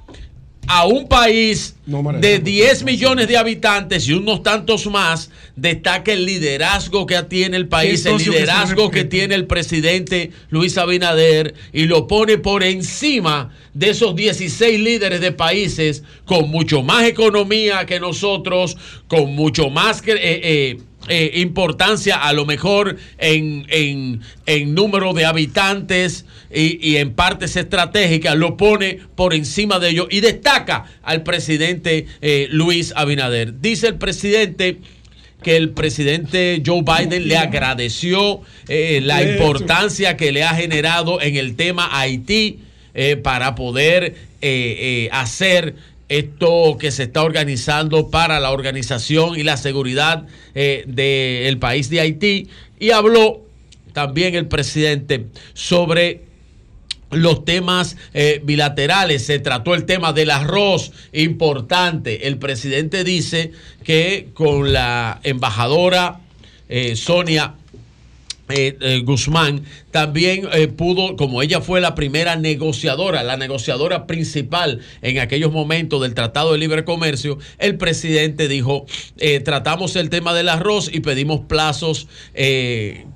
a 0.68 0.86
un 0.86 1.08
país 1.08 1.74
de 2.20 2.38
10 2.38 2.84
millones 2.84 3.26
de 3.26 3.36
habitantes 3.36 4.06
y 4.08 4.12
unos 4.12 4.44
tantos 4.44 4.86
más, 4.86 5.28
destaca 5.56 6.12
el 6.12 6.24
liderazgo 6.24 7.04
que 7.04 7.20
tiene 7.24 7.56
el 7.56 7.66
país, 7.66 8.06
el 8.06 8.12
que 8.12 8.24
liderazgo 8.30 8.90
que 8.90 9.04
tiene 9.04 9.34
el 9.34 9.46
presidente 9.46 10.30
Luis 10.50 10.78
Abinader 10.78 11.54
y 11.72 11.86
lo 11.86 12.06
pone 12.06 12.38
por 12.38 12.62
encima 12.62 13.50
de 13.74 13.90
esos 13.90 14.14
16 14.14 14.78
líderes 14.78 15.20
de 15.20 15.32
países 15.32 16.04
con 16.26 16.48
mucho 16.48 16.82
más 16.82 17.04
economía 17.06 17.84
que 17.84 17.98
nosotros, 17.98 18.76
con 19.08 19.34
mucho 19.34 19.68
más 19.68 20.00
que- 20.00 20.12
eh, 20.12 20.18
eh, 20.22 20.78
eh, 21.08 21.32
importancia 21.36 22.16
a 22.16 22.32
lo 22.32 22.46
mejor 22.46 22.96
en, 23.18 23.66
en- 23.68 24.20
en 24.46 24.74
número 24.74 25.12
de 25.12 25.24
habitantes 25.24 26.24
y, 26.54 26.78
y 26.86 26.96
en 26.98 27.14
partes 27.14 27.56
estratégicas, 27.56 28.36
lo 28.36 28.56
pone 28.56 28.98
por 29.14 29.34
encima 29.34 29.78
de 29.78 29.90
ellos 29.90 30.06
y 30.10 30.20
destaca 30.20 30.84
al 31.02 31.22
presidente 31.22 32.06
eh, 32.20 32.46
Luis 32.50 32.92
Abinader. 32.96 33.60
Dice 33.60 33.88
el 33.88 33.94
presidente 33.96 34.78
que 35.42 35.56
el 35.56 35.70
presidente 35.70 36.62
Joe 36.64 36.82
Biden 36.82 37.26
le 37.26 37.36
agradeció 37.36 38.42
eh, 38.68 39.00
la 39.02 39.22
importancia 39.24 40.16
que 40.16 40.30
le 40.30 40.44
ha 40.44 40.54
generado 40.54 41.20
en 41.20 41.34
el 41.36 41.56
tema 41.56 41.88
Haití 41.98 42.58
para 43.22 43.54
poder 43.54 44.16
hacer 45.12 45.74
esto 46.18 46.76
que 46.78 46.90
se 46.90 47.04
está 47.04 47.22
organizando 47.22 48.10
para 48.10 48.38
la 48.40 48.50
organización 48.50 49.38
y 49.38 49.42
la 49.42 49.56
seguridad 49.56 50.26
eh, 50.54 50.84
del 50.86 51.58
país 51.58 51.88
de 51.88 52.00
Haití. 52.00 52.48
Y 52.78 52.90
habló 52.90 53.40
también 53.92 54.34
el 54.34 54.46
presidente 54.46 55.26
sobre 55.54 56.22
los 57.10 57.44
temas 57.44 57.96
eh, 58.14 58.40
bilaterales. 58.44 59.24
Se 59.24 59.38
trató 59.38 59.74
el 59.74 59.84
tema 59.84 60.12
del 60.12 60.30
arroz, 60.30 60.92
importante. 61.12 62.26
El 62.26 62.38
presidente 62.38 63.04
dice 63.04 63.52
que 63.84 64.28
con 64.34 64.72
la 64.72 65.20
embajadora 65.22 66.20
eh, 66.68 66.96
Sonia 66.96 67.54
eh, 68.52 68.76
eh, 68.80 69.00
Guzmán 69.04 69.64
también 69.90 70.48
eh, 70.52 70.68
pudo, 70.68 71.16
como 71.16 71.42
ella 71.42 71.60
fue 71.60 71.80
la 71.80 71.94
primera 71.94 72.36
negociadora, 72.36 73.22
la 73.22 73.36
negociadora 73.36 74.06
principal 74.06 74.80
en 75.00 75.18
aquellos 75.18 75.52
momentos 75.52 76.02
del 76.02 76.14
Tratado 76.14 76.52
de 76.52 76.58
Libre 76.58 76.84
Comercio, 76.84 77.38
el 77.58 77.76
presidente 77.76 78.48
dijo, 78.48 78.86
tratamos 79.44 79.96
el 79.96 80.10
tema 80.10 80.34
del 80.34 80.48
arroz 80.48 80.90
y 80.92 81.00
pedimos 81.00 81.40
plazos 81.40 82.08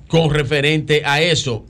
con 0.07 0.33
referente 0.33 1.03
a 1.05 1.21
eso. 1.21 1.65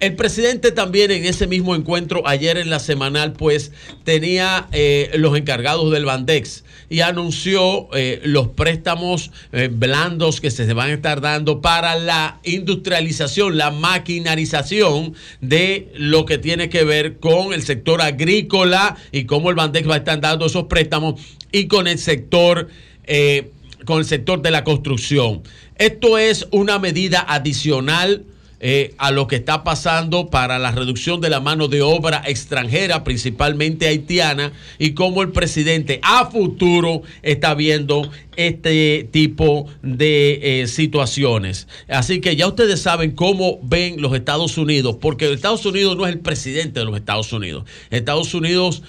El 0.00 0.14
presidente 0.14 0.72
también 0.72 1.10
en 1.10 1.24
ese 1.24 1.46
mismo 1.46 1.74
encuentro 1.74 2.26
ayer 2.26 2.58
en 2.58 2.70
la 2.70 2.80
semanal 2.80 3.32
pues 3.32 3.72
tenía 4.04 4.68
los 5.14 5.36
encargados 5.36 5.90
del 5.92 6.04
Bandex 6.04 6.64
y 6.88 7.00
anunció 7.00 7.88
eh, 7.94 8.20
los 8.24 8.48
préstamos 8.48 9.30
eh, 9.52 9.68
blandos 9.72 10.40
que 10.40 10.50
se 10.50 10.72
van 10.72 10.90
a 10.90 10.94
estar 10.94 11.20
dando 11.20 11.60
para 11.60 11.96
la 11.96 12.40
industrialización, 12.44 13.56
la 13.56 13.70
maquinarización 13.70 15.14
de 15.40 15.92
lo 15.96 16.26
que 16.26 16.38
tiene 16.38 16.68
que 16.68 16.84
ver 16.84 17.18
con 17.18 17.52
el 17.52 17.62
sector 17.62 18.00
agrícola 18.00 18.96
y 19.12 19.24
cómo 19.24 19.50
el 19.50 19.56
Bandex 19.56 19.88
va 19.88 19.94
a 19.94 19.98
estar 19.98 20.20
dando 20.20 20.46
esos 20.46 20.64
préstamos 20.64 21.20
y 21.52 21.66
con 21.66 21.86
el 21.86 21.98
sector 21.98 22.68
eh, 23.04 23.50
con 23.84 24.00
el 24.00 24.04
sector 24.04 24.42
de 24.42 24.50
la 24.50 24.64
construcción. 24.64 25.42
Esto 25.76 26.18
es 26.18 26.48
una 26.50 26.78
medida 26.78 27.24
adicional 27.26 28.24
eh, 28.68 28.96
a 28.98 29.12
lo 29.12 29.28
que 29.28 29.36
está 29.36 29.62
pasando 29.62 30.28
para 30.28 30.58
la 30.58 30.72
reducción 30.72 31.20
de 31.20 31.30
la 31.30 31.38
mano 31.38 31.68
de 31.68 31.82
obra 31.82 32.24
extranjera, 32.26 33.04
principalmente 33.04 33.86
haitiana, 33.86 34.52
y 34.80 34.90
cómo 34.90 35.22
el 35.22 35.30
presidente 35.30 36.00
a 36.02 36.26
futuro 36.26 37.02
está 37.22 37.54
viendo 37.54 38.10
este 38.34 39.08
tipo 39.12 39.68
de 39.82 40.62
eh, 40.62 40.66
situaciones. 40.66 41.68
Así 41.86 42.20
que 42.20 42.34
ya 42.34 42.48
ustedes 42.48 42.82
saben 42.82 43.12
cómo 43.12 43.60
ven 43.62 44.02
los 44.02 44.12
Estados 44.16 44.58
Unidos, 44.58 44.96
porque 45.00 45.32
Estados 45.32 45.64
Unidos 45.64 45.96
no 45.96 46.04
es 46.04 46.12
el 46.12 46.18
presidente 46.18 46.80
de 46.80 46.86
los 46.86 46.96
Estados 46.96 47.32
Unidos. 47.32 47.66
Estados 47.90 48.34
Unidos 48.34 48.82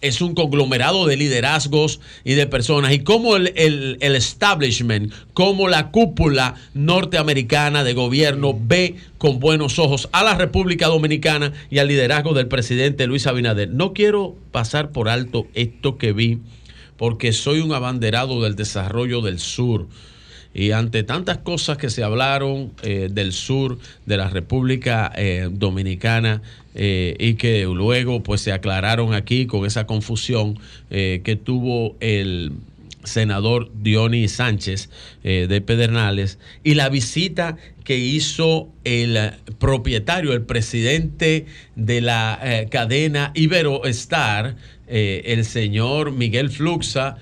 es 0.00 0.20
un 0.22 0.34
conglomerado 0.34 1.06
de 1.06 1.16
liderazgos 1.16 2.00
y 2.24 2.34
de 2.34 2.46
personas. 2.46 2.92
Y 2.92 3.00
cómo 3.00 3.36
el, 3.36 3.52
el- 3.56 3.98
el 4.00 4.16
establishment, 4.16 5.12
como 5.34 5.68
la 5.68 5.90
cúpula 5.90 6.54
norteamericana 6.74 7.84
de 7.84 7.94
gobierno 7.94 8.58
ve 8.58 8.96
con 9.18 9.40
buenos 9.40 9.78
ojos 9.78 10.08
a 10.12 10.22
la 10.22 10.34
República 10.34 10.86
Dominicana 10.86 11.52
y 11.70 11.78
al 11.78 11.88
liderazgo 11.88 12.34
del 12.34 12.48
presidente 12.48 13.06
Luis 13.06 13.26
Abinader. 13.26 13.70
No 13.70 13.92
quiero 13.92 14.36
pasar 14.52 14.90
por 14.90 15.08
alto 15.08 15.46
esto 15.54 15.98
que 15.98 16.12
vi, 16.12 16.38
porque 16.96 17.32
soy 17.32 17.60
un 17.60 17.72
abanderado 17.72 18.42
del 18.42 18.56
desarrollo 18.56 19.20
del 19.22 19.38
sur. 19.38 19.86
Y 20.52 20.72
ante 20.72 21.04
tantas 21.04 21.38
cosas 21.38 21.78
que 21.78 21.90
se 21.90 22.02
hablaron 22.02 22.72
eh, 22.82 23.08
del 23.10 23.32
sur 23.32 23.78
de 24.04 24.16
la 24.16 24.28
República 24.28 25.12
eh, 25.14 25.48
Dominicana 25.50 26.42
eh, 26.74 27.16
y 27.18 27.34
que 27.34 27.64
luego 27.64 28.22
pues 28.22 28.40
se 28.40 28.52
aclararon 28.52 29.14
aquí 29.14 29.46
con 29.46 29.66
esa 29.66 29.86
confusión 29.86 30.58
eh, 30.90 31.20
que 31.24 31.36
tuvo 31.36 31.96
el 32.00 32.52
senador 33.02 33.70
Dionis 33.74 34.32
Sánchez 34.32 34.90
eh, 35.24 35.46
de 35.48 35.60
Pedernales 35.60 36.38
y 36.62 36.74
la 36.74 36.88
visita 36.88 37.56
que 37.84 37.96
hizo 37.96 38.68
el 38.84 39.32
propietario, 39.58 40.32
el 40.32 40.42
presidente 40.42 41.46
de 41.76 42.00
la 42.00 42.66
cadena 42.70 43.32
Iberoestar, 43.34 44.54
eh, 44.92 45.22
el 45.32 45.44
señor 45.44 46.10
Miguel 46.10 46.50
Fluxa, 46.50 47.16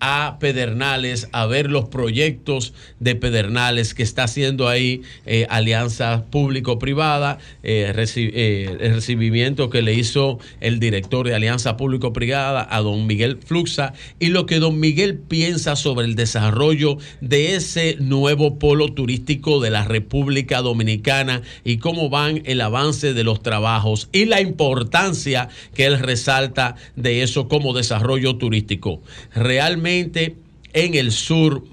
a 0.00 0.36
Pedernales 0.38 1.28
a 1.32 1.46
ver 1.46 1.70
los 1.70 1.88
proyectos 1.88 2.74
de 3.00 3.14
Pedernales 3.14 3.94
que 3.94 4.02
está 4.02 4.24
haciendo 4.24 4.68
ahí 4.68 5.02
eh, 5.24 5.46
alianza 5.48 6.24
público-privada, 6.30 7.38
eh, 7.62 7.92
eh, 8.16 8.76
el 8.80 8.94
recibimiento 8.94 9.70
que 9.70 9.82
le 9.82 9.94
hizo 9.94 10.38
el 10.60 10.78
director 10.78 11.26
de 11.26 11.34
Alianza 11.34 11.76
Público-Privada 11.76 12.66
a 12.70 12.80
don 12.80 13.06
Miguel 13.06 13.38
Fluxa 13.44 13.94
y 14.18 14.28
lo 14.28 14.46
que 14.46 14.58
don 14.58 14.78
Miguel 14.78 15.18
piensa 15.18 15.76
sobre 15.76 16.06
el 16.06 16.14
desarrollo 16.14 16.98
de 17.20 17.56
ese 17.56 17.96
nuevo 17.98 18.58
polo 18.58 18.92
turístico 18.92 19.60
de 19.60 19.70
la 19.70 19.84
República 19.84 20.62
Dominicana 20.62 21.42
y 21.64 21.78
cómo 21.78 22.10
van 22.10 22.42
el 22.44 22.60
avance 22.60 23.14
de 23.14 23.24
los 23.24 23.42
trabajos 23.42 24.08
y 24.12 24.26
la 24.26 24.40
importancia 24.40 25.48
que 25.74 25.86
él 25.86 25.98
resalta 25.98 26.76
de 26.96 27.22
eso 27.22 27.48
como 27.48 27.72
desarrollo 27.72 28.36
turístico. 28.36 29.00
Realmente 29.34 29.95
en 30.00 30.94
el 30.94 31.12
sur 31.12 31.64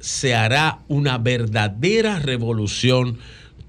se 0.00 0.34
hará 0.34 0.80
una 0.88 1.18
verdadera 1.18 2.18
revolución 2.18 3.18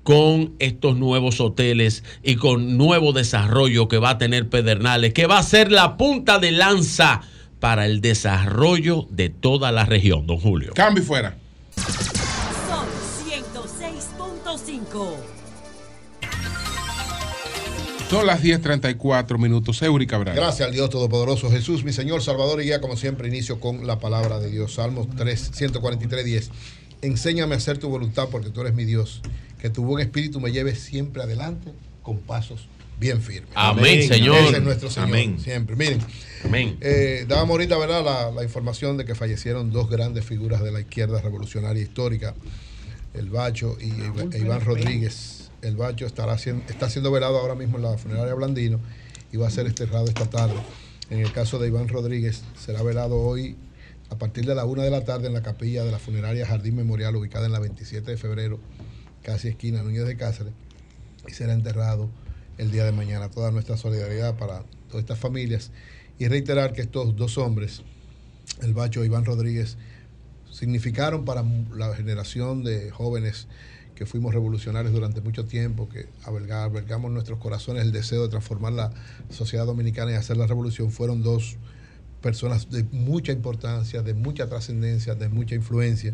con 0.04 0.54
estos 0.60 0.98
nuevos 0.98 1.42
hoteles 1.42 2.04
y 2.24 2.36
con 2.36 2.78
nuevo 2.78 3.12
desarrollo 3.12 3.88
que 3.88 3.98
va 3.98 4.12
a 4.12 4.18
tener 4.18 4.50
Pedernales, 4.50 5.14
que 5.14 5.26
va 5.26 5.40
a 5.40 5.44
ser 5.44 5.72
la 5.72 5.98
punta 5.98 6.38
de 6.38 6.52
lanza 6.52 7.22
para 7.60 7.86
el 7.86 8.02
desarrollo 8.02 9.08
de 9.10 9.30
toda 9.30 9.72
la 9.72 9.86
región, 9.86 10.28
don 10.28 10.38
Julio. 10.38 10.74
Cambio 10.76 11.04
y 11.04 11.06
fuera. 11.06 11.36
Sol 11.76 12.86
106.5. 13.28 15.35
Son 18.10 18.28
las 18.28 18.44
10:34 18.44 19.38
minutos. 19.40 19.82
Eury 19.82 20.06
Cabral. 20.06 20.36
Gracias 20.36 20.68
al 20.68 20.74
Dios 20.74 20.90
Todopoderoso 20.92 21.50
Jesús, 21.50 21.84
mi 21.84 21.92
Señor, 21.92 22.22
Salvador 22.22 22.62
y 22.62 22.66
guía, 22.66 22.80
como 22.80 22.98
siempre, 22.98 23.28
inicio 23.28 23.60
con 23.60 23.88
la 23.88 24.00
palabra 24.00 24.40
de 24.40 24.52
Dios. 24.52 24.76
Salmos 24.76 25.08
3, 25.18 25.52
143, 25.54 26.24
10. 26.24 26.52
Enséñame 27.02 27.56
a 27.56 27.58
hacer 27.58 27.80
tu 27.80 27.90
voluntad 27.90 28.30
porque 28.32 28.52
tú 28.52 28.62
eres 28.62 28.76
mi 28.76 28.86
Dios. 28.86 29.22
Que 29.60 29.70
tu 29.72 29.84
buen 29.84 30.06
espíritu 30.06 30.40
me 30.40 30.52
lleve 30.52 30.76
siempre 30.76 31.24
adelante 31.24 31.72
con 32.04 32.20
pasos 32.20 32.68
bien 33.00 33.22
firmes. 33.22 33.50
Amén, 33.56 34.08
Señor. 34.08 34.38
Ese 34.38 34.58
es 34.58 34.64
nuestro 34.64 34.90
Señor. 34.92 35.10
Amén. 35.10 35.40
Siempre. 35.40 35.76
Miren, 35.76 36.00
Amén. 36.44 36.78
eh, 36.82 37.26
dábamos 37.28 37.52
ahorita 37.52 37.78
¿verdad? 37.78 38.06
La, 38.06 38.32
la 38.32 38.44
información 38.44 38.98
de 38.98 39.06
que 39.06 39.16
fallecieron 39.16 39.72
dos 39.72 39.90
grandes 39.90 40.26
figuras 40.26 40.64
de 40.64 40.72
la 40.72 40.80
izquierda 40.80 41.22
revolucionaria 41.22 41.82
histórica, 41.82 42.36
el 43.16 43.30
Bacho 43.30 43.78
y 43.82 43.90
e 44.36 44.40
Iván 44.40 44.62
Rodríguez. 44.62 45.35
El 45.62 45.76
Bacho 45.76 46.06
estará 46.06 46.38
siendo, 46.38 46.64
está 46.70 46.90
siendo 46.90 47.12
velado 47.12 47.38
ahora 47.40 47.56
mismo 47.56 47.78
en 47.78 47.84
la 47.84 47.98
funeraria 47.98 48.34
Blandino 48.34 48.80
y 49.32 49.38
va 49.38 49.48
a 49.48 49.52
ser 49.52 49.68
enterrado 49.68 50.06
esta 50.08 50.30
tarde. 50.30 50.56
En 51.10 51.20
el 51.20 51.32
caso 51.32 51.60
de 51.60 51.68
Iván 51.68 51.88
Rodríguez, 51.88 52.44
será 52.58 52.82
velado 52.82 53.20
hoy 53.20 53.56
a 54.10 54.18
partir 54.18 54.46
de 54.46 54.56
la 54.56 54.66
una 54.66 54.84
de 54.84 54.92
la 54.92 55.04
tarde 55.04 55.28
en 55.28 55.34
la 55.34 55.42
capilla 55.42 55.84
de 55.84 55.92
la 55.92 56.00
funeraria 56.00 56.46
Jardín 56.46 56.76
Memorial, 56.76 57.16
ubicada 57.16 57.46
en 57.46 57.52
la 57.52 57.60
27 57.60 58.12
de 58.12 58.18
febrero, 58.18 58.60
casi 59.24 59.50
esquina 59.50 59.82
Núñez 59.84 60.06
de 60.06 60.16
Cáceres, 60.16 60.54
y 61.28 61.32
será 61.32 61.54
enterrado 61.54 62.10
el 62.58 62.72
día 62.72 62.86
de 62.86 62.92
mañana. 62.92 63.30
Toda 63.30 63.52
nuestra 63.52 63.78
solidaridad 63.78 64.38
para 64.38 64.64
todas 64.90 65.02
estas 65.04 65.20
familias 65.20 65.72
y 66.20 66.28
reiterar 66.28 66.74
que 66.74 66.82
estos 66.82 67.16
dos 67.16 67.38
hombres, 67.38 67.82
el 68.62 68.74
Bacho 68.74 69.04
e 69.04 69.08
Iván 69.08 69.26
Rodríguez, 69.26 69.78
significaron 70.52 71.26
para 71.26 71.44
la 71.76 71.94
generación 71.96 72.64
de 72.64 72.92
jóvenes 72.92 73.48
que 73.96 74.06
fuimos 74.06 74.34
revolucionarios 74.34 74.94
durante 74.94 75.22
mucho 75.22 75.46
tiempo, 75.46 75.88
que 75.90 76.08
alberga- 76.24 76.64
albergamos 76.66 77.12
nuestros 77.12 77.40
corazones 77.40 77.84
el 77.84 77.92
deseo 77.92 78.24
de 78.24 78.30
transformar 78.30 78.74
la 78.74 78.92
sociedad 79.30 79.66
dominicana 79.66 80.12
y 80.12 80.16
hacer 80.16 80.38
la 80.38 80.48
revolución, 80.48 80.92
fueron 80.92 81.24
dos 81.24 81.58
personas 82.22 82.70
de 82.70 82.84
mucha 82.92 83.32
importancia, 83.32 84.02
de 84.02 84.14
mucha 84.14 84.48
trascendencia, 84.48 85.16
de 85.16 85.30
mucha 85.30 85.56
influencia. 85.56 86.14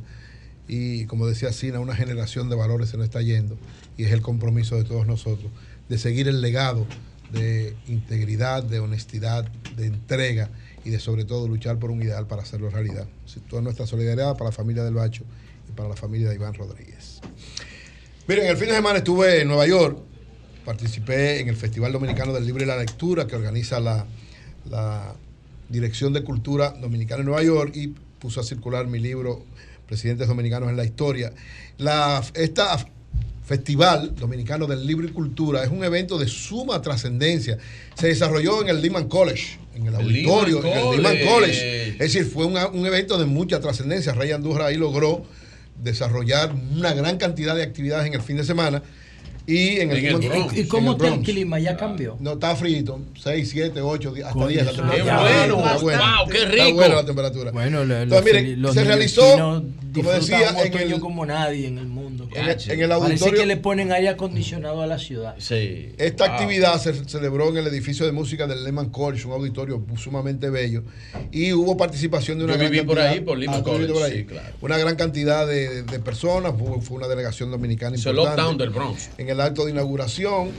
Y 0.67 1.05
como 1.05 1.25
decía 1.25 1.51
Sina, 1.51 1.79
una 1.79 1.95
generación 1.95 2.49
de 2.49 2.55
valores 2.55 2.89
se 2.89 2.97
nos 2.97 3.05
está 3.05 3.21
yendo 3.21 3.57
y 3.97 4.03
es 4.03 4.11
el 4.11 4.21
compromiso 4.21 4.75
de 4.75 4.83
todos 4.83 5.07
nosotros 5.07 5.51
de 5.89 5.97
seguir 5.97 6.27
el 6.27 6.39
legado 6.39 6.85
de 7.33 7.75
integridad, 7.87 8.63
de 8.63 8.79
honestidad, 8.79 9.49
de 9.75 9.87
entrega 9.87 10.49
y 10.83 10.89
de 10.89 10.99
sobre 10.99 11.25
todo 11.25 11.47
luchar 11.47 11.79
por 11.79 11.91
un 11.91 12.01
ideal 12.01 12.27
para 12.27 12.43
hacerlo 12.43 12.69
realidad. 12.69 13.07
Toda 13.49 13.61
nuestra 13.61 13.87
solidaridad 13.87 14.33
para 14.37 14.49
la 14.49 14.51
familia 14.51 14.83
del 14.83 14.93
Bacho 14.93 15.23
y 15.69 15.71
para 15.73 15.89
la 15.89 15.95
familia 15.95 16.29
de 16.29 16.35
Iván 16.35 16.53
Rodríguez. 16.53 17.21
Miren, 18.31 18.45
el 18.47 18.55
fin 18.55 18.69
de 18.69 18.75
semana 18.75 18.99
estuve 18.99 19.41
en 19.41 19.49
Nueva 19.49 19.67
York, 19.67 19.97
participé 20.63 21.41
en 21.41 21.49
el 21.49 21.57
Festival 21.57 21.91
Dominicano 21.91 22.31
del 22.31 22.45
Libro 22.45 22.63
y 22.63 22.65
la 22.65 22.77
Lectura 22.77 23.27
que 23.27 23.35
organiza 23.35 23.81
la, 23.81 24.05
la 24.69 25.13
Dirección 25.67 26.13
de 26.13 26.23
Cultura 26.23 26.69
Dominicana 26.79 27.19
en 27.19 27.25
Nueva 27.25 27.43
York 27.43 27.73
y 27.75 27.87
puso 28.19 28.39
a 28.39 28.43
circular 28.45 28.87
mi 28.87 28.99
libro 28.99 29.43
Presidentes 29.85 30.29
Dominicanos 30.29 30.69
en 30.69 30.77
la 30.77 30.85
Historia. 30.85 31.33
La, 31.77 32.23
esta 32.35 32.77
Festival 33.45 34.15
Dominicano 34.15 34.65
del 34.65 34.87
Libro 34.87 35.05
y 35.05 35.11
Cultura 35.11 35.65
es 35.65 35.69
un 35.69 35.83
evento 35.83 36.17
de 36.17 36.27
suma 36.29 36.81
trascendencia. 36.81 37.57
Se 37.95 38.07
desarrolló 38.07 38.61
en 38.61 38.69
el 38.69 38.81
Lehman 38.81 39.09
College, 39.09 39.57
en 39.75 39.87
el 39.87 39.95
auditorio, 39.95 40.63
en 40.63 40.77
el 40.77 40.91
Lehman 41.03 41.17
College. 41.27 41.89
Es 41.89 41.97
decir, 41.99 42.23
fue 42.31 42.45
una- 42.45 42.67
un 42.67 42.85
evento 42.85 43.17
de 43.17 43.25
mucha 43.25 43.59
trascendencia. 43.59 44.13
Rey 44.13 44.31
Andújar 44.31 44.61
ahí 44.61 44.77
logró 44.77 45.25
desarrollar 45.77 46.53
una 46.53 46.93
gran 46.93 47.17
cantidad 47.17 47.55
de 47.55 47.63
actividades 47.63 48.07
en 48.07 48.13
el 48.13 48.21
fin 48.21 48.37
de 48.37 48.43
semana. 48.43 48.83
Y 49.47 49.79
en 49.79 49.91
el, 49.91 49.97
En 49.97 50.05
el 50.23 50.29
Bronx. 50.29 50.57
¿Y 50.57 50.67
cómo 50.67 50.91
está 50.93 51.07
el 51.13 51.21
clima? 51.21 51.59
¿Ya 51.59 51.75
cambió? 51.75 52.15
No, 52.19 52.33
está 52.33 52.55
frito. 52.55 52.99
6, 53.21 53.49
7, 53.49 53.81
8, 53.81 54.13
hasta 54.17 54.31
Coño, 54.33 54.47
10 54.47 54.65
la 54.65 54.71
temperatura. 54.71 55.03
está 55.03 55.21
bueno, 55.47 55.57
Está 55.65 55.77
buena. 55.79 56.17
wow, 56.19 56.29
qué 56.29 56.37
Está 56.37 56.49
rico. 56.51 56.73
buena 56.75 56.95
la 56.95 57.05
temperatura. 57.05 57.51
Bueno, 57.51 57.85
la- 57.85 58.01
Entonces, 58.03 58.33
miren, 58.33 58.61
los 58.61 58.73
se 58.75 58.83
realizó 58.83 59.61
disfruta 59.81 60.15
decía, 60.19 60.51
un 60.51 60.79
en 60.79 60.91
el- 60.93 60.99
como 60.99 61.25
nadie 61.25 61.67
en 61.67 61.77
el 61.79 61.87
mundo. 61.87 62.29
En 62.33 62.45
el- 62.45 62.49
en 62.51 62.81
el 62.81 62.89
Parece 62.89 62.93
auditorio- 62.93 63.39
que 63.41 63.45
le 63.45 63.57
ponen 63.57 63.91
aire 63.91 64.09
acondicionado 64.09 64.81
a 64.81 64.87
la 64.87 64.99
ciudad. 64.99 65.35
Sí. 65.39 65.89
Esta 65.97 66.27
Wow. 66.27 66.33
actividad 66.35 66.79
se 66.79 66.93
celebró 67.09 67.49
en 67.49 67.57
el 67.57 67.67
edificio 67.67 68.05
de 68.05 68.11
música 68.11 68.47
del 68.47 68.63
Lehman 68.63 68.89
College, 68.89 69.25
un 69.27 69.33
auditorio 69.33 69.83
sumamente 69.97 70.49
bello, 70.49 70.83
y 71.31 71.51
hubo 71.53 71.75
participación 71.75 72.37
de 72.37 72.45
una 72.45 72.53
Yo 72.53 72.59
gran 72.59 72.71
viví 72.71 72.85
por 72.85 72.95
cantidad. 72.95 73.13
ahí, 73.17 73.21
por 73.25 73.37
Lehman 73.37 73.59
Ah, 73.59 73.63
College, 73.63 73.91
por 73.93 74.03
ahí. 74.03 74.17
sí, 74.19 74.25
claro. 74.25 74.47
Una 74.61 74.77
gran 74.77 74.95
cantidad 74.95 75.45
de, 75.47 75.83
de 75.83 75.99
personas, 75.99 76.53
fue, 76.57 76.79
fue 76.81 76.97
una 76.97 77.07
delegación 77.07 77.51
dominicana 77.51 77.95
Es 77.95 78.05
el 78.05 78.11
importante. 78.11 78.41
Uptown 78.41 78.57
del 78.59 78.69
Bronx. 78.69 79.09
En 79.17 79.29
el 79.31 79.41
acto 79.41 79.65
de 79.65 79.71
inauguración 79.71 80.49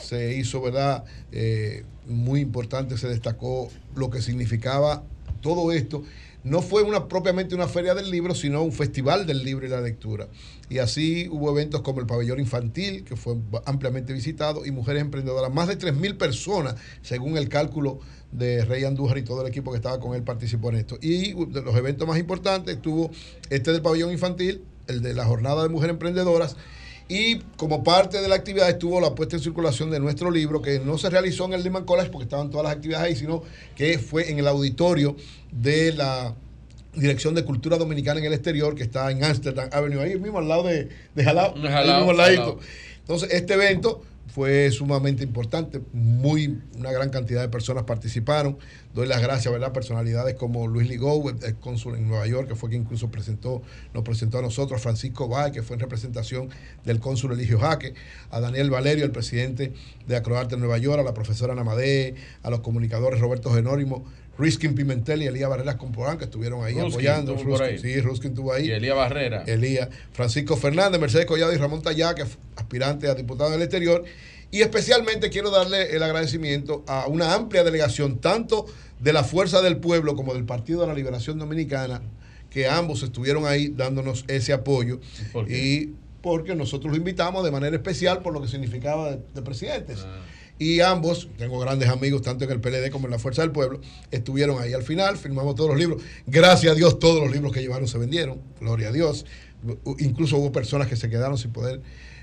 se 0.00 0.36
hizo, 0.36 0.60
¿verdad? 0.62 1.04
Eh, 1.32 1.84
muy 2.06 2.40
importante, 2.40 2.96
se 2.96 3.08
destacó 3.08 3.68
lo 3.94 4.10
que 4.10 4.22
significaba 4.22 5.02
todo 5.40 5.72
esto. 5.72 6.02
No 6.42 6.62
fue 6.62 6.82
una, 6.82 7.06
propiamente 7.06 7.54
una 7.54 7.68
feria 7.68 7.94
del 7.94 8.10
libro, 8.10 8.34
sino 8.34 8.62
un 8.62 8.72
festival 8.72 9.26
del 9.26 9.44
libro 9.44 9.66
y 9.66 9.68
la 9.68 9.82
lectura. 9.82 10.26
Y 10.70 10.78
así 10.78 11.28
hubo 11.30 11.50
eventos 11.50 11.82
como 11.82 12.00
el 12.00 12.06
pabellón 12.06 12.40
infantil, 12.40 13.04
que 13.04 13.14
fue 13.14 13.36
ampliamente 13.66 14.14
visitado, 14.14 14.64
y 14.64 14.70
mujeres 14.70 15.02
emprendedoras. 15.02 15.52
Más 15.52 15.68
de 15.68 15.78
3.000 15.78 16.16
personas, 16.16 16.76
según 17.02 17.36
el 17.36 17.50
cálculo 17.50 18.00
de 18.32 18.64
Rey 18.64 18.84
Andújar 18.84 19.18
y 19.18 19.22
todo 19.22 19.42
el 19.42 19.48
equipo 19.48 19.70
que 19.70 19.76
estaba 19.76 20.00
con 20.00 20.14
él, 20.14 20.22
participó 20.22 20.70
en 20.70 20.76
esto. 20.76 20.98
Y 21.02 21.34
de 21.46 21.60
los 21.60 21.76
eventos 21.76 22.08
más 22.08 22.18
importantes 22.18 22.76
estuvo 22.76 23.10
este 23.50 23.72
del 23.72 23.82
pabellón 23.82 24.10
infantil, 24.10 24.62
el 24.86 25.02
de 25.02 25.12
la 25.12 25.26
jornada 25.26 25.62
de 25.62 25.68
mujeres 25.68 25.92
emprendedoras, 25.92 26.56
y 27.10 27.40
como 27.56 27.82
parte 27.82 28.22
de 28.22 28.28
la 28.28 28.36
actividad 28.36 28.70
estuvo 28.70 29.00
la 29.00 29.16
puesta 29.16 29.34
en 29.34 29.42
circulación 29.42 29.90
de 29.90 29.98
nuestro 29.98 30.30
libro, 30.30 30.62
que 30.62 30.78
no 30.78 30.96
se 30.96 31.10
realizó 31.10 31.44
en 31.46 31.54
el 31.54 31.64
Lehman 31.64 31.84
College 31.84 32.08
porque 32.08 32.22
estaban 32.22 32.50
todas 32.50 32.62
las 32.62 32.76
actividades 32.76 33.04
ahí, 33.04 33.16
sino 33.16 33.42
que 33.74 33.98
fue 33.98 34.30
en 34.30 34.38
el 34.38 34.46
auditorio 34.46 35.16
de 35.50 35.92
la 35.92 36.36
Dirección 36.94 37.34
de 37.34 37.44
Cultura 37.44 37.78
Dominicana 37.78 38.20
en 38.20 38.26
el 38.26 38.32
Exterior, 38.32 38.76
que 38.76 38.84
está 38.84 39.10
en 39.10 39.24
Amsterdam 39.24 39.68
Avenue, 39.72 40.00
ahí 40.00 40.16
mismo 40.20 40.38
al 40.38 40.46
lado 40.46 40.62
de, 40.62 40.88
de 41.16 41.24
Jalao, 41.24 41.56
ahí 41.56 41.96
mismo 41.96 42.12
al 42.12 42.16
ladito. 42.16 42.42
Jalao. 42.42 42.60
Entonces, 43.00 43.30
este 43.32 43.54
evento 43.54 44.02
fue 44.32 44.70
sumamente 44.70 45.24
importante, 45.24 45.80
muy, 45.92 46.60
una 46.78 46.92
gran 46.92 47.10
cantidad 47.10 47.40
de 47.40 47.48
personas 47.48 47.84
participaron. 47.84 48.58
Doy 48.94 49.06
las 49.06 49.20
gracias, 49.20 49.52
¿verdad? 49.52 49.72
Personalidades 49.72 50.34
como 50.36 50.68
Luis 50.68 50.88
Ligou, 50.88 51.28
el, 51.28 51.42
el 51.44 51.56
cónsul 51.56 51.96
en 51.96 52.08
Nueva 52.08 52.26
York, 52.26 52.48
que 52.48 52.54
fue 52.54 52.70
quien 52.70 52.82
incluso 52.82 53.10
presentó, 53.10 53.62
nos 53.92 54.04
presentó 54.04 54.38
a 54.38 54.42
nosotros, 54.42 54.80
Francisco 54.80 55.28
Bay, 55.28 55.50
que 55.50 55.62
fue 55.62 55.74
en 55.74 55.80
representación 55.80 56.48
del 56.84 57.00
cónsul 57.00 57.32
Eligio 57.32 57.58
Jaque, 57.58 57.94
a 58.30 58.40
Daniel 58.40 58.70
Valerio, 58.70 59.04
el 59.04 59.10
presidente 59.10 59.72
de 60.06 60.16
Acroarte 60.16 60.54
en 60.54 60.60
Nueva 60.60 60.78
York, 60.78 61.00
a 61.00 61.02
la 61.02 61.14
profesora 61.14 61.54
Namadé, 61.54 62.14
a 62.42 62.50
los 62.50 62.60
comunicadores 62.60 63.20
Roberto 63.20 63.52
Genórimo, 63.52 64.04
Riskin 64.40 64.74
Pimentel 64.74 65.22
y 65.22 65.26
Elías 65.26 65.50
Barreras 65.50 65.76
Comporán, 65.76 66.16
que 66.16 66.24
estuvieron 66.24 66.64
ahí 66.64 66.72
Ruskin 66.72 66.90
apoyando. 66.92 67.36
por 67.36 67.44
Ruskin, 67.44 67.66
ahí. 67.66 67.78
sí, 67.78 68.00
Ruskin 68.00 68.30
estuvo 68.30 68.52
ahí. 68.52 68.68
Y 68.68 68.70
Elías 68.72 68.96
Barrera. 68.96 69.44
Elías, 69.46 69.88
Francisco 70.12 70.56
Fernández, 70.56 71.00
Mercedes 71.00 71.26
Collado 71.26 71.52
y 71.52 71.56
Ramón 71.56 71.82
Tallá, 71.82 72.14
que 72.14 72.24
aspirante 72.56 73.08
a 73.08 73.14
diputado 73.14 73.50
del 73.50 73.62
exterior. 73.62 74.02
Y 74.50 74.62
especialmente 74.62 75.30
quiero 75.30 75.50
darle 75.50 75.94
el 75.94 76.02
agradecimiento 76.02 76.82
a 76.88 77.06
una 77.06 77.34
amplia 77.34 77.62
delegación, 77.62 78.18
tanto 78.18 78.66
de 78.98 79.12
la 79.12 79.22
Fuerza 79.22 79.62
del 79.62 79.76
Pueblo 79.76 80.16
como 80.16 80.34
del 80.34 80.44
Partido 80.44 80.80
de 80.80 80.86
la 80.88 80.94
Liberación 80.94 81.38
Dominicana, 81.38 82.00
que 82.48 82.66
ambos 82.66 83.02
estuvieron 83.02 83.46
ahí 83.46 83.68
dándonos 83.68 84.24
ese 84.26 84.52
apoyo. 84.52 85.00
¿Por 85.32 85.46
qué? 85.46 85.56
Y 85.56 85.94
porque 86.22 86.54
nosotros 86.54 86.90
lo 86.90 86.96
invitamos 86.96 87.44
de 87.44 87.50
manera 87.50 87.76
especial 87.76 88.20
por 88.22 88.32
lo 88.32 88.42
que 88.42 88.48
significaba 88.48 89.12
de, 89.12 89.20
de 89.34 89.42
presidentes. 89.42 90.00
Ah. 90.00 90.20
Y 90.60 90.80
ambos, 90.80 91.30
tengo 91.38 91.58
grandes 91.58 91.88
amigos, 91.88 92.20
tanto 92.20 92.44
en 92.44 92.50
el 92.50 92.60
PLD 92.60 92.90
como 92.90 93.06
en 93.06 93.12
la 93.12 93.18
Fuerza 93.18 93.40
del 93.40 93.50
Pueblo, 93.50 93.80
estuvieron 94.10 94.60
ahí 94.60 94.74
al 94.74 94.82
final, 94.82 95.16
firmamos 95.16 95.54
todos 95.54 95.70
los 95.70 95.78
libros. 95.78 96.02
Gracias 96.26 96.72
a 96.72 96.76
Dios, 96.76 96.98
todos 96.98 97.22
los 97.22 97.32
libros 97.32 97.50
que 97.50 97.62
llevaron 97.62 97.88
se 97.88 97.96
vendieron, 97.96 98.42
gloria 98.60 98.88
a 98.88 98.92
Dios. 98.92 99.24
Incluso 100.00 100.36
hubo 100.36 100.52
personas 100.52 100.86
que 100.86 100.96
se 100.96 101.08
quedaron 101.08 101.38
sin 101.38 101.50
poder 101.50 101.80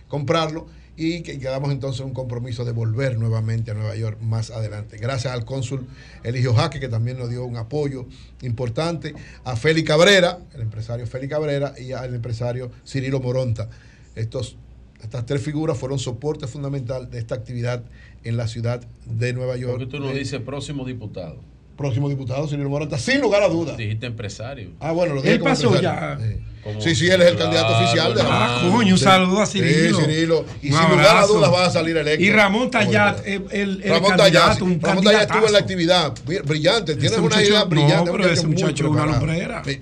comprarlo 0.08 0.68
y 0.96 1.24
que 1.24 1.40
quedamos 1.40 1.72
entonces 1.72 2.02
en 2.02 2.08
un 2.10 2.14
compromiso 2.14 2.64
de 2.64 2.74
volver 2.74 3.18
nuevamente 3.18 3.72
a 3.72 3.74
Nueva 3.74 3.96
York 3.96 4.22
más 4.22 4.52
adelante. 4.52 4.98
Gracias 4.98 5.34
al 5.34 5.44
cónsul 5.44 5.88
Eligio 6.24 6.54
Jaque, 6.54 6.80
que 6.80 6.90
también 6.90 7.18
nos 7.18 7.32
dio 7.32 7.44
un 7.44 7.58
apoyo 7.58 8.06
importante, 8.44 9.16
a 9.46 9.56
Félix 9.56 9.88
Cabrera, 9.88 10.38
el 10.54 10.62
empresario 10.62 11.08
Félix 11.08 11.32
Cabrera, 11.32 11.74
y 11.76 11.92
al 11.92 12.14
empresario 12.14 12.70
Cirilo 12.86 13.20
Moronta. 13.20 13.68
Estos, 14.14 14.58
estas 15.02 15.26
tres 15.26 15.42
figuras 15.42 15.76
fueron 15.76 15.98
soporte 15.98 16.46
fundamental 16.46 17.10
de 17.10 17.18
esta 17.18 17.34
actividad 17.34 17.84
en 18.28 18.38
la 18.38 18.48
ciudad 18.48 18.82
de 19.06 19.34
Nueva 19.34 19.58
York. 19.58 19.74
¿Por 19.78 19.80
qué 19.88 19.92
tú 19.98 20.00
no 20.00 20.08
De- 20.08 20.20
dices 20.20 20.40
próximo 20.42 20.86
diputado? 20.86 21.38
Próximo 21.78 22.10
diputado, 22.10 22.48
Cirilo 22.48 22.70
Moronta, 22.70 22.98
sin 22.98 23.22
lugar 23.22 23.44
a 23.44 23.50
dudas. 23.50 23.78
Dijiste 23.78 24.08
empresario. 24.08 24.72
Ah, 24.80 24.92
bueno, 24.94 25.14
lo 25.14 25.22
dije 25.22 25.36
Él 25.36 25.40
como 25.40 25.52
pasó 25.52 25.68
empresario. 25.76 26.18
ya. 26.20 26.26
Sí. 26.38 26.44
Como- 26.64 26.82
Sí, 26.82 26.96
sí, 26.96 27.06
él 27.08 27.22
es 27.22 27.28
el 27.30 27.36
Claro, 27.36 27.52
candidato 27.52 27.78
oficial 27.78 28.14
de 28.16 28.24
la 28.24 28.30
Ah, 28.58 28.70
coño, 28.72 28.94
un 28.94 29.00
saludo 29.00 29.40
a 29.42 29.46
Sí, 29.46 29.60
Cirilo. 29.60 30.00
Cirilo. 30.02 30.46
Y 30.64 30.72
Un 30.72 30.80
sin 30.80 30.90
lugar 30.90 31.18
a 31.18 31.28
dudas 31.28 31.54
va 31.54 31.66
a 31.68 31.70
salir 31.70 31.96
electo. 31.96 32.24
Y 32.24 32.32
Ramón 32.32 32.72
Tallat, 32.72 33.26
el, 33.28 33.46
el, 33.52 33.82
el 33.84 33.90
Ramón 33.90 34.10
candidato, 34.18 34.18
Tallat, 34.48 34.62
un 34.64 34.82
Ramón 34.82 35.04
Tallat 35.04 35.22
estuvo 35.30 35.46
en 35.46 35.54
la 35.54 35.60
actividad. 35.60 36.14
Bri- 36.26 36.44
Brillante, 36.44 36.96
tiene 36.96 37.16
una 37.16 37.24
muchacho- 37.24 37.42
idea 37.48 37.60
no, 37.60 37.66
brillante. 37.70 38.12
pero 38.12 38.28
ese 38.30 38.48
muchacho 38.48 38.84
es 38.86 38.90
una 38.92 39.06
lumbrera. 39.06 39.64
Sí. 39.64 39.80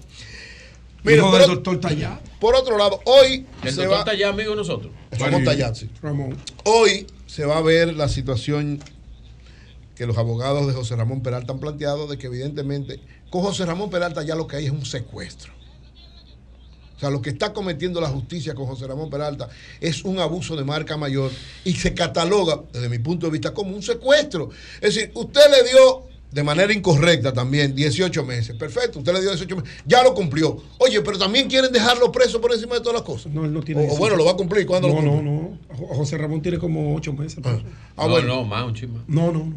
Mira, 1.04 1.18
Hijo 1.18 1.30
por, 1.32 1.40
del 1.40 1.50
doctor 1.50 1.80
Tallat. 1.80 2.20
por 2.40 2.56
otro 2.56 2.78
lado, 2.78 3.00
hoy 3.06 3.46
El 3.64 3.72
se 3.74 3.86
doctor 3.86 4.08
va, 4.08 4.12
allá, 4.12 4.30
amigo 4.30 4.52
de 4.52 4.58
nosotros. 4.58 4.92
Ramón 5.18 5.44
Tallat, 5.44 5.76
sí. 5.76 5.90
Ramón. 6.02 6.36
Hoy 6.66 7.08
se 7.36 7.44
va 7.44 7.58
a 7.58 7.62
ver 7.62 7.94
la 7.98 8.08
situación 8.08 8.80
que 9.94 10.06
los 10.06 10.18
abogados 10.18 10.68
de 10.68 10.74
José 10.74 10.96
Ramón 10.96 11.22
Peralta 11.22 11.52
han 11.52 11.60
planteado 11.60 12.08
de 12.08 12.18
que 12.18 12.28
evidentemente 12.28 13.02
con 13.30 13.42
José 13.42 13.66
Ramón 13.66 13.90
Peralta 13.90 14.24
ya 14.24 14.36
lo 14.36 14.48
que 14.48 14.56
hay 14.56 14.68
es 14.68 14.72
un 14.72 14.86
secuestro. 14.86 15.52
O 16.96 17.00
sea, 17.02 17.10
lo 17.10 17.22
que 17.22 17.32
está 17.32 17.52
cometiendo 17.52 18.00
la 18.00 18.08
justicia 18.08 18.56
con 18.56 18.68
José 18.68 18.88
Ramón 18.88 19.10
Peralta 19.10 19.50
es 19.82 20.06
un 20.06 20.20
abuso 20.20 20.56
de 20.56 20.64
marca 20.64 20.96
mayor 20.96 21.30
y 21.66 21.74
se 21.74 21.94
cataloga, 21.94 22.62
desde 22.72 22.88
mi 22.88 23.00
punto 23.00 23.26
de 23.26 23.34
vista, 23.34 23.54
como 23.54 23.76
un 23.76 23.84
secuestro. 23.84 24.52
Es 24.76 24.96
decir, 24.96 25.12
usted 25.14 25.42
le 25.52 25.70
dio 25.70 26.15
de 26.36 26.44
manera 26.44 26.74
incorrecta 26.74 27.32
también 27.32 27.74
18 27.74 28.26
meses. 28.26 28.58
Perfecto, 28.58 29.00
usted 29.00 29.14
le 29.14 29.22
dio 29.22 29.30
18 29.30 29.56
meses. 29.56 29.72
Ya 29.86 30.04
lo 30.04 30.14
cumplió. 30.14 30.62
Oye, 30.80 31.02
pero 31.02 31.18
también 31.18 31.48
quieren 31.48 31.72
dejarlo 31.72 32.12
preso 32.12 32.42
por 32.42 32.52
encima 32.54 32.76
de 32.76 32.82
todas 32.82 32.96
las 32.96 33.04
cosas. 33.04 33.32
No, 33.34 33.46
él 33.46 33.54
no 33.54 33.62
tiene 33.64 33.88
O- 33.90 33.94
o 33.94 33.98
bueno, 33.98 34.18
lo 34.18 34.26
va 34.26 34.32
a 34.32 34.36
cumplir. 34.36 34.66
¿Cuándo 34.68 34.90
no, 34.90 34.96
lo 34.96 35.00
cumple? 35.12 35.24
No, 35.24 35.32
no, 35.32 35.58
Jo- 35.78 35.96
José 35.96 36.18
Ramón 36.18 36.42
tiene 36.42 36.58
como 36.60 36.94
ocho 36.94 37.14
meses. 37.14 37.40
Ah, 37.46 37.58
no, 37.98 38.10
bueno. 38.10 38.28
no, 38.28 38.44
más, 38.44 38.66
un 38.66 38.74
chisme. 38.76 39.00
No, 39.08 39.32
no, 39.32 39.46
no. 39.46 39.54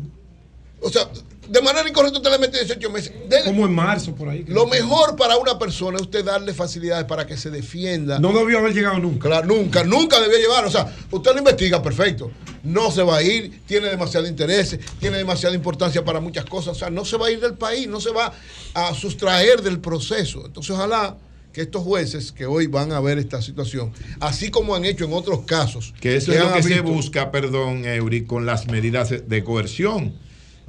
O 0.81 0.89
sea, 0.89 1.09
de 1.49 1.63
manera 1.63 1.89
incorrecta 1.89 2.19
usted 2.19 2.31
le 2.31 2.39
mete 2.39 2.59
18 2.59 2.91
meses. 2.91 3.13
De- 3.29 3.43
Como 3.45 3.65
en 3.67 3.73
marzo, 3.75 4.15
por 4.15 4.29
ahí. 4.29 4.45
lo 4.47 4.67
mejor 4.67 5.17
para 5.17 5.37
una 5.39 5.59
persona 5.59 5.97
es 5.97 6.03
usted 6.03 6.25
darle 6.25 6.53
facilidades 6.55 7.05
para 7.07 7.27
que 7.27 7.37
se 7.37 7.51
defienda. 7.51 8.19
No 8.19 8.33
debió 8.33 8.59
haber 8.59 8.75
llegado 8.75 8.99
nunca. 8.99 9.29
Claro, 9.29 9.47
nunca, 9.47 9.83
nunca 9.85 10.21
debió 10.21 10.39
llevar. 10.39 10.65
O 10.67 10.71
sea, 10.71 10.95
usted 11.11 11.33
lo 11.33 11.39
investiga, 11.39 11.83
perfecto. 11.83 12.31
No 12.65 12.91
se 12.91 13.03
va 13.03 13.19
a 13.19 13.23
ir, 13.23 13.63
tiene 13.67 13.89
demasiado 13.89 14.27
interés, 14.27 14.79
tiene 15.01 15.17
demasiada 15.19 15.55
importancia 15.55 16.05
para 16.05 16.21
muchas 16.21 16.45
cosas. 16.45 16.77
O 16.77 16.79
sea, 16.79 16.91
no 16.91 17.05
se 17.05 17.17
va 17.17 17.29
a 17.29 17.31
ir 17.31 17.41
del 17.41 17.55
país, 17.55 17.89
no 17.89 18.01
se 18.01 18.11
va 18.11 18.33
a 18.75 18.95
sustraer 18.95 19.63
del 19.63 19.81
proceso. 19.81 20.45
Entonces, 20.45 20.71
ojalá 20.73 21.17
que 21.53 21.63
estos 21.63 21.83
jueces 21.83 22.31
que 22.31 22.45
hoy 22.47 22.67
van 22.67 22.93
a 22.93 23.01
ver 23.01 23.17
esta 23.19 23.41
situación, 23.41 23.91
así 24.21 24.51
como 24.51 24.75
han 24.75 24.85
hecho 24.85 25.07
en 25.07 25.13
otros 25.15 25.41
casos, 25.47 25.95
Que 26.01 26.17
eso 26.17 26.33
es 26.33 26.41
lo 26.41 26.53
que 26.53 26.63
se 26.63 26.81
busca, 26.81 27.31
perdón, 27.31 27.85
Eury, 27.87 28.25
con 28.27 28.45
las 28.45 28.67
medidas 28.67 29.09
de 29.27 29.45
coerción. 29.45 30.15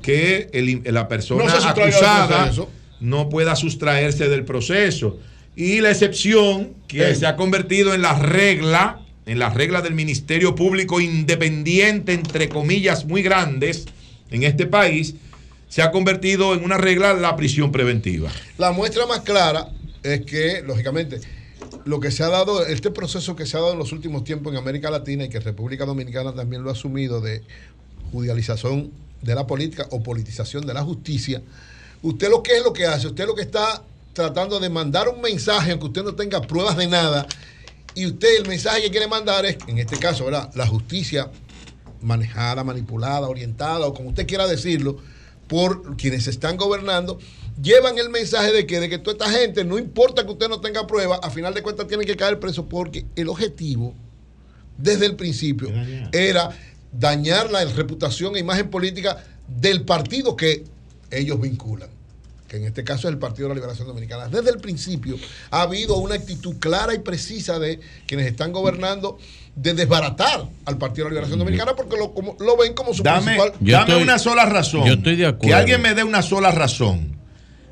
Que 0.01 0.49
el- 0.53 0.81
la 0.93 1.07
persona 1.07 1.43
No 1.45 1.49
acusada 1.51 2.51
no 2.99 3.29
pueda 3.29 3.55
sustraerse 3.55 4.27
del 4.29 4.43
proceso. 4.45 5.19
Y 5.55 5.81
la 5.81 5.91
excepción 5.91 6.73
que 6.87 7.15
se 7.15 7.25
ha 7.25 7.35
convertido 7.35 7.93
en 7.93 8.01
la 8.01 8.17
regla, 8.17 9.01
en 9.25 9.39
la 9.39 9.49
regla 9.49 9.81
del 9.81 9.93
Ministerio 9.93 10.55
Público 10.55 10.99
independiente, 11.01 12.13
entre 12.13 12.49
comillas, 12.49 13.05
muy 13.05 13.21
grandes 13.21 13.85
en 14.31 14.43
este 14.43 14.65
país, 14.65 15.15
se 15.67 15.81
ha 15.81 15.91
convertido 15.91 16.53
en 16.55 16.63
una 16.63 16.77
regla 16.77 17.13
la 17.13 17.35
prisión 17.35 17.71
preventiva. 17.71 18.31
La 18.57 18.71
muestra 18.71 19.05
más 19.05 19.19
clara 19.21 19.69
es 20.01 20.21
que, 20.21 20.63
lógicamente, 20.65 21.19
lo 21.85 21.99
que 21.99 22.09
se 22.11 22.23
ha 22.23 22.29
dado, 22.29 22.65
este 22.65 22.89
proceso 22.89 23.35
que 23.35 23.45
se 23.45 23.57
ha 23.57 23.59
dado 23.59 23.73
en 23.73 23.79
los 23.79 23.91
últimos 23.91 24.23
tiempos 24.23 24.51
en 24.53 24.57
América 24.59 24.89
Latina 24.89 25.25
y 25.25 25.29
que 25.29 25.39
República 25.39 25.85
Dominicana 25.85 26.33
también 26.33 26.63
lo 26.63 26.69
ha 26.69 26.73
asumido 26.73 27.21
de 27.21 27.41
judicialización 28.11 28.91
de 29.21 29.35
la 29.35 29.45
política 29.45 29.87
o 29.91 30.01
politización 30.01 30.65
de 30.65 30.73
la 30.73 30.83
justicia, 30.83 31.41
usted 32.01 32.29
lo 32.29 32.41
que 32.43 32.57
es 32.57 32.63
lo 32.63 32.73
que 32.73 32.85
hace, 32.85 33.07
usted 33.07 33.25
lo 33.25 33.35
que 33.35 33.41
está 33.41 33.83
tratando 34.13 34.59
de 34.59 34.69
mandar 34.69 35.09
un 35.09 35.21
mensaje, 35.21 35.71
aunque 35.71 35.87
usted 35.87 36.03
no 36.03 36.15
tenga 36.15 36.41
pruebas 36.41 36.77
de 36.77 36.87
nada, 36.87 37.27
y 37.95 38.05
usted 38.05 38.37
el 38.37 38.47
mensaje 38.47 38.81
que 38.83 38.91
quiere 38.91 39.07
mandar 39.07 39.45
es, 39.45 39.57
en 39.67 39.77
este 39.77 39.97
caso, 39.97 40.25
¿verdad? 40.25 40.49
La 40.55 40.67
justicia 40.67 41.31
manejada, 42.01 42.63
manipulada, 42.63 43.27
orientada, 43.27 43.85
o 43.87 43.93
como 43.93 44.09
usted 44.09 44.27
quiera 44.27 44.47
decirlo, 44.47 44.97
por 45.47 45.97
quienes 45.97 46.27
están 46.27 46.57
gobernando, 46.57 47.19
llevan 47.61 47.97
el 47.97 48.09
mensaje 48.09 48.51
de 48.51 48.65
que, 48.65 48.79
de 48.79 48.89
que 48.89 48.99
toda 48.99 49.25
esta 49.25 49.39
gente, 49.39 49.65
no 49.65 49.77
importa 49.77 50.23
que 50.25 50.31
usted 50.31 50.47
no 50.47 50.61
tenga 50.61 50.85
pruebas, 50.87 51.19
a 51.23 51.29
final 51.29 51.53
de 51.53 51.63
cuentas 51.63 51.87
tienen 51.87 52.05
que 52.05 52.15
caer 52.15 52.39
preso 52.39 52.69
porque 52.69 53.05
el 53.15 53.29
objetivo, 53.29 53.93
desde 54.77 55.07
el 55.07 55.15
principio, 55.15 55.69
era 56.13 56.51
dañar 56.91 57.51
la 57.51 57.63
reputación 57.65 58.35
e 58.35 58.39
imagen 58.39 58.69
política 58.69 59.23
del 59.47 59.81
partido 59.83 60.35
que 60.35 60.63
ellos 61.11 61.39
vinculan. 61.41 61.89
que 62.47 62.57
en 62.57 62.65
este 62.65 62.83
caso 62.83 63.07
es 63.07 63.13
el 63.13 63.19
Partido 63.19 63.47
de 63.47 63.49
la 63.49 63.55
Liberación 63.59 63.87
Dominicana. 63.87 64.27
Desde 64.27 64.49
el 64.49 64.57
principio 64.57 65.17
ha 65.51 65.61
habido 65.61 65.97
una 65.97 66.15
actitud 66.15 66.55
clara 66.59 66.95
y 66.95 66.99
precisa 66.99 67.59
de 67.59 67.79
quienes 68.07 68.25
están 68.25 68.51
gobernando 68.51 69.19
de 69.55 69.75
desbaratar 69.75 70.47
al 70.65 70.77
Partido 70.79 71.05
de 71.05 71.09
la 71.11 71.13
Liberación 71.15 71.37
Dominicana 71.37 71.75
porque 71.75 71.95
lo, 71.95 72.11
como- 72.11 72.35
lo 72.39 72.57
ven 72.57 72.73
como 72.73 72.91
su 72.95 73.03
Dame, 73.03 73.37
principal... 73.37 73.53
dame 73.59 73.95
una 74.01 74.17
sola 74.17 74.45
razón. 74.47 74.83
yo 74.83 74.93
estoy 74.93 75.15
de 75.15 75.27
acuerdo. 75.27 75.47
Que 75.47 75.53
alguien 75.53 75.79
me 75.83 75.93
dé 75.93 76.03
una 76.03 76.23
sola 76.23 76.49
razón 76.49 77.17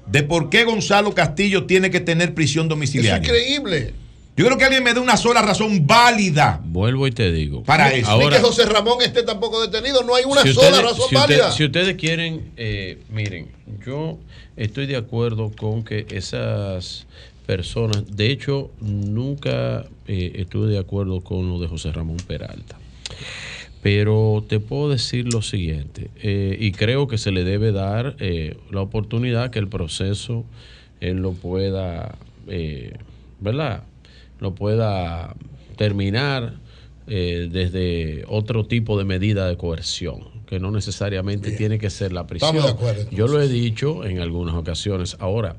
de 0.05 0.21
por 0.21 0.51
qué 0.51 0.63
Gonzalo 0.63 1.11
Castillo 1.15 1.65
tiene 1.65 1.89
que 1.89 1.99
tener 1.99 2.35
prisión 2.35 2.65
Eso 2.65 2.65
es 2.65 2.69
domiciliaria. 2.69 3.17
increíble. 3.27 3.93
Yo 4.37 4.45
creo 4.45 4.57
que 4.57 4.65
alguien 4.65 4.83
me 4.83 4.93
dé 4.93 4.99
una 4.99 5.17
sola 5.17 5.41
razón 5.41 5.87
válida. 5.87 6.61
Vuelvo 6.63 7.07
y 7.07 7.11
te 7.11 7.31
digo. 7.31 7.63
Para 7.63 7.91
eso. 7.91 8.15
Ni 8.17 8.23
Ahora, 8.23 8.37
que 8.37 8.43
José 8.43 8.65
Ramón 8.67 9.01
esté 9.01 9.23
tampoco 9.23 9.59
detenido, 9.65 10.03
no 10.03 10.13
hay 10.13 10.25
una 10.25 10.43
si 10.43 10.53
sola 10.53 10.67
ustedes, 10.67 10.83
razón 10.83 11.09
si 11.09 11.15
usted- 11.15 11.17
válida. 11.17 11.51
si 11.51 11.65
ustedes 11.65 11.95
quieren, 11.95 12.51
eh, 12.55 12.99
miren, 13.09 13.47
yo 13.85 14.19
estoy 14.55 14.85
de 14.85 14.95
acuerdo 14.95 15.51
con 15.57 15.83
que 15.83 16.05
esas 16.11 17.07
personas, 17.47 18.03
de 18.15 18.29
hecho, 18.29 18.69
nunca 18.79 19.85
eh, 20.07 20.33
estuve 20.35 20.67
de 20.67 20.77
acuerdo 20.77 21.21
con 21.21 21.49
lo 21.49 21.59
de 21.59 21.67
José 21.67 21.91
Ramón 21.91 22.17
Peralta. 22.17 22.77
Pero 23.81 24.43
te 24.47 24.59
puedo 24.59 24.89
decir 24.89 25.31
lo 25.31 25.41
siguiente, 25.41 26.09
eh, 26.21 26.57
y 26.59 26.71
creo 26.73 27.07
que 27.07 27.17
se 27.17 27.31
le 27.31 27.43
debe 27.43 27.71
dar 27.71 28.15
eh, 28.19 28.57
la 28.71 28.81
oportunidad 28.81 29.49
que 29.49 29.59
el 29.59 29.67
proceso 29.67 30.45
él 30.99 31.17
lo 31.17 31.31
pueda, 31.33 32.15
eh, 32.47 32.93
¿verdad? 33.39 33.83
Lo 34.39 34.55
pueda 34.55 35.35
terminar 35.75 36.55
eh, 37.07 37.47
desde 37.51 38.25
otro 38.27 38.65
tipo 38.65 38.97
de 38.97 39.05
medida 39.05 39.47
de 39.47 39.55
coerción, 39.57 40.25
que 40.45 40.59
no 40.59 40.71
necesariamente 40.71 41.51
tiene 41.51 41.79
que 41.79 41.89
ser 41.89 42.11
la 42.11 42.27
prisión. 42.27 42.55
Estamos 42.55 42.71
de 42.71 42.77
acuerdo, 42.77 43.11
Yo 43.11 43.27
lo 43.27 43.41
he 43.41 43.47
dicho 43.47 44.03
en 44.03 44.19
algunas 44.19 44.55
ocasiones. 44.55 45.15
Ahora, 45.19 45.55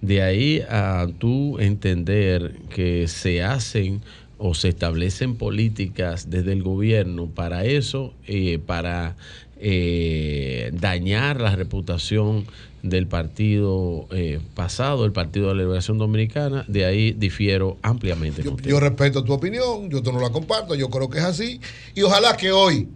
de 0.00 0.22
ahí 0.22 0.62
a 0.68 1.08
tú 1.18 1.58
entender 1.58 2.56
que 2.68 3.08
se 3.08 3.42
hacen 3.42 4.02
o 4.38 4.54
se 4.54 4.68
establecen 4.68 5.36
políticas 5.36 6.28
desde 6.28 6.52
el 6.52 6.62
gobierno 6.62 7.26
para 7.28 7.64
eso, 7.64 8.12
eh, 8.26 8.58
para 8.58 9.16
eh, 9.64 10.70
dañar 10.74 11.40
la 11.40 11.54
reputación 11.54 12.46
del 12.82 13.06
partido 13.06 14.08
eh, 14.10 14.40
pasado, 14.54 15.04
el 15.04 15.12
Partido 15.12 15.48
de 15.48 15.54
la 15.54 15.62
Liberación 15.62 15.98
Dominicana, 15.98 16.64
de 16.66 16.84
ahí 16.84 17.12
difiero 17.12 17.76
ampliamente. 17.82 18.42
contigo. 18.42 18.68
Yo 18.68 18.80
respeto 18.80 19.22
tu 19.22 19.32
opinión, 19.32 19.88
yo 19.88 20.00
no 20.00 20.18
la 20.18 20.30
comparto, 20.30 20.74
yo 20.74 20.90
creo 20.90 21.08
que 21.08 21.18
es 21.18 21.24
así. 21.24 21.60
Y 21.94 22.02
ojalá 22.02 22.36
que 22.36 22.50
hoy 22.50 22.88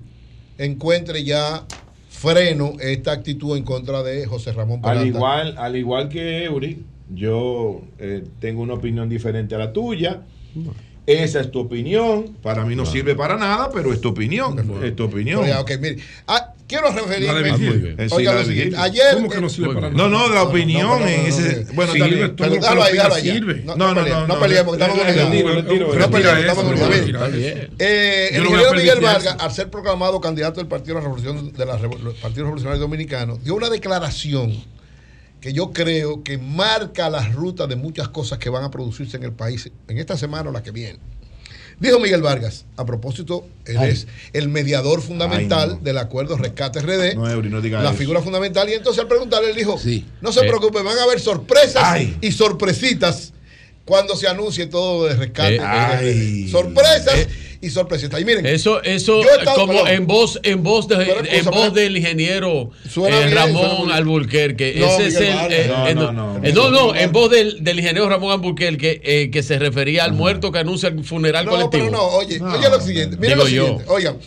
encuentre 0.59 1.23
ya 1.23 1.65
freno 2.09 2.73
esta 2.81 3.12
actitud 3.12 3.57
en 3.57 3.62
contra 3.62 4.03
de 4.03 4.27
José 4.27 4.51
Ramón 4.51 4.81
Peralta. 4.81 5.03
Al 5.03 5.07
igual, 5.07 5.55
al 5.59 5.77
igual 5.77 6.09
que 6.09 6.45
Eury, 6.47 6.83
yo 7.15 7.83
eh, 8.01 8.25
tengo 8.41 8.62
una 8.62 8.75
opinión 8.75 9.09
diferente 9.09 9.55
a 9.55 9.59
la 9.59 9.73
tuya. 9.73 10.23
Esa 11.07 11.41
es 11.41 11.53
tu 11.53 11.61
opinión. 11.61 12.36
Para 12.43 12.65
mí 12.65 12.75
no 12.75 12.85
sirve 12.85 13.15
para 13.15 13.36
nada, 13.36 13.70
pero 13.73 13.93
es 13.93 14.01
tu 14.01 14.09
opinión. 14.09 14.59
Es 14.83 14.97
tu 14.97 15.05
opinión. 15.05 15.43
Pero 15.43 15.55
ya, 15.55 15.61
ok, 15.61 15.70
mire. 15.81 15.99
Ah, 16.27 16.56
quiero 16.67 16.91
referirme. 16.91 17.51
La 17.97 18.09
sí, 18.09 18.15
Oiga 18.15 18.33
la 18.33 18.41
lo 18.41 18.47
de 18.47 18.53
siguiente. 18.53 18.77
Ayer. 18.78 19.15
¿Cómo 19.15 19.28
que 19.31 19.41
no 19.41 19.49
sirve 19.49 19.75
para 19.75 19.91
nada? 19.91 19.97
No, 19.97 20.09
no, 20.09 20.28
la 20.33 20.43
opinión 20.45 21.03
en 21.03 21.27
ese- 21.27 21.67
bueno. 21.75 21.93
Pero 22.36 22.51
déjalo 22.51 22.83
ahí, 22.83 22.93
déjalo 22.93 23.15
ahí. 23.15 23.41
No, 23.65 23.77
No, 23.77 23.95
no, 23.95 24.27
no, 24.27 24.41
peleemos, 24.41 24.78
no, 24.78 24.86
no 24.89 24.95
no, 24.97 25.03
estamos 25.03 25.31
tiro, 25.33 25.89
No 25.89 25.99
le 25.99 26.09
peleemos, 26.09 26.39
estamos 26.41 26.65
eh, 27.78 28.31
Yo 28.33 28.36
el 28.39 28.45
no 28.45 28.51
ingeniero 28.51 28.73
Miguel 28.75 29.01
Vargas, 29.01 29.36
al 29.39 29.53
ser 29.53 29.70
proclamado 29.70 30.20
candidato 30.20 30.61
del 30.61 30.69
Partido 30.69 30.95
de 30.97 31.01
la 31.03 31.09
Revolución 31.09 31.53
de 31.53 31.67
la 31.67 31.77
Partido 32.20 32.45
Revolucionario 32.45 32.81
Dominicano, 32.81 33.39
dio 33.43 33.55
una 33.55 33.69
declaración 33.70 34.55
que 35.41 35.53
yo 35.53 35.73
creo 35.73 36.23
que 36.25 36.39
marca 36.39 37.09
las 37.11 37.33
rutas 37.35 37.69
de 37.69 37.77
muchas 37.77 38.09
cosas 38.09 38.39
que 38.39 38.49
van 38.49 38.65
a 38.65 38.70
producirse 38.70 39.17
en 39.17 39.23
el 39.23 39.33
país 39.33 39.70
en 39.89 39.99
esta 39.99 40.17
semana 40.17 40.51
o 40.51 40.53
la 40.53 40.62
que 40.62 40.70
viene. 40.70 40.99
Dijo 41.79 41.99
Miguel 42.01 42.23
Vargas, 42.23 42.65
a 42.79 42.87
propósito, 42.87 43.47
él 43.67 43.77
Ay. 43.77 43.91
es 43.91 44.07
el 44.33 44.49
mediador 44.49 45.03
fundamental 45.03 45.71
Ay, 45.73 45.77
no. 45.77 45.85
del 45.85 45.99
acuerdo 45.99 46.39
Rescate 46.39 46.81
RD, 46.81 47.15
No, 47.17 47.29
Eury, 47.31 47.51
no 47.51 47.61
diga 47.61 47.83
la 47.83 47.91
eso. 47.91 47.99
figura 47.99 48.23
fundamental, 48.23 48.69
y 48.71 48.73
entonces 48.73 49.03
al 49.03 49.09
preguntarle, 49.09 49.51
él 49.51 49.57
dijo, 49.57 49.79
no 50.23 50.33
se 50.33 50.41
Eh. 50.41 50.49
preocupe, 50.49 50.81
van 50.83 50.97
a 50.99 51.03
haber 51.03 51.21
sorpresas 51.21 51.83
Ay. 51.85 52.17
y 52.23 52.33
sorpresitas 52.33 53.35
cuando 53.87 54.15
se 54.17 54.29
anuncie 54.29 54.67
todo 54.67 55.07
de 55.07 55.15
Rescate 55.15 55.61
Eh. 56.03 56.49
Sorpresas 56.51 57.27
y 57.63 57.71
sorpresitas. 57.71 58.21
Y 58.21 58.25
miren, 58.27 58.45
Eso, 58.45 58.83
eso 58.83 59.23
yo 59.23 59.31
estado- 59.39 59.57
como 59.61 59.73
perdón. 59.85 59.89
en 59.89 60.07
voz, 60.07 60.39
en 60.43 60.63
voz 60.63 60.87
de, 60.89 60.97
en 61.31 61.45
voz 61.47 61.73
del 61.73 61.97
ingeniero 61.97 62.71
Suena 62.89 63.17
eh, 63.17 63.21
bien, 63.27 63.31
suena 63.31 63.47
Ramón 63.47 63.85
muy- 63.87 63.93
Alburquerque. 63.95 64.75
No, 64.79 64.87
Ese 64.87 65.07
es 65.07 65.17
el, 65.17 65.25
eh, 65.53 65.67
No, 65.69 65.87
eh, 65.89 65.95
no, 65.95 66.13
no, 66.13 66.39
no. 66.39 66.45
eh, 66.47 66.53
no, 66.53 66.71
no, 66.71 66.95
en 66.95 67.13
voz 67.13 67.31
del, 67.31 67.65
del 67.65 67.79
ingeniero 67.79 68.09
Ramón 68.09 68.33
Alburquerque 68.33 69.01
eh, 69.03 69.31
que 69.31 69.43
se 69.43 69.59
refería 69.59 70.05
al 70.05 70.13
muerto 70.13 70.53
que 70.53 70.59
anuncia 70.59 70.89
el 70.91 71.03
funeral 71.03 71.47
No, 71.47 71.53
colectivo. 71.53 71.87
pero 71.87 71.97
no, 71.97 72.03
oye, 72.09 72.41
oye 72.43 72.69
lo 72.69 72.81
siguiente. 72.81 73.17
Miren 73.17 73.39
Digo 73.39 73.45
lo 73.45 73.49
yo. 73.49 73.65
siguiente. 73.67 73.85
Oigan. 73.93 74.19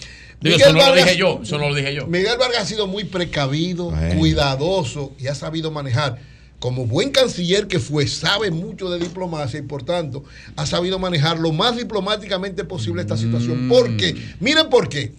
Digo, 0.42 0.56
Miguel 0.56 0.62
eso 0.62 0.72
no 0.72 0.80
lo 0.80 0.86
Vargas- 0.86 1.06
dije 1.06 1.18
yo, 1.18 1.40
eso 1.44 1.58
no 1.58 1.68
lo 1.70 1.76
dije 1.76 1.94
yo. 1.94 2.08
Miguel 2.08 2.38
Vargas 2.40 2.62
ha 2.62 2.66
sido 2.66 2.88
muy 2.88 3.04
precavido, 3.04 3.94
cuidadoso 4.18 5.12
y 5.20 5.28
ha 5.28 5.36
sabido 5.36 5.70
manejar. 5.70 6.18
Como 6.60 6.86
buen 6.86 7.12
canciller 7.12 7.68
que 7.68 7.80
fue, 7.80 8.06
sabe 8.08 8.52
mucho 8.52 8.90
de 8.90 9.00
diplomacia 9.00 9.60
y 9.60 9.64
por 9.64 9.84
tanto 9.84 10.24
ha 10.58 10.66
sabido 10.66 11.00
manejar 11.00 11.40
lo 11.40 11.52
más 11.54 11.78
diplomáticamente 11.78 12.66
posible 12.66 13.02
esta 13.02 13.18
situación. 13.18 13.68
Mm. 13.68 13.70
¿Por 13.70 13.98
qué? 13.98 14.16
Miren 14.40 14.70
por 14.70 14.90
qué. 14.90 15.14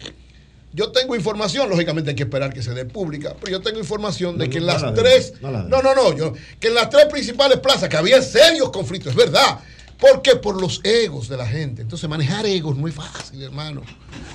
Yo 0.73 0.93
tengo 0.93 1.17
información, 1.17 1.69
lógicamente 1.69 2.10
hay 2.10 2.17
que 2.17 2.23
esperar 2.23 2.52
que 2.52 2.62
se 2.62 2.73
dé 2.73 2.85
pública, 2.85 3.35
pero 3.41 3.51
yo 3.51 3.60
tengo 3.60 3.81
información 3.81 4.39
de 4.39 4.47
No, 4.47 4.51
que 4.52 4.59
en 4.59 4.67
no 4.67 4.73
las 4.73 4.83
la 4.83 4.94
tres, 4.94 5.35
no 5.41 5.51
la 5.51 5.62
no, 5.65 5.83
no, 5.83 5.94
no, 5.94 6.17
yo, 6.17 6.33
que 6.60 6.69
en 6.69 6.75
las 6.75 6.91
tres 6.91 7.07
principales 7.07 7.59
plazas 7.59 7.89
que 7.89 7.97
había 7.97 8.23
serios 8.23 8.70
conflictos, 8.70 9.10
es 9.10 9.17
verdad. 9.17 9.59
¿Por 9.99 10.23
qué? 10.23 10.36
Por 10.36 10.60
los 10.60 10.81
egos 10.85 11.28
de 11.28 11.36
la 11.36 11.47
gente. 11.47 11.83
Entonces 11.83 12.09
manejar 12.09 12.47
egos 12.47 12.77
no 12.77 12.89
es 12.89 12.94
fácil, 12.94 13.43
hermano. 13.43 13.83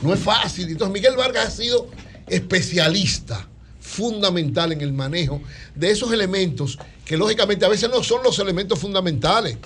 No 0.01 0.14
es 0.14 0.19
fácil. 0.19 0.69
Entonces 0.69 0.93
Miguel 0.93 1.16
Vargas 1.16 1.48
ha 1.48 1.51
sido 1.51 1.88
especialista, 2.27 3.48
fundamental 3.85 4.72
en 4.72 4.81
el 4.81 4.91
manejo 4.93 5.41
de 5.75 5.91
esos 5.91 6.11
elementos 6.11 6.77
que 7.05 7.15
lógicamente 7.17 7.65
a 7.65 7.69
veces 7.69 7.89
no 7.89 8.03
son 8.03 8.23
los 8.23 8.39
elementos 8.39 8.80
fundamentales. 8.80 9.57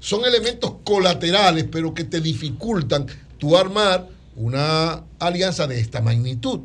Son 0.00 0.24
elementos 0.24 0.72
colaterales, 0.84 1.66
pero 1.70 1.92
que 1.92 2.04
te 2.04 2.20
dificultan 2.20 3.06
tu 3.36 3.56
armar 3.56 4.08
una 4.36 5.02
alianza 5.18 5.66
de 5.66 5.78
esta 5.80 6.00
magnitud. 6.00 6.60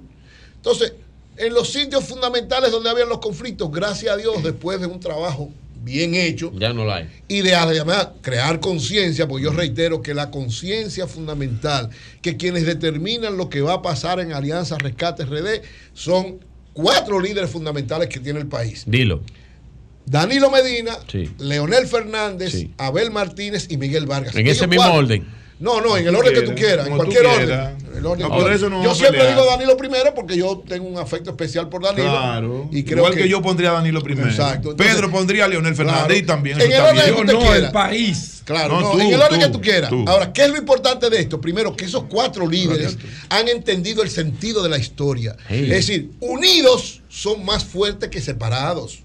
Entonces, 0.56 0.94
en 1.36 1.54
los 1.54 1.70
sitios 1.74 2.06
fundamentales 2.06 2.72
donde 2.72 2.90
habían 2.90 3.10
los 3.10 3.20
conflictos, 3.20 3.70
gracias 3.72 4.14
a 4.14 4.18
Dios, 4.18 4.42
después 4.44 4.80
de 4.80 4.86
un 4.88 5.00
trabajo 5.00 5.50
bien 5.84 6.16
hecho, 6.16 6.54
Ya 6.58 6.72
no 6.72 6.86
la 6.86 6.98
hay. 6.98 7.10
y 7.28 7.42
de 7.42 7.56
además 7.56 8.10
crear 8.22 8.62
conciencia, 8.62 9.28
porque 9.28 9.44
yo 9.44 9.52
reitero 9.52 10.02
que 10.02 10.14
la 10.14 10.32
conciencia 10.32 11.08
fundamental, 11.08 11.90
que 12.22 12.38
quienes 12.38 12.66
determinan 12.66 13.36
lo 13.36 13.50
que 13.50 13.62
va 13.62 13.74
a 13.74 13.82
pasar 13.82 14.22
en 14.22 14.32
Alianza 14.32 14.78
Rescate 14.78 15.26
RD, 15.26 15.62
son 15.94 16.40
cuatro 16.74 17.20
líderes 17.20 17.50
fundamentales 17.50 18.10
que 18.10 18.20
tiene 18.20 18.40
el 18.40 18.48
país. 18.48 18.84
Dilo. 18.86 19.22
Danilo 20.06 20.52
Medina, 20.52 20.98
Sí. 21.10 21.30
Leonel 21.40 21.88
Fernández, 21.88 22.68
Abel 22.78 23.10
Martínez 23.12 23.68
y 23.70 23.78
Miguel 23.78 24.06
Vargas. 24.06 24.36
En 24.36 24.42
Ellos 24.46 24.58
ese 24.58 24.68
mismo 24.68 24.84
cuatro. 24.84 25.00
orden. 25.00 25.26
No, 25.60 25.80
no, 25.80 25.96
en 25.96 26.08
el 26.08 26.16
orden 26.16 26.34
que 26.34 26.42
tú 26.42 26.54
quieras, 26.56 26.86
en 26.88 26.92
tú 26.94 26.98
cualquier 26.98 27.24
quieras. 27.24 27.74
orden. 27.74 27.96
El 27.96 28.04
No, 28.04 28.30
por 28.30 28.52
eso 28.52 28.70
no 28.70 28.84
yo 28.84 28.94
siempre 28.96 29.20
pelear. 29.20 29.36
digo 29.38 29.46
Danilo 29.50 29.78
primero 29.78 30.14
porque 30.14 30.36
yo 30.36 30.62
tengo 30.68 30.88
un 30.88 30.98
afecto 30.98 31.30
especial 31.30 31.70
por 31.70 31.84
Danilo. 31.84 32.10
Claro. 32.10 32.70
Y 32.72 32.84
creo 32.84 32.98
Igual 32.98 33.16
que, 33.16 33.30
yo 33.30 33.42
pondría 33.42 33.70
a 33.70 33.74
Danilo 33.74 34.02
primero. 34.02 34.28
Exacto. 34.30 34.72
Entonces- 34.72 34.96
Pedro 34.96 35.12
pondría 35.12 35.46
a 35.46 35.48
Leonel 35.48 35.76
Fernández 35.76 36.06
Claro. 36.06 36.16
y 36.18 36.24
también. 36.24 36.60
En 36.60 36.72
el 36.72 36.82
orden 36.82 37.16
que 37.16 37.22
usted 37.22 37.38
quiera. 37.48 37.72
país. 37.72 38.42
Claro, 38.44 38.74
No, 38.74 38.82
no, 38.82 38.92
tú, 38.92 39.00
en 39.00 39.14
el 39.14 39.22
orden 39.22 39.40
tú, 39.40 39.46
que 39.46 39.52
tú 39.54 39.62
quieras. 39.62 39.90
tú. 39.90 40.04
Ahora, 40.06 40.34
¿qué 40.34 40.42
es 40.44 40.50
lo 40.50 40.58
importante 40.58 41.10
de 41.10 41.18
esto? 41.20 41.40
Primero, 41.40 41.76
que 41.78 41.86
esos 41.86 42.04
cuatro 42.10 42.46
líderes 42.50 42.98
han 43.30 43.48
entendido 43.48 44.04
el 44.04 44.10
sentido 44.10 44.62
de 44.64 44.70
la 44.70 44.78
historia. 44.78 45.38
Hey. 45.48 45.64
Es 45.66 45.88
decir, 45.88 46.12
unidos 46.20 47.02
son 47.08 47.46
más 47.46 47.64
fuertes 47.64 48.10
que 48.10 48.20
separados. 48.20 49.00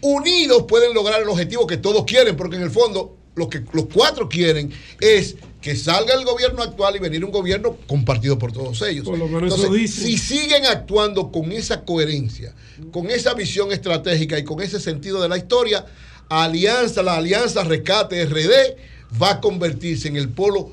Unidos 0.00 0.64
pueden 0.66 0.94
lograr 0.94 1.20
el 1.22 1.28
objetivo 1.28 1.66
que 1.66 1.76
todos 1.76 2.04
quieren, 2.04 2.34
porque 2.36 2.56
en 2.56 2.62
el 2.62 2.70
fondo 2.70 3.16
lo 3.34 3.48
que 3.48 3.62
los 3.72 3.86
cuatro 3.92 4.28
quieren 4.28 4.72
es 5.00 5.36
que 5.62 5.76
salga 5.76 6.12
el 6.14 6.24
gobierno 6.24 6.62
actual 6.62 6.96
y 6.96 6.98
venir 6.98 7.24
un 7.24 7.30
gobierno 7.30 7.78
compartido 7.86 8.36
por 8.38 8.52
todos 8.52 8.82
ellos. 8.82 9.04
Por 9.04 9.16
lo 9.16 9.26
menos 9.26 9.44
Entonces, 9.44 9.64
eso 9.64 9.72
dicen. 9.72 10.04
si 10.04 10.18
siguen 10.18 10.66
actuando 10.66 11.30
con 11.30 11.52
esa 11.52 11.84
coherencia, 11.84 12.52
con 12.90 13.08
esa 13.08 13.32
visión 13.32 13.72
estratégica 13.72 14.38
y 14.38 14.44
con 14.44 14.60
ese 14.60 14.80
sentido 14.80 15.22
de 15.22 15.28
la 15.28 15.38
historia, 15.38 15.86
Alianza, 16.28 17.02
la 17.02 17.16
Alianza 17.16 17.62
Rescate 17.62 18.26
RD 18.26 19.20
va 19.22 19.30
a 19.30 19.40
convertirse 19.40 20.08
en 20.08 20.16
el 20.16 20.28
polo 20.28 20.72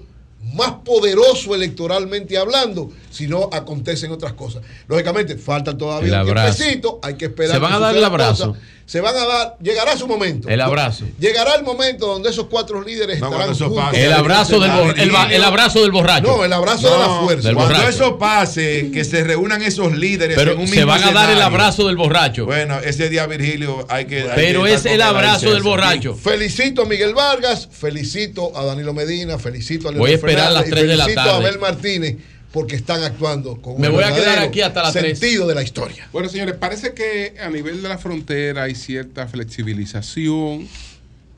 más 0.54 0.72
poderoso 0.84 1.54
electoralmente 1.54 2.38
hablando 2.38 2.92
si 3.12 3.28
no 3.28 3.50
acontecen 3.52 4.12
otras 4.12 4.34
cosas. 4.34 4.62
Lógicamente, 4.88 5.38
faltan 5.38 5.78
todavía 5.78 6.08
El 6.20 6.24
un 6.24 6.30
abrazo. 6.30 6.56
tiempecito, 6.58 7.00
hay 7.04 7.16
que 7.16 7.26
esperar. 7.26 7.56
¿Se 7.56 7.60
van 7.60 7.74
a 7.74 7.80
dar 7.80 7.96
el 7.96 8.04
abrazo? 8.04 8.48
cosas. 8.50 8.64
Se 8.86 9.02
van 9.02 9.16
a 9.16 9.24
dar, 9.24 9.56
llegará 9.62 9.96
su 9.96 10.08
momento. 10.08 10.50
El 10.50 10.60
abrazo. 10.62 11.06
Llegará 11.20 11.54
el 11.54 11.64
momento 11.64 12.08
donde 12.08 12.32
esos 12.32 12.48
cuatro 12.48 12.82
líderes 12.84 13.20
No, 13.20 13.28
estarán 13.28 13.38
cuando 13.38 13.54
eso 13.54 13.66
juntos. 13.68 13.86
pase. 13.86 14.04
El 14.04 14.14
abrazo 14.14 14.60
del 14.60 14.72
el 15.00 15.12
el 15.32 15.44
abrazo 15.44 15.82
del 15.84 15.92
borracho. 15.92 16.26
No, 16.28 16.44
el 16.44 16.52
abrazo 16.52 16.92
de 16.92 16.98
la 16.98 17.20
fuerza. 17.22 17.54
Cuando 17.54 17.76
borracho. 17.76 17.90
eso 17.90 18.18
pase, 18.18 18.90
que 18.92 19.04
se 19.06 19.24
reúnan 19.24 19.62
esos 19.62 19.96
líderes 19.96 20.36
Pero 20.36 20.54
en 20.54 20.60
un 20.62 20.68
se 20.68 20.86
van 20.86 21.04
a 21.04 21.12
dar 21.12 21.30
el 21.30 21.40
abrazo 21.40 21.86
del 21.86 21.98
borracho. 21.98 22.46
Bueno, 22.48 22.80
ese 22.80 23.10
día, 23.10 23.28
Virgilio, 23.28 23.86
hay 23.90 24.06
que. 24.06 24.22
hay 24.22 24.30
Pero 24.34 24.64
que 24.64 24.74
es 24.74 24.86
el 24.88 25.04
abrazo 25.04 25.52
del 25.54 25.62
borracho. 25.62 26.16
Felicito 26.16 26.82
a 26.82 26.86
Miguel 26.86 27.14
Vargas, 27.14 27.70
felicito 27.72 28.58
a 28.58 28.66
Danilo 28.66 28.96
Medina, 28.96 29.38
felicito 29.38 29.90
a 29.90 29.92
Leonel 29.92 30.00
Voy 30.00 30.12
a 30.12 30.16
esperar 30.16 30.46
Fernández 30.48 30.62
las 30.62 30.68
y 30.68 30.72
tres 30.72 30.88
de 30.88 30.96
la 30.98 31.04
felicito 31.04 31.24
tarde. 31.30 31.46
a 31.46 31.48
Abel 31.48 31.60
Martínez 31.60 32.16
porque 32.52 32.76
están 32.76 33.04
actuando 33.04 33.62
con 33.62 33.80
Me 33.80 33.90
un 33.90 33.96
voy 33.96 34.04
a 34.04 34.14
quedar 34.14 34.40
aquí 34.40 34.62
hasta 34.62 34.82
las 34.84 34.94
sentido 34.94 35.48
de 35.48 35.56
la 35.56 35.62
historia. 35.64 36.08
Bueno, 36.12 36.30
señores, 36.30 36.56
parece 36.56 36.94
que 36.94 37.36
a 37.40 37.50
nivel 37.50 37.82
de 37.82 37.90
la 37.90 37.98
frontera 37.98 38.64
hay 38.64 38.76
cierta 38.76 39.28
flexibilización. 39.28 40.68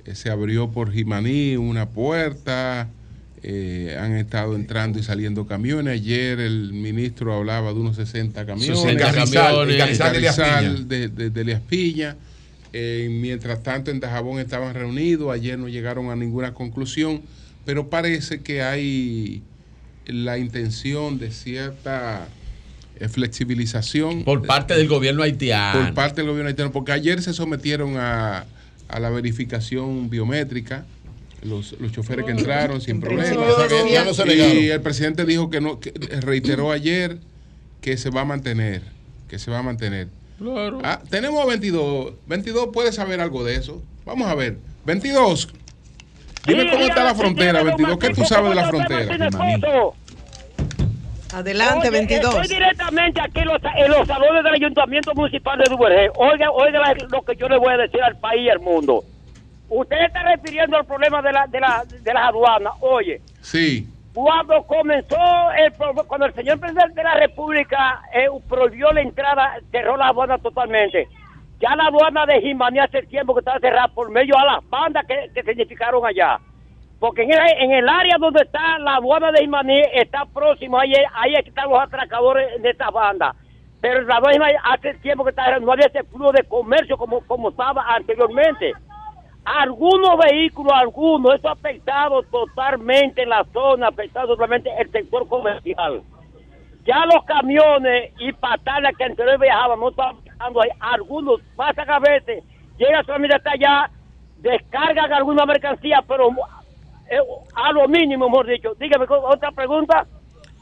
Eh, 0.05 0.15
se 0.15 0.29
abrió 0.29 0.69
por 0.71 0.91
Jimaní 0.91 1.57
una 1.57 1.89
puerta. 1.89 2.89
eh, 3.43 3.97
han 3.99 4.15
estado 4.17 4.55
entrando 4.55 4.99
y 4.99 5.03
saliendo 5.03 5.47
camiones. 5.47 5.93
Ayer 5.95 6.39
el 6.39 6.73
ministro 6.73 7.33
hablaba 7.33 7.73
de 7.73 7.79
unos 7.79 7.95
60 7.95 8.45
camiones. 8.45 8.79
60 8.79 9.11
camiones. 9.11 9.75
Elías 9.75 9.97
Carrizal 9.97 10.75
Piña. 10.75 10.85
de, 10.87 11.07
de- 11.09 11.29
de 11.43 11.55
Piña. 11.57 12.15
Eh, 12.71 13.09
mientras 13.11 13.63
tanto, 13.63 13.89
en 13.91 13.99
Dajabón 13.99 14.39
estaban 14.39 14.73
reunidos. 14.75 15.33
Ayer 15.33 15.57
no 15.57 15.67
llegaron 15.67 16.09
a 16.11 16.15
ninguna 16.15 16.53
conclusión. 16.53 17.21
Pero 17.65 17.89
parece 17.89 18.41
que 18.41 18.61
hay 18.61 19.41
la 20.11 20.37
intención 20.37 21.17
de 21.19 21.31
cierta 21.31 22.27
eh, 22.99 23.07
flexibilización 23.07 24.23
Por 24.23 24.45
parte 24.45 24.75
del 24.75 24.87
gobierno 24.87 25.23
haitiano. 25.23 25.85
por 25.85 25.93
parte 25.93 26.21
del 26.21 26.29
gobierno 26.29 26.49
haitiano, 26.49 26.71
porque 26.71 26.91
ayer 26.91 27.21
se 27.21 27.33
sometieron 27.33 27.97
a, 27.97 28.45
a 28.87 28.99
la 28.99 29.09
verificación 29.09 30.09
biométrica 30.09 30.85
los, 31.43 31.75
los 31.79 31.91
choferes 31.91 32.25
que 32.25 32.31
entraron 32.31 32.81
sin 32.81 32.99
problema. 33.01 33.35
Y 34.27 34.69
el 34.69 34.81
presidente 34.81 35.25
dijo 35.25 35.49
que 35.49 35.61
no, 35.61 35.79
que 35.79 35.91
reiteró 36.21 36.71
ayer 36.71 37.17
que 37.81 37.97
se 37.97 38.09
va 38.09 38.21
a 38.21 38.25
mantener, 38.25 38.83
que 39.27 39.39
se 39.39 39.49
va 39.49 39.59
a 39.59 39.63
mantener. 39.63 40.07
Ah, 40.83 41.01
tenemos 41.09 41.45
22. 41.47 42.13
22 42.27 42.69
puede 42.73 42.91
saber 42.91 43.21
algo 43.21 43.43
de 43.43 43.55
eso. 43.55 43.81
Vamos 44.05 44.27
a 44.27 44.35
ver. 44.35 44.57
22. 44.85 45.49
Dime 46.47 46.69
cómo 46.71 46.83
está 46.85 47.03
la 47.03 47.13
frontera, 47.13 47.63
22. 47.63 47.97
¿Qué 47.99 48.09
tú 48.09 48.23
sabes 48.25 48.49
de 48.49 48.55
la 48.55 48.67
frontera? 48.67 49.29
Adelante, 51.33 51.87
Oye, 51.89 51.97
22. 51.97 52.35
Estoy 52.35 52.55
directamente 52.57 53.21
aquí 53.21 53.39
en 53.39 53.47
los, 53.47 53.57
en 53.77 53.91
los 53.91 54.07
salones 54.07 54.43
del 54.43 54.53
Ayuntamiento 54.53 55.13
Municipal 55.15 55.57
de 55.59 55.69
Duvergé. 55.69 56.09
Oiga, 56.15 56.51
oiga 56.51 56.93
lo 57.09 57.21
que 57.21 57.35
yo 57.35 57.47
le 57.47 57.57
voy 57.57 57.73
a 57.73 57.77
decir 57.77 58.01
al 58.03 58.17
país 58.17 58.41
y 58.45 58.49
al 58.49 58.59
mundo. 58.59 59.03
Usted 59.69 59.97
está 60.05 60.23
refiriendo 60.23 60.77
al 60.77 60.85
problema 60.85 61.21
de, 61.21 61.31
la, 61.31 61.47
de, 61.47 61.59
la, 61.59 61.83
de 61.87 62.13
las 62.13 62.23
aduanas. 62.27 62.73
Oye, 62.81 63.21
Sí. 63.39 63.87
cuando 64.13 64.61
comenzó, 64.63 65.15
el, 65.57 65.71
cuando 66.07 66.25
el 66.25 66.33
señor 66.33 66.59
presidente 66.59 66.95
de 66.95 67.03
la 67.03 67.15
República 67.15 68.01
eh, 68.13 68.27
prohibió 68.49 68.91
la 68.91 69.01
entrada, 69.01 69.53
cerró 69.71 69.95
la 69.95 70.07
aduana 70.07 70.37
totalmente. 70.39 71.07
Ya 71.61 71.75
la 71.75 71.85
aduana 71.85 72.25
de 72.25 72.41
Jimaní 72.41 72.79
hace 72.79 73.03
tiempo 73.03 73.33
que 73.33 73.39
estaba 73.39 73.59
cerrada 73.59 73.87
por 73.87 74.09
medio 74.09 74.37
a 74.37 74.45
las 74.45 74.69
bandas 74.69 75.05
que, 75.07 75.29
que 75.33 75.43
significaron 75.43 76.05
allá. 76.05 76.37
Porque 77.01 77.23
en 77.23 77.31
el, 77.31 77.39
en 77.57 77.71
el 77.71 77.89
área 77.89 78.15
donde 78.19 78.43
está 78.43 78.77
la 78.77 78.97
aduana 78.97 79.31
de 79.31 79.39
Jimaní 79.39 79.81
está 79.95 80.23
próximo, 80.31 80.77
ahí, 80.77 80.93
ahí 81.15 81.33
están 81.33 81.67
los 81.67 81.81
atracadores 81.81 82.61
de 82.61 82.69
esta 82.69 82.91
banda. 82.91 83.33
Pero 83.81 84.03
la 84.03 84.17
aduana 84.17 84.45
hace 84.65 84.93
tiempo 84.99 85.23
que 85.23 85.31
está 85.31 85.57
no 85.57 85.71
había 85.71 85.87
ese 85.87 86.03
flujo 86.03 86.31
de 86.31 86.43
comercio 86.43 86.95
como, 86.97 87.21
como 87.21 87.49
estaba 87.49 87.83
anteriormente. 87.95 88.73
Algunos 89.43 90.15
vehículos, 90.29 90.71
algunos, 90.75 91.33
eso 91.33 91.49
ha 91.49 91.53
afectado 91.53 92.21
totalmente 92.21 93.25
la 93.25 93.45
zona, 93.51 93.87
ha 93.87 93.89
afectado 93.89 94.27
totalmente 94.27 94.69
el 94.77 94.91
sector 94.91 95.27
comercial. 95.27 96.03
Ya 96.85 97.03
los 97.07 97.25
camiones 97.25 98.13
y 98.19 98.31
patadas 98.31 98.95
que 98.95 99.05
anteriormente 99.05 99.47
viajaban 99.47 99.79
no 99.79 99.89
están 99.89 100.17
ahí. 100.39 100.69
Algunos 100.79 101.41
pasan 101.55 101.89
a 101.89 101.97
veces, 101.97 102.43
llegan 102.77 103.03
solamente 103.07 103.37
hasta 103.37 103.53
allá, 103.53 103.89
descargan 104.37 105.11
alguna 105.11 105.47
mercancía, 105.47 106.03
pero 106.07 106.29
a 107.55 107.71
lo 107.71 107.87
mínimo, 107.87 108.29
mejor 108.29 108.47
dicho. 108.47 108.75
Dígame 108.79 109.05
otra 109.09 109.51
pregunta. 109.51 110.05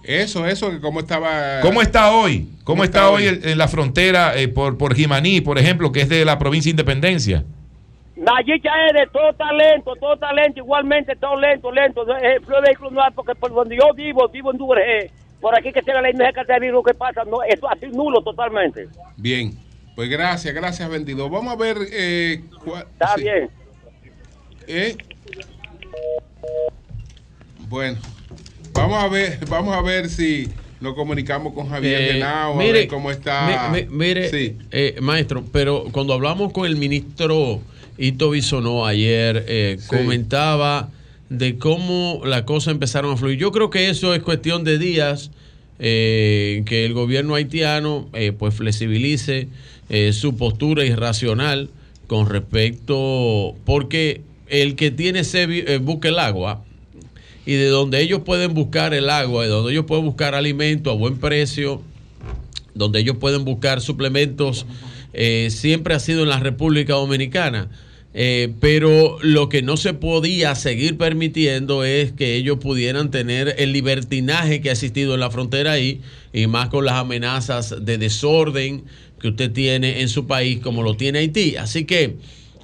Eso, 0.04 0.46
eso, 0.46 0.72
que 0.72 0.80
cómo 0.80 1.00
estaba. 1.02 1.60
¿Cómo 1.62 1.82
está 1.82 2.12
hoy? 2.14 2.46
¿Cómo, 2.64 2.64
¿Cómo 2.64 2.84
está, 2.84 3.00
está 3.00 3.12
hoy 3.12 3.26
el- 3.26 3.46
en 3.48 3.58
la 3.58 3.68
frontera 3.68 4.36
eh, 4.38 4.48
por, 4.48 4.78
por 4.78 4.96
Jimaní, 4.96 5.42
por 5.42 5.58
ejemplo, 5.60 5.92
que 5.92 6.02
es 6.02 6.10
de 6.10 6.24
la 6.26 6.40
provincia 6.40 6.70
de 6.70 6.72
Independencia? 6.82 7.44
Nayicha 8.16 8.70
es 8.88 8.94
de 8.94 9.08
todo 9.12 9.32
talento, 9.34 9.94
todo 10.00 10.18
talento, 10.18 10.60
igualmente 10.60 11.16
todo 11.16 11.38
lento, 11.38 11.72
lento. 11.72 12.04
Eh, 12.18 12.36
El 12.36 12.40
flujo 12.46 12.62
de 12.62 12.68
vehículos 12.68 12.92
no 12.94 13.02
hay, 13.04 13.12
porque 13.14 13.36
por 13.36 13.54
donde 13.54 13.76
yo 13.78 13.94
vivo, 13.94 14.28
vivo 14.30 14.52
en 14.52 14.58
Duvergé. 14.58 15.12
Por 15.42 15.58
aquí 15.58 15.72
que 15.72 15.82
sea 15.82 15.96
la 15.96 16.02
ley 16.02 16.14
de 16.14 16.26
de 16.26 16.72
lo 16.72 16.84
que 16.84 16.94
pasa, 16.94 17.24
no, 17.26 17.44
esto 17.44 17.70
así 17.70 17.88
nulo 17.88 18.22
totalmente. 18.22 18.88
Bien. 19.18 19.52
Pues 19.96 20.10
gracias, 20.10 20.54
gracias, 20.54 20.90
22. 20.90 21.30
Vamos 21.30 21.54
a 21.54 21.58
ver. 21.58 21.78
Eh, 21.92 22.42
cua- 22.66 22.86
Está 22.86 23.16
sí. 23.16 23.24
bien. 23.24 23.50
¿Eh? 24.68 24.98
Bueno, 27.70 27.98
vamos 28.74 29.04
a 29.04 29.08
ver, 29.08 29.40
vamos 29.50 29.76
a 29.76 29.82
ver 29.82 30.10
si 30.10 30.48
nos 30.82 30.96
comunicamos 30.96 31.54
con 31.54 31.70
Javier 31.70 32.02
Eh, 32.02 32.14
Genao, 32.14 32.54
a 32.54 32.58
mire, 32.58 32.72
ver 32.80 32.88
cómo 32.88 33.12
está. 33.12 33.70
mi- 33.72 33.82
mi- 33.84 33.90
mire, 33.98 34.30
Sí. 34.30 34.56
eh, 34.72 34.96
maestro, 35.02 35.44
pero 35.52 35.86
cuando 35.92 36.14
hablamos 36.14 36.52
con 36.52 36.66
el 36.66 36.76
ministro 36.78 37.62
Ito 37.98 38.30
Bisonó 38.32 38.86
ayer, 38.86 39.46
eh, 39.48 39.78
comentaba 39.88 40.90
de 41.30 41.58
cómo 41.58 42.22
las 42.26 42.44
cosas 42.44 42.72
empezaron 42.74 43.12
a 43.14 43.18
fluir. 43.18 43.38
Yo 43.38 43.52
creo 43.52 43.70
que 43.70 43.90
eso 43.90 44.16
es 44.16 44.24
cuestión 44.24 44.64
de 44.64 44.80
días, 44.80 45.32
eh, 45.80 46.64
que 46.66 46.86
el 46.86 46.94
gobierno 46.94 47.36
haitiano 47.36 48.10
eh, 48.14 48.32
pues 48.32 48.56
flexibilice 48.56 49.48
eh, 49.90 50.12
su 50.14 50.36
postura 50.38 50.86
irracional 50.86 51.70
con 52.08 52.28
respecto, 52.30 53.56
porque 53.66 54.22
el 54.50 54.76
que 54.76 54.92
tiene 54.92 55.24
sed 55.24 55.50
eh, 55.50 55.78
busca 55.78 56.10
el 56.10 56.20
agua, 56.20 56.64
y 57.46 57.54
de 57.54 57.68
donde 57.68 58.02
ellos 58.02 58.22
pueden 58.26 58.54
buscar 58.54 58.94
el 58.94 59.10
agua, 59.10 59.44
de 59.44 59.50
donde 59.50 59.72
ellos 59.72 59.86
pueden 59.86 60.06
buscar 60.06 60.36
alimento 60.36 60.92
a 60.92 60.94
buen 60.94 61.18
precio, 61.18 61.82
donde 62.76 63.00
ellos 63.00 63.18
pueden 63.18 63.44
buscar 63.46 63.82
suplementos, 63.82 64.66
eh, 65.14 65.48
siempre 65.50 65.96
ha 65.96 66.00
sido 66.00 66.24
en 66.24 66.30
la 66.30 66.40
República 66.40 66.94
Dominicana. 66.94 67.70
Eh, 68.14 68.54
pero 68.60 69.20
lo 69.22 69.50
que 69.50 69.62
no 69.62 69.78
se 69.78 69.94
podía 69.94 70.56
seguir 70.56 70.98
permitiendo 70.98 71.84
es 71.84 72.12
que 72.12 72.36
ellos 72.36 72.58
pudieran 72.58 73.12
tener 73.12 73.56
el 73.60 73.72
libertinaje 73.72 74.62
que 74.62 74.70
ha 74.70 74.72
existido 74.72 75.14
en 75.14 75.20
la 75.20 75.30
frontera 75.30 75.74
ahí, 75.74 76.02
y 76.34 76.48
más 76.48 76.70
con 76.70 76.86
las 76.86 76.96
amenazas 76.96 77.86
de 77.86 77.98
desorden 77.98 78.84
que 79.20 79.30
usted 79.30 79.52
tiene 79.52 80.02
en 80.02 80.10
su 80.10 80.26
país, 80.26 80.60
como 80.60 80.82
lo 80.82 80.96
tiene 80.96 81.20
Haití. 81.20 81.56
Así 81.56 81.86
que 81.86 82.16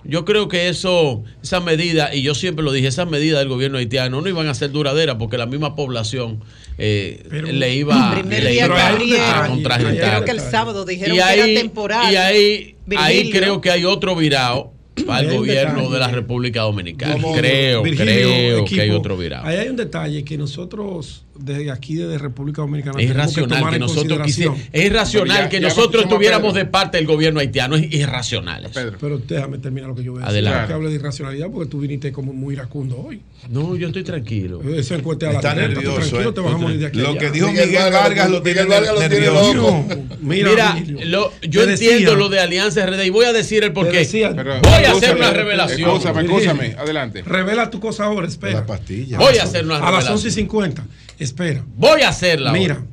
yo 0.08 0.26
creo 0.26 0.48
que 0.48 0.70
eso, 0.70 1.24
esa 1.42 1.60
medida, 1.60 2.14
y 2.14 2.22
yo 2.22 2.36
siempre 2.36 2.64
lo 2.64 2.72
dije, 2.72 2.88
esas 2.88 3.10
medidas 3.10 3.40
del 3.40 3.50
gobierno 3.50 3.78
haitiano 3.78 4.22
no 4.22 4.30
iban 4.30 4.48
a 4.48 4.54
ser 4.54 4.72
duraderas 4.72 5.16
porque 5.16 5.38
la 5.38 5.46
misma 5.46 5.76
población 5.76 6.44
eh, 6.78 7.24
le 7.32 7.76
iba, 7.76 8.22
le 8.24 8.54
iba 8.54 9.44
a 9.44 9.48
contrarrestar. 9.48 10.10
creo 10.10 10.26
que 10.26 10.32
el 10.32 10.40
sábado 10.40 10.86
dijeron 10.86 11.16
Y 11.16 11.20
que 11.20 11.34
era 11.34 11.46
temporal. 11.46 12.14
y 12.14 12.16
ahí, 12.16 12.76
ahí 12.98 13.32
creo 13.32 13.62
que 13.62 13.72
hay 13.72 13.86
otro 13.86 14.16
virado 14.16 14.75
al 15.08 15.26
Hay 15.26 15.28
un 15.32 15.38
gobierno 15.38 15.74
detalle. 15.82 15.94
de 15.94 16.00
la 16.00 16.08
República 16.08 16.62
Dominicana. 16.62 17.16
Creo, 17.36 17.84
Virgilio, 17.84 18.06
creo 18.06 18.66
que 18.66 18.82
hay 18.82 18.90
otro 18.92 19.18
virado. 19.18 19.46
Ahí 19.46 19.58
hay 19.58 19.68
un 19.70 19.76
detalle 19.76 20.24
que 20.24 20.38
nosotros, 20.38 21.24
desde 21.38 21.70
aquí, 21.70 21.96
desde 21.96 22.18
República 22.18 22.62
Dominicana, 22.62 23.02
Es 23.02 23.10
irracional 23.10 23.70
que 23.74 23.80
nosotros 23.80 24.20
quisiéramos. 24.24 24.62
Es 24.72 24.86
irracional 24.86 25.38
ya- 25.44 25.50
que 25.50 25.60
ya 25.60 25.68
nosotros 25.68 26.04
estuviéramos 26.04 26.54
Pedro. 26.54 26.66
de 26.66 26.72
parte 26.72 26.98
del 26.98 27.08
gobierno 27.08 27.40
haitiano. 27.42 27.76
Es 27.76 27.94
irracional. 27.94 28.66
eso. 28.66 28.80
Pero 29.00 29.18
déjame 29.20 29.58
terminar 29.58 29.90
lo 29.90 29.96
que 29.96 30.04
yo 30.04 30.14
voy 30.14 30.22
a 30.22 30.26
decir. 30.28 30.32
Adelante. 30.48 30.62
No 30.62 30.68
que 30.68 30.74
hable 30.74 30.90
de 30.90 30.96
irracionalidad 30.96 31.48
porque 31.52 31.70
tú 31.70 31.80
viniste 31.80 32.12
como 32.14 32.32
muy 32.34 32.54
iracundo 32.56 32.98
hoy. 32.98 33.20
No, 33.50 33.76
yo 33.76 33.88
estoy 33.88 34.04
tranquilo. 34.04 34.62
Eso 34.76 34.96
encuentre 34.96 35.28
a 35.28 35.34
la 35.34 35.38
Está 35.40 35.54
nervioso, 35.54 35.96
Tranquilo, 36.10 36.30
eh. 36.30 36.34
te 36.34 36.40
vas 36.42 36.54
a 36.54 36.58
morir 36.58 36.80
de 36.80 36.86
aquí. 36.88 36.98
Lo 37.00 37.10
allá. 37.10 37.20
que 37.20 37.32
dijo 37.32 37.48
Miguel 37.52 37.68
Miguel 37.68 37.92
Vargas 37.92 38.30
lo 38.30 38.42
tiene 38.42 38.62
nervioso. 39.20 39.54
loco. 39.54 39.86
Mira, 40.22 40.78
lo- 41.06 41.32
yo 41.44 41.64
entiendo 41.64 41.66
decía- 42.12 42.14
lo 42.16 42.30
de 42.30 42.40
Alianza 42.40 42.86
RD 42.86 43.06
y 43.06 43.10
voy 43.10 43.26
a 43.26 43.34
decir 43.34 43.64
el 43.64 43.74
porqué. 43.74 44.08
Pero, 44.12 44.62
voy 44.94 44.96
a 44.96 44.98
hacer 45.06 45.16
una 45.18 45.32
revelación. 45.32 45.90
Escúchame, 45.90 46.22
escúchame, 46.24 46.76
adelante. 46.78 47.22
Revela 47.24 47.70
tu 47.70 47.80
cosa 47.80 48.06
ahora, 48.06 48.28
espera. 48.28 48.60
La 48.60 48.66
pastilla. 48.66 49.18
Voy 49.18 49.38
a 49.38 49.44
hacer 49.44 49.66
una 49.66 49.76
A 49.76 49.80
las 49.80 49.86
revelación. 49.90 50.14
11 50.16 50.28
y 50.28 50.32
50. 50.32 50.86
Espera. 51.20 51.64
Voy 51.78 52.02
a 52.02 52.10
hacerla. 52.10 52.52
Mira, 52.52 52.84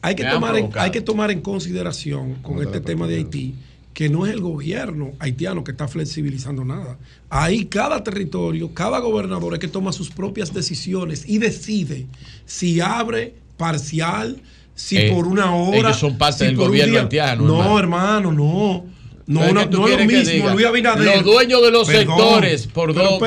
hay 0.00 0.14
que, 0.14 0.24
tomar 0.24 0.56
en, 0.56 0.70
hay 0.76 0.90
que 0.90 1.00
tomar 1.00 1.30
en 1.30 1.40
consideración 1.40 2.34
con 2.42 2.60
este 2.62 2.80
tema 2.80 3.06
de 3.06 3.16
Haití 3.16 3.54
que 3.94 4.08
no 4.08 4.24
es 4.24 4.32
el 4.32 4.40
gobierno 4.40 5.12
haitiano 5.18 5.62
que 5.64 5.70
está 5.72 5.86
flexibilizando 5.86 6.64
nada. 6.64 6.96
Ahí 7.28 7.66
cada 7.66 8.02
territorio, 8.02 8.72
cada 8.72 8.98
gobernador 9.00 9.52
es 9.52 9.60
que 9.60 9.68
toma 9.68 9.92
sus 9.92 10.08
propias 10.10 10.54
decisiones 10.54 11.24
y 11.28 11.36
decide 11.38 12.06
si 12.46 12.80
abre 12.80 13.34
parcial, 13.58 14.40
si 14.74 14.96
Eh, 14.96 15.12
por 15.14 15.26
una 15.26 15.54
hora. 15.54 15.76
ellos 15.90 15.98
son 15.98 16.16
parte 16.16 16.38
si 16.38 16.44
del 16.46 16.56
gobierno 16.56 17.00
haitiano, 17.00 17.44
No, 17.44 17.78
hermano. 17.78 17.78
hermano, 17.78 18.32
no. 18.32 18.86
No, 19.26 19.52
no, 19.52 19.64
no 19.66 19.88
es 19.88 19.98
lo 19.98 20.04
mismo. 20.04 20.50
Luis 20.50 20.66
Abinader. 20.66 21.04
Los 21.04 21.24
dueños 21.24 21.62
de 21.62 21.70
los 21.70 21.86
Perdón, 21.86 22.16
sectores, 22.18 22.66
por 22.66 22.92
dos. 22.94 23.20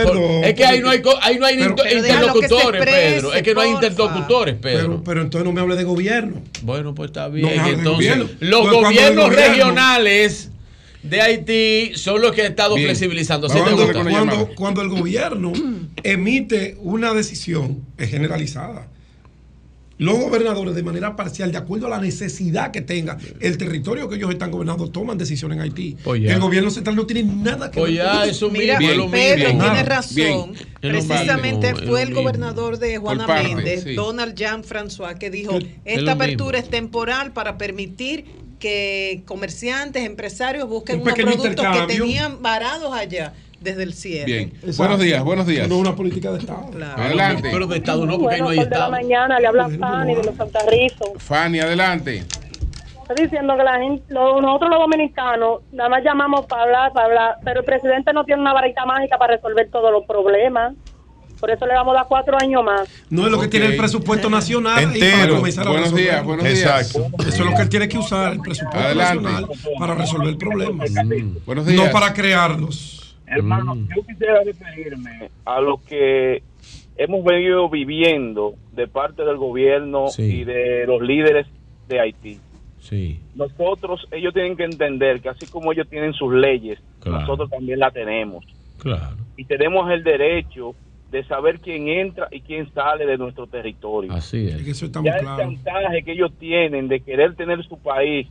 es 0.43 0.53
que 0.53 0.65
ahí 0.65 0.79
no 0.81 0.89
hay, 0.89 1.01
ahí 1.21 1.39
no 1.39 1.45
hay 1.45 1.57
pero- 1.57 1.69
inter- 1.69 1.97
interlocutores, 1.97 2.81
exprese, 2.81 3.15
Pedro. 3.15 3.33
Es 3.33 3.43
que 3.43 3.53
no 3.53 3.61
hay 3.61 3.69
interlocutores, 3.71 4.55
Pedro. 4.55 4.79
Pero, 4.89 5.03
pero 5.03 5.21
entonces 5.21 5.45
no 5.45 5.53
me 5.53 5.61
hable 5.61 5.75
de 5.75 5.83
gobierno. 5.85 6.41
Bueno, 6.63 6.93
pues 6.93 7.09
está 7.09 7.27
bien. 7.29 7.47
Entonces, 7.49 7.83
gobierno. 7.83 8.25
los 8.39 8.61
Pues 8.61 8.73
gobiernos 8.73 9.25
gobierno- 9.25 9.29
regionales 9.29 10.51
de 11.03 11.21
Haití 11.21 11.91
son 11.95 12.21
los 12.21 12.31
que 12.33 12.41
han 12.41 12.47
estado 12.47 12.75
Bien. 12.75 12.87
flexibilizando. 12.87 13.47
Cuando, 13.47 14.49
cuando 14.55 14.81
el 14.81 14.89
gobierno 14.89 15.53
emite 16.03 16.77
una 16.79 17.13
decisión 17.13 17.83
es 17.97 18.09
generalizada. 18.09 18.87
Los 19.97 20.19
gobernadores 20.19 20.75
de 20.75 20.83
manera 20.83 21.15
parcial, 21.15 21.53
de 21.53 21.57
acuerdo 21.57 21.87
a 21.87 21.89
la 21.89 21.99
necesidad 21.99 22.71
que 22.71 22.81
tenga 22.81 23.17
el 23.39 23.57
territorio 23.57 24.09
que 24.09 24.15
ellos 24.17 24.29
están 24.29 24.51
gobernando, 24.51 24.89
toman 24.89 25.17
decisiones 25.17 25.55
en 25.55 25.61
Haití. 25.61 25.95
Pues 26.03 26.21
el 26.23 26.39
gobierno 26.39 26.69
central 26.69 26.97
no 26.97 27.05
tiene 27.05 27.23
nada 27.23 27.71
que 27.71 27.79
Pues 27.79 27.93
ver. 27.93 28.03
ya, 28.03 28.19
con 28.19 28.29
eso 28.29 28.49
Mira, 28.49 28.77
Pedro 28.77 29.09
tiene 29.09 29.45
Bien. 29.45 29.85
razón. 29.85 30.53
Precisamente 30.81 31.75
fue 31.75 32.01
el 32.01 32.09
mismo. 32.09 32.21
gobernador 32.23 32.77
de 32.77 32.97
Juana 32.97 33.25
parte, 33.25 33.55
Méndez, 33.55 33.83
sí. 33.83 33.93
Donald 33.95 34.35
Jean 34.35 34.63
François, 34.63 35.17
que 35.17 35.29
dijo, 35.29 35.57
esta 35.85 35.99
mismo. 36.01 36.11
apertura 36.11 36.59
es 36.59 36.69
temporal 36.69 37.31
para 37.31 37.57
permitir 37.57 38.25
que 38.59 39.23
comerciantes, 39.25 40.05
empresarios 40.05 40.67
busquen 40.67 41.01
Un 41.01 41.01
unos 41.03 41.15
productos 41.15 41.65
que 41.87 41.93
tenían 41.97 42.41
varados 42.41 42.93
allá 42.93 43.33
desde 43.65 43.83
el 43.83 43.93
cierre. 43.93 44.25
Bien. 44.25 44.53
Buenos 44.77 44.99
días, 44.99 45.23
buenos 45.23 45.45
días. 45.45 45.67
No 45.67 45.75
es 45.75 45.81
una 45.81 45.95
política 45.95 46.31
de 46.31 46.39
Estado. 46.39 46.69
Adelante. 46.95 47.49
Pero 47.51 47.67
de 47.67 47.77
Estado 47.77 48.05
no, 48.05 48.17
porque 48.17 48.35
ahí 48.35 48.41
no 48.41 48.49
hay 48.49 48.57
Bueno, 48.57 48.69
por 48.69 48.69
de 48.69 48.79
la 48.79 48.85
Estado. 48.85 48.91
mañana 48.91 49.39
le 49.39 49.47
habla 49.47 49.69
Fanny 49.69 50.15
de 50.15 50.23
los 50.23 50.35
Santarrizos. 50.35 51.09
Fanny, 51.17 51.59
adelante. 51.59 52.23
Estoy 53.09 53.25
diciendo 53.25 53.55
que 53.57 53.63
la 53.63 53.77
gente, 53.79 54.03
lo- 54.09 54.41
nosotros 54.41 54.69
los 54.71 54.79
dominicanos 54.79 55.59
nada 55.71 55.89
más 55.89 56.03
llamamos 56.03 56.45
para 56.47 56.63
hablar, 56.63 56.93
para 56.93 57.05
hablar, 57.07 57.35
pero 57.43 57.59
el 57.59 57.65
presidente 57.65 58.13
no 58.13 58.23
tiene 58.23 58.41
una 58.41 58.53
varita 58.53 58.85
mágica 58.85 59.17
para 59.17 59.35
resolver 59.35 59.69
todos 59.71 59.91
los 59.91 60.05
problemas. 60.07 60.73
Por 61.39 61.51
eso 61.51 61.65
le 61.67 61.73
vamos 61.75 61.93
a 61.93 61.97
dar 61.97 62.05
cuatro 62.07 62.35
años 62.41 62.63
más. 62.63 62.87
No 63.09 63.25
es 63.25 63.31
lo 63.31 63.39
que 63.39 63.47
tiene 63.49 63.67
el 63.67 63.75
presupuesto 63.77 64.29
nacional 64.29 64.79
y 64.81 64.83
Entero. 64.85 65.17
para 65.17 65.35
comenzar 65.35 65.67
a 65.67 65.69
Buenos 65.69 65.91
resolver. 65.91 66.03
días, 66.05 66.23
buenos 66.23 66.45
días. 66.45 66.59
Exacto. 66.95 67.07
Eso 67.21 67.29
es 67.29 67.39
lo 67.39 67.55
que 67.55 67.61
él 67.61 67.69
tiene 67.69 67.89
que 67.89 67.97
usar, 67.97 68.33
el 68.33 68.39
presupuesto 68.39 68.79
Adelante. 68.79 69.23
nacional, 69.23 69.49
para 69.77 69.95
resolver 69.95 70.37
problemas. 70.37 70.89
Buenos 71.45 71.65
días. 71.67 71.85
No 71.85 71.91
para 71.91 72.13
crearlos. 72.13 73.14
Hermano, 73.27 73.75
yo 73.95 74.03
quisiera 74.05 74.43
referirme 74.43 75.29
a 75.45 75.59
lo 75.61 75.77
que 75.77 76.43
hemos 76.97 77.23
venido 77.23 77.69
viviendo 77.69 78.55
de 78.73 78.87
parte 78.87 79.23
del 79.23 79.37
gobierno 79.37 80.07
Sí. 80.09 80.41
y 80.41 80.43
de 80.43 80.85
los 80.85 81.01
líderes 81.01 81.47
de 81.87 81.99
Haití. 81.99 82.39
Sí. 82.79 83.19
Nosotros, 83.35 84.07
ellos 84.11 84.33
tienen 84.33 84.55
que 84.55 84.63
entender 84.63 85.21
que 85.21 85.29
así 85.29 85.47
como 85.47 85.71
ellos 85.71 85.87
tienen 85.89 86.13
sus 86.13 86.33
leyes, 86.33 86.79
Claro. 86.99 87.21
nosotros 87.21 87.49
también 87.49 87.79
la 87.79 87.89
tenemos. 87.91 88.45
Claro. 88.79 89.15
Y 89.37 89.45
tenemos 89.45 89.89
el 89.91 90.03
derecho 90.03 90.75
de 91.11 91.23
saber 91.25 91.59
quién 91.59 91.87
entra 91.87 92.27
y 92.31 92.41
quién 92.41 92.71
sale 92.73 93.05
de 93.05 93.17
nuestro 93.17 93.47
territorio. 93.47 94.11
Así 94.13 94.47
es. 94.47 94.61
Que 94.63 94.71
eso 94.71 94.87
Ya 95.03 95.17
el 95.17 95.25
chantaje 95.25 96.03
que 96.03 96.11
ellos 96.11 96.31
tienen 96.37 96.87
de 96.87 96.99
querer 96.99 97.35
tener 97.35 97.63
su 97.65 97.77
país 97.79 98.27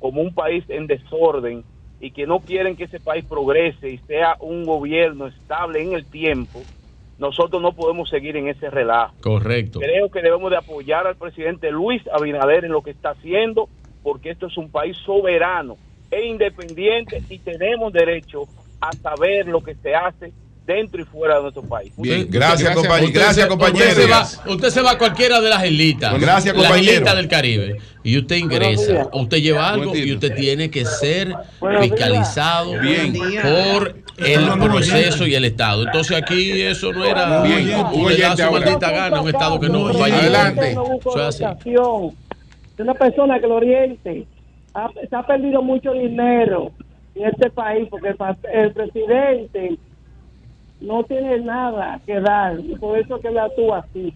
como 0.00 0.20
un 0.20 0.34
país 0.34 0.64
en 0.68 0.86
desorden 0.86 1.64
y 2.04 2.10
que 2.10 2.26
no 2.26 2.40
quieren 2.40 2.76
que 2.76 2.84
ese 2.84 3.00
país 3.00 3.24
progrese 3.24 3.88
y 3.88 3.96
sea 4.06 4.36
un 4.40 4.66
gobierno 4.66 5.26
estable 5.26 5.82
en 5.82 5.94
el 5.94 6.04
tiempo, 6.04 6.60
nosotros 7.16 7.62
no 7.62 7.72
podemos 7.72 8.10
seguir 8.10 8.36
en 8.36 8.46
ese 8.48 8.68
relajo. 8.68 9.14
Correcto. 9.22 9.80
Creo 9.80 10.10
que 10.10 10.20
debemos 10.20 10.50
de 10.50 10.58
apoyar 10.58 11.06
al 11.06 11.16
presidente 11.16 11.70
Luis 11.70 12.02
Abinader 12.12 12.66
en 12.66 12.72
lo 12.72 12.82
que 12.82 12.90
está 12.90 13.12
haciendo, 13.12 13.70
porque 14.02 14.28
esto 14.28 14.48
es 14.48 14.58
un 14.58 14.70
país 14.70 14.98
soberano 14.98 15.78
e 16.10 16.26
independiente 16.26 17.22
y 17.30 17.38
tenemos 17.38 17.90
derecho 17.90 18.42
a 18.82 18.92
saber 18.92 19.46
lo 19.46 19.62
que 19.62 19.74
se 19.76 19.94
hace 19.94 20.34
dentro 20.66 21.00
y 21.00 21.04
fuera 21.04 21.36
de 21.36 21.42
nuestro 21.42 21.62
país. 21.62 21.92
Bien, 21.96 22.26
gracias, 22.30 22.74
compañero. 22.74 23.06
Usted 23.08 23.20
Gracias, 23.20 23.44
se- 23.44 23.48
compañero. 23.48 23.86
Usted 23.88 24.02
se, 24.02 24.10
va, 24.10 24.52
usted 24.54 24.70
se 24.70 24.80
va 24.80 24.90
a 24.92 24.98
cualquiera 24.98 25.40
de 25.40 25.48
las 25.50 25.64
islitas. 25.64 26.18
Gracias, 26.18 26.54
Las 26.56 26.64
compañero. 26.64 26.92
islitas 26.92 27.16
del 27.16 27.28
Caribe. 27.28 27.76
Y 28.02 28.18
usted 28.18 28.36
ingresa. 28.36 29.08
o 29.12 29.22
Usted 29.22 29.38
lleva 29.38 29.68
algo 29.70 29.94
y 29.96 30.12
usted 30.12 30.34
tiene 30.34 30.70
que 30.70 30.84
ser 30.84 31.34
fiscalizado 31.80 32.78
Bien. 32.80 33.12
por 33.42 33.94
el 34.18 34.48
proceso 34.60 35.26
y 35.26 35.34
el 35.34 35.44
Estado. 35.44 35.84
Entonces 35.84 36.16
aquí 36.16 36.62
eso 36.62 36.92
no 36.92 37.04
era 37.04 37.42
Bien. 37.42 37.66
le 37.66 38.16
da 38.18 38.36
su 38.36 38.50
maldita 38.50 38.90
gana, 38.90 39.20
un 39.20 39.28
Estado 39.28 39.58
que 39.60 39.68
no 39.68 39.92
vaya. 39.92 40.16
Adelante. 40.18 40.76
Una 42.78 42.94
persona 42.94 43.38
que 43.38 43.46
lo 43.46 43.54
oriente. 43.56 44.26
Ha- 44.74 44.90
se 45.08 45.14
ha 45.14 45.24
perdido 45.24 45.62
mucho 45.62 45.92
dinero 45.92 46.72
en 47.14 47.26
este 47.26 47.48
país 47.50 47.86
porque 47.88 48.08
el 48.52 48.72
presidente 48.72 49.78
no 50.84 51.04
tiene 51.04 51.38
nada 51.40 52.00
que 52.06 52.20
dar. 52.20 52.56
Por 52.80 52.98
eso 52.98 53.20
que 53.20 53.28
él 53.28 53.38
actúa 53.38 53.78
así. 53.88 54.14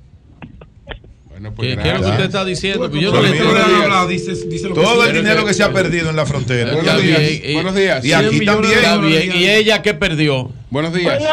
Bueno, 1.30 1.54
¿Qué, 1.54 1.76
qué 1.76 1.88
es 1.90 1.94
lo 1.94 2.00
que 2.04 2.10
usted 2.10 2.24
está 2.24 2.44
diciendo? 2.44 2.90
Yo 2.90 3.12
no 3.12 3.18
Todo 3.18 3.22
le 3.22 3.38
el 3.38 3.82
hablado, 3.82 4.08
dice- 4.08 4.48
dice 4.48 4.68
lo 4.68 4.74
que 4.74 4.80
Todo 4.80 5.04
el 5.06 5.12
dinero 5.14 5.44
que 5.44 5.54
se 5.54 5.62
ha 5.62 5.72
perdido 5.72 6.10
en 6.10 6.16
la 6.16 6.26
frontera. 6.26 6.72
Buenos 6.74 7.00
bien, 7.02 7.16
días. 7.16 7.44
y- 7.44 7.54
Buenos 7.54 7.74
días. 7.76 8.04
Y 8.04 8.12
aquí 8.12 8.28
100 8.30 8.38
millones 8.40 8.82
también. 8.82 9.36
¿Y 9.36 9.48
ella 9.48 9.80
qué 9.82 9.94
perdió? 9.94 10.50
Buenos 10.70 10.92
días. 10.92 11.18
días. 11.18 11.32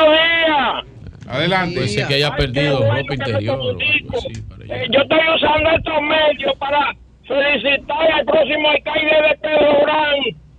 Adelante. 1.28 1.80
Pensé 1.80 2.06
que 2.08 2.14
haya 2.16 2.36
perdido 2.36 2.80
ropa 2.82 3.14
interior. 3.16 3.60
así. 3.76 4.06
Eh, 4.70 4.88
yo 4.92 5.02
estoy 5.02 5.20
usando 5.36 5.70
estos 5.72 6.02
medios 6.02 6.56
para 6.60 6.94
felicitar 7.28 8.12
al 8.12 8.26
próximo 8.26 8.70
alcalde 8.70 9.16
de 9.30 9.38
Pedro 9.42 9.82
Brán, 9.84 10.16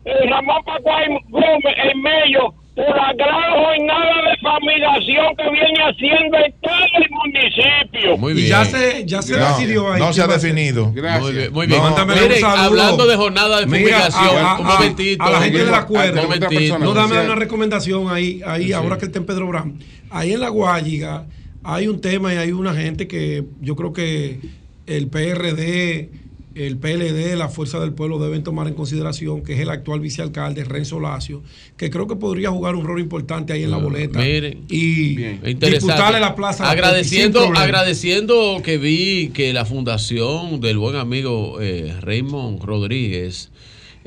eh, 0.06 0.28
Ramón 0.30 0.62
Pacuay 0.64 1.06
Gómez, 1.28 1.76
en 1.92 2.02
medio, 2.02 2.54
por 2.76 2.94
la 2.94 3.12
gran 3.14 3.50
jornada 3.52 4.30
de 4.30 4.36
familiación 4.42 5.34
que 5.36 5.50
viene 5.50 5.80
haciendo 5.82 6.36
en 6.36 6.54
todo 6.60 6.84
el 6.94 7.10
municipio. 7.10 8.16
Muy 8.18 8.32
Y 8.32 8.36
bien. 8.36 8.48
ya 8.48 8.64
se, 8.66 9.04
ya 9.06 9.22
se 9.22 9.36
No, 9.38 9.48
decidió 9.48 9.92
ahí. 9.92 9.98
no 10.00 10.12
se 10.12 10.22
ha 10.22 10.26
definido. 10.26 10.92
Gracias. 10.92 11.22
Muy 11.22 11.32
bien, 11.32 11.52
muy 11.52 11.66
bien. 11.66 11.78
No, 11.78 11.84
mándame 11.86 12.14
Miren, 12.14 12.32
un 12.32 12.38
saludo. 12.40 12.62
hablando 12.62 13.06
de 13.06 13.16
jornada 13.16 13.60
de 13.60 13.66
Mira, 13.66 13.78
fumigación, 13.80 14.36
a- 14.44 14.52
a- 14.52 14.58
un 14.60 14.66
momentito. 14.66 15.24
a 15.24 15.30
la 15.30 15.40
gente 15.40 15.58
del 15.64 15.74
a- 15.74 15.78
acuerdo. 15.78 16.20
a- 16.20 16.22
un 16.22 16.28
momentito. 16.30 16.78
No, 16.78 16.92
dame 16.94 17.20
una 17.24 17.34
recomendación 17.34 18.10
ahí, 18.14 18.42
ahí 18.46 18.72
ahora 18.72 18.98
que 18.98 19.06
está 19.06 19.18
en 19.18 19.26
Pedro 19.26 19.46
Brán. 19.48 19.78
Ahí 20.10 20.32
en 20.34 20.40
la 20.40 20.50
Guayiga 20.50 21.24
hay 21.64 21.88
un 21.88 22.00
tema 22.00 22.32
y 22.34 22.36
hay 22.36 22.52
una 22.52 22.74
gente 22.74 23.08
que 23.08 23.42
yo 23.60 23.74
creo 23.74 23.92
que 23.94 24.38
el 24.86 25.08
PRD, 25.08 26.10
el 26.56 26.78
PLD, 26.78 27.36
la 27.36 27.48
Fuerza 27.48 27.78
del 27.78 27.92
Pueblo 27.92 28.18
deben 28.18 28.42
tomar 28.42 28.66
en 28.66 28.74
consideración, 28.74 29.42
que 29.42 29.52
es 29.52 29.60
el 29.60 29.68
actual 29.68 30.00
vicealcalde 30.00 30.64
Renzo 30.64 30.98
Lacio, 30.98 31.42
que 31.76 31.90
creo 31.90 32.06
que 32.06 32.16
podría 32.16 32.50
jugar 32.50 32.74
un 32.76 32.86
rol 32.86 32.98
importante 32.98 33.52
ahí 33.52 33.62
en 33.62 33.70
la 33.70 33.76
boleta. 33.76 34.20
Miren. 34.20 34.64
y 34.68 35.16
disputarle 35.54 36.18
la 36.18 36.34
plaza. 36.34 36.70
agradeciendo, 36.70 37.40
agradeciendo 37.54 38.62
que 38.64 38.78
vi 38.78 39.28
que 39.34 39.52
la 39.52 39.64
fundación 39.66 40.60
del 40.60 40.78
buen 40.78 40.96
amigo 40.96 41.60
eh, 41.60 41.94
Raymond 42.00 42.62
Rodríguez 42.62 43.50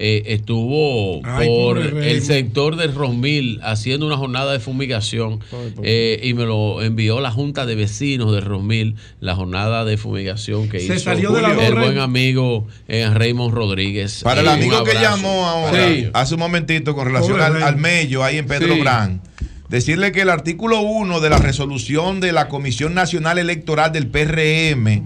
eh, 0.01 0.23
estuvo 0.27 1.19
Ay, 1.25 1.45
por 1.47 1.77
el 1.77 2.21
sector 2.23 2.77
de 2.77 2.87
Rosmil 2.87 3.59
haciendo 3.63 4.05
una 4.07 4.15
jornada 4.15 4.53
de 4.53 4.59
fumigación 4.59 5.41
eh, 5.83 6.21
y 6.23 6.33
me 6.33 6.45
lo 6.45 6.81
envió 6.81 7.19
la 7.19 7.31
Junta 7.31 7.65
de 7.65 7.75
Vecinos 7.75 8.31
de 8.33 8.39
Rosmil, 8.39 8.95
la 9.19 9.35
jornada 9.35 9.83
de 9.83 9.97
fumigación 9.97 10.69
que 10.69 10.79
Se 10.79 10.95
hizo 10.95 11.03
salió 11.03 11.31
de 11.31 11.41
la 11.41 11.51
el 11.67 11.75
buen 11.75 11.99
amigo 11.99 12.65
eh, 12.87 13.09
Raymond 13.13 13.53
Rodríguez. 13.53 14.21
Para 14.23 14.39
el 14.41 14.47
Eh, 14.47 14.51
amigo 14.51 14.83
que 14.85 14.93
llamó 14.93 15.45
ahora, 15.45 15.87
Sí. 15.89 16.07
hace 16.13 16.33
un 16.35 16.39
momentito, 16.39 16.95
con 16.95 17.05
relación 17.07 17.41
al, 17.41 17.61
al 17.61 17.75
Mello, 17.75 18.23
ahí 18.23 18.37
en 18.37 18.45
Pedro 18.47 18.75
Sí. 18.75 18.79
Brán, 18.79 19.21
decirle 19.67 20.13
que 20.13 20.21
el 20.21 20.29
artículo 20.29 20.79
1 20.79 21.19
de 21.19 21.29
la 21.29 21.37
resolución 21.39 22.21
de 22.21 22.31
la 22.31 22.47
Comisión 22.47 22.93
Nacional 22.93 23.37
Electoral 23.37 23.91
del 23.91 24.07
PRM 24.07 25.03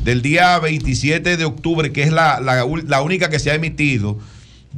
del 0.00 0.20
día 0.20 0.58
27 0.58 1.38
de 1.38 1.44
octubre, 1.46 1.90
que 1.90 2.02
es 2.02 2.12
la, 2.12 2.38
la 2.40 2.66
la 2.86 3.00
única 3.00 3.30
que 3.30 3.38
se 3.38 3.50
ha 3.50 3.54
emitido, 3.54 4.18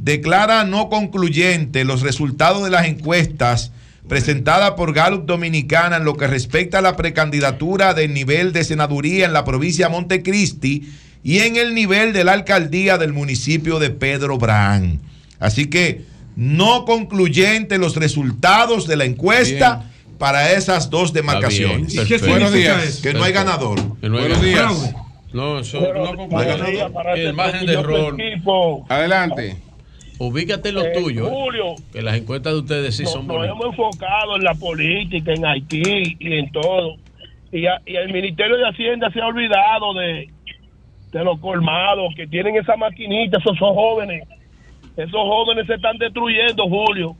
declara 0.01 0.63
no 0.63 0.89
concluyente 0.89 1.83
los 1.83 2.01
resultados 2.01 2.63
de 2.63 2.69
las 2.69 2.85
encuestas 2.87 3.71
presentadas 4.07 4.71
por 4.71 4.93
Gallup 4.93 5.25
Dominicana 5.25 5.97
en 5.97 6.05
lo 6.05 6.15
que 6.15 6.27
respecta 6.27 6.79
a 6.79 6.81
la 6.81 6.95
precandidatura 6.95 7.93
del 7.93 8.13
nivel 8.13 8.53
de 8.53 8.63
senaduría 8.63 9.25
en 9.25 9.33
la 9.33 9.43
provincia 9.43 9.87
de 9.87 9.91
Montecristi 9.91 10.89
y 11.23 11.39
en 11.39 11.57
el 11.57 11.73
nivel 11.75 12.13
de 12.13 12.23
la 12.23 12.33
alcaldía 12.33 12.97
del 12.97 13.11
municipio 13.11 13.79
de 13.79 13.89
Pedro 13.89 14.37
Brán. 14.37 14.99
Así 15.39 15.67
que 15.69 16.05
no 16.37 16.85
concluyente 16.85 17.77
los 17.77 17.95
resultados 17.95 18.87
de 18.87 18.95
la 18.95 19.05
encuesta 19.05 19.89
para 20.17 20.53
esas 20.53 20.89
dos 20.89 21.11
demarcaciones. 21.13 21.93
bien, 21.93 22.05
¿Y 22.05 22.07
qué 22.07 22.17
Buenos 22.19 22.53
días. 22.53 22.83
eso? 22.83 23.01
Que 23.01 23.13
no 23.13 23.23
hay 23.23 23.33
ganador. 23.33 23.79
Que 23.99 24.09
no 24.09 24.17
hay 24.17 24.21
Buenos 24.27 24.41
días. 24.41 24.95
No, 25.33 25.59
eso 25.59 25.79
Bueno, 25.79 26.13
no 26.27 26.65
días 26.71 26.91
para 26.91 27.13
El 27.13 27.19
este 27.19 27.33
margen 27.33 27.65
de 27.65 27.73
error. 27.73 28.15
equipo. 28.19 28.85
Adelante. 28.87 29.57
Ubícate 30.19 30.69
en 30.69 30.75
lo 30.75 30.81
Eh, 30.83 30.91
tuyo. 30.93 31.29
Julio, 31.29 31.75
Que 31.93 32.01
las 32.01 32.15
encuestas 32.17 32.53
de 32.53 32.59
ustedes 32.59 32.95
sí 32.95 33.03
nos, 33.03 33.11
son 33.13 33.27
nos 33.27 33.37
bonitas. 33.37 33.55
hemos 33.55 33.65
enfocado 33.67 34.35
en 34.35 34.43
la 34.43 34.53
política, 34.55 35.33
en 35.33 35.45
Haití 35.45 36.17
y 36.19 36.33
en 36.33 36.51
todo. 36.51 36.95
Y, 37.51 37.65
a- 37.67 37.81
y 37.85 37.95
el 37.95 38.11
Ministerio 38.11 38.57
de 38.57 38.67
Hacienda 38.67 39.09
se 39.11 39.21
ha 39.21 39.27
olvidado 39.27 39.93
de, 39.93 40.29
de 41.11 41.23
los 41.23 41.39
colmados 41.39 42.13
que 42.15 42.27
tienen 42.27 42.55
esa 42.55 42.75
maquinita, 42.75 43.37
esos 43.37 43.57
son 43.57 43.73
jóvenes. 43.75 44.23
Esos 44.97 45.11
jóvenes 45.21 45.67
se 45.67 45.75
están 45.75 45.97
destruyendo, 45.97 46.67
Julio. 46.67 47.15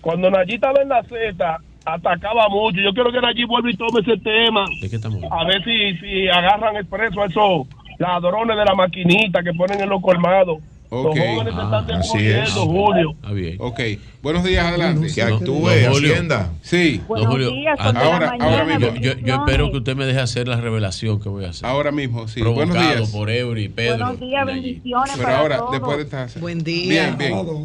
Cuando 0.00 0.30
Nayib 0.30 0.54
estaba 0.54 0.80
en 0.82 0.88
la 0.88 1.02
Z, 1.02 1.58
atacaba 1.84 2.48
mucho. 2.48 2.80
Yo 2.80 2.92
quiero 2.94 3.12
que 3.12 3.20
Nayib 3.20 3.46
vuelva 3.48 3.70
y 3.70 3.76
tome 3.76 4.00
ese 4.00 4.16
tema. 4.18 4.64
¿De 4.80 4.88
qué 4.88 4.96
estamos 4.96 5.20
A 5.30 5.44
ver 5.44 5.62
si, 5.64 5.94
si 5.98 6.28
agarran 6.28 6.76
expreso 6.76 7.20
a 7.22 7.26
esos 7.26 7.66
ladrones 7.98 8.56
de 8.56 8.64
la 8.64 8.74
maquinita 8.74 9.42
que 9.42 9.52
ponen 9.52 9.80
en 9.80 9.88
los 9.90 10.00
colmados. 10.00 10.58
Ok. 10.88 11.16
Los 11.16 11.26
jóvenes 11.26 11.54
se 11.54 11.60
están 11.62 11.90
así 11.92 12.18
destruyendo, 12.22 12.66
Julio. 12.66 13.10
Está 13.10 13.32
bien. 13.32 13.56
Ok. 13.58 13.80
Buenos 14.22 14.44
días, 14.44 14.66
adelante. 14.66 15.08
Que 15.14 15.22
actúe. 15.22 15.68
Hacienda. 15.68 16.50
Sí. 16.62 17.00
Don 17.08 17.24
Julio, 17.26 17.50
días, 17.50 17.78
de 17.78 17.84
la 17.92 18.00
Ahora- 18.00 18.36
ahora 18.40 18.64
mañana, 18.64 18.78
yo, 18.78 18.94
yo- 18.94 19.18
yo 19.18 19.34
espero 19.34 19.70
que 19.70 19.78
usted 19.78 19.96
me 19.96 20.06
deje 20.06 20.20
hacer 20.20 20.48
la 20.48 20.60
revelación 20.60 21.20
que 21.20 21.28
voy 21.28 21.44
a 21.44 21.50
hacer. 21.50 21.66
Ahora 21.68 21.90
mismo, 21.92 22.28
sí. 22.28 22.40
Provocado 22.40 22.72
Buenos 22.74 22.96
días. 22.96 23.10
por 23.10 23.30
Eury, 23.30 23.68
Pedro. 23.68 23.98
Buenos 23.98 24.20
días, 24.20 24.46
bendiciones 24.46 25.12
Pero 25.16 25.24
para 25.24 25.38
ahora, 25.40 25.56
todos. 25.58 25.72
después 25.72 25.96
de 25.98 26.02
esta. 26.04 26.40
Buen 26.40 26.62
día. 26.62 27.14
Bien, 27.16 27.18
bien. 27.18 27.64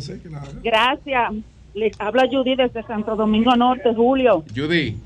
Gracias. 0.63 1.33
Les 1.73 1.99
habla 2.01 2.27
Judy 2.29 2.55
desde 2.55 2.83
Santo 2.83 3.15
Domingo 3.15 3.55
Norte, 3.55 3.93
Julio. 3.95 4.43
Judy. 4.55 4.97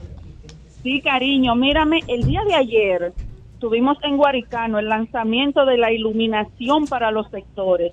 Sí, 0.82 1.02
cariño, 1.02 1.56
mírame, 1.56 2.00
el 2.08 2.24
día 2.24 2.42
de 2.48 2.54
ayer 2.56 3.14
tuvimos 3.60 3.98
en 4.04 4.18
Guaricano 4.18 4.80
el 4.80 4.90
lanzamiento 4.90 5.66
de 5.66 5.78
la 5.78 5.92
iluminación 5.92 6.86
para 6.88 7.12
los 7.12 7.30
sectores 7.32 7.92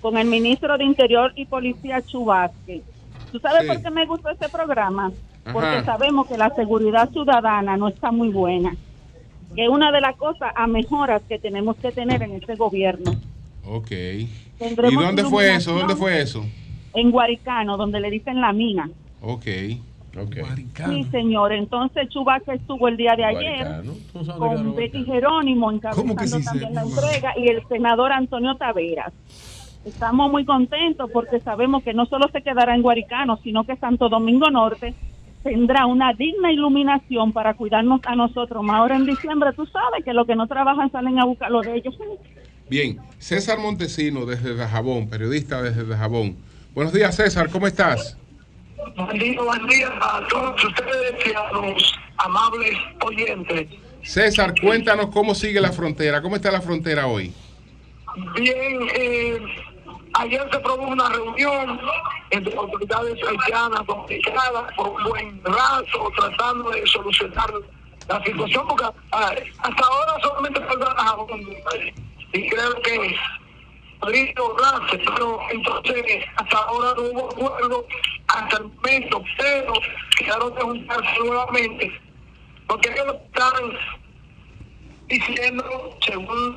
con 0.00 0.16
el 0.16 0.26
ministro 0.28 0.76
de 0.78 0.84
Interior 0.84 1.32
y 1.34 1.44
Policía 1.46 2.02
Chubasque. 2.02 2.82
¿Tú 3.32 3.38
sabes 3.40 3.62
Sí. 3.62 3.68
por 3.68 3.82
qué 3.82 3.90
me 3.90 4.06
gustó 4.06 4.30
este 4.30 4.48
programa? 4.48 5.12
Porque 5.52 5.82
sabemos 5.84 6.26
que 6.26 6.36
la 6.36 6.50
seguridad 6.54 7.08
ciudadana 7.10 7.76
no 7.76 7.88
está 7.88 8.10
muy 8.12 8.28
buena. 8.28 8.74
Que 9.54 9.64
es 9.64 9.68
una 9.68 9.90
de 9.90 10.00
las 10.00 10.14
cosas 10.16 10.52
a 10.54 10.66
mejoras 10.66 11.22
que 11.28 11.38
tenemos 11.38 11.76
que 11.76 11.90
tener 11.90 12.22
en 12.22 12.32
este 12.32 12.54
gobierno. 12.54 13.12
Ok. 13.66 13.90
¿Y 13.90 14.94
dónde 14.94 15.24
fue 15.24 15.54
eso? 15.54 15.72
¿Dónde 15.74 15.96
fue 15.96 16.20
eso? 16.20 16.44
En 16.94 17.10
Guaricano, 17.10 17.76
donde 17.76 18.00
le 18.00 18.10
dicen 18.10 18.40
la 18.40 18.52
mina. 18.52 18.90
Ok. 19.22 19.46
Ok. 20.20 20.36
Sí, 20.88 21.04
señor. 21.10 21.52
Entonces 21.52 22.08
Chubaca 22.08 22.54
estuvo 22.54 22.88
el 22.88 22.96
día 22.96 23.14
de 23.14 23.24
ayer 23.24 23.82
con 24.38 24.74
Betty 24.74 25.04
Jerónimo 25.04 25.70
encabezando 25.70 26.40
también 26.44 26.74
la 26.74 26.82
entrega 26.82 27.34
y 27.38 27.48
el 27.48 27.66
senador 27.68 28.12
Antonio 28.12 28.54
Taveras. 28.56 29.12
Estamos 29.88 30.30
muy 30.30 30.44
contentos 30.44 31.10
porque 31.12 31.40
sabemos 31.40 31.82
que 31.82 31.94
no 31.94 32.06
solo 32.06 32.28
se 32.30 32.42
quedará 32.42 32.74
en 32.74 32.82
Guaricano, 32.82 33.38
sino 33.42 33.64
que 33.64 33.76
Santo 33.76 34.08
Domingo 34.08 34.50
Norte 34.50 34.94
tendrá 35.42 35.86
una 35.86 36.12
digna 36.12 36.52
iluminación 36.52 37.32
para 37.32 37.54
cuidarnos 37.54 38.00
a 38.04 38.14
nosotros. 38.14 38.62
Más 38.62 38.76
ahora 38.76 38.96
en 38.96 39.06
diciembre, 39.06 39.52
tú 39.54 39.66
sabes 39.66 40.04
que 40.04 40.12
los 40.12 40.26
que 40.26 40.36
no 40.36 40.46
trabajan 40.46 40.90
salen 40.92 41.18
a 41.18 41.24
buscar 41.24 41.50
lo 41.50 41.62
de 41.62 41.76
ellos. 41.76 41.96
Bien. 42.68 42.98
César 43.18 43.58
Montesino, 43.58 44.26
desde 44.26 44.54
Dajabón, 44.54 45.08
periodista 45.08 45.62
desde 45.62 45.86
Dajabón. 45.86 46.36
Buenos 46.74 46.92
días, 46.92 47.16
César. 47.16 47.48
¿Cómo 47.50 47.66
estás? 47.66 48.16
Buen 48.96 49.18
día, 49.18 49.42
buen 49.42 49.66
día 49.66 49.88
a 50.00 50.26
todos 50.28 50.64
ustedes 50.64 51.26
y 51.26 51.34
a 51.34 51.52
los 51.52 51.94
amables 52.18 52.76
oyentes. 53.04 53.68
César, 54.02 54.54
cuéntanos 54.60 55.08
cómo 55.08 55.34
sigue 55.34 55.60
la 55.60 55.72
frontera. 55.72 56.20
¿Cómo 56.20 56.36
está 56.36 56.50
la 56.50 56.60
frontera 56.60 57.06
hoy? 57.06 57.32
Bien, 58.34 58.78
eh, 58.94 59.38
ayer 60.14 60.48
se 60.52 60.58
produjo 60.60 60.88
una 60.88 61.08
reunión 61.08 61.80
entre 62.30 62.56
autoridades 62.56 63.18
haitianas 63.26 63.86
dominicanas 63.86 64.72
por 64.76 64.88
un 64.88 65.04
buen 65.04 65.44
rato, 65.44 66.12
tratando 66.16 66.70
de 66.70 66.86
solucionar 66.86 67.50
la 68.08 68.24
situación, 68.24 68.66
porque 68.68 68.84
hasta 69.12 69.86
ahora 69.86 70.14
solamente 70.22 70.60
falta 70.60 70.94
Jabón. 70.96 71.40
Y 72.32 72.48
creo 72.48 72.82
que 72.82 73.16
podría 74.00 74.32
lograrse, 74.36 74.98
pero 74.98 75.40
entonces 75.50 76.24
hasta 76.36 76.56
ahora 76.58 76.94
no 76.96 77.02
hubo 77.02 77.30
acuerdo 77.30 77.86
hasta 78.28 78.56
el 78.58 78.64
momento, 78.64 79.24
pero 79.36 79.72
quedaron 80.18 80.54
de 80.54 80.60
juntarse 80.60 81.18
nuevamente, 81.20 82.00
porque 82.66 82.90
ellos 82.90 83.16
están 83.26 83.78
diciendo, 85.08 85.98
según 86.04 86.56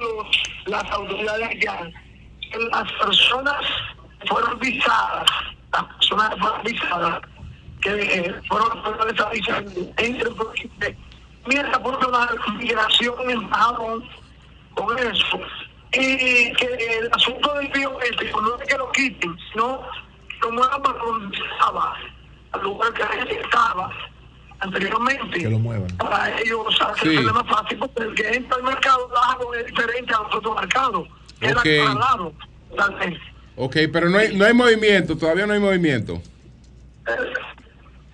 las 0.65 0.83
autoridades 0.91 1.47
haitianas, 1.49 1.93
que 2.51 2.59
las 2.59 2.91
personas 2.93 3.55
fueron 4.27 4.59
visadas, 4.59 5.29
las 5.73 5.83
personas 5.95 6.29
que 6.29 6.39
fueron 6.41 6.63
visadas, 6.63 7.21
que 7.81 7.89
eh, 8.19 8.41
fueron 8.47 8.83
fueron 8.83 9.07
desavisadas, 9.07 9.63
entre 9.97 10.29
porque 10.31 10.69
mientras 11.47 11.79
por 11.79 11.95
una 12.07 12.29
migración 12.57 13.29
en 13.29 13.49
Japón 13.49 14.03
con 14.75 14.97
eso, 14.99 15.39
y 15.93 16.53
que 16.53 16.97
el 16.99 17.09
asunto 17.13 17.53
del 17.55 17.67
biométrico 17.69 18.41
no 18.41 18.55
es 18.57 18.67
que 18.67 18.77
lo 18.77 18.91
quiten, 18.91 19.37
sino 19.51 19.81
que 20.29 20.37
lo 20.41 20.51
muevan 20.51 20.81
para 20.81 20.97
donde 20.99 21.37
estaba, 21.37 21.95
al 22.53 22.61
lugar 22.63 22.93
que 22.93 23.33
estaba 23.41 23.91
anteriormente 24.59 25.39
Que 25.39 25.49
lo 25.49 25.57
muevan. 25.59 25.87
para 25.97 26.39
ellos 26.39 26.79
hacer 26.81 27.17
Sí. 27.17 27.23
más 27.25 27.47
fácil 27.47 27.79
porque 27.79 28.03
el 28.03 28.13
que 28.13 28.27
entra 28.29 28.57
al 28.57 28.63
mercado 28.63 29.09
lago 29.13 29.53
es 29.55 29.65
diferente 29.65 30.13
a 30.13 30.19
los 30.19 30.35
otros 30.35 30.55
mercados. 30.55 31.07
Era 31.41 31.61
Ok. 33.57 33.75
pero 33.91 34.09
no 34.09 34.17
hay, 34.17 34.35
no 34.35 34.45
hay 34.45 34.53
movimiento, 34.53 35.17
todavía 35.17 35.45
no 35.45 35.53
hay 35.53 35.59
movimiento. 35.59 36.21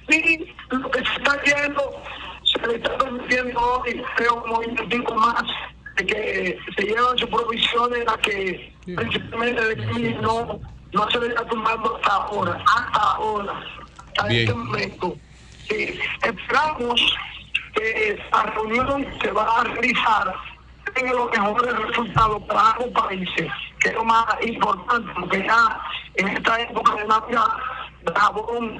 Sí, 0.10 0.54
lo 0.70 0.90
que 0.90 1.00
se 1.00 1.14
está 1.16 1.34
haciendo, 1.34 2.02
se 2.44 2.68
le 2.68 2.76
está 2.76 2.98
permitiendo 2.98 3.60
hoy, 3.60 4.02
creo, 4.16 4.44
un 4.44 4.50
movimiento 4.50 5.16
más 5.16 5.44
de 5.98 6.06
que 6.06 6.60
se 6.76 6.84
llevan 6.84 7.18
sus 7.18 7.30
provisiones 7.30 8.08
a 8.08 8.18
que 8.18 8.74
principalmente 8.86 9.66
de 9.66 9.76
que 9.76 10.10
no, 10.22 10.60
no 10.94 11.12
se 11.12 11.20
le 11.20 11.28
está 11.28 11.46
tumbando 11.48 11.98
hasta 11.98 12.14
ahora, 12.14 12.64
hasta 12.76 13.00
ahora, 13.00 13.54
hasta 14.08 14.28
Bien. 14.28 14.42
este 14.42 14.54
momento. 14.54 15.18
Sí, 15.70 16.00
esperamos 16.24 17.02
que 17.76 18.20
la 18.32 18.44
reunión 18.44 19.06
se 19.22 19.32
va 19.32 19.60
a 19.60 19.64
realizar 19.66 20.34
los 21.06 21.32
mejores 21.32 21.78
resultados 21.88 22.42
para 22.44 22.72
ambos 22.72 22.88
países, 22.90 23.52
que 23.80 23.90
es 23.90 23.96
lo 23.96 24.04
más 24.04 24.26
importante, 24.46 25.12
porque 25.20 25.46
ya 25.46 25.80
en 26.16 26.28
esta 26.30 26.62
época 26.62 26.96
de 26.96 27.06
Navidad, 27.06 27.48
Gabón, 28.04 28.80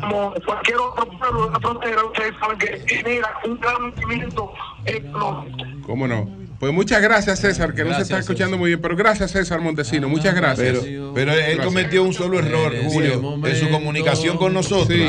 como 0.00 0.34
cualquier 0.44 0.78
otro 0.78 1.06
pueblo 1.18 1.46
de 1.46 1.52
la 1.52 1.60
frontera, 1.60 2.04
ustedes 2.04 2.34
saben 2.40 2.58
que 2.58 2.84
genera 2.88 3.40
un 3.44 3.60
gran 3.60 3.82
movimiento 3.82 4.52
económico. 4.86 5.64
¿Cómo 5.86 6.06
no? 6.06 6.41
Pues 6.62 6.72
muchas 6.72 7.02
gracias, 7.02 7.40
César, 7.40 7.74
que 7.74 7.82
no 7.82 7.92
se 7.92 8.02
está 8.02 8.20
escuchando 8.20 8.56
muy 8.56 8.68
bien, 8.70 8.80
pero 8.80 8.94
gracias, 8.94 9.32
César 9.32 9.60
Montesino, 9.60 10.08
muchas 10.08 10.32
gracias. 10.32 10.78
Pero, 10.80 11.12
pero 11.12 11.32
él 11.32 11.38
Gracias. 11.38 11.66
cometió 11.66 12.04
un 12.04 12.14
solo 12.14 12.38
error, 12.38 12.72
Julio, 12.84 13.40
en 13.44 13.56
su 13.56 13.68
comunicación 13.68 14.36
con 14.38 14.54
nosotros. 14.54 14.96
Sí. 14.96 15.04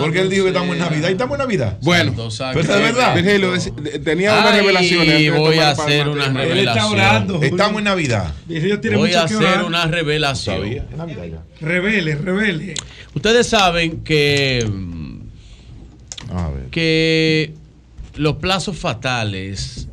Porque 0.00 0.22
él 0.22 0.30
dijo 0.30 0.44
que 0.44 0.52
estamos 0.52 0.74
en 0.74 0.80
Navidad. 0.80 1.10
¿Y 1.10 1.12
estamos 1.12 1.34
en 1.34 1.38
Navidad? 1.40 1.76
Bueno, 1.82 2.14
pero 2.14 2.60
es 2.60 2.66
verdad. 2.66 3.14
Virgilio, 3.14 3.52
tenía 4.02 4.32
unas 4.32 4.56
revelaciones. 4.56 5.18
de 5.18 5.30
voy 5.32 5.58
a 5.58 5.68
hacer 5.68 6.08
una 6.08 6.28
revelación. 6.28 7.44
Estamos 7.44 7.78
en 7.78 7.84
Navidad. 7.84 8.34
Voy 8.48 9.12
a 9.12 9.24
hacer 9.24 9.62
una 9.66 9.84
revelación. 9.84 10.86
Revele, 11.60 12.14
revele. 12.14 12.74
Ustedes 13.14 13.46
saben 13.46 14.00
que, 14.00 14.66
mm, 14.66 15.20
que 16.70 17.52
los 18.16 18.36
plazos 18.36 18.78
fatales 18.78 19.89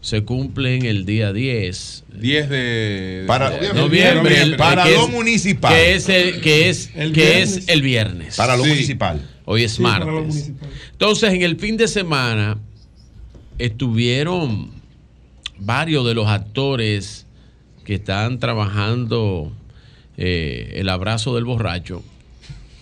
se 0.00 0.22
cumplen 0.24 0.84
el 0.86 1.04
día 1.04 1.32
10. 1.32 2.04
10 2.14 2.48
de 2.48 3.24
Para- 3.26 3.50
de 3.50 3.72
noviembre. 3.74 4.40
el- 4.42 4.56
para 4.56 4.84
que 4.84 4.92
lo 4.94 5.04
es- 5.06 5.10
municipal. 5.10 5.72
Que 5.74 5.94
es 5.94 6.08
el, 6.08 6.40
que 6.40 6.68
es, 6.70 6.90
El 6.94 7.12
que 7.12 7.20
viernes. 7.24 7.56
es 7.56 7.68
el 7.68 7.82
viernes. 7.82 8.36
Para 8.36 8.56
lo 8.56 8.64
municipal. 8.64 9.28
Hoy 9.44 9.64
es 9.64 9.72
Sí, 9.72 9.82
para 9.82 10.04
lo 10.04 10.22
martes. 10.22 10.52
Entonces, 10.92 11.32
en 11.34 11.42
el 11.42 11.56
fin 11.56 11.76
de 11.76 11.86
semana 11.88 12.58
estuvieron 13.58 14.70
varios 15.58 16.06
de 16.06 16.14
los 16.14 16.28
actores 16.28 17.26
que 17.84 17.94
están 17.94 18.38
trabajando 18.38 19.52
eh, 20.16 20.72
el 20.76 20.88
abrazo 20.88 21.34
del 21.34 21.44
borracho 21.44 22.02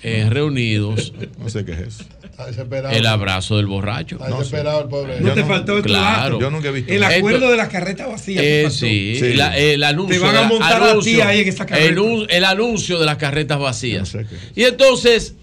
eh, 0.03 0.27
reunidos. 0.31 1.13
No 1.39 1.49
sé 1.49 1.65
qué 1.65 1.73
es 1.73 1.79
eso. 1.81 2.05
Está 2.39 2.47
desesperado. 2.51 2.95
El 2.95 3.05
abrazo 3.07 3.57
del 3.57 3.67
borracho. 3.67 4.15
Está 4.17 4.29
desesperado 4.37 4.83
el 4.83 4.89
pobre. 4.89 5.21
No 5.21 5.33
te 5.33 5.43
faltó 5.45 5.77
el 5.79 5.83
Claro. 5.83 6.39
Yo 6.41 6.51
nunca 6.53 6.69
he 6.69 6.73
visto 6.73 6.93
El 6.93 7.03
acuerdo 7.03 7.39
Esto- 7.39 7.51
de 7.51 7.57
la 7.57 7.69
carreta 7.69 8.07
vacía. 8.07 8.41
Eh, 8.41 8.45
te 8.45 8.63
faltó. 8.71 8.79
sí, 8.79 9.33
la- 9.35 9.57
el 9.59 9.83
anuncio. 9.83 10.17
Te 10.21 10.25
van 10.25 10.37
a 10.37 10.39
de 10.39 10.43
la- 10.45 10.49
montar 10.49 10.75
a 10.75 10.85
ti 10.85 10.91
anuncio, 10.93 11.25
ahí 11.25 11.41
en 11.41 11.49
esa 11.49 11.67
carreta. 11.67 11.89
el, 11.89 12.27
el 12.31 12.45
anuncio 12.45 13.01
de 13.01 13.07
las 13.07 13.17
carretas 13.17 13.59
vacías. 13.59 14.17
Y 14.55 14.63
entonces, 14.63 15.35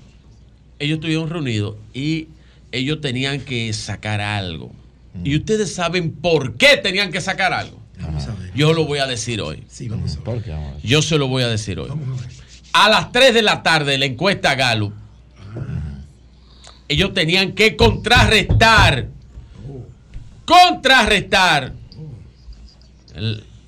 ellos 0.80 0.96
estuvieron 0.96 1.30
reunidos 1.30 1.76
y 1.94 2.30
ellos 2.72 3.02
tenían 3.02 3.42
que 3.42 3.74
sacar 3.74 4.22
algo. 4.22 4.72
Mm. 5.16 5.26
Y 5.28 5.36
ustedes 5.36 5.74
saben 5.76 6.12
por 6.14 6.56
qué 6.56 6.78
tenían 6.78 7.12
que 7.12 7.20
sacar 7.20 7.52
algo. 7.52 7.78
Yo 8.56 8.72
lo 8.72 8.86
voy 8.86 9.00
a 9.00 9.06
decir 9.06 9.42
hoy. 9.42 9.64
Sí, 9.68 9.90
vamos 9.90 10.18
a 10.26 10.30
ver. 10.32 10.44
Yo 10.82 11.02
se 11.02 11.18
lo 11.18 11.28
voy 11.28 11.44
a 11.44 11.50
decir 11.50 11.78
hoy. 11.78 11.90
A 12.72 12.88
las 12.90 13.12
3 13.12 13.34
de 13.34 13.42
la 13.42 13.64
tarde, 13.64 13.98
la 13.98 14.06
encuesta 14.06 14.56
Gallup, 14.56 14.94
ellos 16.88 17.14
tenían 17.14 17.54
que 17.54 17.76
contrarrestar, 17.76 19.08
contrarrestar 20.46 21.74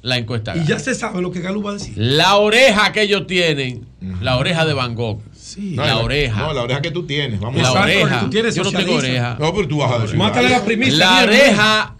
la 0.02 0.18
encuesta 0.18 0.56
Y 0.56 0.66
ya 0.66 0.80
se 0.80 0.94
sabe 0.94 1.22
lo 1.22 1.32
que 1.32 1.42
Galo 1.42 1.62
va 1.62 1.72
a 1.72 1.74
decir. 1.76 1.94
La 1.98 2.36
oreja 2.38 2.92
que 2.92 3.02
ellos 3.04 3.28
tienen, 3.28 3.86
la 4.22 4.38
oreja 4.38 4.66
de 4.66 4.74
Van 4.74 4.96
Gogh. 4.96 5.22
No, 5.58 5.86
la 5.86 5.98
oreja. 6.00 6.40
No, 6.42 6.54
la 6.54 6.64
oreja 6.64 6.82
que 6.82 6.92
tú 6.92 7.06
tienes. 7.06 7.40
Vamos 7.40 7.62
La 7.62 7.70
a 7.70 7.84
oreja. 7.84 8.30
Yo 8.30 8.64
no 8.64 8.72
tengo 8.72 8.96
oreja. 8.96 9.38
No, 9.40 9.54
pero 9.54 9.68
tú 9.68 9.78
vas 9.78 9.92
a 9.94 10.00
decir. 10.00 10.18
Mátale 10.18 10.50
la 10.50 10.64
primicia. 10.64 10.98
La 10.98 11.24
oreja 11.24 11.96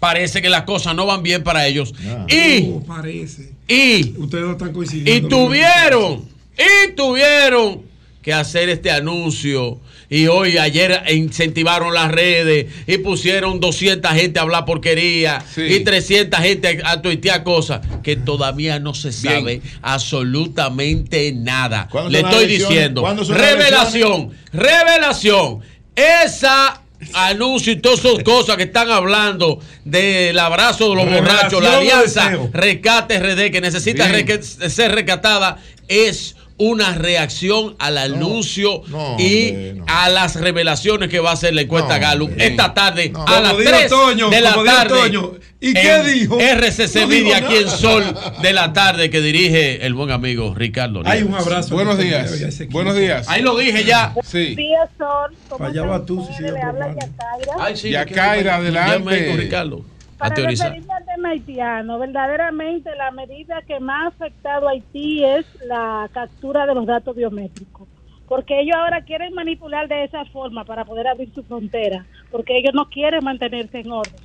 parece 0.00 0.40
que 0.40 0.48
las 0.48 0.62
cosas 0.62 0.94
no 0.94 1.06
van 1.06 1.22
bien 1.22 1.44
para 1.44 1.66
ellos. 1.66 1.94
Y, 2.28 2.70
Oh, 2.70 2.82
parece. 2.86 3.52
y, 3.68 4.14
Ustedes 4.18 4.44
no 4.44 4.52
están 4.52 4.70
y 4.70 4.72
coincidiendo. 4.72 5.28
tuvieron, 5.28 6.24
y 6.56 6.92
tuvieron 6.92 7.82
que 8.28 8.34
hacer 8.34 8.68
este 8.68 8.90
anuncio. 8.90 9.80
Y 10.10 10.26
hoy, 10.26 10.58
ayer 10.58 11.02
incentivaron 11.10 11.94
las 11.94 12.10
redes 12.10 12.66
y 12.86 12.98
pusieron 12.98 13.58
200 13.58 14.12
gente 14.12 14.38
a 14.38 14.42
hablar 14.42 14.66
porquería 14.66 15.42
y 15.56 15.80
300 15.80 16.38
gente 16.38 16.82
a, 16.84 17.00
tuitear 17.00 17.42
cosas 17.42 17.80
que 18.02 18.16
todavía 18.16 18.80
no 18.80 18.92
se 18.92 19.12
sabe 19.12 19.62
absolutamente 19.80 21.32
nada. 21.32 21.88
¿Cuándo 21.90 22.10
Le 22.10 22.20
estoy 22.20 22.46
diciendo, 22.46 23.00
¿Cuándo 23.00 23.24
son 23.24 23.38
las 23.38 23.50
revelación, 23.50 24.30
revelación. 24.52 25.60
Esa 25.96 26.82
anuncio 27.14 27.72
y 27.72 27.76
todas 27.76 28.00
esas 28.04 28.22
cosas 28.24 28.58
que 28.58 28.64
están 28.64 28.90
hablando 28.90 29.58
del 29.86 30.38
abrazo 30.38 30.90
de 30.90 30.96
los 30.96 31.06
borrachos, 31.06 31.62
la 31.62 31.78
alianza. 31.78 32.30
Rescate 32.52 33.20
RD 33.20 33.50
que 33.50 33.62
necesita 33.62 34.06
Bien. 34.08 34.42
ser 34.42 34.92
rescatada 34.92 35.58
es 35.88 36.36
una 36.58 36.94
reacción 36.94 37.76
al 37.78 37.98
anuncio 37.98 38.82
no, 38.88 39.16
y 39.18 39.48
hombre, 39.50 39.74
no. 39.74 39.84
a 39.86 40.08
las 40.08 40.36
revelaciones 40.36 41.08
que 41.08 41.20
va 41.20 41.30
a 41.30 41.34
hacer 41.34 41.54
la 41.54 41.62
encuesta 41.62 41.94
No, 41.94 42.00
Gallup 42.00 42.32
esta 42.36 42.74
tarde 42.74 43.12
a 43.26 43.40
las 43.40 43.56
dijo 43.56 43.70
3 43.70 43.88
Toño, 43.88 44.28
de 44.30 44.40
la 44.40 44.54
tarde. 44.64 44.88
Toño. 44.88 45.32
¿Y 45.60 45.72
qué 45.74 46.02
dijo? 46.04 46.38
RCC 46.38 47.06
Media 47.06 47.38
aquí 47.38 47.56
en. 47.56 47.68
Sol 47.68 48.04
de 48.42 48.52
la 48.52 48.72
tarde 48.72 49.10
que 49.10 49.20
dirige 49.20 49.84
el 49.86 49.94
buen 49.94 50.10
amigo 50.10 50.54
Ricardo. 50.54 51.02
Hay 51.04 51.22
un 51.22 51.34
abrazo. 51.34 51.74
Buenos 51.74 51.98
días. 51.98 52.30
Buenos 52.70 52.96
días. 52.96 53.28
Ahí 53.28 53.42
lo 53.42 53.56
dije 53.56 53.84
ya. 53.84 54.14
Sí. 54.24 54.54
Días, 54.54 54.88
Sol. 54.98 55.32
¿Cómo 55.48 55.64
Allá 55.64 55.82
están 55.82 55.90
va 55.90 56.04
tú, 56.06 56.28
si 56.36 56.42
probando. 56.42 56.80
Yacaira. 57.00 57.52
Ay, 57.60 57.76
sí, 57.76 57.90
Ya 57.90 58.04
que- 58.04 58.14
Kaira, 58.14 58.56
adelante. 58.56 59.32
Ricardo. 59.36 59.84
A 60.20 60.30
teorizar. 60.34 60.70
referirme 60.72 60.94
tema 61.18 61.30
haitiano, 61.30 61.98
verdaderamente 61.98 62.90
la 62.96 63.10
medida 63.10 63.62
que 63.66 63.80
más 63.80 64.04
ha 64.04 64.08
afectado 64.08 64.68
a 64.68 64.72
Haití 64.72 65.24
es 65.24 65.44
la 65.66 66.08
captura 66.12 66.64
de 66.64 66.74
los 66.74 66.86
datos 66.86 67.16
biométricos. 67.16 67.88
Porque 68.28 68.60
ellos 68.60 68.76
ahora 68.76 69.02
quieren 69.02 69.34
manipular 69.34 69.88
de 69.88 70.04
esa 70.04 70.24
forma 70.26 70.64
para 70.64 70.84
poder 70.84 71.08
abrir 71.08 71.32
su 71.34 71.42
frontera, 71.42 72.06
porque 72.30 72.56
ellos 72.56 72.72
no 72.74 72.88
quieren 72.88 73.24
mantenerse 73.24 73.80
en 73.80 73.90
orden. 73.90 74.20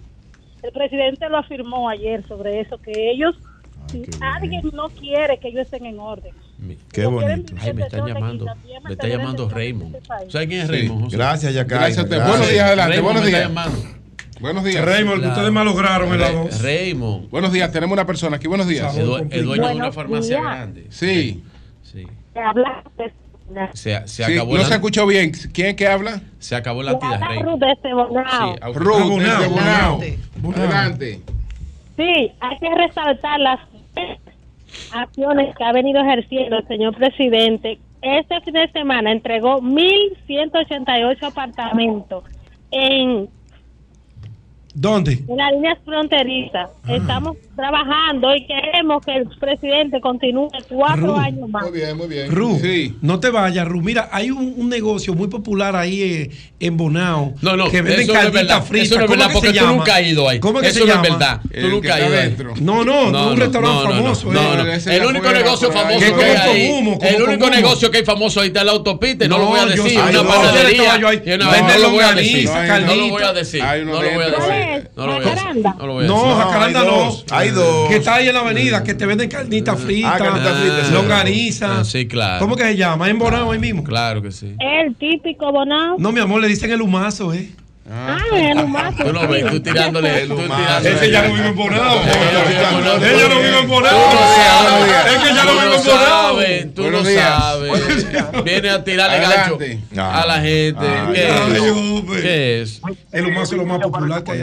El 0.61 0.71
presidente 0.71 1.27
lo 1.29 1.37
afirmó 1.37 1.89
ayer 1.89 2.23
sobre 2.27 2.59
eso, 2.59 2.77
que 2.77 3.11
ellos, 3.11 3.35
si 3.87 4.03
alguien 4.21 4.61
no 4.73 4.89
quiere 4.89 5.39
que 5.39 5.47
ellos 5.47 5.61
estén 5.61 5.85
en 5.85 5.99
orden. 5.99 6.33
Qué 6.91 7.05
bonito. 7.05 7.55
Ay, 7.59 7.73
me 7.73 7.83
están 7.83 8.05
llamando. 8.05 8.45
Me 8.83 8.91
está 8.91 9.07
llamando 9.07 9.49
Raymond. 9.49 9.97
¿Sabes 10.29 10.47
quién 10.47 10.61
es. 10.61 10.67
Raymond? 10.69 11.11
Gracias, 11.11 11.53
Yacaira. 11.53 12.03
Buenos 12.27 12.49
días, 12.49 12.65
adelante. 12.65 12.95
Raymond 12.95 13.03
Buenos 13.03 13.23
me 13.23 13.29
está 13.29 13.49
días. 13.49 14.02
Buenos 14.39 14.63
días. 14.63 14.83
Raymond, 14.83 15.21
que 15.21 15.27
ustedes 15.29 15.51
malograron 15.51 16.11
en 16.13 16.19
la 16.19 16.27
Re- 16.27 16.33
dos. 16.33 16.61
Raymond. 16.61 17.29
Buenos 17.29 17.51
días. 17.53 17.71
Tenemos 17.71 17.93
una 17.93 18.05
persona 18.05 18.37
aquí. 18.37 18.47
Buenos 18.47 18.67
días. 18.67 18.95
Es 18.95 19.43
dueño 19.45 19.67
de 19.67 19.75
una 19.75 19.91
farmacia 19.91 20.37
días. 20.39 20.51
grande. 20.55 20.85
Sí. 20.89 21.43
Sí. 21.83 22.07
Te 22.33 22.39
habla 22.39 22.83
Se, 23.73 24.07
se 24.07 24.25
Sí, 24.25 24.33
acabó 24.33 24.53
no 24.55 24.61
la, 24.61 24.65
se 24.67 24.73
escuchó 24.73 25.05
bien. 25.05 25.31
¿Quién 25.53 25.67
es 25.69 25.75
que 25.75 25.87
habla? 25.87 26.21
se 26.39 26.55
acabó 26.55 26.81
la 26.83 26.91
habla 26.91 27.17
Raymond. 27.19 27.45
Ruth 27.51 27.59
de 27.59 27.71
este 27.71 27.93
Bonao. 27.93 28.53
Sí, 28.55 28.59
Ruth, 28.73 29.09
Bonao, 29.09 29.99
desde. 29.99 30.19
Bonao. 30.41 30.63
Adelante. 30.63 31.21
Sí, 31.95 32.31
hay 32.39 32.57
que 32.59 32.69
resaltar 32.75 33.39
las 33.39 33.59
acciones 34.91 35.55
que 35.55 35.63
ha 35.63 35.71
venido 35.71 36.01
ejerciendo 36.01 36.57
el 36.57 36.67
señor 36.67 36.95
presidente. 36.95 37.79
Este 38.01 38.41
fin 38.41 38.53
de 38.55 38.67
semana 38.71 39.11
entregó 39.11 39.61
1.188 39.61 41.23
apartamentos 41.23 42.23
en, 42.71 43.29
¿Dónde? 44.75 45.19
en 45.27 45.37
las 45.37 45.51
líneas 45.53 45.77
fronterizas. 45.85 46.69
Estamos 46.87 47.37
trabajando 47.55 48.35
y 48.35 48.45
queremos 48.47 49.05
que 49.05 49.15
el 49.15 49.27
presidente 49.39 50.01
continúe 50.01 50.49
cuatro 50.67 51.15
años 51.15 51.47
más. 51.49 51.63
Muy 51.63 51.71
bien, 51.79 51.95
muy 51.95 52.07
bien. 52.07 52.31
Ru, 52.31 52.57
Sí. 52.59 52.95
no 53.01 53.19
te 53.19 53.29
vayas, 53.29 53.67
Ru. 53.67 53.81
Mira, 53.81 54.09
hay 54.11 54.31
un, 54.31 54.53
un 54.57 54.69
negocio 54.69 55.13
muy 55.13 55.27
popular 55.27 55.75
ahí 55.75 56.01
eh, 56.01 56.29
en 56.59 56.75
Bonao. 56.77 57.33
No, 57.41 57.55
no, 57.55 57.69
que 57.69 57.81
venden 57.83 58.07
carnitas 58.07 58.67
fritas. 58.67 58.87
Eso 58.87 58.95
no 58.97 59.01
es 59.01 59.07
¿Cómo 59.07 59.17
verdad 59.17 59.27
que 59.27 59.33
porque 59.33 59.47
se 59.49 59.53
tú 59.53 59.59
llama? 59.59 59.77
nunca 59.77 59.95
has 59.95 60.01
ido 60.03 60.29
ahí. 60.29 60.39
¿Cómo 60.39 60.59
que 60.59 60.67
eso 60.67 60.79
se 60.79 60.85
no 60.85 60.85
llama? 60.87 61.03
es 61.07 61.11
verdad. 61.11 61.41
Tú 61.61 61.67
nunca 61.67 61.95
has 61.95 62.01
ido. 62.39 62.53
No, 62.61 62.83
no, 62.83 63.11
No, 63.11 63.29
un 63.31 63.37
restaurante 63.37 63.83
famoso. 63.93 64.33
no, 64.33 64.67
eh. 64.67 64.79
El 64.87 65.05
único 65.05 65.31
negocio 65.31 65.71
famoso 65.71 65.99
Que 65.99 66.23
hay 66.23 66.35
ahí, 66.35 66.87
el 67.15 67.21
único 67.21 67.49
negocio 67.49 67.91
que 67.91 67.99
hay 67.99 68.05
famoso 68.05 68.41
ahí 68.41 68.47
está 68.47 68.61
en 68.61 68.65
la 68.65 68.71
autopista 68.71 69.25
y 69.25 69.29
no, 69.29 69.37
lo 69.37 69.45
voy 69.47 69.59
a 69.59 69.65
decir. 69.67 69.99
Una 69.99 70.11
no, 70.11 70.27
panadería. 70.27 70.97
No 70.97 71.77
lo 71.77 71.89
voy 71.91 72.03
a 72.03 72.13
decir. 72.13 72.49
No 72.49 72.95
lo 72.95 73.09
voy 73.09 73.23
a 73.23 73.33
decir. 73.33 73.63
No 73.85 74.01
lo 74.01 74.11
voy 74.11 74.23
a 74.23 74.29
dentro. 74.31 74.62
Decir. 74.75 74.91
No. 74.95 75.11
Jacaranda. 75.19 75.75
No 75.79 76.01
No, 76.01 76.35
jacaranda 76.35 76.79
hay 76.81 76.85
no. 76.87 76.91
dos, 77.05 77.25
hay 77.31 77.49
dos. 77.49 77.89
Que 77.89 77.95
está 77.97 78.15
ahí 78.15 78.27
en 78.27 78.33
la 78.33 78.41
avenida, 78.41 78.83
que 78.83 78.93
te 78.93 79.05
venden 79.05 79.29
carnitas 79.29 79.79
fritas, 79.79 80.17
carnitas 80.17 80.59
fritas, 80.59 80.87
sí. 80.87 80.93
longaniza. 80.93 81.79
Ah, 81.79 81.83
sí, 81.85 82.07
claro. 82.07 82.39
¿Cómo 82.39 82.55
que 82.55 82.63
se 82.63 82.75
llama? 82.75 83.09
¿En 83.09 83.17
Bonao 83.19 83.51
ahí 83.51 83.59
mismo? 83.59 83.83
Claro 83.83 84.21
que 84.21 84.31
sí. 84.31 84.55
El 84.59 84.95
típico 84.95 85.51
Bonao. 85.51 85.95
No, 85.97 86.11
mi 86.11 86.19
amor, 86.19 86.41
le 86.41 86.47
dicen 86.47 86.71
el 86.71 86.81
humazo, 86.81 87.33
¿eh? 87.33 87.49
Ah, 87.91 88.17
el 88.33 88.57
humazo. 88.59 89.03
Tú 89.03 89.11
lo 89.11 89.27
ves, 89.27 89.45
tú 89.51 89.59
tirándole. 89.61 90.21
El 90.23 90.29
tirándole- 90.29 90.89
Ese 90.95 91.11
ya 91.11 91.27
no 91.27 91.33
vive 91.33 91.47
en 91.49 91.55
Bonao. 91.55 92.01
Ella 92.01 93.27
no 93.29 93.39
vive 93.41 93.57
sabes. 93.67 95.05
Es 95.13 95.19
que 95.19 95.35
ya 95.35 95.43
no 95.43 95.51
vive 95.51 95.75
en 95.75 95.83
Bonao. 95.83 95.83
sabes, 95.83 96.73
Tú 96.73 96.89
días. 97.07 97.29
sabes. 97.29 98.43
Viene 98.45 98.69
a 98.69 98.83
tirarle 98.83 99.19
gancho 99.19 99.57
a 100.01 100.25
la 100.25 100.35
gente. 100.39 100.85
Ay, 100.87 101.13
¿Qué 102.21 102.61
es? 102.61 102.79
¿Qué? 102.85 102.93
El 103.11 103.25
humazo 103.27 103.55
es 103.55 103.61
lo 103.61 103.65
más 103.65 103.79
popular 103.79 104.23
que 104.23 104.31
hay. 104.31 104.39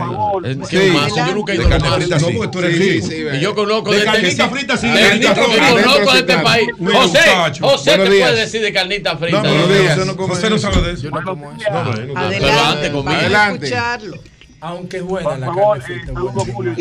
mazo, 0.92 1.16
yo 1.16 1.34
nunca 1.34 1.52
he 1.52 1.56
ido 1.56 1.64
De 1.68 1.72
a 1.74 1.76
un 1.76 1.82
carne 1.82 1.88
mazo. 1.88 2.00
frita, 2.00 2.18
No, 2.18 2.26
porque 2.36 2.48
tú 2.48 2.58
eres 2.60 3.34
Y 3.34 3.40
yo 3.40 3.54
conozco 3.54 3.90
De 3.90 3.98
de 4.00 4.04
carnita 4.04 4.28
este 4.28 4.48
frita, 4.48 4.76
sí. 4.76 4.86
conozco 4.88 6.12
de 6.12 6.18
este 6.20 6.38
país. 6.38 6.68
José. 6.78 7.20
José 7.60 7.90
te 7.92 7.96
puede 8.06 8.34
decir 8.36 8.60
de 8.62 8.72
carnita 8.72 9.16
frita. 9.16 9.42
No. 9.42 10.26
José 10.28 10.50
no 10.50 10.56
eso. 10.56 10.70
sabe 10.70 10.86
de 10.88 10.92
eso. 10.94 11.08
No, 11.10 11.20
no, 11.20 11.34
no, 11.34 11.52
Pero 11.58 12.18
Adelante, 12.18 12.50
antes 12.50 12.90
conmigo. 12.90 13.29
Adelante. 13.34 13.66
escucharlo. 13.66 14.16
Aunque 14.62 14.98
es 14.98 15.02
buena 15.04 15.30
Por 15.30 15.38
la 15.38 15.46
favor, 15.46 15.78
carne 15.78 15.98
frita, 16.02 16.12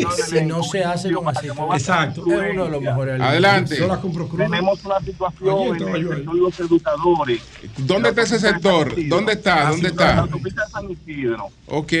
eh, 0.02 0.06
si 0.28 0.44
no 0.44 0.62
se 0.62 0.84
hace 0.84 1.10
con 1.12 1.26
aceite. 1.28 1.56
Exacto. 1.72 2.20
Es 2.30 2.52
uno 2.52 2.64
de 2.64 2.70
los 2.70 2.82
mejores 2.82 3.14
alimentos. 3.14 3.26
Adelante. 3.30 3.76
Yo 3.78 3.86
la 3.86 3.96
compro 3.98 4.28
cruda. 4.28 4.44
Tenemos 4.44 4.84
una 4.84 5.00
situación 5.00 5.76
estaba 5.76 5.90
en 5.90 5.96
el 5.96 6.08
sector 6.08 6.34
de 6.34 6.40
los 6.40 6.60
educadores. 6.60 7.42
¿Dónde 7.78 8.08
está 8.10 8.22
ese 8.22 8.38
sector? 8.38 8.94
¿Dónde 9.08 9.32
está? 9.32 9.70
¿Dónde 9.70 9.88
En 9.88 9.96
la 9.96 10.04
está? 10.04 10.18
autopista 10.18 10.64
de 10.66 10.70
San 10.70 10.90
Isidro. 10.90 11.46
Ok. 11.68 11.92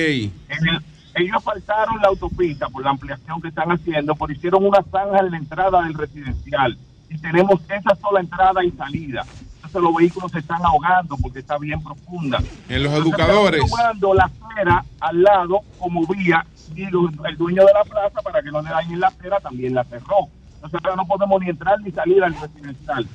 Ellos 1.14 1.42
faltaron 1.42 1.96
la 2.00 2.08
autopista 2.08 2.68
por 2.68 2.84
la 2.84 2.90
ampliación 2.90 3.40
que 3.40 3.48
están 3.48 3.72
haciendo, 3.72 4.14
pero 4.14 4.32
hicieron 4.32 4.64
una 4.64 4.82
zanja 4.92 5.20
en 5.20 5.30
la 5.30 5.36
entrada 5.38 5.82
del 5.82 5.94
residencial. 5.94 6.76
Y 7.08 7.18
tenemos 7.18 7.58
esa 7.68 7.94
sola 8.00 8.20
entrada 8.20 8.62
y 8.62 8.70
salida. 8.72 9.24
Entonces 9.70 9.82
los 9.88 9.94
vehículos 9.96 10.32
se 10.32 10.38
están 10.40 10.60
ahogando 10.64 11.16
porque 11.16 11.38
está 11.38 11.56
bien 11.56 11.80
profunda. 11.80 12.38
En 12.68 12.82
los 12.82 12.92
Entonces, 12.92 13.02
educadores. 13.20 13.62
están 13.64 13.78
tomando 14.00 14.14
la 14.14 14.24
acera 14.24 14.84
al 14.98 15.22
lado 15.22 15.60
como 15.78 16.04
vía 16.08 16.44
y 16.74 16.86
lo- 16.86 17.08
el 17.24 17.36
dueño 17.36 17.64
de 17.64 17.72
la 17.72 17.84
plaza 17.84 18.20
para 18.20 18.42
que 18.42 18.50
no 18.50 18.60
le 18.62 18.68
dañen 18.70 18.98
la 18.98 19.06
acera 19.06 19.38
también 19.38 19.74
la 19.74 19.84
cerró. 19.84 20.26
Entonces 20.56 20.80
ahora 20.82 20.96
no 20.96 21.06
podemos 21.06 21.40
ni 21.40 21.50
entrar 21.50 21.80
ni 21.82 21.92
salir 21.92 22.20
al 22.24 22.34
residencial. 22.34 23.06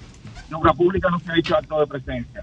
La 0.49 0.57
obra 0.57 0.73
pública 0.73 1.09
no 1.09 1.19
se 1.19 1.31
ha 1.31 1.37
hecho 1.37 1.57
acto 1.57 1.77
de 1.81 1.87
presencia. 1.87 2.41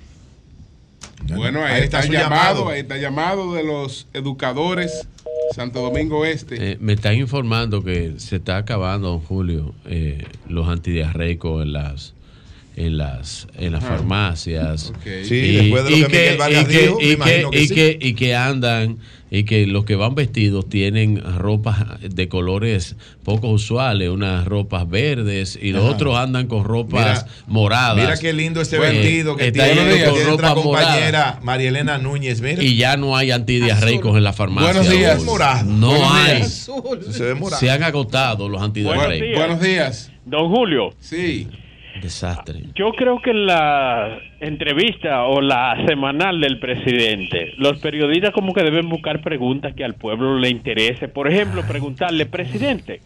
Bueno, 1.34 1.64
ahí, 1.64 1.74
Ahí 1.76 1.82
está, 1.84 2.00
está 2.00 2.12
llamado, 2.12 2.54
llamado. 2.54 2.68
ahí 2.68 2.80
está 2.80 2.96
llamado 2.98 3.54
de 3.54 3.64
los 3.64 4.08
educadores 4.12 5.08
Santo 5.54 5.80
Domingo 5.80 6.26
Este. 6.26 6.72
Eh, 6.72 6.76
me 6.80 6.92
están 6.94 7.14
informando 7.14 7.82
que 7.82 8.18
se 8.18 8.36
está 8.36 8.58
acabando, 8.58 9.08
don 9.08 9.20
Julio, 9.20 9.74
eh, 9.86 10.26
los 10.48 10.68
antidiarreicos 10.68 11.62
en 11.62 11.72
las 11.72 12.14
en 12.76 12.96
las 12.96 13.46
en 13.58 13.72
las 13.72 13.84
farmacias. 13.84 14.90
Ok. 14.90 15.24
Sí, 15.24 15.52
después 15.56 15.84
de 15.84 15.96
lo 15.98 16.08
que 16.08 16.36
Vargas 16.38 16.62
y 16.64 16.66
que, 16.66 16.80
dijo, 16.82 16.96
me 16.98 17.02
y 17.04 17.06
que- 17.06 17.12
imagino 17.12 17.50
que 17.50 17.62
y 17.62 17.68
sí. 17.68 17.74
que- 17.74 17.98
y 18.00 18.14
que 18.14 18.34
andan 18.34 18.98
y 19.34 19.44
que 19.44 19.66
los 19.66 19.86
que 19.86 19.94
van 19.96 20.14
vestidos 20.14 20.68
tienen 20.68 21.22
ropas 21.38 21.78
de 22.02 22.28
colores 22.28 22.96
poco 23.24 23.48
usuales, 23.48 24.10
unas 24.10 24.44
ropas 24.46 24.86
verdes 24.88 25.58
y 25.60 25.72
los 25.72 25.84
Ajá. 25.84 25.92
otros 25.94 26.16
andan 26.18 26.46
con 26.48 26.64
ropas 26.64 27.24
Mira, 27.24 27.34
moradas. 27.46 27.96
Mira 27.96 28.16
qué 28.18 28.32
lindo 28.34 28.60
este 28.60 28.76
Bueno, 28.76 28.98
vestido 28.98 29.36
que 29.36 29.46
está 29.48 29.64
tiene, 29.64 29.96
que 29.96 30.04
con 30.04 30.14
nuestra 30.24 30.48
ropa 30.50 30.62
morada. 30.62 30.86
compañera 30.92 31.40
María 31.42 31.68
Elena 31.70 31.96
Núñez. 31.98 32.42
Mira. 32.42 32.62
Y 32.62 32.76
ya 32.76 32.96
no 32.98 33.16
hay 33.16 33.30
antidiarreicos 33.30 34.16
en 34.18 34.24
la 34.24 34.32
farmacia. 34.34 34.72
Buenos 34.72 34.90
días. 34.90 35.24
Morado. 35.24 35.64
No 35.70 35.88
Buenos 35.88 36.12
hay. 36.12 36.36
días. 36.36 36.70
Se 37.10 37.22
ve 37.24 37.34
morado. 37.34 37.60
Se 37.60 37.70
han 37.70 37.82
agotado 37.82 38.48
los 38.50 38.60
antidiarreicos. 38.60 39.38
Buenos 39.38 39.60
días. 39.62 40.10
Don 40.26 40.50
Julio, 40.50 40.90
Sí. 41.00 41.48
Desastre. 42.00 42.60
yo 42.74 42.92
creo 42.92 43.20
que 43.20 43.34
la 43.34 44.18
entrevista 44.40 45.24
o 45.24 45.40
la 45.40 45.76
semanal 45.86 46.40
del 46.40 46.58
presidente, 46.58 47.52
los 47.58 47.80
periodistas 47.80 48.32
como 48.32 48.52
que 48.52 48.62
deben 48.62 48.88
buscar 48.88 49.20
preguntas 49.20 49.74
que 49.74 49.84
al 49.84 49.94
pueblo 49.94 50.38
le 50.38 50.48
interese. 50.48 51.08
Por 51.08 51.30
ejemplo, 51.30 51.62
preguntarle, 51.68 52.26
presidente, 52.26 53.00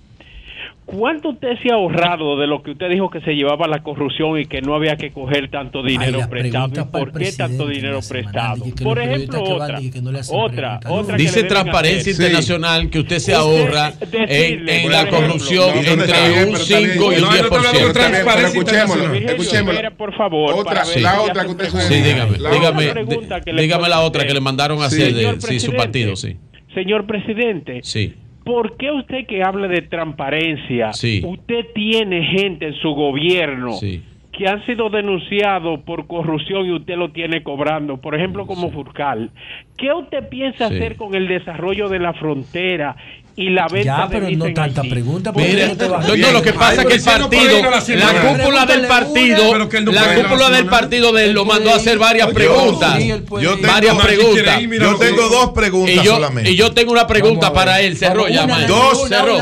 ¿Cuánto 0.86 1.30
usted 1.30 1.48
se 1.60 1.72
ha 1.72 1.74
ahorrado 1.74 2.38
de 2.38 2.46
lo 2.46 2.62
que 2.62 2.70
usted 2.70 2.88
dijo 2.88 3.10
que 3.10 3.20
se 3.22 3.32
llevaba 3.32 3.66
la 3.66 3.82
corrupción 3.82 4.38
y 4.38 4.46
que 4.46 4.62
no 4.62 4.72
había 4.76 4.96
que 4.96 5.10
coger 5.10 5.50
tanto 5.50 5.82
dinero 5.82 6.20
prestado? 6.30 6.68
¿Y 6.68 6.70
pregunta 6.70 6.90
para 6.92 7.04
el 7.04 7.10
por 7.10 7.20
qué 7.20 7.32
tanto 7.32 7.66
dinero 7.66 7.98
prestado? 8.08 8.64
Por 8.84 8.98
ejemplo, 9.00 9.42
otra, 9.42 9.80
no 9.80 10.10
otra, 10.30 10.80
otra 10.88 11.16
que 11.16 11.22
Dice 11.24 11.42
Transparencia 11.42 12.12
hacer. 12.12 12.24
Internacional 12.26 12.88
que 12.88 13.00
usted 13.00 13.18
se 13.18 13.32
Usted 13.32 13.34
ahorra 13.34 13.90
decirle, 13.98 14.82
en, 14.84 14.90
la 14.92 15.00
ejemplo, 15.02 15.18
corrupción 15.18 15.70
no, 15.74 15.80
entre 15.80 15.94
un 15.94 16.02
pero 16.04 16.56
está 16.56 16.58
5 16.58 17.12
y 17.12 17.16
un 17.16 17.20
No, 17.20 17.30
no, 17.30 17.34
está 17.34 17.48
10%. 17.48 17.56
hablando 17.56 17.86
de 17.88 17.92
transparencia 17.92 18.60
escuchémoslo, 19.32 19.96
por 19.96 20.16
favor, 20.16 20.54
Otra- 20.54 20.64
para 20.64 20.84
ver 20.86 21.00
la 21.02 21.20
otra 21.20 21.44
que 21.44 21.50
usted. 21.50 21.68
Sí, 21.68 21.94
dígame, 22.00 22.38
La 22.38 22.50
dígame, 22.50 22.94
dígame 23.60 23.88
la 23.88 24.00
otra 24.02 24.24
que 24.24 24.32
le 24.34 24.40
mandaron 24.40 24.80
a 24.82 24.88
Sí. 24.88 25.02
hacer 25.02 25.14
de 25.14 25.40
sí, 25.40 25.58
su 25.58 25.72
partido, 25.72 26.14
sí. 26.14 26.36
Señor 26.74 27.06
presidente, 27.08 27.80
Sí. 27.82 28.14
¿Por 28.46 28.76
qué 28.76 28.92
usted 28.92 29.26
que 29.26 29.42
habla 29.42 29.66
de 29.66 29.82
transparencia, 29.82 30.92
Sí. 30.92 31.20
usted 31.26 31.66
tiene 31.74 32.22
gente 32.24 32.68
en 32.68 32.74
su 32.74 32.90
gobierno 32.92 33.72
Sí. 33.72 34.02
que 34.32 34.46
han 34.46 34.64
sido 34.66 34.88
denunciados 34.88 35.80
por 35.80 36.06
corrupción 36.06 36.64
y 36.66 36.70
usted 36.70 36.96
lo 36.96 37.10
tiene 37.10 37.42
cobrando? 37.42 37.96
Por 37.96 38.14
ejemplo, 38.14 38.46
como 38.46 38.70
Furcal. 38.70 39.30
¿Qué 39.76 39.92
usted 39.92 40.28
piensa 40.28 40.66
hacer 40.66 40.96
con 40.96 41.16
el 41.16 41.26
desarrollo 41.26 41.88
de 41.88 41.98
la 41.98 42.12
frontera 42.12 42.94
y 43.38 43.50
la 43.50 43.68
venta 43.68 43.98
Ya, 43.98 44.08
pero 44.08 44.30
no 44.30 44.52
tanta 44.54 44.82
pregunta. 44.82 45.30
¿Por 45.30 45.42
qué 45.42 45.48
Mire, 45.50 45.68
no 45.68 45.76
te 45.76 45.88
vas? 45.88 46.08
no, 46.08 46.16
no, 46.16 46.30
lo 46.32 46.42
que 46.42 46.52
pasa 46.54 46.82
es 46.82 46.88
que 46.88 46.94
el 46.94 47.02
partido, 47.02 47.70
la 47.96 48.22
cúpula 48.32 48.64
del 48.66 48.86
partido, 48.86 49.58
la 49.92 50.14
cúpula 50.14 50.50
del 50.50 50.66
partido 50.66 51.12
de 51.12 51.24
él 51.26 51.32
lo 51.32 51.44
mandó 51.44 51.70
a 51.70 51.76
hacer 51.76 51.98
varias 51.98 52.32
preguntas. 52.32 52.98
Yo 52.98 53.18
tengo- 53.28 53.66
varias 53.68 53.96
preguntas. 53.96 54.60
Yo 54.62 54.96
tengo 54.96 55.28
dos 55.28 55.50
preguntas 55.50 55.94
y 55.94 56.02
yo, 56.02 56.14
solamente. 56.14 56.50
Y 56.50 56.56
yo 56.56 56.72
tengo 56.72 56.92
una 56.92 57.06
pregunta 57.06 57.52
para 57.52 57.80
él. 57.82 57.96
Cerró 57.98 58.26
ya, 58.28 58.46
dos, 58.66 59.00
Dos, 59.00 59.08
cerró. 59.08 59.36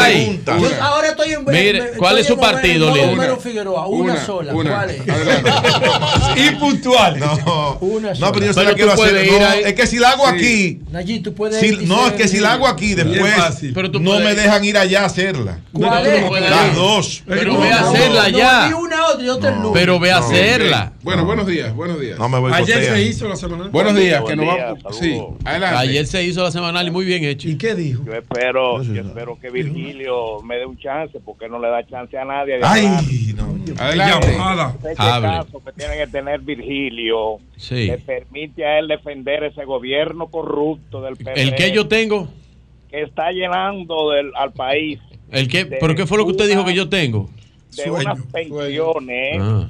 ahí. 0.00 0.40
Yo 0.44 0.68
ahora 0.80 1.08
estoy 1.08 1.32
en 1.32 1.44
Mire, 1.44 1.92
¿cuál 1.98 2.18
es 2.18 2.26
su 2.26 2.36
partido? 2.36 2.92
Homero 2.92 3.36
Figueroa, 3.36 3.86
una, 3.86 4.24
sola. 4.26 4.52
¿Cuál 4.52 4.90
es? 4.90 5.00
y 6.36 6.50
puntual. 6.56 7.18
No, 7.20 7.78
Una 7.80 8.12
no, 8.14 8.32
pero 8.32 8.46
yo 8.46 8.52
se 8.52 8.64
la 8.64 8.74
quiero 8.74 8.92
hacer. 8.92 9.16
es 9.64 9.74
que 9.74 9.86
si 9.86 9.98
la 9.98 10.10
hago 10.10 10.26
aquí. 10.26 10.80
No, 11.84 12.06
es 12.08 12.12
que 12.14 12.26
si 12.28 12.39
la 12.40 12.52
hago 12.52 12.66
aquí 12.66 12.94
después. 12.94 13.32
Pero 13.74 13.90
tú 13.90 14.00
no 14.00 14.12
puedes- 14.12 14.24
me 14.24 14.34
dejan 14.34 14.64
ir 14.64 14.76
allá 14.78 15.02
a 15.02 15.06
hacerla. 15.06 15.58
¿Cuál 15.72 16.06
es? 16.06 16.30
Las 16.50 16.74
dos. 16.74 17.22
Pero 17.26 17.58
ve 17.58 17.72
a 17.72 17.80
hacerla 17.88 18.28
ya. 18.30 18.72
Pero 19.72 19.98
ve 20.00 20.12
a 20.12 20.20
No. 20.20 20.26
hacerla. 20.26 20.92
Bueno, 21.02 21.24
buenos 21.24 21.46
días, 21.46 21.74
buenos 21.74 21.98
días. 21.98 22.18
No 22.18 22.28
me 22.28 22.38
voy 22.38 22.52
Ayer 22.52 22.84
se 22.84 23.02
hizo 23.02 23.26
la 23.26 23.36
semana. 23.36 23.68
Buenos 23.68 23.96
días, 23.96 24.22
que 24.22 24.36
nos. 24.36 24.46
Sí, 24.98 25.18
adelante. 25.44 25.78
Ayer 25.78 26.06
se 26.06 26.22
hizo 26.24 26.42
la 26.42 26.50
semanal 26.50 26.86
y 26.86 26.90
muy 26.90 27.06
bien 27.06 27.24
hecho. 27.24 27.48
¿Y 27.48 27.56
qué 27.56 27.74
dijo? 27.74 28.04
Yo 28.04 28.12
espero, 28.12 28.82
yo 28.82 29.00
espero 29.00 29.38
que 29.40 29.48
Virgilio 29.50 30.42
me 30.42 30.56
dé 30.56 30.66
un 30.66 30.76
chance, 30.78 31.18
porque 31.24 31.48
no 31.48 31.58
le 31.58 31.68
da 31.68 31.86
chance 31.86 32.18
a 32.18 32.24
nadie 32.26 32.58
de 32.58 32.64
Ay, 32.64 32.84
hablar. 32.86 33.04
no. 33.36 33.82
Adelante. 33.82 34.36
Hable. 34.98 35.28
caso 35.28 35.62
que 35.64 35.72
tiene 35.72 35.96
que 35.96 36.06
tener 36.08 36.40
Virgilio 36.40 37.38
Sí. 37.56 37.86
le 37.86 37.98
permite 37.98 38.64
a 38.66 38.78
él 38.78 38.88
defender 38.88 39.44
ese 39.44 39.64
gobierno 39.64 40.26
corrupto 40.28 41.00
del 41.00 41.16
PRD 41.16 41.40
¿El 41.42 41.54
que 41.54 41.72
yo 41.72 41.88
tengo? 41.88 42.28
que 42.90 43.02
está 43.02 43.30
llenando 43.30 44.10
del, 44.10 44.32
al 44.34 44.52
país 44.52 44.98
¿El 45.30 45.46
qué? 45.48 45.64
¿Pero 45.64 45.94
qué 45.94 46.06
fue 46.06 46.18
lo 46.18 46.24
que 46.26 46.32
usted 46.32 46.48
dijo 46.48 46.64
que 46.64 46.74
yo 46.74 46.88
tengo? 46.88 47.30
De 47.76 47.90
unas 47.90 48.20
pensiones, 48.26 49.40
Ah. 49.40 49.68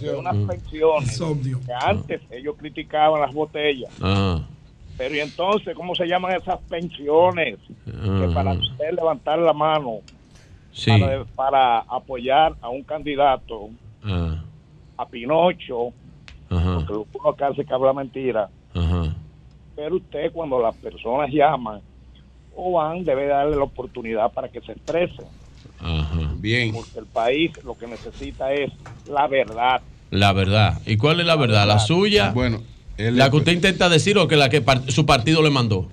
de 0.00 0.14
unas 0.16 0.36
pensiones 0.46 1.18
que 1.66 1.72
antes 1.72 2.20
ellos 2.30 2.54
criticaban 2.58 3.20
las 3.20 3.32
botellas. 3.32 3.90
Ah. 4.00 4.40
Pero 4.96 5.14
y 5.14 5.20
entonces, 5.20 5.74
¿cómo 5.76 5.94
se 5.94 6.06
llaman 6.06 6.34
esas 6.36 6.58
pensiones? 6.68 7.58
Que 7.84 8.28
para 8.34 8.50
Ah. 8.52 8.54
usted 8.54 8.90
levantar 8.92 9.38
la 9.38 9.52
mano 9.52 9.98
Sí. 10.72 10.90
para, 10.90 11.24
para 11.24 11.78
apoyar 11.80 12.54
a 12.60 12.68
un 12.68 12.82
candidato, 12.82 13.70
Ah. 14.04 14.42
a 14.96 15.06
Pinocho, 15.08 15.92
Ajá. 16.50 16.84
que 16.86 16.92
uno 16.92 17.36
hace 17.40 17.64
que 17.64 17.74
habla 17.74 17.92
mentira, 17.92 18.48
Ajá. 18.74 19.14
pero 19.76 19.96
usted 19.96 20.32
cuando 20.32 20.60
las 20.60 20.74
personas 20.76 21.30
llaman 21.30 21.80
o 22.56 22.72
van, 22.72 23.04
debe 23.04 23.26
darle 23.28 23.56
la 23.56 23.62
oportunidad 23.64 24.32
para 24.32 24.48
que 24.48 24.60
se 24.60 24.72
expresen, 24.72 25.26
Ajá. 25.80 26.32
Bien. 26.36 26.72
porque 26.72 26.98
el 26.98 27.06
país 27.06 27.50
lo 27.64 27.76
que 27.78 27.86
necesita 27.86 28.52
es 28.52 28.70
la 29.10 29.26
verdad. 29.28 29.80
La 30.10 30.32
verdad. 30.32 30.80
¿Y 30.86 30.96
cuál 30.96 31.20
es 31.20 31.26
la 31.26 31.36
verdad? 31.36 31.66
¿La 31.66 31.78
suya? 31.78 32.30
Bueno, 32.30 32.62
la 32.96 33.30
que 33.30 33.36
usted 33.36 33.52
intenta 33.52 33.88
decir 33.88 34.16
o 34.18 34.26
que 34.26 34.36
la 34.36 34.48
que 34.48 34.60
par- 34.60 34.82
su 34.90 35.06
partido 35.06 35.42
le 35.42 35.50
mandó. 35.50 35.88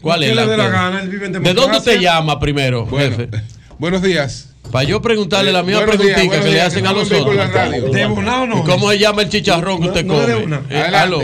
¿Cuál 0.00 0.20
¿Qué 0.20 0.30
es 0.30 0.36
la 0.36 0.46
dé 0.46 0.56
la 0.56 0.68
gana? 0.68 1.00
Él 1.02 1.08
vive 1.08 1.26
en 1.26 1.32
¿De 1.42 1.54
dónde 1.54 1.78
usted 1.78 2.00
llama 2.00 2.38
primero, 2.40 2.86
Bueno, 2.86 3.16
jefe? 3.16 3.30
Buenos 3.78 4.02
días. 4.02 4.54
Para 4.72 4.84
yo 4.84 5.00
preguntarle 5.00 5.50
la 5.52 5.62
misma 5.62 5.84
preguntita 5.86 6.20
que 6.40 6.50
le 6.50 6.60
hacen 6.60 6.82
que 6.82 6.88
a 6.88 6.92
los 6.92 7.10
otros. 7.10 7.92
¿De 7.92 8.06
una 8.06 8.42
o 8.42 8.46
no? 8.46 8.58
¿Y 8.58 8.62
cómo 8.64 8.90
se 8.90 8.98
llama 8.98 9.22
el 9.22 9.28
chicharrón 9.28 9.80
que 9.80 9.88
usted 9.88 10.04
no 10.04 10.18
de 10.20 10.32
come? 10.34 10.44
una. 10.46 10.56
Eh, 10.68 10.78
Adelante. 10.78 10.96
aló. 10.98 11.22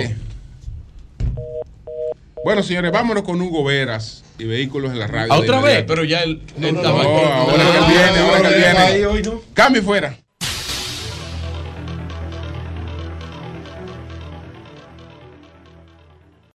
Bueno, 2.44 2.62
señores, 2.62 2.92
vámonos 2.92 3.22
con 3.22 3.40
Hugo 3.40 3.64
Veras 3.64 4.22
y 4.38 4.44
vehículos 4.44 4.92
en 4.92 4.98
la 4.98 5.06
radio. 5.06 5.32
¿A 5.32 5.38
otra 5.38 5.60
vez? 5.60 5.84
Pero 5.86 6.04
ya 6.04 6.22
él, 6.22 6.42
él 6.60 6.74
No, 6.74 6.80
estaba- 6.80 7.02
ahora 7.02 7.56
que 7.56 7.78
él 7.78 7.84
viene, 7.88 8.18
ahora 8.18 8.40
que 8.42 8.54
él 8.54 9.12
viene. 9.22 9.38
Cambio 9.54 9.82
fuera. 9.82 10.18